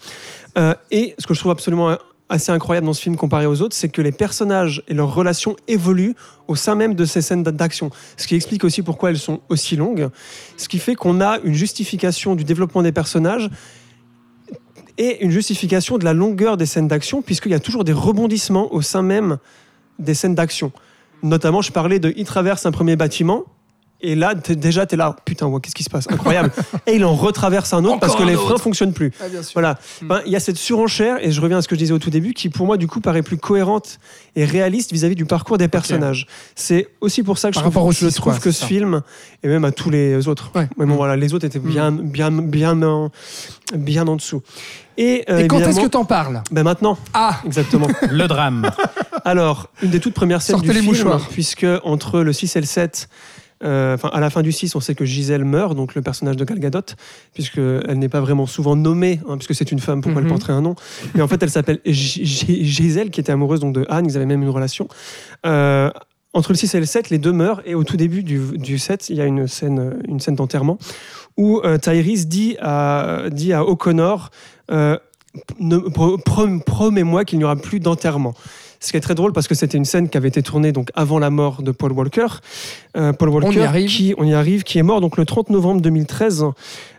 Euh, 0.59 0.74
et 0.90 1.14
ce 1.18 1.26
que 1.26 1.34
je 1.34 1.40
trouve 1.40 1.52
absolument 1.52 1.96
assez 2.28 2.52
incroyable 2.52 2.86
dans 2.86 2.92
ce 2.92 3.02
film 3.02 3.16
comparé 3.16 3.46
aux 3.46 3.60
autres, 3.60 3.74
c'est 3.74 3.88
que 3.88 4.01
les 4.01 4.12
personnages 4.12 4.82
et 4.88 4.94
leurs 4.94 5.12
relations 5.12 5.56
évoluent 5.68 6.14
au 6.48 6.56
sein 6.56 6.74
même 6.74 6.94
de 6.94 7.05
ces 7.05 7.22
scènes 7.22 7.42
d'action. 7.42 7.90
Ce 8.16 8.26
qui 8.26 8.34
explique 8.34 8.64
aussi 8.64 8.82
pourquoi 8.82 9.10
elles 9.10 9.18
sont 9.18 9.40
aussi 9.48 9.76
longues. 9.76 10.09
Ce 10.56 10.68
qui 10.68 10.78
fait 10.78 10.94
qu'on 10.94 11.20
a 11.20 11.38
une 11.40 11.55
justification 11.55 12.34
du 12.34 12.44
développement 12.44 12.82
des 12.82 12.92
personnages 12.92 13.51
et 14.96 15.24
une 15.24 15.30
justification 15.30 15.98
de 15.98 16.05
la 16.05 16.12
longueur 16.12 16.56
des 16.56 16.66
scènes 16.66 16.88
d'action, 16.88 17.20
puisqu'il 17.20 17.52
y 17.52 17.56
a 17.56 17.60
toujours 17.60 17.84
des 17.84 17.92
rebondissements 17.92 18.72
au 18.72 18.80
sein 18.80 19.02
même 19.02 19.38
des 19.98 20.14
scènes 20.14 20.34
d'action. 20.34 20.72
Notamment, 21.22 21.62
je 21.62 21.72
parlais 21.72 21.98
de 21.98 22.12
il 22.16 22.24
traverse 22.24 22.66
un 22.66 22.72
premier 22.72 22.96
bâtiment. 22.96 23.44
Et 24.06 24.14
là, 24.14 24.35
t'es- 24.35 24.55
déjà, 24.55 24.85
tu 24.85 24.94
es 24.94 24.98
là, 24.98 25.16
putain, 25.24 25.47
ouais, 25.47 25.60
qu'est-ce 25.62 25.74
qui 25.74 25.82
se 25.82 25.89
passe? 25.89 26.06
Incroyable. 26.10 26.51
et 26.86 26.94
il 26.97 27.05
en 27.06 27.14
retraverse 27.14 27.72
un 27.72 27.85
autre 27.86 28.01
parce 28.01 28.14
que 28.14 28.22
les 28.22 28.35
autre. 28.35 28.48
freins 28.48 28.59
fonctionnent 28.59 28.93
plus. 28.93 29.12
Ah. 29.20 29.24
Voilà. 29.55 29.78
Ben, 30.02 30.20
Il 30.26 30.32
y 30.32 30.36
a 30.36 30.40
cette 30.40 30.56
surenchère, 30.59 31.16
et 31.24 31.32
je 31.32 31.40
reviens 31.40 31.56
à 31.59 31.62
ce 31.62 31.68
que 31.68 31.74
je 31.74 31.78
disais 31.81 31.93
au 31.94 31.98
tout 31.98 32.10
début, 32.10 32.35
qui 32.35 32.51
pour 32.51 32.66
moi, 32.66 32.76
du 32.76 32.86
coup, 32.86 33.01
paraît 33.01 33.22
plus 33.22 33.39
cohérente 33.39 33.98
et 34.36 34.44
réaliste 34.44 34.93
vis-à-vis 34.93 35.14
du 35.14 35.24
parcours 35.24 35.56
des 35.56 35.68
personnages. 35.68 36.26
C'est 36.55 36.89
aussi 37.01 37.22
pour 37.22 37.39
ça 37.39 37.48
que 37.51 37.55
je 37.56 37.60
trouve, 37.60 37.93
je 37.93 38.20
quoi, 38.20 38.35
que 38.39 38.51
ce 38.51 38.64
film, 38.66 39.01
et 39.43 39.48
même 39.48 39.64
à 39.64 39.72
tous 39.72 39.89
les 39.89 40.28
autres, 40.28 40.51
Ouais. 40.55 40.68
mais 40.76 40.85
bon, 40.85 40.97
voilà, 40.97 41.16
les 41.16 41.32
autres 41.32 41.47
étaient 41.47 41.59
bien, 41.59 41.90
bien, 41.90 42.31
bien, 42.31 42.82
en, 42.82 43.10
bien 43.74 44.06
en 44.06 44.16
dessous. 44.16 44.43
Et, 44.97 45.24
euh, 45.28 45.39
Et 45.39 45.48
quand 45.48 45.59
est-ce 45.60 45.81
que 45.81 45.86
t'en 45.89 46.05
parles? 46.05 46.43
Ben 46.52 46.62
maintenant, 46.62 46.97
Ah 47.14 47.40
exactement. 47.47 47.89
Le 48.10 48.28
drame. 48.28 48.70
Alors, 49.24 49.68
une 49.82 49.90
des 49.90 49.98
toutes 49.98 50.14
premières 50.14 50.43
scènes 50.43 50.55
Sortez 50.56 50.68
du 50.68 50.74
les 50.74 50.81
film, 50.82 50.93
mouchoirs. 50.93 51.28
puisque 51.31 51.66
entre 51.82 52.20
le 52.20 52.32
6 52.32 52.55
et 52.56 52.60
le 52.60 52.66
7, 52.66 53.09
euh, 53.64 53.94
enfin 53.94 54.10
à 54.12 54.20
la 54.20 54.30
fin 54.30 54.42
du 54.42 54.52
6, 54.52 54.74
on 54.76 54.80
sait 54.80 54.94
que 54.94 55.04
Gisèle 55.04 55.44
meurt, 55.44 55.74
donc 55.74 55.94
le 55.94 56.02
personnage 56.02 56.36
de 56.36 56.44
Gal 56.44 56.58
Gadot, 56.58 56.80
puisqu'elle 57.32 57.98
n'est 57.98 58.08
pas 58.08 58.20
vraiment 58.20 58.46
souvent 58.46 58.76
nommée, 58.76 59.20
hein, 59.28 59.36
puisque 59.36 59.54
c'est 59.54 59.72
une 59.72 59.78
femme, 59.78 60.00
pourquoi 60.02 60.20
Mhm. 60.20 60.26
elle 60.26 60.32
porterait 60.32 60.52
un 60.52 60.60
nom? 60.62 60.74
Mais 61.14 61.22
en 61.22 61.28
fait, 61.28 61.42
elle 61.42 61.50
s'appelle 61.50 61.80
Gisèle, 61.86 63.10
qui 63.10 63.20
était 63.20 63.32
amoureuse 63.32 63.60
donc, 63.60 63.74
de 63.74 63.86
Anne, 63.88 64.06
ils 64.06 64.16
avaient 64.16 64.26
même 64.26 64.42
une 64.42 64.50
relation. 64.50 64.88
Euh, 65.46 65.90
entre 66.32 66.50
le 66.52 66.56
6 66.56 66.74
et 66.74 66.80
le 66.80 66.86
7, 66.86 67.10
les 67.10 67.18
deux 67.18 67.32
meurent, 67.32 67.62
et 67.64 67.74
au 67.74 67.84
tout 67.84 67.96
début 67.96 68.22
du, 68.22 68.40
du 68.58 68.78
7, 68.78 69.08
il 69.08 69.16
y 69.16 69.20
a 69.20 69.24
une 69.24 69.46
scène, 69.46 69.94
une 70.08 70.18
scène 70.20 70.34
d'enterrement 70.34 70.78
où 71.36 71.60
euh, 71.64 71.78
Tyrese 71.78 72.26
dit 72.26 72.56
à, 72.60 73.22
dit 73.30 73.52
à 73.52 73.64
O'Connor 73.64 74.30
euh, 74.70 74.96
Promets-moi 76.66 77.24
qu'il 77.24 77.38
n'y 77.38 77.44
aura 77.44 77.56
plus 77.56 77.80
d'enterrement. 77.80 78.34
Ce 78.85 78.90
qui 78.90 78.98
est 78.98 79.01
très 79.01 79.15
drôle 79.15 79.32
parce 79.32 79.48
que 79.48 79.55
c'était 79.55 79.78
une 79.78 79.86
scène 79.86 80.11
qui 80.11 80.19
avait 80.19 80.28
été 80.28 80.43
tournée 80.43 80.70
donc 80.70 80.90
avant 80.94 81.19
la 81.19 81.31
mort 81.31 81.62
de 81.62 81.70
Paul 81.70 81.93
Walker. 81.93 82.27
Euh, 82.98 83.15
Paul 83.15 83.31
Walker, 83.31 83.48
On 83.48 83.52
y 83.52 83.61
arrive. 83.62 83.89
qui 83.89 84.15
on 84.19 84.24
y 84.24 84.35
arrive, 84.35 84.62
qui 84.62 84.78
est 84.78 84.82
mort 84.82 85.01
donc 85.01 85.16
le 85.16 85.24
30 85.24 85.48
novembre 85.48 85.81
2013 85.81 86.44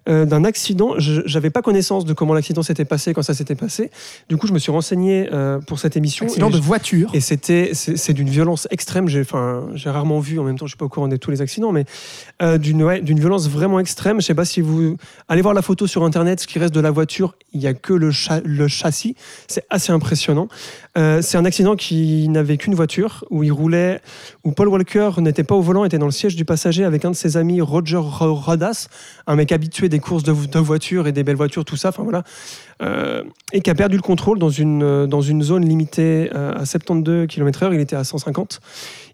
euh, 0.08 0.26
d'un 0.26 0.44
accident. 0.44 0.94
Je 0.98 1.22
n'avais 1.34 1.50
pas 1.50 1.62
connaissance 1.62 2.06
de 2.06 2.14
comment 2.14 2.34
l'accident 2.34 2.64
s'était 2.64 2.86
passé 2.86 3.14
quand 3.14 3.24
ça 3.24 3.34
s'était 3.34 3.56
passé. 3.56 3.92
Du 4.30 4.38
coup, 4.38 4.48
je 4.48 4.54
me 4.54 4.60
suis 4.60 4.72
renseigné 4.72 5.30
euh, 5.34 5.60
pour 5.60 5.80
cette 5.80 5.98
émission. 5.98 6.26
Accident 6.26 6.50
et 6.50 6.54
de 6.54 6.58
voiture. 6.60 7.10
et 7.14 7.20
c'était, 7.20 7.72
c'est 7.74 7.98
c'est 7.98 8.14
d'une 8.14 8.30
violence 8.30 8.68
extrême. 8.72 9.08
J'ai, 9.08 9.22
enfin, 9.22 9.68
j'ai 9.74 9.90
rarement 9.90 10.20
vu. 10.20 10.40
En 10.40 10.44
même 10.44 10.58
temps, 10.58 10.66
je 10.66 10.72
suis 10.72 10.78
pas 10.78 10.86
au 10.86 10.90
courant 10.90 11.08
de 11.08 11.16
tous 11.18 11.32
les 11.32 11.42
accidents, 11.42 11.72
mais 11.72 11.86
euh, 12.42 12.58
d'une, 12.58 12.84
ouais, 12.84 13.02
d'une 13.02 13.20
violence 13.20 13.50
vraiment 13.50 13.80
extrême. 13.80 14.22
Je 14.22 14.26
sais 14.26 14.36
pas 14.36 14.46
si 14.46 14.62
vous 14.62 14.98
allez 15.28 15.42
voir 15.42 15.54
la 15.54 15.62
photo 15.62 15.88
sur 15.88 16.04
internet. 16.04 16.40
Ce 16.40 16.48
qui 16.48 16.60
reste 16.60 16.74
de 16.74 16.80
la 16.82 16.92
voiture, 16.92 17.36
il 17.54 17.62
y 17.62 17.68
a 17.68 17.74
que 17.74 17.94
le, 17.94 18.12
cha- 18.12 18.42
le 18.44 18.68
châssis. 18.68 19.16
C'est 19.48 19.66
assez 19.70 19.92
impressionnant. 19.92 20.48
C'est 20.96 21.38
un 21.38 21.44
accident 21.44 21.76
qui 21.76 22.30
n'avait 22.30 22.56
qu'une 22.58 22.74
voiture 22.74 23.26
où 23.30 23.44
il 23.44 23.52
roulait, 23.52 24.00
où 24.46 24.52
Paul 24.52 24.70
Walker 24.70 25.12
n'était 25.18 25.44
pas 25.44 25.54
au 25.56 25.62
volant, 25.62 25.84
était 25.84 25.98
dans 25.98 26.06
le 26.06 26.12
siège 26.12 26.36
du 26.38 26.46
passager 26.46 26.86
avec 26.86 27.04
un 27.04 27.12
de 27.12 27.16
ses 27.16 27.36
amis, 27.36 27.60
Roger 27.60 27.98
Ro- 27.98 28.34
Rodas, 28.36 28.88
un 29.28 29.36
mec 29.36 29.52
habitué 29.52 29.90
des 29.90 29.95
courses 30.00 30.24
de, 30.24 30.34
de 30.34 30.60
voitures 30.60 31.08
et 31.08 31.12
des 31.12 31.24
belles 31.24 31.36
voitures, 31.36 31.66
tout 31.66 31.76
ça. 31.78 31.90
Enfin 31.90 32.04
voilà. 32.04 32.24
Euh, 32.82 33.24
et 33.54 33.62
qui 33.62 33.70
a 33.70 33.76
perdu 33.76 33.96
le 33.96 34.02
contrôle 34.02 34.38
dans 34.40 34.50
une, 34.50 34.84
euh, 34.84 35.08
dans 35.08 35.22
une 35.22 35.42
zone 35.44 35.66
limitée 35.68 36.30
euh, 36.36 36.54
à 36.56 36.66
72 36.66 37.28
km/h. 37.28 37.74
Il 37.74 37.80
était 37.80 37.96
à 37.96 38.04
150. 38.04 38.60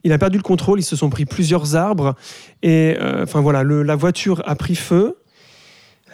Il 0.04 0.12
a 0.14 0.18
perdu 0.18 0.38
le 0.38 0.44
contrôle, 0.44 0.80
ils 0.80 0.84
se 0.84 0.96
sont 0.96 1.10
pris 1.10 1.26
plusieurs 1.26 1.76
arbres. 1.76 2.16
Et 2.64 2.98
euh, 3.00 3.24
enfin 3.24 3.42
voilà, 3.42 3.64
le- 3.64 3.84
la 3.84 3.96
voiture 3.96 4.42
a 4.46 4.56
pris 4.56 4.76
feu. 4.76 5.16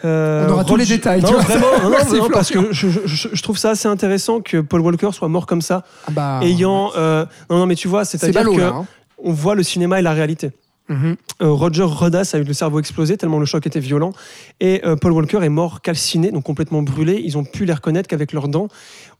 Euh, 0.04 0.46
On 0.48 0.52
aura 0.52 0.64
tous 0.64 0.76
les 0.76 0.86
détails, 0.86 1.22
Non, 1.22 1.32
vraiment, 1.32 1.66
non, 1.82 1.90
non, 2.18 2.28
parce 2.30 2.50
que 2.50 2.72
je, 2.72 2.88
je- 2.88 3.28
je 3.32 3.42
trouve 3.42 3.58
ça 3.58 3.70
assez 3.70 3.88
intéressant 3.88 4.40
que 4.40 4.58
Paul 4.58 4.80
Walker 4.82 5.10
soit 5.12 5.26
mort 5.28 5.46
comme 5.46 5.60
ça, 5.62 5.82
Ah 6.06 6.10
bah, 6.12 6.40
ayant. 6.42 6.92
non, 6.96 7.26
non, 7.50 7.66
mais 7.66 7.74
tu 7.74 7.88
vois, 7.88 8.04
c'est 8.04 8.16
c'est-à-dire 8.18 8.52
que 8.52 8.60
là. 8.60 8.68
hein. 8.76 8.86
on 9.24 9.32
voit 9.32 9.56
le 9.56 9.64
cinéma 9.64 9.98
et 9.98 10.02
la 10.02 10.12
réalité. 10.12 10.52
Mhm. 10.88 11.16
Euh, 11.42 11.50
Roger 11.50 11.82
Rodas 11.82 12.30
a 12.34 12.38
eu 12.38 12.44
le 12.44 12.52
cerveau 12.52 12.80
explosé 12.80 13.16
tellement 13.16 13.38
le 13.38 13.46
choc 13.46 13.66
était 13.66 13.80
violent. 13.80 14.12
Et 14.60 14.80
euh, 14.84 14.96
Paul 14.96 15.12
Walker 15.12 15.38
est 15.42 15.48
mort 15.48 15.82
calciné, 15.82 16.30
donc 16.30 16.44
complètement 16.44 16.82
brûlé. 16.82 17.20
Ils 17.24 17.36
ont 17.36 17.44
pu 17.44 17.64
les 17.64 17.72
reconnaître 17.72 18.08
qu'avec 18.08 18.32
leurs 18.32 18.48
dents. 18.48 18.68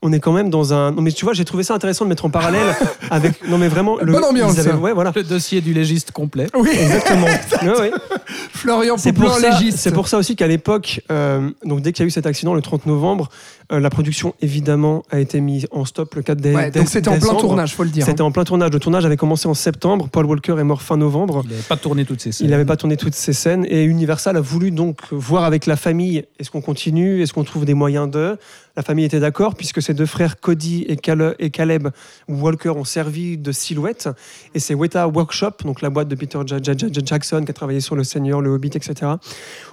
On 0.01 0.13
est 0.13 0.21
quand 0.21 0.33
même 0.33 0.49
dans 0.49 0.73
un. 0.73 0.93
Non, 0.93 1.03
mais 1.03 1.11
tu 1.11 1.25
vois, 1.25 1.35
j'ai 1.35 1.45
trouvé 1.45 1.65
ça 1.65 1.75
intéressant 1.75 2.05
de 2.05 2.09
mettre 2.11 2.25
en 2.25 2.31
parallèle 2.31 2.73
avec. 3.11 3.49
Non, 3.49 3.59
mais 3.59 3.67
vraiment. 3.67 3.97
Bonne 4.01 4.23
ambiance, 4.25 4.57
avaient-. 4.59 4.73
Ouais, 4.73 4.93
voilà. 4.93 5.13
Le 5.15 5.25
dossier 5.25 5.61
du 5.61 5.73
légiste 5.75 6.13
complet. 6.13 6.47
Oui, 6.57 6.69
Exactement. 6.71 7.27
Ouais, 7.63 7.81
ouais. 7.81 7.91
Florian 8.53 8.97
C'est 8.97 9.13
pour, 9.13 9.25
Pouplin, 9.33 9.41
ça, 9.51 9.59
légiste. 9.59 9.79
c'est 9.79 9.91
pour 9.93 10.07
ça 10.09 10.19
aussi 10.19 10.37
qu'à 10.37 10.47
l'époque, 10.47 11.01
euh, 11.11 11.51
donc 11.65 11.81
dès 11.81 11.93
qu'il 11.93 12.05
y 12.05 12.07
a 12.07 12.09
eu 12.09 12.11
cet 12.11 12.27
accident 12.27 12.55
le 12.55 12.63
30 12.63 12.87
novembre, 12.87 13.29
euh, 13.73 13.81
la 13.81 13.91
production 13.91 14.35
évidemment 14.41 15.03
a 15.11 15.19
été 15.19 15.41
mise 15.41 15.67
en 15.73 15.85
stop 15.85 16.15
le 16.15 16.23
4 16.23 16.41
dé- 16.41 16.55
Ouais, 16.55 16.71
dé- 16.71 16.79
donc 16.79 16.89
c'était 16.89 17.09
en 17.09 17.13
plein 17.13 17.21
décembre. 17.21 17.41
tournage, 17.41 17.75
faut 17.75 17.83
le 17.85 17.91
dire. 17.91 18.05
C'était 18.07 18.21
en 18.23 18.31
plein 18.31 18.45
tournage. 18.45 18.71
Le 18.71 18.79
tournage 18.79 19.05
avait 19.05 19.17
commencé 19.17 19.49
en 19.49 19.55
septembre. 19.55 20.09
Paul 20.11 20.27
Walker 20.27 20.57
est 20.59 20.65
mort 20.65 20.83
fin 20.83 20.97
novembre. 20.97 21.43
Il 21.45 21.51
n'avait 21.51 21.63
pas 21.63 21.77
tourné 21.77 22.05
toutes 22.05 22.21
ces 22.21 22.33
scènes. 22.33 22.47
Il 22.47 22.51
n'avait 22.51 22.65
pas 22.65 22.77
tourné 22.77 22.97
toutes 22.97 23.15
ces 23.15 23.33
scènes 23.33 23.67
et 23.69 23.83
Universal 23.85 24.37
a 24.37 24.41
voulu 24.41 24.71
donc 24.71 24.99
voir 25.11 25.45
avec 25.45 25.67
la 25.67 25.77
famille 25.77 26.25
est-ce 26.39 26.51
qu'on 26.51 26.61
continue, 26.61 27.23
est-ce 27.23 27.33
qu'on 27.33 27.45
trouve 27.45 27.65
des 27.65 27.75
moyens 27.75 28.09
de. 28.11 28.37
La 28.79 28.85
famille 28.85 29.05
était 29.05 29.19
d'accord 29.19 29.57
puisque 29.57 29.83
ses 29.83 29.93
deux 29.93 30.07
frères 30.07 30.39
Cody 30.39 30.85
et, 30.87 30.95
Cal- 30.97 31.35
et 31.41 31.51
Caleb 31.51 31.89
Walker 32.29 32.69
ont 32.69 32.85
servi 32.85 33.37
de 33.37 33.51
silhouette 33.51 34.09
et 34.55 34.61
c'est 34.61 34.73
Weta 34.75 35.09
Workshop, 35.09 35.51
donc 35.65 35.83
la 35.83 35.91
boîte 35.91 36.07
de 36.07 36.15
Peter 36.15 36.39
Ja- 36.47 36.59
Ja- 36.63 36.75
Ja- 36.79 37.01
Jackson 37.05 37.43
qui 37.45 37.51
a 37.51 37.55
travaillé 37.55 37.81
sur 37.81 37.97
Le 37.97 38.05
Seigneur, 38.05 38.41
Le 38.41 38.51
Hobbit, 38.51 38.71
etc. 38.77 39.15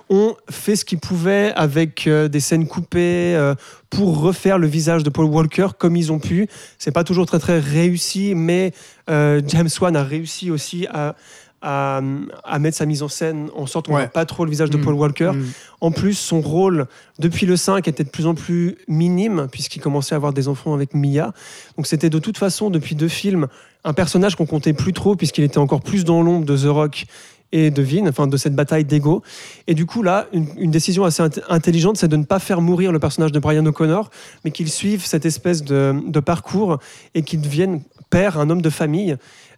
ont 0.10 0.36
fait 0.50 0.76
ce 0.76 0.86
qu'ils 0.86 0.98
pouvaient 0.98 1.54
avec 1.56 2.08
euh, 2.08 2.28
des 2.28 2.40
scènes 2.40 2.66
coupées 2.68 3.36
euh, 3.36 3.54
pour 3.92 4.20
refaire 4.22 4.58
le 4.58 4.66
visage 4.66 5.04
de 5.04 5.12
Paul 5.12 5.26
Walker 5.26 5.68
comme 5.78 5.96
ils 5.96 6.12
ont 6.12 6.18
pu. 6.20 6.48
C'est 6.80 6.92
pas 6.92 7.04
toujours 7.04 7.28
très 7.28 7.38
très 7.38 7.60
réussi, 7.60 8.34
mais 8.34 8.72
euh, 9.12 9.40
James 9.48 9.70
Wan 9.82 9.96
a 9.96 10.04
réussi 10.04 10.50
aussi 10.50 10.88
à, 10.88 11.16
à, 11.62 12.02
à 12.44 12.60
mettre 12.60 12.78
sa 12.78 12.86
mise 12.86 13.02
en 13.04 13.08
scène 13.08 13.50
en 13.56 13.66
sorte 13.66 13.88
qu'on 13.88 13.94
ne 13.94 13.98
Ouais. 13.98 14.04
voit 14.04 14.12
pas 14.12 14.26
trop 14.26 14.46
le 14.46 14.52
visage 14.52 14.70
de 14.70 14.78
Mm. 14.78 14.82
Paul 14.82 14.94
Walker. 14.94 15.32
Mm. 15.34 15.46
En 15.82 15.92
plus, 15.92 16.14
son 16.14 16.42
rôle 16.42 16.86
depuis 17.20 17.46
le 17.46 17.58
5 17.58 17.88
était 17.88 18.04
de 18.04 18.10
plus 18.10 18.26
en 18.28 18.36
plus 18.36 18.78
minime, 18.88 19.48
puisqu'il 19.52 19.80
commençait 19.82 20.14
à 20.14 20.18
avoir 20.18 20.34
des 20.34 20.48
enfants 20.48 20.74
avec 20.74 20.94
Mia. 20.94 21.34
Donc 21.78 21.88
c'était 21.88 22.10
de 22.10 22.20
toute 22.20 22.38
façon, 22.38 22.70
depuis 22.70 22.96
deux 22.96 23.08
films, 23.08 23.48
un 23.84 23.94
personnage 23.94 24.36
qu'on 24.36 24.46
comptait 24.46 24.74
plus 24.74 24.94
trop, 24.94 25.16
puisqu'il 25.16 25.44
était 25.44 25.58
encore 25.58 25.82
plus 25.82 26.06
dans 26.06 26.22
l'ombre 26.22 26.46
de 26.46 26.58
The 26.58 26.66
Rock 26.70 27.06
et 27.52 27.72
de 27.72 27.82
Vin, 27.84 28.08
enfin 28.08 28.28
de 28.28 28.36
cette 28.38 28.56
bataille 28.56 28.84
d'ego. 28.86 29.22
Et 29.68 29.76
du 29.76 29.86
coup, 29.86 30.02
là, 30.04 30.28
une, 30.34 30.48
une 30.58 30.72
décision 30.72 31.06
assez 31.06 31.24
int- 31.24 31.42
intelligente, 31.48 31.96
c'est 31.96 32.08
de 32.08 32.18
ne 32.18 32.26
pas 32.26 32.40
faire 32.40 32.60
mourir 32.60 32.92
le 32.92 33.00
personnage 33.00 33.32
de 33.32 33.40
Brian 33.40 33.66
O'Connor, 33.66 34.10
mais 34.44 34.52
qu'il 34.52 34.70
suive 34.70 35.06
cette 35.06 35.26
espèce 35.26 35.64
de, 35.64 35.96
de 36.06 36.20
parcours 36.20 36.80
et 37.14 37.22
qu'il 37.22 37.40
devienne 37.42 37.82
père, 38.10 38.40
un 38.40 38.50
homme 38.50 38.62
de 38.62 38.70
famille. 38.70 39.16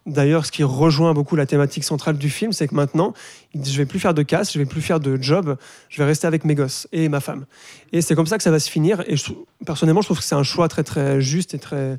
D'ailleurs, 0.08 0.46
ce 0.46 0.52
qui 0.52 0.64
rejoint 0.64 1.12
beaucoup 1.12 1.36
la 1.36 1.46
thématique 1.46 1.84
centrale 1.84 2.16
du 2.16 2.30
film, 2.30 2.52
c'est 2.52 2.66
que 2.66 2.74
maintenant, 2.74 3.12
il 3.54 3.60
dit, 3.60 3.72
je 3.72 3.78
vais 3.78 3.86
plus 3.86 4.00
faire 4.00 4.14
de 4.14 4.22
casse, 4.22 4.52
je 4.52 4.58
vais 4.58 4.64
plus 4.64 4.80
faire 4.80 5.00
de 5.00 5.20
job, 5.20 5.56
je 5.88 5.98
vais 5.98 6.04
rester 6.04 6.26
avec 6.26 6.44
mes 6.44 6.54
gosses 6.54 6.88
et 6.92 7.08
ma 7.08 7.20
femme. 7.20 7.44
Et 7.92 8.00
c'est 8.00 8.14
comme 8.14 8.26
ça 8.26 8.38
que 8.38 8.42
ça 8.42 8.50
va 8.50 8.58
se 8.58 8.70
finir. 8.70 9.02
Et 9.06 9.16
personnellement, 9.66 10.00
je 10.00 10.06
trouve 10.06 10.18
que 10.18 10.24
c'est 10.24 10.34
un 10.34 10.42
choix 10.42 10.68
très 10.68 10.82
très 10.82 11.20
juste 11.20 11.54
et 11.54 11.58
très 11.58 11.98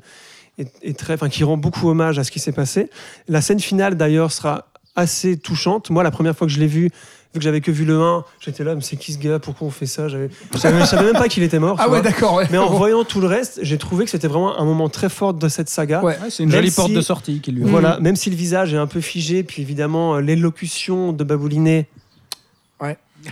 et, 0.82 0.94
très, 0.94 1.14
enfin, 1.14 1.28
qui 1.28 1.44
rend 1.44 1.56
beaucoup 1.56 1.88
hommage 1.88 2.18
à 2.18 2.24
ce 2.24 2.30
qui 2.30 2.38
s'est 2.38 2.52
passé. 2.52 2.90
La 3.28 3.40
scène 3.40 3.60
finale 3.60 3.96
d'ailleurs 3.96 4.30
sera 4.30 4.66
assez 4.96 5.38
touchante. 5.38 5.90
Moi, 5.90 6.02
la 6.02 6.10
première 6.10 6.36
fois 6.36 6.46
que 6.46 6.52
je 6.52 6.60
l'ai 6.60 6.66
vu, 6.66 6.90
vu 7.32 7.38
que 7.38 7.44
j'avais 7.44 7.60
que 7.60 7.70
vu 7.70 7.84
le 7.84 8.00
1, 8.00 8.24
j'étais 8.40 8.64
là, 8.64 8.74
mais 8.74 8.80
c'est 8.80 8.96
qui 8.96 9.12
ce 9.12 9.18
gars? 9.18 9.38
Pourquoi 9.38 9.68
on 9.68 9.70
fait 9.70 9.86
ça? 9.86 10.08
J'avais- 10.08 10.30
Je 10.52 10.58
savais, 10.58 11.04
même 11.04 11.12
pas 11.14 11.28
qu'il 11.28 11.42
était 11.42 11.58
mort. 11.60 11.76
Ah 11.78 11.88
ouais, 11.88 12.02
d'accord. 12.02 12.34
ouais. 12.34 12.46
Mais 12.50 12.58
en 12.58 12.68
voyant 12.70 13.04
tout 13.04 13.20
le 13.20 13.26
reste, 13.28 13.60
j'ai 13.62 13.78
trouvé 13.78 14.04
que 14.04 14.10
c'était 14.10 14.26
vraiment 14.28 14.58
un 14.58 14.64
moment 14.64 14.88
très 14.88 15.08
fort 15.08 15.32
de 15.34 15.48
cette 15.48 15.68
saga. 15.68 16.02
Ouais. 16.02 16.18
Ouais, 16.20 16.30
c'est 16.30 16.42
une 16.42 16.48
Même 16.50 16.60
jolie 16.62 16.70
porte 16.72 16.92
de 16.92 17.00
sortie 17.00 17.40
qui 17.40 17.52
lui 17.52 17.62
Voilà, 17.62 18.00
même 18.00 18.16
si 18.16 18.30
le 18.30 18.36
visage 18.36 18.74
est 18.74 18.78
un 18.78 18.86
peu 18.88 19.00
figé, 19.00 19.42
puis 19.44 19.62
évidemment 19.62 20.16
euh, 20.16 20.20
l'élocution 20.20 21.12
de 21.12 21.22
Baboulinet, 21.24 21.86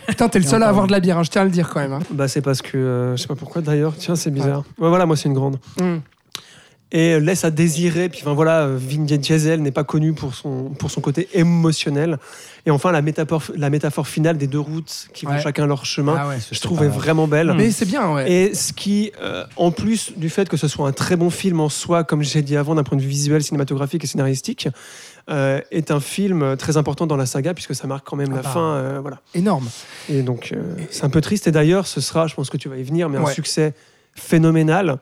Putain, 0.06 0.28
t'es 0.28 0.38
le 0.38 0.44
seul 0.44 0.62
à 0.62 0.68
avoir 0.68 0.86
de 0.86 0.92
la 0.92 1.00
bière, 1.00 1.16
hein, 1.16 1.22
je 1.22 1.30
tiens 1.30 1.40
à 1.40 1.44
le 1.46 1.50
dire 1.50 1.70
quand 1.70 1.80
même. 1.80 1.94
hein. 1.94 2.00
bah 2.10 2.28
c'est 2.28 2.42
parce 2.42 2.60
que 2.60 2.76
euh, 2.76 3.16
je 3.16 3.22
sais 3.22 3.26
pas 3.26 3.34
pourquoi 3.36 3.62
d'ailleurs. 3.62 3.94
Tiens, 3.96 4.16
c'est 4.16 4.30
bizarre. 4.30 4.64
Ouais, 4.78 4.88
voilà, 4.90 5.06
moi 5.06 5.16
c'est 5.16 5.30
une 5.30 5.34
grande. 5.34 5.56
Mm. 5.80 5.96
Et 6.90 7.20
laisse 7.20 7.44
à 7.44 7.50
désirer. 7.50 8.08
Puis 8.08 8.20
enfin, 8.22 8.32
voilà, 8.32 8.66
Vin 8.66 9.04
Diesel 9.04 9.60
n'est 9.60 9.70
pas 9.70 9.84
connu 9.84 10.14
pour 10.14 10.34
son, 10.34 10.70
pour 10.78 10.90
son 10.90 11.00
côté 11.00 11.28
émotionnel. 11.34 12.18
Et 12.66 12.70
enfin, 12.70 12.92
la 12.92 13.02
métaphore, 13.02 13.42
la 13.56 13.70
métaphore 13.70 14.08
finale 14.08 14.36
des 14.38 14.46
deux 14.46 14.58
routes 14.58 15.08
qui 15.14 15.26
vont 15.26 15.38
chacun 15.38 15.66
leur 15.66 15.84
chemin, 15.86 16.16
Ah 16.18 16.28
ouais. 16.28 16.36
je 16.50 16.60
trouvais 16.60 16.88
vraiment 16.88 17.26
belle. 17.28 17.52
Mais 17.56 17.70
c'est 17.70 17.84
bien, 17.86 18.12
ouais. 18.12 18.30
Et 18.30 18.54
ce 18.54 18.72
qui, 18.72 19.12
euh, 19.22 19.44
en 19.56 19.70
plus 19.70 20.12
du 20.16 20.28
fait 20.30 20.48
que 20.48 20.56
ce 20.56 20.68
soit 20.68 20.88
un 20.88 20.92
très 20.92 21.16
bon 21.16 21.30
film 21.30 21.60
en 21.60 21.68
soi, 21.68 22.04
comme 22.04 22.22
j'ai 22.22 22.42
dit 22.42 22.56
avant, 22.56 22.74
d'un 22.74 22.84
point 22.84 22.96
de 22.96 23.02
vue 23.02 23.08
visuel, 23.08 23.42
cinématographique 23.42 24.04
et 24.04 24.06
scénaristique, 24.06 24.68
euh, 25.30 25.60
est 25.70 25.90
un 25.90 26.00
film 26.00 26.56
très 26.56 26.78
important 26.78 27.06
dans 27.06 27.16
la 27.16 27.26
saga 27.26 27.52
puisque 27.52 27.74
ça 27.74 27.86
marque 27.86 28.06
quand 28.08 28.16
même 28.16 28.30
Ah 28.32 28.36
la 28.36 28.42
bah. 28.42 28.48
fin. 28.48 28.74
euh, 28.76 28.98
voilà. 29.02 29.20
Énorme. 29.34 29.68
Et 30.10 30.22
donc, 30.22 30.54
c'est 30.90 31.04
un 31.04 31.10
peu 31.10 31.20
triste. 31.20 31.46
Et 31.46 31.52
d'ailleurs, 31.52 31.86
ce 31.86 32.00
sera, 32.00 32.26
je 32.26 32.34
pense 32.34 32.48
que 32.48 32.56
tu 32.56 32.68
vas 32.70 32.76
y 32.76 32.82
venir, 32.82 33.08
mais 33.10 33.18
un 33.18 33.26
succès 33.26 33.74
phénoménal 34.14 34.98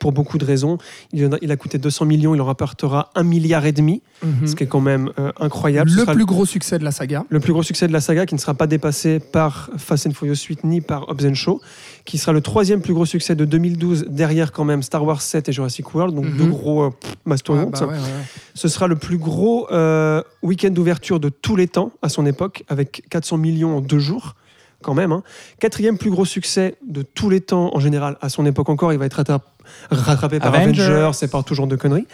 pour 0.00 0.12
beaucoup 0.12 0.38
de 0.38 0.44
raisons. 0.44 0.78
Il, 1.12 1.24
a, 1.50 1.56
coûté 1.56 1.78
200 1.78 2.04
millions, 2.04 2.34
il 2.34 2.40
en 2.40 2.44
rapportera 2.44 3.10
un 3.14 3.22
milliard 3.22 3.64
et 3.66 3.72
demi, 3.72 4.02
Mhm. 4.22 4.46
ce 4.46 4.54
qui 4.56 4.64
est 4.64 4.66
quand 4.66 4.80
même 4.80 5.10
euh, 5.18 5.32
incroyable. 5.38 5.90
Le 5.90 6.04
plus 6.06 6.24
gros 6.24 6.46
succès 6.46 6.78
de 6.78 6.84
la 6.84 6.90
saga. 6.90 7.24
le 7.28 7.40
plus 7.40 7.52
gros 7.52 7.62
succès 7.62 7.86
de 7.86 7.92
la 7.92 8.00
saga 8.00 8.26
qui 8.26 8.34
ne 8.34 8.40
sera 8.40 8.54
pas 8.54 8.66
dépassé 8.66 9.20
par 9.20 9.70
Fast 9.76 10.06
and 10.06 10.12
Furious 10.12 10.34
8 10.48 10.64
ni 10.64 10.80
par 10.80 11.08
Hobbs 11.08 11.24
and 11.26 11.34
Shaw, 11.34 11.60
qui 12.04 12.18
sera 12.18 12.32
le 12.32 12.40
troisième 12.40 12.80
plus 12.80 12.94
gros 12.94 13.06
succès 13.06 13.34
de 13.34 13.44
2012 13.44 14.06
derrière 14.08 14.52
quand 14.52 14.64
même 14.64 14.82
Star 14.82 15.04
Wars 15.04 15.20
7 15.22 15.48
et 15.48 15.52
Jurassic 15.52 15.94
World, 15.94 16.14
donc 16.14 16.26
Mhm. 16.26 16.36
deux 16.36 16.46
gros 16.46 16.82
euh, 16.84 16.90
mastodontes. 17.24 17.72
bah 17.72 17.86
ouais, 17.86 17.92
ouais, 17.94 17.98
ouais. 17.98 18.08
Ce 18.54 18.68
sera 18.68 18.86
le 18.86 18.96
plus 18.96 19.18
gros 19.18 19.66
euh, 19.72 20.22
week-end 20.42 20.70
d'ouverture 20.70 21.20
de 21.20 21.28
tous 21.28 21.56
les 21.56 21.68
temps 21.68 21.92
à 22.02 22.08
son 22.08 22.26
époque, 22.26 22.64
avec 22.68 23.04
400 23.10 23.36
millions 23.38 23.76
en 23.76 23.80
deux 23.80 23.98
jours, 23.98 24.34
quand 24.82 24.94
même. 24.94 25.12
hein. 25.12 25.22
Quatrième 25.60 25.96
plus 25.98 26.10
gros 26.10 26.24
succès 26.24 26.76
de 26.86 27.02
tous 27.02 27.30
les 27.30 27.40
temps 27.40 27.70
en 27.74 27.80
général 27.80 28.16
à 28.20 28.28
son 28.28 28.44
époque 28.46 28.68
encore. 28.68 28.92
Il 28.92 28.98
va 28.98 29.06
être 29.06 29.14
rattra- 29.14 29.40
rattrapé 29.90 30.38
par 30.40 30.54
Avengers. 30.54 30.82
Avengers, 30.82 31.10
c'est 31.14 31.30
par 31.30 31.44
tout 31.44 31.54
genre 31.54 31.66
de 31.66 31.76
conneries. 31.76 32.06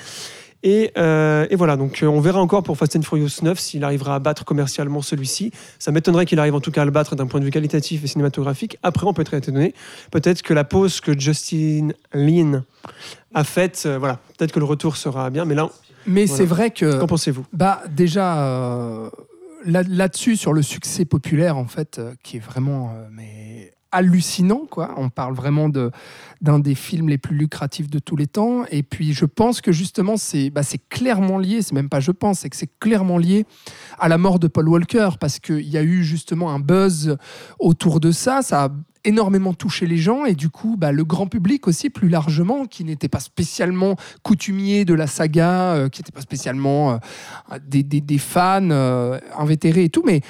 Et, 0.63 0.93
euh, 0.99 1.47
et 1.49 1.57
voilà, 1.57 1.79
donc 1.79 2.03
euh, 2.03 2.07
on 2.07 2.21
verra 2.21 2.39
encore 2.39 2.63
pour 2.63 2.77
Fast 2.77 2.95
and 2.95 3.01
Furious 3.01 3.31
9 3.41 3.59
s'il 3.59 3.83
arrivera 3.83 4.17
à 4.17 4.19
battre 4.19 4.45
commercialement 4.45 5.01
celui-ci. 5.01 5.53
Ça 5.79 5.91
m'étonnerait 5.91 6.27
qu'il 6.27 6.39
arrive 6.39 6.55
en 6.55 6.61
tout 6.61 6.71
cas 6.71 6.83
à 6.83 6.85
le 6.85 6.91
battre 6.91 7.17
d'un 7.17 7.27
point 7.27 7.41
de 7.41 7.47
vue 7.47 7.51
qualitatif 7.51 8.05
et 8.05 8.07
cinématographique. 8.07 8.77
Après, 8.83 9.07
on 9.07 9.15
peut 9.15 9.23
être 9.23 9.33
étonné. 9.33 9.73
Peut-être 10.11 10.43
que 10.43 10.53
la 10.53 10.65
pause 10.65 11.01
que 11.01 11.19
Justin 11.19 11.89
Lin 12.13 12.65
a 13.33 13.43
faite, 13.45 13.85
euh, 13.87 13.97
voilà, 13.99 14.19
peut-être 14.37 14.53
que 14.53 14.59
le 14.59 14.67
retour 14.67 14.99
sera 14.99 15.31
bien. 15.31 15.47
Mais 15.47 15.55
là, 15.55 15.71
Mais 16.07 16.27
Voilà. 16.27 16.37
c'est 16.39 16.47
vrai 16.47 16.71
que. 16.73 16.99
qu'en 17.01 17.07
pensez-vous? 17.07 17.47
Bah 17.55 17.83
déjà 17.91 18.43
euh, 18.45 19.09
là- 19.65 19.83
là-dessus 19.89 20.37
sur 20.37 20.53
le 20.53 20.61
succès 20.61 21.07
populaire 21.07 21.57
en 21.57 21.67
fait 21.67 22.01
qui 22.23 22.37
est 22.37 22.41
vraiment 22.41 22.93
mais 23.11 23.40
hallucinant 23.93 24.63
quoi. 24.71 24.95
On 24.97 25.09
parle 25.11 25.35
vraiment 25.35 25.69
de 25.69 25.91
d'un 26.41 26.59
des 26.59 26.75
films 26.75 27.09
les 27.09 27.19
plus 27.19 27.37
lucratifs 27.37 27.91
de 27.91 27.99
tous 27.99 28.17
les 28.17 28.27
temps. 28.27 28.65
Et 28.71 28.83
puis 28.83 29.13
je 29.13 29.25
pense 29.25 29.61
que 29.61 29.73
justement 29.73 30.17
c'est 30.17 30.51
bah, 30.51 30.63
c'est 30.63 30.81
clairement 30.89 31.39
lié, 31.39 31.63
c'est 31.63 31.73
même 31.75 31.89
pas 31.89 32.01
je 32.01 32.11
pense, 32.13 32.41
c'est 32.41 32.51
que 32.51 32.57
c'est 32.57 32.71
clairement 32.79 33.19
lié 33.19 33.47
à 33.99 34.09
la 34.09 34.19
mort 34.19 34.39
de 34.39 34.49
Paul 34.49 34.69
Walker 34.69 35.11
parce 35.19 35.39
qu'il 35.39 35.69
y 35.69 35.77
a 35.77 35.83
eu 35.83 36.03
justement 36.05 36.51
un 36.51 36.59
buzz 36.61 37.17
autour 37.59 38.01
de 38.01 38.11
ça, 38.13 38.43
ça 38.43 38.65
a 38.65 38.69
énormément 39.05 39.55
touché 39.55 39.87
les 39.87 39.97
gens. 39.97 40.25
Et 40.27 40.35
du 40.35 40.51
coup 40.51 40.77
bah, 40.77 40.93
le 40.93 41.05
grand 41.05 41.27
public 41.27 41.67
aussi 41.67 41.91
plus 41.91 42.09
largement 42.09 42.67
qui 42.67 42.85
n'était 42.85 43.09
pas 43.09 43.21
spécialement 43.21 43.97
coutumier 44.23 44.85
de 44.85 44.95
la 44.95 45.07
saga, 45.07 45.75
euh, 45.75 45.89
qui 45.89 46.01
n'était 46.01 46.13
pas 46.13 46.21
spécialement 46.21 46.93
euh, 46.93 47.59
des, 47.67 47.83
des- 47.83 48.19
fans 48.19 48.71
euh, 48.71 49.19
invétérés 49.39 49.85
et 49.85 49.89
tout, 49.89 50.03
mais 50.05 50.21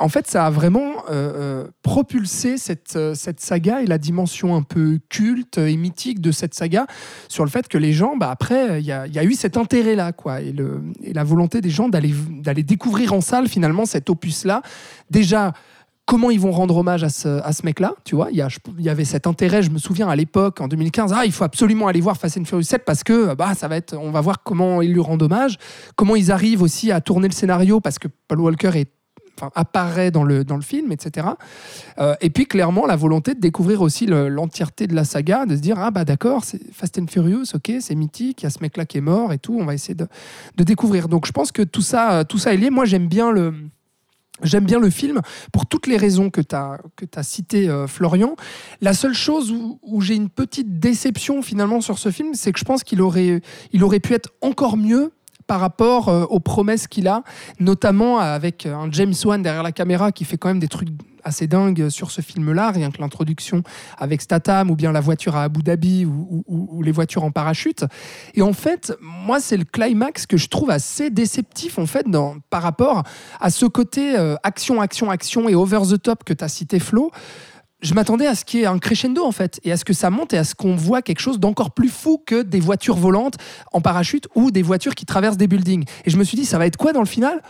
en 0.00 0.08
fait, 0.08 0.26
ça 0.26 0.46
a 0.46 0.50
vraiment 0.50 1.04
euh, 1.10 1.10
euh, 1.10 1.68
propulsé 1.82 2.56
cette, 2.56 2.96
euh, 2.96 3.14
cette 3.14 3.38
saga 3.38 3.82
et 3.82 3.86
la 3.86 3.98
dimension 3.98 4.56
un 4.56 4.62
peu 4.62 4.98
culte 5.10 5.58
et 5.58 5.76
mythique 5.76 6.22
de 6.22 6.32
cette 6.32 6.54
saga 6.54 6.86
sur 7.28 7.44
le 7.44 7.50
fait 7.50 7.68
que 7.68 7.76
les 7.76 7.92
gens, 7.92 8.16
bah, 8.16 8.30
après, 8.30 8.80
il 8.80 8.86
y 8.86 8.92
a, 8.92 9.24
eu 9.24 9.34
cet 9.34 9.58
intérêt-là, 9.58 10.12
quoi, 10.12 10.40
et, 10.40 10.54
la 11.12 11.24
volonté 11.24 11.60
des 11.60 11.68
gens 11.68 11.88
d'aller 11.88 12.62
découvrir 12.62 13.12
en 13.12 13.20
salle, 13.20 13.46
finalement, 13.46 13.84
cet 13.84 14.08
opus-là. 14.08 14.62
Déjà, 15.10 15.52
comment 16.06 16.30
ils 16.30 16.40
vont 16.40 16.50
rendre 16.50 16.78
hommage 16.78 17.04
à 17.04 17.10
ce, 17.10 17.64
mec-là, 17.64 17.92
tu 18.04 18.16
vois? 18.16 18.28
Il 18.30 18.38
y 18.78 18.88
avait 18.88 19.04
cet 19.04 19.26
intérêt, 19.26 19.62
je 19.62 19.70
me 19.70 19.78
souviens 19.78 20.08
à 20.08 20.16
l'époque, 20.16 20.62
en 20.62 20.68
2015, 20.68 21.12
ah, 21.14 21.26
il 21.26 21.32
faut 21.32 21.44
absolument 21.44 21.88
aller 21.88 22.00
voir 22.00 22.16
Fast 22.16 22.38
and 22.38 22.46
Furious 22.46 22.62
7 22.62 22.86
parce 22.86 23.04
que 23.04 23.34
bah, 23.34 23.54
ça 23.54 23.68
va 23.68 23.76
être, 23.76 23.94
on 23.96 24.10
va 24.10 24.22
voir 24.22 24.42
comment 24.42 24.80
ils 24.80 24.92
lui 24.92 25.00
rendent 25.00 25.22
hommage, 25.22 25.58
comment 25.94 26.16
ils 26.16 26.32
arrivent 26.32 26.62
aussi 26.62 26.90
à 26.90 27.02
tourner 27.02 27.28
le 27.28 27.34
scénario 27.34 27.80
parce 27.80 27.98
que 27.98 28.08
Paul 28.28 28.40
Walker 28.40 28.70
est 28.74 28.88
apparaît 29.54 30.10
dans 30.10 30.24
le, 30.24 30.44
dans 30.44 30.56
le 30.56 30.62
film, 30.62 30.92
etc. 30.92 31.28
Euh, 31.98 32.14
et 32.20 32.30
puis 32.30 32.46
clairement 32.46 32.86
la 32.86 32.96
volonté 32.96 33.34
de 33.34 33.40
découvrir 33.40 33.82
aussi 33.82 34.06
le- 34.06 34.28
l'entièreté 34.28 34.86
de 34.86 34.94
la 34.94 35.04
saga, 35.04 35.46
de 35.46 35.56
se 35.56 35.60
dire 35.60 35.76
ah 35.78 35.90
bah 35.90 36.04
d'accord, 36.04 36.44
c'est 36.44 36.60
Fast 36.72 36.98
and 36.98 37.06
Furious, 37.08 37.44
ok, 37.54 37.72
c'est 37.80 37.94
mythique, 37.94 38.42
il 38.42 38.44
y 38.44 38.46
a 38.46 38.50
ce 38.50 38.60
mec 38.60 38.76
là 38.76 38.86
qui 38.86 38.98
est 38.98 39.02
mort 39.02 39.32
et 39.32 39.38
tout, 39.38 39.56
on 39.58 39.64
va 39.64 39.74
essayer 39.74 39.94
de, 39.94 40.06
de 40.56 40.64
découvrir. 40.64 41.08
Donc 41.08 41.26
je 41.26 41.32
pense 41.32 41.52
que 41.52 41.62
tout 41.62 41.82
ça, 41.82 42.12
euh, 42.12 42.24
tout 42.24 42.38
ça 42.38 42.52
est 42.54 42.56
lié. 42.56 42.70
Moi 42.70 42.84
j'aime 42.84 43.08
bien 43.08 43.30
le 43.30 43.54
J'aime 44.42 44.64
bien 44.64 44.78
le 44.78 44.88
film 44.88 45.20
pour 45.52 45.66
toutes 45.66 45.86
les 45.86 45.98
raisons 45.98 46.30
que 46.30 46.40
tu 46.40 46.56
as, 46.56 46.78
as 47.14 47.22
citées, 47.22 47.68
euh, 47.68 47.86
Florian. 47.86 48.36
La 48.80 48.94
seule 48.94 49.12
chose 49.12 49.52
où, 49.52 49.78
où 49.82 50.00
j'ai 50.00 50.14
une 50.14 50.30
petite 50.30 50.78
déception 50.80 51.42
finalement 51.42 51.82
sur 51.82 51.98
ce 51.98 52.10
film, 52.10 52.32
c'est 52.32 52.50
que 52.50 52.58
je 52.58 52.64
pense 52.64 52.82
qu'il 52.82 53.02
aurait, 53.02 53.42
il 53.74 53.84
aurait 53.84 54.00
pu 54.00 54.14
être 54.14 54.30
encore 54.40 54.78
mieux 54.78 55.12
par 55.50 55.58
rapport 55.58 56.08
euh, 56.08 56.26
aux 56.26 56.38
promesses 56.38 56.86
qu'il 56.86 57.08
a, 57.08 57.24
notamment 57.58 58.20
avec 58.20 58.66
euh, 58.66 58.76
un 58.76 58.88
James 58.92 59.14
Wan 59.24 59.42
derrière 59.42 59.64
la 59.64 59.72
caméra 59.72 60.12
qui 60.12 60.24
fait 60.24 60.38
quand 60.38 60.46
même 60.46 60.60
des 60.60 60.68
trucs 60.68 60.90
assez 61.24 61.48
dingues 61.48 61.88
sur 61.88 62.12
ce 62.12 62.20
film-là, 62.20 62.70
rien 62.70 62.92
que 62.92 63.00
l'introduction 63.00 63.64
avec 63.98 64.22
Statham 64.22 64.70
ou 64.70 64.76
bien 64.76 64.92
la 64.92 65.00
voiture 65.00 65.34
à 65.34 65.42
Abu 65.42 65.64
Dhabi 65.64 66.06
ou, 66.06 66.82
les 66.84 66.92
voitures 66.92 67.24
en 67.24 67.32
parachute. 67.32 67.84
Et 68.34 68.42
en 68.42 68.52
fait, 68.52 68.92
moi, 69.00 69.40
c'est 69.40 69.56
le 69.56 69.64
climax 69.64 70.24
que 70.24 70.36
je 70.36 70.46
trouve 70.46 70.70
assez 70.70 71.10
déceptif 71.10 71.80
en 71.80 71.86
fait 71.86 72.06
par 72.48 72.62
rapport 72.62 73.02
à 73.40 73.50
ce 73.50 73.66
côté 73.66 74.16
euh, 74.16 74.36
action, 74.44 74.80
action, 74.80 75.10
action 75.10 75.48
et 75.48 75.56
over 75.56 75.80
the 75.80 76.00
top 76.00 76.22
que 76.22 76.32
tu 76.32 76.44
as 76.44 76.48
cité 76.48 76.78
Flo. 76.78 77.10
Je 77.82 77.94
m'attendais 77.94 78.26
à 78.26 78.34
ce 78.34 78.44
qu'il 78.44 78.60
y 78.60 78.62
ait 78.64 78.66
un 78.66 78.78
crescendo 78.78 79.24
en 79.24 79.32
fait, 79.32 79.60
et 79.64 79.72
à 79.72 79.76
ce 79.76 79.84
que 79.84 79.92
ça 79.92 80.10
monte 80.10 80.34
et 80.34 80.38
à 80.38 80.44
ce 80.44 80.54
qu'on 80.54 80.76
voit 80.76 81.00
quelque 81.02 81.20
chose 81.20 81.40
d'encore 81.40 81.70
plus 81.70 81.88
fou 81.88 82.22
que 82.24 82.42
des 82.42 82.60
voitures 82.60 82.96
volantes 82.96 83.36
en 83.72 83.80
parachute 83.80 84.28
ou 84.34 84.50
des 84.50 84.62
voitures 84.62 84.94
qui 84.94 85.06
traversent 85.06 85.38
des 85.38 85.46
buildings. 85.46 85.84
Et 86.04 86.10
je 86.10 86.18
me 86.18 86.24
suis 86.24 86.36
dit, 86.36 86.44
ça 86.44 86.58
va 86.58 86.66
être 86.66 86.76
quoi 86.76 86.92
dans 86.92 87.00
le 87.00 87.06
final? 87.06 87.42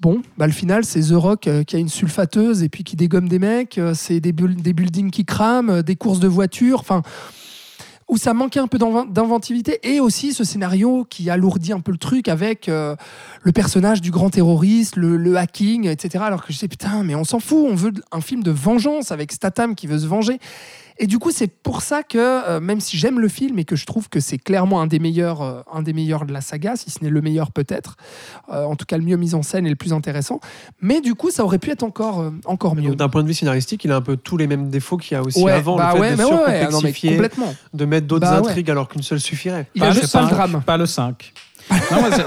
Bon, 0.00 0.22
bah 0.36 0.46
le 0.46 0.52
final, 0.52 0.84
c'est 0.84 1.00
The 1.00 1.14
Rock 1.14 1.48
euh, 1.48 1.64
qui 1.64 1.74
a 1.74 1.80
une 1.80 1.88
sulfateuse 1.88 2.62
et 2.62 2.68
puis 2.68 2.84
qui 2.84 2.94
dégomme 2.94 3.28
des 3.28 3.40
mecs, 3.40 3.78
euh, 3.78 3.94
c'est 3.94 4.20
des, 4.20 4.32
des 4.32 4.72
buildings 4.72 5.10
qui 5.10 5.24
crament, 5.24 5.70
euh, 5.70 5.82
des 5.82 5.96
courses 5.96 6.20
de 6.20 6.28
voitures, 6.28 6.78
enfin 6.78 7.02
où 8.08 8.16
ça 8.16 8.32
manquait 8.34 8.60
un 8.60 8.66
peu 8.66 8.78
d'inven- 8.78 9.10
d'inventivité 9.10 9.78
et 9.82 10.00
aussi 10.00 10.32
ce 10.32 10.42
scénario 10.44 11.06
qui 11.10 11.28
alourdit 11.30 11.72
un 11.72 11.80
peu 11.80 11.92
le 11.92 11.98
truc 11.98 12.28
avec 12.28 12.68
euh, 12.68 12.96
le 13.42 13.52
personnage 13.52 14.00
du 14.00 14.10
grand 14.10 14.30
terroriste, 14.30 14.96
le, 14.96 15.16
le 15.16 15.36
hacking, 15.36 15.86
etc. 15.86 16.24
Alors 16.26 16.44
que 16.44 16.52
je 16.52 16.58
sais 16.58 16.68
putain, 16.68 17.02
mais 17.04 17.14
on 17.14 17.24
s'en 17.24 17.38
fout, 17.40 17.66
on 17.70 17.74
veut 17.74 17.92
un 18.12 18.20
film 18.20 18.42
de 18.42 18.50
vengeance 18.50 19.12
avec 19.12 19.32
Statham 19.32 19.74
qui 19.74 19.86
veut 19.86 19.98
se 19.98 20.06
venger. 20.06 20.38
Et 21.00 21.06
du 21.06 21.18
coup, 21.18 21.30
c'est 21.30 21.46
pour 21.46 21.82
ça 21.82 22.02
que 22.02 22.18
euh, 22.18 22.58
même 22.60 22.80
si 22.80 22.96
j'aime 22.98 23.20
le 23.20 23.28
film 23.28 23.58
et 23.58 23.64
que 23.64 23.76
je 23.76 23.86
trouve 23.86 24.08
que 24.08 24.18
c'est 24.20 24.38
clairement 24.38 24.80
un 24.80 24.86
des 24.88 24.98
meilleurs, 24.98 25.42
euh, 25.42 25.60
un 25.72 25.82
des 25.82 25.92
meilleurs 25.92 26.24
de 26.26 26.32
la 26.32 26.40
saga, 26.40 26.74
si 26.76 26.90
ce 26.90 27.04
n'est 27.04 27.10
le 27.10 27.20
meilleur 27.20 27.52
peut-être, 27.52 27.96
euh, 28.52 28.64
en 28.64 28.74
tout 28.74 28.84
cas 28.84 28.98
le 28.98 29.04
mieux 29.04 29.16
mis 29.16 29.34
en 29.34 29.42
scène 29.42 29.64
et 29.66 29.70
le 29.70 29.76
plus 29.76 29.92
intéressant. 29.92 30.40
Mais 30.80 31.00
du 31.00 31.14
coup, 31.14 31.30
ça 31.30 31.44
aurait 31.44 31.58
pu 31.60 31.70
être 31.70 31.84
encore, 31.84 32.20
euh, 32.20 32.30
encore 32.46 32.74
mieux. 32.74 32.96
D'un 32.96 33.08
point 33.08 33.22
de 33.22 33.28
vue 33.28 33.34
scénaristique, 33.34 33.84
il 33.84 33.92
a 33.92 33.96
un 33.96 34.00
peu 34.00 34.16
tous 34.16 34.36
les 34.36 34.46
mêmes 34.48 34.70
défauts 34.70 34.96
qu'il 34.96 35.12
y 35.12 35.16
a 35.16 35.22
aussi 35.22 35.40
Ouais, 35.42 35.52
avant. 35.52 35.76
bah 35.76 35.92
le 35.94 35.96
fait 35.96 36.00
ouais, 36.00 36.10
de 36.12 36.16
mais 36.16 36.24
ouais, 36.24 36.30
ouais, 36.30 36.38
non, 36.38 36.46
mais 36.48 36.60
surcomplexifier, 36.62 37.10
complètement. 37.12 37.54
de 37.74 37.84
mettre 37.84 38.06
d'autres 38.08 38.26
Bah 38.28 38.40
ouais. 38.40 38.48
intrigues 38.48 38.70
alors 38.70 38.88
qu'une 38.88 39.02
seule 39.02 39.20
suffirait. 39.20 39.68
Il 39.76 39.84
a 39.84 39.92
juste 39.92 40.02
le 40.02 40.08
pas 40.10 40.22
le 40.22 40.28
5, 40.28 40.34
drame. 40.34 40.62
Pas 40.66 40.76
le 40.76 40.86
5. 40.86 41.32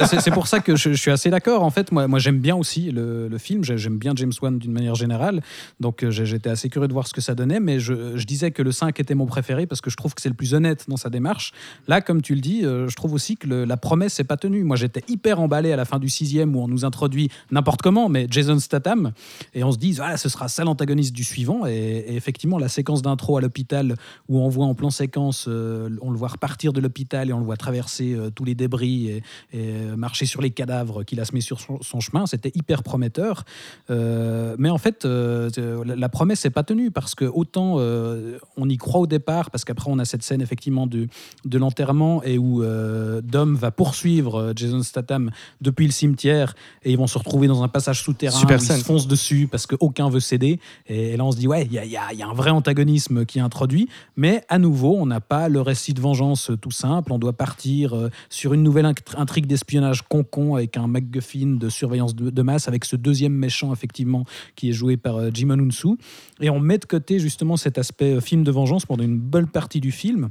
C'est- 0.06 0.32
pour 0.32 0.48
ça 0.48 0.60
que 0.60 0.76
je, 0.76 0.94
suis 0.94 1.12
assez 1.12 1.30
d'accord. 1.30 1.64
En 1.64 1.70
fait, 1.70 1.92
moi, 1.92 2.08
moi 2.08 2.20
j'aime 2.20 2.40
bien 2.40 2.56
aussi 2.56 2.92
le, 2.92 3.28
le 3.28 3.38
film. 3.38 3.64
J'ai- 3.64 3.78
J'aime 3.78 3.98
bien 3.98 4.14
James 4.16 4.32
Wan 4.42 4.60
d'une 4.60 4.72
manière 4.72 4.96
générale. 4.96 5.42
Donc, 5.80 6.04
euh, 6.04 6.12
j'étais 6.12 6.50
assez 6.50 6.70
curieux 6.70 6.88
de 6.88 6.94
voir 6.94 7.08
ce 7.08 7.14
que 7.14 7.22
ça 7.22 7.36
donnait. 7.36 7.60
Mais 7.60 7.80
je, 7.80 8.24
disais 8.24 8.52
que 8.52 8.62
le 8.62 8.72
5 8.72 9.00
était 9.00 9.16
mon 9.16 9.26
préféré 9.26 9.66
parce 9.66 9.82
que 9.82 9.90
je 9.90 9.98
trouve 9.98 10.14
que 10.14 10.22
c'est 10.22 10.30
le 10.30 10.36
plus 10.36 10.54
honnête 10.54 10.86
dans 10.88 10.98
sa 10.98 11.10
démarche. 11.10 11.52
Là, 11.88 12.00
comme 12.02 12.22
tu 12.22 12.36
le 12.36 12.42
dis, 12.42 12.64
euh, 12.64 12.88
je 12.88 12.96
trouve 12.96 13.14
aussi 13.14 13.36
que 13.36 13.48
la 13.48 13.78
promesse 13.78 14.18
n'est 14.20 14.26
pas 14.26 14.38
tenue. 14.38 14.64
Moi, 14.64 14.78
j'étais 14.78 15.04
hyper 15.08 15.40
emballé 15.40 15.72
à 15.72 15.76
la 15.76 15.86
fin 15.86 16.00
du 16.00 16.10
sixième 16.10 16.56
où 16.56 16.62
on 16.62 16.68
nous 16.68 16.86
introduit 16.86 17.30
n'importe 17.50 17.82
comment, 17.82 18.08
mais 18.08 18.28
Jason 18.30 18.60
Statham. 18.60 19.12
Et 19.54 19.64
on 19.64 19.72
se 19.72 19.78
dit, 19.78 19.94
voilà, 19.94 20.18
ce 20.18 20.30
sera 20.30 20.48
ça 20.48 20.64
l'antagoniste 20.64 21.14
du 21.14 21.24
suivant. 21.24 21.66
Et, 21.66 22.06
effectivement, 22.10 22.58
la 22.58 22.70
séquence 22.70 23.02
d'intro 23.02 23.38
à 23.38 23.42
l'hôpital 23.42 23.96
où 24.30 24.40
on 24.40 24.48
voit 24.50 24.66
en 24.66 24.76
plan 24.76 24.90
séquence, 24.92 25.46
euh, 25.48 25.90
on 26.02 26.12
le 26.12 26.18
voit 26.18 26.30
repartir 26.30 26.72
de 26.72 26.80
l'hôpital 26.80 27.30
et 27.30 27.34
on 27.34 27.40
le 27.40 27.46
voit 27.46 27.58
traverser 27.58 28.18
tous 28.36 28.46
les 28.46 28.56
débris 28.56 29.22
et 29.54 29.72
marcher 29.98 30.26
sur 30.26 30.42
les 30.42 30.52
cadavres 30.52 31.04
qu'il 31.04 31.20
a 31.20 31.26
se 31.26 31.34
met 31.34 31.42
sur 31.42 31.60
son, 31.60 31.82
son 31.82 32.00
chemin. 32.00 32.26
C'était 32.26 32.52
hyper 32.56 32.84
prometteur. 32.84 33.44
Euh, 33.90 34.56
mais 34.58 34.70
en 34.70 34.78
fait, 34.78 35.06
euh, 35.06 35.50
la, 35.86 36.10
promesse 36.10 36.44
n'est 36.44 36.52
pas 36.52 36.64
tenue 36.64 36.92
parce 36.92 37.16
que 37.16 37.26
autant 37.26 37.76
euh, 37.78 38.38
on 38.58 38.70
y 38.70 38.78
croit 38.78 39.02
au 39.02 39.08
départ, 39.08 39.50
parce 39.52 39.66
qu'après 39.66 39.90
on 39.90 40.00
a 40.00 40.06
cette 40.06 40.24
scène 40.24 40.42
effectivement 40.42 40.88
du, 40.88 41.10
de 41.46 41.58
l'enterrement 41.58 42.24
et 42.24 42.38
où 42.38 42.64
euh, 42.64 43.22
Dom 43.22 43.56
va 43.56 43.72
poursuivre 43.72 44.40
euh, 44.40 44.54
Jason 44.56 44.84
Statham 44.84 45.32
depuis 45.62 45.86
le 45.86 45.92
cimetière 45.92 46.54
et 46.84 46.92
ils 46.92 46.98
vont 46.98 47.08
se 47.08 47.18
retrouver 47.18 47.48
dans 47.48 47.64
un 47.64 47.68
passage 47.68 48.04
souterrain 48.04 48.38
Super 48.38 48.60
où 48.60 48.64
ils 48.64 48.68
se 48.68 48.84
foncent 48.84 49.08
dessus 49.08 49.48
parce 49.50 49.68
qu'aucun 49.68 50.10
veut 50.10 50.20
céder. 50.20 50.60
Et, 50.88 51.16
là 51.18 51.26
on 51.26 51.32
se 51.32 51.38
dit 51.38 51.48
ouais, 51.48 51.66
il 51.66 51.74
y 51.74 51.80
a, 51.80 51.86
y 51.86 51.98
a- 51.98 52.12
il 52.12 52.20
y 52.20 52.24
a 52.24 52.28
un 52.28 52.34
vrai 52.34 52.50
antagonisme 52.50 53.26
qui 53.26 53.40
est 53.40 53.42
introduit, 53.42 53.88
mais 54.16 54.44
à 54.50 54.58
nouveau 54.60 54.96
on 54.98 55.06
n'a 55.06 55.22
pas 55.22 55.50
le 55.50 55.62
récit 55.62 55.94
de 55.94 56.02
vengeance 56.02 56.52
euh, 56.52 56.58
tout 56.58 56.72
simple. 56.72 57.12
On 57.14 57.20
doit 57.20 57.34
partir 57.34 57.96
euh, 57.96 58.10
sur 58.30 58.54
une 58.54 58.64
nouvelle 58.64 58.86
intrigue 59.22 59.46
d'espionnage 59.46 60.02
con-con 60.04 60.56
avec 60.56 60.78
un 60.78 60.88
MacGuffin 60.88 61.58
de 61.58 61.70
surveillance 61.70 62.16
de, 62.16 62.42
masse 62.42 62.68
avec 62.68 62.86
ce 62.86 62.96
deuxième 62.96 63.34
méchant 63.34 63.72
effectivement 63.72 64.26
qui 64.56 64.70
est 64.70 64.74
joué 64.74 64.98
par 64.98 65.18
euh, 65.18 65.30
Jim 65.34 65.50
Onunsu. 65.50 65.98
Et 66.42 66.50
on 66.50 66.60
met 66.60 66.78
de 66.78 66.86
côté 66.86 67.20
justement 67.20 67.56
cet 67.56 67.78
aspect 67.78 68.16
euh, 68.16 68.22
film 68.22 68.44
de 68.44 68.52
vengeance 68.52 68.86
pendant 68.86 69.04
une 69.04 69.20
bonne 69.20 69.48
partie 69.48 69.80
du 69.80 69.92
film. 69.92 70.30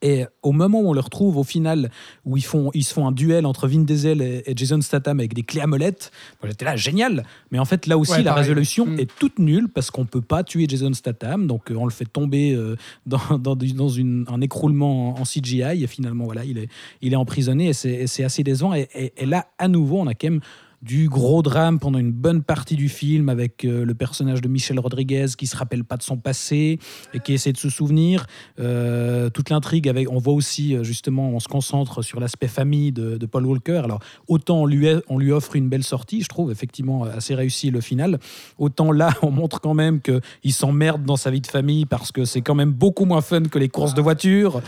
Et 0.00 0.24
au 0.42 0.52
moment 0.52 0.80
où 0.80 0.88
on 0.88 0.92
le 0.92 1.00
retrouve 1.00 1.36
au 1.36 1.42
final, 1.44 1.90
où 2.24 2.36
ils, 2.36 2.44
font, 2.44 2.70
ils 2.74 2.84
se 2.84 2.92
font 2.94 3.06
un 3.06 3.12
duel 3.12 3.46
entre 3.46 3.68
Vin 3.68 3.80
Diesel 3.80 4.22
et, 4.22 4.42
et 4.46 4.52
Jason 4.56 4.80
Statham 4.80 5.18
avec 5.20 5.34
des 5.34 5.42
clés 5.42 5.60
à 5.60 5.66
molette, 5.66 6.10
moi, 6.42 6.48
j'étais 6.50 6.64
là, 6.64 6.76
génial. 6.76 7.24
Mais 7.50 7.58
en 7.58 7.64
fait, 7.64 7.86
là 7.86 7.98
aussi, 7.98 8.12
Ouais, 8.12 8.18
la 8.22 8.30
pareil. 8.32 8.42
résolution 8.44 8.86
Mm. 8.86 8.98
est 9.00 9.10
toute 9.18 9.38
nulle 9.38 9.68
parce 9.68 9.90
qu'on 9.90 10.04
peut 10.04 10.20
pas 10.20 10.44
tuer 10.44 10.66
Jason 10.68 10.92
Statham. 10.94 11.46
Donc, 11.46 11.70
euh, 11.70 11.74
on 11.76 11.84
le 11.84 11.90
fait 11.92 12.04
tomber 12.06 12.52
euh, 12.54 12.76
dans, 13.06 13.38
dans, 13.38 13.88
une- 13.88 14.24
un 14.28 14.40
écroulement 14.40 15.16
en, 15.16 15.20
en 15.20 15.24
CGI. 15.24 15.82
Et 15.82 15.86
finalement, 15.86 16.24
voilà, 16.24 16.44
il 16.44 16.58
est, 16.58 16.68
il 17.00 17.12
est 17.12 17.16
emprisonné 17.16 17.68
et 17.68 17.72
c'est 17.72 17.92
et 17.92 18.06
c'est 18.06 18.24
assez 18.24 18.42
décevant. 18.44 18.74
Et, 18.74 18.88
et- 18.94 19.12
et 19.16 19.26
là, 19.26 19.46
à 19.58 19.68
nouveau, 19.68 19.98
on 20.00 20.06
a 20.06 20.14
quand 20.14 20.28
même 20.30 20.40
du 20.82 21.08
gros 21.08 21.42
drame 21.42 21.78
pendant 21.78 21.98
une 21.98 22.10
bonne 22.10 22.42
partie 22.42 22.74
du 22.74 22.88
film 22.88 23.28
avec 23.28 23.64
euh, 23.64 23.84
le 23.84 23.94
personnage 23.94 24.40
de 24.40 24.48
Michel 24.48 24.80
Rodriguez 24.80 25.26
qui 25.38 25.46
se 25.46 25.56
rappelle 25.56 25.84
pas 25.84 25.96
de 25.96 26.02
son 26.02 26.16
passé 26.16 26.80
et 27.14 27.20
qui 27.20 27.32
essaie 27.32 27.52
de 27.52 27.58
se 27.58 27.70
souvenir. 27.70 28.26
Euh, 28.58 29.30
toute 29.30 29.50
l'intrigue 29.50 29.88
avec, 29.88 30.10
on 30.10 30.18
voit 30.18 30.34
aussi 30.34 30.74
euh, 30.74 30.82
justement, 30.82 31.30
on 31.30 31.38
se 31.38 31.46
concentre 31.46 32.02
sur 32.02 32.18
l'aspect 32.18 32.48
famille 32.48 32.90
de, 32.90 33.24
Paul 33.26 33.46
Walker. 33.46 33.82
Alors 33.84 34.00
autant 34.26 34.62
on 34.62 34.66
lui, 34.66 34.88
on 35.08 35.18
lui 35.18 35.30
offre 35.30 35.54
une 35.54 35.68
belle 35.68 35.84
sortie, 35.84 36.22
je 36.22 36.28
trouve 36.28 36.50
effectivement 36.50 37.04
assez 37.04 37.34
réussi 37.34 37.70
le 37.70 37.80
final. 37.80 38.18
Autant 38.58 38.90
là, 38.90 39.10
on 39.22 39.30
montre 39.30 39.60
quand 39.60 39.74
même 39.74 40.00
que 40.00 40.20
il 40.42 40.52
s'emmerde 40.52 41.04
dans 41.04 41.16
sa 41.16 41.30
vie 41.30 41.40
de 41.40 41.46
famille 41.46 41.86
parce 41.86 42.10
que 42.10 42.24
c'est 42.24 42.42
quand 42.42 42.56
même 42.56 42.72
beaucoup 42.72 43.04
moins 43.04 43.20
fun 43.20 43.42
que 43.42 43.58
les 43.58 43.68
courses 43.68 43.94
de 43.94 44.02
voiture. 44.02 44.60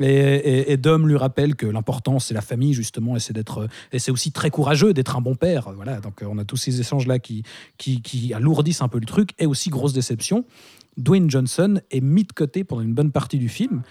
Et, 0.00 0.76
Dom 0.76 1.08
lui 1.08 1.16
rappelle 1.16 1.54
que 1.56 1.66
l'important 1.66 2.18
c'est 2.18 2.34
la 2.34 2.40
famille 2.40 2.74
justement 2.74 3.16
et 3.16 3.20
c'est 3.20 3.32
d'être 3.32 3.68
et 3.92 3.98
c'est 3.98 4.10
aussi 4.10 4.32
très 4.32 4.50
courageux 4.50 4.92
d'être 4.92 5.16
un 5.16 5.20
bon 5.20 5.34
père. 5.34 5.70
Voilà, 5.74 6.00
donc 6.00 6.22
euh, 6.22 6.26
on 6.28 6.38
a 6.38 6.44
tous 6.44 6.56
ces 6.56 6.80
échanges 6.80 7.06
là 7.06 7.18
qui, 7.18 7.42
qui 7.76 8.02
qui 8.02 8.32
alourdissent 8.32 8.82
un 8.82 8.88
peu 8.88 8.98
le 8.98 9.06
truc 9.06 9.30
et 9.38 9.46
aussi 9.46 9.70
grosse 9.70 9.92
déception. 9.92 10.44
Dwayne 10.96 11.30
Johnson 11.30 11.80
est 11.90 12.00
mis 12.00 12.24
de 12.24 12.32
côté 12.32 12.64
pendant 12.64 12.82
une 12.82 12.94
bonne 12.94 13.12
partie 13.12 13.38
du 13.38 13.48
film 13.48 13.82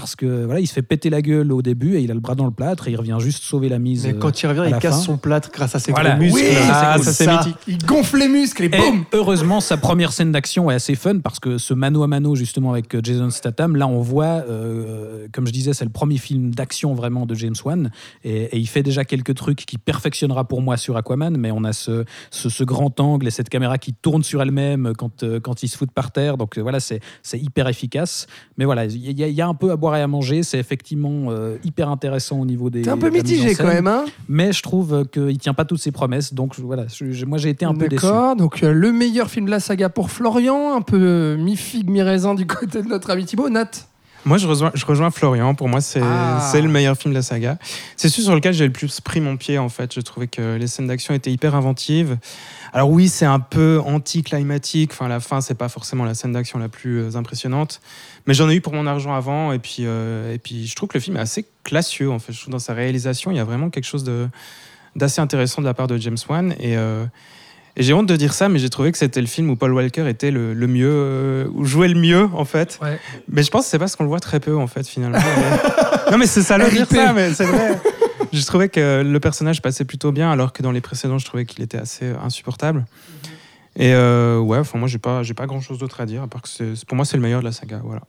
parce 0.00 0.16
que 0.16 0.44
voilà, 0.44 0.60
il 0.60 0.66
se 0.66 0.72
fait 0.72 0.82
péter 0.82 1.10
la 1.10 1.22
gueule 1.22 1.52
au 1.52 1.62
début 1.62 1.96
et 1.96 2.00
il 2.00 2.10
a 2.10 2.14
le 2.14 2.20
bras 2.20 2.34
dans 2.34 2.44
le 2.44 2.50
plâtre 2.50 2.88
et 2.88 2.92
il 2.92 2.96
revient 2.96 3.16
juste 3.20 3.42
sauver 3.42 3.68
la 3.68 3.78
mise. 3.78 4.06
Mais 4.06 4.14
euh, 4.14 4.18
quand 4.18 4.42
il 4.42 4.46
revient, 4.46 4.64
il 4.66 4.76
casse 4.78 4.96
fin. 4.96 5.00
son 5.02 5.16
plâtre 5.18 5.50
grâce 5.52 5.74
à 5.74 5.78
ses 5.78 5.92
Voilà. 5.92 6.10
gros 6.10 6.20
muscles. 6.24 6.38
Oui, 6.40 6.56
Ah, 6.70 6.96
ça, 7.00 7.12
c'est 7.12 7.26
mythique. 7.26 7.56
Il 7.66 7.78
gonfle 7.78 8.18
les 8.18 8.28
muscles 8.28 8.64
et 8.64 8.66
Et 8.66 8.68
boum 8.70 9.04
heureusement, 9.12 9.60
sa 9.60 9.76
première 9.76 10.12
scène 10.12 10.32
d'action 10.32 10.70
est 10.70 10.74
assez 10.74 10.94
fun 10.94 11.18
parce 11.20 11.38
que 11.40 11.58
ce 11.58 11.74
mano 11.74 12.02
à 12.02 12.06
mano 12.06 12.34
justement 12.34 12.72
avec 12.72 12.94
euh, 12.94 13.00
Jason 13.02 13.30
Statham, 13.30 13.76
là 13.76 13.86
on 13.88 14.00
voit, 14.00 14.44
euh, 14.48 15.26
comme 15.32 15.46
je 15.46 15.52
disais, 15.52 15.72
c'est 15.72 15.84
le 15.84 15.90
premier 15.90 16.18
film 16.18 16.54
d'action 16.54 16.94
vraiment 16.94 17.26
de 17.26 17.34
James 17.34 17.54
Wan 17.64 17.90
et, 18.24 18.42
et 18.44 18.58
il 18.58 18.66
fait 18.66 18.82
déjà 18.82 19.04
quelques 19.04 19.34
trucs 19.34 19.64
qui 19.66 19.78
perfectionnera 19.78 20.44
pour 20.48 20.62
moi 20.62 20.76
sur 20.76 20.96
Aquaman, 20.96 21.36
mais 21.36 21.50
on 21.50 21.64
a 21.64 21.72
ce, 21.72 22.04
ce, 22.30 22.48
ce 22.48 22.64
grand 22.64 22.98
angle 23.00 23.26
et 23.26 23.30
cette 23.30 23.48
caméra 23.48 23.78
qui 23.78 23.92
tourne 23.92 24.22
sur 24.22 24.42
elle-même 24.42 24.92
quand, 24.96 25.22
euh, 25.22 25.40
quand 25.40 25.62
il 25.62 25.68
se 25.68 25.76
fout 25.76 25.90
par 25.90 26.10
terre. 26.12 26.36
Donc 26.36 26.58
euh, 26.58 26.62
voilà, 26.62 26.80
c'est 26.80 27.00
hyper 27.34 27.68
efficace. 27.68 28.26
Mais 28.58 28.64
voilà, 28.64 28.84
il 28.86 29.18
y, 29.18 29.22
a- 29.22 29.28
il 29.28 29.34
y 29.34 29.40
a 29.42 29.46
un 29.46 29.54
peu 29.54 29.70
à 29.70 29.76
boire 29.76 29.85
et 29.94 30.00
à 30.00 30.06
manger. 30.06 30.42
C'est 30.42 30.58
effectivement 30.58 31.26
euh, 31.30 31.56
hyper 31.64 31.88
intéressant 31.90 32.40
au 32.40 32.44
niveau 32.44 32.70
des. 32.70 32.82
T'es 32.82 32.90
un 32.90 32.98
peu 32.98 33.10
mitigé 33.10 33.54
quand 33.54 33.66
même, 33.68 33.86
hein 33.86 34.04
Mais 34.28 34.52
je 34.52 34.62
trouve 34.62 35.04
qu'il 35.12 35.38
tient 35.38 35.54
pas 35.54 35.64
toutes 35.64 35.80
ses 35.80 35.92
promesses. 35.92 36.34
Donc 36.34 36.58
voilà, 36.58 36.86
je- 36.88 37.24
moi 37.24 37.38
j'ai 37.38 37.50
été 37.50 37.64
un 37.64 37.74
peu 37.74 37.86
déçu. 37.88 38.02
D'accord, 38.04 38.34
donc 38.36 38.62
euh, 38.62 38.72
le 38.72 38.90
meilleur 38.92 39.28
film 39.30 39.46
de 39.46 39.50
la 39.50 39.60
saga 39.60 39.88
pour 39.88 40.10
Florian, 40.10 40.74
un 40.74 40.82
peu 40.82 40.98
euh, 41.00 41.36
mi-figue, 41.36 41.88
mi-raisin 41.90 42.34
du 42.34 42.46
côté 42.46 42.82
de 42.82 42.88
notre 42.88 43.10
ami 43.10 43.24
Thibaut. 43.24 43.48
Nat 43.50 43.70
Moi, 44.24 44.38
je 44.38 44.48
rejoins, 44.48 44.72
je 44.74 44.84
rejoins 44.84 45.10
Florian. 45.12 45.54
Pour 45.54 45.68
moi, 45.68 45.80
c'est 45.80 46.00
Ah. 46.02 46.40
c'est 46.50 46.60
le 46.60 46.68
meilleur 46.68 46.96
film 46.96 47.12
de 47.14 47.18
la 47.18 47.22
saga. 47.22 47.58
C'est 47.96 48.08
celui 48.08 48.24
sur 48.24 48.34
lequel 48.34 48.52
j'ai 48.54 48.66
le 48.66 48.72
plus 48.72 49.00
pris 49.00 49.20
mon 49.20 49.36
pied, 49.36 49.56
en 49.58 49.68
fait. 49.68 49.94
Je 49.94 50.00
trouvais 50.00 50.26
que 50.26 50.56
les 50.56 50.66
scènes 50.66 50.88
d'action 50.88 51.14
étaient 51.14 51.30
hyper 51.30 51.54
inventives. 51.54 52.16
Alors 52.76 52.90
oui, 52.90 53.08
c'est 53.08 53.24
un 53.24 53.40
peu 53.40 53.80
anti-climatique. 53.82 54.90
Enfin, 54.92 55.08
la 55.08 55.18
fin, 55.18 55.40
c'est 55.40 55.54
pas 55.54 55.70
forcément 55.70 56.04
la 56.04 56.12
scène 56.12 56.32
d'action 56.32 56.58
la 56.58 56.68
plus 56.68 56.98
euh, 56.98 57.16
impressionnante. 57.16 57.80
Mais 58.26 58.34
j'en 58.34 58.50
ai 58.50 58.56
eu 58.56 58.60
pour 58.60 58.74
mon 58.74 58.86
argent 58.86 59.14
avant. 59.14 59.52
Et 59.52 59.58
puis, 59.58 59.84
euh, 59.86 60.34
et 60.34 60.36
puis, 60.36 60.66
je 60.66 60.76
trouve 60.76 60.90
que 60.90 60.98
le 60.98 61.02
film 61.02 61.16
est 61.16 61.20
assez 61.20 61.46
classieux, 61.64 62.10
en 62.10 62.18
fait. 62.18 62.34
Je 62.34 62.40
trouve 62.42 62.52
dans 62.52 62.58
sa 62.58 62.74
réalisation, 62.74 63.30
il 63.30 63.38
y 63.38 63.40
a 63.40 63.44
vraiment 63.44 63.70
quelque 63.70 63.86
chose 63.86 64.04
de 64.04 64.28
d'assez 64.94 65.22
intéressant 65.22 65.62
de 65.62 65.66
la 65.66 65.72
part 65.72 65.86
de 65.86 65.96
James 65.96 66.18
Wan. 66.28 66.54
Et, 66.60 66.76
euh, 66.76 67.06
et 67.78 67.82
j'ai 67.82 67.94
honte 67.94 68.06
de 68.06 68.16
dire 68.16 68.34
ça, 68.34 68.50
mais 68.50 68.58
j'ai 68.58 68.68
trouvé 68.68 68.92
que 68.92 68.98
c'était 68.98 69.22
le 69.22 69.26
film 69.26 69.48
où 69.48 69.56
Paul 69.56 69.72
Walker 69.72 70.06
était 70.06 70.30
le, 70.30 70.52
le 70.52 70.66
mieux, 70.66 70.92
euh, 70.92 71.48
où 71.54 71.64
jouait 71.64 71.88
le 71.88 71.98
mieux, 71.98 72.28
en 72.34 72.44
fait. 72.44 72.78
Ouais. 72.82 73.00
Mais 73.26 73.42
je 73.42 73.50
pense 73.50 73.64
que 73.64 73.70
c'est 73.70 73.78
parce 73.78 73.96
qu'on 73.96 74.04
le 74.04 74.10
voit 74.10 74.20
très 74.20 74.38
peu, 74.38 74.54
en 74.54 74.66
fait, 74.66 74.86
finalement. 74.86 75.18
Non, 76.10 76.18
mais 76.18 76.26
c'est 76.26 76.42
ça 76.42 76.56
le 76.56 76.70
dire 76.70 76.86
ça, 76.86 77.12
mais 77.12 77.34
c'est 77.34 77.44
vrai. 77.44 77.80
Je 78.40 78.46
trouvais 78.46 78.68
que 78.68 79.02
le 79.02 79.20
personnage 79.20 79.62
passait 79.62 79.84
plutôt 79.84 80.12
bien, 80.12 80.30
alors 80.30 80.52
que 80.52 80.62
dans 80.62 80.72
les 80.72 80.80
précédents, 80.80 81.18
je 81.18 81.24
trouvais 81.24 81.44
qu'il 81.46 81.62
était 81.64 81.78
assez 81.78 82.10
insupportable. 82.22 82.84
Et 83.76 83.92
euh, 83.94 84.38
ouais, 84.38 84.58
enfin, 84.58 84.78
moi, 84.78 84.88
j'ai 84.88 84.98
pas, 84.98 85.22
j'ai 85.22 85.34
pas 85.34 85.46
grand 85.46 85.60
chose 85.60 85.78
d'autre 85.78 86.00
à 86.00 86.06
dire, 86.06 86.22
à 86.22 86.28
part 86.28 86.42
que 86.42 86.48
c'est- 86.48 86.84
pour 86.86 86.96
moi, 86.96 87.04
c'est 87.04 87.16
le 87.16 87.22
meilleur 87.22 87.40
de 87.40 87.44
la 87.46 87.52
saga. 87.52 87.80
Voilà. 87.84 88.02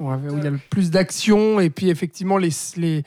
Ouais, 0.00 0.16
où 0.28 0.38
il 0.38 0.44
y 0.44 0.46
a 0.46 0.50
le 0.50 0.58
plus 0.70 0.90
d'action 0.90 1.60
et 1.60 1.70
puis 1.70 1.88
effectivement 1.88 2.36
les, 2.36 2.48
les, 2.76 3.04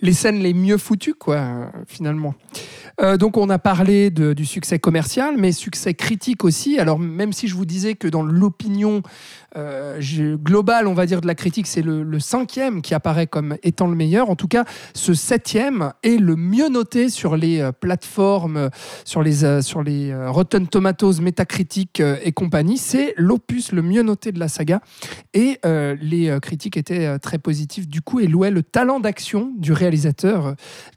les 0.00 0.12
scènes 0.12 0.38
les 0.38 0.54
mieux 0.54 0.78
foutues, 0.78 1.14
quoi, 1.14 1.70
finalement. 1.86 2.34
Euh, 3.00 3.16
donc 3.16 3.36
on 3.36 3.50
a 3.50 3.58
parlé 3.58 4.10
du 4.10 4.46
succès 4.46 4.78
commercial, 4.78 5.36
mais 5.36 5.52
succès 5.52 5.94
critique 5.94 6.44
aussi. 6.44 6.78
Alors 6.78 6.98
même 6.98 7.32
si 7.32 7.48
je 7.48 7.54
vous 7.54 7.66
disais 7.66 7.94
que 7.94 8.08
dans 8.08 8.22
l'opinion 8.22 9.02
euh, 9.56 10.00
globale, 10.36 10.86
on 10.86 10.94
va 10.94 11.06
dire, 11.06 11.20
de 11.20 11.26
la 11.26 11.34
critique, 11.34 11.66
c'est 11.66 11.82
le, 11.82 12.18
cinquième 12.18 12.80
qui 12.82 12.94
apparaît 12.94 13.26
comme 13.26 13.56
étant 13.62 13.86
le 13.86 13.94
meilleur. 13.94 14.30
En 14.30 14.36
tout 14.36 14.48
cas, 14.48 14.64
ce 14.94 15.12
septième 15.14 15.92
est 16.02 16.18
le 16.18 16.34
mieux 16.36 16.68
noté 16.68 17.10
sur 17.10 17.36
les 17.36 17.60
euh, 17.60 17.72
plateformes, 17.72 18.70
sur 19.04 19.22
les, 19.22 19.62
sur 19.62 19.82
les 19.82 20.14
Rotten 20.28 20.66
Tomatoes, 20.66 21.20
Metacritic 21.20 22.00
et 22.00 22.32
compagnie. 22.32 22.78
C'est 22.78 23.14
l'opus 23.16 23.72
le 23.72 23.82
mieux 23.82 24.02
noté 24.02 24.32
de 24.32 24.38
la 24.38 24.48
saga. 24.48 24.80
Et 25.34 25.60
les 25.64 26.36
critiques 26.40 26.76
étaient 26.76 27.18
très 27.18 27.38
positifs 27.38 27.88
du 27.88 28.00
coup 28.00 28.20
et 28.20 28.26
louaient 28.26 28.50
le 28.50 28.62
talent 28.62 29.00
d'action 29.00 29.52
du 29.58 29.72
réalisateur 29.72 29.85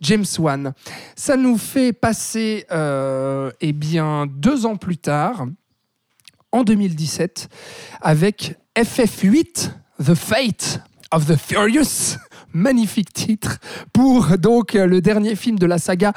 James 0.01 0.25
Wan. 0.37 0.73
Ça 1.15 1.35
nous 1.35 1.57
fait 1.57 1.93
passer 1.93 2.65
euh, 2.71 3.51
eh 3.61 3.73
bien, 3.73 4.25
deux 4.27 4.65
ans 4.65 4.75
plus 4.75 4.97
tard, 4.97 5.45
en 6.51 6.63
2017, 6.63 7.49
avec 8.01 8.55
FF8, 8.75 9.71
The 10.03 10.15
Fate 10.15 10.81
of 11.11 11.25
the 11.25 11.35
Furious. 11.35 12.17
Magnifique 12.53 13.13
titre 13.13 13.59
pour 13.93 14.37
donc 14.37 14.73
le 14.73 15.01
dernier 15.01 15.35
film 15.35 15.59
de 15.59 15.65
la 15.65 15.77
saga 15.77 16.13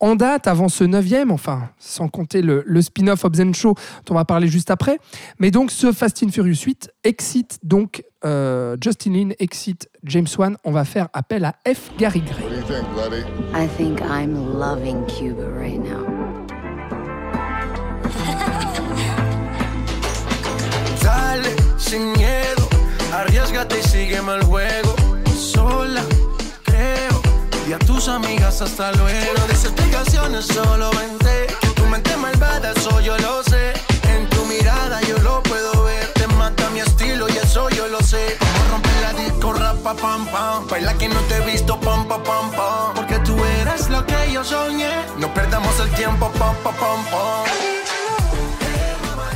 en 0.00 0.16
date 0.16 0.46
avant 0.46 0.68
ce 0.68 0.84
neuvième, 0.84 1.30
enfin 1.30 1.70
sans 1.78 2.08
compter 2.08 2.42
le, 2.42 2.62
le 2.66 2.82
spin-off 2.82 3.24
Hobbs 3.24 3.52
Show 3.54 3.74
dont 4.06 4.12
on 4.12 4.14
va 4.14 4.24
parler 4.24 4.48
juste 4.48 4.70
après. 4.70 4.98
Mais 5.38 5.50
donc 5.50 5.70
ce 5.70 5.92
Fast 5.92 6.22
and 6.22 6.30
Furious 6.30 6.62
8 6.64 6.90
excite 7.04 7.58
donc 7.62 8.02
euh, 8.24 8.76
Justin 8.80 9.12
Lin, 9.12 9.30
excite 9.38 9.88
James 10.04 10.26
Wan. 10.38 10.56
On 10.64 10.72
va 10.72 10.84
faire 10.84 11.08
appel 11.12 11.44
à 11.44 11.56
F. 11.66 11.90
Gary 11.98 12.20
Gray. 12.20 12.42
What 12.42 12.50
do 12.50 12.56
you 12.56 12.62
think? 12.62 13.54
I 13.54 13.68
think 13.76 14.00
I'm 14.00 14.58
loving 14.58 15.04
Cuba 15.06 15.48
right 15.50 15.78
now. 15.78 16.04
Dale, 21.02 21.50
sin 21.78 22.12
miedo, 22.12 22.68
arriesgate 23.12 23.78
y 23.78 23.82
sígueme 23.82 24.30
el 24.30 24.44
juego. 24.44 25.03
Sola, 25.34 26.02
creo, 26.64 27.20
y 27.68 27.72
a 27.72 27.78
tus 27.78 28.08
amigas 28.08 28.62
hasta 28.62 28.92
luego. 28.92 29.46
Des 29.48 29.64
explicaciones, 29.64 30.46
solo 30.46 30.90
vente. 30.92 31.46
Que 31.60 31.68
tu 31.68 31.84
mente 31.86 32.16
malvada, 32.16 32.72
eso 32.72 33.00
yo 33.00 33.16
lo 33.18 33.42
sé. 33.42 33.72
En 34.08 34.28
tu 34.30 34.44
mirada 34.46 35.00
yo 35.02 35.18
lo 35.18 35.42
puedo 35.42 35.84
ver. 35.84 36.06
Te 36.14 36.26
mata 36.28 36.70
mi 36.70 36.80
estilo 36.80 37.28
y 37.28 37.36
eso 37.36 37.68
yo 37.70 37.88
lo 37.88 38.00
sé. 38.00 38.36
A 38.40 38.70
romper 38.70 38.92
la 39.02 39.12
disco, 39.12 39.52
rapa, 39.52 39.94
pam, 39.94 40.26
pam. 40.26 40.66
Baila 40.68 40.94
que 40.94 41.08
no 41.08 41.20
te 41.22 41.36
he 41.36 41.40
visto, 41.40 41.78
pam, 41.80 42.06
pam, 42.06 42.22
pam, 42.22 42.50
pam. 42.52 42.94
Porque 42.94 43.18
tú 43.20 43.36
eres 43.60 43.88
lo 43.90 44.06
que 44.06 44.32
yo 44.32 44.44
soñé. 44.44 44.92
No 45.18 45.32
perdamos 45.34 45.78
el 45.80 45.90
tiempo, 45.94 46.30
pam, 46.38 46.54
pam, 46.62 46.74
pam, 46.74 47.04
pam. 47.10 47.44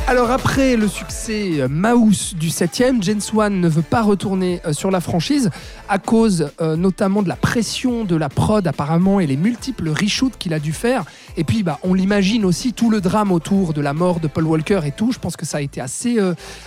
Alors 0.08 0.30
après 0.30 0.76
le 0.76 0.88
succès 0.88 1.60
euh, 1.60 1.68
Mouse 1.68 2.34
du 2.34 2.48
7ème, 2.48 3.02
James 3.02 3.20
Wan 3.34 3.60
ne 3.60 3.68
veut 3.68 3.82
pas 3.82 4.00
retourner 4.00 4.62
euh, 4.64 4.72
sur 4.72 4.90
la 4.90 5.02
franchise 5.02 5.50
à 5.86 5.98
cause 5.98 6.50
euh, 6.62 6.76
notamment 6.76 7.22
de 7.22 7.28
la 7.28 7.36
pression 7.36 8.04
de 8.04 8.16
la 8.16 8.30
prod 8.30 8.66
apparemment 8.66 9.20
et 9.20 9.26
les 9.26 9.36
multiples 9.36 9.90
reshoots 9.90 10.38
qu'il 10.38 10.54
a 10.54 10.60
dû 10.60 10.72
faire. 10.72 11.04
Et 11.36 11.44
puis 11.44 11.62
bah, 11.62 11.78
on 11.82 11.92
l'imagine 11.92 12.46
aussi 12.46 12.72
tout 12.72 12.88
le 12.88 13.02
drame 13.02 13.32
autour 13.32 13.74
de 13.74 13.82
la 13.82 13.92
mort 13.92 14.18
de 14.18 14.28
Paul 14.28 14.44
Walker 14.44 14.80
et 14.86 14.92
tout. 14.92 15.12
Je 15.12 15.18
pense 15.18 15.36
que 15.36 15.44
ça 15.44 15.58
a 15.58 15.60
été 15.60 15.78
assez, 15.78 16.16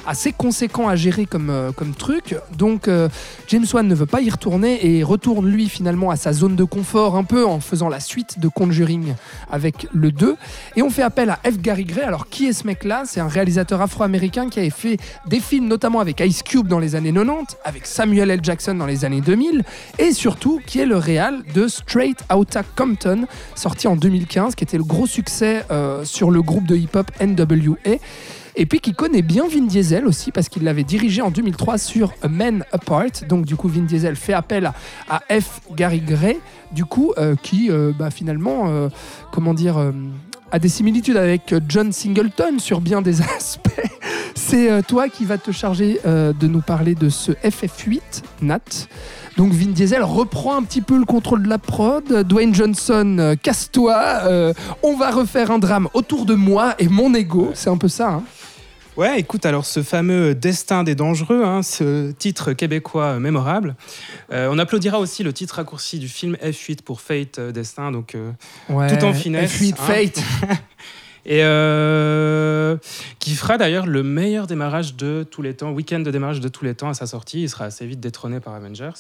assez 0.06 0.32
conséquent 0.32 0.88
à 0.88 0.96
gérer 0.96 1.26
comme, 1.26 1.74
comme 1.76 1.94
truc. 1.94 2.36
Donc 2.58 2.90
James 3.48 3.66
Wan 3.74 3.88
ne 3.88 3.96
veut 3.96 4.06
pas 4.06 4.22
y 4.22 4.30
retourner 4.30 4.98
et 4.98 5.04
retourne 5.04 5.48
lui 5.48 5.68
finalement 5.68 6.10
à 6.10 6.16
sa 6.16 6.32
zone 6.32 6.56
de 6.56 6.64
confort 6.64 7.18
un 7.18 7.24
peu 7.24 7.46
en 7.46 7.60
faisant 7.60 7.90
la 7.90 8.00
suite 8.00 8.40
de 8.40 8.48
Conjuring 8.48 9.16
avec 9.52 9.88
le 9.92 10.12
2. 10.12 10.38
Et 10.78 10.84
on 10.84 10.90
fait 10.90 11.04
appel 11.04 11.32
à 11.32 11.40
F. 11.44 11.58
Gary 11.58 11.86
Gray. 11.86 12.06
Alors 12.06 12.30
qui 12.30 12.46
est 12.46 12.54
ce 12.54 12.66
mec-là? 12.66 13.04
C'est 13.06 13.20
réalisateur 13.32 13.82
afro-américain 13.82 14.50
qui 14.50 14.60
avait 14.60 14.70
fait 14.70 14.98
des 15.28 15.40
films 15.40 15.68
notamment 15.68 16.00
avec 16.00 16.20
Ice 16.20 16.44
Cube 16.44 16.68
dans 16.68 16.80
les 16.80 16.96
années 16.96 17.14
90, 17.14 17.58
avec 17.64 17.86
Samuel 17.86 18.30
L. 18.32 18.40
Jackson 18.44 18.76
dans 18.76 18.86
les 18.86 19.06
années 19.06 19.22
2000 19.22 19.64
et 20.00 20.12
surtout 20.12 20.62
qui 20.66 20.80
est 20.80 20.86
le 20.86 20.98
réal 20.98 21.42
de 21.54 21.68
Straight 21.68 22.24
Outta 22.34 22.64
Compton 22.76 23.26
sorti 23.56 23.88
en 23.88 23.96
2015 23.96 24.56
qui 24.56 24.64
était 24.64 24.78
le 24.78 24.84
gros 24.84 25.08
succès 25.08 25.64
euh, 25.72 26.04
sur 26.06 26.32
le 26.32 26.42
groupe 26.42 26.66
de 26.66 26.76
hip-hop 26.76 27.12
NWA. 27.22 27.98
Et 28.58 28.66
puis 28.66 28.82
qui 28.82 28.94
connaît 28.94 29.22
bien 29.22 29.48
Vin 29.48 29.66
Diesel 29.66 30.06
aussi 30.06 30.32
parce 30.32 30.50
qu'il 30.50 30.64
l'avait 30.64 30.84
dirigé 30.84 31.22
en 31.22 31.32
2003 31.32 31.78
sur 31.78 32.14
A 32.22 32.28
Man 32.28 32.66
Apart. 32.74 33.26
Donc 33.30 33.46
du 33.46 33.56
coup 33.56 33.70
Vin 33.70 33.84
Diesel 33.84 34.18
fait 34.18 34.34
appel 34.34 34.72
à, 35.10 35.22
F. 35.30 35.62
Gary 35.74 36.02
Gray, 36.02 36.38
du 36.74 36.84
coup 36.84 37.14
euh, 37.18 37.36
qui 37.42 37.72
euh, 37.72 37.94
bah, 37.98 38.12
finalement, 38.12 38.90
comment 39.32 39.54
dire, 39.54 39.78
a 40.52 40.60
des 40.60 40.70
similitudes 40.70 41.18
avec 41.18 41.56
John 41.68 41.92
Singleton 41.92 42.60
sur 42.60 42.82
bien 42.82 43.02
des 43.02 43.22
aspects. 43.38 43.70
C'est 44.36 44.70
euh, 44.72 44.82
toi 44.86 45.08
qui 45.10 45.26
vas 45.26 45.38
te 45.38 45.52
charger 45.52 46.00
euh, 46.06 46.34
de 46.34 46.48
nous 46.48 46.62
parler 46.62 46.96
de 46.96 47.10
ce 47.10 47.32
FF8, 47.32 48.02
Nat. 48.42 48.60
Donc 49.38 49.54
Vin 49.54 49.68
Diesel 49.72 50.04
reprend 50.04 50.58
un 50.58 50.64
petit 50.64 50.82
peu 50.82 50.98
le 50.98 51.06
contrôle 51.06 51.44
de 51.44 51.48
la 51.50 51.58
prod. 51.58 52.04
Dwayne 52.28 52.54
Johnson, 52.54 53.18
euh, 53.20 53.36
casse-toi. 53.42 53.96
euh, 54.24 54.54
on 54.84 54.98
va 54.98 55.12
refaire 55.12 55.52
un 55.52 55.60
drame 55.60 55.88
autour 55.94 56.26
de 56.26 56.36
moi 56.36 56.76
et 56.80 56.88
mon 56.90 57.14
ego. 57.14 57.52
C'est 57.54 57.70
un 57.70 57.78
peu 57.78 57.88
ça. 57.88 58.10
hein. 58.10 58.24
Ouais, 59.02 59.20
écoute, 59.20 59.48
alors 59.48 59.66
ce 59.66 59.82
fameux 59.82 60.36
Destin 60.36 60.84
des 60.84 60.94
dangereux, 60.94 61.44
hein, 61.44 61.64
ce 61.64 62.12
titre 62.12 62.54
québécois 62.54 63.18
mémorable, 63.18 63.76
euh, 64.32 64.48
on 64.52 64.60
applaudira 64.60 65.00
aussi 65.00 65.24
le 65.24 65.34
titre 65.34 65.56
raccourci 65.56 65.98
du 65.98 66.08
film 66.08 66.36
F8 66.36 66.84
pour 66.84 67.02
Fate 67.02 67.40
euh, 67.40 67.52
Destin, 67.52 67.92
donc 67.92 68.14
euh, 68.14 68.32
Ouais, 68.70 68.96
tout 68.96 69.04
en 69.04 69.12
finesse. 69.12 69.60
F8 69.60 69.72
hein. 69.72 69.76
Fate. 69.76 70.24
Et 71.26 71.40
euh, 71.42 72.78
qui 73.18 73.34
fera 73.34 73.58
d'ailleurs 73.58 73.88
le 73.88 74.04
meilleur 74.04 74.46
démarrage 74.46 74.96
de 74.96 75.26
tous 75.28 75.42
les 75.42 75.56
temps, 75.56 75.72
week-end 75.72 76.02
de 76.02 76.12
démarrage 76.12 76.40
de 76.40 76.48
tous 76.48 76.64
les 76.64 76.76
temps 76.76 76.90
à 76.90 76.94
sa 76.94 77.08
sortie. 77.08 77.42
Il 77.42 77.50
sera 77.50 77.66
assez 77.66 77.88
vite 77.88 78.02
détrôné 78.02 78.40
par 78.40 78.54
Avengers, 78.54 78.92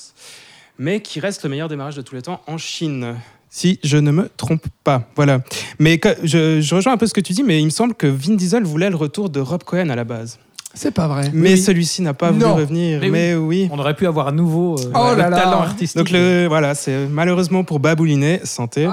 mais 0.79 1.01
qui 1.01 1.19
reste 1.19 1.43
le 1.43 1.51
meilleur 1.51 1.69
démarrage 1.69 1.95
de 1.95 2.01
tous 2.01 2.15
les 2.15 2.23
temps 2.23 2.41
en 2.47 2.57
Chine. 2.57 3.17
Si 3.53 3.79
je 3.83 3.97
ne 3.97 4.11
me 4.11 4.29
trompe 4.37 4.63
pas, 4.85 5.03
voilà. 5.17 5.41
Mais 5.77 5.97
que- 5.97 6.15
je, 6.23 6.61
je 6.61 6.73
rejoins 6.75 6.93
un 6.93 6.97
peu 6.97 7.05
ce 7.05 7.13
que 7.13 7.19
tu 7.19 7.33
dis, 7.33 7.43
mais 7.43 7.59
il 7.59 7.65
me 7.65 7.69
semble 7.69 7.93
que 7.95 8.07
Vin 8.07 8.35
Diesel 8.35 8.63
voulait 8.63 8.89
le 8.89 8.95
retour 8.95 9.29
de 9.29 9.41
Rob 9.41 9.63
Cohen 9.65 9.89
à 9.89 9.95
la 9.97 10.05
base. 10.05 10.39
C'est 10.73 10.91
pas 10.91 11.09
vrai. 11.09 11.29
Mais 11.33 11.51
oui. 11.55 11.57
celui-ci 11.61 12.01
n'a 12.01 12.13
pas 12.13 12.31
voulu 12.31 12.45
revenir. 12.45 13.01
Mais 13.01 13.09
Mais, 13.09 13.35
oui. 13.35 13.67
On 13.73 13.77
aurait 13.77 13.93
pu 13.93 14.07
avoir 14.07 14.29
à 14.29 14.31
nouveau 14.31 14.79
euh, 14.79 14.91
Oh 14.95 15.09
le 15.11 15.17
là 15.17 15.29
là. 15.29 15.37
talent 15.37 15.61
artistique. 15.63 15.97
Donc 15.97 16.11
le, 16.11 16.45
voilà, 16.47 16.75
c'est 16.75 17.07
malheureusement 17.07 17.65
pour 17.65 17.81
Baboulinet, 17.81 18.39
santé. 18.45 18.87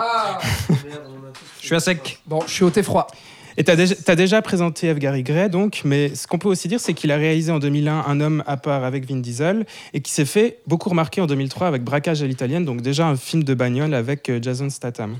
Je 1.61 1.67
suis 1.67 1.77
à 1.77 1.81
sec. 1.81 2.19
Bon, 2.27 2.41
je 2.47 2.53
suis 2.53 2.65
au 2.65 2.70
thé 2.70 2.83
froid. 2.83 3.07
Et 3.61 3.65
tu 3.65 3.70
as, 3.73 4.15
déjà- 4.17 4.41
présenté 4.41 4.95
F. 4.95 4.99
Gary 4.99 5.25
Gray, 5.25 5.51
donc, 5.51 5.83
mais 5.85 6.15
ce 6.15 6.28
qu'on 6.28 6.39
peut 6.39 6.49
aussi 6.49 6.69
dire, 6.69 6.78
c'est 6.78 6.95
qu'il 6.95 7.11
a 7.11 7.17
réalisé 7.17 7.51
en 7.51 7.59
2001 7.59 8.05
Un 8.07 8.20
homme 8.20 8.45
à 8.47 8.57
part 8.57 8.85
avec 8.85 9.05
Vin 9.11 9.17
Diesel 9.19 9.67
et 9.93 10.01
qui 10.01 10.12
s'est 10.12 10.25
fait 10.25 10.59
beaucoup 10.69 10.89
remarquer 10.89 11.20
en 11.20 11.27
2003 11.27 11.67
avec 11.67 11.83
Braquage 11.83 12.23
à 12.23 12.27
l'italienne, 12.27 12.65
donc 12.65 12.83
déjà 12.83 13.09
un 13.09 13.17
film 13.17 13.43
de 13.43 13.55
bagnole 13.55 13.95
avec 13.95 14.28
euh, 14.31 14.39
Jason 14.41 14.70
Statham. 14.70 15.17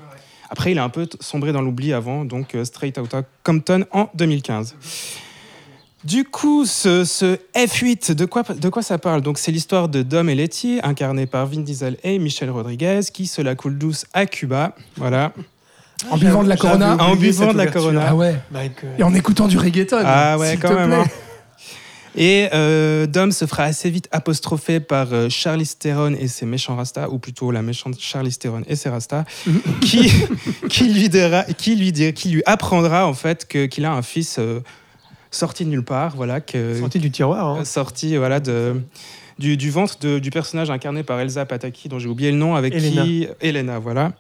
Après, 0.50 0.70
il 0.70 0.78
a 0.78 0.84
un 0.84 0.89
peu 0.89 1.08
sombré 1.20 1.52
dans 1.52 1.60
l'oubli 1.62 1.92
avant, 1.92 2.25
donc 2.25 2.55
euh, 2.55 2.65
Straight 2.65 2.97
Outta 2.99 3.23
Compton 3.42 3.84
en 3.91 4.08
2015. 4.15 4.76
Du 6.05 6.23
coup, 6.25 6.65
ce, 6.65 7.05
ce 7.05 7.39
F8, 7.57 8.15
de 8.15 8.25
quoi, 8.25 8.44
de 8.44 8.68
quoi 8.68 8.83
ça 8.83 8.99
parle? 8.99 9.20
Donc, 9.20 9.36
c'est 9.39 9.50
l'histoire 9.50 9.89
de 9.89 10.02
Dom 10.02 10.28
et 10.31 10.36
Letty, 10.36 10.78
incarnés 10.84 11.26
par 11.26 11.47
Vin 11.49 11.60
Diesel 11.62 11.97
et 12.05 12.20
Michel 12.20 12.50
Rodriguez, 12.50 13.00
qui 13.12 13.26
se 13.26 13.42
la 13.42 13.57
coule 13.57 13.76
douce 13.78 14.07
à 14.12 14.25
Cuba. 14.26 14.76
Voilà. 14.97 15.33
En 16.10 16.17
buvant 16.17 16.43
de 16.44 16.49
la 16.49 16.57
Corona. 16.57 16.97
En 17.01 17.17
buvant 17.17 17.52
de 17.52 17.57
la. 17.59 17.67
Corona. 17.67 18.07
Ah 18.09 18.15
ouais. 18.15 18.36
Michael. 18.51 18.91
Et 18.99 19.02
en 19.02 19.15
écoutant 19.15 19.49
du 19.49 19.59
reggaeton. 19.59 20.01
Ah 20.05 20.39
ouais, 20.39 20.51
s'il 20.52 20.60
quand 20.60 20.68
te 20.68 20.75
même. 20.75 20.89
plaît. 20.91 20.97
hein. 21.01 21.07
Et 22.17 22.49
euh, 22.52 23.07
Dom 23.07 23.31
se 23.31 23.47
fera 23.47 23.65
assez 23.65 23.91
vite 23.91 24.09
apostrophé 24.10 24.81
par 24.81 25.12
euh, 25.12 25.28
Charlize 25.28 25.77
Theron 25.78 26.15
et 26.18 26.27
ses 26.27 26.47
méchants 26.47 26.75
Rastas, 26.75 27.09
ou 27.10 27.18
plutôt 27.18 27.51
la 27.52 27.62
méchante 27.62 27.97
Charlize 28.01 28.39
Theron 28.39 28.62
et 28.67 28.75
ses 28.77 28.89
Rastas, 28.89 29.25
qui, 29.83 30.10
qui, 30.68 30.89
lui 30.93 31.09
dira, 31.09 31.44
qui, 31.44 31.77
lui 31.77 31.93
dira- 31.93 32.12
qui 32.12 32.31
lui 32.31 32.43
apprendra 32.47 33.07
en 33.07 33.15
fait 33.15 33.47
que- 33.47 33.67
qu'il 33.67 33.85
a 33.85 33.93
un 33.93 34.02
fils 34.02 34.36
euh, 34.41 34.60
sorti 35.31 35.65
de 35.65 35.70
nulle 35.70 35.85
part, 35.85 36.17
voilà, 36.17 36.41
que, 36.41 36.78
Sorti 36.81 36.99
du 36.99 37.10
tiroir. 37.12 37.47
hein. 37.59 37.65
sorti 37.65 38.17
voilà, 38.17 38.41
de, 38.41 38.81
du, 39.39 39.57
du 39.57 39.70
ventre 39.70 39.99
de- 40.01 40.18
du 40.18 40.31
personnage 40.31 40.70
incarné 40.70 41.05
par 41.05 41.20
Elsa 41.20 41.44
Pataki, 41.44 41.89
dont 41.89 42.01
j'ai 42.01 42.09
oublié 42.09 42.33
le 42.33 42.39
nom, 42.39 42.57
avec 42.57 42.75
Elena. 42.75 43.02
qui 43.05 43.28
Elena, 43.41 43.78
voilà, 43.78 44.12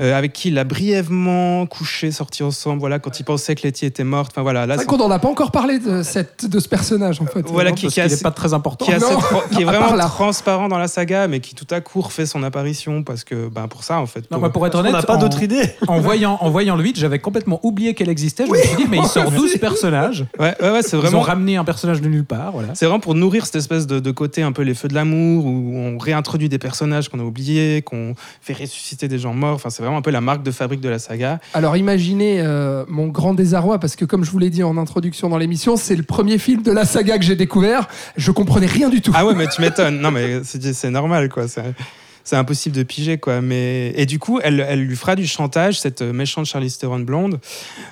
Euh, 0.00 0.16
avec 0.16 0.32
qui 0.32 0.48
il 0.48 0.58
a 0.58 0.64
brièvement 0.64 1.66
couché, 1.66 2.10
sorti 2.10 2.42
ensemble, 2.42 2.80
voilà, 2.80 2.98
quand 2.98 3.20
il 3.20 3.24
pensait 3.24 3.54
que 3.54 3.62
Letty 3.62 3.84
était 3.84 4.04
morte. 4.04 4.32
Enfin 4.32 4.42
voilà, 4.42 4.66
là, 4.66 4.74
C'est 4.74 4.84
vrai 4.84 4.86
qu'on 4.86 4.96
n'en 4.96 5.10
a 5.10 5.18
pas 5.18 5.28
encore 5.28 5.50
parlé 5.50 5.78
de, 5.78 6.02
cette, 6.02 6.46
de 6.48 6.58
ce 6.58 6.68
personnage 6.68 7.20
en 7.20 7.26
fait. 7.26 7.42
Voilà, 7.46 7.72
qui, 7.72 7.86
qui, 7.88 8.00
est 8.00 8.22
pas 8.22 8.30
très 8.30 8.54
important. 8.54 8.86
qui 8.86 8.92
est, 8.92 8.98
Non. 8.98 9.18
qui 9.52 9.64
vraiment 9.64 9.94
là. 9.94 10.06
transparent 10.06 10.68
dans 10.68 10.78
la 10.78 10.88
saga, 10.88 11.28
mais 11.28 11.40
qui 11.40 11.54
tout 11.54 11.66
à 11.70 11.80
coup 11.80 12.00
refait 12.00 12.24
son 12.24 12.42
apparition 12.42 13.02
parce 13.02 13.24
que, 13.24 13.48
ben, 13.48 13.68
pour 13.68 13.84
ça, 13.84 13.98
en 13.98 14.06
fait. 14.06 14.30
Non, 14.30 14.40
pour- 14.50 14.66
être 14.66 14.74
On 14.76 14.80
honnête, 14.80 14.92
n'a 14.92 15.02
pas 15.02 15.16
d'autre 15.16 15.42
idée. 15.42 15.62
En 15.88 16.00
voyant, 16.00 16.38
en 16.40 16.50
voyant 16.50 16.76
le 16.76 16.84
8, 16.84 16.98
j'avais 16.98 17.18
complètement 17.18 17.58
oublié 17.62 17.94
qu'elle 17.94 18.08
existait. 18.08 18.46
Je 18.46 18.50
me 18.52 18.56
suis 18.58 18.76
dit, 18.76 18.86
mais 18.88 18.98
il 18.98 19.06
sort 19.06 19.30
12 19.30 19.56
personnages. 19.58 20.24
Ouais, 20.38 20.54
ouais, 20.62 20.70
ouais, 20.70 20.82
c'est 20.82 20.96
Ils 20.98 21.16
ont 21.16 21.20
ramené 21.20 21.56
un 21.56 21.64
personnage 21.64 22.00
de 22.00 22.08
nulle 22.08 22.24
part. 22.24 22.52
Voilà. 22.52 22.68
C'est 22.74 22.86
vraiment 22.86 23.00
pour 23.00 23.14
nourrir 23.14 23.44
cette 23.44 23.56
espèce 23.56 23.86
de, 23.86 23.98
de 23.98 24.10
côté 24.12 24.42
un 24.42 24.52
peu 24.52 24.62
les 24.62 24.74
feux 24.74 24.88
de 24.88 24.94
l'amour, 24.94 25.46
où 25.46 25.74
on 25.76 25.98
réintroduit 25.98 26.48
des 26.48 26.58
personnages 26.58 27.08
qu'on 27.08 27.18
a 27.18 27.24
oubliés, 27.24 27.82
qu'on 27.82 28.14
fait 28.40 28.52
ressusciter 28.52 29.08
des 29.08 29.18
gens 29.18 29.34
morts. 29.34 29.54
Enfin, 29.54 29.70
c'est 29.70 29.82
vraiment 29.90 29.98
un 29.98 30.02
peu 30.02 30.10
la 30.10 30.20
marque 30.20 30.42
de 30.42 30.50
fabrique 30.50 30.80
de 30.80 30.88
la 30.88 30.98
saga. 30.98 31.40
Alors 31.54 31.76
imaginez 31.76 32.40
euh, 32.40 32.84
mon 32.88 33.08
grand 33.08 33.34
désarroi, 33.34 33.78
parce 33.78 33.96
que 33.96 34.04
comme 34.04 34.24
je 34.24 34.30
vous 34.30 34.38
l'ai 34.38 34.50
dit 34.50 34.62
en 34.62 34.76
introduction 34.78 35.28
dans 35.28 35.38
l'émission, 35.38 35.76
c'est 35.76 35.96
le 35.96 36.02
premier 36.04 36.38
film 36.38 36.62
de 36.62 36.70
la 36.72 36.84
saga 36.84 37.18
que 37.18 37.24
j'ai 37.24 37.36
découvert. 37.36 37.88
Je 38.16 38.30
comprenais 38.30 38.66
rien 38.66 38.88
du 38.88 39.00
tout. 39.02 39.12
Ah 39.14 39.26
ouais, 39.26 39.34
mais 39.34 39.48
tu 39.48 39.60
m'étonnes. 39.60 40.00
Non, 40.00 40.10
mais 40.10 40.40
c'est 40.44 40.72
c'est 40.72 40.90
normal, 40.90 41.28
quoi. 41.28 41.48
C'est- 41.48 41.74
C'est 42.22 42.36
impossible 42.36 42.76
de 42.76 42.82
piger, 42.82 43.16
quoi. 43.18 43.40
Mais... 43.40 43.92
Et 43.96 44.04
du 44.04 44.18
coup, 44.18 44.40
elle, 44.42 44.64
elle 44.68 44.82
lui 44.84 44.94
fera 44.94 45.16
du 45.16 45.26
chantage, 45.26 45.80
cette 45.80 46.02
méchante 46.02 46.44
Charlize 46.44 46.76
Theron 46.76 47.00
blonde, 47.00 47.40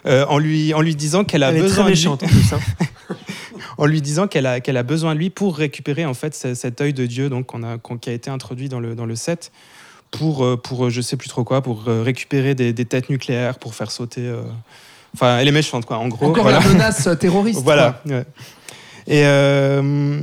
euh, 0.07 0.27
en, 0.29 0.37
lui, 0.39 0.75
en 0.75 0.83
lui 0.83 0.95
disant 0.95 1.25
qu'elle 1.25 1.43
a 1.43 1.49
Elle 1.49 1.57
est 1.57 1.61
besoin 1.63 1.87
de 1.91 2.07
en 2.09 2.17
plus. 2.19 2.53
hein. 2.53 2.59
en 3.79 3.87
lui 3.87 4.03
disant 4.03 4.27
qu'elle 4.29 4.47
a, 4.47 4.61
qu'elle 4.61 4.77
a 4.77 4.83
besoin 4.83 5.15
de 5.15 5.19
lui 5.19 5.31
pour 5.31 5.57
récupérer 5.57 6.05
en 6.05 6.13
fait 6.15 6.35
ce- 6.35 6.55
cet 6.55 6.81
œil 6.83 6.93
de 6.93 7.07
Dieu 7.07 7.31
donc 7.31 7.47
qu'on 7.47 7.63
a, 7.63 7.79
qu'on- 7.79 7.97
qui 7.97 8.11
a 8.11 8.13
été 8.13 8.31
introduit 8.31 8.69
dans 8.69 8.81
le, 8.81 8.95
dans 8.95 9.07
le 9.07 9.17
set 9.17 9.51
pour, 10.11 10.45
euh, 10.45 10.57
pour 10.57 10.87
euh, 10.87 10.91
je 10.91 11.01
sais 11.01 11.17
plus 11.17 11.29
trop 11.29 11.45
quoi, 11.45 11.63
pour 11.63 11.85
euh, 11.89 12.03
récupérer 12.03 12.55
des, 12.55 12.73
des 12.73 12.85
têtes 12.85 13.11
nucléaires, 13.11 13.59
pour 13.59 13.75
faire 13.75 13.91
sauter... 13.91 14.33
Enfin, 15.15 15.39
elle 15.39 15.49
est 15.49 15.53
méchante, 15.53 15.87
quoi, 15.87 15.97
en 15.97 16.09
gros. 16.09 16.27
Encore 16.27 16.43
voilà. 16.43 16.61
la 16.61 16.69
menace 16.73 17.09
terroriste. 17.19 17.63
Voilà. 17.63 18.03
ouais. 18.05 18.27
Et, 19.09 19.23
euh, 19.25 20.21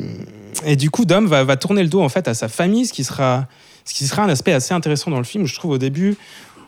et 0.63 0.75
du 0.75 0.91
coup, 0.91 1.05
Dom 1.05 1.25
va, 1.25 1.43
va 1.43 1.57
tourner 1.57 1.81
le 1.81 1.89
dos 1.89 2.01
en 2.01 2.09
fait 2.09 2.27
à 2.27 2.35
sa 2.35 2.47
famille, 2.47 2.85
ce 2.85 2.93
qui 2.93 3.03
sera, 3.03 3.47
ce 3.83 3.93
qui 3.95 4.05
sera 4.05 4.21
un 4.23 4.29
aspect 4.29 4.53
assez 4.53 4.73
intéressant 4.73 5.09
dans 5.09 5.17
le 5.17 5.23
film, 5.23 5.47
je 5.47 5.55
trouve 5.55 5.71
au 5.71 5.77
début, 5.79 6.15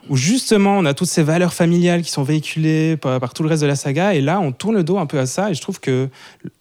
où 0.10 0.18
justement 0.18 0.78
on 0.78 0.86
a 0.86 0.94
toutes 0.94 1.08
ces 1.08 1.24
valeurs 1.24 1.54
familiales 1.54 2.02
qui 2.02 2.12
sont 2.12 2.24
véhiculées 2.24 2.98
par, 2.98 3.20
par 3.20 3.34
tout 3.34 3.44
le 3.44 3.50
reste 3.50 3.62
de 3.62 3.68
la 3.68 3.76
saga, 3.76 4.14
et 4.14 4.22
là 4.22 4.40
on 4.40 4.52
tourne 4.52 4.76
le 4.76 4.84
dos 4.84 4.98
un 4.98 5.06
peu 5.06 5.20
à 5.20 5.26
ça, 5.26 5.52
et 5.52 5.54
je 5.54 5.62
trouve 5.62 5.80
que 5.80 6.10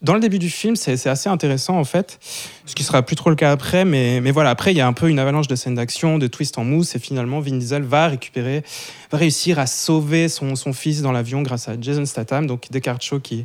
dans 0.03 0.15
le 0.15 0.21
début 0.21 0.39
du 0.39 0.51
film, 0.51 0.77
c'est 0.77 1.07
assez 1.07 1.29
intéressant 1.29 1.79
en 1.79 1.85
fait, 1.85 2.19
ce 2.67 2.75
qui 2.75 2.83
sera 2.83 3.03
plus 3.03 3.17
trop 3.17 3.31
le 3.31 3.37
cas 3.37 3.51
après, 3.51 3.85
mais, 3.85 4.21
mais 4.21 4.31
voilà, 4.31 4.51
après 4.51 4.73
il 4.73 4.77
y 4.77 4.81
a 4.81 4.87
un 4.87 4.93
peu 4.93 5.09
une 5.09 5.19
avalanche 5.19 5.49
de 5.49 5.55
scènes 5.57 5.75
d'action, 5.77 6.19
de 6.19 6.27
twists 6.27 6.59
en 6.59 6.65
mousse, 6.65 6.95
et 6.97 6.99
finalement 6.99 7.41
Vin 7.41 7.57
Diesel 7.57 7.83
va 7.83 8.09
récupérer, 8.09 8.63
va 9.11 9.19
réussir 9.19 9.59
à 9.59 9.67
sauver 9.67 10.29
son, 10.29 10.57
son 10.57 10.73
fils 10.73 11.03
dans 11.03 11.13
l'avion 11.13 11.43
grâce 11.43 11.69
à 11.69 11.81
Jason 11.81 12.05
Statham, 12.05 12.47
donc 12.47 12.67
Descartes 12.71 13.03
Shaw 13.03 13.21
qui 13.21 13.45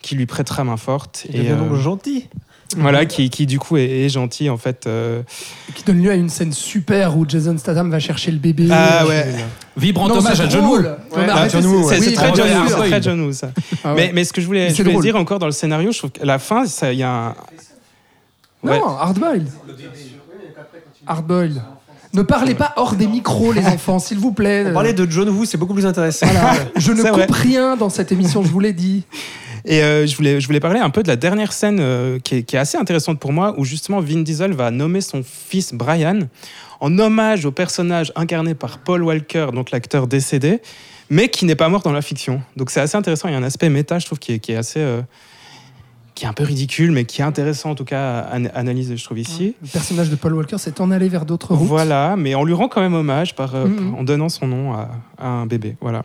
qui 0.00 0.14
lui 0.14 0.26
prêtera 0.26 0.64
main 0.64 0.76
forte. 0.76 1.26
Il 1.28 1.38
devient 1.40 1.56
donc 1.58 1.72
euh, 1.72 1.76
gentil. 1.76 2.28
Voilà, 2.76 3.06
qui, 3.06 3.30
qui 3.30 3.46
du 3.46 3.58
coup 3.58 3.76
est, 3.78 3.86
est 4.04 4.08
gentil 4.10 4.50
en 4.50 4.58
fait. 4.58 4.86
euh. 4.86 5.22
Qui 5.74 5.84
donne 5.84 6.02
lieu 6.02 6.10
à 6.10 6.14
une 6.14 6.28
scène 6.28 6.52
super 6.52 7.16
où 7.16 7.24
Jason 7.26 7.56
Statham 7.56 7.90
va 7.90 7.98
chercher 7.98 8.30
le 8.30 8.38
bébé. 8.38 8.68
Ah 8.70 9.06
ouais. 9.06 9.26
Vibrant 9.76 10.10
hommage 10.10 10.40
à 10.40 10.48
John. 10.48 10.64
Woo. 10.66 10.76
Ah, 10.84 10.96
c'est- 11.10 11.16
ouais. 11.16 11.26
très 11.26 11.50
John 11.50 11.66
Woo, 11.66 11.88
c'est 11.88 12.10
très 12.88 13.02
John 13.02 13.20
Woo, 13.22 13.32
ça. 13.32 13.50
Ah 13.82 13.94
ouais. 13.94 14.06
Mais, 14.08 14.12
mais 14.14 14.24
ce 14.24 14.32
que 14.32 14.40
je 14.40 14.46
voulais, 14.46 14.68
je 14.74 14.82
dire 15.00 15.16
encore 15.16 15.38
dans 15.38 15.46
le 15.46 15.52
scénario, 15.52 15.92
je 15.92 15.98
trouve 15.98 16.10
qu'à 16.10 16.24
la 16.26 16.38
fin, 16.38 16.66
ça- 16.66 16.92
il 16.92 16.98
y 16.98 17.02
a 17.02 17.10
un. 17.28 17.34
Ouais. 18.62 18.78
Non, 18.78 18.88
hardboiled. 18.98 19.48
Hardboiled. 21.06 21.62
Ne 22.14 22.22
parlez 22.22 22.54
pas 22.54 22.72
hors 22.76 22.94
des 22.94 23.06
micros, 23.06 23.52
les 23.52 23.66
enfants, 23.66 23.98
s'il 23.98 24.18
vous 24.18 24.32
plaît. 24.32 24.72
Parler 24.72 24.94
de 24.94 25.08
John 25.10 25.28
Woo, 25.28 25.44
c'est 25.44 25.58
beaucoup 25.58 25.74
plus 25.74 25.86
intéressant. 25.86 26.26
Voilà. 26.26 26.54
Je 26.76 26.92
ne 26.92 27.02
coupe 27.02 27.12
vrai. 27.12 27.26
rien 27.30 27.76
dans 27.76 27.90
cette 27.90 28.12
émission, 28.12 28.42
je 28.42 28.48
vous 28.48 28.60
l'ai 28.60 28.72
dit. 28.72 29.04
Et 29.70 29.82
euh, 29.82 30.06
je, 30.06 30.16
voulais, 30.16 30.40
je 30.40 30.46
voulais 30.46 30.60
parler 30.60 30.80
un 30.80 30.88
peu 30.90 31.02
de 31.02 31.08
la 31.08 31.16
dernière 31.16 31.52
scène 31.52 31.76
euh, 31.78 32.18
qui, 32.18 32.36
est, 32.36 32.42
qui 32.42 32.56
est 32.56 32.58
assez 32.58 32.78
intéressante 32.78 33.20
pour 33.20 33.32
moi, 33.32 33.54
où 33.58 33.64
justement 33.64 34.00
Vin 34.00 34.22
Diesel 34.22 34.52
va 34.54 34.70
nommer 34.70 35.00
son 35.02 35.22
fils 35.22 35.74
Brian 35.74 36.20
en 36.80 36.98
hommage 36.98 37.44
au 37.44 37.50
personnage 37.52 38.10
incarné 38.16 38.54
par 38.54 38.78
Paul 38.78 39.02
Walker, 39.02 39.48
donc 39.52 39.70
l'acteur 39.70 40.06
décédé, 40.06 40.60
mais 41.10 41.28
qui 41.28 41.44
n'est 41.44 41.54
pas 41.56 41.68
mort 41.68 41.82
dans 41.82 41.92
la 41.92 42.02
fiction. 42.02 42.40
Donc 42.56 42.70
c'est 42.70 42.80
assez 42.80 42.96
intéressant. 42.96 43.28
Il 43.28 43.32
y 43.32 43.34
a 43.34 43.38
un 43.38 43.42
aspect 43.42 43.68
méta, 43.68 43.98
je 43.98 44.06
trouve, 44.06 44.18
qui 44.18 44.32
est, 44.32 44.38
qui 44.38 44.52
est 44.52 44.56
assez. 44.56 44.80
euh, 44.80 45.02
qui 46.14 46.24
est 46.24 46.28
un 46.28 46.32
peu 46.32 46.42
ridicule, 46.42 46.90
mais 46.90 47.04
qui 47.04 47.20
est 47.20 47.24
intéressant 47.24 47.70
en 47.70 47.74
tout 47.76 47.84
cas 47.84 48.18
à 48.20 48.38
an- 48.40 48.48
analyser, 48.52 48.96
je 48.96 49.04
trouve, 49.04 49.20
ici. 49.20 49.54
Le 49.62 49.68
personnage 49.68 50.10
de 50.10 50.16
Paul 50.16 50.34
Walker 50.34 50.58
s'est 50.58 50.80
en 50.80 50.90
allé 50.90 51.08
vers 51.08 51.24
d'autres 51.24 51.54
routes. 51.54 51.68
Voilà, 51.68 52.16
mais 52.16 52.34
on 52.34 52.42
lui 52.44 52.54
rend 52.54 52.66
quand 52.66 52.80
même 52.80 52.94
hommage 52.94 53.36
par, 53.36 53.54
Mhm. 53.54 53.94
en 53.96 54.02
donnant 54.02 54.28
son 54.28 54.48
nom 54.48 54.72
à, 54.72 54.88
à 55.16 55.28
un 55.28 55.46
bébé. 55.46 55.76
Voilà. 55.80 56.02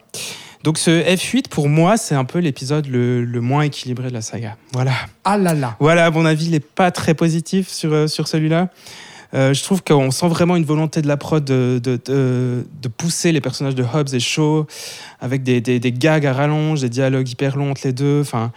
Donc 0.64 0.78
ce 0.78 0.90
F8, 0.90 1.50
pour 1.50 1.68
moi, 1.68 1.98
c'est 1.98 2.16
un 2.16 2.24
peu 2.26 2.40
l'épisode 2.40 2.88
le, 2.88 3.24
le 3.26 3.42
moins 3.42 3.64
équilibré 3.64 4.08
de 4.08 4.14
la 4.14 4.22
saga. 4.22 4.56
Voilà. 4.72 4.94
Ah 5.26 5.38
là 5.38 5.54
là. 5.54 5.76
Voilà, 5.80 6.06
à 6.06 6.10
mon 6.12 6.26
avis, 6.26 6.46
il 6.46 6.52
n'est 6.52 6.60
pas 6.62 6.90
très 6.92 7.14
positif 7.14 7.68
sur, 7.68 7.92
euh, 7.94 8.08
sur 8.08 8.28
celui-là. 8.30 8.70
Euh, 9.34 9.54
je 9.54 9.64
trouve 9.64 9.84
qu'on 9.84 10.12
sent 10.12 10.28
vraiment 10.28 10.56
une 10.56 10.64
volonté 10.64 11.02
de 11.02 11.08
la 11.08 11.18
prod 11.18 11.44
de, 11.44 11.82
de, 11.84 12.00
de- 12.06 12.66
de 12.82 12.88
pousser 12.88 13.32
les 13.32 13.42
personnages 13.42 13.74
de 13.76 13.84
Hobbs 13.84 14.14
et 14.14 14.20
Shaw 14.20 14.68
avec 15.20 15.42
des, 15.44 15.60
des, 15.60 15.80
des 15.80 15.92
gags 15.92 16.26
à 16.26 16.34
rallonge, 16.34 16.82
des 16.82 16.90
dialogues 16.90 17.28
hyper 17.28 17.58
longs 17.58 17.72
entre 17.72 17.82
les 17.86 17.94
deux. 17.94 18.22
Enfin, 18.22 18.52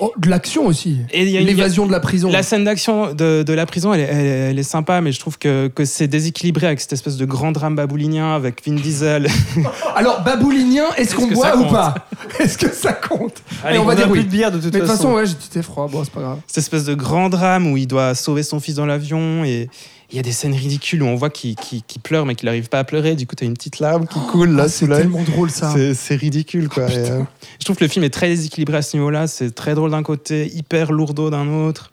Oh, 0.00 0.12
de 0.16 0.28
l'action 0.30 0.66
aussi. 0.66 0.98
et 1.12 1.22
il 1.24 1.30
y 1.30 1.36
a 1.36 1.40
une- 1.40 1.46
L'évasion 1.48 1.84
de 1.86 1.90
la 1.92 1.98
prison. 2.00 2.30
la 2.30 2.42
scène 2.44 2.62
d'action 2.64 3.12
de, 3.14 3.42
de 3.42 3.52
la 3.52 3.66
prison, 3.66 3.92
elle, 3.92 4.00
est- 4.00 4.04
elle 4.04 4.26
est- 4.26 4.50
elle 4.50 4.58
est 4.58 4.62
sympa, 4.62 5.00
mais 5.00 5.10
je 5.12 5.18
trouve 5.18 5.38
que, 5.38 5.68
que 5.68 5.84
c'est 5.84 6.06
déséquilibré 6.08 6.66
avec 6.68 6.80
cette 6.80 6.92
espèce 6.92 7.16
de 7.16 7.24
grand 7.24 7.50
drame 7.52 7.74
baboulinien 7.74 8.34
avec 8.34 8.64
Vin 8.66 8.74
Diesel. 8.74 9.26
Alors, 9.96 10.22
baboulinien, 10.22 10.84
est-ce 10.96 11.14
qu'on 11.16 11.26
boit 11.28 11.56
ou 11.56 11.64
pas? 11.66 11.94
Est-ce 12.38 12.56
que 12.58 12.72
ça 12.72 12.92
compte? 12.92 13.42
Allez, 13.64 13.78
on 13.78 13.84
va 13.84 13.92
a 13.92 13.96
dire 13.96 14.08
plus 14.10 14.22
de 14.24 14.28
bière 14.28 14.52
de 14.52 14.58
toute 14.58 14.72
Mais 14.72 14.80
de 14.80 14.84
toute 14.84 14.88
façon. 14.90 15.02
façon, 15.08 15.14
ouais, 15.16 15.26
j'ai 15.26 15.34
tout 15.60 15.62
froid. 15.64 15.88
Bon, 15.90 16.04
c'est 16.04 16.12
pas 16.12 16.20
grave. 16.20 16.38
cette 16.46 16.58
espèce 16.58 16.84
de 16.84 16.94
grand 16.94 17.28
drame 17.28 17.66
où 17.70 17.76
il 17.76 17.86
doit 17.88 18.14
sauver 18.14 18.42
son 18.44 18.60
fils 18.60 18.76
dans 18.76 18.86
l'avion 18.86 19.44
et 19.44 19.68
il 20.10 20.16
y 20.16 20.18
a 20.18 20.22
des 20.22 20.32
scènes 20.32 20.54
ridicules 20.54 21.02
où 21.02 21.06
on 21.06 21.16
voit 21.16 21.30
qu'il 21.30 21.54
pleure 22.02 22.24
mais 22.26 22.34
qu'il 22.34 22.46
n'arrive 22.46 22.68
pas 22.68 22.78
à 22.78 22.84
pleurer. 22.84 23.14
Du 23.14 23.26
coup, 23.26 23.34
tu 23.36 23.44
as 23.44 23.46
une 23.46 23.54
petite 23.54 23.78
larme 23.78 24.06
qui 24.06 24.18
coule 24.30 24.50
là 24.50 24.64
Ah, 24.64 24.68
c'est 24.68 24.88
tellement 24.88 25.22
drôle 25.22 25.50
ça. 25.50 25.72
C'est- 25.74 25.94
C'est 25.94 26.16
ridicule 26.16 26.68
quoi. 26.68 26.90
Et, 26.90 26.96
euh, 26.96 27.20
je 27.60 27.64
trouve 27.64 27.76
que 27.76 27.84
le 27.84 27.90
film 27.90 28.04
est 28.04 28.10
très 28.10 28.28
déséquilibré 28.28 28.78
à 28.78 28.82
ce 28.82 28.96
niveau-là. 28.96 29.26
C'est 29.26 29.54
très 29.54 29.74
drôle 29.74 29.90
d'un 29.90 30.02
côté, 30.02 30.50
hyper 30.54 30.92
lourdeau 30.92 31.28
d'un 31.30 31.48
autre. 31.48 31.92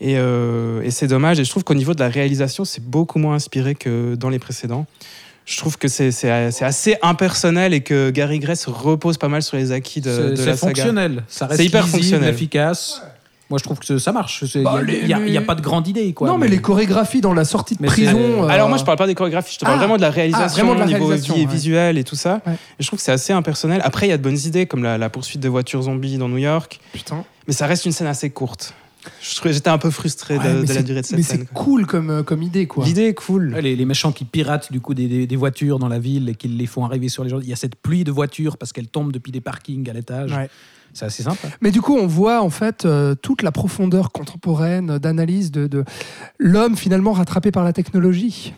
Et, 0.00 0.14
euh, 0.16 0.82
et 0.82 0.90
c'est 0.90 1.06
dommage. 1.06 1.38
Et 1.40 1.44
je 1.44 1.50
trouve 1.50 1.62
qu'au 1.64 1.74
niveau 1.74 1.94
de 1.94 2.00
la 2.00 2.08
réalisation, 2.08 2.64
c'est 2.64 2.82
beaucoup 2.82 3.18
moins 3.18 3.34
inspiré 3.34 3.74
que 3.74 4.14
dans 4.16 4.30
les 4.30 4.38
précédents. 4.38 4.86
Je 5.44 5.56
trouve 5.58 5.76
que 5.76 5.88
c'est 5.88 6.10
c'est- 6.12 6.50
c'est 6.52 6.64
assez 6.64 6.96
impersonnel 7.02 7.74
et 7.74 7.80
que 7.82 8.10
Gary 8.10 8.38
Gray 8.38 8.56
se 8.56 8.70
repose 8.70 9.18
pas 9.18 9.28
mal 9.28 9.42
sur 9.42 9.56
les 9.56 9.72
acquis 9.72 10.00
de, 10.00 10.10
C'est 10.10 10.30
de 10.30 10.36
c'est 10.36 10.46
la 10.46 10.56
saga. 10.56 10.74
fonctionnel. 10.74 11.24
Ça 11.28 11.46
reste 11.46 11.60
C'est 11.60 11.66
hyper 11.66 11.82
lisible, 11.84 12.00
fonctionnel. 12.02 12.34
efficace. 12.34 13.02
Moi, 13.52 13.58
je 13.58 13.64
trouve 13.64 13.78
que 13.78 13.98
ça 13.98 14.12
marche. 14.12 14.44
Il 14.54 14.58
n'y 14.60 14.64
Bah, 14.64 14.76
a, 14.78 14.82
les- 14.82 15.00
y 15.00 15.12
a- 15.12 15.18
y 15.18 15.36
a 15.36 15.40
les- 15.40 15.46
pas 15.46 15.54
de 15.54 15.60
grande 15.60 15.86
idée. 15.86 16.10
Quoi, 16.14 16.26
non, 16.26 16.38
mais 16.38 16.48
les 16.48 16.62
chorégraphies 16.62 17.20
dans 17.20 17.34
la 17.34 17.44
sortie 17.44 17.76
de 17.76 17.82
Mais 17.82 17.88
prison. 17.88 18.44
euh, 18.44 18.48
Alors 18.48 18.70
moi 18.70 18.78
je 18.78 18.84
parle 18.84 18.96
pas 18.96 19.06
des 19.06 19.14
chorégraphies, 19.14 19.52
je 19.52 19.58
te 19.58 19.64
parle 19.66 19.74
Ah. 19.76 19.78
vraiment 19.78 19.96
de 19.98 20.00
la 20.00 20.08
réalisation, 20.08 20.46
Ah, 20.46 20.64
vraiment 20.64 20.74
de 20.74 20.80
la 20.80 20.86
niveau 20.86 21.04
réalisation, 21.06 21.34
vi- 21.34 21.40
ouais. 21.44 21.52
visuel 21.52 21.98
et 21.98 22.04
tout 22.04 22.16
ça. 22.16 22.40
Ouais. 22.46 22.54
Et 22.54 22.82
je 22.82 22.86
trouve 22.86 22.98
que 22.98 23.04
c'est 23.04 23.12
assez 23.12 23.34
impersonnel. 23.34 23.82
Après 23.84 24.06
il 24.06 24.08
y 24.08 24.12
a 24.14 24.16
de 24.16 24.22
bonnes 24.22 24.38
idées 24.46 24.64
comme 24.64 24.82
la, 24.82 24.96
la 24.96 25.10
poursuite 25.10 25.40
de 25.42 25.50
voitures 25.50 25.82
zombies 25.82 26.16
dans 26.16 26.30
New 26.30 26.38
York, 26.38 26.80
Putain. 26.94 27.24
mais 27.46 27.52
ça 27.52 27.66
reste 27.66 27.84
une 27.84 27.92
scène 27.92 28.06
assez 28.06 28.30
courte. 28.30 28.72
J'étais 29.20 29.68
un 29.68 29.78
peu 29.78 29.90
frustré 29.90 30.38
Ouais, 30.38 30.44
de, 30.54 30.58
mais 30.60 30.66
de 30.66 30.72
la 30.74 30.82
durée 30.82 31.02
de 31.02 31.06
Mais 31.12 31.22
cette 31.22 31.24
scène. 31.24 31.46
c'est 31.48 31.52
cool 31.52 31.86
comme, 31.86 32.08
euh, 32.10 32.22
comme 32.22 32.42
idée, 32.42 32.66
quoi. 32.66 32.84
L'idée 32.86 33.06
est 33.08 33.14
cool. 33.14 33.54
Les, 33.60 33.74
les 33.76 33.84
méchants 33.84 34.12
qui 34.12 34.24
piratent 34.24 34.70
du 34.72 34.80
coup 34.80 34.94
des, 34.94 35.08
des- 35.08 35.26
des 35.26 35.36
voitures 35.36 35.78
dans 35.78 35.88
la 35.88 35.98
ville 35.98 36.28
et 36.30 36.34
qui 36.36 36.46
les 36.48 36.66
font 36.66 36.84
arriver 36.86 37.08
sur 37.08 37.22
les 37.24 37.28
gens. 37.30 37.40
Il 37.40 37.48
y 37.48 37.52
a 37.52 37.56
cette 37.56 37.74
pluie 37.74 38.04
de 38.04 38.12
voitures 38.12 38.56
parce 38.56 38.72
qu'elles 38.72 38.86
tombent 38.86 39.10
depuis 39.12 39.32
des 39.32 39.40
parkings 39.40 39.90
à 39.90 39.92
l'étage. 39.92 40.32
Ouais. 40.32 40.48
C'est 40.94 41.06
assez 41.06 41.22
sympa. 41.22 41.48
Mais 41.60 41.70
du 41.70 41.80
coup, 41.80 41.96
on 41.96 42.06
voit 42.06 42.42
en 42.42 42.50
fait 42.50 42.84
euh, 42.84 43.14
toute 43.14 43.42
la 43.42 43.50
profondeur 43.52 44.12
contemporaine 44.12 44.98
d'analyse 44.98 45.50
de, 45.50 45.66
de 45.66 45.84
l'homme 46.38 46.76
finalement 46.76 47.12
rattrapé 47.12 47.50
par 47.50 47.64
la 47.64 47.72
technologie. 47.72 48.52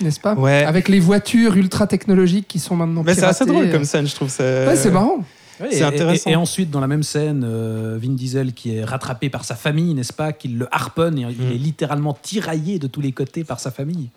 N'est-ce 0.00 0.20
pas? 0.20 0.34
Ouais. 0.34 0.64
Avec 0.64 0.88
les 0.88 1.00
voitures 1.00 1.56
ultra 1.56 1.86
technologiques 1.86 2.48
qui 2.48 2.58
sont 2.58 2.76
maintenant 2.76 3.02
Mais 3.04 3.14
c'est 3.14 3.22
assez 3.24 3.46
drôle 3.46 3.70
comme 3.70 3.84
scène, 3.84 4.06
je 4.06 4.14
trouve. 4.14 4.28
c'est- 4.28 4.66
Ouais, 4.66 4.76
c'est 4.76 4.90
marrant. 4.90 5.24
C'est 5.70 5.78
et- 5.78 5.82
intéressant. 5.84 6.30
Et, 6.30 6.34
ensuite, 6.34 6.68
dans 6.70 6.80
la 6.80 6.88
même 6.88 7.04
scène, 7.04 7.44
euh, 7.46 7.96
Vin 8.02 8.10
Diesel 8.14 8.54
qui 8.54 8.74
est 8.76 8.84
rattrapé 8.84 9.30
par 9.30 9.44
sa 9.44 9.54
famille, 9.54 9.94
n'est-ce 9.94 10.12
pas 10.12 10.32
Qu'il 10.32 10.58
le 10.58 10.66
harponne 10.74 11.16
et 11.16 11.22
il 11.22 11.46
Mm. 11.46 11.52
est 11.52 11.58
littéralement 11.58 12.12
tiraillé 12.20 12.80
de 12.80 12.88
tous 12.88 13.00
les 13.00 13.12
côtés 13.12 13.44
par 13.44 13.60
sa 13.60 13.70
famille. 13.70 14.08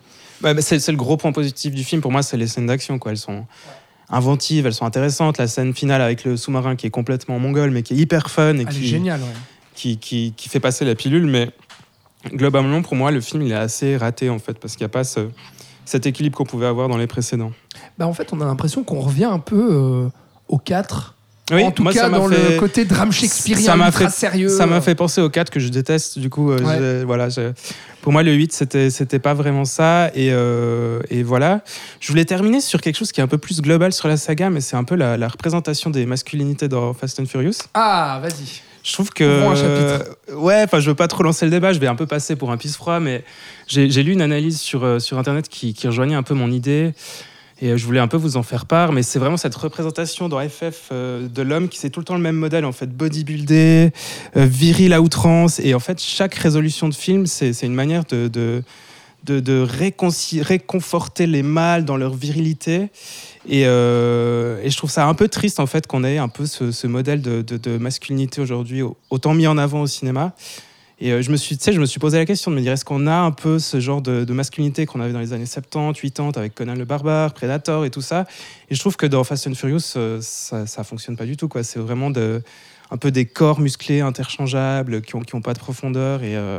Ouais, 0.42 0.52
mais 0.52 0.62
c'est 0.62 0.80
c'est 0.80 0.90
le 0.90 0.98
gros 0.98 1.16
point 1.16 1.30
positif 1.30 1.72
du 1.74 1.84
film 1.84 2.00
pour 2.02 2.10
moi, 2.10 2.22
c'est 2.24 2.36
les 2.36 2.48
scènes 2.48 2.66
d'action. 2.66 2.98
quoi. 2.98 3.12
Elles 3.12 3.18
sont 3.18 3.46
inventives, 4.10 4.66
elles 4.66 4.74
sont 4.74 4.84
intéressantes. 4.86 5.38
La 5.38 5.46
scène 5.46 5.74
finale 5.74 6.00
avec 6.02 6.24
le 6.24 6.36
sous-marin 6.36 6.76
qui 6.76 6.86
est 6.86 6.90
complètement 6.90 7.38
mongol, 7.38 7.70
mais 7.70 7.82
qui 7.82 7.94
est 7.94 7.96
hyper 7.98 8.30
fun 8.30 8.54
et 8.56 8.60
Elle 8.60 8.60
est 8.62 8.64
qui, 8.70 8.86
géniale. 8.86 9.20
ouais. 9.20 9.26
qui, 9.74 9.98
qui, 9.98 10.32
qui 10.36 10.48
fait 10.48 10.60
passer 10.60 10.84
la 10.84 10.94
pilule, 10.94 11.26
mais 11.26 11.50
globalement, 12.34 12.82
pour 12.82 12.96
moi, 12.96 13.10
le 13.10 13.20
film, 13.20 13.42
il 13.42 13.52
est 13.52 13.56
assez 13.56 13.96
raté, 13.96 14.30
en 14.30 14.38
fait, 14.38 14.58
parce 14.58 14.74
qu'il 14.74 14.82
n'y 14.84 14.86
a 14.86 14.90
pas 14.90 15.04
ce- 15.04 15.28
cet 15.84 16.06
équilibre 16.06 16.36
qu'on 16.36 16.44
pouvait 16.44 16.66
avoir 16.66 16.88
dans 16.88 16.96
les 16.96 17.06
précédents. 17.06 17.52
Bah, 17.96 18.06
en 18.06 18.12
fait, 18.12 18.32
on 18.32 18.40
a 18.40 18.44
l'impression 18.44 18.82
qu'on 18.84 19.00
revient 19.00 19.24
un 19.24 19.38
peu 19.38 19.68
euh, 19.72 20.08
au 20.48 20.58
4. 20.58 21.14
Oui, 21.50 21.62
en 21.64 21.70
tout 21.70 21.82
moi, 21.82 21.92
cas, 21.92 22.08
dans 22.10 22.28
fait- 22.28 22.52
le 22.54 22.58
côté 22.60 22.84
drame 22.84 23.10
shakespearien 23.12 23.64
ça 23.66 23.76
m'a 23.76 23.86
ultra 23.86 24.04
fait- 24.08 24.10
sérieux. 24.16 24.48
Ça 24.48 24.66
m'a 24.66 24.80
fait 24.80 24.94
penser 24.94 25.20
au 25.20 25.30
4 25.30 25.50
que 25.50 25.60
je 25.60 25.68
déteste, 25.68 26.18
du 26.18 26.28
coup, 26.30 26.50
euh, 26.50 26.58
Ouais. 26.60 27.04
voilà, 27.04 27.28
pour 28.02 28.12
moi, 28.12 28.22
le 28.22 28.32
8, 28.32 28.52
c'était, 28.52 28.90
c'était 28.90 29.18
pas 29.18 29.34
vraiment 29.34 29.64
ça, 29.64 30.08
et, 30.14 30.30
euh, 30.32 31.00
et 31.10 31.22
voilà. 31.22 31.60
Je 32.00 32.08
voulais 32.08 32.24
terminer 32.24 32.60
sur 32.60 32.80
quelque 32.80 32.96
chose 32.96 33.12
qui 33.12 33.20
est 33.20 33.24
un 33.24 33.28
peu 33.28 33.38
plus 33.38 33.60
global 33.62 33.92
sur 33.92 34.08
la 34.08 34.16
saga, 34.16 34.50
mais 34.50 34.60
c'est 34.60 34.76
un 34.76 34.84
peu 34.84 34.94
la, 34.94 35.16
la 35.16 35.28
représentation 35.28 35.90
des 35.90 36.06
masculinités 36.06 36.68
dans 36.68 36.92
Fast 36.94 37.18
and 37.20 37.26
Furious. 37.26 37.52
Ah, 37.74 38.20
vas-y. 38.22 38.62
Je 38.84 38.92
trouve 38.94 39.10
que. 39.10 39.42
Un 39.44 39.54
chapitre. 39.54 40.16
euh, 40.30 40.34
ouais, 40.36 40.62
enfin, 40.64 40.80
je 40.80 40.88
veux 40.88 40.94
pas 40.94 41.08
trop 41.08 41.22
lancer 41.22 41.44
le 41.44 41.50
débat, 41.50 41.72
je 41.72 41.78
vais 41.78 41.88
un 41.88 41.96
peu 41.96 42.06
passer 42.06 42.36
pour 42.36 42.50
un 42.52 42.56
pisse 42.56 42.76
froid, 42.76 43.00
mais 43.00 43.22
j'ai 43.66 43.90
j'ai 43.90 44.02
lu 44.02 44.12
une 44.12 44.22
analyse 44.22 44.60
sur, 44.60 44.84
euh, 44.84 44.98
sur 44.98 45.18
Internet 45.18 45.48
qui, 45.48 45.74
qui 45.74 45.86
rejoignait 45.88 46.14
un 46.14 46.22
peu 46.22 46.32
mon 46.34 46.50
idée. 46.50 46.92
Et 47.60 47.70
euh, 47.70 47.76
je 47.76 47.84
voulais 47.84 48.00
un 48.00 48.08
peu 48.08 48.16
vous 48.16 48.36
en 48.36 48.42
faire 48.42 48.66
part, 48.66 48.92
mais 48.92 49.02
c'est 49.02 49.18
vraiment 49.18 49.36
cette 49.36 49.54
représentation 49.54 50.28
dans 50.28 50.40
FF 50.40 50.88
euh, 50.92 51.28
de 51.28 51.42
l'homme 51.42 51.68
qui 51.68 51.78
c'est 51.78 51.90
tout 51.90 52.00
le 52.00 52.04
temps 52.04 52.14
le 52.14 52.22
même 52.22 52.36
modèle, 52.36 52.64
en 52.64 52.72
fait, 52.72 52.86
bodybuildé, 52.86 53.90
euh, 54.36 54.44
viril 54.46 54.92
à 54.92 55.00
outrance. 55.00 55.58
Et 55.60 55.74
en 55.74 55.80
fait, 55.80 56.00
chaque 56.00 56.34
résolution 56.34 56.88
de 56.88 56.94
film, 56.94 57.26
c'est 57.26 57.62
une 57.62 57.74
manière 57.74 58.04
de, 58.04 58.28
de, 58.28 58.62
de, 59.24 59.66
réconforter 60.40 61.26
les 61.26 61.42
mâles 61.42 61.84
dans 61.84 61.96
leur 61.96 62.14
virilité. 62.14 62.90
Et, 63.48 63.64
je 63.64 64.76
trouve 64.76 64.90
ça 64.90 65.06
un 65.06 65.14
peu 65.14 65.28
triste 65.28 65.58
en 65.60 65.66
fait 65.66 65.86
qu'on 65.86 66.04
ait 66.04 66.18
un 66.18 66.28
peu 66.28 66.46
ce, 66.46 66.86
modèle 66.86 67.22
de, 67.22 67.78
masculinité 67.78 68.40
aujourd'hui 68.40 68.82
au- 68.82 68.96
autant 69.10 69.34
mis 69.34 69.46
en 69.46 69.58
avant 69.58 69.82
au 69.82 69.86
cinéma. 69.86 70.34
Et 71.00 71.12
euh, 71.12 71.22
je 71.22 71.30
me 71.30 71.36
suis, 71.36 71.56
je 71.64 71.78
me 71.78 71.86
suis 71.86 72.00
posé 72.00 72.18
la 72.18 72.26
question 72.26 72.50
de 72.50 72.56
me 72.56 72.60
dire 72.60 72.72
est-ce 72.72 72.84
qu'on 72.84 73.06
a 73.06 73.14
un 73.14 73.30
peu 73.30 73.60
ce 73.60 73.78
genre 73.78 74.02
de, 74.02 74.24
masculinité 74.32 74.84
qu'on 74.84 75.00
avait 75.00 75.12
dans 75.12 75.20
les 75.20 75.32
années 75.32 75.46
70, 75.46 76.00
80 76.00 76.32
avec 76.34 76.54
Conan 76.56 76.74
le 76.74 76.84
barbare, 76.84 77.34
Predator 77.34 77.84
et 77.84 77.90
tout 77.90 78.00
ça? 78.00 78.26
Et 78.68 78.74
je 78.74 78.80
trouve 78.80 78.96
que 78.96 79.06
dans 79.06 79.22
Fast 79.22 79.46
and 79.46 79.54
Furious, 79.54 79.94
euh, 79.96 80.18
ça, 80.20 80.66
ça 80.66 80.82
fonctionne 80.82 81.16
pas 81.16 81.24
du 81.24 81.36
tout. 81.36 81.48
C'est 81.62 81.78
vraiment 81.78 82.10
un 82.90 82.96
peu 82.96 83.12
des 83.12 83.26
corps 83.26 83.60
musclés 83.60 84.00
interchangeables 84.00 85.02
qui 85.02 85.14
ont, 85.14 85.20
qui 85.20 85.36
ont 85.36 85.40
pas 85.40 85.54
de 85.54 85.60
profondeur 85.60 86.24
et 86.24 86.36
euh, 86.36 86.58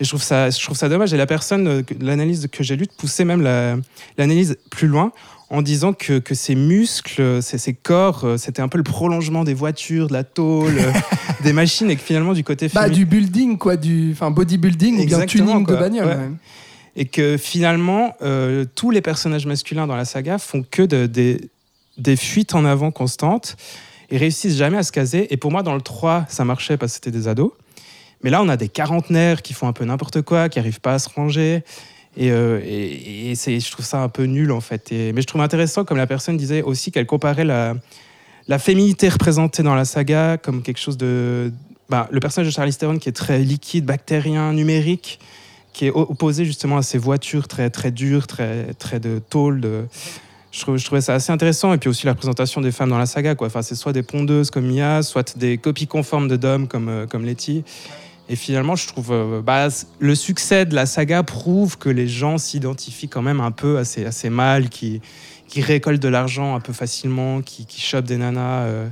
je 0.00 0.08
trouve 0.08 0.22
ça, 0.22 0.88
dommage. 0.88 1.14
Et 1.14 1.16
la 1.16 1.26
personne, 1.26 1.82
l'analyse 1.98 2.48
que 2.52 2.62
j'ai 2.62 2.76
lue, 2.76 2.88
poussait 2.98 3.24
même 3.24 3.40
la- 3.42 3.76
l'analyse 4.18 4.58
plus 4.70 4.86
loin 4.86 5.12
en 5.50 5.62
disant 5.62 5.92
que, 5.92 6.18
que 6.20 6.34
ces 6.34 6.54
muscles, 6.54 7.42
ces, 7.42 7.58
ces 7.58 7.74
corps, 7.74 8.24
euh, 8.24 8.36
c'était 8.36 8.62
un 8.62 8.68
peu 8.68 8.78
le 8.78 8.84
prolongement 8.84 9.42
des 9.44 9.54
voitures, 9.54 10.06
de 10.08 10.12
la 10.12 10.22
tôle, 10.24 10.78
euh, 10.78 10.92
des 11.42 11.52
machines, 11.52 11.90
et 11.90 11.96
que 11.96 12.02
finalement, 12.02 12.32
du 12.34 12.44
côté 12.44 12.68
Bah, 12.72 12.88
du 12.88 13.04
building, 13.04 13.58
quoi, 13.58 13.76
du 13.76 14.12
enfin, 14.12 14.30
bodybuilding 14.30 14.94
ou 14.94 14.96
bien 14.98 15.02
Exactement, 15.20 15.46
tuning 15.52 15.60
de 15.62 15.66
quoi. 15.72 15.76
bagnole. 15.80 16.06
Ouais. 16.06 16.14
ouais. 16.14 16.30
et 16.96 17.04
que 17.04 17.36
finalement, 17.36 18.14
euh, 18.22 18.64
tous 18.74 18.90
les 18.90 19.00
personnages 19.00 19.46
masculins 19.46 19.86
dans 19.86 19.96
la 19.96 20.04
saga 20.04 20.38
font 20.38 20.64
que 20.68 20.82
de- 20.82 21.06
des, 21.06 21.40
des 21.98 22.16
fuites 22.16 22.54
en 22.54 22.64
avant 22.64 22.90
constantes 22.92 23.56
et 24.10 24.16
réussissent 24.18 24.56
jamais 24.56 24.76
à 24.78 24.82
se 24.84 24.92
caser. 24.92 25.32
Et 25.32 25.36
pour 25.36 25.50
moi, 25.52 25.62
dans 25.62 25.74
le 25.74 25.80
3, 25.82 26.26
ça 26.28 26.44
marchait 26.44 26.76
parce 26.76 26.92
que 26.92 26.94
c'était 27.04 27.16
des 27.16 27.26
ados. 27.28 27.52
Mais 28.22 28.30
là, 28.30 28.42
on 28.42 28.48
a 28.48 28.56
des 28.56 28.68
quarantenaires 28.68 29.40
qui 29.42 29.52
font 29.54 29.66
un 29.68 29.72
peu 29.72 29.84
n'importe 29.84 30.22
quoi, 30.22 30.48
qui 30.48 30.58
arrivent 30.58 30.80
pas 30.80 30.94
à 30.94 30.98
se 30.98 31.08
ranger. 31.08 31.62
Et, 32.16 32.30
euh, 32.30 32.60
je 32.60 33.70
trouve 33.70 33.84
ça 33.84 34.02
un 34.02 34.08
peu 34.08 34.24
nul, 34.24 34.52
en 34.52 34.60
fait. 34.60 34.88
Mais 34.90 35.20
je 35.20 35.26
trouve 35.26 35.40
intéressant, 35.40 35.84
comme 35.84 35.98
la 35.98 36.06
personne 36.06 36.36
disait 36.36 36.62
aussi, 36.62 36.90
qu'elle 36.90 37.06
comparait 37.06 37.44
la, 37.44 37.74
féminité 38.58 39.08
représentée 39.08 39.62
dans 39.62 39.74
la 39.74 39.84
saga 39.84 40.36
comme 40.36 40.62
quelque 40.62 40.80
chose 40.80 40.96
de... 40.96 41.52
bah, 41.88 42.08
le 42.10 42.20
personnage 42.20 42.48
de 42.48 42.52
Charlize 42.52 42.78
Theron 42.78 42.98
qui 42.98 43.08
est 43.08 43.12
très 43.12 43.38
liquide, 43.38 43.84
bactérien, 43.84 44.52
numérique, 44.52 45.20
qui 45.72 45.86
est 45.86 45.90
opposé 45.90 46.44
justement 46.44 46.78
à 46.78 46.82
ces 46.82 46.98
voitures 46.98 47.46
très, 47.46 47.70
très 47.70 47.92
dures, 47.92 48.26
très, 48.26 48.74
très 48.74 48.98
de 48.98 49.20
tôle. 49.20 49.86
Je 50.52 50.84
trouvais 50.84 51.00
ça 51.00 51.14
assez 51.14 51.30
intéressant. 51.30 51.72
Et 51.72 51.78
puis 51.78 51.88
aussi 51.88 52.06
la 52.06 52.14
présentation 52.14 52.60
des 52.60 52.72
femmes 52.72 52.90
dans 52.90 52.98
la 52.98 53.06
saga. 53.06 53.34
Quoi. 53.34 53.46
Enfin, 53.46 53.62
c'est 53.62 53.74
soit 53.74 53.92
des 53.92 54.02
pondeuses 54.02 54.50
comme 54.50 54.66
Mia, 54.66 55.02
soit 55.02 55.38
des 55.38 55.58
copies 55.58 55.86
conformes 55.86 56.28
de 56.28 56.36
Dom 56.36 56.66
comme, 56.66 56.88
euh, 56.88 57.06
comme 57.06 57.24
Letty. 57.24 57.64
Et 58.30 58.36
finalement, 58.36 58.76
je 58.76 58.86
trouve 58.86 59.10
euh, 59.10 59.42
bah, 59.42 59.66
le 59.98 60.14
succès 60.14 60.64
de 60.64 60.74
la 60.76 60.86
saga 60.86 61.24
prouve 61.24 61.76
que 61.78 61.88
les 61.88 62.06
gens 62.06 62.38
s'identifient 62.38 63.08
quand 63.08 63.22
même 63.22 63.40
un 63.40 63.50
peu 63.50 63.76
à 63.76 63.84
ces, 63.84 64.30
mâles 64.30 64.68
qui, 64.68 65.02
récoltent 65.56 66.00
de 66.00 66.08
l'argent 66.08 66.54
un 66.54 66.60
peu 66.60 66.72
facilement, 66.72 67.42
qui, 67.42 67.66
qui 67.66 67.80
chopent 67.80 68.04
des 68.04 68.16
nanas 68.16 68.62
euh, 68.62 68.88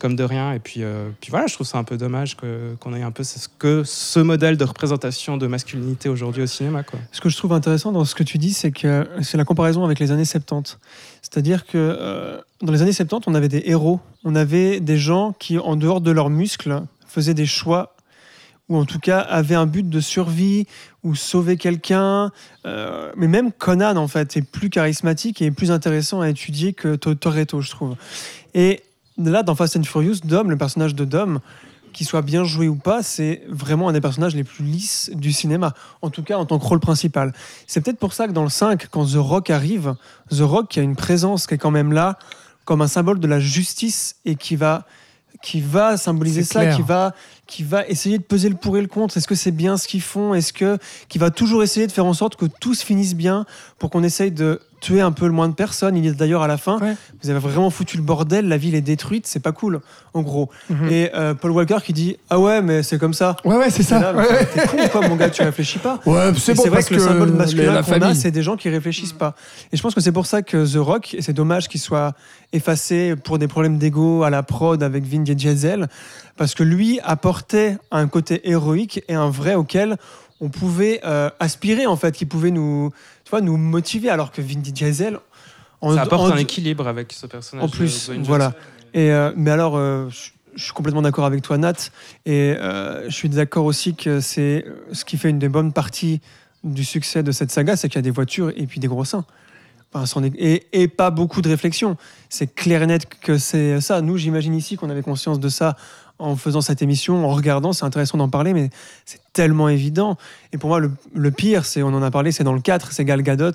comme 0.00 0.16
de 0.16 0.24
rien. 0.24 0.52
Et 0.54 0.58
puis, 0.58 0.82
euh, 0.82 1.10
puis 1.20 1.30
voilà, 1.30 1.46
je 1.46 1.54
trouve 1.54 1.68
ça 1.68 1.78
un 1.78 1.84
peu 1.84 1.96
dommage 1.96 2.36
qu'on 2.80 2.94
ait 2.94 3.02
un 3.02 3.12
peu 3.12 3.22
ce, 3.22 3.46
que 3.60 3.84
ce 3.84 4.18
modèle 4.18 4.56
de 4.56 4.64
représentation 4.64 5.36
de 5.36 5.46
masculinité 5.46 6.08
aujourd'hui 6.08 6.42
au 6.42 6.46
cinéma. 6.46 6.82
Ce 7.12 7.20
que 7.20 7.28
je 7.28 7.36
trouve 7.36 7.52
intéressant 7.52 7.92
dans 7.92 8.04
ce 8.04 8.16
que 8.16 8.24
tu 8.24 8.38
dis, 8.38 8.52
c'est 8.52 8.72
que 8.72 9.06
c'est 9.22 9.36
la 9.36 9.44
comparaison 9.44 9.84
avec 9.84 10.00
les 10.00 10.10
années 10.10 10.24
70. 10.24 10.78
C'est-à-dire 11.22 11.64
que 11.64 11.78
euh, 11.78 12.40
dans 12.60 12.72
les 12.72 12.82
années 12.82 12.92
70, 12.92 13.28
on 13.28 13.36
avait 13.36 13.48
des 13.48 13.62
héros, 13.66 14.00
on 14.24 14.34
avait 14.34 14.80
des 14.80 14.96
gens 14.96 15.32
qui, 15.38 15.58
en 15.58 15.76
dehors 15.76 16.00
de 16.00 16.10
leurs 16.10 16.30
muscles, 16.30 16.82
faisaient 17.06 17.34
des 17.34 17.46
choix 17.46 17.94
ou 18.70 18.78
en 18.78 18.86
tout 18.86 19.00
cas 19.00 19.18
avaient 19.18 19.56
un 19.56 19.66
but 19.66 19.86
de 19.86 20.00
survie 20.00 20.66
ou 21.02 21.14
sauver 21.14 21.58
quelqu'un. 21.58 22.30
Euh, 22.64 23.12
mais 23.16 23.28
même 23.28 23.52
Conan, 23.52 23.96
en 23.96 24.08
fait, 24.08 24.36
est 24.38 24.42
plus 24.42 24.70
charismatique 24.70 25.42
et 25.42 25.50
plus 25.50 25.70
intéressant 25.70 26.22
à 26.22 26.28
étudier 26.30 26.72
que 26.72 26.94
To- 26.94 27.14
Toretto, 27.14 27.60
je 27.60 27.70
trouve. 27.70 27.96
Et 28.54 28.82
là, 29.18 29.42
dans 29.42 29.54
Fast 29.54 29.76
and 29.76 29.82
Furious, 29.82 30.20
Dom, 30.24 30.50
le 30.50 30.56
personnage 30.56 30.94
de 30.94 31.04
Dom, 31.04 31.40
qu'il 31.92 32.06
soit 32.06 32.22
bien 32.22 32.44
joué 32.44 32.68
ou 32.68 32.76
pas, 32.76 33.02
c'est 33.02 33.42
vraiment 33.48 33.88
un 33.88 33.92
des 33.92 34.00
personnages 34.00 34.36
les 34.36 34.44
plus 34.44 34.64
lisses 34.64 35.10
du 35.12 35.32
cinéma. 35.32 35.74
En 36.02 36.10
tout 36.10 36.22
cas, 36.22 36.38
en 36.38 36.46
tant 36.46 36.60
que 36.60 36.64
rôle 36.64 36.78
principal. 36.78 37.32
C'est 37.66 37.80
peut-être 37.80 37.98
pour 37.98 38.12
ça 38.12 38.28
que 38.28 38.32
dans 38.32 38.44
le 38.44 38.48
5, 38.48 38.86
quand 38.92 39.04
The 39.04 39.16
Rock 39.16 39.50
arrive, 39.50 39.94
The 40.30 40.42
Rock 40.42 40.68
qui 40.68 40.78
a 40.78 40.82
une 40.84 40.94
présence 40.94 41.48
qui 41.48 41.54
est 41.54 41.58
quand 41.58 41.72
même 41.72 41.92
là, 41.92 42.16
comme 42.64 42.82
un 42.82 42.86
symbole 42.86 43.18
de 43.18 43.26
la 43.26 43.40
justice 43.40 44.14
et 44.24 44.36
qui 44.36 44.54
va, 44.54 44.86
qui 45.42 45.60
va 45.60 45.96
symboliser 45.96 46.44
ça, 46.44 46.60
clair. 46.60 46.76
qui 46.76 46.82
va, 46.82 47.12
qui 47.50 47.64
va 47.64 47.86
essayer 47.86 48.16
de 48.16 48.22
peser 48.22 48.48
le 48.48 48.54
pour 48.54 48.76
et 48.78 48.80
le 48.80 48.86
contre. 48.86 49.16
Est-ce 49.16 49.28
que 49.28 49.34
c'est 49.34 49.50
bien 49.50 49.76
ce 49.76 49.86
qu'ils 49.88 50.00
font? 50.00 50.32
Est-ce 50.32 50.52
que 50.52 50.78
qui 51.08 51.18
va 51.18 51.30
toujours 51.30 51.62
essayer 51.62 51.86
de 51.86 51.92
faire 51.92 52.06
en 52.06 52.14
sorte 52.14 52.36
que 52.36 52.46
tout 52.46 52.74
se 52.74 52.84
finisse 52.84 53.14
bien 53.14 53.44
pour 53.78 53.90
qu'on 53.90 54.02
essaye 54.02 54.30
de 54.30 54.60
tuer 54.80 55.02
un 55.02 55.12
peu 55.12 55.26
le 55.26 55.32
moins 55.32 55.48
de 55.48 55.54
personnes? 55.54 55.96
Il 55.96 56.02
dit 56.02 56.12
d'ailleurs 56.12 56.42
à 56.42 56.46
la 56.48 56.56
fin, 56.56 56.78
Ouais. 56.78 56.94
vous 57.22 57.28
avez 57.28 57.38
vraiment 57.38 57.68
foutu 57.70 57.96
le 57.98 58.02
bordel, 58.02 58.48
la 58.48 58.56
ville 58.56 58.74
est 58.74 58.80
détruite, 58.80 59.26
c'est 59.26 59.40
pas 59.40 59.52
cool, 59.52 59.80
en 60.14 60.22
gros. 60.22 60.48
Mhm. 60.70 60.88
Et 60.90 61.10
euh, 61.14 61.34
Paul 61.34 61.50
Walker 61.50 61.78
qui 61.84 61.92
dit 61.92 62.16
ah 62.30 62.38
ouais 62.38 62.62
mais 62.62 62.82
c'est 62.82 62.98
comme 62.98 63.12
ça. 63.14 63.36
Ouais, 63.44 63.56
ouais, 63.56 63.68
c'est 63.70 63.82
ça. 63.82 63.98
là, 64.00 64.14
Ouais. 64.14 64.46
T'es 64.54 64.66
con 64.66 64.76
quoi 64.90 65.06
mon 65.08 65.16
gars, 65.16 65.28
tu 65.28 65.42
réfléchis 65.42 65.78
pas. 65.80 66.00
Ouais, 66.06 66.32
c'est 66.38 66.54
bon 66.54 66.62
vrai 66.62 66.70
parce 66.70 66.88
que 66.88 66.94
le 66.94 67.00
symbole 67.00 67.30
la 67.30 67.34
masculin 67.36 67.72
qu'on 67.72 67.78
a, 67.78 67.82
famille. 67.82 68.16
c'est 68.16 68.30
des 68.30 68.42
gens 68.42 68.56
qui 68.56 68.68
réfléchissent 68.70 69.12
pas. 69.12 69.34
Et 69.72 69.76
je 69.76 69.82
pense 69.82 69.94
que 69.94 70.00
c'est 70.00 70.12
pour 70.12 70.26
ça 70.26 70.40
que 70.42 70.64
The 70.72 70.76
Rock, 70.78 71.14
et 71.14 71.20
c'est 71.22 71.32
dommage 71.34 71.68
qu'il 71.68 71.80
soit 71.80 72.14
effacé 72.52 73.16
pour 73.16 73.38
des 73.38 73.48
problèmes 73.48 73.78
d'ego 73.78 74.22
à 74.22 74.30
la 74.30 74.42
prod 74.42 74.82
avec 74.82 75.04
Vin 75.04 75.20
Diesel, 75.22 75.88
parce 76.36 76.54
que 76.54 76.62
lui 76.62 76.98
un 77.90 78.08
côté 78.08 78.48
héroïque 78.48 79.02
et 79.08 79.14
un 79.14 79.30
vrai 79.30 79.54
auquel 79.54 79.96
on 80.40 80.48
pouvait 80.48 81.00
euh, 81.04 81.30
aspirer 81.38 81.86
en 81.86 81.96
fait, 81.96 82.12
qui 82.12 82.24
pouvait 82.26 82.50
nous, 82.50 82.90
tu 83.24 83.30
vois, 83.30 83.40
nous 83.40 83.56
motiver, 83.56 84.08
alors 84.10 84.32
que 84.32 84.40
Vin 84.40 84.60
Diesel, 84.60 85.18
en- 85.80 85.94
Ça 85.94 86.02
apporte 86.02 86.32
en- 86.32 86.34
un 86.34 86.38
équilibre 86.38 86.86
avec 86.88 87.12
ce 87.12 87.26
personnage. 87.26 87.64
en 87.64 87.68
de 87.68 87.72
plus, 87.72 88.10
voilà. 88.22 88.46
Johnson. 88.46 88.58
Et, 88.94 89.10
euh, 89.12 89.32
mais 89.36 89.50
alors, 89.50 89.76
euh, 89.76 90.08
je, 90.56 90.62
suis 90.62 90.72
complètement 90.72 91.02
d'accord 91.02 91.24
avec 91.26 91.42
toi, 91.42 91.56
Nat. 91.58 91.90
Et 92.26 92.56
euh, 92.58 93.04
je 93.08 93.14
suis 93.14 93.28
d'accord 93.28 93.64
aussi 93.66 93.94
que 93.94 94.20
c'est 94.20 94.64
euh, 94.66 94.74
ce 94.92 95.04
qui 95.04 95.16
fait 95.16 95.30
une 95.30 95.38
des 95.38 95.48
bonnes 95.48 95.72
parties 95.72 96.20
du 96.64 96.84
succès 96.84 97.22
de 97.22 97.32
cette 97.32 97.50
saga, 97.50 97.76
c'est 97.76 97.88
qu'il 97.88 97.96
y 97.96 98.00
a 98.00 98.02
des 98.02 98.10
voitures 98.10 98.50
et 98.56 98.66
puis 98.66 98.80
des 98.80 98.88
gros 98.88 99.04
seins. 99.04 99.24
Enfin, 99.92 100.22
et, 100.38 100.66
et 100.72 100.88
pas 100.88 101.10
beaucoup 101.10 101.40
de 101.42 101.48
réflexion. 101.48 101.96
C'est 102.28 102.54
clair 102.54 102.82
et 102.82 102.86
net 102.86 103.08
que 103.08 103.38
c'est 103.38 103.80
ça. 103.80 104.00
Nous, 104.00 104.16
j'imagine 104.18 104.54
ici 104.54 104.76
qu'on 104.76 104.88
avait 104.90 105.02
conscience 105.02 105.40
de 105.40 105.48
ça 105.48 105.76
en 106.20 106.36
faisant 106.36 106.60
cette 106.60 106.82
émission, 106.82 107.24
en 107.24 107.28
regardant. 107.34 107.72
C'est 107.72 107.84
intéressant 107.84 108.18
d'en 108.18 108.28
parler, 108.28 108.52
mais 108.54 108.70
c'est 109.04 109.20
tellement 109.32 109.68
évident. 109.68 110.16
Et 110.52 110.58
pour 110.58 110.68
moi, 110.68 110.78
le, 110.80 110.90
le 111.14 111.30
pire, 111.30 111.64
c'est, 111.64 111.82
on 111.82 111.88
en 111.88 112.02
a 112.02 112.10
parlé, 112.10 112.30
c'est 112.32 112.44
dans 112.44 112.52
le 112.52 112.60
4, 112.60 112.92
c'est 112.92 113.04
Gal 113.04 113.22
Gadot 113.22 113.52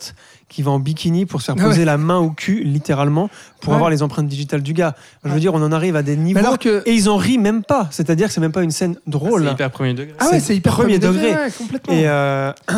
qui 0.50 0.62
va 0.62 0.72
en 0.72 0.80
bikini 0.80 1.26
pour 1.26 1.42
se 1.42 1.48
faire 1.48 1.56
Ah 1.60 1.64
poser 1.64 1.80
ouais. 1.80 1.86
la 1.86 1.98
main 1.98 2.18
au 2.18 2.30
cul, 2.30 2.64
littéralement, 2.64 3.30
pour 3.62 3.70
Ouais. 3.70 3.76
avoir 3.76 3.90
les 3.90 4.04
empreintes 4.04 4.28
digitales 4.28 4.62
du 4.62 4.74
gars. 4.74 4.96
Je 5.24 5.30
veux 5.32 5.40
dire, 5.40 5.54
on 5.54 5.62
en 5.64 5.72
arrive 5.72 5.96
à 5.96 6.04
des 6.04 6.16
niveaux. 6.16 6.40
alors 6.40 6.60
que- 6.60 6.84
Et 6.86 6.94
ils 6.94 7.10
en 7.10 7.18
rient 7.18 7.38
même 7.40 7.64
pas. 7.64 7.88
C'est-à-dire 7.92 8.28
que 8.28 8.34
c'est 8.34 8.42
même 8.42 8.52
pas 8.52 8.64
une 8.64 8.72
scène 8.72 8.96
drôle. 9.08 9.44
C'est 9.46 9.52
hyper 9.54 9.72
premier 9.72 9.94
degré. 9.94 10.14
Ah 10.20 10.30
ouais, 10.32 10.40
c'est 10.40 10.56
hyper 10.56 10.74
premier 10.74 11.00
degré. 11.00 11.32
ouais, 11.34 11.52
complètement. 11.58 11.94
Et, 11.94 12.08
euh, 12.08 12.52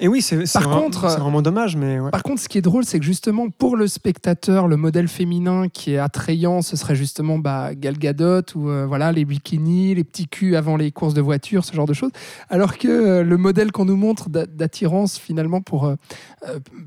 et 0.00 0.08
oui, 0.08 0.22
c'est 0.22 0.46
c'est 0.46 0.58
Par 0.60 0.68
vra- 0.68 0.80
contre, 0.82 1.10
c'est 1.10 1.18
vraiment 1.18 1.42
dommage, 1.42 1.76
mais 1.76 1.98
ouais. 2.00 2.10
Par 2.10 2.22
contre, 2.22 2.40
ce 2.40 2.48
qui 2.48 2.58
est 2.58 2.62
drôle, 2.62 2.84
c'est 2.84 2.98
que 2.98 3.04
justement, 3.04 3.48
pour 3.50 3.76
le 3.76 3.86
spectateur, 3.86 4.68
le 4.68 4.76
modèle 4.76 5.08
féminin 5.08 5.68
qui 5.68 5.92
est 5.92 5.98
attrayant, 5.98 6.62
ce 6.62 6.76
serait 6.76 6.94
justement 6.96 7.38
bah, 7.38 7.74
Gal 7.74 7.98
Gadot 7.98 8.42
ou 8.54 8.68
euh, 8.68 8.86
voilà, 8.86 9.12
les 9.12 9.24
bikinis, 9.24 9.94
les 9.94 10.04
petits 10.04 10.28
culs 10.28 10.56
avant 10.56 10.76
les 10.76 10.90
courses 10.92 11.14
de 11.14 11.20
voiture, 11.20 11.64
ce 11.64 11.72
genre 11.74 11.86
de 11.86 11.94
choses. 11.94 12.10
Alors 12.48 12.78
que 12.78 12.88
euh, 12.88 13.22
le 13.22 13.36
modèle 13.36 13.72
qu'on 13.72 13.84
nous 13.84 13.96
montre 13.96 14.28
d'a- 14.28 14.46
d'attirance, 14.46 15.18
finalement, 15.18 15.60
pour, 15.60 15.84
euh, 15.86 15.94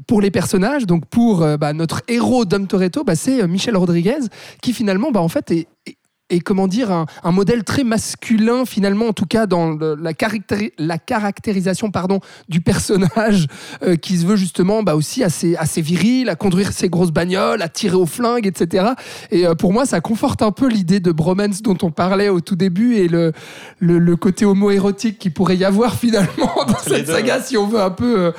pour 0.07 0.21
les 0.21 0.31
personnages, 0.31 0.85
donc 0.85 1.05
pour 1.05 1.45
bah, 1.57 1.73
notre 1.73 2.01
héros 2.07 2.45
Dom 2.45 2.67
Toretto, 2.67 3.03
bah, 3.03 3.15
c'est 3.15 3.47
Michel 3.47 3.75
Rodriguez, 3.77 4.19
qui 4.61 4.73
finalement, 4.73 5.11
bah, 5.11 5.21
en 5.21 5.27
fait, 5.29 5.51
est. 5.51 5.67
est- 5.85 5.97
est, 6.31 6.39
comment 6.39 6.67
dire 6.67 6.91
un, 6.91 7.05
un 7.23 7.31
modèle 7.31 7.63
très 7.63 7.83
masculin 7.83 8.65
finalement 8.65 9.07
en 9.07 9.13
tout 9.13 9.25
cas 9.25 9.45
dans 9.45 9.71
le- 9.71 9.95
la, 9.95 10.13
caractéri- 10.13 10.71
la 10.77 10.97
caractérisation 10.97 11.91
pardon 11.91 12.19
du 12.49 12.61
personnage 12.61 13.47
euh, 13.83 13.95
qui 13.95 14.17
se 14.17 14.25
veut 14.25 14.35
justement 14.35 14.83
bah, 14.83 14.95
aussi 14.95 15.23
assez, 15.23 15.55
assez 15.55 15.81
viril, 15.81 16.29
à 16.29 16.35
conduire 16.35 16.71
ses 16.73 16.89
grosses 16.89 17.11
bagnoles, 17.11 17.61
à 17.61 17.69
tirer 17.69 17.95
au 17.95 18.05
flingue, 18.05 18.47
etc. 18.47 18.87
Et 19.31 19.45
euh, 19.45 19.55
pour 19.55 19.73
moi, 19.73 19.85
ça 19.85 20.01
conforte 20.01 20.41
un 20.41 20.51
peu 20.51 20.67
l'idée 20.67 20.99
de 20.99 21.11
bromance 21.11 21.61
dont 21.61 21.77
on 21.83 21.91
parlait 21.91 22.29
au 22.29 22.41
tout 22.41 22.55
début 22.55 22.95
et 22.95 23.07
le, 23.07 23.31
le, 23.79 23.99
le 23.99 24.15
côté 24.15 24.45
homo-érotique 24.45 25.19
qu'il 25.19 25.33
pourrait 25.33 25.57
y 25.57 25.65
avoir 25.65 25.95
finalement 25.99 26.51
dans 26.67 26.77
cette 26.79 27.05
deux, 27.07 27.13
saga 27.13 27.41
si 27.41 27.57
on 27.57 27.67
veut 27.67 27.81
un 27.81 27.89
peu 27.91 28.19
euh, 28.19 28.31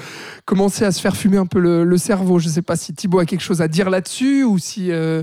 commencer 0.44 0.84
à 0.84 0.90
se 0.92 1.00
faire 1.00 1.16
fumer 1.16 1.36
un 1.36 1.46
peu 1.46 1.58
le, 1.60 1.84
le 1.84 1.96
cerveau. 1.96 2.38
Je 2.38 2.48
ne 2.48 2.52
sais 2.52 2.62
pas 2.62 2.76
si 2.76 2.92
Thibaut 2.92 3.20
a 3.20 3.24
quelque 3.26 3.40
chose 3.42 3.60
à 3.62 3.68
dire 3.68 3.88
là-dessus 3.90 4.42
ou 4.44 4.58
si... 4.58 4.90
euh, 4.90 5.22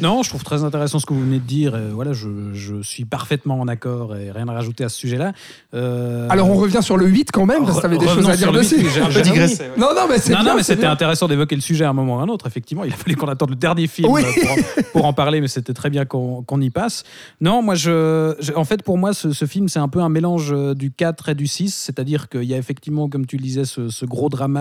Non, 0.00 0.22
je 0.22 0.28
trouve 0.30 0.44
très 0.44 0.62
intéressant 0.64 0.98
ce 0.98 1.06
que 1.06 1.12
vous 1.14 1.20
venez 1.22 1.38
de 1.40 1.44
dire. 1.46 1.76
et 1.76 1.90
voilà, 1.92 2.12
je, 2.12 2.28
je 2.54 2.80
suis 2.82 3.04
parfaitement 3.04 3.58
en 3.60 3.68
accord 3.68 4.16
et 4.16 4.30
rien 4.30 4.46
à 4.48 4.52
rajouter 4.52 4.84
à 4.84 4.88
ce 4.88 4.96
sujet-là. 4.98 5.32
Euh, 5.74 6.28
Alors 6.30 6.48
on 6.48 6.54
revient 6.54 6.80
sur 6.82 6.96
le 6.96 7.06
8 7.06 7.30
quand 7.32 7.46
même, 7.46 7.64
parce 7.64 7.76
que 7.76 7.80
tu 7.80 7.86
avais 7.86 7.98
des 7.98 8.06
revenons 8.06 8.28
choses 8.28 8.30
à 8.32 8.36
dire 8.36 8.52
dessus. 8.52 8.76
digressé. 9.22 9.62
ouais. 9.64 9.70
Non, 9.76 9.88
non, 9.94 10.02
mais 10.08 10.18
c'est 10.18 10.32
Non, 10.32 10.40
bien, 10.40 10.50
non, 10.50 10.56
mais 10.56 10.62
c'était 10.62 10.86
intéressant 10.86 11.26
d'évoquer 11.28 11.54
le 11.56 11.60
sujet 11.62 11.84
à 11.84 11.90
un 11.90 11.92
moment 11.92 12.16
ou 12.16 12.20
à 12.20 12.22
un 12.22 12.28
autre. 12.28 12.46
Effectivement, 12.46 12.84
il 12.84 12.92
a 12.92 12.96
fallu 12.96 13.16
qu'on 13.16 13.28
attende 13.28 13.50
le 13.50 13.56
dernier 13.56 13.86
film 13.86 14.08
Oui. 14.10 14.22
pour, 14.22 14.50
en, 14.50 14.56
pour 14.92 15.04
en 15.06 15.12
parler, 15.12 15.40
mais 15.40 15.48
c'était 15.48 15.74
très 15.74 15.90
bien 15.90 16.04
qu'on 16.04 16.60
y 16.60 16.70
passe. 16.70 17.02
Non, 17.40 17.62
moi, 17.62 17.74
je, 17.74 18.34
je- 18.40 18.52
en 18.52 18.64
fait, 18.64 18.82
pour 18.82 18.98
moi, 18.98 19.12
ce, 19.14 19.32
ce 19.32 19.44
film, 19.46 19.68
c'est 19.68 19.78
un 19.80 19.88
peu 19.88 20.00
un 20.00 20.08
mélange 20.08 20.50
euh, 20.52 20.74
du 20.74 20.90
4 20.90 21.30
et 21.30 21.34
du 21.34 21.46
6, 21.46 21.74
c'est-à-dire 21.74 22.28
qu'il 22.28 22.44
y 22.44 22.54
a 22.54 22.56
effectivement, 22.56 23.08
comme 23.08 23.26
tu 23.26 23.36
le 23.36 23.42
disais, 23.42 23.64
ce, 23.64 23.88
ce 23.88 24.04
gros 24.04 24.28
drama 24.28 24.59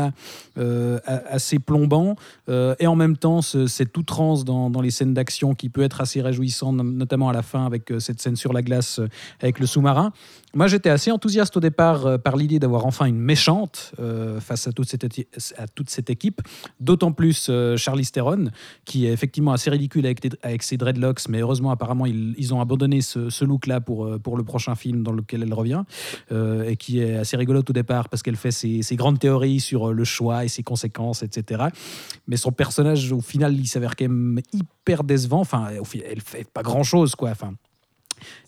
euh, 0.58 1.00
assez 1.06 1.60
plombant, 1.60 2.16
euh, 2.50 2.76
et 2.80 2.88
en 2.88 2.95
même 2.95 3.18
temps, 3.18 3.42
ce- 3.42 3.68
cette 3.68 3.95
outrance 3.98 4.44
dans, 4.45 4.69
dans 4.69 4.82
les 4.82 4.92
scènes 4.92 5.14
d'action 5.14 5.53
qui 5.56 5.69
peut 5.69 5.84
être 5.84 6.02
assez 6.02 6.22
réjouissant, 6.22 6.74
nom- 6.74 6.84
notamment 6.84 7.30
à 7.30 7.34
la 7.34 7.42
fin 7.44 7.66
avec 7.66 7.92
euh, 7.92 8.00
cette 8.00 8.22
scène 8.22 8.36
sur 8.36 8.53
la 8.53 8.61
glace 8.61 9.00
avec 9.42 9.60
le 9.60 9.66
sous-marin. 9.66 10.11
Moi, 10.56 10.68
j'étais 10.68 10.90
assez 10.90 11.11
enthousiaste 11.11 11.56
au 11.58 11.60
départ 11.60 12.08
euh, 12.08 12.18
par 12.18 12.36
l'idée 12.36 12.58
d'avoir 12.58 12.86
enfin 12.88 13.06
une 13.06 13.19
méchante 13.19 13.94
euh, 14.00 14.40
face 14.40 14.68
à 14.68 14.72
toute 14.72 14.90
cette, 14.90 15.06
à 15.58 15.68
toute 15.68 15.90
cette 15.92 16.10
équipe. 16.10 16.42
D'autant 16.80 17.11
plus 17.11 17.48
euh, 17.50 17.78
Charlize 17.78 18.11
Theron, 18.11 18.45
qui 18.84 19.06
est 19.06 19.11
effectivement 19.11 19.52
assez 19.52 19.69
ridicule 19.69 20.08
avec, 20.08 20.64
ses 20.64 20.78
dreadlocks, 20.78 21.30
mais 21.30 21.42
heureusement, 21.42 21.69
apparemment, 21.69 22.08
ils, 22.08 22.53
ont 22.53 22.61
abandonné 22.61 23.02
ce, 23.02 23.45
look-là 23.45 23.80
pour, 23.80 24.19
pour 24.19 24.38
le 24.38 24.44
prochain 24.44 24.74
film 24.74 25.03
dans 25.03 25.11
lequel 25.11 25.44
elle 25.44 25.53
revient, 25.53 25.84
et 26.32 26.76
qui 26.78 27.00
est 27.00 27.16
assez 27.16 27.38
rigolote 27.38 27.69
au 27.69 27.74
départ 27.74 28.10
parce 28.10 28.24
qu'elle 28.24 28.36
fait 28.36 28.52
ses, 28.52 28.95
grandes 28.95 29.19
théories 29.19 29.60
sur 29.60 29.94
le 29.94 30.03
choix 30.03 30.45
et 30.45 30.48
ses 30.48 30.64
conséquences, 30.64 31.22
etc. 31.24 31.66
Mais 32.28 32.38
son 32.38 32.52
personnage, 32.52 33.11
au 33.11 33.22
final, 33.22 33.56
il 33.58 33.68
s'avère 33.68 33.95
quand 33.95 34.06
même 34.06 34.42
hyper 34.52 35.03
décevant. 35.03 35.42
Enfin, 35.42 35.68
elle 35.69 36.22
fait 36.22 36.48
pas 36.52 36.64
grand-chose, 36.64 37.16
quoi. 37.16 37.30
Enfin, 37.30 37.53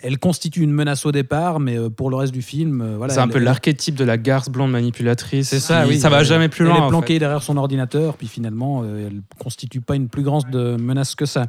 elle 0.01 0.17
constitue 0.17 0.61
une 0.61 0.72
menace 0.72 1.06
au 1.06 1.11
départ, 1.11 1.59
mais 1.59 1.77
euh, 1.77 1.90
pour 1.90 2.09
le 2.09 2.16
reste 2.16 2.33
du 2.33 2.41
film, 2.41 2.82
euh, 2.82 2.98
voilà. 2.98 3.14
c'est 3.14 3.19
un 3.19 3.24
elle- 3.25 3.30
peu 3.30 3.38
elle- 3.38 3.43
l'archétype 3.43 3.95
de 3.95 4.03
la 4.03 4.17
garce 4.17 4.50
blonde 4.50 4.72
manipulatrice. 4.72 5.50
C'est 5.50 5.59
ça, 5.59 5.85
oui. 5.88 6.00
Ça 6.00 6.09
va 6.09 6.19
Elle- 6.19 6.25
jamais 6.25 6.50
plus 6.50 6.66
Elle 6.66 6.72
loin. 6.72 6.77
est 6.80 6.82
en 6.82 6.90
planquée 6.90 7.14
fait. 7.14 7.19
derrière 7.19 7.43
son 7.43 7.58
ordinateur, 7.58 8.17
puis 8.17 8.27
finalement, 8.27 8.83
euh, 8.83 9.08
elle 9.08 9.22
constitue 9.40 9.82
pas 9.82 9.95
une 9.95 10.08
plus 10.09 10.24
grande 10.24 10.50
de 10.51 10.75
menace 10.77 11.16
que 11.16 11.25
ça. 11.25 11.48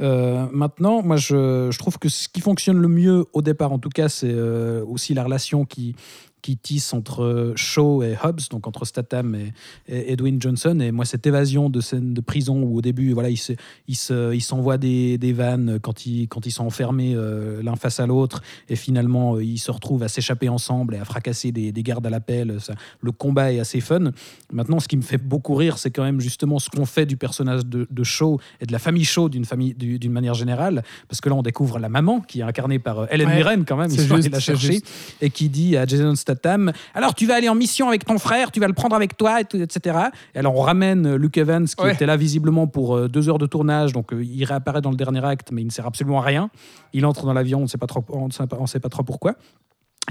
Euh, 0.00 0.46
maintenant, 0.52 1.02
moi, 1.02 1.16
je, 1.16 1.68
je 1.70 1.78
trouve 1.78 1.98
que 1.98 2.08
ce 2.08 2.28
qui 2.28 2.40
fonctionne 2.40 2.78
le 2.78 2.88
mieux 2.88 3.24
au 3.32 3.42
départ, 3.42 3.72
en 3.72 3.78
tout 3.78 3.88
cas, 3.90 4.08
c'est 4.08 4.30
euh, 4.32 4.84
aussi 4.86 5.14
la 5.14 5.24
relation 5.24 5.64
qui 5.64 5.94
qui 6.42 6.56
tisse 6.56 6.92
entre 6.92 7.52
Shaw 7.56 8.02
et 8.02 8.16
Hobbs, 8.22 8.48
donc 8.50 8.66
entre 8.66 8.84
Statham 8.84 9.34
et, 9.34 9.52
et 9.88 10.12
Edwin 10.12 10.40
Johnson. 10.40 10.78
Et 10.80 10.90
moi, 10.90 11.04
cette 11.04 11.26
évasion 11.26 11.68
de 11.70 11.80
scène 11.80 12.14
de 12.14 12.20
prison 12.20 12.62
où 12.62 12.76
au 12.78 12.80
début, 12.80 13.12
voilà, 13.12 13.30
ils 13.30 13.36
se- 13.36 13.52
ils 13.88 13.94
se- 13.96 14.34
ils 14.34 14.40
s'envoient 14.40 14.78
des, 14.78 15.18
des 15.18 15.32
vannes 15.32 15.78
quand 15.82 16.06
ils, 16.06 16.26
quand 16.28 16.46
ils 16.46 16.50
sont 16.50 16.64
enfermés 16.64 17.14
euh, 17.14 17.62
l'un 17.62 17.76
face 17.76 18.00
à 18.00 18.06
l'autre, 18.06 18.42
et 18.68 18.76
finalement, 18.76 19.36
euh, 19.36 19.44
ils 19.44 19.58
se 19.58 19.70
retrouvent 19.70 20.02
à 20.02 20.08
s'échapper 20.08 20.48
ensemble 20.48 20.94
et 20.94 20.98
à 20.98 21.04
fracasser 21.04 21.52
des, 21.52 21.72
des 21.72 21.82
gardes 21.82 22.06
à 22.06 22.10
l'appel. 22.10 22.56
Ça- 22.60 22.74
Le 23.02 23.12
combat 23.12 23.52
est 23.52 23.60
assez 23.60 23.80
fun. 23.80 24.10
Maintenant, 24.52 24.80
ce 24.80 24.88
qui 24.88 24.96
me 24.96 25.02
fait 25.02 25.18
beaucoup 25.18 25.54
rire, 25.54 25.76
c'est 25.78 25.90
quand 25.90 26.02
même 26.04 26.20
justement 26.20 26.58
ce 26.58 26.70
qu'on 26.70 26.86
fait 26.86 27.06
du 27.06 27.16
personnage 27.16 27.66
de, 27.66 27.86
de 27.90 28.02
Shaw 28.04 28.40
et 28.60 28.66
de 28.66 28.72
la 28.72 28.78
famille 28.78 29.04
Shaw 29.04 29.28
d'une 29.28 29.44
famille 29.44 29.74
du- 29.74 29.98
d'une 29.98 30.12
manière 30.12 30.34
générale, 30.34 30.82
parce 31.08 31.20
que 31.20 31.28
là, 31.28 31.34
on 31.34 31.42
découvre 31.42 31.78
la 31.78 31.88
maman 31.90 32.20
qui 32.20 32.40
est 32.40 32.44
incarnée 32.44 32.78
par 32.78 33.00
euh, 33.00 33.06
Helen 33.10 33.28
Ouais, 33.28 33.36
Mirren 33.36 33.64
quand 33.66 33.76
même. 33.76 33.90
allés 33.90 34.02
juste, 34.22 34.30
la 34.30 34.40
chercher 34.40 34.80
et 35.20 35.28
qui 35.30 35.48
dit 35.50 35.76
à 35.76 35.84
Jason 35.86 36.14
Statham 36.14 36.29
Statham. 36.30 36.72
Alors 36.94 37.14
tu 37.14 37.26
vas 37.26 37.34
aller 37.34 37.48
en 37.48 37.54
mission 37.54 37.88
avec 37.88 38.04
ton 38.04 38.18
frère, 38.18 38.50
tu 38.52 38.60
vas 38.60 38.68
le 38.68 38.72
prendre 38.72 38.94
avec 38.94 39.16
toi, 39.16 39.40
etc. 39.40 39.98
Et 40.34 40.38
alors 40.38 40.56
on 40.56 40.60
ramène 40.62 41.06
euh, 41.06 41.16
Luke 41.18 41.36
Evans 41.38 41.66
qui 41.66 41.82
Ouais. 41.82 41.92
était 41.94 42.06
là 42.06 42.16
visiblement 42.16 42.66
pour 42.66 42.96
euh, 42.96 43.08
deux 43.08 43.28
heures 43.28 43.38
de 43.38 43.46
tournage, 43.46 43.92
donc 43.92 44.12
euh, 44.12 44.22
il 44.24 44.44
réapparaît 44.44 44.80
dans 44.80 44.90
le 44.90 44.96
dernier 44.96 45.24
acte, 45.24 45.50
mais 45.52 45.62
il 45.62 45.66
ne 45.66 45.70
sert 45.70 45.86
absolument 45.86 46.20
à 46.20 46.24
rien. 46.24 46.50
Il 46.92 47.04
entre 47.06 47.24
dans 47.26 47.32
l'avion, 47.32 47.58
on 47.58 47.62
ne 47.62 47.66
sait 47.66 47.78
pas 47.78 47.86
trop, 47.86 48.04
on 48.10 48.26
ne 48.28 48.32
sait 48.32 48.46
pas, 48.46 48.56
on 48.60 48.66
sait 48.66 48.80
pas 48.80 48.88
trop 48.88 49.02
pourquoi. 49.02 49.34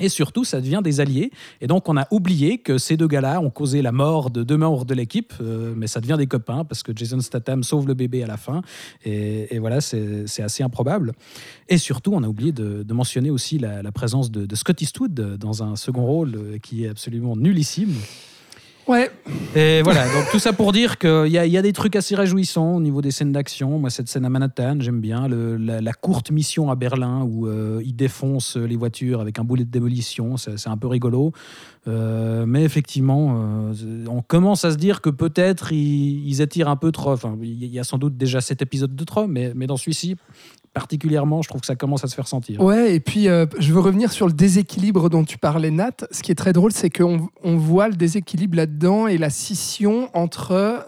Et 0.01 0.07
surtout, 0.07 0.43
ça 0.43 0.61
devient 0.61 0.81
des 0.83 1.01
alliés. 1.01 1.31
Et 1.61 1.67
donc, 1.67 1.89
on 1.89 1.97
a 1.97 2.07
oublié 2.11 2.59
que 2.59 2.77
ces 2.77 2.95
deux 2.95 3.07
gars-là 3.07 3.41
ont 3.41 3.49
causé 3.49 3.81
la 3.81 3.91
mort 3.91 4.29
de 4.29 4.43
deux 4.43 4.55
membres 4.55 4.85
de 4.85 4.93
l'équipe, 4.93 5.33
euh, 5.41 5.73
mais 5.75 5.87
ça 5.87 5.99
devient 5.99 6.15
des 6.17 6.27
copains 6.27 6.63
parce 6.63 6.83
que 6.83 6.93
Jason 6.95 7.19
Statham 7.19 7.63
sauve 7.63 7.87
le 7.87 7.95
bébé 7.95 8.23
à 8.23 8.27
la 8.27 8.37
fin. 8.37 8.61
Et, 9.03 9.59
voilà, 9.59 9.81
c'est 9.81 10.41
assez 10.41 10.63
improbable. 10.63 11.13
Et 11.67 11.77
surtout, 11.77 12.13
on 12.13 12.23
a 12.23 12.27
oublié 12.27 12.51
de, 12.51 12.85
mentionner 12.93 13.29
aussi 13.29 13.59
la, 13.59 13.81
la 13.81 13.91
présence 13.91 14.31
de, 14.31 14.45
de 14.45 14.55
Scott 14.55 14.81
Eastwood 14.81 15.13
dans 15.13 15.63
un 15.63 15.75
second 15.75 16.05
rôle 16.05 16.35
euh, 16.35 16.57
qui 16.57 16.85
est 16.85 16.89
absolument 16.89 17.35
nullissime. 17.35 17.93
Ouais, 18.89 19.11
Et 19.55 19.83
voilà, 19.83 20.05
donc 20.05 20.31
tout 20.31 20.39
ça 20.39 20.51
pour 20.51 20.71
dire 20.71 20.97
qu'il 20.97 21.27
y, 21.27 21.33
y 21.33 21.57
a 21.57 21.61
des 21.61 21.73
trucs 21.73 21.95
assez 21.95 22.15
réjouissants 22.15 22.77
au 22.77 22.81
niveau 22.81 23.03
des 23.03 23.11
scènes 23.11 23.31
d'action. 23.31 23.77
Moi, 23.77 23.91
cette 23.91 24.07
scène 24.07 24.25
à 24.25 24.29
Manhattan, 24.29 24.77
j'aime 24.79 24.99
bien. 24.99 25.27
La, 25.27 25.93
courte 25.93 26.31
mission 26.31 26.71
à 26.71 26.75
Berlin 26.75 27.21
où 27.21 27.45
euh, 27.45 27.83
ils 27.85 27.95
défoncent 27.95 28.57
les 28.57 28.75
voitures 28.75 29.21
avec 29.21 29.37
un 29.37 29.43
boulet 29.43 29.63
de 29.63 29.69
démolition, 29.69 30.37
c'est 30.37 30.67
un 30.67 30.77
peu 30.77 30.87
rigolo. 30.87 31.33
Euh, 31.87 32.45
mais 32.45 32.63
effectivement, 32.63 33.41
euh, 33.71 34.05
on 34.09 34.21
commence 34.21 34.65
à 34.65 34.71
se 34.71 34.77
dire 34.77 35.01
que 35.01 35.09
peut-être 35.09 35.71
ils, 35.71 36.41
étirent 36.41 36.69
un 36.69 36.75
peu 36.75 36.91
trop. 36.91 37.11
Enfin, 37.11 37.37
il 37.41 37.65
y 37.65 37.79
a 37.79 37.83
sans 37.83 37.97
doute 37.97 38.17
déjà 38.17 38.41
cet 38.41 38.61
épisode 38.61 38.95
de 38.95 39.03
trop, 39.03 39.27
mais, 39.27 39.53
mais 39.55 39.65
dans 39.65 39.77
celui-ci, 39.77 40.17
particulièrement, 40.73 41.41
je 41.41 41.49
trouve 41.49 41.61
que 41.61 41.67
ça 41.67 41.75
commence 41.75 42.03
à 42.03 42.07
se 42.07 42.15
faire 42.15 42.27
sentir. 42.27 42.61
Ouais, 42.61 42.93
et 42.95 42.99
puis 42.99 43.27
euh, 43.27 43.45
je 43.59 43.73
veux 43.73 43.79
revenir 43.79 44.11
sur 44.11 44.27
le 44.27 44.33
déséquilibre 44.33 45.09
dont 45.09 45.23
tu 45.23 45.37
parlais, 45.37 45.71
Nat. 45.71 46.05
Ce 46.11 46.21
qui 46.21 46.31
est 46.31 46.35
très 46.35 46.53
drôle, 46.53 46.71
c'est 46.73 46.89
qu'on 46.89 47.29
on 47.43 47.57
voit 47.57 47.87
le 47.87 47.95
déséquilibre 47.95 48.57
là-dedans 48.57 49.07
et 49.07 49.17
la 49.17 49.29
scission 49.29 50.09
entre 50.13 50.85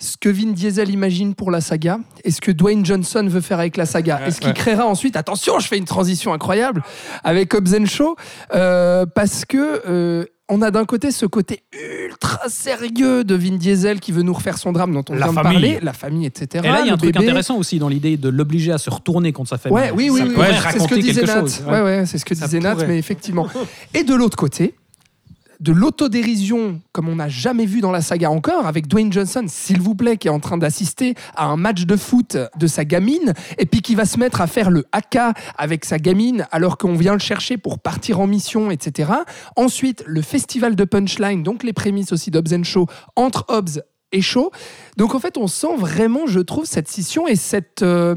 ce 0.00 0.16
que 0.16 0.28
Vin 0.28 0.52
Diesel 0.52 0.90
imagine 0.90 1.34
pour 1.34 1.50
la 1.50 1.60
saga 1.60 1.98
et 2.24 2.30
ce 2.30 2.40
que 2.40 2.50
Dwayne 2.52 2.84
Johnson 2.84 3.26
veut 3.28 3.40
faire 3.40 3.58
avec 3.58 3.76
la 3.76 3.86
saga. 3.86 4.26
et 4.26 4.30
ce 4.30 4.40
qui 4.40 4.46
ouais. 4.48 4.54
créera 4.54 4.86
ensuite, 4.86 5.16
attention, 5.16 5.58
je 5.58 5.66
fais 5.68 5.78
une 5.78 5.84
transition 5.84 6.32
incroyable 6.32 6.82
avec 7.24 7.52
Hobbs 7.54 7.74
euh, 8.54 9.06
parce 9.06 9.44
que. 9.44 9.82
euh, 9.88 10.24
on 10.48 10.62
a 10.62 10.70
d'un 10.70 10.86
côté 10.86 11.10
ce 11.10 11.26
côté 11.26 11.62
ultra 12.04 12.48
sérieux 12.48 13.22
de 13.22 13.34
Vin 13.34 13.56
Diesel 13.56 14.00
qui 14.00 14.12
veut 14.12 14.22
nous 14.22 14.32
refaire 14.32 14.56
son 14.56 14.72
drame 14.72 14.94
dont 14.94 15.04
on 15.10 15.14
La 15.14 15.26
vient 15.26 15.34
famille. 15.34 15.58
de 15.58 15.66
parler, 15.66 15.78
la 15.82 15.92
famille, 15.92 16.26
etc. 16.26 16.64
Et 16.64 16.68
là, 16.68 16.80
il 16.80 16.86
y 16.86 16.90
a 16.90 16.94
un 16.94 16.96
truc 16.96 17.16
intéressant 17.16 17.56
aussi 17.58 17.78
dans 17.78 17.88
l'idée 17.88 18.16
de 18.16 18.28
l'obliger 18.30 18.72
à 18.72 18.78
se 18.78 18.88
retourner 18.88 19.32
contre 19.32 19.50
sa 19.50 19.58
famille. 19.58 19.76
Ouais, 19.76 19.90
oui, 19.94 20.08
oui, 20.10 20.22
oui, 20.26 20.34
ouais, 20.34 20.48
c'est 20.72 20.78
ce 20.78 20.88
que 20.88 20.94
disait 20.94 21.22
Nat. 21.22 21.42
Ouais, 21.66 21.82
ouais, 21.82 22.06
c'est 22.06 22.16
ce 22.18 22.24
que 22.24 22.34
Ça 22.34 22.46
disait 22.46 22.60
Nat, 22.60 22.76
mais 22.86 22.98
effectivement. 22.98 23.46
Et 23.92 24.04
de 24.04 24.14
l'autre 24.14 24.36
côté, 24.38 24.74
de 25.60 25.72
l'autodérision 25.72 26.80
comme 26.92 27.08
on 27.08 27.16
n'a 27.16 27.28
jamais 27.28 27.66
vu 27.66 27.80
dans 27.80 27.90
la 27.90 28.00
saga 28.00 28.30
encore, 28.30 28.66
avec 28.66 28.86
Dwayne 28.86 29.12
Johnson, 29.12 29.44
s'il 29.48 29.80
vous 29.80 29.94
plaît, 29.94 30.16
qui 30.16 30.28
est 30.28 30.30
en 30.30 30.40
train 30.40 30.58
d'assister 30.58 31.14
à 31.36 31.46
un 31.46 31.56
match 31.56 31.84
de 31.84 31.96
foot 31.96 32.36
de 32.56 32.66
sa 32.66 32.84
gamine, 32.84 33.34
et 33.58 33.66
puis 33.66 33.82
qui 33.82 33.94
va 33.94 34.04
se 34.04 34.18
mettre 34.18 34.40
à 34.40 34.46
faire 34.46 34.70
le 34.70 34.84
haka 34.92 35.34
avec 35.56 35.84
sa 35.84 35.98
gamine 35.98 36.46
alors 36.50 36.78
qu'on 36.78 36.94
vient 36.94 37.12
le 37.14 37.18
chercher 37.18 37.56
pour 37.58 37.78
partir 37.78 38.20
en 38.20 38.26
mission, 38.26 38.70
etc. 38.70 39.12
Ensuite, 39.56 40.04
le 40.06 40.22
festival 40.22 40.76
de 40.76 40.84
punchline, 40.84 41.42
donc 41.42 41.62
les 41.62 41.72
prémices 41.72 42.12
aussi 42.12 42.30
d'Hobbs 42.30 42.62
Shaw, 42.64 42.86
entre 43.16 43.44
Hobbs 43.48 43.80
et 44.12 44.22
Shaw. 44.22 44.50
Donc 44.96 45.14
en 45.14 45.18
fait, 45.20 45.36
on 45.36 45.46
sent 45.48 45.76
vraiment, 45.76 46.26
je 46.26 46.40
trouve, 46.40 46.64
cette 46.66 46.88
scission 46.88 47.26
et 47.26 47.36
cette... 47.36 47.82
euh, 47.82 48.14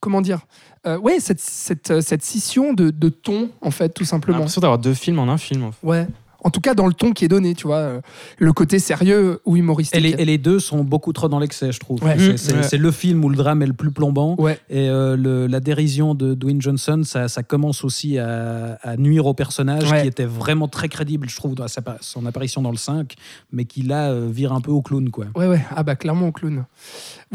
comment 0.00 0.20
dire 0.20 0.40
euh, 0.84 0.98
ouais, 0.98 1.20
cette, 1.20 1.38
cette, 1.38 1.92
euh, 1.92 2.00
cette 2.00 2.24
scission 2.24 2.72
de, 2.72 2.90
de 2.90 3.08
ton, 3.08 3.50
en 3.60 3.70
fait, 3.70 3.90
tout 3.90 4.02
J'ai 4.02 4.10
simplement. 4.10 4.38
l'impression 4.38 4.60
d'avoir 4.60 4.78
deux 4.78 4.94
films 4.94 5.20
en 5.20 5.28
un 5.28 5.38
film. 5.38 5.62
en 5.62 5.70
fait. 5.70 5.86
Ouais. 5.86 6.08
En 6.44 6.50
tout 6.50 6.60
cas, 6.60 6.74
dans 6.74 6.86
le 6.86 6.92
ton 6.94 7.12
qui 7.12 7.24
est 7.24 7.28
donné, 7.28 7.54
tu 7.54 7.66
vois, 7.66 7.76
euh, 7.76 8.00
le 8.38 8.52
côté 8.52 8.78
sérieux 8.78 9.40
ou 9.44 9.56
humoristique. 9.56 9.96
Et 9.96 10.00
les, 10.00 10.10
et 10.10 10.24
les 10.24 10.38
deux 10.38 10.58
sont 10.58 10.82
beaucoup 10.84 11.12
trop 11.12 11.28
dans 11.28 11.38
l'excès, 11.38 11.72
je 11.72 11.78
trouve. 11.80 12.02
Ouais. 12.02 12.16
C'est- 12.36 12.52
Ouais. 12.72 12.78
le 12.78 12.90
film 12.90 13.24
où 13.24 13.28
le 13.28 13.36
drame 13.36 13.62
est 13.62 13.66
le 13.66 13.72
plus 13.72 13.90
plombant. 13.92 14.34
Ouais. 14.38 14.58
Et 14.68 14.88
euh, 14.88 15.16
le- 15.16 15.46
la 15.46 15.60
dérision 15.60 16.14
de 16.14 16.34
Dwayne 16.34 16.60
Johnson, 16.60 17.02
ça, 17.04 17.28
ça 17.28 17.42
commence 17.42 17.84
aussi 17.84 18.18
à, 18.18 18.78
à 18.82 18.96
nuire 18.96 19.26
au 19.26 19.34
personnage 19.34 19.90
Ouais. 19.90 20.02
qui 20.02 20.08
était 20.08 20.24
vraiment 20.24 20.68
très 20.68 20.88
crédible, 20.88 21.28
je 21.28 21.36
trouve, 21.36 21.54
dans 21.54 21.68
sa- 21.68 21.80
son 22.00 22.26
apparition 22.26 22.60
dans 22.62 22.70
le 22.72 22.76
5, 22.76 23.14
mais 23.52 23.64
qui 23.64 23.82
là 23.82 24.10
euh, 24.10 24.28
vire 24.30 24.52
un 24.52 24.60
peu 24.60 24.70
au 24.72 24.82
clown. 24.82 25.10
Quoi. 25.10 25.26
Ouais, 25.36 25.46
ouais. 25.46 25.60
Ah 25.74 25.82
bah 25.82 25.94
clairement 25.96 26.28
au 26.28 26.32
clown. 26.32 26.64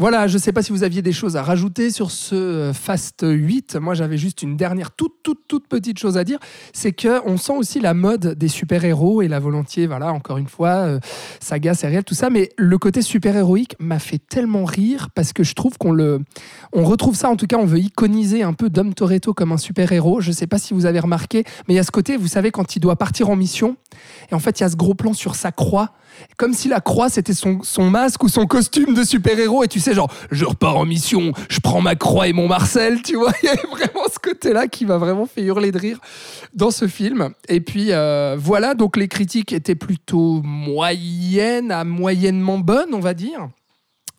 Voilà, 0.00 0.28
je 0.28 0.38
sais 0.38 0.52
pas 0.52 0.62
si 0.62 0.70
vous 0.70 0.84
aviez 0.84 1.02
des 1.02 1.10
choses 1.10 1.34
à 1.34 1.42
rajouter 1.42 1.90
sur 1.90 2.12
ce 2.12 2.36
euh, 2.36 2.72
Fast 2.72 3.26
8. 3.28 3.74
Moi, 3.80 3.94
j'avais 3.94 4.16
juste 4.16 4.42
une 4.42 4.56
dernière 4.56 4.92
toute, 4.92 5.24
toute, 5.24 5.40
toute 5.48 5.66
petite 5.66 5.98
chose 5.98 6.16
à 6.16 6.22
dire. 6.22 6.38
C'est 6.72 6.92
que 6.92 7.20
on 7.26 7.36
sent 7.36 7.54
aussi 7.56 7.80
la 7.80 7.94
mode 7.94 8.34
des 8.34 8.46
super-héros 8.46 9.22
et 9.22 9.28
la 9.28 9.40
volontiers, 9.40 9.88
voilà, 9.88 10.12
encore 10.12 10.38
une 10.38 10.46
fois, 10.46 10.86
euh, 10.86 11.00
saga, 11.40 11.74
sérielle, 11.74 12.04
tout 12.04 12.14
ça. 12.14 12.30
Mais 12.30 12.50
le 12.56 12.78
côté 12.78 13.02
super-héroïque 13.02 13.74
m'a 13.80 13.98
fait 13.98 14.18
tellement 14.18 14.64
rire 14.64 15.08
parce 15.16 15.32
que 15.32 15.42
je 15.42 15.54
trouve 15.54 15.76
qu'on 15.78 15.90
le... 15.90 16.20
On 16.72 16.84
retrouve 16.84 17.16
ça, 17.16 17.28
en 17.28 17.34
tout 17.34 17.48
cas, 17.48 17.56
on 17.56 17.66
veut 17.66 17.80
iconiser 17.80 18.44
un 18.44 18.52
peu 18.52 18.70
Dom 18.70 18.94
Toretto 18.94 19.34
comme 19.34 19.50
un 19.50 19.58
super-héros. 19.58 20.20
Je 20.20 20.30
sais 20.30 20.46
pas 20.46 20.58
si 20.58 20.74
vous 20.74 20.86
avez 20.86 21.00
remarqué, 21.00 21.42
mais 21.66 21.74
il 21.74 21.76
y 21.76 21.80
a 21.80 21.84
ce 21.84 21.90
côté, 21.90 22.16
vous 22.16 22.28
savez, 22.28 22.52
quand 22.52 22.76
il 22.76 22.78
doit 22.78 22.94
partir 22.94 23.30
en 23.30 23.34
mission, 23.34 23.76
et 24.30 24.34
en 24.36 24.38
fait, 24.38 24.60
il 24.60 24.62
y 24.62 24.66
a 24.66 24.70
ce 24.70 24.76
gros 24.76 24.94
plan 24.94 25.12
sur 25.12 25.34
sa 25.34 25.50
croix 25.50 25.90
comme 26.36 26.54
si 26.54 26.68
la 26.68 26.80
croix 26.80 27.08
c'était 27.08 27.34
son, 27.34 27.60
son 27.62 27.90
masque 27.90 28.22
ou 28.22 28.28
son 28.28 28.46
costume 28.46 28.94
de 28.94 29.04
super-héros 29.04 29.64
et 29.64 29.68
tu 29.68 29.80
sais 29.80 29.94
genre 29.94 30.10
je 30.30 30.44
repars 30.44 30.76
en 30.76 30.84
mission, 30.84 31.32
je 31.48 31.60
prends 31.60 31.80
ma 31.80 31.94
croix 31.94 32.28
et 32.28 32.32
mon 32.32 32.48
Marcel, 32.48 33.02
tu 33.02 33.16
vois, 33.16 33.32
il 33.42 33.46
y 33.46 33.50
a 33.50 33.54
vraiment 33.54 34.04
ce 34.12 34.18
côté-là 34.18 34.68
qui 34.68 34.86
m'a 34.86 34.98
vraiment 34.98 35.26
fait 35.26 35.42
hurler 35.42 35.72
de 35.72 35.78
rire 35.78 35.98
dans 36.54 36.70
ce 36.70 36.86
film. 36.86 37.30
Et 37.48 37.60
puis 37.60 37.88
euh, 37.90 38.36
voilà, 38.38 38.74
donc 38.74 38.96
les 38.96 39.08
critiques 39.08 39.52
étaient 39.52 39.74
plutôt 39.74 40.40
moyennes 40.42 41.70
à 41.70 41.84
moyennement 41.84 42.58
bonnes, 42.58 42.94
on 42.94 43.00
va 43.00 43.14
dire. 43.14 43.48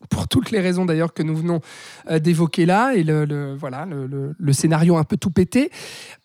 Pour 0.09 0.27
toutes 0.27 0.51
les 0.51 0.61
raisons 0.61 0.85
d'ailleurs 0.85 1.13
que 1.13 1.23
nous 1.23 1.35
venons 1.35 1.59
euh, 2.09 2.19
d'évoquer 2.19 2.65
là, 2.65 2.93
et 2.95 3.03
le, 3.03 3.55
voilà, 3.55 3.85
scénario 4.53 4.97
un 4.97 5.03
peu 5.03 5.17
tout 5.17 5.29
pété. 5.29 5.71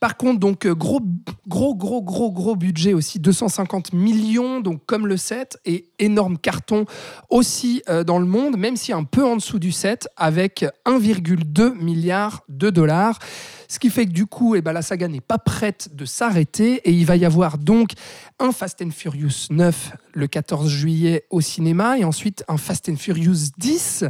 Par 0.01 0.17
contre, 0.17 0.39
donc 0.39 0.65
euh, 0.65 0.75
gros, 0.75 1.01
gros, 1.49 1.75
gros, 1.75 2.03
gros, 2.03 2.31
gros 2.31 2.57
budget 2.57 2.95
aussi, 2.95 3.19
250 3.19 3.93
millions, 3.93 4.61
donc 4.61 4.87
comme 4.87 5.07
le 5.07 5.17
7, 5.17 5.59
et 5.65 5.89
énorme 5.99 6.39
carton 6.39 6.85
aussi 7.31 7.83
euh, 7.89 8.05
dans 8.05 8.19
le 8.19 8.27
monde, 8.27 8.57
même 8.57 8.77
si 8.77 8.93
un 8.93 9.05
peu 9.05 9.25
en 9.25 9.37
dessous 9.37 9.59
du 9.59 9.73
7, 9.73 10.09
avec 10.17 10.65
1,2 10.87 11.75
milliard 11.75 12.43
de 12.49 12.71
dollars. 12.71 13.19
Ce 13.69 13.79
qui 13.79 13.91
fait 13.91 14.07
que 14.07 14.13
du 14.13 14.27
coup, 14.27 14.55
eh 14.55 14.63
ben, 14.63 14.73
la 14.73 14.83
saga 14.83 15.09
n'est 15.09 15.21
pas 15.21 15.39
prête 15.39 15.95
de 15.95 16.05
s'arrêter 16.05 16.77
et 16.89 16.91
il 16.91 17.07
va 17.07 17.17
y 17.17 17.25
avoir 17.25 17.59
donc 17.59 17.93
un 18.39 18.53
Fast 18.53 18.83
and 18.83 18.91
Furious 18.91 19.49
9 19.51 19.93
le 20.13 20.27
14 20.27 20.69
juillet 20.69 21.27
au 21.31 21.41
cinéma 21.41 21.99
et 21.99 22.05
ensuite 22.05 22.45
un 22.49 22.57
Fast 22.57 22.89
and 22.89 22.97
Furious 22.97 23.51
10 23.59 24.05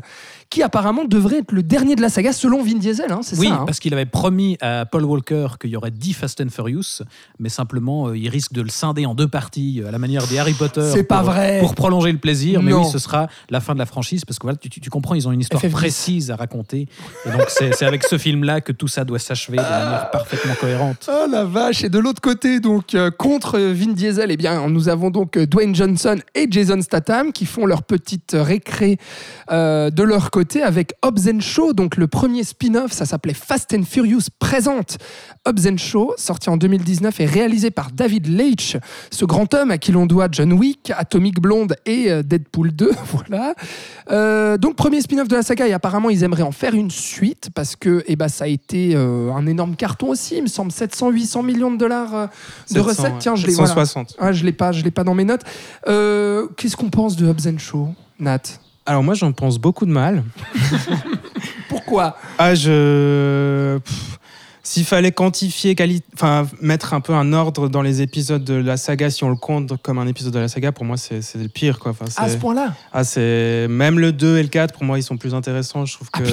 qui 0.51 0.63
apparemment 0.63 1.05
devrait 1.05 1.39
être 1.39 1.53
le 1.53 1.63
dernier 1.63 1.97
de 1.97 2.01
la 2.03 2.09
saga 2.09 2.33
selon 2.33 2.63
Vin 2.63 2.75
Diesel, 2.79 3.11
hein, 3.11 3.21
c'est 3.23 3.39
Oui, 3.39 3.49
ça 3.49 3.55
hein 3.55 3.63
parce 3.67 3.81
qu'il 3.81 3.93
avait 3.93 4.07
promis 4.07 4.57
à 4.61 4.87
Paul 4.87 5.05
Walker 5.05 5.49
qu'il 5.61 5.71
y 5.71 5.77
aurait 5.77 5.91
10 5.91 6.13
Fast 6.15 6.41
and 6.41 6.49
Furious, 6.51 7.03
mais 7.39 7.49
simplement, 7.49 8.09
euh, 8.09 8.17
il 8.17 8.29
risque 8.29 8.53
de 8.53 8.63
le 8.63 8.69
scinder 8.69 9.07
en 9.07 9.15
deux 9.15 9.29
parties, 9.29 9.81
euh, 9.83 9.89
à 9.89 9.91
la 9.91 9.99
manière 9.99 10.27
des 10.27 10.39
Harry 10.39 10.53
Potter. 10.55 10.89
C'est 10.93 11.03
pas 11.05 11.21
pour- 11.23 11.31
vrai. 11.33 11.59
Pour 11.61 11.75
prolonger 11.75 12.13
le 12.13 12.19
plaisir, 12.19 12.63
mais 12.63 12.71
Non. 12.71 12.83
oui, 12.85 12.91
ce 12.91 12.99
sera 12.99 13.29
la 13.51 13.61
fin 13.61 13.75
de 13.75 13.79
la 13.79 13.87
franchise, 13.87 14.25
parce 14.25 14.39
que 14.39 14.45
voilà, 14.45 14.57
tu, 14.59 14.69
tu- 14.69 14.91
comprends, 14.91 15.15
ils 15.15 15.27
ont 15.27 15.33
une 15.33 15.41
histoire 15.41 15.61
FF10. 15.63 15.71
précise 15.73 16.31
à 16.31 16.37
raconter. 16.37 16.87
Et 17.27 17.31
donc, 17.31 17.47
c'est 17.49 17.83
avec 17.85 18.05
ce 18.05 18.17
film-là 18.19 18.61
que 18.61 18.73
tout 18.73 18.89
ça 18.89 19.05
doit 19.05 19.19
s'achever 19.19 19.57
de 19.59 19.63
manière 19.63 20.11
parfaitement 20.11 20.55
cohérente. 20.61 21.09
Oh 21.11 21.27
la 21.31 21.45
vache 21.45 21.83
Et 21.85 21.89
de 21.89 21.99
l'autre 21.99 22.21
côté, 22.21 22.61
donc 22.61 22.95
euh, 22.95 23.11
contre 23.11 23.59
Vin 23.59 23.93
Diesel, 23.93 24.31
eh 24.31 24.37
bien, 24.37 24.69
nous 24.69 24.89
avons 24.89 25.11
donc 25.11 25.37
Dwayne 25.39 25.75
Johnson 25.75 26.17
et 26.35 26.47
Jason 26.51 26.81
Statham 26.81 27.33
qui 27.33 27.47
font 27.47 27.67
leur 27.67 27.83
petite 27.83 28.37
récré 28.39 28.99
euh, 29.51 29.91
de 29.91 30.03
leur 30.03 30.31
côté 30.31 30.44
avec 30.63 30.93
Hobbs 31.03 31.29
and 31.29 31.41
Shaw, 31.41 31.73
donc 31.73 31.97
le 31.97 32.07
premier 32.07 32.45
spin-off, 32.45 32.93
ça 32.93 33.07
s'appelait 33.07 33.35
Fast 33.35 33.75
and 33.75 33.85
Furious 33.85 34.29
présente 34.39 34.99
Hobbs 35.47 35.67
and 35.67 35.79
Shaw, 35.79 36.13
sorti 36.17 36.51
en 36.51 36.57
2019 36.57 37.19
et 37.21 37.27
réalisé 37.27 37.71
par 37.71 37.91
David 37.91 38.27
Leitch, 38.27 38.77
ce 39.11 39.25
grand 39.25 39.53
homme 39.55 39.71
à 39.71 39.79
qui 39.79 39.93
l'on 39.93 40.07
doit 40.07 40.29
John 40.31 40.53
Wick, 40.53 40.93
Atomic 40.97 41.41
Blonde 41.41 41.77
et 41.87 42.11
euh, 42.11 42.23
Deadpool 42.23 42.73
2, 42.73 42.91
voilà. 43.13 43.55
Euh, 44.11 44.59
donc 44.59 44.77
premier 44.77 45.01
spin-off 45.01 45.29
de 45.29 45.37
la 45.37 45.43
saga 45.43 45.67
et 45.67 45.73
apparemment 45.73 46.11
ils 46.11 46.23
aimeraient 46.23 46.43
en 46.43 46.53
faire 46.53 46.75
une 46.75 46.91
suite 46.91 47.51
parce 47.55 47.75
que 47.75 48.05
eh 48.07 48.17
ben, 48.17 48.29
ça 48.29 48.45
a 48.45 48.49
été 48.49 48.93
euh, 48.95 49.33
un 49.33 49.47
énorme 49.47 49.77
carton 49.77 50.09
aussi, 50.09 50.37
il 50.37 50.43
me 50.43 50.49
semble 50.49 50.71
700-800 50.71 51.45
millions 51.45 51.73
de 51.73 51.79
dollars 51.79 52.15
euh, 52.15 52.27
de 52.71 52.75
700, 52.75 52.85
recettes. 52.85 53.05
ouais. 53.05 53.19
Tiens, 53.19 53.35
je 53.37 53.47
l'ai 53.47 53.55
voilà. 53.55 53.69
760. 53.69 54.17
Ah, 54.19 54.33
je 54.33 54.45
l'ai 54.45 54.53
pas, 54.53 54.73
je 54.73 54.85
l'ai 54.85 54.91
pas 54.91 55.05
dans 55.05 55.15
mes 55.15 55.25
notes. 55.25 55.43
Qu'est-ce 55.87 56.77
qu'on 56.77 56.91
pense 56.91 57.17
de 57.17 57.27
Hobbs 57.27 57.47
and 57.47 57.59
Shaw, 57.59 57.89
Nat? 58.19 58.64
Alors 58.87 59.03
moi 59.03 59.15
j'en 59.15 59.33
pense 59.33 59.59
beaucoup 59.59 59.87
de 59.87 59.91
mal. 59.91 60.23
Pourquoi? 61.69 62.17
Ah 62.39 62.55
je... 62.55 63.79
S'il 64.63 64.85
fallait 64.87 65.13
quantifier, 65.13 65.75
quali- 65.75 66.03
enfin 66.15 66.47
mettre 66.63 66.95
un 66.95 67.01
peu 67.01 67.13
un 67.13 67.33
ordre 67.35 67.69
dans 67.69 67.83
les 67.83 68.01
épisodes 68.01 68.43
de 68.43 68.55
la 68.55 68.77
saga, 68.79 69.11
si 69.11 69.23
on 69.23 69.29
le 69.29 69.37
compte 69.37 69.81
comme 69.83 69.99
un 69.99 70.07
épisode 70.07 70.33
de 70.33 70.39
la 70.39 70.49
saga, 70.49 70.73
pour 70.73 70.85
moi 70.87 70.97
c'est 70.97 71.21
c'est 71.23 71.39
le 71.39 71.49
pire 71.49 71.79
quoi. 71.79 71.91
Enfin, 71.93 72.07
À 72.17 72.27
ce 72.29 72.33
c'est- 72.35 72.39
point-là? 72.39 72.75
Ah, 72.93 73.05
c'est 73.05 73.67
même 73.69 73.99
le 73.99 74.13
2 74.13 74.39
et 74.39 74.43
le 74.43 74.49
4 74.49 74.73
pour 74.75 74.85
moi 74.85 74.99
ils 74.99 75.03
sont 75.03 75.17
plus 75.19 75.35
intéressants. 75.35 75.85
Je 75.85 75.95
trouve 75.95 76.09
Ah, 76.15 76.19
que 76.21 76.25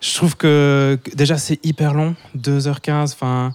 je 0.00 0.14
trouve 0.14 0.36
que 0.36 0.98
que 1.02 1.14
déjà 1.14 1.38
c'est 1.38 1.64
hyper 1.64 1.94
long, 1.94 2.14
2h15. 2.36 3.12
Enfin, 3.14 3.52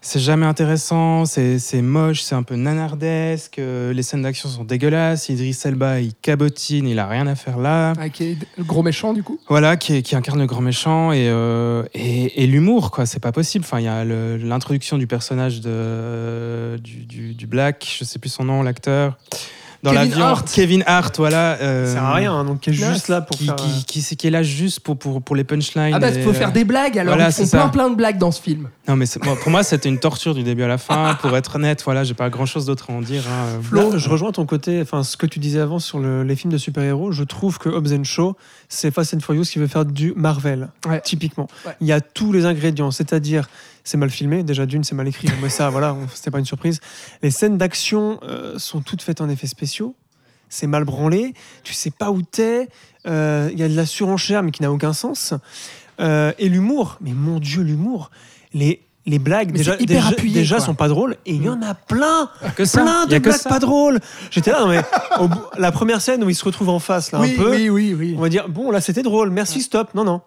c'est 0.00 0.20
jamais 0.20 0.46
intéressant, 0.46 1.24
c'est 1.24 1.58
c'est 1.58 1.82
moche, 1.82 2.22
c'est 2.22 2.34
un 2.34 2.42
peu 2.42 2.54
nanardesque, 2.54 3.58
euh, 3.58 3.92
les 3.92 4.02
scènes 4.02 4.22
d'action 4.22 4.48
sont 4.48 4.64
dégueulasses, 4.64 5.28
Idris 5.28 5.58
Elba 5.64 6.00
il 6.00 6.14
cabotine, 6.14 6.86
il 6.86 6.98
a 6.98 7.06
rien 7.06 7.26
à 7.26 7.34
faire 7.34 7.58
là. 7.58 7.92
Ah, 7.98 8.08
qui 8.08 8.24
est 8.24 8.36
le 8.56 8.64
gros 8.64 8.82
méchant 8.82 9.12
du 9.12 9.22
coup? 9.22 9.38
Voilà, 9.48 9.76
qui, 9.76 10.02
qui 10.02 10.14
incarne 10.14 10.38
le 10.38 10.46
grand 10.46 10.60
méchant 10.60 11.12
et, 11.12 11.28
euh, 11.28 11.82
et, 11.94 12.44
et 12.44 12.46
l'humour, 12.46 12.90
quoi, 12.90 13.06
c'est 13.06 13.20
pas 13.20 13.32
possible. 13.32 13.64
Enfin, 13.64 13.80
il 13.80 13.84
y 13.84 13.88
a 13.88 14.04
l'introduction 14.04 14.98
du 14.98 15.06
personnage 15.06 15.60
de, 15.60 16.78
du, 16.78 17.04
du, 17.04 17.34
du 17.34 17.46
Black, 17.46 17.96
je 17.98 18.04
sais 18.04 18.18
plus 18.18 18.30
son 18.30 18.44
nom, 18.44 18.62
l'acteur. 18.62 19.18
Dans 19.84 19.92
Kevin 19.92 20.08
l'avion, 20.10 20.24
Hart. 20.26 20.50
Kevin 20.52 20.82
Hart, 20.86 21.16
voilà. 21.18 21.52
euh, 21.60 21.86
Ça 21.86 21.92
sert 21.92 22.02
à 22.04 22.14
rien, 22.14 22.32
hein, 22.32 22.44
donc 22.44 22.60
qui 22.60 22.70
est 22.70 22.72
juste 22.72 23.06
là 23.08 23.20
pour 23.20 23.36
qui, 23.38 23.44
faire. 23.46 23.54
qui, 23.54 23.84
qui, 23.84 24.02
qui- 24.02 24.16
qui 24.16 24.26
est 24.26 24.30
là 24.30 24.42
juste 24.42 24.80
pour, 24.80 24.98
pour, 24.98 25.22
pour 25.22 25.36
les 25.36 25.44
punchlines. 25.44 25.92
Ah 25.94 26.00
bah 26.00 26.10
il 26.10 26.22
faut 26.22 26.30
euh, 26.30 26.34
faire 26.34 26.50
des 26.50 26.64
blagues 26.64 26.98
alors 26.98 27.14
voilà, 27.14 27.30
ils 27.30 27.32
font 27.32 27.46
ça. 27.46 27.58
plein 27.58 27.68
plein 27.68 27.90
de 27.90 27.94
blagues 27.94 28.18
dans 28.18 28.32
ce 28.32 28.42
film. 28.42 28.68
Non, 28.88 28.96
mais 28.96 29.04
pour 29.42 29.50
moi, 29.50 29.62
c'était 29.62 29.88
une 29.88 30.00
torture 30.00 30.34
du 30.34 30.42
début 30.42 30.64
à 30.64 30.68
la 30.68 30.78
fin. 30.78 31.14
pour 31.20 31.36
être 31.36 31.56
honnête, 31.56 31.82
voilà, 31.84 32.02
j'ai 32.02 32.14
pas 32.14 32.28
grand 32.28 32.46
chose 32.46 32.66
d'autre 32.66 32.86
à 32.90 32.94
en 32.94 33.02
dire. 33.02 33.22
hein. 33.28 33.60
Là, 33.72 33.96
je 33.96 34.08
rejoins 34.08 34.32
ton 34.32 34.46
côté, 34.46 34.80
enfin 34.82 35.04
ce 35.04 35.16
que 35.16 35.26
tu 35.26 35.38
disais 35.38 35.60
avant 35.60 35.78
sur 35.78 36.00
le- 36.00 36.24
les 36.24 36.34
films 36.34 36.52
de 36.52 36.58
super-héros. 36.58 37.12
Je 37.12 37.22
trouve 37.22 37.58
que 37.58 37.68
Hobbs 37.68 37.92
and 37.92 38.02
Shaw, 38.04 38.34
c'est 38.68 38.90
Fast 38.92 39.14
and 39.14 39.20
Furious 39.20 39.44
qui 39.44 39.60
veut 39.60 39.68
faire 39.68 39.84
du 39.84 40.12
Marvel, 40.16 40.70
Ouais. 40.88 41.00
typiquement. 41.04 41.46
Ouais. 41.64 41.72
Il 41.80 41.86
y 41.86 41.92
a 41.92 42.00
tous 42.00 42.32
les 42.32 42.46
ingrédients, 42.46 42.90
c'est-à-dire 42.90 43.48
c'est 43.88 43.96
mal 43.96 44.10
filmé, 44.10 44.42
déjà 44.42 44.66
d'une 44.66 44.84
c'est 44.84 44.94
mal 44.94 45.08
écrit, 45.08 45.28
mais 45.42 45.48
ça 45.48 45.70
voilà, 45.70 45.96
c'était 46.14 46.30
pas 46.30 46.38
une 46.38 46.44
surprise. 46.44 46.80
Les 47.22 47.30
scènes 47.30 47.56
d'action 47.56 48.20
euh, 48.22 48.58
sont 48.58 48.82
toutes 48.82 49.00
faites 49.00 49.22
en 49.22 49.30
effets 49.30 49.46
spéciaux, 49.46 49.94
c'est 50.50 50.66
mal 50.66 50.84
branlé, 50.84 51.32
tu 51.64 51.72
sais 51.72 51.90
pas 51.90 52.10
où 52.10 52.20
t'es, 52.20 52.68
euh, 53.06 53.48
il 53.50 53.58
y 53.58 53.62
a 53.62 53.68
de 53.68 53.74
la 53.74 53.86
surenchère 53.86 54.42
mais 54.42 54.50
qui 54.50 54.62
n'a 54.62 54.70
aucun 54.70 54.92
sens. 54.92 55.32
Euh, 56.00 56.32
et 56.38 56.50
l'humour, 56.50 56.98
mais 57.00 57.12
mon 57.12 57.40
dieu 57.40 57.62
l'humour, 57.62 58.10
les 58.52 58.82
les 59.06 59.18
blagues 59.18 59.52
Mais 59.52 59.58
déjà, 59.58 59.74
hyper 59.76 59.86
déjà, 59.86 60.08
appuyé, 60.08 60.40
déjà 60.40 60.60
sont 60.60 60.74
pas 60.74 60.88
drôles 60.88 61.16
et 61.24 61.32
il 61.32 61.42
y 61.42 61.48
en 61.48 61.62
a 61.62 61.72
plein 61.72 62.28
Que 62.56 62.66
ça. 62.66 62.82
plein 62.82 63.06
de 63.06 63.18
blagues 63.18 63.42
pas 63.42 63.58
drôles. 63.58 64.00
J'étais 64.30 64.50
là, 64.50 64.60
non, 64.60 64.68
mais 64.68 64.82
au 65.18 65.30
la 65.58 65.72
première 65.72 66.02
scène 66.02 66.22
où 66.22 66.28
ils 66.28 66.34
se 66.34 66.44
retrouvent 66.44 66.68
en 66.68 66.78
face, 66.78 67.10
là, 67.10 67.20
oui, 67.20 67.34
un 67.38 67.42
peu, 67.42 67.50
oui 67.52 67.70
oui 67.70 67.94
oui. 67.94 68.14
on 68.18 68.20
va 68.20 68.28
dire, 68.28 68.50
bon, 68.50 68.70
là, 68.70 68.82
c'était 68.82 69.02
drôle, 69.02 69.30
merci, 69.30 69.62
stop. 69.62 69.94
Non, 69.94 70.04
non. 70.04 70.20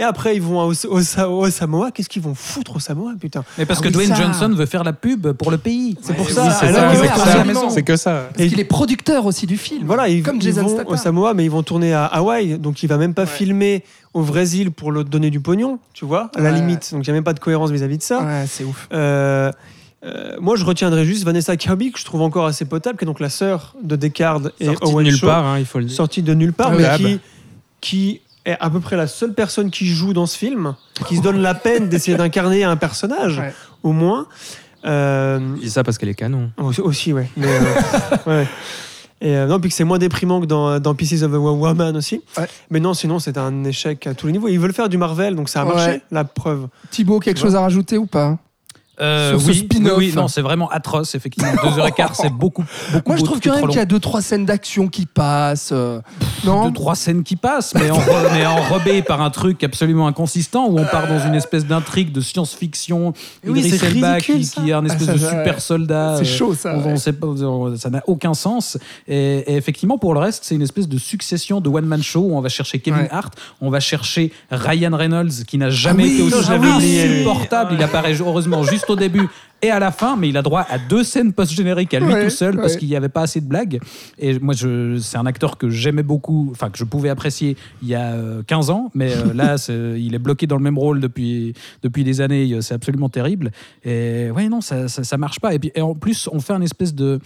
Et 0.00 0.04
après, 0.04 0.36
ils 0.36 0.42
vont 0.42 0.60
au, 0.62 0.72
au- 0.72 1.00
au- 1.00 1.28
au 1.46 1.50
Samoa. 1.50 1.90
Qu'est-ce 1.90 2.08
qu'ils 2.08 2.22
vont 2.22 2.34
foutre 2.34 2.76
au 2.76 2.78
Samoa, 2.78 3.14
putain 3.20 3.42
Mais 3.58 3.66
parce 3.66 3.80
Ah 3.80 3.82
que 3.82 3.88
oui, 3.88 3.94
Dwayne 3.94 4.10
ça. 4.10 4.14
Johnson 4.22 4.48
veut 4.54 4.66
faire 4.66 4.84
la 4.84 4.92
pub 4.92 5.32
pour 5.32 5.50
le 5.50 5.58
pays. 5.58 5.96
C'est 6.02 6.14
pour 6.14 6.26
Oui, 6.26 6.32
ça. 6.32 6.50
c'est 6.52 6.66
que 6.68 6.72
ça, 6.72 6.88
absolument. 6.88 7.70
c'est 7.70 7.82
que 7.82 7.96
ça. 7.96 8.28
Parce 8.32 8.44
Et- 8.44 8.48
qu'il 8.48 8.60
est 8.60 8.64
producteur 8.64 9.26
aussi 9.26 9.46
du 9.46 9.56
film. 9.56 9.82
Voilà, 9.86 10.08
ils, 10.08 10.22
comme 10.22 10.36
ils 10.36 10.42
Jason 10.42 10.62
vont 10.66 10.86
au 10.86 10.96
Samoa, 10.96 11.34
mais 11.34 11.44
ils 11.44 11.50
vont 11.50 11.64
tourner 11.64 11.92
à 11.94 12.04
Hawaï. 12.04 12.58
Donc, 12.58 12.82
il 12.84 12.86
va 12.86 12.96
même 12.96 13.12
pas 13.14 13.26
filmer 13.26 13.82
au 14.14 14.22
Brésil 14.22 14.70
pour 14.70 14.92
leur 14.92 15.04
donner 15.04 15.30
du 15.30 15.40
pognon, 15.40 15.80
tu 15.94 16.04
vois, 16.04 16.30
à 16.36 16.40
la 16.42 16.52
limite. 16.52 16.90
Donc, 16.92 17.04
il 17.04 17.10
n'y 17.10 17.10
a 17.10 17.14
même 17.14 17.24
pas 17.24 17.34
de 17.34 17.40
cohérence 17.40 17.70
vis-à-vis 17.70 17.98
de 17.98 18.02
ça. 18.04 18.22
Ouais, 18.22 18.44
c'est 18.48 18.62
ouf. 18.64 18.86
Euh, 18.92 19.50
euh, 20.04 20.36
moi, 20.40 20.54
je 20.54 20.64
retiendrai 20.64 21.04
juste 21.04 21.24
Vanessa 21.24 21.56
Kirby, 21.56 21.90
que 21.90 21.98
je 21.98 22.04
trouve 22.04 22.22
encore 22.22 22.46
assez 22.46 22.64
potable, 22.64 22.96
qui 22.98 23.04
est 23.04 23.06
donc 23.06 23.18
la 23.18 23.30
sœur 23.30 23.74
de 23.82 23.96
Descartes 23.96 24.52
et 24.60 24.66
Sorti 24.66 24.94
de 24.94 25.02
nulle 25.02 25.16
Shaw. 25.16 25.26
part, 25.26 25.44
hein, 25.44 25.58
il 25.58 25.66
faut 25.66 25.80
le 25.80 25.86
dire. 25.86 25.96
sortie 25.96 26.22
de 26.22 26.34
nulle 26.34 26.52
part, 26.52 26.70
Ah, 26.72 26.98
mais 26.98 27.18
qui 27.80 28.20
est 28.48 28.56
à 28.60 28.70
peu 28.70 28.80
près 28.80 28.96
la 28.96 29.06
seule 29.06 29.34
personne 29.34 29.70
qui 29.70 29.86
joue 29.86 30.12
dans 30.12 30.26
ce 30.26 30.36
film, 30.36 30.74
qui 31.06 31.16
se 31.16 31.22
donne 31.22 31.40
la 31.40 31.54
peine 31.54 31.88
d'essayer 31.88 32.16
d'incarner 32.16 32.64
un 32.64 32.76
personnage, 32.76 33.38
Ouais. 33.38 33.52
au 33.82 33.92
moins. 33.92 34.26
Euh, 34.84 35.38
Je 35.56 35.60
dis 35.62 35.70
ça 35.70 35.82
parce 35.84 35.98
qu'elle 35.98 36.08
est 36.08 36.14
canon. 36.14 36.50
aussi, 36.58 36.80
aussi, 36.80 37.12
ouais. 37.12 37.28
Mais, 37.36 37.46
euh, 37.48 38.16
ouais. 38.26 38.46
Et 39.20 39.34
euh, 39.36 39.46
non, 39.46 39.58
puis 39.58 39.70
que 39.70 39.74
c'est 39.74 39.82
moins 39.82 39.98
déprimant 39.98 40.40
que 40.40 40.46
dans, 40.46 40.78
dans 40.78 40.94
Pieces 40.94 41.22
of 41.24 41.34
a 41.34 41.38
Woman 41.38 41.96
aussi. 41.96 42.22
Ouais. 42.36 42.46
Mais 42.70 42.78
non, 42.78 42.94
sinon, 42.94 43.18
c'est 43.18 43.36
un 43.36 43.64
échec 43.64 44.06
à 44.06 44.14
tous 44.14 44.28
les 44.28 44.32
niveaux. 44.34 44.46
Ils 44.46 44.60
veulent 44.60 44.72
faire 44.72 44.88
du 44.88 44.96
Marvel, 44.96 45.34
donc 45.34 45.48
ça 45.48 45.62
a 45.62 45.66
Ouais. 45.66 45.74
marché, 45.74 46.02
la 46.12 46.22
preuve. 46.24 46.68
Thibaut, 46.92 47.18
quelque 47.18 47.40
chose 47.40 47.56
à 47.56 47.60
rajouter 47.60 47.98
ou 47.98 48.06
pas? 48.06 48.38
Euh, 49.00 49.38
oui, 49.46 49.54
spin-off. 49.58 49.92
oui, 49.98 50.08
oui, 50.08 50.12
non, 50.16 50.28
c'est 50.28 50.40
vraiment 50.42 50.68
atroce, 50.70 51.14
effectivement. 51.14 51.52
Deux 51.62 51.78
heures 51.78 51.86
et 51.86 51.92
quart, 51.92 52.14
c'est 52.16 52.30
beaucoup, 52.32 52.64
beaucoup 52.92 53.08
Moi, 53.10 53.16
je 53.16 53.22
trouve 53.24 53.40
quand 53.40 53.54
même 53.54 53.68
qu'il 53.68 53.78
y 53.78 53.82
a 53.82 53.84
deux 53.84 54.00
trois 54.00 54.22
scènes 54.22 54.44
d'action 54.44 54.88
qui 54.88 55.06
passent. 55.06 55.70
euh, 55.72 56.00
non 56.44 56.66
Deux, 56.68 56.72
trois 56.74 56.94
scènes 56.96 57.22
qui 57.22 57.36
passent, 57.36 57.74
mais, 57.74 57.90
en, 57.90 57.98
re- 57.98 58.32
mais 58.32 58.44
enrobées 58.46 59.02
par 59.02 59.20
un 59.22 59.30
truc 59.30 59.62
absolument 59.64 60.06
inconsistant 60.08 60.66
où 60.68 60.78
on 60.78 60.84
part 60.84 61.06
dans 61.06 61.20
une 61.26 61.34
espèce 61.34 61.64
d'intrigue 61.66 62.12
de 62.12 62.20
science-fiction. 62.20 63.12
Oui, 63.46 63.60
Idris 63.60 63.78
c'est 63.78 63.86
Elba 63.86 64.14
ridicule, 64.14 64.36
qui, 64.38 64.44
ça. 64.44 64.60
qui 64.62 64.70
est 64.70 64.72
un 64.72 64.84
espèce 64.84 65.08
Ah, 65.10 65.18
ça, 65.18 65.30
de 65.32 65.38
super 65.38 65.60
soldat. 65.60 66.14
C'est 66.18 66.22
euh, 66.22 66.36
chaud 66.36 66.54
ça. 66.54 66.74
on- 66.74 66.80
on 66.80 66.90
ouais. 66.90 66.96
sait 66.96 67.12
pas, 67.12 67.26
on- 67.26 67.76
ça 67.76 67.90
n'a 67.90 68.02
aucun 68.06 68.34
sens. 68.34 68.78
Et, 69.06 69.38
et 69.52 69.56
effectivement, 69.56 69.98
pour 69.98 70.14
le 70.14 70.20
reste, 70.20 70.44
c'est 70.44 70.54
une 70.54 70.62
espèce 70.62 70.88
de 70.88 70.98
succession 70.98 71.60
de 71.60 71.68
one-man 71.68 72.02
show 72.02 72.20
où 72.20 72.36
on 72.36 72.40
va 72.40 72.48
chercher 72.48 72.78
Kevin 72.80 72.98
Ouais. 73.02 73.08
Hart, 73.12 73.34
on 73.60 73.70
va 73.70 73.78
chercher 73.80 74.32
Ryan 74.50 74.96
Reynolds 74.96 75.44
qui 75.46 75.56
n'a 75.58 75.70
jamais 75.70 76.02
Ah 76.04 76.06
oui, 76.06 76.14
été 76.14 76.22
aussi 76.34 77.00
insupportable. 77.00 77.74
Il 77.74 77.82
apparaît 77.82 78.14
heureusement 78.14 78.62
juste 78.64 78.87
au 78.90 78.96
début 78.96 79.28
et 79.60 79.70
à 79.70 79.80
la 79.80 79.90
fin, 79.90 80.16
mais 80.16 80.28
il 80.28 80.36
a 80.36 80.42
droit 80.42 80.64
à 80.68 80.78
deux 80.78 81.02
scènes 81.02 81.32
post-génériques 81.32 81.92
à 81.92 82.00
lui 82.00 82.12
Ouais, 82.12 82.24
tout 82.24 82.30
seul 82.30 82.56
parce 82.56 82.74
ouais. 82.74 82.78
qu'il 82.78 82.88
n'y 82.88 82.96
avait 82.96 83.08
pas 83.08 83.22
assez 83.22 83.40
de 83.40 83.46
blagues. 83.46 83.80
Et 84.18 84.38
moi, 84.38 84.54
c'est 84.54 85.18
un 85.18 85.26
acteur 85.26 85.58
que 85.58 85.68
j'aimais 85.68 86.04
beaucoup, 86.04 86.48
enfin 86.52 86.70
que 86.70 86.78
je 86.78 86.84
pouvais 86.84 87.08
apprécier 87.08 87.56
il 87.82 87.88
y 87.88 87.94
a 87.96 88.12
euh, 88.12 88.42
15 88.46 88.70
ans, 88.70 88.90
mais 88.94 89.12
euh, 89.12 89.34
là, 89.34 89.56
il 89.98 90.14
est 90.14 90.18
bloqué 90.20 90.46
dans 90.46 90.56
le 90.56 90.62
même 90.62 90.78
rôle 90.78 91.00
depuis, 91.00 91.54
depuis 91.82 92.04
des 92.04 92.20
années. 92.20 92.56
C'est 92.60 92.74
absolument 92.74 93.08
terrible. 93.08 93.50
Et 93.84 94.30
ouais, 94.30 94.48
non, 94.48 94.60
ça, 94.60 94.86
ça, 94.86 95.02
ça 95.02 95.16
marche 95.16 95.40
pas. 95.40 95.54
Et, 95.54 95.58
puis, 95.58 95.72
et 95.74 95.82
en 95.82 95.94
plus, 95.94 96.28
on 96.30 96.38
fait 96.38 96.52
un 96.52 96.62
espèce 96.62 96.94
de. 96.94 97.18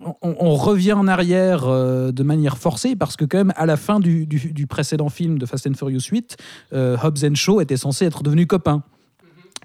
On, 0.00 0.14
on 0.22 0.54
revient 0.54 0.92
en 0.92 1.08
arrière 1.08 1.64
euh, 1.64 2.12
de 2.12 2.22
manière 2.22 2.56
forcée 2.56 2.94
parce 2.94 3.16
que, 3.16 3.24
quand 3.24 3.38
même, 3.38 3.52
à 3.56 3.66
la 3.66 3.76
fin 3.76 3.98
du, 3.98 4.26
du, 4.26 4.52
du 4.52 4.66
précédent 4.68 5.08
film 5.08 5.38
de 5.38 5.46
Fast 5.46 5.66
and 5.66 5.74
Furious 5.74 6.08
8, 6.10 6.36
euh, 6.72 6.96
Hobbs 7.02 7.24
and 7.24 7.34
Shaw 7.34 7.60
était 7.60 7.76
censé 7.76 8.04
être 8.04 8.22
devenus 8.22 8.46
copains. 8.46 8.84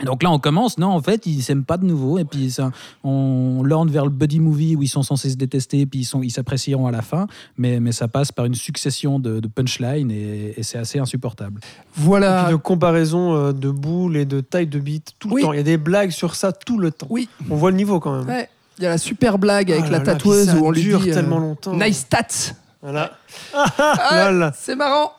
Et 0.01 0.03
donc 0.05 0.23
là, 0.23 0.31
on 0.31 0.39
commence. 0.39 0.77
Non, 0.77 0.87
en 0.89 1.01
fait, 1.01 1.25
ils 1.25 1.41
s'aiment 1.41 1.63
pas 1.63 1.77
de 1.77 1.85
nouveau. 1.85 2.17
Et 2.17 2.25
puis, 2.25 2.51
ça, 2.51 2.71
on 3.03 3.61
l'orne 3.63 3.89
vers 3.89 4.03
le 4.03 4.11
buddy 4.11 4.39
movie 4.41 4.75
où 4.75 4.83
ils 4.83 4.89
sont 4.89 5.03
censés 5.03 5.29
se 5.29 5.37
détester, 5.37 5.85
puis 5.85 5.99
ils 6.01 6.05
sont, 6.05 6.21
ils 6.21 6.31
s'apprécieront 6.31 6.85
à 6.87 6.91
la 6.91 7.01
fin. 7.01 7.27
Mais, 7.57 7.79
mais 7.79 7.91
ça 7.93 8.07
passe 8.09 8.31
par 8.31 8.45
une 8.45 8.55
succession 8.55 9.19
de, 9.19 9.39
de 9.39 9.47
punchlines 9.47 10.11
et, 10.11 10.53
et 10.57 10.63
c'est 10.63 10.77
assez 10.77 10.99
insupportable. 10.99 11.61
Et 11.63 11.67
Voilà. 11.95 12.43
puis 12.45 12.51
de 12.53 12.57
comparaison 12.57 13.35
euh, 13.35 13.51
de 13.53 13.69
boules 13.71 14.17
et 14.17 14.25
de 14.25 14.41
taille 14.41 14.67
de 14.67 14.79
bite 14.79 15.13
tout 15.17 15.29
le 15.29 15.35
Oui. 15.35 15.41
temps. 15.43 15.53
Il 15.53 15.57
y 15.57 15.59
a 15.59 15.63
des 15.63 15.77
blagues 15.77 16.11
sur 16.11 16.35
ça 16.35 16.51
tout 16.51 16.77
le 16.77 16.91
temps. 16.91 17.07
Oui. 17.09 17.29
On 17.49 17.55
voit 17.55 17.71
le 17.71 17.77
niveau 17.77 17.99
quand 18.01 18.17
même. 18.17 18.27
Ouais. 18.27 18.49
Il 18.77 18.83
y 18.83 18.87
a 18.87 18.89
la 18.89 18.97
super 18.97 19.37
blague 19.37 19.71
avec 19.71 19.85
Ah 19.87 19.91
la 19.91 19.97
là 19.99 20.03
tatoueuse 20.03 20.53
où 20.55 20.65
on 20.65 20.71
lui 20.71 20.81
dure 20.81 20.99
dit 20.99 21.11
euh, 21.11 21.13
tellement 21.13 21.39
longtemps. 21.39 21.73
Nice 21.77 22.07
tats. 22.09 22.53
Voilà. 22.81 23.13
Ah, 23.53 24.51
c'est 24.57 24.75
marrant. 24.75 25.11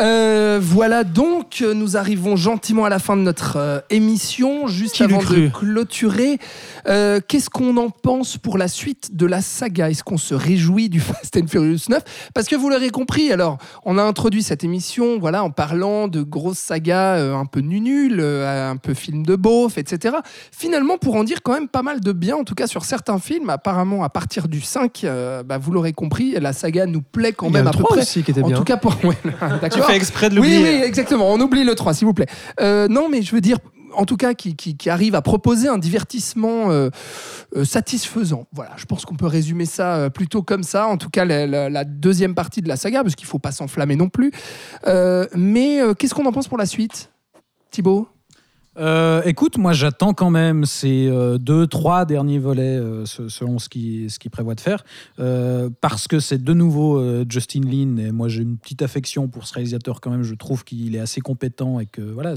Euh, 0.00 0.58
voilà 0.62 1.04
donc, 1.04 1.64
nous 1.74 1.96
arrivons 1.96 2.36
gentiment 2.36 2.84
à 2.84 2.88
la 2.88 2.98
fin 2.98 3.16
de 3.16 3.22
notre 3.22 3.56
euh, 3.56 3.80
émission. 3.90 4.66
Juste 4.66 4.94
Qui 4.94 5.02
avant 5.02 5.18
de 5.18 5.48
clôturer, 5.48 6.38
euh, 6.88 7.20
qu'est-ce 7.26 7.50
qu'on 7.50 7.76
en 7.76 7.90
pense 7.90 8.36
pour 8.36 8.56
la 8.56 8.68
suite 8.68 9.16
de 9.16 9.26
la 9.26 9.40
saga? 9.40 9.90
Est-ce 9.90 10.04
qu'on 10.04 10.18
se 10.18 10.34
réjouit 10.34 10.88
du 10.88 11.00
Fast 11.08 11.36
and 11.36 11.48
Furious 11.48 11.88
9 11.88 12.30
Parce 12.34 12.46
que 12.46 12.56
vous 12.56 12.70
l'aurez 12.70 12.90
compris, 12.90 13.32
alors, 13.32 13.58
on 13.84 13.98
a 13.98 14.02
introduit 14.02 14.42
cette 14.42 14.64
émission 14.64 15.18
voilà, 15.18 15.42
en 15.42 15.50
parlant 15.50 16.08
de 16.08 16.22
grosses 16.22 16.58
sagas 16.58 17.18
un 17.18 17.46
peu 17.46 17.60
nulles, 17.60 18.20
euh, 18.20 18.70
un 18.70 18.76
peu 18.76 18.94
film 18.94 19.24
de 19.24 19.36
beauf, 19.36 19.78
etc. 19.78 20.16
Finalement, 20.52 20.98
pour 20.98 21.16
en 21.16 21.24
dire 21.24 21.42
quand 21.42 21.52
même 21.52 21.68
pas 21.68 21.82
mal 21.82 22.00
de 22.00 22.12
bien, 22.12 22.36
en 22.36 22.44
tout 22.44 22.54
cas 22.54 22.66
sur 22.66 22.84
certains 22.84 23.18
films, 23.18 23.50
apparemment 23.50 24.04
à 24.04 24.08
partir 24.08 24.48
du 24.48 24.60
5, 24.60 25.04
euh, 25.04 25.42
bah, 25.42 25.58
vous 25.58 25.72
l'aurez 25.72 25.92
compris, 25.92 26.32
la 26.32 26.52
saga 26.52 26.86
nous 26.86 27.02
plaît 27.02 27.32
quand 27.32 27.54
a 27.54 27.57
même 27.58 27.64
le 27.64 27.68
à 27.70 27.72
peu 27.72 27.78
3 27.84 27.90
près. 27.96 28.00
aussi 28.02 28.22
qui 28.22 28.30
était 28.30 28.42
En 28.42 28.48
bien. 28.48 28.56
tout 28.56 28.64
cas, 28.64 28.76
pour. 28.76 28.94
Ouais, 29.04 29.16
Tu 29.72 29.80
fais 29.82 29.96
exprès 29.96 30.30
de 30.30 30.40
Oui, 30.40 30.54
l'oublier. 30.54 30.78
oui, 30.80 30.82
exactement. 30.84 31.30
On 31.32 31.40
oublie 31.40 31.64
le 31.64 31.74
3, 31.74 31.94
s'il 31.94 32.06
vous 32.06 32.14
plaît. 32.14 32.26
Euh, 32.60 32.88
non, 32.88 33.08
mais 33.08 33.22
je 33.22 33.34
veux 33.34 33.40
dire, 33.40 33.58
en 33.94 34.04
tout 34.04 34.16
cas, 34.16 34.34
qui, 34.34 34.54
qui, 34.56 34.76
qui 34.76 34.90
arrive 34.90 35.14
à 35.14 35.22
proposer 35.22 35.68
un 35.68 35.78
divertissement 35.78 36.70
euh, 36.70 36.90
euh, 37.56 37.64
satisfaisant. 37.64 38.46
Voilà, 38.52 38.70
je 38.76 38.84
pense 38.84 39.04
qu'on 39.04 39.16
peut 39.16 39.26
résumer 39.26 39.64
ça 39.66 40.10
plutôt 40.10 40.42
comme 40.42 40.62
ça. 40.62 40.86
En 40.86 40.96
tout 40.98 41.08
cas, 41.10 41.24
la, 41.24 41.46
la- 41.46 41.70
la 41.70 41.84
deuxième 41.84 42.34
partie 42.34 42.60
de 42.62 42.68
la 42.68 42.76
saga, 42.76 43.02
parce 43.02 43.14
qu'il 43.14 43.26
ne 43.26 43.30
faut 43.30 43.38
pas 43.38 43.52
s'enflammer 43.52 43.96
non 43.96 44.08
plus. 44.08 44.30
Euh, 44.86 45.26
mais 45.34 45.80
euh, 45.80 45.94
qu'est-ce 45.94 46.14
qu'on 46.14 46.26
en 46.26 46.32
pense 46.32 46.48
pour 46.48 46.58
la 46.58 46.66
suite? 46.66 47.10
Thibaut? 47.70 48.08
Euh, 48.78 49.22
écoute, 49.24 49.58
moi 49.58 49.72
j'attends 49.72 50.14
quand 50.14 50.30
même 50.30 50.64
ces 50.64 51.08
euh, 51.08 51.36
deux, 51.38 51.66
trois 51.66 52.04
derniers 52.04 52.38
volets 52.38 52.76
euh, 52.78 53.04
se- 53.06 53.28
selon 53.28 53.58
ce 53.58 53.68
qu'il 53.68 54.08
ce 54.08 54.20
qu'il 54.20 54.30
prévoit 54.30 54.54
de 54.54 54.60
faire, 54.60 54.84
parce 55.80 56.06
que 56.06 56.20
c'est 56.20 56.42
de 56.42 56.52
nouveau 56.52 57.02
Justin 57.28 57.62
Lin 57.62 57.96
et 57.98 58.12
moi 58.12 58.28
j'ai 58.28 58.42
une 58.42 58.56
petite 58.56 58.82
affection 58.82 59.26
pour 59.28 59.46
ce 59.46 59.54
réalisateur 59.54 60.00
quand 60.00 60.10
même. 60.10 60.22
Je 60.22 60.34
trouve 60.34 60.64
qu'il 60.64 60.94
est 60.94 61.00
assez 61.00 61.20
compétent 61.20 61.80
et 61.80 61.86
que 61.86 62.02
voilà, 62.02 62.34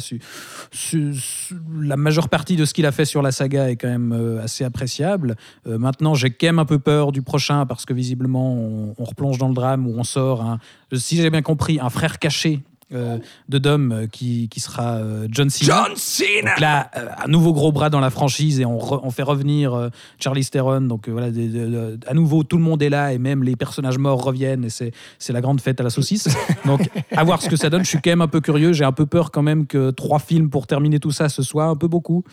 la 1.80 1.98
majeure 1.98 2.30
partie 2.30 2.56
de 2.56 2.66
ce 2.66 2.74
qu'il 2.74 2.86
a 2.86 2.92
fait 2.92 3.06
sur 3.06 3.22
la 3.22 3.32
saga 3.32 3.70
est 3.70 3.76
quand 3.76 3.88
même 3.90 4.40
assez 4.44 4.64
appréciable. 4.64 5.36
Maintenant, 5.66 6.14
j'ai 6.16 6.32
quand 6.32 6.48
même 6.48 6.60
un 6.60 6.66
peu 6.66 6.80
peur 6.80 7.12
du 7.12 7.22
prochain 7.22 7.66
parce 7.66 7.86
que 7.86 7.94
visiblement 7.94 8.54
on, 8.56 8.96
on 8.98 9.04
replonge 9.04 9.38
dans 9.38 9.48
le 9.48 9.54
drame 9.54 9.86
où 9.88 9.94
on 9.98 10.04
sort, 10.04 10.42
un- 10.42 10.60
si 10.94 11.18
j'ai 11.18 11.30
bien 11.30 11.42
compris, 11.44 11.80
un 11.80 11.90
frère 11.90 12.18
caché 12.20 12.62
euh, 12.94 13.18
de 13.50 13.58
Dom 13.58 13.92
euh, 13.92 14.08
qui, 14.08 14.50
qui 14.50 14.60
sera 14.60 14.96
euh, 14.98 15.28
John 15.32 15.50
Cena. 15.50 15.86
John 15.88 15.96
Cena 15.96 16.52
Donc 16.52 16.60
là, 16.60 16.92
euh, 16.98 17.08
un 17.24 17.28
nouveau 17.28 17.54
gros 17.54 17.72
bras 17.72 17.90
dans 17.90 18.00
la 18.00 18.10
franchise 18.10 18.60
et 18.60 18.66
on, 18.66 18.78
re- 18.78 19.00
on 19.04 19.12
fait 19.12 19.24
revenir 19.24 19.74
euh, 19.74 19.90
Charlie 20.20 20.46
Theron. 20.46 20.82
Donc 20.82 21.08
euh, 21.08 21.12
voilà, 21.12 21.32
des- 21.32 21.48
des- 21.48 21.66
de- 21.68 22.00
à 22.08 22.14
nouveau, 22.14 22.44
tout 22.44 22.58
le 22.58 22.64
monde 22.64 22.82
est 22.82 22.90
là 22.90 23.14
et 23.14 23.18
même 23.18 23.44
les 23.44 23.56
personnages 23.56 23.98
morts 23.98 24.24
reviennent 24.24 24.66
et 24.66 24.70
c'est 24.70 24.92
c'est 25.20 25.34
la 25.34 25.42
grande 25.42 25.62
fête 25.62 25.80
à 25.80 25.84
la 25.84 25.90
saucisse. 25.90 26.28
Donc 26.66 26.90
à 27.16 27.24
voir 27.24 27.42
ce 27.42 27.50
que 27.50 27.56
ça 27.56 27.70
donne. 27.70 27.84
Je 27.84 27.90
suis 27.90 28.02
quand 28.02 28.10
même 28.12 28.22
un 28.22 28.28
peu 28.28 28.42
curieux. 28.42 28.74
J'ai 28.74 28.86
un 28.86 28.92
peu 28.92 29.06
peur 29.06 29.32
quand 29.32 29.42
même 29.44 29.66
que 29.68 29.92
trois 29.92 30.20
films 30.20 30.50
pour 30.50 30.68
terminer 30.68 31.00
tout 31.00 31.12
ça, 31.12 31.30
ce 31.30 31.44
soit 31.44 31.66
un 31.66 31.76
peu 31.76 31.88
beaucoup. 31.88 32.24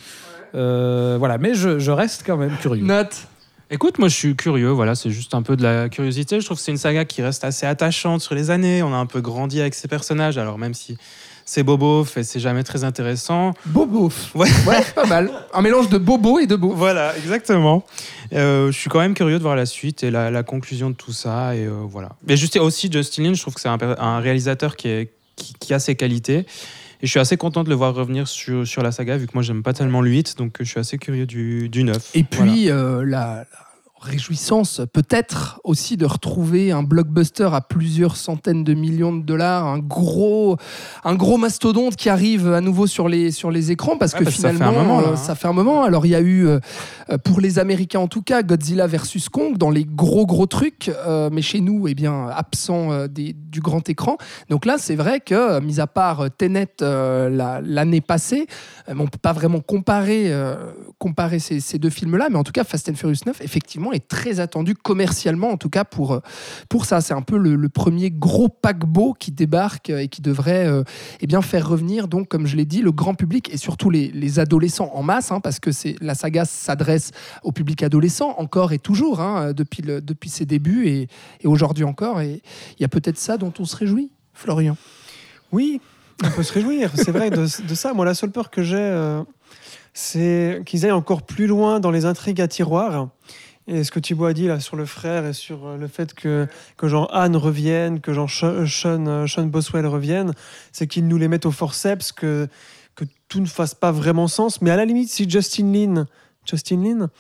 Euh, 0.55 1.17
voilà, 1.19 1.39
mais 1.39 1.55
je, 1.55 1.79
je 1.79 1.91
reste 1.91 2.23
quand 2.27 2.37
même 2.37 2.57
curieux. 2.61 2.85
Note. 2.85 3.27
Écoute, 3.71 3.99
moi 3.99 4.09
je 4.09 4.15
suis 4.15 4.35
curieux, 4.35 4.71
voilà, 4.71 4.95
c'est 4.95 5.11
juste 5.11 5.35
un 5.35 5.43
peu 5.43 5.55
de 5.55 5.63
la 5.63 5.91
curiosité. 5.91 6.41
Je 6.41 6.47
trouve 6.47 6.57
que 6.57 6.63
c'est 6.63 6.73
une 6.73 6.79
saga 6.79 7.05
qui 7.05 7.21
reste 7.21 7.45
assez 7.45 7.67
attachante 7.67 8.23
sur 8.23 8.35
les 8.35 8.51
années. 8.51 8.83
On 8.83 8.95
a 8.95 8.97
un 8.97 9.05
peu 9.05 9.21
grandi 9.21 9.61
avec 9.61 9.75
ces 9.75 9.89
personnages, 9.89 10.39
alors 10.39 10.57
même 10.57 10.73
si 10.73 10.97
c'est 11.45 11.63
bobo, 11.63 12.03
fait 12.05 12.25
c'est 12.25 12.41
jamais 12.41 12.65
très 12.65 12.85
intéressant. 12.85 13.53
Bobo. 13.67 14.11
Ouais. 14.35 14.49
Ouais, 14.67 14.83
pas 14.95 15.05
mal. 15.05 15.31
Un 15.53 15.61
mélange 15.61 15.91
de 15.91 15.99
bobo 15.99 16.39
et 16.39 16.47
de 16.47 16.57
beau. 16.57 16.73
Voilà, 16.73 17.15
exactement. 17.19 17.85
Euh, 18.33 18.73
je 18.73 18.79
suis 18.79 18.89
quand 18.89 19.01
même 19.01 19.13
curieux 19.13 19.37
de 19.37 19.43
voir 19.43 19.57
la 19.57 19.67
suite 19.67 20.03
et 20.03 20.11
la, 20.11 20.31
la 20.31 20.43
conclusion 20.43 20.89
de 20.89 20.95
tout 20.95 21.13
ça. 21.13 21.55
Et 21.55 21.67
euh, 21.67 21.83
voilà. 21.87 22.11
Mais 22.27 22.39
juste 22.39 22.57
aussi, 22.57 22.91
Justin 22.91 23.25
Lin, 23.25 23.35
je 23.35 23.43
trouve 23.43 23.53
que 23.53 23.61
c'est 23.61 23.69
un, 23.69 24.21
réalisateur 24.21 24.77
qui, 24.77 24.89
est, 24.89 25.13
qui, 25.37 25.53
qui 25.61 25.75
a 25.75 25.79
ses 25.79 25.95
qualités. 25.95 26.47
Et 27.01 27.07
je 27.07 27.11
suis 27.11 27.21
assez 27.21 27.37
content 27.37 27.63
de 27.63 27.69
le 27.69 27.77
voir 27.77 27.95
revenir 27.95 28.27
sur, 28.27 28.67
sur 28.67 28.83
la 28.83 28.91
saga, 28.91 29.17
vu 29.17 29.27
que 29.27 29.33
moi 29.35 29.43
j'aime 29.43 29.63
pas 29.63 29.73
tellement 29.73 30.01
le 30.01 30.11
8, 30.11 30.37
donc 30.37 30.57
je 30.59 30.65
suis 30.65 30.81
assez 30.81 30.99
curieux 30.99 31.27
du, 31.27 31.69
du 31.69 31.85
9. 31.85 32.11
Et 32.15 32.25
puis, 32.25 32.71
euh, 32.71 33.05
la, 33.05 33.45
la 33.53 33.68
réjouissance, 34.01 34.81
peut-être 34.93 35.61
aussi 35.65 35.97
de 35.97 36.07
retrouver 36.07 36.73
un 36.73 36.83
blockbuster 36.83 37.49
à 37.53 37.61
plusieurs 37.61 38.17
centaines 38.17 38.65
de 38.65 38.75
millions 38.75 39.15
de 39.15 39.23
dollars, 39.23 39.67
un 39.67 39.79
gros, 39.79 40.57
un 41.05 41.15
gros 41.15 41.37
mastodonte 41.37 41.97
qui 41.97 42.09
arrive 42.09 42.53
à 42.53 42.61
nouveau 42.61 42.87
sur 42.87 43.09
les, 43.09 43.31
sur 43.33 43.51
les 43.51 43.71
écrans, 43.71 43.97
parce 43.99 44.13
Ouais, 44.13 44.21
que 44.21 44.25
parce 44.25 44.37
que 44.37 44.43
ça 44.43 44.49
fait 44.51 44.55
finalement, 44.57 44.79
un 44.81 44.83
moment, 44.85 45.01
là, 45.01 45.09
euh, 45.09 45.13
hein. 45.13 45.17
ça 45.17 45.35
fait 45.35 45.49
un 45.49 45.53
moment. 45.53 45.83
Alors, 45.83 46.07
il 46.07 46.11
y 46.11 46.15
a 46.15 46.21
eu, 46.21 46.47
euh, 46.47 46.61
euh, 47.11 47.19
pour 47.19 47.41
les 47.41 47.59
Américains 47.59 48.01
en 48.01 48.09
tout 48.09 48.23
cas, 48.23 48.43
Godzilla 48.43 48.87
versus 48.87 49.29
Kong, 49.29 49.57
dans 49.59 49.71
les 49.71 49.85
gros, 49.85 50.27
gros 50.27 50.47
trucs, 50.47 50.89
euh, 51.07 51.29
mais 51.33 51.43
chez 51.43 51.61
nous, 51.61 51.89
eh 51.89 51.95
bien, 51.95 52.29
absent 52.29 53.07
des, 53.09 53.33
du 53.35 53.61
grand 53.61 53.89
écran. 53.89 54.17
Donc 54.49 54.65
là, 54.65 54.77
c'est 54.79 54.97
vrai 54.97 55.21
que, 55.21 55.61
mis 55.61 55.81
à 55.81 55.87
part 55.87 56.27
Tenet 56.39 56.69
euh, 56.83 57.29
la- 57.29 57.61
l'année 57.61 58.01
passée, 58.01 58.47
on 58.89 58.95
ne 58.95 59.09
peut 59.09 59.19
pas 59.21 59.33
vraiment 59.33 59.61
comparer, 59.61 60.33
euh, 60.33 60.55
comparer 60.99 61.39
ces, 61.39 61.61
ces 61.61 61.79
deux 61.79 61.91
films-là, 61.91 62.29
mais 62.31 62.37
en 62.37 62.45
tout 62.45 62.53
cas, 62.53 62.65
Fast 62.65 62.89
and 62.89 62.95
Furious 62.95 63.19
9, 63.27 63.41
effectivement, 63.43 63.88
est 63.93 64.07
très 64.07 64.41
attendu 64.41 64.75
commercialement, 64.75 65.51
en 65.51 65.57
tout 65.57 65.71
cas 65.71 65.85
pour, 65.85 66.13
euh, 66.13 66.21
pour 66.69 66.85
ça. 66.85 67.01
C'est 67.01 67.15
un 67.15 67.23
peu 67.23 67.37
le, 67.37 67.69
premier 67.69 68.11
gros 68.11 68.49
paquebot 68.49 69.15
qui 69.19 69.31
débarque 69.31 69.91
euh, 69.91 69.99
et 69.99 70.09
qui 70.09 70.23
devrait 70.23 70.67
euh, 70.67 70.83
eh 71.21 71.27
bien, 71.27 71.43
faire 71.43 71.69
revenir, 71.69 72.09
donc, 72.09 72.29
comme 72.29 72.47
je 72.47 72.57
l'ai 72.57 72.65
dit, 72.65 72.83
le 72.83 72.93
grand 72.93 73.15
public 73.15 73.53
et 73.53 73.57
surtout 73.57 73.91
les, 73.91 74.09
les 74.09 74.39
adolescents 74.39 74.91
en 74.95 75.03
masse, 75.03 75.33
hein, 75.33 75.41
parce 75.41 75.61
que 75.61 75.73
c'est 75.73 75.97
la 76.01 76.15
saga 76.15 76.45
s'adresse 76.45 77.11
au 77.43 77.53
public 77.53 77.83
adolescent 77.83 78.35
encore 78.39 78.73
et 78.73 78.79
toujours, 78.79 79.21
hein, 79.21 79.53
depuis, 79.53 79.83
le, 79.83 80.01
depuis 80.01 80.31
ses 80.31 80.47
débuts 80.47 80.89
et, 80.89 81.09
aujourd'hui 81.45 81.85
encore. 81.85 82.21
Et 82.21 82.43
il 82.79 82.83
y 82.83 82.85
a 82.85 82.89
peut-être 82.89 83.19
ça 83.19 83.37
dont 83.37 83.53
on 83.59 83.65
se 83.65 83.77
réjouit, 83.77 84.11
Florian. 84.33 84.77
Oui, 85.53 85.81
on 86.25 86.31
peut 86.31 86.43
se 86.43 86.53
réjouir, 86.53 86.91
c'est 86.95 87.13
vrai 87.13 87.31
de, 87.31 87.47
ça. 87.47 87.95
Moi, 87.95 88.05
la 88.05 88.15
seule 88.15 88.31
peur 88.31 88.51
que 88.51 88.63
j'ai, 88.63 88.77
euh, 88.77 89.23
c'est 89.95 90.63
qu'ils 90.67 90.85
aillent 90.85 90.93
encore 90.93 91.23
plus 91.23 91.47
loin 91.47 91.81
dans 91.81 91.91
les 91.91 92.05
intrigues 92.05 92.41
à 92.41 92.49
tiroir. 92.49 93.09
Et 93.71 93.85
ce 93.85 93.91
que 93.91 94.01
Thibaut 94.01 94.25
a 94.25 94.33
dit 94.33 94.47
là 94.47 94.61
sur 94.61 94.77
le 94.77 94.87
frère 94.87 95.27
et 95.27 95.35
sur 95.35 95.67
euh, 95.67 95.77
le 95.77 95.89
fait 95.89 96.15
que, 96.15 96.47
que 96.79 96.89
Jean 96.89 97.05
Anne 97.13 97.37
revienne, 97.37 98.01
que 98.01 98.15
Jean 98.15 98.27
Sean, 98.27 98.67
Sean, 98.67 99.07
euh, 99.07 99.27
Sean 99.27 99.45
Boswell 99.45 99.87
revienne, 99.87 100.33
c'est 100.73 100.87
qu'ils 100.87 101.07
nous 101.07 101.19
les 101.19 101.29
mettent 101.29 101.45
au 101.45 101.51
forceps, 101.51 102.13
que, 102.13 102.49
que 102.95 103.05
tout 103.29 103.41
ne 103.41 103.47
fasse 103.47 103.75
pas 103.75 103.93
vraiment 103.93 104.27
sens. 104.27 104.63
Mais 104.63 104.71
à 104.71 104.77
la 104.77 104.87
limite, 104.87 105.11
si 105.11 105.29
Justin 105.29 105.71
Lin, 105.73 106.07
Justin 106.47 106.83
Lin 106.83 107.11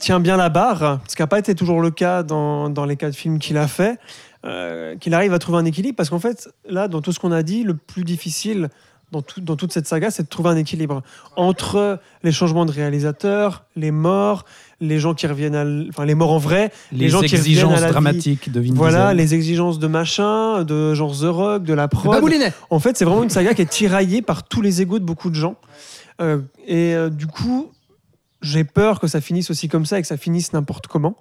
tient 0.00 0.20
bien 0.20 0.38
la 0.38 0.48
barre, 0.48 1.00
ce 1.06 1.14
qui 1.14 1.20
n'a 1.22 1.26
pas 1.26 1.38
été 1.38 1.54
toujours 1.54 1.82
le 1.82 1.90
cas 1.90 2.22
dans, 2.22 2.70
dans 2.70 2.86
les 2.86 2.96
quatre 2.96 3.14
films 3.14 3.38
qu'il 3.38 3.58
a 3.58 3.68
fait, 3.68 3.98
euh, 4.46 4.96
qu'il 4.96 5.12
arrive 5.12 5.34
à 5.34 5.38
trouver 5.38 5.58
un 5.58 5.64
équilibre. 5.66 5.96
Parce 5.96 6.08
qu'en 6.08 6.18
fait, 6.18 6.48
là, 6.66 6.88
dans 6.88 7.02
tout 7.02 7.12
ce 7.12 7.20
qu'on 7.20 7.32
a 7.32 7.42
dit, 7.42 7.62
le 7.62 7.74
plus 7.74 8.04
difficile 8.04 8.68
dans, 9.12 9.22
tout- 9.22 9.40
dans 9.40 9.54
toute 9.54 9.72
cette 9.72 9.86
saga, 9.86 10.10
c'est 10.10 10.24
de 10.24 10.28
trouver 10.28 10.50
un 10.50 10.56
équilibre 10.56 11.02
entre 11.36 12.00
les 12.24 12.32
changements 12.32 12.64
de 12.66 12.72
réalisateur, 12.72 13.64
les 13.76 13.92
morts, 13.92 14.44
les 14.80 14.98
gens 14.98 15.14
qui 15.14 15.26
reviennent 15.26 15.54
à 15.54 15.62
l- 15.62 15.86
enfin 15.88 16.04
les 16.04 16.14
morts 16.14 16.32
en 16.32 16.38
vrai, 16.38 16.70
Les, 16.92 17.08
gens 17.08 17.20
qui 17.20 17.26
reviennent 17.36 17.40
exigences 17.40 17.78
à 17.78 17.80
la 17.80 17.86
vie. 17.86 17.92
dramatiques 17.92 18.52
de 18.52 18.60
Vin 18.60 18.74
voilà, 18.74 19.12
Diesel. 19.12 19.16
les 19.16 19.34
exigences 19.34 19.78
de 19.78 19.86
machin, 19.86 20.64
de 20.64 20.94
genre 20.94 21.12
The 21.18 21.24
Rock, 21.24 21.62
de 21.64 21.72
la 21.74 21.88
prod. 21.88 22.22
En 22.70 22.78
fait, 22.78 22.96
c'est 22.96 23.04
vraiment 23.06 23.22
une 23.22 23.30
saga 23.30 23.54
qui 23.54 23.62
est 23.62 23.70
tiraillée 23.70 24.20
par 24.22 24.42
tous 24.42 24.60
les 24.60 24.82
égaux 24.82 24.98
de 24.98 25.04
beaucoup 25.04 25.30
de 25.30 25.34
gens. 25.34 25.56
Euh, 26.20 26.38
et 26.66 26.94
euh, 26.94 27.08
du 27.10 27.26
coup, 27.26 27.70
j'ai 28.42 28.64
peur 28.64 29.00
que 29.00 29.06
ça 29.06 29.20
finisse 29.20 29.50
aussi 29.50 29.68
comme 29.68 29.86
ça 29.86 29.98
et 29.98 30.02
que 30.02 30.08
ça 30.08 30.16
finisse 30.16 30.52
n'importe 30.52 30.86
comment. 30.88 31.16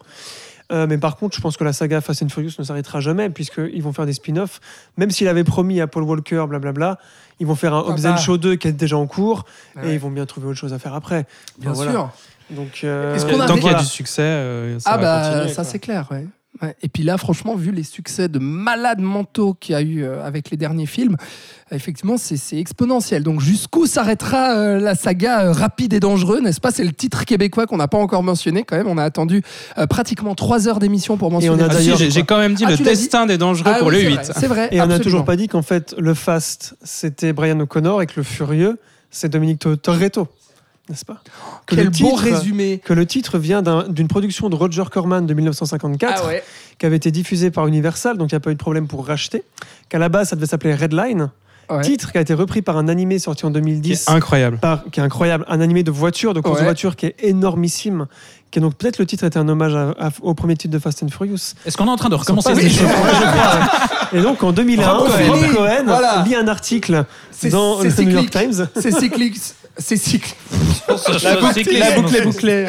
Euh, 0.72 0.88
mais 0.90 0.98
par 0.98 1.16
contre, 1.16 1.36
je 1.36 1.42
pense 1.42 1.58
que 1.58 1.64
la 1.64 1.74
saga 1.74 2.02
Fast 2.02 2.24
and 2.24 2.30
Furious 2.30 2.54
ne 2.58 2.64
s'arrêtera 2.64 3.00
jamais, 3.00 3.30
puisqu'ils 3.30 3.84
vont 3.84 3.94
faire 3.94 4.06
des 4.08 4.14
spin-offs. 4.14 4.60
Même 4.98 5.12
s'il 5.12 5.28
avait 5.28 5.44
promis 5.44 5.80
à 5.80 5.86
Paul 5.88 6.04
Walker, 6.04 6.44
blablabla, 6.50 6.98
ils 7.40 7.46
vont 7.46 7.54
faire 7.56 7.74
un 7.76 7.84
Ah 7.88 7.92
Hobbs 7.92 8.02
bah. 8.02 8.18
Show 8.18 8.38
2 8.38 8.56
qui 8.56 8.68
est 8.70 8.72
déjà 8.72 8.98
en 8.98 9.06
cours, 9.06 9.46
Ouais. 9.76 9.92
et 9.92 9.94
ils 9.94 10.00
vont 10.00 10.10
bien 10.10 10.26
trouver 10.26 10.48
autre 10.48 10.58
chose 10.58 10.74
à 10.74 10.80
faire 10.80 10.96
après. 10.96 11.28
Bien 11.60 11.72
Enfin, 11.72 11.84
voilà. 11.84 12.12
Donc, 12.52 12.82
euh, 12.84 13.16
Est-ce 13.16 13.26
qu'on 13.26 13.40
a- 13.40 13.48
Tant 13.48 13.56
qu'il 13.56 13.64
y 13.64 13.68
a 13.68 13.72
voilà. 13.72 13.80
du 13.84 13.86
succès, 13.90 14.22
euh, 14.22 14.80
ça 14.80 14.92
Ah 14.94 14.98
va 14.98 15.04
bah 15.04 15.30
continuer, 15.30 15.48
ça 15.50 15.56
quoi. 15.56 15.64
c'est 15.64 15.80
clair, 15.80 16.08
ouais. 16.12 16.28
Ouais. 16.62 16.74
Et 16.82 16.88
puis 16.88 17.04
là, 17.04 17.18
franchement, 17.18 17.56
vu 17.56 17.72
les 17.72 17.84
succès 17.84 18.30
de 18.30 18.40
malades 18.40 19.02
mentaux 19.02 19.56
qu'il 19.60 19.74
y 19.74 19.76
a 19.76 19.82
eu 19.82 20.04
euh, 20.06 20.24
avec 20.26 20.52
les 20.52 20.56
derniers 20.56 20.86
films, 20.86 21.18
euh, 21.20 21.76
effectivement, 21.76 22.16
c'est 22.18 22.38
c'est 22.38 22.58
exponentiel. 22.58 23.24
Donc 23.24 23.42
jusqu'où 23.42 23.88
s'arrêtera 23.88 24.56
euh, 24.56 24.80
la 24.80 24.96
saga 24.96 25.42
euh, 25.48 25.52
Rapide 25.52 25.92
et 25.92 26.00
Dangereux, 26.00 26.40
n'est-ce 26.40 26.62
pas? 26.62 26.72
C'est 26.72 26.86
le 26.86 26.94
titre 26.94 27.26
québécois 27.26 27.66
qu'on 27.66 27.76
n'a 27.76 27.90
pas 27.90 27.98
encore 27.98 28.24
mentionné 28.24 28.64
quand 28.64 28.78
même. 28.78 28.88
On 28.88 28.98
a 28.98 29.04
attendu 29.04 29.42
euh, 29.78 29.86
pratiquement 29.86 30.34
trois 30.34 30.70
heures 30.70 30.80
d'émission 30.80 31.18
pour 31.18 31.30
mentionner. 31.30 31.62
on 31.62 31.66
a 31.66 31.68
Ah 31.68 31.72
si, 31.72 31.78
d'ailleurs- 31.80 31.98
j'ai 31.98 32.10
j'ai 32.10 32.24
quand 32.24 32.38
même 32.38 32.54
dit 32.54 32.64
Ah, 32.66 32.72
le 32.72 32.78
tu 32.78 32.84
l'as 32.84 32.94
dit 32.94 33.02
destin 33.02 33.26
des 33.26 33.38
dangereux 33.38 33.72
Ah 33.76 33.80
pour 33.80 33.90
oui, 33.90 33.96
le 33.96 34.00
c'est 34.02 34.08
8. 34.08 34.16
vrai, 34.16 34.34
C'est 34.40 34.48
vrai. 34.48 34.68
Et 34.72 34.76
on 34.76 34.78
n'a 34.78 34.84
absolument. 34.84 35.04
toujours 35.04 35.26
pas 35.26 35.36
dit 35.36 35.50
qu'en 35.50 35.62
fait, 35.62 35.94
le 35.98 36.14
Fast, 36.14 36.76
c'était 36.86 37.34
Brian 37.34 37.60
O'Connor 37.60 38.02
et 38.02 38.06
que 38.06 38.14
le 38.16 38.24
Furieux, 38.24 38.80
c'est 39.12 39.28
Dominique 39.28 39.60
To- 39.60 39.76
Toretto. 39.76 40.30
N'est-ce 40.90 41.06
pas? 41.06 41.22
Que 41.66 41.76
Quel 41.76 41.86
le 41.86 41.90
beau 41.90 41.96
titre- 41.98 42.22
résumé. 42.22 42.80
Que 42.84 42.94
le 42.94 43.06
titre 43.08 43.40
vient 43.40 43.62
d'un- 43.64 43.88
d'une 43.88 44.08
production 44.08 44.50
de 44.50 44.56
Roger 44.56 44.84
Corman 44.92 45.26
de 45.26 45.34
1954, 45.34 46.22
Ah 46.24 46.28
ouais. 46.28 46.44
qui 46.78 46.86
avait 46.86 46.96
été 46.98 47.10
diffusée 47.12 47.50
par 47.50 47.66
Universal, 47.68 48.18
donc 48.18 48.32
il 48.32 48.36
n'y 48.36 48.38
a 48.38 48.40
pas 48.40 48.52
eu 48.52 48.56
de 48.56 48.60
problème 48.60 48.88
pour 48.88 49.06
racheter. 49.08 49.44
Qu'à 49.90 49.98
la 49.98 50.10
base, 50.10 50.30
ça 50.30 50.36
devait 50.36 50.46
s'appeler 50.46 50.76
Redline. 50.76 51.32
Ouais. 51.72 51.82
Titre 51.82 52.12
qui 52.12 52.20
a 52.20 52.22
été 52.22 52.36
repris 52.36 52.62
par 52.62 52.78
un 52.78 52.88
animé 52.88 53.18
sorti 53.18 53.44
en 53.48 53.50
2010. 53.50 54.04
C'est 54.06 54.12
incroyable. 54.12 54.60
par- 54.60 54.84
qui 54.92 55.00
est 55.00 55.04
incroyable, 55.04 55.46
un 55.48 55.60
animé 55.62 55.82
de 55.82 55.90
voiture, 55.90 56.36
de 56.36 56.40
course 56.40 56.58
Ouais. 56.58 56.62
de 56.62 56.66
voiture 56.66 56.96
qui 56.96 57.08
est 57.08 57.16
énormissime. 57.24 58.06
Qui 58.56 58.60
est 58.60 58.62
donc 58.62 58.76
peut-être 58.76 59.00
le 59.00 59.06
titre 59.06 59.26
était 59.26 59.38
un 59.38 59.50
hommage 59.50 59.76
à- 59.76 59.90
à- 60.00 60.10
au 60.22 60.34
premier 60.34 60.56
titre 60.56 60.74
de 60.74 60.80
Fast 60.80 61.04
and 61.04 61.10
Furious. 61.10 61.36
Est-ce 61.66 61.76
qu'on 61.76 61.88
est 61.88 61.90
en 61.90 61.98
train 61.98 62.08
de 62.08 62.16
recommencer 62.16 62.52
émission 62.52 62.88
je 62.88 62.94
crois. 63.20 63.90
Et 64.14 64.22
donc 64.22 64.42
en 64.44 64.54
2001, 64.54 64.82
Bravo, 64.82 65.04
Rob. 65.08 65.54
Cohen 65.54 65.84
Voilà. 65.86 66.24
lit 66.26 66.36
un 66.38 66.48
article 66.48 67.04
dans 67.52 67.80
le 67.82 67.90
New 67.90 68.12
York 68.12 68.30
cyclique. 68.30 68.32
Times. 68.32 68.68
C'est 68.80 68.98
cyclique. 68.98 69.36
C'est 69.78 69.98
cyclique. 69.98 70.38
La 70.88 71.36
boucle, 71.36 71.78
la 71.78 71.92
boucle 72.00 72.16
est 72.16 72.22
bouclée. 72.22 72.68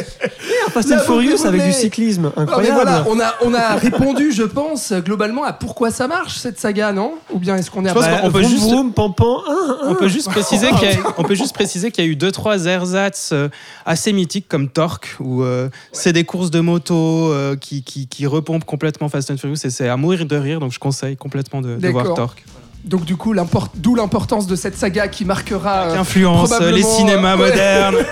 Fast 0.73 0.91
and 0.93 0.99
Furious 1.05 1.47
avec 1.47 1.63
du 1.65 1.73
cyclisme, 1.73 2.23
Non, 2.23 2.33
incroyable. 2.43 2.75
voilà, 2.83 3.05
on 3.09 3.21
a, 3.21 3.35
on 3.45 3.55
a 3.55 3.77
répondu, 3.77 4.33
je 4.33 4.43
pense, 4.43 4.93
globalement 4.93 5.45
à 5.45 5.53
pourquoi 5.53 5.93
ça 5.93 6.09
marche 6.09 6.37
cette 6.39 6.59
saga, 6.59 6.93
non? 6.93 7.15
Ou 7.33 7.39
bien 7.39 7.55
est-ce 7.57 7.71
qu'on 7.71 7.85
est 7.85 7.91
à 7.91 7.95
Bah, 7.95 8.01
peut 8.25 8.29
vroom, 8.41 8.43
juste- 8.51 8.63
vroom, 8.65 8.93
pam, 8.93 9.15
pam, 9.15 9.27
hein, 9.49 9.77
On 9.85 9.95
peut 9.95 10.09
juste 10.09 10.31
préciser 10.31 10.69
qu'il 10.71 10.89
y, 10.91 10.95
a- 10.95 11.15
on 11.17 11.23
peut 11.23 11.37
juste 11.37 11.55
préciser 11.55 11.93
qu'il 11.93 12.05
y 12.05 12.09
a 12.09 12.11
eu 12.11 12.17
deux 12.17 12.33
trois 12.33 12.65
ersatz 12.65 13.31
euh, 13.33 13.49
assez 13.85 14.13
mythiques 14.13 14.49
comme 14.49 14.69
Torque 14.69 15.15
où 15.21 15.43
euh, 15.45 15.69
c'est 15.93 16.13
des 16.13 16.25
courses 16.25 16.51
de 16.51 16.61
moto 16.61 17.33
euh, 17.33 17.57
qui, 17.57 17.83
qui, 17.83 18.07
qui 18.07 18.27
repompent 18.27 18.65
complètement 18.65 19.09
Fast 19.09 19.31
and 19.31 19.37
Furious 19.37 19.59
et 19.65 19.71
c'est 19.71 19.89
à 19.89 19.97
mourir 19.97 20.27
de 20.27 20.37
rire 20.37 20.61
donc 20.61 20.73
je 20.73 20.79
conseille 20.79 21.17
complètement 21.17 21.61
de, 21.61 21.77
de 21.77 21.89
voir. 21.89 22.15
Torque. 22.15 22.45
Donc 22.87 23.05
du 23.05 23.17
coup, 23.17 23.35
d'où 23.75 23.95
l'importance 23.97 24.47
de 24.47 24.55
cette 24.55 24.77
saga 24.77 25.09
qui 25.09 25.25
marquera. 25.25 25.89
Qui 25.89 25.97
euh, 25.97 26.01
influence 26.01 26.53
euh, 26.61 26.71
les 26.71 26.83
cinémas 26.83 27.37
modernes. 27.37 27.97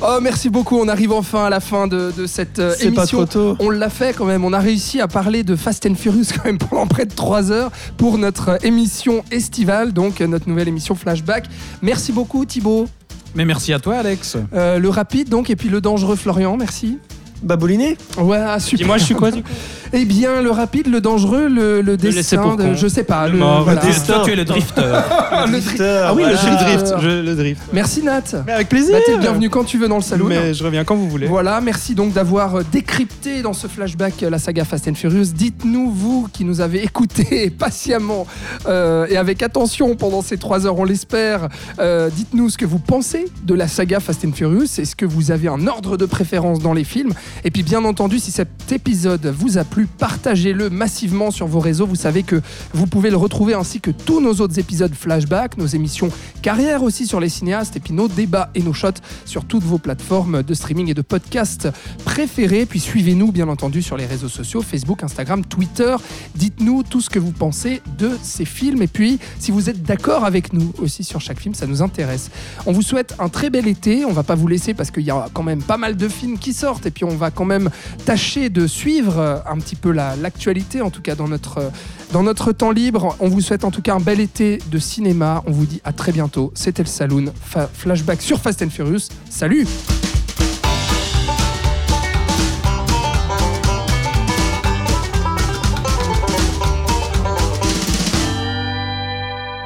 Oh, 0.00 0.18
merci 0.22 0.48
beaucoup. 0.48 0.78
On 0.78 0.86
arrive 0.86 1.10
enfin 1.10 1.46
à 1.46 1.50
la 1.50 1.58
fin 1.58 1.88
de, 1.88 2.12
de 2.16 2.26
cette 2.28 2.60
euh, 2.60 2.72
C'est 2.78 2.92
pas 2.92 3.02
émission. 3.02 3.26
trop 3.26 3.26
tôt. 3.26 3.56
On 3.58 3.68
l'a 3.68 3.90
fait 3.90 4.14
quand 4.16 4.26
même. 4.26 4.44
On 4.44 4.52
a 4.52 4.60
réussi 4.60 5.00
à 5.00 5.08
parler 5.08 5.42
de 5.42 5.56
Fast 5.56 5.84
and 5.86 5.96
Furious 5.96 6.26
quand 6.36 6.44
même 6.44 6.56
pendant 6.56 6.86
près 6.86 7.04
de 7.04 7.12
3 7.12 7.50
heures 7.50 7.72
pour 7.96 8.16
notre 8.16 8.64
émission 8.64 9.24
estivale, 9.32 9.92
donc 9.92 10.20
notre 10.20 10.48
nouvelle 10.48 10.68
émission 10.68 10.94
Flashback. 10.94 11.46
Merci 11.82 12.12
beaucoup 12.12 12.44
Thibaut. 12.44 12.86
Mais 13.34 13.44
merci 13.44 13.72
à 13.72 13.78
toi, 13.78 13.96
Alex. 13.96 14.36
Euh, 14.52 14.78
le 14.78 14.88
rapide 14.88 15.28
donc 15.28 15.50
et 15.50 15.56
puis 15.56 15.68
le 15.68 15.80
dangereux 15.80 16.16
Florian. 16.16 16.56
Merci. 16.56 16.98
Baboliné 17.42 17.96
Ouais, 18.18 18.38
super. 18.58 18.78
Puis 18.78 18.84
moi, 18.86 18.98
je 18.98 19.04
suis 19.04 19.14
quoi 19.14 19.30
du 19.30 19.42
coup 19.42 19.48
Eh 19.92 20.04
bien, 20.04 20.42
le 20.42 20.50
rapide, 20.50 20.88
le 20.88 21.00
dangereux, 21.00 21.48
le, 21.48 21.80
le 21.82 21.96
destin, 21.96 22.56
de- 22.56 22.74
je 22.74 22.88
sais 22.88 23.04
pas. 23.04 23.26
Le 23.26 23.32
Le, 23.34 23.38
mort, 23.38 23.64
voilà. 23.64 23.80
le 23.82 23.86
destin. 23.88 24.14
Toi, 24.14 24.22
tu 24.24 24.32
es 24.32 24.36
le 24.36 24.44
drifter. 24.44 24.82
Le 25.50 25.60
dri- 25.60 25.78
Ah 25.80 26.14
oui, 26.14 26.22
voilà. 26.22 26.30
le 26.32 26.36
Je 26.36 26.64
drift. 26.64 26.84
drift, 26.84 26.94
je 27.02 27.08
le 27.22 27.34
drift. 27.34 27.60
Merci 27.72 28.02
Nat. 28.02 28.22
Mais 28.46 28.52
avec 28.52 28.68
plaisir. 28.68 28.92
Bah, 28.94 28.98
t'es 29.06 29.12
le 29.12 29.18
bienvenu 29.18 29.48
quand 29.50 29.64
tu 29.64 29.78
veux 29.78 29.88
dans 29.88 29.96
le 29.96 30.02
salon. 30.02 30.26
Mais 30.28 30.52
je 30.52 30.64
reviens 30.64 30.84
quand 30.84 30.96
vous 30.96 31.08
voulez. 31.08 31.26
Voilà, 31.26 31.60
merci 31.60 31.94
donc 31.94 32.12
d'avoir 32.12 32.56
euh, 32.56 32.62
décrypté 32.72 33.40
dans 33.42 33.52
ce 33.52 33.66
flashback 33.68 34.22
euh, 34.22 34.30
la 34.30 34.38
saga 34.38 34.64
Fast 34.64 34.88
and 34.88 34.94
Furious. 34.94 35.26
Dites-nous, 35.34 35.90
vous 35.90 36.28
qui 36.32 36.44
nous 36.44 36.60
avez 36.60 36.82
écoutés 36.82 37.50
patiemment 37.58 38.26
euh, 38.66 39.06
et 39.08 39.16
avec 39.16 39.42
attention 39.42 39.94
pendant 39.94 40.22
ces 40.22 40.36
trois 40.38 40.66
heures, 40.66 40.78
on 40.78 40.84
l'espère, 40.84 41.48
euh, 41.78 42.10
dites-nous 42.10 42.50
ce 42.50 42.58
que 42.58 42.66
vous 42.66 42.78
pensez 42.80 43.26
de 43.44 43.54
la 43.54 43.68
saga 43.68 44.00
Fast 44.00 44.24
and 44.24 44.32
Furious. 44.32 44.64
Est-ce 44.78 44.96
que 44.96 45.06
vous 45.06 45.30
avez 45.30 45.48
un 45.48 45.66
ordre 45.66 45.96
de 45.96 46.04
préférence 46.06 46.58
dans 46.60 46.72
les 46.74 46.84
films? 46.84 47.12
Et 47.44 47.50
puis 47.50 47.62
bien 47.62 47.84
entendu, 47.84 48.18
si 48.18 48.30
cet 48.30 48.72
épisode 48.72 49.26
vous 49.26 49.58
a 49.58 49.64
plu, 49.64 49.86
partagez-le 49.86 50.70
massivement 50.70 51.30
sur 51.30 51.46
vos 51.46 51.60
réseaux. 51.60 51.86
Vous 51.86 51.96
savez 51.96 52.22
que 52.22 52.40
vous 52.72 52.86
pouvez 52.86 53.10
le 53.10 53.16
retrouver 53.16 53.54
ainsi 53.54 53.80
que 53.80 53.90
tous 53.90 54.20
nos 54.20 54.34
autres 54.34 54.58
épisodes 54.58 54.94
flashback, 54.94 55.56
nos 55.56 55.66
émissions 55.66 56.10
carrière 56.42 56.82
aussi 56.82 57.06
sur 57.06 57.20
les 57.20 57.28
cinéastes 57.28 57.76
et 57.76 57.80
puis 57.80 57.92
nos 57.92 58.08
débats 58.08 58.50
et 58.54 58.62
nos 58.62 58.72
shots 58.72 59.00
sur 59.24 59.44
toutes 59.44 59.64
vos 59.64 59.78
plateformes 59.78 60.42
de 60.42 60.54
streaming 60.54 60.90
et 60.90 60.94
de 60.94 61.02
podcast 61.02 61.68
préférées. 62.04 62.66
Puis 62.66 62.80
suivez-nous 62.80 63.32
bien 63.32 63.48
entendu 63.48 63.82
sur 63.82 63.96
les 63.96 64.06
réseaux 64.06 64.28
sociaux, 64.28 64.62
Facebook, 64.62 65.02
Instagram, 65.02 65.44
Twitter. 65.44 65.96
Dites-nous 66.34 66.82
tout 66.82 67.00
ce 67.00 67.10
que 67.10 67.18
vous 67.18 67.32
pensez 67.32 67.82
de 67.98 68.10
ces 68.22 68.44
films 68.44 68.82
et 68.82 68.86
puis 68.86 69.18
si 69.38 69.50
vous 69.50 69.70
êtes 69.70 69.82
d'accord 69.82 70.24
avec 70.24 70.52
nous 70.52 70.72
aussi 70.78 71.04
sur 71.04 71.20
chaque 71.20 71.40
film, 71.40 71.54
ça 71.54 71.66
nous 71.66 71.82
intéresse. 71.82 72.30
On 72.66 72.72
vous 72.72 72.82
souhaite 72.82 73.14
un 73.18 73.28
très 73.28 73.50
bel 73.50 73.66
été. 73.68 74.04
On 74.04 74.12
va 74.12 74.22
pas 74.22 74.34
vous 74.34 74.48
laisser 74.48 74.74
parce 74.74 74.90
qu'il 74.90 75.04
y 75.04 75.10
a 75.10 75.28
quand 75.32 75.42
même 75.42 75.62
pas 75.62 75.76
mal 75.76 75.96
de 75.96 76.08
films 76.08 76.38
qui 76.38 76.52
sortent 76.52 76.86
et 76.86 76.90
puis 76.90 77.04
on 77.04 77.16
va 77.18 77.30
quand 77.30 77.44
même 77.44 77.68
tâcher 78.06 78.48
de 78.48 78.66
suivre 78.66 79.18
euh, 79.18 79.36
un 79.46 79.58
petit 79.58 79.76
peu 79.76 79.92
la- 79.92 80.16
l'actualité, 80.16 80.80
en 80.80 80.88
tout 80.90 81.02
cas 81.02 81.14
dans 81.14 81.28
notre, 81.28 81.58
euh, 81.58 81.68
dans 82.12 82.22
notre 82.22 82.52
temps 82.52 82.70
libre. 82.70 83.14
On 83.20 83.28
vous 83.28 83.42
souhaite 83.42 83.64
en 83.64 83.70
tout 83.70 83.82
cas 83.82 83.94
un 83.94 84.00
bel 84.00 84.20
été 84.20 84.58
de 84.70 84.78
cinéma. 84.78 85.42
On 85.46 85.50
vous 85.52 85.66
dit 85.66 85.80
à 85.84 85.92
très 85.92 86.12
bientôt. 86.12 86.50
C'était 86.54 86.82
le 86.82 86.88
Saloon. 86.88 87.26
Fa- 87.44 87.68
flashback 87.72 88.22
sur 88.22 88.40
Fast 88.40 88.62
and 88.62 88.70
Furious. 88.70 89.08
Salut 89.28 89.66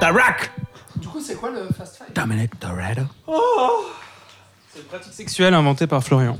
Tarak 0.01 0.51
Du 0.97 1.09
coup, 1.09 1.21
c'est 1.21 1.35
quoi 1.37 1.51
le 1.51 1.67
Fast 1.77 1.97
Five? 1.97 2.13
Dominic 2.15 2.59
Toretto. 2.59 3.03
C'est 4.73 4.81
une 4.81 4.87
pratique 4.87 5.13
sexuelle 5.13 5.55
inventée 5.55 5.87
par 5.87 6.03
Florian. 6.03 6.39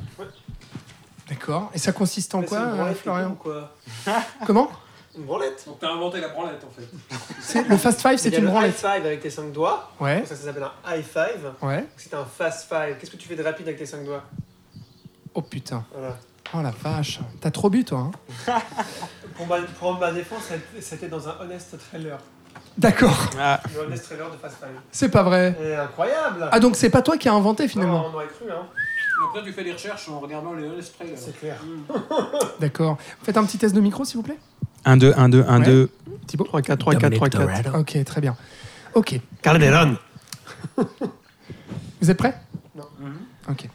D'accord. 1.32 1.70
Et 1.74 1.78
ça 1.78 1.92
consiste 1.92 2.34
en 2.34 2.42
quoi, 2.42 2.58
euh, 2.58 2.94
Florian 2.94 3.34
quoi 3.34 3.70
Comment 4.46 4.70
Une 5.16 5.24
branlette. 5.24 5.64
Donc 5.66 5.78
t'as 5.80 5.90
inventé 5.90 6.20
la 6.20 6.28
branlette 6.28 6.62
en 6.64 6.70
fait. 6.70 6.88
C'est- 7.40 7.68
Le 7.68 7.76
Fast 7.76 8.00
Five, 8.02 8.18
c'est 8.18 8.30
y 8.30 8.34
a 8.34 8.38
une 8.38 8.44
le 8.44 8.48
high 8.50 8.54
branlette. 8.54 8.76
five 8.76 9.06
avec 9.06 9.20
tes 9.20 9.30
5 9.30 9.52
doigts. 9.52 9.90
Ouais, 10.00 10.24
Ça, 10.26 10.36
ça 10.36 10.44
s'appelle 10.44 10.64
un 10.64 10.94
high 10.96 11.04
five. 11.04 11.52
ouais. 11.62 11.86
C'est 11.96 12.14
un 12.14 12.24
fast 12.24 12.68
five. 12.68 12.96
Qu'est-ce 12.98 13.10
que 13.10 13.16
tu 13.16 13.28
fais 13.28 13.36
de 13.36 13.42
rapide 13.42 13.66
avec 13.68 13.78
tes 13.78 13.86
5 13.86 14.04
doigts 14.04 14.24
Oh 15.34 15.42
putain. 15.42 15.84
Voilà. 15.92 16.16
Oh 16.54 16.60
la 16.62 16.70
vache. 16.70 17.20
T'as 17.40 17.50
trop 17.50 17.70
bu, 17.70 17.84
toi. 17.84 18.10
hein 18.46 18.60
Pour 19.36 19.46
ma, 19.46 19.62
pour 19.62 19.98
ma 19.98 20.12
défense, 20.12 20.42
c'était 20.80 21.08
dans 21.08 21.26
un 21.26 21.34
honest 21.40 21.74
trailer. 21.88 22.18
D'accord. 22.76 23.30
Ah, 23.40 23.60
Le 23.74 23.80
honest 23.86 24.04
trailer 24.04 24.30
de 24.30 24.36
fast 24.36 24.56
five. 24.58 24.68
C'est 24.90 25.08
pas 25.08 25.22
vrai. 25.22 25.56
Et 25.62 25.74
incroyable 25.74 26.46
Ah, 26.52 26.60
donc 26.60 26.76
c'est 26.76 26.90
pas 26.90 27.00
toi 27.00 27.16
qui 27.16 27.28
as 27.30 27.32
inventé 27.32 27.66
finalement 27.68 28.02
Non, 28.02 28.10
on 28.12 28.14
aurait 28.14 28.26
cru, 28.26 28.44
hein. 28.50 28.66
Après 29.28 29.42
tu 29.44 29.52
fais 29.52 29.65
des 29.65 29.73
recherches 29.73 30.09
en 30.09 30.20
regardant 30.20 30.52
les 30.55 30.67
Honest 30.68 30.94
Trailers. 30.94 31.18
C'est 31.18 31.39
clair. 31.39 31.57
D'accord. 32.60 32.99
Faites 33.23 33.36
un 33.36 33.44
petit 33.44 33.59
test 33.59 33.75
de 33.75 33.81
micro, 33.81 34.05
s'il 34.05 34.17
vous 34.17 34.23
plaît. 34.23 34.39
1, 34.84 34.97
2, 34.97 35.12
1, 35.17 35.28
2, 35.28 35.44
1, 35.49 35.60
Ouais. 35.60 35.67
2. 35.67 35.91
Thibaut 36.26 36.44
3, 36.44 36.62
4, 36.62 36.78
3, 36.78 36.94
4, 36.97 37.15
3, 37.15 37.28
4. 37.28 37.78
Ok, 37.78 38.05
très 38.05 38.20
bien. 38.20 38.36
Ok. 38.94 39.20
Calderon 39.42 39.97
Vous 42.01 42.10
êtes 42.10 42.17
prêts? 42.18 42.34
Non. 42.75 42.84
Ok. 43.49 43.68